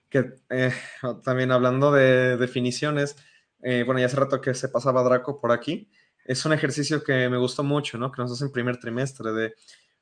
Que 0.10 0.36
eh, 0.52 0.72
también 1.24 1.52
hablando 1.52 1.92
de 1.92 2.38
definiciones, 2.38 3.16
bueno, 3.60 3.98
ya 3.98 4.06
hace 4.06 4.18
rato 4.18 4.42
que 4.42 4.54
se 4.54 4.70
pasaba 4.70 5.02
Draco 5.02 5.42
por 5.42 5.52
aquí, 5.52 5.90
es 6.24 6.46
un 6.46 6.54
ejercicio 6.54 7.04
que 7.04 7.28
me 7.30 7.38
gustó 7.38 7.64
mucho, 7.64 7.98
¿no? 7.98 8.12
Que 8.12 8.22
nos 8.22 8.32
hace 8.32 8.46
en 8.46 8.52
primer 8.52 8.78
trimestre 8.78 9.32
de 9.32 9.56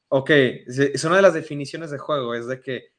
Ok, 0.08 0.30
es 0.30 1.04
una 1.04 1.18
de 1.18 1.22
las 1.22 1.34
definiciones 1.34 1.92
de 1.92 1.98
juego, 1.98 2.36
es 2.36 2.48
de 2.48 2.62
que 2.62 2.96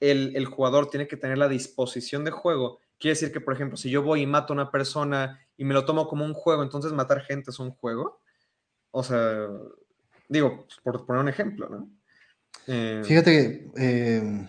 el, 0.00 0.44
jugador 0.46 0.90
tiene 0.90 1.08
que 1.08 1.16
tener 1.16 1.38
la 1.38 1.48
disposición 1.48 2.24
de 2.24 2.30
juego. 2.30 2.78
Quiere 2.98 3.14
decir 3.14 3.32
que, 3.32 3.40
por 3.40 3.54
ejemplo, 3.54 3.76
si 3.76 3.90
yo 3.90 4.02
voy 4.02 4.22
y 4.22 4.26
mato 4.26 4.52
a 4.52 4.56
una 4.56 4.70
persona 4.70 5.40
y 5.56 5.64
me 5.64 5.74
lo 5.74 5.84
tomo 5.84 6.08
como 6.08 6.24
un 6.24 6.34
juego, 6.34 6.62
entonces 6.62 6.92
matar 6.92 7.22
gente 7.22 7.50
es 7.50 7.58
un 7.58 7.70
juego. 7.70 8.20
O 8.90 9.02
sea, 9.02 9.48
digo, 10.28 10.66
por 10.82 11.06
poner 11.06 11.22
un 11.22 11.28
ejemplo, 11.28 11.68
¿no? 11.68 11.90
Eh, 12.66 13.02
Fíjate 13.04 13.30
que 13.30 13.70
eh, 13.76 14.48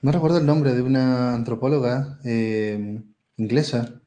no 0.00 0.12
recuerdo 0.12 0.38
el 0.38 0.46
nombre 0.46 0.72
de 0.72 0.82
una 0.82 1.34
antropóloga 1.34 2.18
eh, 2.24 3.02
inglesa, 3.36 4.00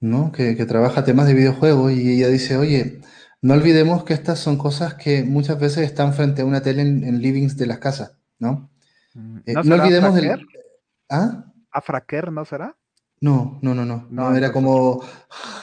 ¿no? 0.00 0.30
Que, 0.30 0.56
que, 0.56 0.66
trabaja 0.66 1.04
temas 1.04 1.26
de 1.26 1.34
videojuegos 1.34 1.92
y 1.92 2.16
ella 2.16 2.28
dice, 2.28 2.56
oye, 2.56 3.00
no 3.42 3.54
olvidemos 3.54 4.04
que 4.04 4.14
estas 4.14 4.38
son 4.38 4.56
cosas 4.56 4.94
que 4.94 5.24
muchas 5.24 5.58
veces 5.58 5.84
están 5.84 6.14
frente 6.14 6.42
a 6.42 6.44
una 6.44 6.62
tele 6.62 6.82
en, 6.82 7.20
livings 7.20 7.56
de 7.56 7.66
las 7.66 7.78
casas, 7.78 8.16
¿no? 8.38 8.70
Mm, 9.14 9.38
eh, 9.46 9.54
¿No, 9.64 9.74
olvidemos 9.74 10.14
del... 10.14 10.46
¿Ah? 11.10 11.44
¿Afraker 11.72 12.30
no 12.30 12.44
será? 12.44 12.76
No, 13.20 13.58
no, 13.62 13.74
no, 13.74 13.84
no. 13.84 14.06
no, 14.10 14.36
era 14.36 14.52
como 14.52 15.04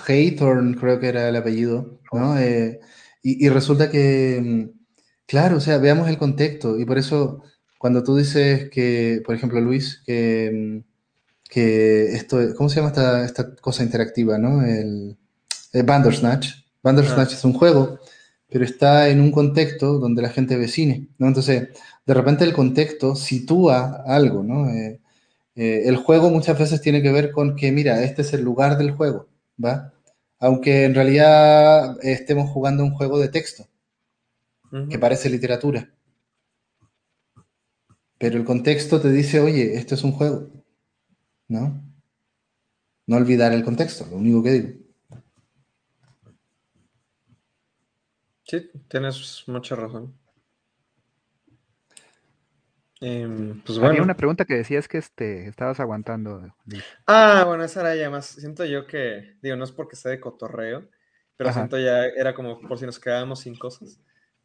Haythorn, 0.07 0.73
creo 0.73 0.99
que 0.99 1.07
era 1.07 1.30
el 1.30 1.35
apellido, 1.38 1.99
¿no? 2.11 2.31
Oh. 2.31 2.38
Eh, 2.38 2.80
y, 3.22 3.49
resulta 3.49 3.89
que, 3.89 4.41
mm, 4.41 4.80
claro, 5.26 5.57
o 5.57 5.60
sea, 5.60 5.77
veamos 5.77 6.10
el 6.10 6.18
contexto. 6.18 6.80
Y 6.80 6.85
por 6.85 6.97
eso, 6.97 7.43
cuando 7.77 8.03
tú 8.03 8.15
dices 8.15 8.69
que, 8.69 9.22
por 9.26 9.35
ejemplo, 9.35 9.60
Luis, 9.61 10.01
que, 10.06 10.51
mm, 10.84 11.49
que 11.49 12.14
esto, 12.14 12.38
¿cómo 12.56 12.69
se 12.69 12.77
llama 12.77 12.89
esta, 12.89 13.26
esta 13.26 13.56
cosa 13.56 13.84
interactiva, 13.84 14.38
no? 14.38 14.64
El, 14.64 15.18
el 15.73 15.84
Bandersnatch. 15.84 16.69
Bandersnatch 16.84 17.34
es 17.34 17.43
un 17.43 17.53
juego, 17.53 17.99
pero 18.49 18.65
está 18.65 19.10
en 19.10 19.22
un 19.22 19.31
contexto 19.31 19.99
donde 19.99 20.22
la 20.22 20.30
gente 20.30 20.57
ve 20.57 20.68
cine, 20.68 21.07
¿no? 21.18 21.27
Entonces, 21.27 21.69
de 22.06 22.14
repente 22.14 22.43
el 22.43 22.53
contexto 22.53 23.15
sitúa 23.15 24.03
algo, 24.06 24.43
¿no? 24.43 24.69
Eh, 24.69 24.99
eh, 25.56 25.84
el 25.85 25.97
juego 25.97 26.30
muchas 26.30 26.57
veces 26.57 26.81
tiene 26.81 27.01
que 27.01 27.11
ver 27.11 27.31
con 27.31 27.56
que, 27.56 27.72
mira, 27.72 28.03
este 28.03 28.22
es 28.22 28.34
el 28.34 28.43
lugar 28.43 28.77
del 28.77 28.91
juego, 28.91 29.27
¿va? 29.64 29.93
Aunque 30.39 30.85
en 30.85 30.95
realidad 30.95 31.97
estemos 32.01 32.49
jugando 32.49 32.84
un 32.84 32.91
juego 32.91 33.19
de 33.19 33.30
texto, 33.30 33.68
que 34.89 34.99
parece 34.99 35.30
literatura. 35.30 35.89
Pero 38.18 38.38
el 38.38 38.45
contexto 38.45 39.01
te 39.01 39.11
dice, 39.11 39.39
oye, 39.39 39.76
esto 39.76 39.95
es 39.95 40.03
un 40.03 40.11
juego. 40.11 40.49
¿No? 41.47 41.81
No 43.07 43.15
olvidar 43.18 43.53
el 43.53 43.64
contexto, 43.64 44.06
lo 44.11 44.18
único 44.18 44.43
que 44.43 44.51
digo. 44.51 44.89
Sí, 48.50 48.68
tienes 48.88 49.44
mucha 49.46 49.76
razón. 49.76 50.18
Em, 53.00 53.62
pues 53.62 53.78
Había 53.78 54.02
una 54.02 54.18
pregunta 54.18 54.44
que 54.44 54.56
decías 54.56 54.88
que 54.88 54.98
este, 54.98 55.48
estabas 55.48 55.80
aguantando. 55.80 56.52
Ah, 57.06 57.44
bueno, 57.46 57.64
esa 57.64 57.82
era 57.82 57.96
ya 57.96 58.10
más. 58.10 58.26
Siento 58.26 58.66
yo 58.66 58.88
que, 58.88 59.36
digo, 59.44 59.56
no 59.56 59.66
es 59.66 59.72
porque 59.72 59.96
sea 59.96 60.10
de 60.10 60.20
cotorreo, 60.20 60.90
pero 61.38 61.54
siento 61.54 61.78
ya 61.78 62.06
era 62.06 62.34
como 62.34 62.60
por 62.60 62.80
si 62.80 62.88
nos 62.88 63.00
quedábamos 63.00 63.42
sin 63.42 63.56
cosas. 63.56 64.00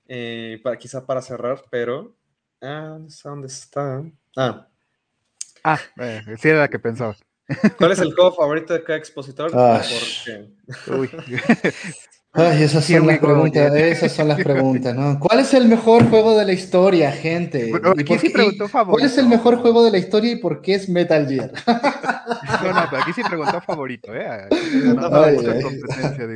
Eh, 0.06 0.60
para, 0.62 0.76
quizá 0.76 1.06
para 1.06 1.22
cerrar, 1.22 1.64
pero. 1.70 2.14
Ah, 2.60 2.98
¿dónde 3.24 3.46
está? 3.46 4.04
Ah. 4.36 4.68
Ah, 5.64 5.80
eh, 5.96 6.22
sí 6.38 6.50
era 6.50 6.58
la 6.58 6.68
que 6.68 6.78
pensaba. 6.78 7.16
¿Cuál 7.78 7.92
es 7.92 8.00
el 8.00 8.14
juego 8.14 8.32
favorito 8.32 8.74
de 8.74 8.84
cada 8.84 8.98
expositor? 8.98 9.50
Ah. 9.54 9.82
Uy. 10.88 11.10
Ay, 12.36 12.64
esas 12.64 12.84
son 12.84 13.06
las 13.06 13.18
preguntas, 13.20 13.74
esas 13.76 14.12
son 14.12 14.26
las 14.26 14.42
preguntas, 14.42 14.94
¿no? 14.94 15.18
¿Cuál 15.20 15.38
es 15.38 15.54
el 15.54 15.68
mejor 15.68 16.08
juego 16.10 16.36
de 16.36 16.44
la 16.44 16.52
historia, 16.52 17.12
gente? 17.12 17.70
aquí 17.96 18.18
sí 18.18 18.30
preguntó 18.30 18.68
favorito. 18.68 18.98
¿Cuál 18.98 19.10
es 19.10 19.18
el 19.18 19.28
mejor 19.28 19.56
juego 19.58 19.84
de 19.84 19.92
la 19.92 19.98
historia 19.98 20.32
y 20.32 20.36
por 20.36 20.60
qué 20.60 20.74
es 20.74 20.88
Metal 20.88 21.28
Gear? 21.28 21.52
No, 22.62 22.72
no, 22.72 22.86
pero 22.88 23.02
aquí 23.02 23.12
sí 23.12 23.22
preguntó 23.22 23.60
favorito, 23.60 24.14
¿eh? 24.14 24.48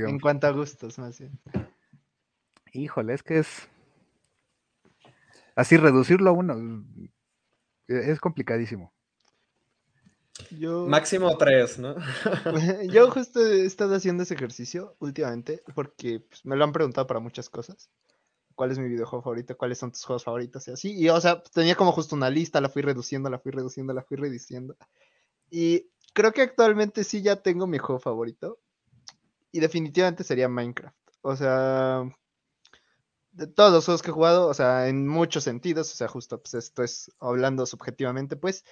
En 0.07 0.21
cuanto 0.21 0.47
a 0.47 0.51
gustos, 0.51 0.99
más 0.99 1.19
bien. 1.19 1.33
Híjole, 2.73 3.15
es 3.15 3.23
que 3.23 3.39
es. 3.39 3.69
Así 5.55 5.79
reducirlo 5.79 6.29
a 6.31 6.33
uno 6.33 6.85
es 7.89 8.21
complicadísimo. 8.21 8.93
Máximo 10.87 11.37
tres, 11.37 11.79
¿no? 11.79 11.95
yo 12.93 13.11
justo 13.11 13.41
he 13.41 13.65
estado 13.65 13.95
haciendo 13.95 14.23
ese 14.23 14.35
ejercicio 14.35 14.97
últimamente 14.99 15.63
porque 15.75 16.21
pues, 16.21 16.45
me 16.45 16.57
lo 16.57 16.65
han 16.65 16.73
preguntado 16.73 17.07
para 17.07 17.21
muchas 17.21 17.49
cosas. 17.49 17.91
¿Cuál 18.55 18.73
es 18.73 18.79
mi 18.79 18.89
videojuego 18.89 19.23
favorito? 19.23 19.57
¿Cuáles 19.57 19.79
son 19.79 19.93
tus 19.93 20.05
juegos 20.05 20.25
favoritos? 20.25 20.67
Y 20.67 20.73
así. 20.73 20.93
Y, 20.99 21.09
o 21.09 21.21
sea, 21.21 21.43
tenía 21.43 21.77
como 21.77 21.93
justo 21.93 22.17
una 22.17 22.29
lista, 22.29 22.61
la 22.61 22.69
fui 22.69 22.83
reduciendo, 22.83 23.31
la 23.31 23.39
fui 23.39 23.53
reduciendo, 23.53 23.93
la 23.93 24.03
fui 24.03 24.17
reduciendo. 24.17 24.77
Y 25.49 25.91
creo 26.13 26.33
que 26.33 26.43
actualmente 26.43 27.05
sí 27.05 27.23
ya 27.23 27.37
tengo 27.37 27.69
mi 27.69 27.79
juego 27.79 28.01
favorito. 28.01 28.59
Y 29.53 29.61
definitivamente 29.61 30.25
sería 30.25 30.49
Minecraft. 30.49 30.97
O 31.23 31.37
sea, 31.37 32.03
de 33.39 33.47
todos 33.47 33.73
los 33.73 33.85
juegos 33.85 34.03
que 34.03 34.11
he 34.11 34.15
jugado, 34.15 34.49
o 34.49 34.55
sea, 34.55 34.89
en 34.89 35.07
muchos 35.07 35.45
sentidos, 35.45 35.93
o 35.93 35.97
sea, 35.97 36.09
justo 36.09 36.41
pues 36.43 36.55
esto 36.55 36.83
es 36.83 37.13
hablando 37.21 37.65
subjetivamente, 37.65 38.35
pues 38.37 38.65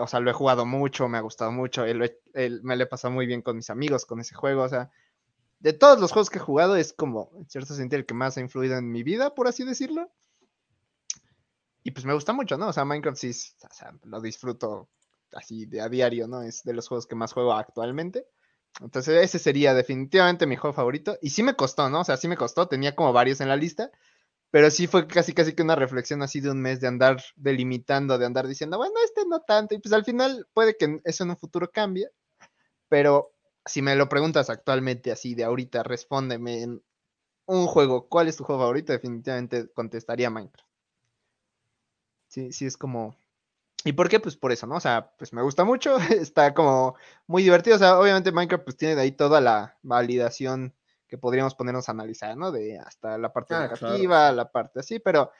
o 0.00 0.06
sea, 0.06 0.20
lo 0.20 0.30
he 0.30 0.34
jugado 0.34 0.66
mucho, 0.66 1.08
me 1.08 1.18
ha 1.18 1.22
gustado 1.22 1.52
mucho, 1.52 1.84
me 1.84 2.76
lo 2.76 2.84
he 2.84 2.86
pasado 2.86 3.12
muy 3.12 3.26
bien 3.26 3.42
con 3.42 3.56
mis 3.56 3.70
amigos 3.70 4.06
con 4.06 4.20
ese 4.20 4.34
juego, 4.34 4.62
o 4.62 4.68
sea, 4.68 4.90
de 5.60 5.72
todos 5.72 5.98
los 5.98 6.12
juegos 6.12 6.30
que 6.30 6.38
he 6.38 6.42
jugado 6.42 6.76
es 6.76 6.92
como, 6.92 7.30
en 7.36 7.48
cierto 7.48 7.74
sentido, 7.74 7.98
el 7.98 8.06
que 8.06 8.14
más 8.14 8.36
ha 8.36 8.40
influido 8.40 8.76
en 8.76 8.90
mi 8.90 9.02
vida, 9.02 9.34
por 9.34 9.48
así 9.48 9.64
decirlo. 9.64 10.10
Y 11.82 11.90
pues 11.90 12.04
me 12.04 12.14
gusta 12.14 12.32
mucho, 12.32 12.56
¿no? 12.58 12.68
O 12.68 12.72
sea, 12.72 12.84
Minecraft 12.84 13.18
sí, 13.18 13.30
o 13.30 13.74
sea, 13.74 13.92
lo 14.04 14.20
disfruto 14.20 14.88
así 15.32 15.66
de 15.66 15.80
a 15.80 15.88
diario, 15.88 16.28
¿no? 16.28 16.42
Es 16.42 16.64
de 16.64 16.72
los 16.74 16.88
juegos 16.88 17.06
que 17.06 17.14
más 17.14 17.32
juego 17.32 17.54
actualmente. 17.54 18.26
Entonces 18.80 19.22
ese 19.22 19.38
sería 19.38 19.74
definitivamente 19.74 20.46
mi 20.46 20.56
juego 20.56 20.74
favorito. 20.74 21.16
Y 21.22 21.30
sí 21.30 21.42
me 21.42 21.56
costó, 21.56 21.88
¿no? 21.90 22.00
O 22.00 22.04
sea, 22.04 22.16
sí 22.16 22.28
me 22.28 22.36
costó, 22.36 22.68
tenía 22.68 22.94
como 22.94 23.12
varios 23.12 23.40
en 23.40 23.48
la 23.48 23.56
lista. 23.56 23.90
Pero 24.54 24.70
sí 24.70 24.86
fue 24.86 25.08
casi 25.08 25.34
casi 25.34 25.52
que 25.52 25.64
una 25.64 25.74
reflexión 25.74 26.22
así 26.22 26.38
de 26.38 26.48
un 26.48 26.62
mes 26.62 26.80
de 26.80 26.86
andar 26.86 27.20
delimitando, 27.34 28.18
de 28.18 28.26
andar 28.26 28.46
diciendo, 28.46 28.76
bueno, 28.76 28.94
este 29.04 29.22
no 29.26 29.40
tanto. 29.40 29.74
Y 29.74 29.80
pues 29.80 29.92
al 29.92 30.04
final 30.04 30.46
puede 30.54 30.76
que 30.76 31.00
eso 31.02 31.24
en 31.24 31.30
un 31.30 31.36
futuro 31.36 31.72
cambie. 31.72 32.08
Pero 32.88 33.32
si 33.66 33.82
me 33.82 33.96
lo 33.96 34.08
preguntas 34.08 34.50
actualmente 34.50 35.10
así 35.10 35.34
de 35.34 35.42
ahorita, 35.42 35.82
respóndeme 35.82 36.62
en 36.62 36.84
un 37.46 37.66
juego, 37.66 38.06
¿cuál 38.08 38.28
es 38.28 38.36
tu 38.36 38.44
juego 38.44 38.62
favorito? 38.62 38.92
Definitivamente 38.92 39.72
contestaría 39.72 40.30
Minecraft. 40.30 40.70
Sí, 42.28 42.52
sí 42.52 42.66
es 42.66 42.76
como... 42.76 43.16
¿Y 43.84 43.94
por 43.94 44.08
qué? 44.08 44.20
Pues 44.20 44.36
por 44.36 44.52
eso, 44.52 44.68
¿no? 44.68 44.76
O 44.76 44.80
sea, 44.80 45.10
pues 45.18 45.32
me 45.32 45.42
gusta 45.42 45.64
mucho, 45.64 45.96
está 46.10 46.54
como 46.54 46.94
muy 47.26 47.42
divertido. 47.42 47.74
O 47.74 47.80
sea, 47.80 47.98
obviamente 47.98 48.30
Minecraft 48.30 48.62
pues 48.62 48.76
tiene 48.76 48.94
de 48.94 49.00
ahí 49.00 49.10
toda 49.10 49.40
la 49.40 49.76
validación 49.82 50.74
que 51.14 51.18
podríamos 51.18 51.54
ponernos 51.54 51.88
a 51.88 51.92
analizar, 51.92 52.36
¿no? 52.36 52.50
De 52.50 52.76
hasta 52.76 53.16
la 53.18 53.32
parte 53.32 53.54
ah, 53.54 53.60
negativa, 53.60 54.32
la 54.32 54.50
parte 54.50 54.80
así, 54.80 54.98
pero, 54.98 55.30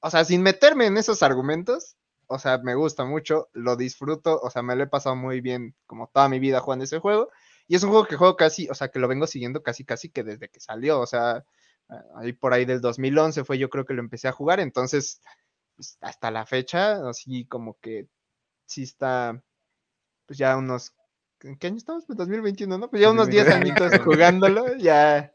o 0.00 0.10
sea, 0.10 0.26
sin 0.26 0.42
meterme 0.42 0.84
en 0.84 0.98
esos 0.98 1.22
argumentos, 1.22 1.96
o 2.26 2.38
sea, 2.38 2.58
me 2.58 2.74
gusta 2.74 3.06
mucho, 3.06 3.48
lo 3.54 3.76
disfruto, 3.76 4.38
o 4.42 4.50
sea, 4.50 4.60
me 4.62 4.76
lo 4.76 4.84
he 4.84 4.88
pasado 4.88 5.16
muy 5.16 5.40
bien 5.40 5.74
como 5.86 6.08
toda 6.08 6.28
mi 6.28 6.38
vida 6.38 6.60
jugando 6.60 6.84
ese 6.84 6.98
juego, 6.98 7.30
y 7.66 7.76
es 7.76 7.82
un 7.82 7.88
juego 7.88 8.04
que 8.06 8.16
juego 8.16 8.36
casi, 8.36 8.68
o 8.68 8.74
sea, 8.74 8.88
que 8.88 8.98
lo 8.98 9.08
vengo 9.08 9.26
siguiendo 9.26 9.62
casi, 9.62 9.86
casi 9.86 10.10
que 10.10 10.22
desde 10.22 10.50
que 10.50 10.60
salió, 10.60 11.00
o 11.00 11.06
sea, 11.06 11.46
ahí 12.16 12.34
por 12.34 12.52
ahí 12.52 12.66
del 12.66 12.82
2011 12.82 13.44
fue 13.44 13.56
yo 13.56 13.70
creo 13.70 13.86
que 13.86 13.94
lo 13.94 14.02
empecé 14.02 14.28
a 14.28 14.32
jugar, 14.32 14.60
entonces, 14.60 15.22
pues, 15.76 15.96
hasta 16.02 16.30
la 16.30 16.44
fecha, 16.44 17.08
así 17.08 17.46
como 17.46 17.78
que 17.80 18.06
sí 18.66 18.82
está, 18.82 19.42
pues 20.26 20.38
ya 20.38 20.58
unos 20.58 20.92
¿en 21.44 21.56
qué 21.56 21.68
año 21.68 21.76
estamos? 21.76 22.04
Pues 22.06 22.16
2021, 22.16 22.78
¿no? 22.78 22.90
Pues 22.90 23.02
ya 23.02 23.10
unos 23.10 23.28
10 23.28 23.48
añitos 23.48 23.98
jugándolo, 24.04 24.76
ya 24.76 25.32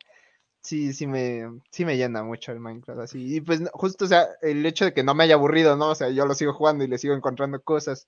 sí, 0.61 0.93
sí 0.93 1.07
me, 1.07 1.45
sí 1.71 1.85
me 1.85 1.95
llena 1.95 2.23
mucho 2.23 2.51
el 2.51 2.59
Minecraft 2.59 2.99
así. 2.99 3.35
Y 3.38 3.41
pues 3.41 3.61
justo, 3.71 4.05
o 4.05 4.07
sea, 4.07 4.27
el 4.41 4.65
hecho 4.65 4.85
de 4.85 4.93
que 4.93 5.03
no 5.03 5.15
me 5.15 5.23
haya 5.23 5.35
aburrido, 5.35 5.77
¿no? 5.77 5.89
O 5.89 5.95
sea, 5.95 6.09
yo 6.09 6.25
lo 6.25 6.35
sigo 6.35 6.53
jugando 6.53 6.84
y 6.84 6.88
le 6.88 6.97
sigo 6.97 7.13
encontrando 7.13 7.61
cosas, 7.61 8.07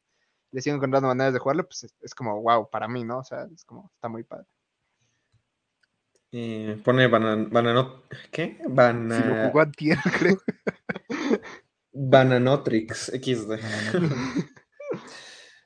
le 0.51 0.61
sigo 0.61 0.75
encontrando 0.75 1.07
maneras 1.07 1.33
de 1.33 1.39
jugarlo, 1.39 1.65
pues 1.65 1.87
es, 2.01 2.15
como 2.15 2.41
wow 2.41 2.69
para 2.69 2.87
mí, 2.87 3.03
¿no? 3.03 3.19
O 3.19 3.23
sea, 3.23 3.47
es 3.53 3.63
como, 3.63 3.89
está 3.95 4.09
muy 4.09 4.23
padre. 4.23 4.45
pone 6.83 7.07
banano, 7.07 8.03
¿qué? 8.31 8.59
Bana... 8.67 9.21
Si 9.21 9.27
lo 9.27 9.49
jugó 9.49 9.71
tierra, 9.71 10.03
creo. 10.19 10.37
Bananotrix 11.93 13.11
XD. 13.13 13.53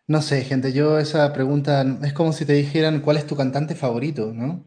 No 0.07 0.21
sé, 0.21 0.43
gente, 0.43 0.73
yo 0.73 0.99
esa 0.99 1.31
pregunta 1.33 1.85
es 2.03 2.13
como 2.13 2.33
si 2.33 2.45
te 2.45 2.53
dijeran 2.53 3.01
cuál 3.01 3.17
es 3.17 3.25
tu 3.25 3.35
cantante 3.35 3.73
favorito, 3.75 4.33
¿no? 4.33 4.65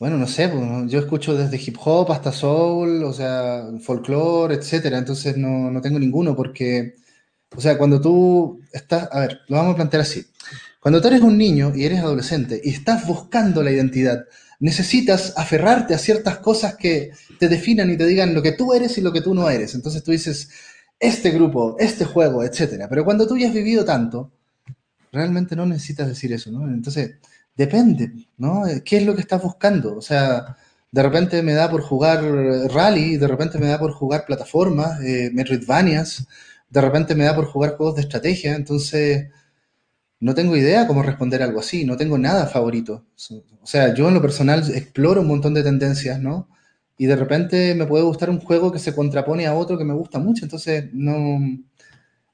Bueno, 0.00 0.18
no 0.18 0.26
sé, 0.26 0.48
pues, 0.48 0.90
yo 0.90 0.98
escucho 1.00 1.34
desde 1.36 1.56
hip 1.64 1.76
hop 1.84 2.12
hasta 2.12 2.32
soul, 2.32 3.04
o 3.04 3.12
sea, 3.12 3.64
folclore, 3.80 4.56
etcétera, 4.56 4.98
entonces 4.98 5.36
no, 5.36 5.70
no 5.70 5.80
tengo 5.80 5.98
ninguno 5.98 6.36
porque, 6.36 6.94
o 7.56 7.60
sea, 7.60 7.78
cuando 7.78 8.00
tú 8.00 8.60
estás, 8.72 9.08
a 9.12 9.20
ver, 9.20 9.40
lo 9.48 9.56
vamos 9.56 9.74
a 9.74 9.76
plantear 9.76 10.02
así. 10.02 10.26
Cuando 10.80 11.00
tú 11.00 11.08
eres 11.08 11.22
un 11.22 11.38
niño 11.38 11.72
y 11.74 11.84
eres 11.84 12.00
adolescente 12.00 12.60
y 12.62 12.70
estás 12.70 13.06
buscando 13.06 13.62
la 13.62 13.72
identidad, 13.72 14.24
necesitas 14.60 15.34
aferrarte 15.36 15.94
a 15.94 15.98
ciertas 15.98 16.38
cosas 16.38 16.76
que 16.76 17.12
te 17.38 17.48
definan 17.48 17.90
y 17.90 17.96
te 17.96 18.06
digan 18.06 18.34
lo 18.34 18.42
que 18.42 18.52
tú 18.52 18.72
eres 18.74 18.98
y 18.98 19.02
lo 19.02 19.12
que 19.12 19.20
tú 19.22 19.34
no 19.34 19.48
eres. 19.50 19.74
Entonces 19.74 20.02
tú 20.04 20.12
dices, 20.12 20.50
este 21.00 21.30
grupo, 21.30 21.76
este 21.78 22.04
juego, 22.04 22.44
etcétera. 22.44 22.88
Pero 22.88 23.04
cuando 23.04 23.26
tú 23.26 23.36
ya 23.38 23.48
has 23.48 23.54
vivido 23.54 23.84
tanto, 23.84 24.32
realmente 25.12 25.56
no 25.56 25.66
necesitas 25.66 26.08
decir 26.08 26.32
eso, 26.32 26.50
¿no? 26.50 26.66
Entonces, 26.68 27.16
depende, 27.56 28.12
¿no? 28.38 28.64
¿Qué 28.84 28.98
es 28.98 29.06
lo 29.06 29.14
que 29.14 29.20
estás 29.22 29.42
buscando? 29.42 29.96
O 29.96 30.02
sea, 30.02 30.56
de 30.92 31.02
repente 31.02 31.42
me 31.42 31.52
da 31.52 31.70
por 31.70 31.82
jugar 31.82 32.22
rally, 32.70 33.16
de 33.16 33.28
repente 33.28 33.58
me 33.58 33.66
da 33.66 33.78
por 33.78 33.92
jugar 33.92 34.24
plataformas, 34.26 35.00
eh, 35.02 35.30
Metroidvanias, 35.32 36.26
de 36.70 36.80
repente 36.80 37.14
me 37.14 37.24
da 37.24 37.34
por 37.34 37.46
jugar 37.46 37.76
juegos 37.76 37.96
de 37.96 38.02
estrategia, 38.02 38.54
entonces 38.54 39.28
no 40.20 40.34
tengo 40.34 40.56
idea 40.56 40.86
cómo 40.86 41.02
responder 41.02 41.42
algo 41.42 41.60
así, 41.60 41.84
no 41.84 41.96
tengo 41.96 42.18
nada 42.18 42.46
favorito. 42.46 43.04
O 43.62 43.66
sea, 43.66 43.94
yo 43.94 44.08
en 44.08 44.14
lo 44.14 44.22
personal 44.22 44.62
exploro 44.74 45.20
un 45.20 45.28
montón 45.28 45.54
de 45.54 45.62
tendencias, 45.62 46.20
¿no? 46.20 46.48
Y 46.98 47.06
de 47.06 47.16
repente 47.16 47.74
me 47.74 47.86
puede 47.86 48.04
gustar 48.04 48.30
un 48.30 48.40
juego 48.40 48.72
que 48.72 48.78
se 48.78 48.94
contrapone 48.94 49.46
a 49.46 49.54
otro 49.54 49.76
que 49.76 49.84
me 49.84 49.94
gusta 49.94 50.18
mucho, 50.18 50.44
entonces 50.44 50.88
no, 50.92 51.38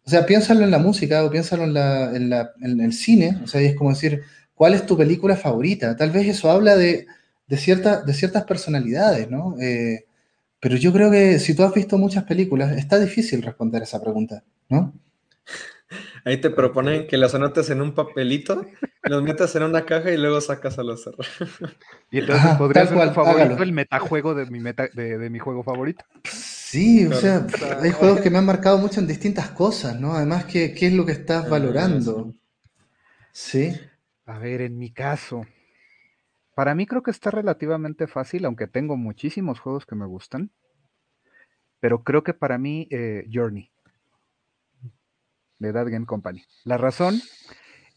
o 0.05 0.11
sea, 0.11 0.27
piénsalo 0.27 0.65
en 0.65 0.71
la 0.71 0.79
música 0.79 1.25
o 1.25 1.31
piénsalo 1.31 1.65
en, 1.65 1.75
la, 1.75 2.53
en, 2.61 2.81
el 2.81 2.93
cine. 2.93 3.39
O 3.45 3.47
sea, 3.47 3.61
es 3.61 3.77
como 3.77 3.91
decir, 3.91 4.23
¿cuál 4.55 4.75
es 4.75 4.85
tu 4.85 4.97
película 4.97 5.37
favorita? 5.37 5.97
Tal 5.97 6.11
vez 6.11 6.27
eso 6.27 6.51
habla 6.51 6.77
de, 6.77 7.07
de, 7.47 7.57
cierta, 7.57 8.03
de 8.03 8.13
ciertas 8.13 8.45
personalidades, 8.45 9.31
¿no? 9.31 9.57
Eh, 9.61 10.07
pero 10.59 10.77
yo 10.77 10.93
creo 10.93 11.11
que 11.11 11.39
si 11.39 11.55
tú 11.55 11.63
has 11.63 11.75
visto 11.75 11.99
muchas 11.99 12.25
películas, 12.25 12.77
está 12.77 12.99
difícil 12.99 13.43
responder 13.43 13.83
esa 13.83 14.01
pregunta, 14.01 14.45
¿no? 14.69 14.93
Ahí 16.25 16.41
te 16.41 16.51
proponen 16.51 17.07
que 17.07 17.17
las 17.17 17.35
anotes 17.35 17.71
en 17.71 17.83
un 17.83 17.95
papelito, 17.95 18.65
los 19.03 19.23
metas 19.23 19.55
en 19.57 19.65
una 19.65 19.85
caja 19.85 20.11
y 20.13 20.17
luego 20.17 20.41
sacas 20.41 20.79
a 20.79 20.85
los 20.85 21.11
Y 22.11 22.19
entonces 22.21 22.55
podría 22.57 22.87
ser 22.87 22.97
cual, 22.97 23.13
favorito 23.13 23.63
el 23.63 23.73
metajuego 23.73 24.35
de 24.35 24.47
mi, 24.47 24.61
meta, 24.61 24.89
de, 24.93 25.19
de 25.19 25.31
mi 25.31 25.39
juego 25.41 25.65
favorito. 25.65 26.05
Sí, 26.25 27.07
o 27.07 27.13
sea, 27.13 27.47
hay 27.81 27.91
juegos 27.91 28.21
que 28.21 28.31
me 28.31 28.39
han 28.39 28.47
marcado 28.47 28.79
mucho 28.79 29.01
en 29.01 29.07
distintas 29.07 29.51
cosas, 29.51 30.01
¿no? 30.01 30.15
Además, 30.15 30.45
¿qué, 30.45 30.73
qué 30.75 30.87
es 30.87 30.93
lo 30.93 31.05
que 31.05 31.13
estás 31.13 31.51
valorando? 31.51 32.35
Sí. 33.33 33.73
A 34.27 34.39
ver, 34.39 34.61
en 34.63 34.79
mi 34.79 34.93
caso, 34.93 35.45
para 36.55 36.75
mí 36.75 36.87
creo 36.87 37.03
que 37.03 37.11
está 37.11 37.31
relativamente 37.31 38.07
fácil, 38.07 38.45
aunque 38.45 38.69
tengo 38.69 38.97
muchísimos 38.97 39.59
juegos 39.59 39.87
que 39.87 39.97
me 39.97 40.07
gustan. 40.07 40.51
pero 41.81 42.05
creo 42.05 42.23
que 42.23 42.33
para 42.33 42.59
mí 42.59 42.87
eh, 42.91 43.27
Journey 43.33 43.72
de 45.63 45.73
That 45.73 45.89
Game 45.89 46.07
Company. 46.07 46.43
La 46.65 46.77
razón, 46.77 47.21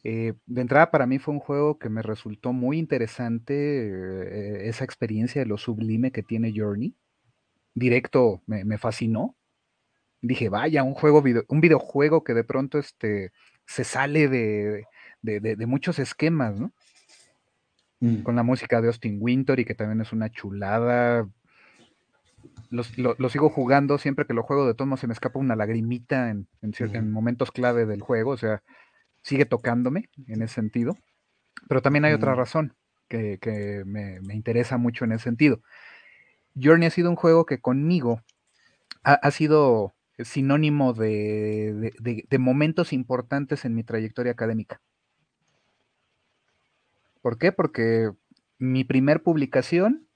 eh, 0.03 0.33
de 0.45 0.61
entrada 0.61 0.91
para 0.91 1.05
mí 1.05 1.19
fue 1.19 1.33
un 1.33 1.39
juego 1.39 1.77
que 1.77 1.89
me 1.89 2.01
resultó 2.01 2.53
muy 2.53 2.77
interesante, 2.77 4.67
esa 4.69 4.85
experiencia 4.85 5.41
de 5.41 5.47
lo 5.47 5.57
sublime 5.57 6.11
que 6.11 6.23
tiene 6.23 6.53
Journey. 6.55 6.95
Directo 7.73 8.41
me, 8.45 8.77
fascinó. 8.77 9.35
Dije, 10.21 10.49
vaya, 10.49 10.83
un 10.83 10.93
juego, 10.93 11.23
un 11.49 11.61
videojuego 11.61 12.23
que 12.23 12.33
de 12.33 12.43
pronto 12.43 12.79
este, 12.79 13.31
se 13.65 13.83
sale 13.83 14.29
de, 14.29 14.85
de 15.21 15.65
muchos 15.65 15.99
esquemas, 15.99 16.59
¿no? 16.59 16.71
Mm. 18.05 18.23
con 18.23 18.35
la 18.35 18.43
música 18.43 18.81
de 18.81 18.87
Austin 18.87 19.17
Winter 19.21 19.59
y 19.59 19.65
que 19.65 19.73
también 19.73 20.01
es 20.01 20.11
una 20.11 20.29
chulada. 20.29 21.29
Lo, 22.69 23.29
sigo 23.29 23.49
jugando, 23.49 23.97
siempre 23.97 24.25
que 24.25 24.33
lo 24.33 24.43
juego 24.43 24.67
de 24.67 24.73
todos 24.73 24.99
se 24.99 25.07
me 25.07 25.13
escapa 25.13 25.39
una 25.39 25.55
lagrimita 25.55 26.29
en, 26.29 26.47
momentos 27.11 27.51
clave 27.51 27.85
del 27.85 28.01
juego, 28.01 28.31
o 28.31 28.37
sea, 28.37 28.61
sigue 29.21 29.45
tocándome 29.45 30.09
en 30.27 30.41
ese 30.41 30.55
sentido. 30.55 30.97
Pero 31.67 31.81
también 31.81 32.05
hay 32.05 32.13
otra 32.13 32.35
razón 32.35 32.75
que, 33.07 33.83
me, 33.85 34.19
interesa 34.33 34.77
mucho 34.77 35.05
en 35.05 35.13
ese 35.13 35.25
sentido. 35.25 35.61
Journey 36.55 36.87
ha 36.87 36.91
sido 36.91 37.09
un 37.09 37.15
juego 37.15 37.45
que 37.45 37.59
conmigo 37.59 38.21
ha, 39.03 39.29
sido 39.31 39.93
sinónimo 40.19 40.93
de, 40.93 41.93
momentos 42.39 42.93
importantes 42.93 43.65
en 43.65 43.75
mi 43.75 43.83
trayectoria 43.83 44.31
académica. 44.31 44.81
¿Por 47.21 47.37
qué? 47.37 47.51
Porque 47.51 48.11
mi 48.57 48.83
primer 48.83 49.21
publicación 49.23 50.07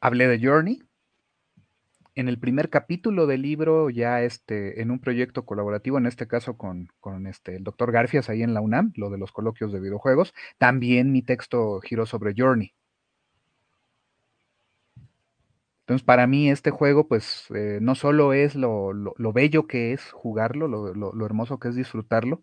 hablé 0.00 0.28
de 0.28 0.44
Journey. 0.44 0.82
En 2.16 2.28
el 2.28 2.38
primer 2.38 2.70
capítulo 2.70 3.26
del 3.26 3.42
libro, 3.42 3.90
ya 3.90 4.22
este, 4.22 4.80
en 4.80 4.90
un 4.90 5.00
proyecto 5.00 5.44
colaborativo, 5.44 5.98
en 5.98 6.06
este 6.06 6.26
caso 6.26 6.56
con, 6.56 6.88
este, 7.26 7.56
el 7.56 7.62
doctor 7.62 7.92
Garfias 7.92 8.30
ahí 8.30 8.42
en 8.42 8.54
la 8.54 8.62
UNAM, 8.62 8.92
lo 8.96 9.10
de 9.10 9.18
los 9.18 9.32
coloquios 9.32 9.70
de 9.70 9.80
videojuegos, 9.80 10.32
también 10.56 11.12
mi 11.12 11.20
texto 11.22 11.78
giró 11.82 12.06
sobre 12.06 12.32
Journey. 12.34 12.72
Entonces, 15.80 16.04
para 16.04 16.26
mí 16.26 16.50
este 16.50 16.70
juego, 16.70 17.06
pues, 17.06 17.46
eh, 17.54 17.80
no 17.82 17.94
solo 17.94 18.32
es 18.32 18.54
lo, 18.56 18.92
bello 19.34 19.66
que 19.66 19.92
es 19.92 20.10
jugarlo, 20.10 20.68
lo, 20.68 21.26
hermoso 21.26 21.58
que 21.58 21.68
es 21.68 21.76
disfrutarlo, 21.76 22.42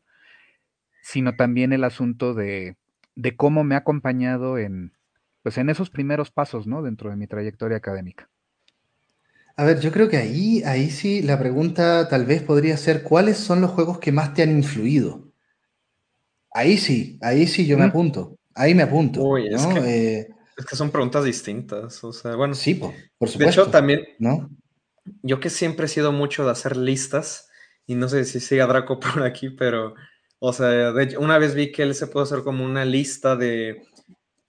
sino 1.01 1.35
también 1.35 1.73
el 1.73 1.83
asunto 1.83 2.33
de, 2.35 2.77
de 3.15 3.35
cómo 3.35 3.63
me 3.63 3.75
ha 3.75 3.79
acompañado 3.79 4.57
en, 4.59 4.93
pues 5.41 5.57
en 5.57 5.69
esos 5.69 5.89
primeros 5.89 6.31
pasos, 6.31 6.67
¿no? 6.67 6.83
Dentro 6.83 7.09
de 7.09 7.15
mi 7.17 7.27
trayectoria 7.27 7.77
académica. 7.77 8.29
A 9.55 9.65
ver, 9.65 9.79
yo 9.79 9.91
creo 9.91 10.09
que 10.09 10.17
ahí, 10.17 10.63
ahí 10.63 10.89
sí 10.89 11.21
la 11.21 11.37
pregunta 11.37 12.07
tal 12.09 12.25
vez 12.25 12.41
podría 12.41 12.75
ser, 12.77 13.03
¿cuáles 13.03 13.37
son 13.37 13.61
los 13.61 13.71
juegos 13.71 13.99
que 13.99 14.11
más 14.11 14.33
te 14.33 14.41
han 14.41 14.51
influido? 14.51 15.31
Ahí 16.51 16.77
sí, 16.77 17.19
ahí 17.21 17.47
sí 17.47 17.65
yo 17.65 17.77
me 17.77 17.85
apunto, 17.85 18.37
ahí 18.55 18.73
me 18.73 18.83
apunto. 18.83 19.23
Uy, 19.23 19.47
es, 19.47 19.65
que, 19.65 19.79
eh, 19.79 20.27
es, 20.57 20.65
que, 20.65 20.75
son 20.75 20.91
preguntas 20.91 21.23
distintas, 21.23 22.03
o 22.03 22.13
sea, 22.13 22.35
bueno. 22.35 22.53
Sí, 22.53 22.75
por, 22.75 22.93
supuesto. 23.29 23.39
De 23.39 23.49
hecho, 23.49 23.71
también, 23.71 24.01
¿no? 24.19 24.49
Yo 25.21 25.39
que 25.39 25.49
siempre 25.49 25.85
he 25.85 25.89
sido 25.89 26.11
mucho 26.11 26.45
de 26.45 26.51
hacer 26.51 26.77
listas, 26.77 27.49
y 27.85 27.95
no 27.95 28.07
sé 28.07 28.25
si 28.25 28.39
siga 28.39 28.67
Draco 28.67 28.99
por 28.99 29.23
aquí, 29.23 29.49
pero 29.49 29.95
o 30.45 30.51
sea, 30.51 30.91
de 30.91 31.17
una 31.17 31.37
vez 31.37 31.55
vi 31.55 31.71
que 31.71 31.83
él 31.83 31.95
se 31.95 32.07
puede 32.07 32.25
hacer 32.25 32.43
como 32.43 32.65
una 32.65 32.83
lista 32.83 33.37
de... 33.37 33.87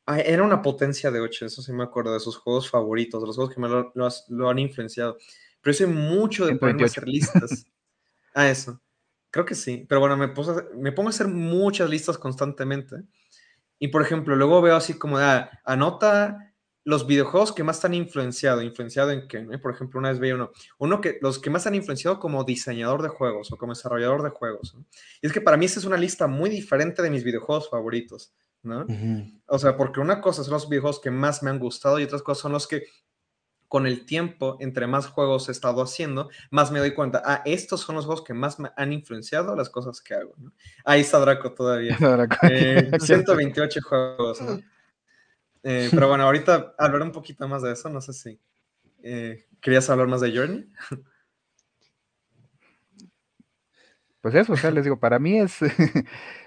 era 0.07 0.43
una 0.43 0.63
potencia 0.63 1.11
de 1.11 1.21
8, 1.21 1.47
eso 1.47 1.63
sí 1.63 1.73
me 1.73 1.85
acuerdo, 1.85 2.13
de 2.13 2.21
sus 2.21 2.37
juegos 2.37 2.69
favoritos, 2.69 3.21
de 3.23 3.27
los 3.27 3.37
juegos 3.37 3.55
que 3.55 3.61
me 3.61 3.69
lo, 3.69 4.49
han 4.49 4.59
influenciado. 4.59 5.17
Pero 5.61 5.73
hice 5.73 5.87
mucho 5.87 6.47
de 6.47 6.57
ponerme 6.57 6.83
a 6.83 6.87
hacer 6.87 7.09
listas. 7.09 7.67
ah, 8.35 8.49
eso. 8.49 8.81
Creo 9.31 9.45
que 9.45 9.55
sí. 9.55 9.87
Pero 9.89 10.01
bueno, 10.01 10.17
me, 10.17 10.29
me 10.77 10.93
pongo 10.93 11.09
a 11.09 11.11
hacer 11.11 11.29
muchas 11.29 11.89
listas 11.89 12.19
constantemente. 12.19 12.97
Y 13.79 13.89
por 13.89 14.03
ejemplo, 14.03 14.37
luego 14.37 14.63
veo 14.63 14.77
así 14.77 14.95
como, 14.95 15.19
ah, 15.19 15.51
anota 15.65 16.55
los 16.85 17.07
videojuegos 17.07 17.53
que 17.53 17.65
más 17.65 17.83
han 17.85 17.95
influenciado, 17.95 18.63
influenciado 18.63 19.11
en 19.11 19.27
qué, 19.27 19.41
Por 19.59 19.73
ejemplo, 19.73 19.99
una 19.99 20.11
vez 20.11 20.19
veía 20.19 20.35
uno, 20.35 20.53
uno 20.79 21.01
que 21.01 21.19
los 21.23 21.39
que 21.39 21.51
más 21.51 21.67
han 21.67 21.75
influenciado 21.75 22.21
como 22.21 22.45
diseñador 22.45 23.03
de 23.03 23.09
juegos 23.09 23.51
o 23.53 23.57
como 23.57 23.73
desarrollador 23.73 24.23
de 24.23 24.31
juegos. 24.31 24.77
Y 25.23 25.27
es 25.27 25.33
que 25.33 25.41
para 25.41 25.57
mí 25.57 25.65
esa 25.65 25.81
es 25.81 25.87
una 25.87 25.97
lista 25.97 26.27
muy 26.27 26.51
diferente 26.51 27.03
de 27.03 27.11
mis 27.11 27.25
videojuegos 27.25 27.71
favoritos, 27.71 28.35
¿no? 28.65 28.87
O 29.47 29.59
sea, 29.59 29.77
porque 29.77 30.01
una 30.01 30.21
cosa 30.21 30.45
son 30.45 30.55
los 30.55 30.69
videojuegos 30.69 31.01
que 31.01 31.11
más 31.11 31.43
me 31.43 31.51
han 31.51 31.59
gustado 31.59 31.99
y 31.99 32.05
otras 32.05 32.23
cosas 32.23 32.43
son 32.43 32.53
los 32.53 32.67
que 32.67 32.85
con 33.69 33.87
el 33.87 34.07
tiempo, 34.07 34.57
entre 34.61 34.87
más 34.87 35.09
juegos 35.09 35.49
he 35.49 35.53
estado 35.53 35.83
haciendo, 35.83 36.31
más 36.51 36.71
me 36.71 36.79
doy 36.79 36.95
cuenta, 36.95 37.23
ah, 37.25 37.43
estos 37.45 37.81
son 37.81 37.97
los 37.97 38.05
juegos 38.05 38.23
que 38.23 38.33
más 38.33 38.61
me 38.61 38.71
han 38.77 38.93
influenciado 38.93 39.57
las 39.57 39.69
cosas 39.69 40.01
que 40.01 40.15
hago. 40.15 40.35
Ahí 40.85 41.01
está 41.01 41.19
Draco 41.19 41.53
todavía. 41.55 41.97
128 43.01 43.79
eh, 43.79 43.83
juegos. 43.89 44.41
¿no? 44.43 44.61
Eh, 45.65 45.89
pero 45.91 46.09
bueno, 46.09 46.25
ahorita 46.25 46.75
hablar 46.79 47.03
un 47.03 47.11
poquito 47.11 47.49
más 47.49 47.63
de 47.63 47.73
eso, 47.73 47.89
no 47.89 48.01
sé 48.01 48.13
si 48.13 48.39
eh, 49.03 49.47
querías 49.61 49.91
hablar 49.91 50.07
más 50.07 50.21
de 50.21 50.37
Journey. 50.37 50.71
Pues 54.21 54.35
eso, 54.37 54.53
o 54.53 54.57
sea, 54.57 54.71
les 54.71 54.85
digo, 54.85 55.01
para 55.01 55.19
mí 55.19 55.39
es, 55.39 55.59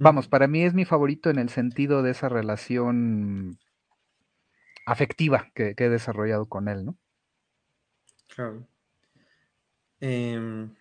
vamos, 0.00 0.26
para 0.26 0.48
mí 0.48 0.64
es 0.64 0.74
mi 0.74 0.84
favorito 0.84 1.30
en 1.30 1.38
el 1.38 1.50
sentido 1.50 2.02
de 2.02 2.10
esa 2.10 2.28
relación 2.28 3.58
afectiva 4.86 5.50
que, 5.54 5.74
he 5.76 5.88
desarrollado 5.88 6.46
con 6.46 6.68
él, 6.68 6.84
¿no? 6.84 6.96
Claro. 8.34 8.66
Em, 10.00 10.74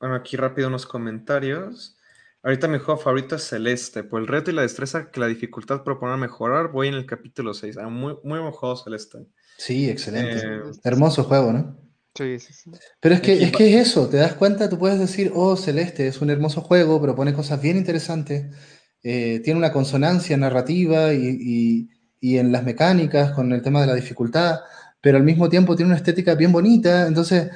bueno, 0.00 0.16
aquí 0.16 0.36
rápido 0.36 0.68
unos 0.68 0.84
comentarios. 0.84 1.96
Ahorita 2.42 2.66
mi 2.66 2.78
juego 2.78 3.00
favorito 3.00 3.36
es 3.36 3.48
Celeste. 3.48 4.02
Por 4.02 4.20
el 4.20 4.26
reto 4.26 4.50
y 4.50 4.54
la 4.54 4.62
destreza 4.62 5.10
que 5.10 5.20
la 5.20 5.28
dificultad 5.28 5.84
propone 5.84 6.16
mejorar, 6.16 6.72
voy 6.72 6.88
en 6.88 6.94
el 6.94 7.06
capítulo 7.06 7.54
6. 7.54 7.78
Ah, 7.78 7.88
muy, 7.88 8.18
muy 8.24 8.40
buen 8.40 8.52
juego 8.52 8.76
Celeste. 8.76 9.26
Sí, 9.56 9.88
excelente. 9.88 10.44
Eh, 10.44 10.72
Hermoso 10.82 11.22
juego, 11.22 11.52
¿no? 11.52 11.81
Sí, 12.14 12.38
sí, 12.38 12.52
sí. 12.52 12.70
Pero 13.00 13.14
es 13.14 13.20
que, 13.20 13.42
es 13.42 13.52
que 13.52 13.74
es 13.74 13.88
eso, 13.88 14.08
te 14.08 14.18
das 14.18 14.34
cuenta, 14.34 14.68
tú 14.68 14.78
puedes 14.78 14.98
decir, 14.98 15.32
oh, 15.34 15.56
Celeste 15.56 16.06
es 16.06 16.20
un 16.20 16.28
hermoso 16.30 16.60
juego, 16.60 17.00
propone 17.00 17.32
cosas 17.32 17.62
bien 17.62 17.78
interesantes, 17.78 18.54
eh, 19.02 19.40
tiene 19.42 19.58
una 19.58 19.72
consonancia 19.72 20.36
narrativa 20.36 21.14
y, 21.14 21.88
y 22.20 22.38
en 22.38 22.52
las 22.52 22.64
mecánicas 22.64 23.32
con 23.32 23.52
el 23.52 23.62
tema 23.62 23.80
de 23.80 23.88
la 23.88 23.94
dificultad, 23.94 24.60
pero 25.00 25.16
al 25.16 25.24
mismo 25.24 25.48
tiempo 25.48 25.74
tiene 25.74 25.88
una 25.88 25.96
estética 25.96 26.36
bien 26.36 26.52
bonita, 26.52 27.08
entonces, 27.08 27.50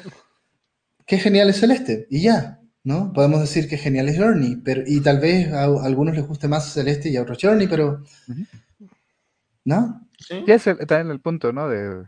qué 1.07 1.19
genial 1.19 1.49
es 1.49 1.61
Celeste, 1.61 2.09
y 2.11 2.23
ya, 2.23 2.61
¿no? 2.83 3.13
Podemos 3.13 3.41
decir 3.41 3.69
que 3.69 3.79
genial 3.79 4.09
es 4.09 4.19
Journey, 4.19 4.57
pero, 4.57 4.83
y 4.85 5.01
tal 5.01 5.21
vez 5.21 5.53
a, 5.53 5.65
algunos 5.65 6.17
les 6.17 6.27
guste 6.27 6.49
más 6.49 6.73
Celeste 6.73 7.11
y 7.11 7.17
a 7.17 7.23
otros 7.23 7.39
Journey, 7.41 7.69
pero... 7.69 8.03
¿No? 9.65 10.09
Sí, 10.19 10.45
está 10.47 11.01
en 11.01 11.11
el 11.11 11.21
punto, 11.21 11.53
¿no? 11.53 11.69
De, 11.69 12.07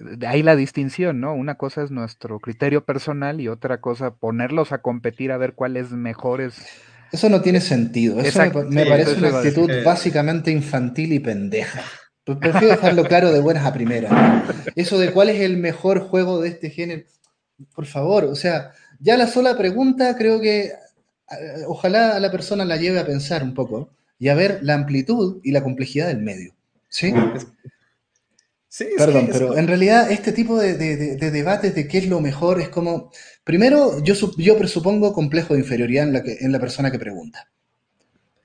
de 0.00 0.26
ahí 0.26 0.42
la 0.42 0.56
distinción, 0.56 1.20
¿no? 1.20 1.34
Una 1.34 1.54
cosa 1.56 1.82
es 1.82 1.90
nuestro 1.90 2.40
criterio 2.40 2.84
personal 2.84 3.40
y 3.40 3.48
otra 3.48 3.80
cosa 3.80 4.14
ponerlos 4.14 4.72
a 4.72 4.78
competir 4.78 5.30
a 5.30 5.36
ver 5.36 5.54
cuál 5.54 5.76
es 5.76 5.90
mejor 5.90 6.40
Eso 7.12 7.28
no 7.28 7.40
tiene 7.40 7.60
sentido. 7.60 8.20
Eso 8.20 8.40
me, 8.68 8.86
parece 8.86 9.14
una 9.14 9.38
actitud 9.38 9.70
básicamente 9.84 10.50
infantil 10.50 11.12
y 11.12 11.20
pendeja. 11.20 11.82
Prefiero 12.24 12.68
dejarlo 12.68 13.04
claro 13.04 13.30
de 13.30 13.40
buenas 13.40 13.66
a 13.66 13.72
primeras. 13.72 14.12
Eso 14.74 14.98
de 14.98 15.12
cuál 15.12 15.28
es 15.28 15.40
el 15.40 15.58
mejor 15.58 16.00
juego 16.00 16.40
de 16.40 16.48
este 16.48 16.70
género. 16.70 17.02
Por 17.74 17.86
favor, 17.86 18.24
o 18.24 18.34
sea, 18.34 18.72
ya 18.98 19.16
la 19.16 19.26
sola 19.26 19.56
pregunta 19.56 20.16
creo 20.16 20.40
que 20.40 20.64
eh, 20.64 20.72
ojalá 21.68 22.16
a 22.16 22.20
la 22.20 22.30
persona 22.30 22.64
la 22.64 22.76
lleve 22.76 22.98
a 22.98 23.06
pensar 23.06 23.42
un 23.42 23.54
poco 23.54 23.90
y 24.18 24.28
a 24.28 24.34
ver 24.34 24.60
la 24.62 24.74
amplitud 24.74 25.40
y 25.44 25.52
la 25.52 25.62
complejidad 25.62 26.08
del 26.08 26.18
medio. 26.18 26.52
¿Sí? 26.88 27.12
Sí, 28.74 28.88
Perdón, 28.98 29.28
pero 29.30 29.56
en 29.56 29.68
realidad 29.68 30.10
este 30.10 30.32
tipo 30.32 30.58
de, 30.58 30.74
debates 31.16 31.76
de 31.76 31.86
qué 31.86 31.98
es 31.98 32.08
lo 32.08 32.20
mejor 32.20 32.60
es 32.60 32.70
como, 32.70 33.12
primero 33.44 34.02
yo, 34.02 34.14
yo 34.36 34.58
presupongo 34.58 35.12
complejo 35.12 35.54
de 35.54 35.60
inferioridad 35.60 36.08
en 36.08 36.12
la, 36.12 36.22
en 36.24 36.50
la 36.50 36.58
persona 36.58 36.90
que 36.90 36.98
pregunta. 36.98 37.48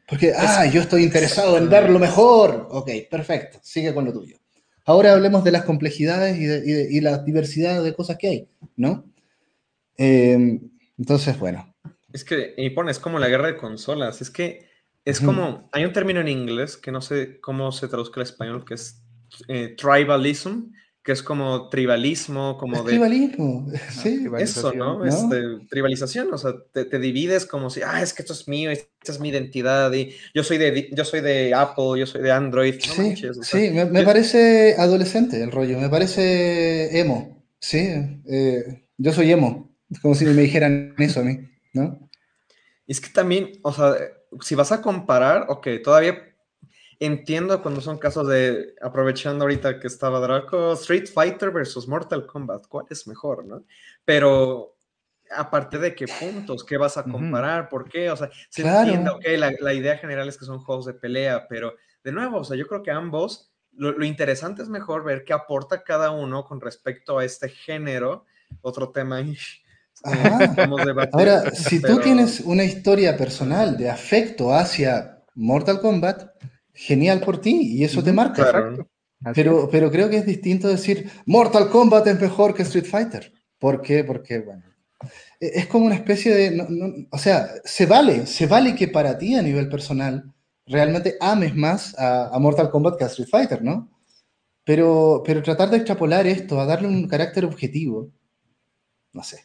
Porque, 0.08 0.32
ah, 0.38 0.68
yo 0.68 0.82
estoy 0.82 1.02
interesado 1.02 1.58
en 1.58 1.68
dar 1.68 1.90
lo 1.90 1.98
mejor. 1.98 2.68
Ok, 2.70 2.92
perfecto, 3.10 3.58
sigue 3.64 3.92
con 3.92 4.06
lo 4.06 4.14
tuyo. 4.14 4.38
Ahora 4.86 5.14
hablemos 5.14 5.44
de 5.44 5.52
las 5.52 5.64
complejidades 5.64 6.38
y, 6.38 6.96
y 6.96 7.02
la 7.02 7.18
diversidad 7.24 7.82
de 7.84 7.96
cosas 7.96 8.18
que 8.20 8.28
hay, 8.28 8.48
¿no? 8.76 9.12
Em, 9.98 10.60
entonces, 11.00 11.40
bueno. 11.40 11.74
Es 12.14 12.24
que, 12.24 12.54
y 12.56 12.70
pones 12.70 13.00
como 13.00 13.18
la 13.18 13.30
guerra 13.30 13.48
de 13.48 13.58
consolas. 13.58 14.22
Es 14.22 14.30
que 14.30 14.70
es 15.06 15.22
como, 15.22 15.72
hay 15.72 15.86
un 15.86 15.94
término 15.94 16.22
en 16.22 16.28
inglés 16.28 16.78
que 16.78 16.92
no 16.92 17.02
sé 17.02 17.40
cómo 17.42 17.72
se 17.72 17.88
traduzca 17.88 18.20
al 18.20 18.28
español, 18.28 18.64
que 18.64 18.76
es 18.76 19.02
eh, 19.48 19.76
tribalism, 19.78 20.72
que 21.04 21.14
es 21.14 21.24
como 21.24 21.70
tribalismo, 21.70 22.58
como 22.58 22.84
de... 22.84 22.92
Tribalismo, 22.92 23.68
sí. 24.04 24.28
Eso, 24.38 24.74
¿no? 24.74 25.06
Este, 25.06 25.42
tribalización, 25.70 26.34
o 26.34 26.38
sea, 26.38 26.54
te, 26.72 27.00
divides 27.00 27.46
como 27.46 27.70
si, 27.70 27.82
ah, 27.82 28.02
es 28.02 28.14
que 28.14 28.22
esto 28.22 28.34
es 28.34 28.48
mío, 28.48 28.70
esta 28.70 29.12
es 29.12 29.20
mi 29.20 29.30
identidad, 29.30 29.92
y 29.94 30.14
yo 30.34 30.44
soy 30.44 30.58
de, 30.58 30.90
yo 30.92 31.06
soy 31.06 31.22
de 31.22 31.54
Apple, 31.54 32.00
yo 32.00 32.06
soy 32.06 32.22
de 32.22 32.32
Android. 32.32 32.76
sí, 32.80 33.16
sí, 33.42 33.72
me, 33.72 33.86
me, 33.86 34.04
parece 34.04 34.76
adolescente 34.78 35.42
el 35.42 35.52
rollo, 35.52 35.80
me 35.80 35.90
parece 35.90 37.00
emo. 37.00 37.44
Sí, 37.60 37.90
eh, 38.28 38.84
yo 38.98 39.12
soy 39.12 39.32
emo, 39.32 39.72
como 40.02 40.16
si 40.16 40.26
me 40.26 40.34
dijeran 40.34 40.94
eso 40.98 41.22
a 41.22 41.24
mí, 41.24 41.40
¿no? 41.74 42.10
Es 42.88 43.02
que 43.02 43.10
también, 43.10 43.52
o 43.64 43.74
sea, 43.74 43.96
si 44.42 44.56
vas 44.56 44.72
a 44.72 44.82
comparar, 44.82 45.46
ok, 45.50 45.68
todavía 45.84 46.29
entiendo 47.00 47.62
cuando 47.62 47.80
son 47.82 47.98
casos 47.98 48.28
de, 48.28 48.76
aprovechando 48.82 49.46
ahorita 49.46 49.80
que 49.80 49.88
estaba 49.88 50.20
Draco, 50.20 50.74
Street 50.74 51.08
Fighter 51.08 51.52
versus 51.52 51.88
Mortal 51.88 52.26
Kombat, 52.26 52.68
¿cuál 52.68 52.86
es 52.90 53.08
mejor, 53.08 53.46
no? 53.46 53.64
Pero 54.04 54.76
aparte 55.32 55.78
de 55.78 55.96
qué 55.96 56.06
puntos, 56.08 56.64
qué 56.64 56.78
vas 56.78 56.98
a 56.98 57.04
comparar, 57.04 57.70
por 57.70 57.88
qué, 57.88 58.10
o 58.10 58.18
sea, 58.18 58.30
se 58.50 58.68
entiende, 58.68 59.12
ok, 59.12 59.24
la, 59.62 59.74
idea 59.74 59.98
general 59.98 60.28
es 60.28 60.38
que 60.38 60.46
son 60.46 60.60
juegos 60.60 60.86
de 60.86 60.94
pelea, 60.94 61.48
pero 61.48 61.76
de 62.04 62.12
nuevo, 62.12 62.40
o 62.40 62.44
sea, 62.44 62.58
yo 62.58 62.68
creo 62.68 62.84
que 62.84 62.92
ambos, 62.92 63.52
lo, 63.74 64.04
interesante 64.04 64.62
es 64.62 64.70
mejor 64.70 65.04
ver 65.04 65.24
qué 65.24 65.34
aporta 65.34 65.84
cada 65.84 66.12
uno 66.12 66.44
con 66.44 66.60
respecto 66.60 67.20
a 67.20 67.26
este 67.26 67.48
género, 67.50 68.26
otro 68.62 68.90
tema 68.90 69.18
ahí. 69.18 69.38
Ahora, 71.12 71.52
si 71.52 71.82
tú 71.82 72.00
tienes 72.00 72.40
una 72.40 72.64
historia 72.64 73.18
personal 73.18 73.78
de 73.78 73.90
afecto 73.90 74.54
hacia 74.54 75.24
Mortal 75.36 75.82
Kombat, 75.82 76.30
genial 76.80 77.20
por 77.20 77.42
ti 77.42 77.74
y 77.76 77.84
eso 77.84 78.02
te 78.02 78.14
marca. 78.14 78.74
Pero, 79.36 79.70
pero 79.70 79.92
creo 79.92 80.10
que 80.10 80.18
es 80.18 80.26
distinto 80.26 80.70
decir 80.70 81.12
Mortal 81.26 81.70
Kombat 81.70 82.08
es 82.08 82.22
mejor 82.22 82.54
que 82.54 82.64
Street 82.64 82.86
Fighter. 82.86 83.34
¿Por 83.58 83.82
qué? 83.82 84.06
Porque, 84.06 84.40
bueno, 84.40 84.64
e, 85.42 85.60
es 85.60 85.68
como 85.68 85.86
una 85.86 85.96
especie 85.96 86.34
de, 86.34 87.08
o 87.12 87.18
sea, 87.18 87.50
se 87.66 87.86
vale, 87.86 88.26
se 88.26 88.48
vale 88.48 88.76
que 88.76 88.88
para 88.88 89.18
ti 89.18 89.36
a 89.36 89.42
nivel 89.42 89.68
personal 89.68 90.34
realmente 90.66 91.18
ames 91.20 91.54
más 91.54 91.96
a, 92.00 92.38
Mortal 92.40 92.70
Kombat 92.70 92.98
que 92.98 93.04
a 93.04 93.08
Street 93.08 93.28
Fighter, 93.30 93.62
¿no? 93.62 93.92
Pero, 94.64 95.22
pero 95.26 95.44
tratar 95.44 95.70
de 95.70 95.78
extrapolar 95.78 96.28
esto, 96.28 96.62
a 96.62 96.66
darle 96.66 96.88
un 96.88 97.08
carácter 97.10 97.44
objetivo, 97.44 98.10
no 99.12 99.24
sé. 99.24 99.44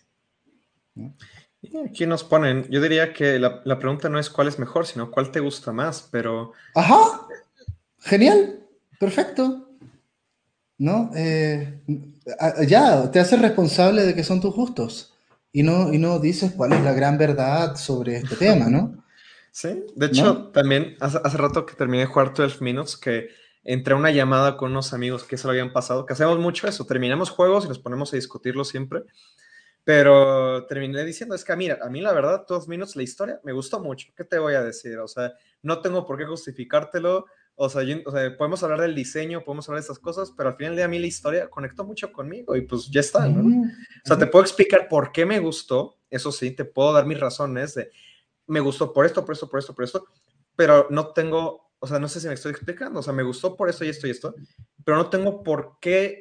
Aquí 1.86 2.06
nos 2.06 2.24
ponen, 2.24 2.66
yo 2.70 2.80
diría 2.80 3.12
que 3.12 3.38
la, 3.38 3.62
la, 3.64 3.78
pregunta 3.78 4.08
no 4.08 4.18
es 4.18 4.30
cuál 4.30 4.48
es 4.48 4.58
mejor, 4.58 4.86
sino 4.86 5.10
cuál 5.10 5.30
te 5.30 5.40
gusta 5.40 5.72
más, 5.72 6.08
pero... 6.10 6.52
Ajá, 6.74 6.96
genial, 8.00 8.60
perfecto. 8.98 9.68
¿No? 10.78 11.10
Eh, 11.14 11.80
ya, 12.66 13.10
te 13.10 13.20
haces 13.20 13.40
responsable 13.40 14.02
de 14.02 14.14
que 14.14 14.24
son 14.24 14.40
tus 14.40 14.54
gustos 14.54 15.14
y 15.52 15.62
no, 15.62 15.92
y 15.92 15.98
no 15.98 16.18
dices 16.18 16.52
cuál 16.56 16.72
es 16.72 16.82
la 16.82 16.92
gran 16.92 17.16
verdad 17.16 17.76
sobre 17.76 18.16
este 18.16 18.36
tema, 18.36 18.68
¿no? 18.68 19.02
Sí, 19.56 19.84
de 19.94 20.06
hecho, 20.06 20.48
también 20.48 20.96
hace, 20.98 21.20
hace, 21.22 21.36
rato 21.36 21.64
que 21.64 21.76
terminé 21.76 22.00
de 22.00 22.08
jugar 22.08 22.34
12 22.34 22.56
Minutes, 22.60 22.96
que 22.96 23.28
entré 23.62 23.94
a 23.94 23.96
una 23.96 24.10
llamada 24.10 24.56
con 24.56 24.72
unos 24.72 24.92
amigos 24.92 25.22
que 25.22 25.36
se 25.36 25.46
lo 25.46 25.52
habían 25.52 25.72
pasado, 25.72 26.06
que 26.06 26.12
hacemos 26.12 26.40
mucho 26.40 26.66
eso, 26.66 26.84
terminamos 26.86 27.30
juegos 27.30 27.64
y 27.64 27.68
nos 27.68 27.78
ponemos 27.78 28.12
a 28.12 28.16
discutirlo 28.16 28.64
siempre. 28.64 29.02
Pero 29.84 30.66
terminé 30.66 31.04
diciendo, 31.04 31.34
es 31.34 31.44
que 31.44 31.54
mira, 31.54 31.78
a 31.82 31.90
mí 31.90 32.00
la 32.00 32.12
verdad, 32.12 32.44
todos 32.46 32.68
minutos 32.68 32.96
la 32.96 33.02
historia 33.02 33.40
me 33.44 33.52
gustó 33.52 33.80
mucho. 33.80 34.08
¿Qué 34.16 34.24
te 34.24 34.38
voy 34.38 34.54
a 34.54 34.62
decir? 34.62 34.98
O 34.98 35.06
sea, 35.06 35.34
no 35.62 35.80
tengo 35.80 36.06
por 36.06 36.16
qué 36.16 36.24
justificártelo. 36.24 37.26
O 37.56 37.68
sea, 37.68 37.82
podemos 38.36 38.62
hablar 38.62 38.80
del 38.80 38.94
diseño, 38.94 39.44
podemos 39.44 39.68
hablar 39.68 39.80
de 39.80 39.84
estas 39.84 39.98
cosas, 39.98 40.32
pero 40.36 40.48
al 40.48 40.56
final 40.56 40.74
de 40.74 40.82
a 40.82 40.88
mí 40.88 40.98
la 40.98 41.06
historia 41.06 41.48
conectó 41.48 41.84
mucho 41.84 42.10
conmigo 42.12 42.56
y 42.56 42.62
pues 42.62 42.90
ya 42.90 43.00
está, 43.00 43.28
¿no? 43.28 43.44
Mm, 43.44 43.70
o 43.70 44.06
sea, 44.06 44.18
te 44.18 44.26
puedo 44.26 44.42
explicar 44.42 44.88
por 44.88 45.12
qué 45.12 45.24
me 45.24 45.38
gustó, 45.38 45.98
eso 46.10 46.32
sí, 46.32 46.50
te 46.50 46.64
puedo 46.64 46.92
dar 46.92 47.06
mis 47.06 47.20
razones 47.20 47.74
de, 47.74 47.92
me 48.48 48.58
gustó 48.58 48.92
por 48.92 49.06
esto, 49.06 49.24
por 49.24 49.34
esto, 49.34 49.48
por 49.48 49.60
esto, 49.60 49.72
por 49.72 49.84
esto, 49.84 50.06
pero 50.56 50.88
no 50.90 51.12
tengo, 51.12 51.70
o 51.78 51.86
sea, 51.86 52.00
no 52.00 52.08
sé 52.08 52.20
si 52.20 52.26
me 52.26 52.34
estoy 52.34 52.50
explicando, 52.50 52.98
o 52.98 53.02
sea, 53.04 53.12
me 53.12 53.22
gustó 53.22 53.54
por 53.54 53.68
esto 53.68 53.84
y 53.84 53.88
esto 53.88 54.08
y 54.08 54.10
esto, 54.10 54.34
pero 54.84 54.96
no 54.96 55.08
tengo 55.08 55.44
por 55.44 55.78
qué 55.80 56.18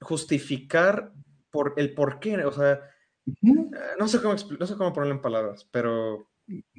justificar 0.00 1.12
por 1.52 1.74
el 1.76 1.94
por 1.94 2.18
qué, 2.18 2.44
o 2.44 2.50
sea, 2.50 2.80
eh, 3.26 3.70
no 3.98 4.08
sé 4.08 4.20
cómo, 4.20 4.34
no 4.34 4.66
sé 4.66 4.76
cómo 4.76 4.92
ponerlo 4.92 5.14
en 5.14 5.22
palabras, 5.22 5.68
pero... 5.70 6.28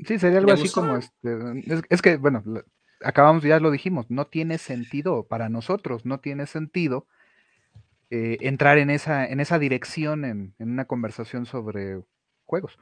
Sí, 0.05 0.19
sería 0.19 0.39
algo 0.39 0.51
así 0.51 0.69
como, 0.69 0.97
este, 0.97 1.85
es, 1.89 2.01
que, 2.01 2.17
bueno, 2.17 2.43
acabamos, 3.01 3.43
ya 3.43 3.59
lo 3.59 3.71
dijimos, 3.71 4.07
no 4.09 4.27
tiene 4.27 4.57
sentido 4.57 5.25
para 5.25 5.47
nosotros, 5.47 6.05
no 6.05 6.19
tiene 6.19 6.45
sentido 6.47 7.07
eh, 8.09 8.37
entrar 8.41 8.77
en 8.77 8.89
esa, 8.89 9.25
en 9.25 9.39
esa 9.39 9.57
dirección 9.57 10.25
en, 10.25 10.53
en, 10.59 10.71
una 10.71 10.85
conversación 10.85 11.45
sobre 11.45 12.03
juegos. 12.45 12.77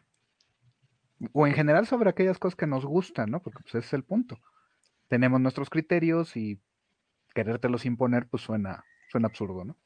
O 1.34 1.46
en 1.46 1.54
general 1.54 1.86
sobre 1.86 2.10
aquellas 2.10 2.40
cosas 2.40 2.56
que 2.56 2.66
nos 2.66 2.84
gustan, 2.84 3.30
¿no? 3.30 3.44
Porque 3.44 3.60
pues, 3.62 3.76
ese 3.76 3.86
es 3.86 3.94
el 3.94 4.04
punto. 4.04 4.40
Tenemos 5.08 5.40
nuestros 5.40 5.70
criterios 5.70 6.36
y 6.36 6.60
querértelos 7.36 7.86
imponer, 7.86 8.28
pues 8.28 8.42
suena, 8.42 8.84
suena 9.10 9.28
absurdo, 9.28 9.64
¿no? 9.64 9.78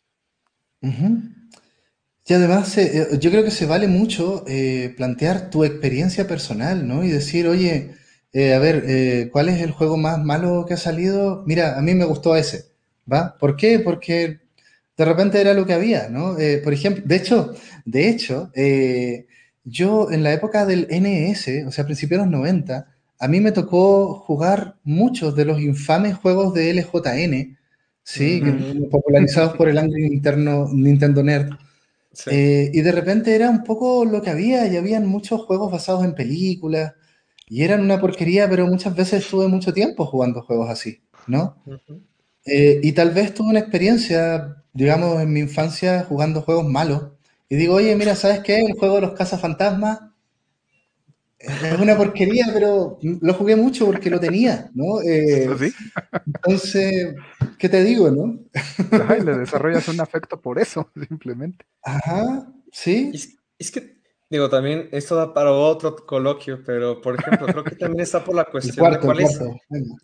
Y 2.28 2.34
además, 2.34 2.76
eh, 2.80 3.08
yo 3.20 3.30
creo 3.30 3.44
que 3.44 3.52
se 3.52 3.68
vale 3.68 3.88
mucho 3.88 4.44
eh, 4.48 4.94
plantear 4.98 5.52
tu 5.52 5.64
experiencia 5.64 6.28
personal, 6.28 6.88
¿no? 6.88 7.04
Y 7.04 7.10
decir, 7.10 7.48
oye, 7.48 7.92
eh, 8.34 8.56
a 8.56 8.60
ver, 8.60 9.30
¿cuál 9.32 9.50
es 9.50 9.62
el 9.62 9.72
juego 9.72 9.96
más 9.96 10.18
malo 10.24 10.66
que 10.68 10.74
ha 10.74 10.78
salido? 10.78 11.44
Mira, 11.46 11.78
a 11.78 11.82
mí 11.82 11.94
me 11.94 12.06
gustó 12.06 12.36
ese, 12.36 12.66
¿va? 13.12 13.38
¿Por 13.40 13.56
qué? 13.56 13.80
Porque 13.80 14.40
de 14.98 15.06
repente 15.06 15.40
era 15.40 15.54
lo 15.54 15.66
que 15.68 15.74
había, 15.74 16.10
¿no? 16.10 16.36
por 16.64 16.74
ejemplo, 16.74 17.04
de 17.06 17.16
hecho, 17.16 17.54
de 17.86 18.10
hecho, 18.10 18.52
yo 19.64 20.12
en 20.12 20.24
la 20.24 20.34
época 20.34 20.66
del 20.66 20.88
NES, 20.90 21.68
o 21.68 21.72
sea, 21.72 21.84
a 21.84 21.86
principios 21.88 22.20
de 22.22 22.26
los 22.26 22.32
90, 22.32 22.88
a 23.20 23.28
mí 23.28 23.40
me 23.40 23.52
tocó 23.52 24.16
jugar 24.16 24.76
muchos 24.84 25.36
de 25.36 25.46
los 25.46 25.62
infames 25.62 26.16
juegos 26.16 26.54
de 26.54 26.74
LJN, 26.74 27.58
¿sí? 28.04 28.42
popularizados 28.92 29.56
por 29.56 29.70
el 29.70 29.78
Angry 29.78 30.06
interno 30.08 30.70
Nintendo 30.72 31.24
Nerd. 31.24 31.50
Eh, 32.28 32.72
y 32.74 32.82
de 32.82 32.92
repente 32.92 33.36
era 33.36 33.50
un 33.50 33.64
poco 33.64 34.06
lo 34.06 34.22
que 34.22 34.30
había, 34.30 34.68
y 34.68 34.78
habían 34.78 35.06
muchos 35.06 35.42
juegos 35.42 35.72
basados 35.72 36.04
en 36.06 36.16
películas, 36.16 36.94
y 37.48 37.64
eran 37.64 37.82
una 37.82 38.00
porquería, 38.00 38.50
pero 38.50 38.68
muchas 38.68 38.96
veces 38.96 39.24
estuve 39.24 39.48
mucho 39.48 39.74
tiempo 39.74 40.06
jugando 40.06 40.42
juegos 40.42 40.70
así, 40.70 41.02
¿no? 41.28 41.58
Eh, 42.46 42.80
y 42.84 42.92
tal 42.94 43.12
vez 43.12 43.34
tuve 43.34 43.50
una 43.50 43.60
experiencia, 43.60 44.64
digamos, 44.74 45.22
en 45.22 45.34
mi 45.34 45.40
infancia 45.42 46.06
jugando 46.08 46.42
juegos 46.42 46.66
malos, 46.66 47.12
y 47.50 47.56
digo, 47.56 47.76
oye, 47.76 47.96
mira, 47.96 48.16
¿sabes 48.16 48.40
qué? 48.40 48.60
El 48.60 48.74
juego 48.74 48.96
de 48.96 49.02
los 49.02 49.14
cazafantasmas 49.14 50.00
es 51.38 51.80
una 51.80 51.98
porquería, 51.98 52.46
pero 52.54 52.98
lo 53.02 53.34
jugué 53.34 53.56
mucho 53.56 53.86
porque 53.86 54.10
lo 54.10 54.20
tenía, 54.20 54.70
¿no? 54.74 55.02
Eh, 55.02 55.50
¿Sí? 55.60 55.74
Entonces, 56.26 57.16
¿qué 57.60 57.70
te 57.70 57.84
digo, 57.84 58.10
no? 58.10 58.40
le 59.24 59.38
desarrollas 59.38 59.88
un 59.90 60.00
afecto 60.00 60.40
por 60.40 60.60
eso, 60.60 60.92
simplemente. 61.08 61.66
Ajá, 61.84 62.52
sí. 62.72 63.12
Es, 63.58 63.72
que, 63.72 63.98
digo, 64.30 64.50
también 64.50 64.90
esto 64.92 65.16
da 65.16 65.34
para 65.34 65.52
otro 65.52 65.96
coloquio, 65.96 66.64
pero 66.66 67.02
por 67.02 67.20
ejemplo, 67.20 67.48
creo 67.48 67.64
que 67.64 67.76
también 67.76 68.02
está 68.02 68.24
por 68.24 68.36
la 68.36 68.46
cuestión 68.52 68.92
de 68.92 69.00
cuál 69.00 69.20
es, 69.20 69.40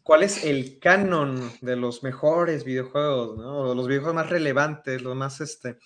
cuál 0.03 0.23
es 0.23 0.43
el 0.43 0.79
canon 0.79 1.51
de 1.61 1.75
los 1.77 2.03
mejores 2.03 2.65
videojuegos, 2.65 3.37
¿no? 3.37 3.73
Los 3.73 3.87
videojuegos 3.87 4.15
más 4.15 4.29
relevantes, 4.29 5.01
los 5.01 5.15
más, 5.15 5.39
este, 5.39 5.77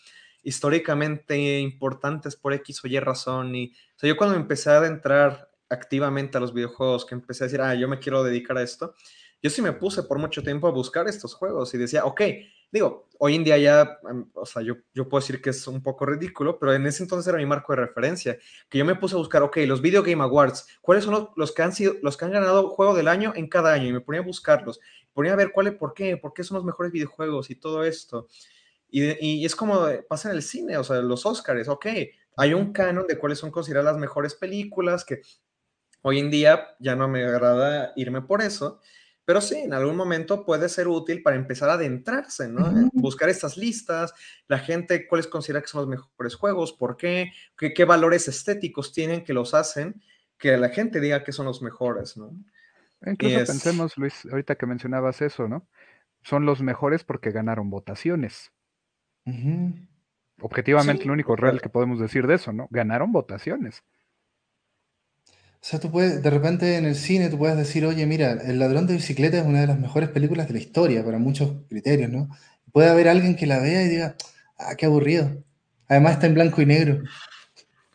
históricamente 0.45 1.59
importantes 1.59 2.35
por 2.35 2.53
X 2.53 2.85
o 2.85 2.87
Y 2.87 2.99
razón. 2.99 3.55
Y, 3.55 3.73
o 3.95 3.99
sea, 3.99 4.07
yo 4.07 4.15
cuando 4.15 4.35
empecé 4.35 4.69
a 4.69 4.77
adentrar 4.77 5.49
activamente 5.69 6.37
a 6.37 6.39
los 6.39 6.53
videojuegos, 6.53 7.05
que 7.05 7.15
empecé 7.15 7.43
a 7.43 7.47
decir, 7.47 7.61
ah, 7.61 7.73
yo 7.73 7.89
me 7.89 7.99
quiero 7.99 8.23
dedicar 8.23 8.57
a 8.57 8.61
esto, 8.61 8.93
yo 9.41 9.49
sí 9.49 9.61
me 9.61 9.73
puse 9.73 10.03
por 10.03 10.19
mucho 10.19 10.43
tiempo 10.43 10.67
a 10.67 10.71
buscar 10.71 11.07
estos 11.07 11.33
juegos 11.33 11.73
y 11.73 11.79
decía, 11.79 12.05
ok, 12.05 12.21
digo, 12.71 13.09
hoy 13.17 13.35
en 13.35 13.43
día 13.43 13.57
ya, 13.57 13.99
em, 14.07 14.29
o 14.33 14.45
sea, 14.45 14.61
yo, 14.61 14.75
yo 14.93 15.09
puedo 15.09 15.21
decir 15.21 15.41
que 15.41 15.49
es 15.49 15.67
un 15.67 15.81
poco 15.81 16.05
ridículo, 16.05 16.59
pero 16.59 16.73
en 16.73 16.85
ese 16.85 17.01
entonces 17.01 17.27
era 17.27 17.39
mi 17.39 17.45
marco 17.47 17.73
de 17.73 17.77
referencia, 17.77 18.37
que 18.69 18.77
yo 18.77 18.85
me 18.85 18.95
puse 18.95 19.15
a 19.15 19.17
buscar, 19.17 19.41
ok, 19.41 19.57
los 19.65 19.81
Video 19.81 20.03
Game 20.03 20.23
Awards, 20.23 20.67
¿cuáles 20.81 21.05
son 21.05 21.29
los, 21.35 21.51
que 21.53 21.61
han 21.63 21.73
sido, 21.73 21.95
los 22.03 22.17
que 22.17 22.25
han 22.25 22.31
ganado 22.31 22.69
juego 22.69 22.93
del 22.93 23.07
año 23.07 23.33
en 23.35 23.47
cada 23.47 23.73
año? 23.73 23.87
Y 23.87 23.93
me 23.93 24.01
ponía 24.01 24.21
a 24.21 24.25
buscarlos, 24.25 24.79
ponía 25.11 25.33
a 25.33 25.35
ver 25.37 25.51
cuál, 25.51 25.75
por 25.77 25.95
qué, 25.95 26.17
por 26.17 26.33
qué 26.33 26.43
son 26.43 26.55
los 26.55 26.65
mejores 26.65 26.91
videojuegos 26.91 27.49
y 27.49 27.55
todo 27.55 27.83
esto. 27.83 28.27
Y, 28.97 29.45
es 29.45 29.57
como 29.57 29.85
pasa 30.07 30.29
en 30.29 30.37
el 30.37 30.41
cine, 30.41 30.77
o 30.77 30.83
sea, 30.85 31.01
los 31.01 31.25
Oscars, 31.25 31.67
ok, 31.67 31.85
hay 32.37 32.53
un 32.53 32.71
canon 32.71 33.05
de 33.05 33.17
cuáles 33.17 33.39
son 33.39 33.51
consideradas 33.51 33.91
las 33.91 33.99
mejores 33.99 34.35
películas, 34.35 35.03
que 35.03 35.21
hoy 36.01 36.19
en 36.19 36.31
día 36.31 36.67
ya 36.79 36.95
no 36.95 37.09
me 37.09 37.25
agrada 37.25 37.91
irme 37.97 38.21
por 38.21 38.41
eso, 38.41 38.79
pero 39.25 39.41
sí, 39.41 39.55
en 39.57 39.73
algún 39.73 39.97
momento 39.97 40.45
puede 40.45 40.69
ser 40.69 40.87
útil 40.87 41.21
para 41.23 41.35
empezar 41.35 41.69
a 41.69 41.73
adentrarse, 41.73 42.47
¿no? 42.47 42.89
Buscar 42.93 43.27
estas 43.27 43.57
listas, 43.57 44.13
la 44.47 44.59
gente, 44.59 45.07
cuáles 45.07 45.27
considera 45.27 45.59
que 45.61 45.67
son 45.67 45.81
los 45.81 45.89
mejores 45.89 46.35
juegos, 46.35 46.71
por 46.71 46.95
qué, 46.95 47.33
qué, 47.57 47.83
valores 47.83 48.29
estéticos 48.29 48.93
tienen 48.93 49.25
que 49.25 49.33
los 49.33 49.53
hacen, 49.53 50.01
que 50.37 50.55
la 50.55 50.69
gente 50.69 51.01
diga 51.01 51.25
que 51.25 51.33
son 51.33 51.47
los 51.47 51.61
mejores, 51.61 52.15
¿no? 52.15 52.31
Incluso 53.05 53.39
pensemos, 53.39 53.97
Luis, 53.97 54.25
ahorita 54.31 54.55
que 54.55 54.65
mencionabas 54.67 55.21
eso, 55.21 55.49
¿no? 55.49 55.67
Son 56.23 56.45
los 56.45 56.61
mejores 56.61 57.03
porque 57.03 57.31
ganaron 57.31 57.69
votaciones. 57.69 58.53
Objetivamente, 60.41 61.05
lo 61.05 61.13
único 61.13 61.35
real 61.35 61.61
que 61.61 61.69
podemos 61.69 61.99
decir 61.99 62.27
de 62.27 62.35
eso, 62.35 62.51
¿no? 62.51 62.67
Ganaron 62.69 63.11
votaciones. 63.11 63.83
O 65.65 65.67
sea, 65.67 65.79
tú 65.79 65.89
puedes, 65.89 66.21
de 66.21 66.29
repente 66.29 66.77
en 66.77 66.85
el 66.85 66.95
cine 66.95 67.29
tú 67.29 67.39
puedes 67.39 67.57
decir, 67.57 67.85
oye, 67.85 68.05
mira, 68.05 68.33
El 68.33 68.59
ladrón 68.59 68.85
de 68.85 68.93
bicicleta 68.93 69.39
es 69.39 69.45
una 69.45 69.61
de 69.61 69.67
las 69.67 69.79
mejores 69.79 70.09
películas 70.09 70.47
de 70.47 70.53
la 70.53 70.59
historia, 70.59 71.03
para 71.03 71.17
muchos 71.17 71.63
criterios, 71.67 72.11
¿no? 72.11 72.29
Puede 72.71 72.89
haber 72.89 73.07
alguien 73.09 73.35
que 73.35 73.47
la 73.47 73.59
vea 73.59 73.81
y 73.81 73.89
diga, 73.89 74.15
ah, 74.59 74.75
qué 74.75 74.85
aburrido. 74.85 75.43
Además 75.87 76.13
está 76.13 76.27
en 76.27 76.35
blanco 76.35 76.61
y 76.61 76.65
negro. 76.67 77.01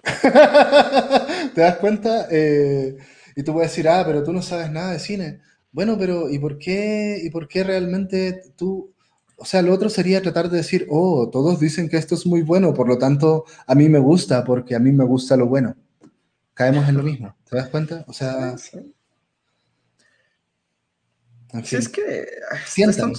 ¿Te 1.54 1.60
das 1.60 1.76
cuenta? 1.76 2.26
Eh, 2.30 2.96
y 3.36 3.42
tú 3.44 3.52
puedes 3.52 3.70
decir, 3.70 3.88
ah, 3.88 4.02
pero 4.04 4.24
tú 4.24 4.32
no 4.32 4.42
sabes 4.42 4.70
nada 4.70 4.92
de 4.92 4.98
cine. 4.98 5.40
Bueno, 5.70 5.96
pero 5.98 6.28
¿y 6.28 6.38
por 6.40 6.58
qué, 6.58 7.20
y 7.22 7.30
por 7.30 7.46
qué 7.46 7.62
realmente 7.64 8.42
tú... 8.56 8.89
O 9.42 9.46
sea, 9.46 9.62
lo 9.62 9.72
otro 9.72 9.88
sería 9.88 10.20
tratar 10.20 10.50
de 10.50 10.58
decir, 10.58 10.86
oh, 10.90 11.30
todos 11.32 11.58
dicen 11.58 11.88
que 11.88 11.96
esto 11.96 12.14
es 12.14 12.26
muy 12.26 12.42
bueno, 12.42 12.74
por 12.74 12.86
lo 12.86 12.98
tanto, 12.98 13.46
a 13.66 13.74
mí 13.74 13.88
me 13.88 13.98
gusta, 13.98 14.44
porque 14.44 14.74
a 14.74 14.78
mí 14.78 14.92
me 14.92 15.06
gusta 15.06 15.34
lo 15.34 15.46
bueno. 15.46 15.74
Caemos 16.52 16.86
en 16.86 16.98
lo 16.98 17.02
mismo, 17.02 17.34
¿te 17.48 17.56
das 17.56 17.68
cuenta? 17.68 18.04
O 18.06 18.12
sea... 18.12 18.58
Sí, 18.58 18.78
es 21.74 21.88
que... 21.88 22.26
Sientan, 22.66 23.14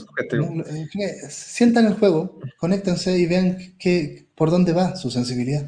sientan 1.27 1.87
el 1.87 1.95
juego, 1.95 2.39
conéctense 2.57 3.17
y 3.17 3.25
vean 3.25 3.57
que, 3.79 4.27
por 4.35 4.51
dónde 4.51 4.73
va 4.73 4.95
su 4.95 5.09
sensibilidad. 5.09 5.65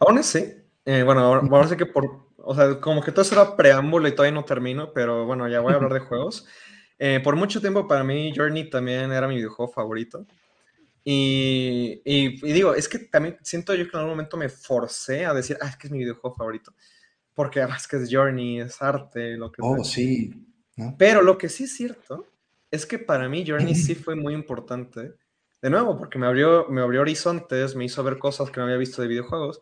Aún 0.00 0.18
así, 0.18 0.54
eh, 0.84 1.04
bueno, 1.04 1.20
ahora, 1.20 1.68
sí 1.68 1.76
que 1.76 1.86
por, 1.86 2.26
o 2.38 2.52
sea, 2.56 2.80
como 2.80 3.00
que 3.00 3.12
todo 3.12 3.22
eso 3.22 3.40
era 3.40 3.54
preámbulo 3.54 4.08
y 4.08 4.12
todavía 4.12 4.34
no 4.34 4.44
termino, 4.44 4.92
pero 4.92 5.24
bueno, 5.24 5.48
ya 5.48 5.60
voy 5.60 5.72
a 5.72 5.76
hablar 5.76 5.92
de 5.92 6.00
juegos. 6.08 6.46
Eh, 6.98 7.20
por 7.22 7.36
mucho 7.36 7.60
tiempo 7.60 7.86
para 7.86 8.02
mí 8.02 8.32
Journey 8.34 8.70
también 8.70 9.12
era 9.12 9.28
mi 9.28 9.36
videojuego 9.36 9.72
favorito. 9.72 10.26
Y, 11.04 12.02
y, 12.04 12.52
digo, 12.52 12.74
es 12.74 12.88
que 12.88 12.98
también 12.98 13.38
siento 13.42 13.74
yo 13.74 13.84
que 13.84 13.90
en 13.90 13.98
algún 13.98 14.10
momento 14.10 14.36
me 14.36 14.48
forcé 14.48 15.24
a 15.24 15.32
decir, 15.32 15.56
ah, 15.60 15.68
es 15.68 15.76
que 15.76 15.86
es 15.86 15.92
mi 15.92 16.00
videojuego 16.00 16.34
favorito. 16.34 16.74
Porque 17.32 17.60
además 17.60 17.84
ah, 17.84 17.88
que 17.90 17.96
es 17.98 18.08
Journey, 18.10 18.60
es 18.60 18.82
arte, 18.82 19.36
lo 19.36 19.52
que 19.52 19.62
Oh, 19.62 19.84
sí. 19.84 20.32
Pero 20.98 21.22
lo 21.22 21.38
que 21.38 21.48
sí 21.48 21.64
es 21.64 21.76
cierto 21.76 22.26
es 22.70 22.86
que 22.86 22.98
para 22.98 23.28
mí 23.28 23.44
Journey 23.46 23.74
sí 23.74 23.94
fue 23.94 24.16
muy 24.16 24.34
importante 24.34 25.14
de 25.62 25.70
nuevo, 25.70 25.96
porque 25.96 26.18
me 26.18 26.26
abrió, 26.26 26.66
me 26.68 26.80
abrió 26.80 27.00
horizontes, 27.00 27.74
me 27.74 27.84
hizo 27.84 28.02
ver 28.02 28.18
cosas 28.18 28.50
que 28.50 28.60
no 28.60 28.64
había 28.64 28.76
visto 28.76 29.00
de 29.00 29.08
videojuegos. 29.08 29.60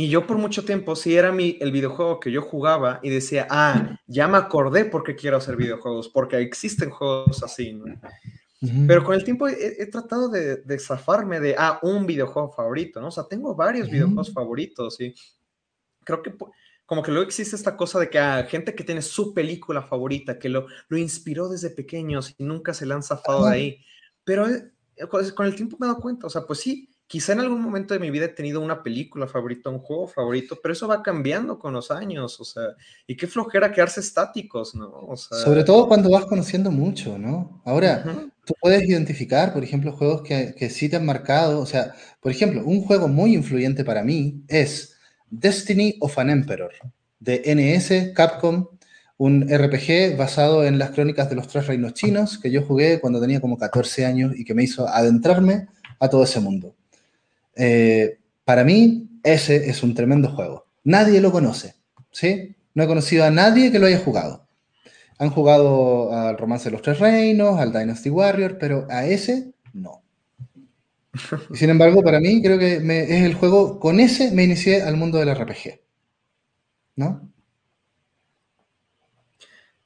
Y 0.00 0.08
yo 0.08 0.26
por 0.26 0.38
mucho 0.38 0.64
tiempo, 0.64 0.96
sí 0.96 1.14
era 1.14 1.30
mi, 1.30 1.58
el 1.60 1.72
videojuego 1.72 2.20
que 2.20 2.32
yo 2.32 2.40
jugaba 2.40 3.00
y 3.02 3.10
decía, 3.10 3.46
ah, 3.50 3.98
ya 4.06 4.28
me 4.28 4.38
acordé 4.38 4.86
por 4.86 5.02
qué 5.02 5.14
quiero 5.14 5.36
hacer 5.36 5.56
videojuegos, 5.56 6.08
porque 6.08 6.38
existen 6.38 6.88
juegos 6.88 7.42
así, 7.42 7.74
¿no? 7.74 7.84
Pero 8.86 9.04
con 9.04 9.14
el 9.14 9.24
tiempo 9.24 9.46
he, 9.46 9.86
tratado 9.88 10.30
de, 10.30 10.56
de, 10.56 10.78
zafarme 10.78 11.38
de, 11.38 11.54
ah, 11.58 11.80
un 11.82 12.06
videojuego 12.06 12.50
favorito, 12.50 12.98
¿no? 12.98 13.08
O 13.08 13.10
sea, 13.10 13.24
tengo 13.24 13.54
varios 13.54 13.90
videojuegos 13.90 14.32
favoritos 14.32 14.98
y 15.02 15.14
creo 16.02 16.22
que 16.22 16.34
como 16.86 17.02
que 17.02 17.10
luego 17.10 17.26
existe 17.26 17.54
esta 17.54 17.76
cosa 17.76 18.00
de 18.00 18.08
que 18.08 18.18
hay 18.18 18.44
ah, 18.44 18.46
gente 18.46 18.74
que 18.74 18.84
tiene 18.84 19.02
su 19.02 19.34
película 19.34 19.82
favorita, 19.82 20.38
que 20.38 20.48
lo, 20.48 20.66
lo 20.88 20.96
inspiró 20.96 21.50
desde 21.50 21.68
pequeños 21.68 22.34
y 22.38 22.44
nunca 22.44 22.72
se 22.72 22.86
le 22.86 22.94
han 22.94 23.02
zafado 23.02 23.44
de 23.44 23.52
ahí. 23.52 23.84
Pero 24.24 24.48
eh, 24.48 24.70
con 25.34 25.44
el 25.44 25.54
tiempo 25.54 25.76
me 25.78 25.86
he 25.86 25.90
dado 25.90 26.00
cuenta, 26.00 26.26
o 26.26 26.30
sea, 26.30 26.46
pues 26.46 26.60
sí, 26.60 26.89
quizá 27.10 27.32
en 27.32 27.40
algún 27.40 27.60
momento 27.60 27.92
de 27.92 27.98
mi 27.98 28.08
vida 28.08 28.26
he 28.26 28.28
tenido 28.28 28.60
una 28.60 28.84
película 28.84 29.26
favorita, 29.26 29.68
un 29.68 29.80
juego 29.80 30.06
favorito, 30.06 30.60
pero 30.62 30.72
eso 30.72 30.86
va 30.86 31.02
cambiando 31.02 31.58
con 31.58 31.72
los 31.72 31.90
años, 31.90 32.38
o 32.38 32.44
sea, 32.44 32.62
y 33.04 33.16
qué 33.16 33.26
flojera 33.26 33.72
quedarse 33.72 33.98
estáticos, 33.98 34.76
¿no? 34.76 34.92
O 35.08 35.16
sea, 35.16 35.36
Sobre 35.38 35.64
todo 35.64 35.88
cuando 35.88 36.08
vas 36.08 36.26
conociendo 36.26 36.70
mucho, 36.70 37.18
¿no? 37.18 37.62
Ahora, 37.64 38.04
tú 38.44 38.54
puedes 38.60 38.88
identificar, 38.88 39.52
por 39.52 39.64
ejemplo, 39.64 39.90
juegos 39.90 40.22
que, 40.22 40.54
que 40.56 40.70
sí 40.70 40.88
te 40.88 40.94
han 40.94 41.04
marcado, 41.04 41.58
o 41.58 41.66
sea, 41.66 41.96
por 42.20 42.30
ejemplo, 42.30 42.62
un 42.64 42.80
juego 42.82 43.08
muy 43.08 43.34
influyente 43.34 43.82
para 43.82 44.04
mí 44.04 44.44
es 44.46 44.96
Destiny 45.30 45.96
of 45.98 46.16
an 46.16 46.30
Emperor, 46.30 46.70
de 47.18 47.42
NS, 47.44 48.14
Capcom, 48.14 48.68
un 49.16 49.48
RPG 49.48 50.16
basado 50.16 50.64
en 50.64 50.78
las 50.78 50.92
crónicas 50.92 51.28
de 51.28 51.34
los 51.34 51.48
tres 51.48 51.66
reinos 51.66 51.94
chinos 51.94 52.38
que 52.38 52.52
yo 52.52 52.62
jugué 52.62 53.00
cuando 53.00 53.20
tenía 53.20 53.40
como 53.40 53.58
14 53.58 54.06
años 54.06 54.32
y 54.36 54.44
que 54.44 54.54
me 54.54 54.62
hizo 54.62 54.86
adentrarme 54.86 55.66
a 55.98 56.08
todo 56.08 56.22
ese 56.22 56.38
mundo. 56.38 56.76
Eh, 57.62 58.18
para 58.46 58.64
mí, 58.64 59.20
ese 59.22 59.68
es 59.68 59.82
un 59.82 59.94
tremendo 59.94 60.30
juego. 60.30 60.66
Nadie 60.82 61.20
lo 61.20 61.30
conoce, 61.30 61.74
¿sí? 62.10 62.56
No 62.72 62.84
he 62.84 62.86
conocido 62.86 63.24
a 63.24 63.30
nadie 63.30 63.70
que 63.70 63.78
lo 63.78 63.86
haya 63.86 63.98
jugado. 63.98 64.48
Han 65.18 65.28
jugado 65.28 66.10
al 66.16 66.38
Romance 66.38 66.64
de 66.64 66.70
los 66.70 66.80
Tres 66.80 66.98
Reinos, 66.98 67.60
al 67.60 67.70
Dynasty 67.70 68.08
Warrior, 68.08 68.56
pero 68.58 68.86
a 68.88 69.04
ese 69.04 69.52
no. 69.74 70.02
Y 71.50 71.56
sin 71.58 71.68
embargo, 71.68 72.02
para 72.02 72.18
mí 72.18 72.40
creo 72.42 72.58
que 72.58 72.76
es 72.76 73.22
el 73.24 73.34
juego, 73.34 73.78
con 73.78 74.00
ese 74.00 74.30
me 74.30 74.44
inicié 74.44 74.82
al 74.82 74.96
mundo 74.96 75.18
del 75.18 75.34
RPG. 75.34 75.80
¿No? 76.96 77.30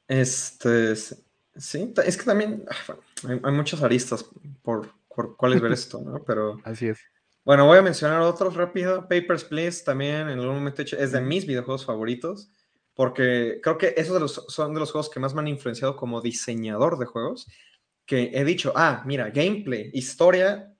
Este, 0.06 0.94
sí, 0.94 1.92
es 2.06 2.16
que 2.16 2.24
también 2.24 2.64
ah, 2.70 2.94
hay, 3.28 3.52
muchas 3.52 3.82
aristas 3.82 4.24
por, 4.62 4.92
por 5.12 5.36
cuáles 5.36 5.60
ver 5.60 5.72
esto, 5.72 6.00
¿no? 6.00 6.22
Pero... 6.22 6.60
Así 6.62 6.86
es. 6.86 6.98
Bueno, 7.44 7.66
voy 7.66 7.76
a 7.76 7.82
mencionar 7.82 8.22
otros 8.22 8.54
rápido. 8.54 9.02
Papers, 9.02 9.44
Please 9.44 9.84
también 9.84 10.30
en 10.30 10.38
algún 10.38 10.56
momento 10.56 10.82
es 10.82 11.12
de 11.12 11.20
mis 11.20 11.46
videojuegos 11.46 11.84
favoritos, 11.84 12.50
porque 12.94 13.60
creo 13.62 13.76
que 13.76 13.92
esos 13.98 14.14
de 14.14 14.20
los, 14.20 14.46
son 14.48 14.72
de 14.72 14.80
los 14.80 14.90
juegos 14.90 15.10
que 15.10 15.20
más 15.20 15.34
me 15.34 15.40
han 15.40 15.48
influenciado 15.48 15.94
como 15.94 16.22
diseñador 16.22 16.98
de 16.98 17.04
juegos, 17.04 17.46
que 18.06 18.30
he 18.32 18.44
dicho, 18.44 18.72
ah, 18.76 19.02
mira, 19.04 19.28
gameplay, 19.28 19.90
historia, 19.92 20.74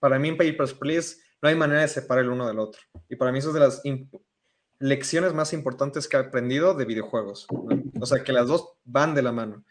para 0.00 0.18
mí 0.18 0.28
en 0.28 0.36
Papers, 0.36 0.74
Please 0.74 1.18
no 1.40 1.48
hay 1.48 1.54
manera 1.54 1.82
de 1.82 1.88
separar 1.88 2.24
el 2.24 2.30
uno 2.30 2.48
del 2.48 2.58
otro. 2.58 2.80
Y 3.08 3.14
para 3.14 3.30
mí 3.30 3.38
eso 3.38 3.48
es 3.48 3.54
de 3.54 3.60
las 3.60 3.82
lecciones 4.80 5.34
más 5.34 5.52
importantes 5.52 6.08
que 6.08 6.16
he 6.16 6.20
aprendido 6.20 6.74
de 6.74 6.84
videojuegos. 6.84 7.46
O 8.00 8.06
sea, 8.06 8.24
que 8.24 8.32
las 8.32 8.48
dos 8.48 8.72
van 8.84 9.14
de 9.14 9.22
la 9.22 9.30
mano. 9.30 9.64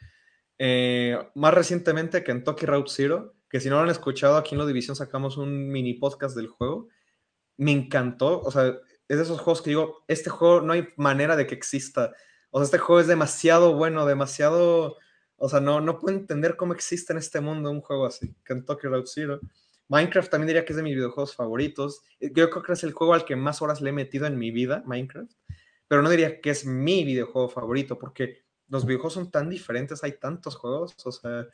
Eh, 0.58 1.18
más 1.36 1.54
recientemente 1.54 2.24
que 2.24 2.32
en 2.32 2.38
Kentucky 2.38 2.66
Route 2.66 2.90
Zero, 2.90 3.37
que 3.50 3.60
si 3.60 3.70
no 3.70 3.76
lo 3.76 3.84
han 3.84 3.90
escuchado, 3.90 4.38
aquí 4.38 4.56
en 4.56 4.60
la 4.60 4.66
división 4.66 4.96
sacamos 4.96 5.38
un 5.38 5.70
mini 5.70 5.94
podcast 5.94 6.36
del 6.36 6.48
juego. 6.48 6.90
Me 7.58 7.72
encantó. 7.72 8.42
O 8.42 8.52
sea, 8.52 8.78
es 9.08 9.18
de 9.18 9.24
esos 9.24 9.40
juegos 9.40 9.62
que 9.62 9.72
digo, 9.72 10.04
este 10.08 10.30
juego 10.30 10.62
no 10.62 10.74
hay 10.74 10.88
manera 10.98 11.36
de 11.36 11.48
que 11.48 11.56
exista. 11.56 12.14
O 12.52 12.60
sea, 12.60 12.66
este 12.66 12.78
juego 12.78 13.00
es 13.00 13.08
demasiado 13.08 13.74
bueno, 13.76 14.06
demasiado... 14.06 14.98
O 15.38 15.50
sea, 15.50 15.60
no, 15.60 15.82
no 15.82 16.00
puedo 16.00 16.18
entender 16.18 16.56
cómo 16.56 16.74
existe 16.74 17.14
en 17.14 17.20
este 17.20 17.42
mundo 17.42 17.70
un 17.70 17.82
juego 17.82 18.06
así. 18.08 18.36
Kentucky 18.44 18.88
Route 18.88 19.10
Zero. 19.14 19.40
Minecraft 19.88 20.30
también 20.30 20.48
diría 20.48 20.66
que 20.66 20.74
es 20.74 20.78
de 20.78 20.84
mis 20.84 20.96
videojuegos 20.96 21.36
favoritos. 21.36 22.02
Eh, 22.20 22.32
yo 22.34 22.50
creo 22.50 22.64
que 22.64 22.74
es 22.74 22.84
el 22.84 22.92
juego 22.92 23.14
al 23.14 23.24
que 23.24 23.36
más 23.36 23.62
horas 23.62 23.82
le 23.82 23.92
he 23.92 23.94
metido 23.94 24.26
en 24.26 24.38
mi 24.38 24.52
vida, 24.52 24.84
Minecraft. 24.86 25.32
Pero 25.88 26.02
no 26.02 26.10
diría 26.10 26.42
que 26.42 26.50
es 26.50 26.66
mi 26.66 27.06
videojuego 27.06 27.48
favorito, 27.50 27.98
porque 27.98 28.44
los 28.68 28.86
videojuegos 28.86 29.14
son 29.14 29.32
tan 29.32 29.50
diferentes, 29.50 30.04
hay 30.04 30.14
tantos 30.14 30.56
juegos, 30.56 30.96
o 31.06 31.12
sea, 31.12 31.48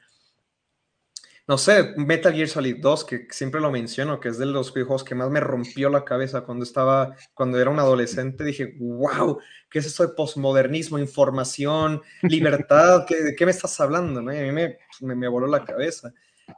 no 1.46 1.58
sé, 1.58 1.94
Metal 1.98 2.34
Gear 2.34 2.48
Solid 2.48 2.78
2, 2.80 3.04
que 3.04 3.28
siempre 3.30 3.60
lo 3.60 3.70
menciono, 3.70 4.20
que 4.20 4.30
es 4.30 4.38
de 4.38 4.46
los 4.46 4.74
videojuegos 4.74 5.04
que 5.04 5.16
más 5.16 5.30
me 5.30 5.42
rompió 5.42 5.90
la 5.90 6.06
cabeza 6.06 6.42
cuando 6.42 6.64
estaba, 6.64 7.16
cuando 7.34 7.60
era 7.60 7.70
un 7.70 7.80
adolescente, 7.80 8.46
dije, 8.46 8.76
wow, 8.80 9.40
¿qué 9.70 9.80
es 9.80 9.86
esto 9.86 10.08
de 10.08 10.14
posmodernismo, 10.14 11.00
información, 11.00 12.02
libertad? 12.22 13.06
¿De 13.08 13.36
qué 13.36 13.46
me 13.46 13.52
estás 13.52 13.80
hablando? 13.82 14.22
¿no? 14.22 14.32
a 14.32 14.36
mí 14.36 14.52
me, 14.52 14.78
me 15.02 15.28
voló 15.28 15.48
la 15.48 15.66
cabeza. 15.66 16.14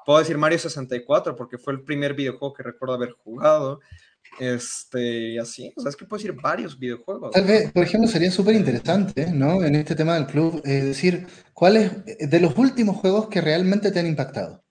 Puedo 0.05 0.19
decir 0.19 0.37
Mario 0.37 0.59
64 0.59 1.35
porque 1.35 1.57
fue 1.57 1.73
el 1.73 1.83
primer 1.83 2.13
videojuego 2.13 2.53
que 2.53 2.63
recuerdo 2.63 2.95
haber 2.95 3.11
jugado. 3.11 3.79
Este, 4.39 5.29
y 5.29 5.37
así, 5.37 5.71
o 5.77 5.81
sea, 5.81 5.89
es 5.89 5.95
que 5.95 6.05
puedo 6.05 6.21
decir 6.21 6.39
varios 6.39 6.77
videojuegos. 6.77 7.31
Tal 7.31 7.45
vez, 7.45 7.71
por 7.71 7.83
ejemplo, 7.83 8.09
sería 8.09 8.31
súper 8.31 8.55
interesante, 8.55 9.31
¿no? 9.31 9.63
En 9.63 9.75
este 9.75 9.95
tema 9.95 10.15
del 10.15 10.25
club, 10.25 10.61
eh, 10.65 10.81
decir, 10.81 11.27
¿cuáles 11.53 11.91
de 12.05 12.39
los 12.39 12.57
últimos 12.57 12.97
juegos 12.97 13.29
que 13.29 13.39
realmente 13.39 13.91
te 13.91 13.99
han 13.99 14.07
impactado? 14.07 14.64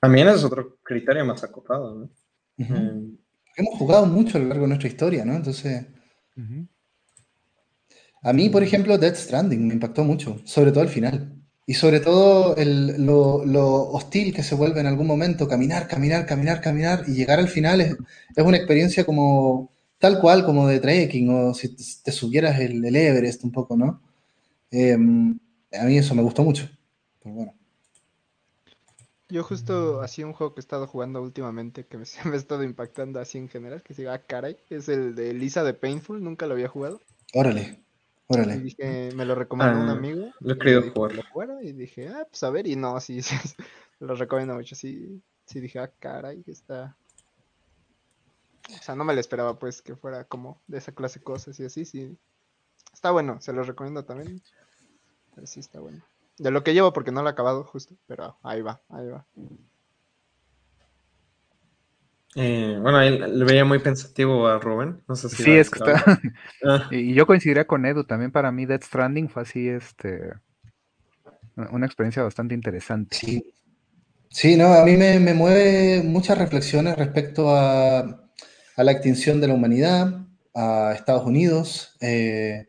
También 0.00 0.28
es 0.28 0.44
otro 0.44 0.78
criterio 0.82 1.24
más 1.24 1.42
acotado, 1.42 1.94
¿no? 1.94 2.10
Eh, 2.58 3.18
Hemos 3.56 3.74
jugado 3.74 4.06
mucho 4.06 4.38
a 4.38 4.40
lo 4.40 4.48
largo 4.48 4.62
de 4.62 4.68
nuestra 4.68 4.88
historia, 4.88 5.24
¿no? 5.24 5.34
Entonces, 5.34 5.86
a 8.22 8.32
mí, 8.32 8.48
por 8.48 8.62
ejemplo, 8.62 8.98
Dead 8.98 9.14
Stranding 9.14 9.66
me 9.66 9.74
impactó 9.74 10.04
mucho, 10.04 10.40
sobre 10.44 10.70
todo 10.70 10.82
al 10.82 10.88
final. 10.88 11.34
Y 11.66 11.74
sobre 11.74 12.00
todo 12.00 12.54
lo, 12.56 13.90
hostil 13.90 14.32
que 14.32 14.42
se 14.42 14.54
vuelve 14.54 14.80
en 14.80 14.86
algún 14.86 15.06
momento, 15.06 15.48
caminar, 15.48 15.86
caminar, 15.88 16.24
caminar, 16.24 16.60
caminar, 16.60 17.04
y 17.06 17.12
llegar 17.12 17.40
al 17.40 17.48
final 17.48 17.80
es, 17.80 17.96
una 18.36 18.56
experiencia 18.56 19.04
como 19.04 19.70
tal 19.98 20.20
cual 20.20 20.44
como 20.44 20.68
de 20.68 20.80
trekking, 20.80 21.28
o 21.30 21.54
si 21.54 21.74
te 22.02 22.12
subieras 22.12 22.58
el, 22.60 22.84
Everest 22.84 23.44
un 23.44 23.52
poco, 23.52 23.76
¿no? 23.76 24.00
Em, 24.70 25.38
a 25.72 25.84
mí 25.84 25.98
eso 25.98 26.14
me 26.14 26.22
gustó 26.22 26.44
mucho. 26.44 26.68
Pero 27.22 27.34
bueno. 27.34 27.57
Yo 29.30 29.44
justo 29.44 30.00
así 30.00 30.24
un 30.24 30.32
juego 30.32 30.54
que 30.54 30.60
he 30.60 30.62
estado 30.62 30.86
jugando 30.86 31.20
últimamente 31.22 31.86
que 31.86 31.98
me, 31.98 32.04
me 32.24 32.32
ha 32.32 32.36
estado 32.36 32.62
impactando 32.62 33.20
así 33.20 33.38
en 33.38 33.48
general, 33.48 33.82
que 33.82 33.94
se 33.94 34.04
llama 34.04 34.18
Caray, 34.18 34.58
es 34.70 34.88
el 34.88 35.14
de 35.14 35.34
Lisa 35.34 35.64
de 35.64 35.74
Painful, 35.74 36.22
nunca 36.22 36.46
lo 36.46 36.54
había 36.54 36.68
jugado. 36.68 37.00
Órale. 37.34 37.82
Órale. 38.28 38.58
dije, 38.58 39.10
me 39.14 39.24
lo 39.24 39.34
recomendó 39.34 39.80
un 39.80 39.88
ah, 39.88 39.92
amigo. 39.92 40.30
Lo 40.40 40.52
he 40.52 40.58
querido 40.58 40.82
jugar. 40.92 41.12
y 41.62 41.72
dije, 41.72 42.08
ah, 42.08 42.26
pues 42.28 42.42
a 42.42 42.50
ver, 42.50 42.66
y 42.66 42.76
no, 42.76 43.00
sí, 43.00 43.22
sí, 43.22 43.34
lo 44.00 44.14
recomiendo 44.14 44.54
mucho. 44.54 44.74
Sí, 44.74 45.22
sí 45.46 45.60
dije, 45.60 45.78
ah, 45.78 45.90
caray, 45.98 46.44
está. 46.46 46.96
O 48.68 48.82
sea, 48.82 48.94
no 48.94 49.04
me 49.04 49.14
lo 49.14 49.20
esperaba, 49.20 49.58
pues, 49.58 49.80
que 49.80 49.96
fuera 49.96 50.24
como 50.24 50.60
de 50.66 50.76
esa 50.76 50.92
clase 50.92 51.20
de 51.20 51.24
cosas 51.24 51.58
y 51.58 51.64
así, 51.64 51.86
sí. 51.86 52.18
Está 52.92 53.10
bueno, 53.12 53.40
se 53.40 53.54
lo 53.54 53.62
recomiendo 53.62 54.04
también. 54.04 54.42
Pero 55.34 55.46
sí 55.46 55.60
está 55.60 55.80
bueno. 55.80 56.04
De 56.38 56.50
lo 56.50 56.62
que 56.62 56.74
llevo, 56.74 56.92
porque 56.92 57.10
no 57.10 57.22
lo 57.22 57.28
he 57.28 57.32
acabado 57.32 57.64
justo, 57.64 57.96
pero 58.06 58.38
ahí 58.42 58.62
va, 58.62 58.80
ahí 58.88 59.08
va. 59.08 59.26
Eh, 62.34 62.78
bueno, 62.80 63.00
le 63.00 63.44
veía 63.44 63.64
muy 63.64 63.80
pensativo 63.80 64.46
a 64.46 64.58
Rubén. 64.58 65.02
No 65.08 65.16
sé 65.16 65.28
si. 65.28 65.42
Sí, 65.42 65.50
es 65.52 65.70
que 65.70 65.78
está. 65.78 66.20
Ah. 66.64 66.88
y 66.92 67.14
yo 67.14 67.26
coincidiría 67.26 67.66
con 67.66 67.84
Edu. 67.84 68.04
También 68.04 68.30
para 68.30 68.52
mí, 68.52 68.66
Death 68.66 68.84
Stranding 68.84 69.28
fue 69.28 69.42
así, 69.42 69.68
este. 69.68 70.32
Una 71.72 71.86
experiencia 71.86 72.22
bastante 72.22 72.54
interesante. 72.54 73.16
Sí. 73.16 73.52
Sí, 74.30 74.56
no, 74.56 74.74
a 74.74 74.84
mí 74.84 74.96
me, 74.96 75.18
mueve 75.34 76.02
muchas 76.04 76.38
reflexiones 76.38 76.96
respecto 76.96 77.56
a, 77.56 78.00
a, 78.00 78.84
la 78.84 78.92
extinción 78.92 79.40
de 79.40 79.48
la 79.48 79.54
humanidad, 79.54 80.26
a 80.54 80.92
Estados 80.94 81.24
Unidos, 81.24 81.96
eh, 82.00 82.68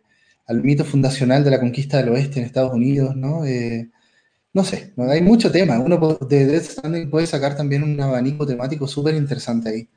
al 0.50 0.64
mito 0.64 0.84
fundacional 0.84 1.44
de 1.44 1.52
la 1.52 1.60
conquista 1.60 1.98
del 1.98 2.10
oeste 2.10 2.40
en 2.40 2.46
Estados 2.46 2.74
Unidos, 2.74 3.16
¿no? 3.16 3.46
Eh, 3.46 3.92
no 4.52 4.64
sé, 4.64 4.94
hay 4.98 5.22
mucho 5.22 5.52
tema. 5.52 5.80
Uno 5.80 6.18
de 6.28 6.46
Death 6.48 6.64
Stranding 6.64 7.10
puede 7.10 7.28
sacar 7.28 7.56
también 7.56 7.84
un 7.84 8.02
abanico 8.02 8.48
temático 8.48 8.88
súper 8.88 9.14
interesante 9.14 9.70
ahí. 9.70 9.90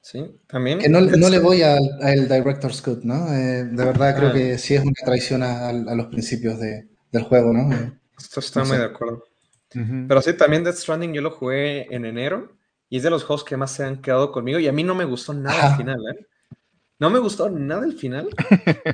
Sí, 0.00 0.24
también. 0.46 0.78
Que 0.78 0.88
no, 0.88 1.00
le 1.00 1.38
voy 1.40 1.62
al, 1.62 2.28
Director's 2.28 2.80
Cut, 2.80 3.02
¿no? 3.02 3.26
Eh, 3.34 3.64
de 3.64 3.84
verdad 3.84 4.16
creo 4.16 4.28
ah. 4.28 4.32
que 4.32 4.56
sí 4.56 4.76
es 4.76 4.82
una 4.82 4.92
traición 5.04 5.42
a, 5.42 5.72
los 5.72 6.06
principios 6.06 6.60
del 6.60 7.22
juego, 7.24 7.52
¿no? 7.52 7.74
Eh, 7.74 7.92
Esto 8.16 8.38
está 8.38 8.62
muy 8.62 8.76
de 8.78 8.84
acuerdo. 8.84 9.24
Pero 9.72 10.22
sí, 10.22 10.32
también 10.34 10.62
Death 10.62 10.76
Stranding 10.76 11.12
yo 11.12 11.22
lo 11.22 11.32
jugué 11.32 11.92
en 11.92 12.04
enero 12.04 12.56
y 12.88 12.98
es 12.98 13.02
de 13.02 13.10
los 13.10 13.24
juegos 13.24 13.42
que 13.42 13.56
más 13.56 13.72
se 13.72 13.82
han 13.82 14.00
quedado 14.00 14.30
conmigo 14.30 14.60
y 14.60 14.68
a 14.68 14.72
mí 14.72 14.84
no 14.84 14.94
me 14.94 15.04
gustó 15.04 15.34
nada 15.34 15.72
al 15.72 15.76
final, 15.76 15.98
¿eh? 16.14 16.26
No 16.98 17.10
me 17.10 17.18
gustó 17.18 17.50
nada 17.50 17.84
el 17.84 17.92
final. 17.92 18.28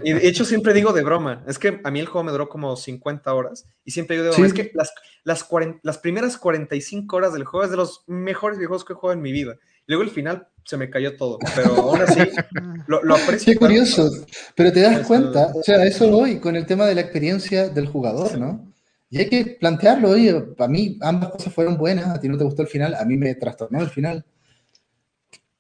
Y 0.03 0.13
de 0.13 0.27
hecho 0.27 0.45
siempre 0.45 0.75
digo 0.75 0.93
de 0.93 1.03
broma, 1.03 1.45
es 1.47 1.59
que 1.59 1.81
a 1.85 1.91
mí 1.91 2.01
el 2.01 2.07
juego 2.07 2.25
me 2.25 2.33
duró 2.33 2.49
como 2.49 2.75
50 2.77 3.33
horas 3.33 3.67
y 3.85 3.93
siempre 3.93 4.17
digo 4.17 4.25
de 4.25 4.31
broma, 4.33 4.47
es 4.47 4.55
que 4.55 4.73
las, 4.75 4.93
las, 5.23 5.49
las 5.83 5.99
primeras 5.99 6.37
45 6.37 7.17
horas 7.17 7.33
del 7.33 7.45
juego 7.45 7.65
es 7.65 7.71
de 7.71 7.77
los 7.77 8.03
mejores 8.09 8.59
videojuegos 8.59 8.85
que 8.85 8.93
he 8.93 8.97
jugado 8.97 9.17
en 9.17 9.23
mi 9.23 9.31
vida. 9.31 9.57
Luego 9.87 10.03
el 10.03 10.11
final 10.11 10.49
se 10.65 10.77
me 10.77 10.91
cayó 10.91 11.17
todo, 11.17 11.39
pero 11.55 11.75
aún 11.75 12.01
así 12.01 12.21
lo, 12.87 13.03
lo 13.03 13.15
aprecio. 13.15 13.53
Qué 13.53 13.59
curioso, 13.59 14.11
pero 14.57 14.73
te 14.73 14.81
das 14.81 15.07
cuenta, 15.07 15.53
o 15.55 15.63
sea, 15.63 15.85
eso 15.85 16.09
voy 16.11 16.39
con 16.39 16.57
el 16.57 16.67
tema 16.67 16.87
de 16.87 16.95
la 16.95 17.01
experiencia 17.03 17.69
del 17.69 17.87
jugador, 17.87 18.39
¿no? 18.39 18.73
Y 19.11 19.19
hay 19.19 19.29
que 19.29 19.45
plantearlo, 19.61 20.11
oye, 20.11 20.33
para 20.57 20.69
mí 20.69 20.99
ambas 21.03 21.31
cosas 21.31 21.53
fueron 21.53 21.77
buenas, 21.77 22.07
a 22.07 22.19
ti 22.19 22.29
no 22.29 22.39
te 22.39 22.45
gustó 22.45 22.63
el 22.63 22.69
final, 22.69 22.95
a 22.95 23.05
mí 23.05 23.17
me 23.17 23.35
trastornó 23.35 23.81
el 23.81 23.91
final. 23.91 24.25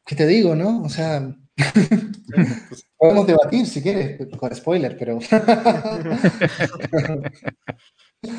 ¿Qué 0.06 0.16
te 0.16 0.26
digo, 0.26 0.54
no? 0.54 0.82
O 0.82 0.88
sea, 0.88 1.36
Podemos 2.98 3.26
debatir 3.26 3.66
si 3.66 3.82
quieres, 3.82 4.26
con 4.38 4.54
spoiler, 4.54 4.96
pero. 4.98 5.14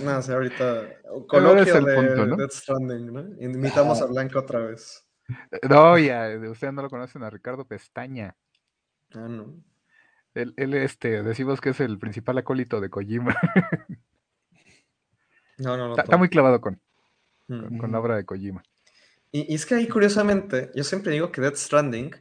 no 0.03 0.21
sé, 0.21 0.33
ahorita. 0.33 1.01
Coloquio 1.27 1.81
de 1.81 1.95
punto, 1.95 2.35
Death 2.37 2.51
Stranding, 2.51 3.13
¿no? 3.13 3.21
Invitamos 3.39 4.01
a 4.01 4.05
Blanco 4.05 4.39
otra 4.39 4.59
vez. 4.59 5.05
No, 5.69 5.97
ya, 5.97 6.37
ustedes 6.49 6.73
no 6.73 6.81
lo 6.81 6.89
conocen 6.89 7.23
a 7.23 7.29
Ricardo 7.29 7.65
Pestaña. 7.65 8.35
Ah, 9.13 9.27
no. 9.29 9.63
Él, 10.33 10.53
él, 10.57 10.73
este, 10.73 11.21
decimos 11.21 11.61
que 11.61 11.69
es 11.69 11.79
el 11.79 11.99
principal 11.99 12.39
acólito 12.39 12.81
de 12.81 12.89
Kojima. 12.89 13.35
No, 15.59 15.77
no, 15.77 15.89
no. 15.89 15.95
Está, 15.95 16.17
muy 16.17 16.29
clavado 16.29 16.59
con, 16.59 16.81
con, 17.47 17.91
la 17.91 17.99
obra 17.99 18.15
de 18.15 18.25
Kojima. 18.25 18.63
Y, 19.31 19.51
y, 19.51 19.55
es 19.55 19.67
que 19.67 19.75
ahí, 19.75 19.87
curiosamente, 19.87 20.71
yo 20.73 20.83
siempre 20.83 21.13
digo 21.13 21.31
que 21.31 21.41
Death 21.41 21.57
Stranding 21.57 22.15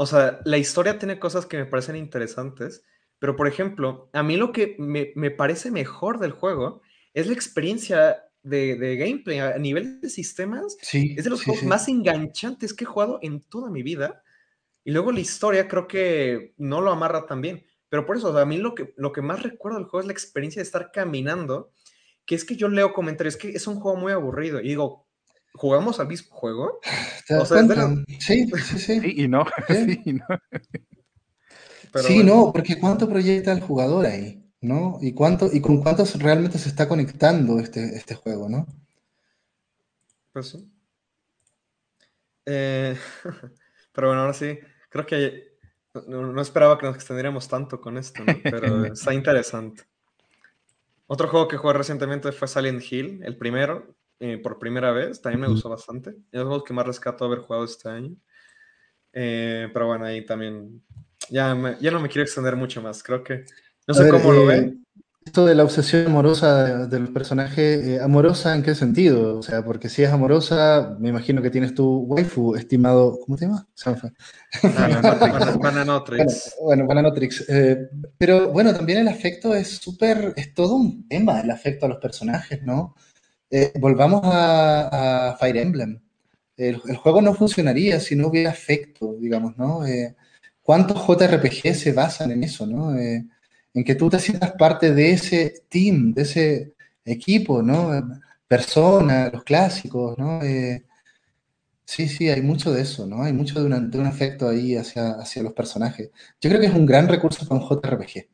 o 0.00 0.06
sea, 0.06 0.40
la 0.46 0.56
historia 0.56 0.98
tiene 0.98 1.18
cosas 1.18 1.44
que 1.44 1.58
me 1.58 1.66
parecen 1.66 1.94
interesantes, 1.94 2.82
pero 3.18 3.36
por 3.36 3.46
ejemplo, 3.46 4.08
a 4.14 4.22
mí 4.22 4.38
lo 4.38 4.50
que 4.50 4.74
me, 4.78 5.30
parece 5.30 5.70
mejor 5.70 6.18
del 6.18 6.32
juego 6.32 6.80
es 7.12 7.26
la 7.26 7.34
experiencia 7.34 8.24
de, 8.42 8.96
gameplay 8.96 9.40
a 9.40 9.58
nivel 9.58 10.00
de 10.00 10.08
sistemas. 10.08 10.78
Sí, 10.80 11.14
es 11.18 11.24
de 11.24 11.28
los 11.28 11.44
juegos 11.44 11.64
más 11.64 11.86
enganchantes 11.86 12.72
que 12.72 12.84
he 12.84 12.86
jugado 12.86 13.18
en 13.20 13.42
toda 13.42 13.68
mi 13.68 13.82
vida. 13.82 14.22
Y 14.84 14.92
luego 14.92 15.12
la 15.12 15.20
historia 15.20 15.68
creo 15.68 15.86
que 15.86 16.54
no 16.56 16.80
lo 16.80 16.92
amarra 16.92 17.26
tan 17.26 17.42
bien. 17.42 17.66
Pero 17.90 18.06
por 18.06 18.16
eso, 18.16 18.34
a 18.38 18.46
mí 18.46 18.56
lo 18.56 18.74
que, 18.74 18.94
lo 18.96 19.12
que 19.12 19.20
más 19.20 19.42
recuerdo 19.42 19.76
del 19.76 19.86
juego 19.86 20.00
es 20.00 20.06
la 20.06 20.14
experiencia 20.14 20.60
de 20.60 20.64
estar 20.64 20.92
caminando, 20.92 21.72
que 22.24 22.36
es 22.36 22.46
que 22.46 22.56
yo 22.56 22.68
leo 22.68 22.94
comentarios, 22.94 23.36
que 23.36 23.50
es 23.50 23.66
un 23.66 23.78
juego 23.78 23.98
muy 23.98 24.12
aburrido. 24.12 24.60
Y 24.60 24.68
digo, 24.68 25.09
¿Jugamos 25.54 26.00
al 26.00 26.08
mismo 26.08 26.34
juego? 26.34 26.80
Sí, 28.18 28.46
sí, 28.46 28.78
sí. 28.78 29.14
y 29.16 29.28
no. 29.28 29.44
Sí, 29.68 30.02
y 30.04 30.12
no. 30.14 30.24
sí, 31.94 32.24
no, 32.24 32.52
porque 32.52 32.78
¿cuánto 32.78 33.08
proyecta 33.08 33.52
el 33.52 33.60
jugador 33.60 34.06
ahí? 34.06 34.44
¿No? 34.60 34.98
¿Y, 35.00 35.14
cuánto, 35.14 35.48
y 35.52 35.60
con 35.60 35.80
cuántos 35.80 36.20
realmente 36.20 36.58
se 36.58 36.68
está 36.68 36.88
conectando 36.88 37.60
este, 37.60 37.96
este 37.96 38.16
juego, 38.16 38.48
¿no? 38.48 38.66
Pues 40.32 40.48
sí. 40.48 40.70
Eh, 42.46 42.96
pero 43.92 44.08
bueno, 44.08 44.22
ahora 44.22 44.34
sí, 44.34 44.58
creo 44.88 45.06
que 45.06 45.50
no, 46.06 46.40
esperaba 46.40 46.78
que 46.78 46.86
nos 46.86 46.96
extendiéramos 46.96 47.48
tanto 47.48 47.80
con 47.80 47.96
esto, 47.96 48.24
¿no? 48.24 48.34
Pero 48.42 48.84
está 48.92 49.14
interesante. 49.14 49.84
Otro 51.06 51.28
juego 51.28 51.48
que 51.48 51.56
jugué 51.56 51.74
recientemente 51.74 52.30
fue 52.32 52.48
Silent 52.48 52.82
Hill, 52.90 53.22
el 53.24 53.36
primero. 53.36 53.96
Eh, 54.22 54.36
por 54.36 54.58
primera 54.58 54.92
vez. 54.92 55.22
También 55.22 55.40
me 55.40 55.48
gustó 55.48 55.70
bastante. 55.70 56.10
Es 56.30 56.42
juegos 56.42 56.64
que 56.64 56.74
más 56.74 56.86
rescato 56.86 57.24
haber 57.24 57.38
jugado 57.38 57.64
este 57.64 57.88
año. 57.88 58.14
Eh, 59.14 59.68
pero 59.72 59.86
bueno, 59.86 60.04
ahí 60.04 60.26
también. 60.26 60.82
Ya, 61.30 61.56
ya 61.80 61.90
no 61.90 62.00
me 62.00 62.08
quiero 62.08 62.22
extender 62.22 62.54
mucho 62.54 62.82
más. 62.82 63.02
Creo 63.02 63.24
que. 63.24 63.46
No 63.88 63.94
sé 63.94 64.08
cómo 64.10 64.30
lo 64.32 64.44
ven. 64.44 64.84
Eh, 64.84 65.02
esto 65.24 65.46
de 65.46 65.54
la 65.54 65.64
obsesión 65.64 66.06
amorosa 66.06 66.86
del 66.86 67.12
personaje, 67.12 68.00
¿amorosa 68.00 68.54
en 68.54 68.62
qué 68.62 68.74
sentido? 68.74 69.38
O 69.38 69.42
sea, 69.42 69.62
porque 69.64 69.88
si 69.88 70.02
es 70.02 70.10
amorosa, 70.10 70.96
me 70.98 71.10
imagino 71.10 71.40
que 71.40 71.50
tienes 71.50 71.74
tu 71.74 72.00
waifu, 72.00 72.56
estimado. 72.56 73.18
¿Cómo 73.20 73.36
te 73.36 73.46
llama? 73.46 73.66
Ah, 73.84 75.56
Bananotrix. 75.62 76.56
Bueno, 76.62 76.86
Bananotrix. 76.86 77.46
pero 78.18 78.50
bueno, 78.50 78.74
también 78.74 78.98
el 78.98 79.08
afecto 79.08 79.54
es 79.54 79.78
súper. 79.78 80.34
Es 80.36 80.52
todo 80.52 80.74
un 80.74 81.08
tema, 81.08 81.40
el 81.40 81.50
afecto 81.50 81.86
a 81.86 81.88
los 81.88 81.98
personajes, 81.98 82.62
¿no? 82.62 82.94
Eh, 83.50 83.72
volvamos 83.80 84.22
a, 84.24 85.36
Fire 85.38 85.56
Emblem. 85.56 86.00
El, 86.56 86.76
juego 86.78 87.20
no 87.22 87.34
funcionaría 87.34 87.98
si 88.00 88.14
no 88.16 88.28
hubiera 88.28 88.50
afecto, 88.50 89.14
digamos, 89.18 89.56
¿no? 89.58 89.84
Eh, 89.86 90.14
¿Cuántos 90.62 90.98
JRPG 91.06 91.74
se 91.74 91.92
basan 91.92 92.30
en 92.32 92.44
eso, 92.44 92.66
¿no? 92.66 92.96
Eh, 92.96 93.26
en 93.74 93.84
que 93.84 93.94
tú 93.94 94.08
te 94.10 94.18
sientas 94.20 94.52
parte 94.52 94.94
de 94.94 95.12
ese 95.12 95.64
team, 95.68 96.12
de 96.12 96.22
ese 96.22 96.74
equipo, 97.04 97.62
¿no? 97.62 98.20
Persona, 98.46 99.30
los 99.32 99.44
clásicos, 99.44 100.18
¿no? 100.18 100.40
sí, 101.84 102.08
sí, 102.08 102.28
hay 102.28 102.42
mucho 102.42 102.72
de 102.72 102.82
eso, 102.82 103.06
¿no? 103.06 103.22
Hay 103.24 103.32
mucho 103.32 103.60
de, 103.60 103.66
un 103.66 104.06
afecto 104.06 104.48
ahí 104.48 104.76
hacia, 104.76 105.12
hacia 105.12 105.42
los 105.42 105.52
personajes. 105.52 106.10
Yo 106.40 106.50
creo 106.50 106.60
que 106.60 106.66
es 106.68 106.74
un 106.74 106.86
gran 106.86 107.08
recurso 107.08 107.46
para 107.46 107.60
un 107.60 107.68
JRPG. 107.68 108.28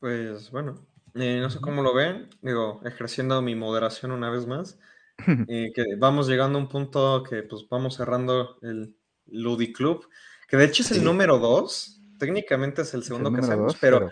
Pues 0.00 0.50
bueno, 0.50 0.87
eh, 1.18 1.40
no 1.40 1.50
sé 1.50 1.60
cómo 1.60 1.82
lo 1.82 1.94
ven, 1.94 2.28
digo, 2.42 2.80
ejerciendo 2.84 3.40
mi 3.42 3.54
moderación 3.54 4.12
una 4.12 4.30
vez 4.30 4.46
más, 4.46 4.78
eh, 5.48 5.72
que 5.74 5.84
vamos 5.98 6.28
llegando 6.28 6.58
a 6.58 6.62
un 6.62 6.68
punto 6.68 7.22
que 7.22 7.42
pues 7.42 7.66
vamos 7.68 7.96
cerrando 7.96 8.58
el 8.62 8.96
Ludiclub, 9.26 10.08
que 10.48 10.56
de 10.56 10.64
hecho 10.64 10.82
es 10.82 10.92
el 10.92 11.04
número 11.04 11.38
dos, 11.38 12.00
técnicamente 12.18 12.82
es 12.82 12.94
el 12.94 13.02
segundo 13.02 13.32
que 13.32 13.40
hacemos, 13.40 13.76
pero, 13.80 14.10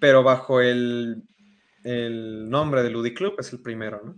pero, 0.00 0.22
bajo 0.22 0.60
el, 0.60 1.22
el 1.82 2.48
nombre 2.48 2.82
de 2.82 2.90
Ludiclub 2.90 3.34
es 3.38 3.52
el 3.52 3.60
primero, 3.60 4.00
¿no? 4.04 4.16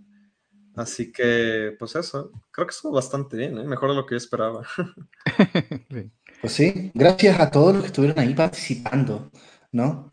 Así 0.76 1.10
que, 1.10 1.74
pues 1.78 1.96
eso, 1.96 2.30
creo 2.50 2.66
que 2.66 2.72
estuvo 2.72 2.92
bastante 2.92 3.36
bien, 3.36 3.56
¿eh? 3.56 3.64
mejor 3.64 3.90
de 3.90 3.96
lo 3.96 4.04
que 4.04 4.14
yo 4.14 4.18
esperaba. 4.18 4.66
Pues 6.40 6.52
sí, 6.52 6.90
gracias 6.94 7.40
a 7.40 7.50
todos 7.50 7.72
los 7.72 7.82
que 7.82 7.86
estuvieron 7.86 8.18
ahí 8.18 8.34
participando, 8.34 9.30
¿no? 9.72 10.10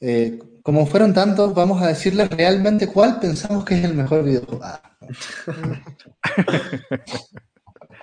Eh, 0.00 0.38
como 0.68 0.84
fueron 0.84 1.14
tantos, 1.14 1.54
vamos 1.54 1.80
a 1.80 1.86
decirles 1.86 2.28
realmente 2.28 2.88
cuál 2.88 3.18
pensamos 3.18 3.64
que 3.64 3.78
es 3.78 3.84
el 3.84 3.94
mejor 3.94 4.22
videojuego. 4.22 4.62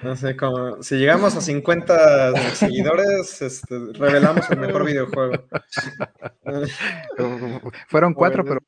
No. 0.01 0.15
sé, 0.15 0.35
como 0.35 0.81
si 0.83 0.97
llegamos 0.97 1.35
a 1.35 1.41
50 1.41 2.55
seguidores, 2.55 3.41
este, 3.41 3.75
revelamos 3.93 4.47
el 4.49 4.59
mejor 4.59 4.85
videojuego. 4.85 5.45
Fueron 7.87 8.13
cuatro, 8.13 8.43
pero 8.43 8.59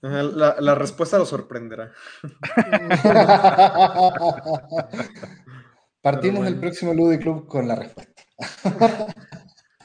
la, 0.00 0.56
la, 0.58 0.74
respuesta 0.74 1.18
lo 1.18 1.26
sorprenderá. 1.26 1.92
Partimos 6.02 6.46
el 6.46 6.58
próximo 6.60 6.94
Ludy 6.94 7.18
Club 7.18 7.46
con 7.46 7.68
la 7.68 7.76
respuesta. 7.76 8.22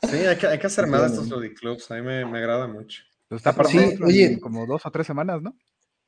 Sí, 0.07 0.17
hay 0.17 0.37
que, 0.37 0.47
hay 0.47 0.59
que 0.59 0.67
hacer 0.67 0.87
más 0.87 1.01
de 1.01 1.07
estos 1.07 1.29
Ludiclubs, 1.29 1.89
a 1.91 1.95
mí 1.95 2.01
me, 2.01 2.25
me 2.25 2.37
agrada 2.39 2.67
mucho. 2.67 3.03
está 3.29 3.53
para 3.53 3.69
sí, 3.69 3.77
oye, 4.03 4.39
como 4.39 4.65
dos 4.65 4.85
o 4.85 4.91
tres 4.91 5.07
semanas, 5.07 5.41
¿no? 5.41 5.55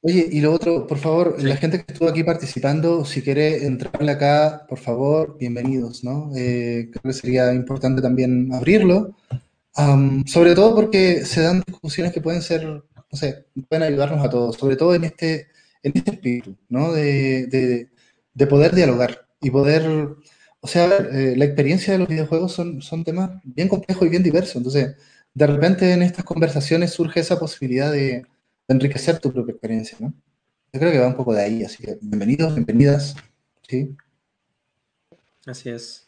Oye, 0.03 0.27
y 0.31 0.41
lo 0.41 0.51
otro, 0.51 0.87
por 0.87 0.97
favor, 0.97 1.43
la 1.43 1.55
gente 1.57 1.83
que 1.83 1.93
estuvo 1.93 2.09
aquí 2.09 2.23
participando, 2.23 3.05
si 3.05 3.21
quiere 3.21 3.67
entrarle 3.67 4.11
acá, 4.11 4.65
por 4.67 4.79
favor, 4.79 5.37
bienvenidos, 5.37 6.03
¿no? 6.03 6.31
Eh, 6.35 6.89
creo 6.91 7.03
que 7.03 7.13
sería 7.13 7.53
importante 7.53 8.01
también 8.01 8.51
abrirlo, 8.51 9.15
sobre 10.25 10.55
todo 10.55 10.73
porque 10.73 11.23
se 11.23 11.41
dan 11.41 11.61
discusiones 11.67 12.11
que 12.11 12.19
pueden 12.19 12.41
ser, 12.41 12.65
no 12.65 12.83
sé, 13.11 13.45
pueden 13.69 13.83
ayudarnos 13.83 14.25
a 14.25 14.29
todos, 14.29 14.55
sobre 14.55 14.75
todo 14.75 14.95
en 14.95 15.03
este, 15.03 15.49
en 15.83 15.91
este 15.93 16.11
espíritu, 16.11 16.57
¿no? 16.67 16.93
De, 16.93 17.87
poder 18.49 18.73
dialogar 18.73 19.27
y 19.39 19.51
poder, 19.51 20.15
o 20.61 20.67
sea, 20.67 20.85
eh, 20.85 21.35
la 21.35 21.45
experiencia 21.45 21.93
de 21.93 21.99
los 21.99 22.07
videojuegos 22.07 22.53
son, 22.53 22.81
son 22.81 23.03
temas 23.03 23.31
bien 23.43 23.67
complejos 23.67 24.05
y 24.05 24.09
bien 24.09 24.23
diversos. 24.23 24.55
Entonces, 24.55 24.95
de 25.33 25.47
repente 25.47 25.91
en 25.91 26.03
estas 26.03 26.23
conversaciones 26.23 26.93
surge 26.93 27.19
esa 27.19 27.39
posibilidad 27.39 27.91
de, 27.91 28.25
enriquecer 28.67 29.19
tu 29.19 29.33
propia 29.33 29.51
experiencia, 29.51 29.97
¿no? 29.99 30.13
Yo 30.71 30.79
creo 30.79 30.91
que 30.93 30.99
va 30.99 31.07
un 31.07 31.17
poco 31.17 31.33
de 31.33 31.41
ahí, 31.41 31.63
así 31.65 31.83
que 31.83 31.97
bienvenidos, 32.01 32.55
bienvenidas, 32.55 33.17
¿sí? 33.67 33.97
Así 35.45 35.69
es. 35.69 36.07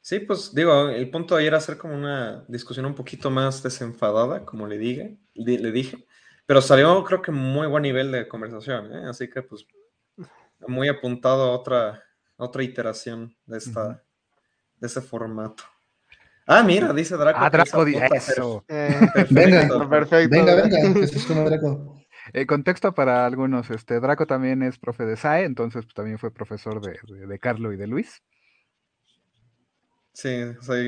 Sí, 0.00 0.20
pues 0.20 0.54
digo, 0.54 0.88
el 0.88 1.10
punto 1.10 1.34
de 1.34 1.42
ayer 1.42 1.48
era 1.48 1.58
hacer 1.58 1.76
como 1.76 1.94
una 1.94 2.46
discusión 2.48 2.86
un 2.86 2.94
poquito 2.94 3.30
más 3.30 3.62
desenfadada, 3.62 4.46
como 4.46 4.66
le 4.66 4.78
dije, 4.78 5.18
le 5.34 5.70
dije, 5.70 6.06
pero 6.46 6.62
salió 6.62 7.04
creo 7.04 7.20
que 7.20 7.30
muy 7.30 7.66
buen 7.66 7.82
nivel 7.82 8.10
de 8.10 8.26
conversación, 8.26 8.94
¿eh? 8.94 9.08
así 9.08 9.28
que 9.28 9.42
pues 9.42 9.66
muy 10.66 10.88
apuntado 10.88 11.44
a 11.44 11.52
otra, 11.52 12.02
otra 12.42 12.62
iteración 12.62 13.34
de, 13.46 13.58
esta, 13.58 14.02
de 14.78 14.86
este 14.86 15.00
formato. 15.00 15.64
Ah, 16.46 16.62
mira, 16.62 16.92
dice 16.92 17.16
Draco. 17.16 17.38
Ah, 17.40 17.50
Draco 17.50 17.84
dice 17.84 18.08
eso. 18.12 18.64
Eh, 18.68 19.00
venga, 19.30 19.88
perfecto. 19.88 20.36
Venga, 20.36 20.54
venga, 20.54 21.00
que 21.00 21.06
se 21.06 21.34
Draco. 21.34 21.98
Eh, 22.34 22.46
contexto 22.46 22.94
para 22.94 23.26
algunos, 23.26 23.68
este 23.70 23.98
Draco 23.98 24.28
también 24.28 24.62
es 24.62 24.78
profe 24.78 25.04
de 25.04 25.16
SAE, 25.16 25.42
entonces 25.42 25.84
pues, 25.84 25.94
también 25.94 26.20
fue 26.20 26.32
profesor 26.32 26.80
de, 26.80 26.96
de, 27.12 27.26
de 27.26 27.38
Carlo 27.40 27.72
y 27.72 27.76
de 27.76 27.88
Luis. 27.88 28.22
Sí, 30.12 30.28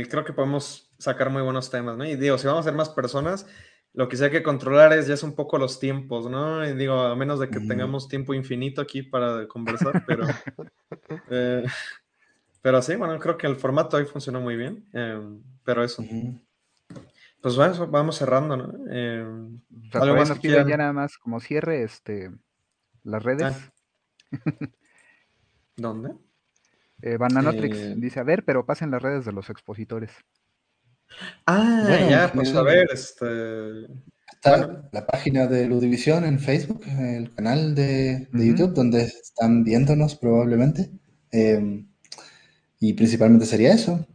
creo 0.09 0.25
que 0.25 0.33
podemos 0.33 0.93
sacar 0.99 1.31
muy 1.31 1.43
buenos 1.43 1.71
temas, 1.71 1.97
¿no? 1.97 2.05
Y 2.05 2.17
digo, 2.17 2.39
si 2.39 2.47
vamos 2.47 2.61
a 2.61 2.69
ser 2.69 2.75
más 2.75 2.91
personas, 2.91 3.47
lo 3.95 4.09
que 4.09 4.17
sí 4.17 4.25
hay 4.25 4.31
que 4.31 4.43
controlar 4.43 4.93
es 4.93 5.07
ya 5.07 5.15
es 5.15 5.23
un 5.23 5.35
poco 5.35 5.57
los 5.57 5.79
tiempos, 5.79 6.29
¿no? 6.29 6.69
Y 6.69 6.75
digo, 6.75 7.01
a 7.01 7.15
menos 7.15 7.39
de 7.39 7.49
que 7.49 7.61
tengamos 7.61 8.09
tiempo 8.09 8.35
infinito 8.35 8.81
aquí 8.81 9.03
para 9.03 9.47
conversar, 9.49 10.05
pero... 10.07 10.27
Eh, 11.29 11.65
pero 12.63 12.81
sí, 12.81 12.95
bueno, 12.95 13.19
creo 13.19 13.37
que 13.37 13.47
el 13.47 13.57
formato 13.57 13.99
hoy 13.99 14.07
funcionó 14.07 14.41
muy 14.41 14.57
bien, 14.57 14.89
em, 14.95 15.43
pero 15.65 15.85
eso. 15.85 16.03
Pues 17.43 17.57
bueno, 17.57 17.87
vamos 17.89 18.17
cerrando, 18.17 18.57
¿no? 18.57 18.73
Eh, 18.91 19.23
¿Algo 19.93 20.17
más 20.17 20.39
que 20.39 20.49
ya 20.49 20.65
nada 20.65 20.93
más 20.95 21.19
como 21.19 21.41
cierre, 21.41 21.83
este, 21.83 22.31
las 23.03 23.23
redes. 23.23 23.55
Ah. 24.33 24.69
¿Dónde? 25.77 26.15
Eh, 27.03 27.19
Bananotrix 27.19 27.77
eh, 27.77 27.95
dice, 27.99 28.21
a 28.21 28.23
ver, 28.23 28.47
pero 28.47 28.65
pasen 28.65 28.91
las 28.91 29.03
redes 29.03 29.27
de 29.27 29.33
los 29.33 29.51
expositores. 29.51 30.11
Ah, 31.47 32.07
ya, 32.11 32.33
pues 32.33 32.55
a 32.55 32.63
ver, 32.63 32.89
este... 32.93 33.87
Está 34.33 34.89
la 34.93 35.07
página 35.07 35.47
de 35.47 35.67
Ludivisión 35.67 36.25
en 36.25 36.39
Facebook, 36.39 36.83
el 36.87 37.33
canal 37.35 37.75
de, 37.75 38.29
YouTube, 38.33 38.75
donde 38.75 39.03
están 39.05 39.65
viéndonos 39.65 40.17
probablemente. 40.17 40.91
Em, 41.31 41.89
y 42.79 42.93
principalmente 42.93 43.47
sería 43.47 43.73
eso. 43.73 44.07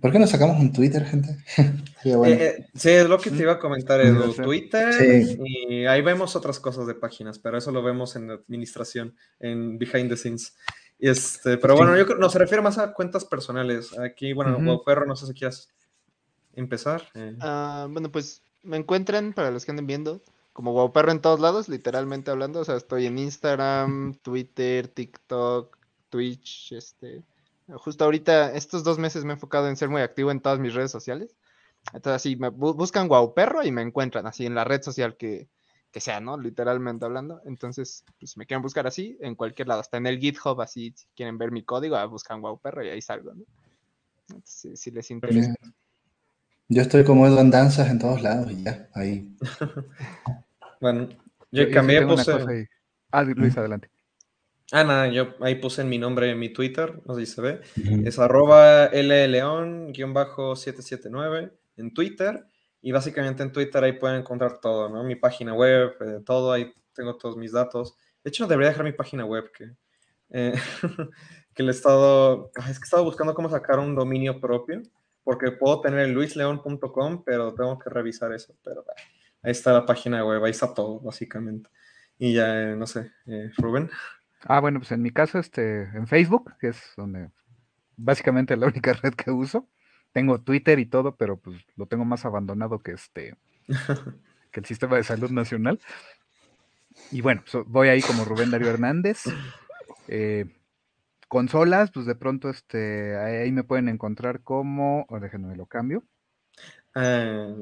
¿Por 0.00 0.10
qué 0.10 0.18
no 0.18 0.26
sacamos 0.26 0.58
un 0.58 0.72
Twitter, 0.72 1.04
gente? 1.04 1.36
Eh, 2.06 2.66
sí, 2.74 2.90
es 2.90 3.08
lo 3.08 3.18
que 3.18 3.30
te 3.30 3.42
iba 3.44 3.52
a 3.52 3.58
comentar, 3.58 3.98
Edu. 3.98 4.34
Twitter 4.34 4.92
y 5.38 5.86
ahí 5.86 6.02
vemos 6.02 6.36
otras 6.36 6.60
cosas 6.60 6.86
de 6.86 6.94
páginas, 6.94 7.38
pero 7.38 7.56
eso 7.56 7.72
lo 7.72 7.82
vemos 7.82 8.14
en 8.14 8.30
administración, 8.30 9.16
en 9.40 9.78
behind 9.78 10.10
the 10.10 10.16
scenes. 10.18 10.54
Este, 10.98 11.56
pero 11.56 11.76
bueno, 11.76 11.96
yo 11.96 12.04
creo 12.04 12.18
no 12.18 12.28
se 12.28 12.38
refiere 12.38 12.62
más 12.62 12.76
a 12.76 12.92
cuentas 12.92 13.24
personales. 13.24 13.98
Aquí, 13.98 14.34
bueno, 14.34 14.58
uh 14.58 15.06
no 15.06 15.16
sé 15.16 15.26
si 15.26 15.32
quieres 15.32 15.73
empezar. 16.56 17.08
Eh. 17.14 17.36
Ah, 17.40 17.86
bueno, 17.90 18.10
pues 18.10 18.42
me 18.62 18.76
encuentran, 18.76 19.32
para 19.32 19.50
los 19.50 19.64
que 19.64 19.72
anden 19.72 19.86
viendo, 19.86 20.22
como 20.52 20.72
Guauperro 20.72 21.12
en 21.12 21.20
todos 21.20 21.40
lados, 21.40 21.68
literalmente 21.68 22.30
hablando. 22.30 22.60
O 22.60 22.64
sea, 22.64 22.76
estoy 22.76 23.06
en 23.06 23.18
Instagram, 23.18 24.14
Twitter, 24.22 24.88
TikTok, 24.88 25.76
Twitch, 26.10 26.72
este. 26.72 27.22
Justo 27.68 28.04
ahorita, 28.04 28.52
estos 28.54 28.84
dos 28.84 28.98
meses 28.98 29.24
me 29.24 29.32
he 29.32 29.34
enfocado 29.34 29.68
en 29.68 29.76
ser 29.76 29.88
muy 29.88 30.02
activo 30.02 30.30
en 30.30 30.40
todas 30.40 30.58
mis 30.58 30.74
redes 30.74 30.90
sociales. 30.90 31.34
Entonces, 31.92 32.16
así, 32.16 32.36
me 32.36 32.48
buscan 32.48 33.08
Guauperro 33.08 33.62
y 33.64 33.70
me 33.70 33.82
encuentran 33.82 34.26
así 34.26 34.46
en 34.46 34.54
la 34.54 34.64
red 34.64 34.82
social 34.82 35.16
que, 35.16 35.48
que 35.90 36.00
sea, 36.00 36.20
¿no? 36.20 36.38
Literalmente 36.38 37.04
hablando. 37.04 37.40
Entonces, 37.44 38.04
pues, 38.18 38.32
si 38.32 38.38
me 38.38 38.46
quieren 38.46 38.62
buscar 38.62 38.86
así, 38.86 39.16
en 39.20 39.34
cualquier 39.34 39.68
lado, 39.68 39.80
hasta 39.80 39.96
en 39.96 40.06
el 40.06 40.18
GitHub, 40.18 40.60
así, 40.60 40.92
si 40.96 41.06
quieren 41.14 41.38
ver 41.38 41.52
mi 41.52 41.62
código, 41.62 41.96
ah, 41.96 42.06
buscan 42.06 42.40
wow 42.40 42.58
perro 42.58 42.84
y 42.84 42.88
ahí 42.88 43.00
salgo, 43.02 43.34
¿no? 43.34 43.44
si, 44.44 44.90
les 44.90 45.10
interesa. 45.10 45.54
Yo 46.68 46.82
estoy 46.82 47.04
como 47.04 47.26
Edu 47.26 47.38
en 47.38 47.50
danzas 47.50 47.90
en 47.90 47.98
todos 47.98 48.22
lados 48.22 48.50
y 48.50 48.62
ya, 48.62 48.88
ahí. 48.94 49.36
bueno, 50.80 51.08
yo, 51.50 51.70
cambié, 51.70 52.06
puse. 52.06 52.68
Ah, 53.10 53.22
Luis, 53.22 53.54
adelante. 53.56 53.90
Ah, 54.72 54.82
nada, 54.82 55.08
yo 55.08 55.34
ahí 55.40 55.56
puse 55.56 55.82
en 55.82 55.90
mi 55.90 55.98
nombre 55.98 56.30
en 56.30 56.38
mi 56.38 56.48
Twitter, 56.52 57.02
no 57.06 57.14
sé 57.14 57.26
si 57.26 57.32
se 57.32 57.42
ve. 57.42 57.60
Es 58.04 58.18
arroba 58.18 58.90
lleón-779 58.90 61.52
en 61.76 61.94
Twitter. 61.94 62.46
Y 62.80 62.92
básicamente 62.92 63.42
en 63.42 63.52
Twitter 63.52 63.82
ahí 63.82 63.92
pueden 63.92 64.20
encontrar 64.20 64.60
todo, 64.60 64.90
¿no? 64.90 65.02
Mi 65.04 65.16
página 65.16 65.54
web, 65.54 65.94
eh, 66.00 66.20
todo, 66.24 66.52
ahí 66.52 66.72
tengo 66.92 67.16
todos 67.16 67.36
mis 67.36 67.52
datos. 67.52 67.96
De 68.22 68.28
hecho, 68.28 68.46
debería 68.46 68.70
dejar 68.70 68.84
mi 68.84 68.92
página 68.92 69.24
web, 69.24 69.50
que, 69.56 69.70
eh, 70.30 70.54
que 71.54 71.62
le 71.62 71.70
he 71.70 71.74
estado, 71.74 72.50
es 72.56 72.78
que 72.78 72.80
he 72.84 72.84
estado 72.84 73.04
buscando 73.04 73.32
cómo 73.32 73.48
sacar 73.48 73.78
un 73.78 73.94
dominio 73.94 74.38
propio, 74.40 74.82
porque 75.24 75.50
puedo 75.50 75.80
tener 75.80 76.10
luisleón.com, 76.10 77.24
pero 77.24 77.54
tengo 77.54 77.78
que 77.78 77.90
revisar 77.90 78.32
eso. 78.32 78.54
Pero 78.62 78.84
ahí 79.42 79.50
está 79.50 79.72
la 79.72 79.86
página 79.86 80.24
web, 80.24 80.44
ahí 80.44 80.50
está 80.50 80.72
todo, 80.72 81.00
básicamente. 81.00 81.70
Y 82.18 82.34
ya, 82.34 82.62
eh, 82.62 82.76
no 82.76 82.86
sé, 82.86 83.10
Rubén. 83.56 83.90
Ah, 84.44 84.60
bueno, 84.60 84.78
pues 84.78 84.92
en 84.92 85.02
mi 85.02 85.10
caso, 85.10 85.38
este, 85.38 85.82
en 85.82 86.06
Facebook, 86.06 86.52
que 86.60 86.68
es 86.68 86.92
donde 86.96 87.30
básicamente 87.96 88.56
la 88.56 88.66
única 88.66 88.92
red 89.02 89.14
que 89.14 89.30
uso, 89.30 89.68
tengo 90.12 90.40
Twitter 90.40 90.78
y 90.78 90.86
todo, 90.86 91.16
pero 91.16 91.38
pues 91.38 91.56
lo 91.76 91.86
tengo 91.86 92.04
más 92.04 92.24
abandonado 92.24 92.80
que 92.80 92.92
este 92.92 93.36
que 94.52 94.60
el 94.60 94.66
sistema 94.66 94.96
de 94.96 95.04
salud 95.04 95.30
nacional. 95.30 95.80
Y 97.10 97.22
bueno, 97.22 97.42
voy 97.66 97.88
ahí 97.88 98.00
como 98.02 98.24
Rubén 98.24 98.50
Darío 98.50 98.70
Hernández. 98.70 99.24
Eh, 100.06 100.46
consolas, 101.28 101.90
pues 101.92 102.06
de 102.06 102.14
pronto 102.14 102.50
este, 102.50 103.16
ahí 103.16 103.52
me 103.52 103.64
pueden 103.64 103.88
encontrar 103.88 104.42
como, 104.42 105.06
o 105.08 105.20
déjenme 105.20 105.56
lo 105.56 105.66
cambio. 105.66 106.04
Ah, 106.94 107.54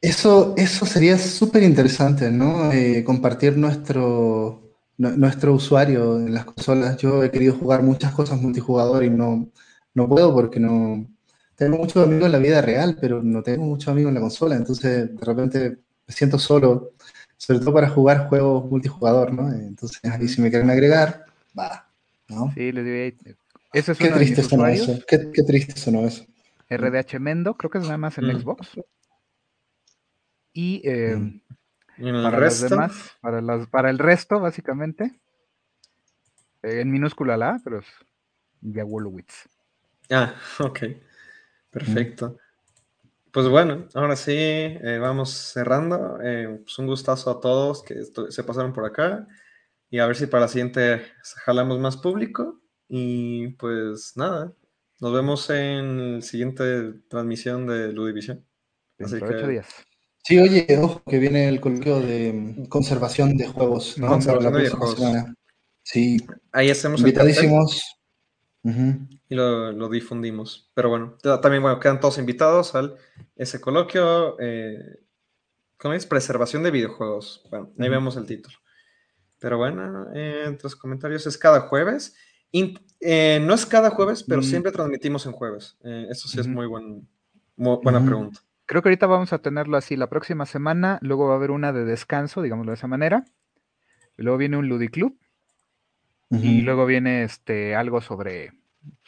eso, 0.00 0.54
eso 0.56 0.86
sería 0.86 1.18
súper 1.18 1.62
interesante, 1.62 2.30
¿no? 2.30 2.70
Eh, 2.72 3.02
compartir 3.04 3.56
nuestro, 3.56 4.72
nuestro 4.98 5.54
usuario 5.54 6.18
en 6.18 6.32
las 6.34 6.44
consolas. 6.44 6.96
Yo 6.98 7.24
he 7.24 7.30
querido 7.30 7.54
jugar 7.54 7.82
muchas 7.82 8.12
cosas 8.12 8.40
multijugador 8.40 9.04
y 9.04 9.10
no, 9.10 9.50
no 9.94 10.08
puedo 10.08 10.32
porque 10.32 10.60
no... 10.60 11.06
Tengo 11.56 11.78
muchos 11.78 12.06
amigos 12.06 12.26
en 12.26 12.32
la 12.32 12.38
vida 12.38 12.60
real, 12.60 12.98
pero 13.00 13.22
no 13.22 13.42
tengo 13.42 13.64
muchos 13.64 13.88
amigos 13.88 14.10
en 14.10 14.14
la 14.16 14.20
consola, 14.20 14.56
entonces 14.56 15.16
de 15.16 15.24
repente 15.24 15.78
me 16.06 16.14
siento 16.14 16.38
solo, 16.38 16.92
sobre 17.38 17.60
todo 17.60 17.72
para 17.72 17.88
jugar 17.88 18.28
juegos 18.28 18.70
multijugador, 18.70 19.32
¿no? 19.32 19.50
Entonces 19.50 19.98
ahí 20.04 20.28
si 20.28 20.42
me 20.42 20.50
quieren 20.50 20.68
agregar, 20.68 21.24
va, 21.58 21.85
¿no? 22.28 22.52
Sí, 22.54 22.72
les 22.72 22.84
digo, 22.84 23.36
eso 23.72 23.92
es 23.92 23.98
qué 23.98 24.08
triste 24.08 24.42
sonó 24.42 24.66
eso, 24.66 24.98
qué, 25.06 25.18
triste 25.18 25.76
sonó 25.76 26.06
eso. 26.06 26.24
RDH 26.68 27.20
Mendo, 27.20 27.54
creo 27.54 27.70
que 27.70 27.78
es 27.78 27.84
nada 27.84 27.98
más 27.98 28.18
en 28.18 28.26
mm. 28.26 28.40
Xbox. 28.40 28.80
Y, 30.52 30.80
eh, 30.84 31.16
mm. 31.16 32.22
para 32.22 32.40
los 32.40 32.60
demás, 32.60 33.16
para, 33.20 33.40
las, 33.40 33.66
para 33.66 33.90
el 33.90 33.98
resto, 33.98 34.40
básicamente, 34.40 35.20
eh, 36.62 36.80
en 36.80 36.90
minúscula 36.90 37.36
la, 37.36 37.60
pero 37.62 37.80
es 37.80 37.86
via 38.60 38.84
Wolowitz. 38.84 39.48
Ah, 40.10 40.34
ok. 40.60 40.80
Perfecto. 41.70 42.38
Pues 43.30 43.48
bueno, 43.48 43.86
ahora 43.94 44.16
sí, 44.16 44.32
eh, 44.34 44.98
vamos 44.98 45.30
cerrando. 45.30 46.18
Eh, 46.22 46.60
pues 46.62 46.78
un 46.78 46.86
gustazo 46.86 47.30
a 47.30 47.40
todos 47.40 47.82
que 47.82 48.02
se 48.30 48.44
pasaron 48.44 48.72
por 48.72 48.86
acá. 48.86 49.26
Y 49.90 49.98
a 49.98 50.06
ver 50.06 50.16
si 50.16 50.26
para 50.26 50.42
la 50.42 50.48
siguiente 50.48 51.02
jalamos 51.44 51.78
más 51.78 51.96
público. 51.96 52.60
Y 52.88 53.48
pues 53.54 54.12
nada, 54.16 54.52
nos 55.00 55.12
vemos 55.12 55.50
en 55.50 56.16
la 56.16 56.22
siguiente 56.22 56.92
transmisión 57.08 57.66
de 57.66 57.92
Ludivisión. 57.92 58.44
Así 58.98 59.20
que... 59.20 59.46
días. 59.46 59.68
Sí, 60.24 60.38
oye, 60.40 60.66
ojo, 60.80 61.02
que 61.06 61.20
viene 61.20 61.48
el 61.48 61.60
coloquio 61.60 62.00
de 62.00 62.66
conservación 62.68 63.36
de 63.36 63.46
juegos. 63.46 63.96
¿no? 63.96 64.08
Conservación 64.08 64.54
de 64.54 64.70
juegos. 64.70 65.00
Sí. 65.84 66.16
Ahí 66.50 66.68
hacemos 66.68 67.00
Invitadísimos 67.00 67.84
y 68.64 69.34
lo, 69.36 69.88
difundimos. 69.88 70.70
Pero 70.74 70.88
bueno, 70.88 71.16
también 71.40 71.62
bueno, 71.62 71.78
quedan 71.78 72.00
todos 72.00 72.18
invitados 72.18 72.74
al 72.74 72.96
ese 73.36 73.60
coloquio. 73.60 74.36
Eh, 74.40 75.00
¿Cómo 75.76 75.94
es? 75.94 76.06
Preservación 76.06 76.64
de 76.64 76.72
videojuegos. 76.72 77.46
Bueno, 77.50 77.72
ahí 77.78 77.88
vemos 77.88 78.16
el 78.16 78.26
título. 78.26 78.56
Pero 79.38 79.58
bueno, 79.58 80.06
eh, 80.14 80.44
entre 80.46 80.64
los 80.64 80.76
comentarios 80.76 81.26
es 81.26 81.36
cada 81.36 81.60
jueves. 81.60 82.14
Eh, 82.52 83.40
no 83.42 83.54
es 83.54 83.66
cada 83.66 83.90
jueves, 83.90 84.22
pero 84.22 84.40
mm. 84.40 84.44
siempre 84.44 84.72
transmitimos 84.72 85.26
en 85.26 85.32
jueves. 85.32 85.76
eso 85.82 86.28
sí 86.28 86.40
es 86.40 86.46
muy, 86.46 86.66
buen, 86.66 87.06
buena 87.56 88.04
pregunta. 88.04 88.40
Creo 88.64 88.82
que 88.82 88.88
ahorita 88.88 89.06
vamos 89.06 89.32
a 89.32 89.38
tenerlo 89.38 89.76
así 89.76 89.96
la 89.96 90.08
próxima 90.08 90.46
semana. 90.46 90.98
Luego 91.02 91.26
va 91.26 91.34
a 91.34 91.36
haber 91.36 91.50
una 91.50 91.72
de 91.72 91.84
descanso, 91.84 92.42
digámoslo 92.42 92.72
de 92.72 92.76
esa 92.76 92.88
manera. 92.88 93.24
luego 94.16 94.38
viene 94.38 94.56
un 94.56 94.68
Ludiclub, 94.68 95.16
y 96.30 96.62
luego 96.62 96.86
viene 96.86 97.22
este 97.22 97.76
algo 97.76 98.00
sobre, 98.00 98.52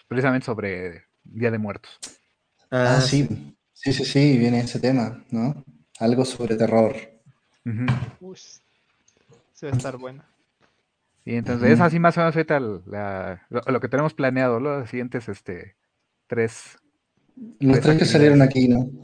precisamente 0.07 0.47
sobre 0.47 1.05
Día 1.25 1.51
de 1.51 1.59
Muertos. 1.59 1.99
Ah, 2.71 2.97
ah 2.99 3.01
sí. 3.01 3.27
sí, 3.73 3.93
sí, 3.93 4.05
sí, 4.05 4.39
viene 4.39 4.61
ese 4.61 4.79
tema, 4.79 5.25
¿no? 5.31 5.65
Algo 5.99 6.25
sobre 6.25 6.57
terror. 6.57 6.95
Se 9.59 9.67
va 9.67 9.73
a 9.73 9.77
estar 9.77 9.97
buena. 9.97 10.25
Y 11.25 11.35
entonces 11.35 11.73
es 11.73 11.81
así 11.81 11.99
más 11.99 12.17
o 12.17 12.21
menos 12.21 12.37
ahorita 12.37 12.61
lo, 12.61 13.81
que 13.81 13.89
tenemos 13.89 14.15
planeado, 14.15 14.61
los 14.61 14.89
siguientes 14.89 15.29
este, 15.29 15.75
tres. 16.29 16.79
Los 17.59 17.81
tres 17.81 17.99
que 17.99 18.05
salieron 18.05 18.43
aquí, 18.43 18.69
¿no? 18.69 18.91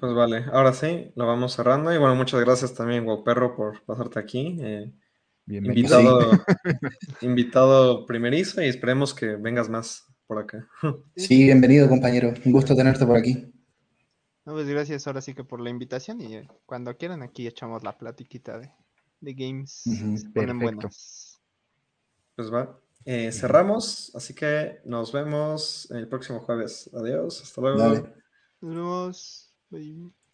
Pues 0.00 0.14
vale, 0.14 0.46
ahora 0.52 0.72
sí, 0.72 1.12
lo 1.14 1.26
vamos 1.26 1.54
cerrando. 1.54 1.94
Y 1.94 1.98
bueno, 1.98 2.16
muchas 2.16 2.40
gracias 2.40 2.74
también, 2.74 3.06
Perro, 3.24 3.54
por 3.54 3.84
pasarte 3.84 4.18
aquí. 4.18 4.58
Eh, 4.60 4.90
invitado, 5.46 6.32
invitado 7.20 8.04
primerizo 8.04 8.60
y 8.62 8.66
esperemos 8.66 9.14
que 9.14 9.36
vengas 9.36 9.68
más 9.68 10.04
por 10.26 10.40
acá. 10.40 10.66
Sí, 11.14 11.44
bienvenido, 11.44 11.88
compañero. 11.88 12.34
Un 12.44 12.50
gusto 12.50 12.74
tenerte 12.74 13.06
por 13.06 13.16
aquí. 13.16 13.52
Pues 14.44 14.66
gracias 14.66 15.06
ahora 15.06 15.20
sí 15.20 15.34
que 15.34 15.44
por 15.44 15.60
la 15.60 15.70
invitación 15.70 16.20
y 16.20 16.36
eh, 16.36 16.48
cuando 16.66 16.96
quieran 16.96 17.22
aquí 17.22 17.46
echamos 17.46 17.82
la 17.82 17.96
platiquita 17.96 18.58
de, 18.58 18.72
de 19.20 19.34
games. 19.34 19.82
se 19.82 20.28
ponen 20.30 20.58
buenas. 20.58 21.40
Pues 22.34 22.52
va. 22.52 22.78
Eh, 23.04 23.32
cerramos, 23.32 24.12
así 24.14 24.34
que 24.34 24.80
nos 24.84 25.12
vemos 25.12 25.90
el 25.90 26.08
próximo 26.08 26.40
jueves. 26.40 26.90
Adiós, 26.94 27.42
hasta 27.42 27.60
luego. 27.60 27.78
Nos 28.60 29.54
vemos. 29.70 30.21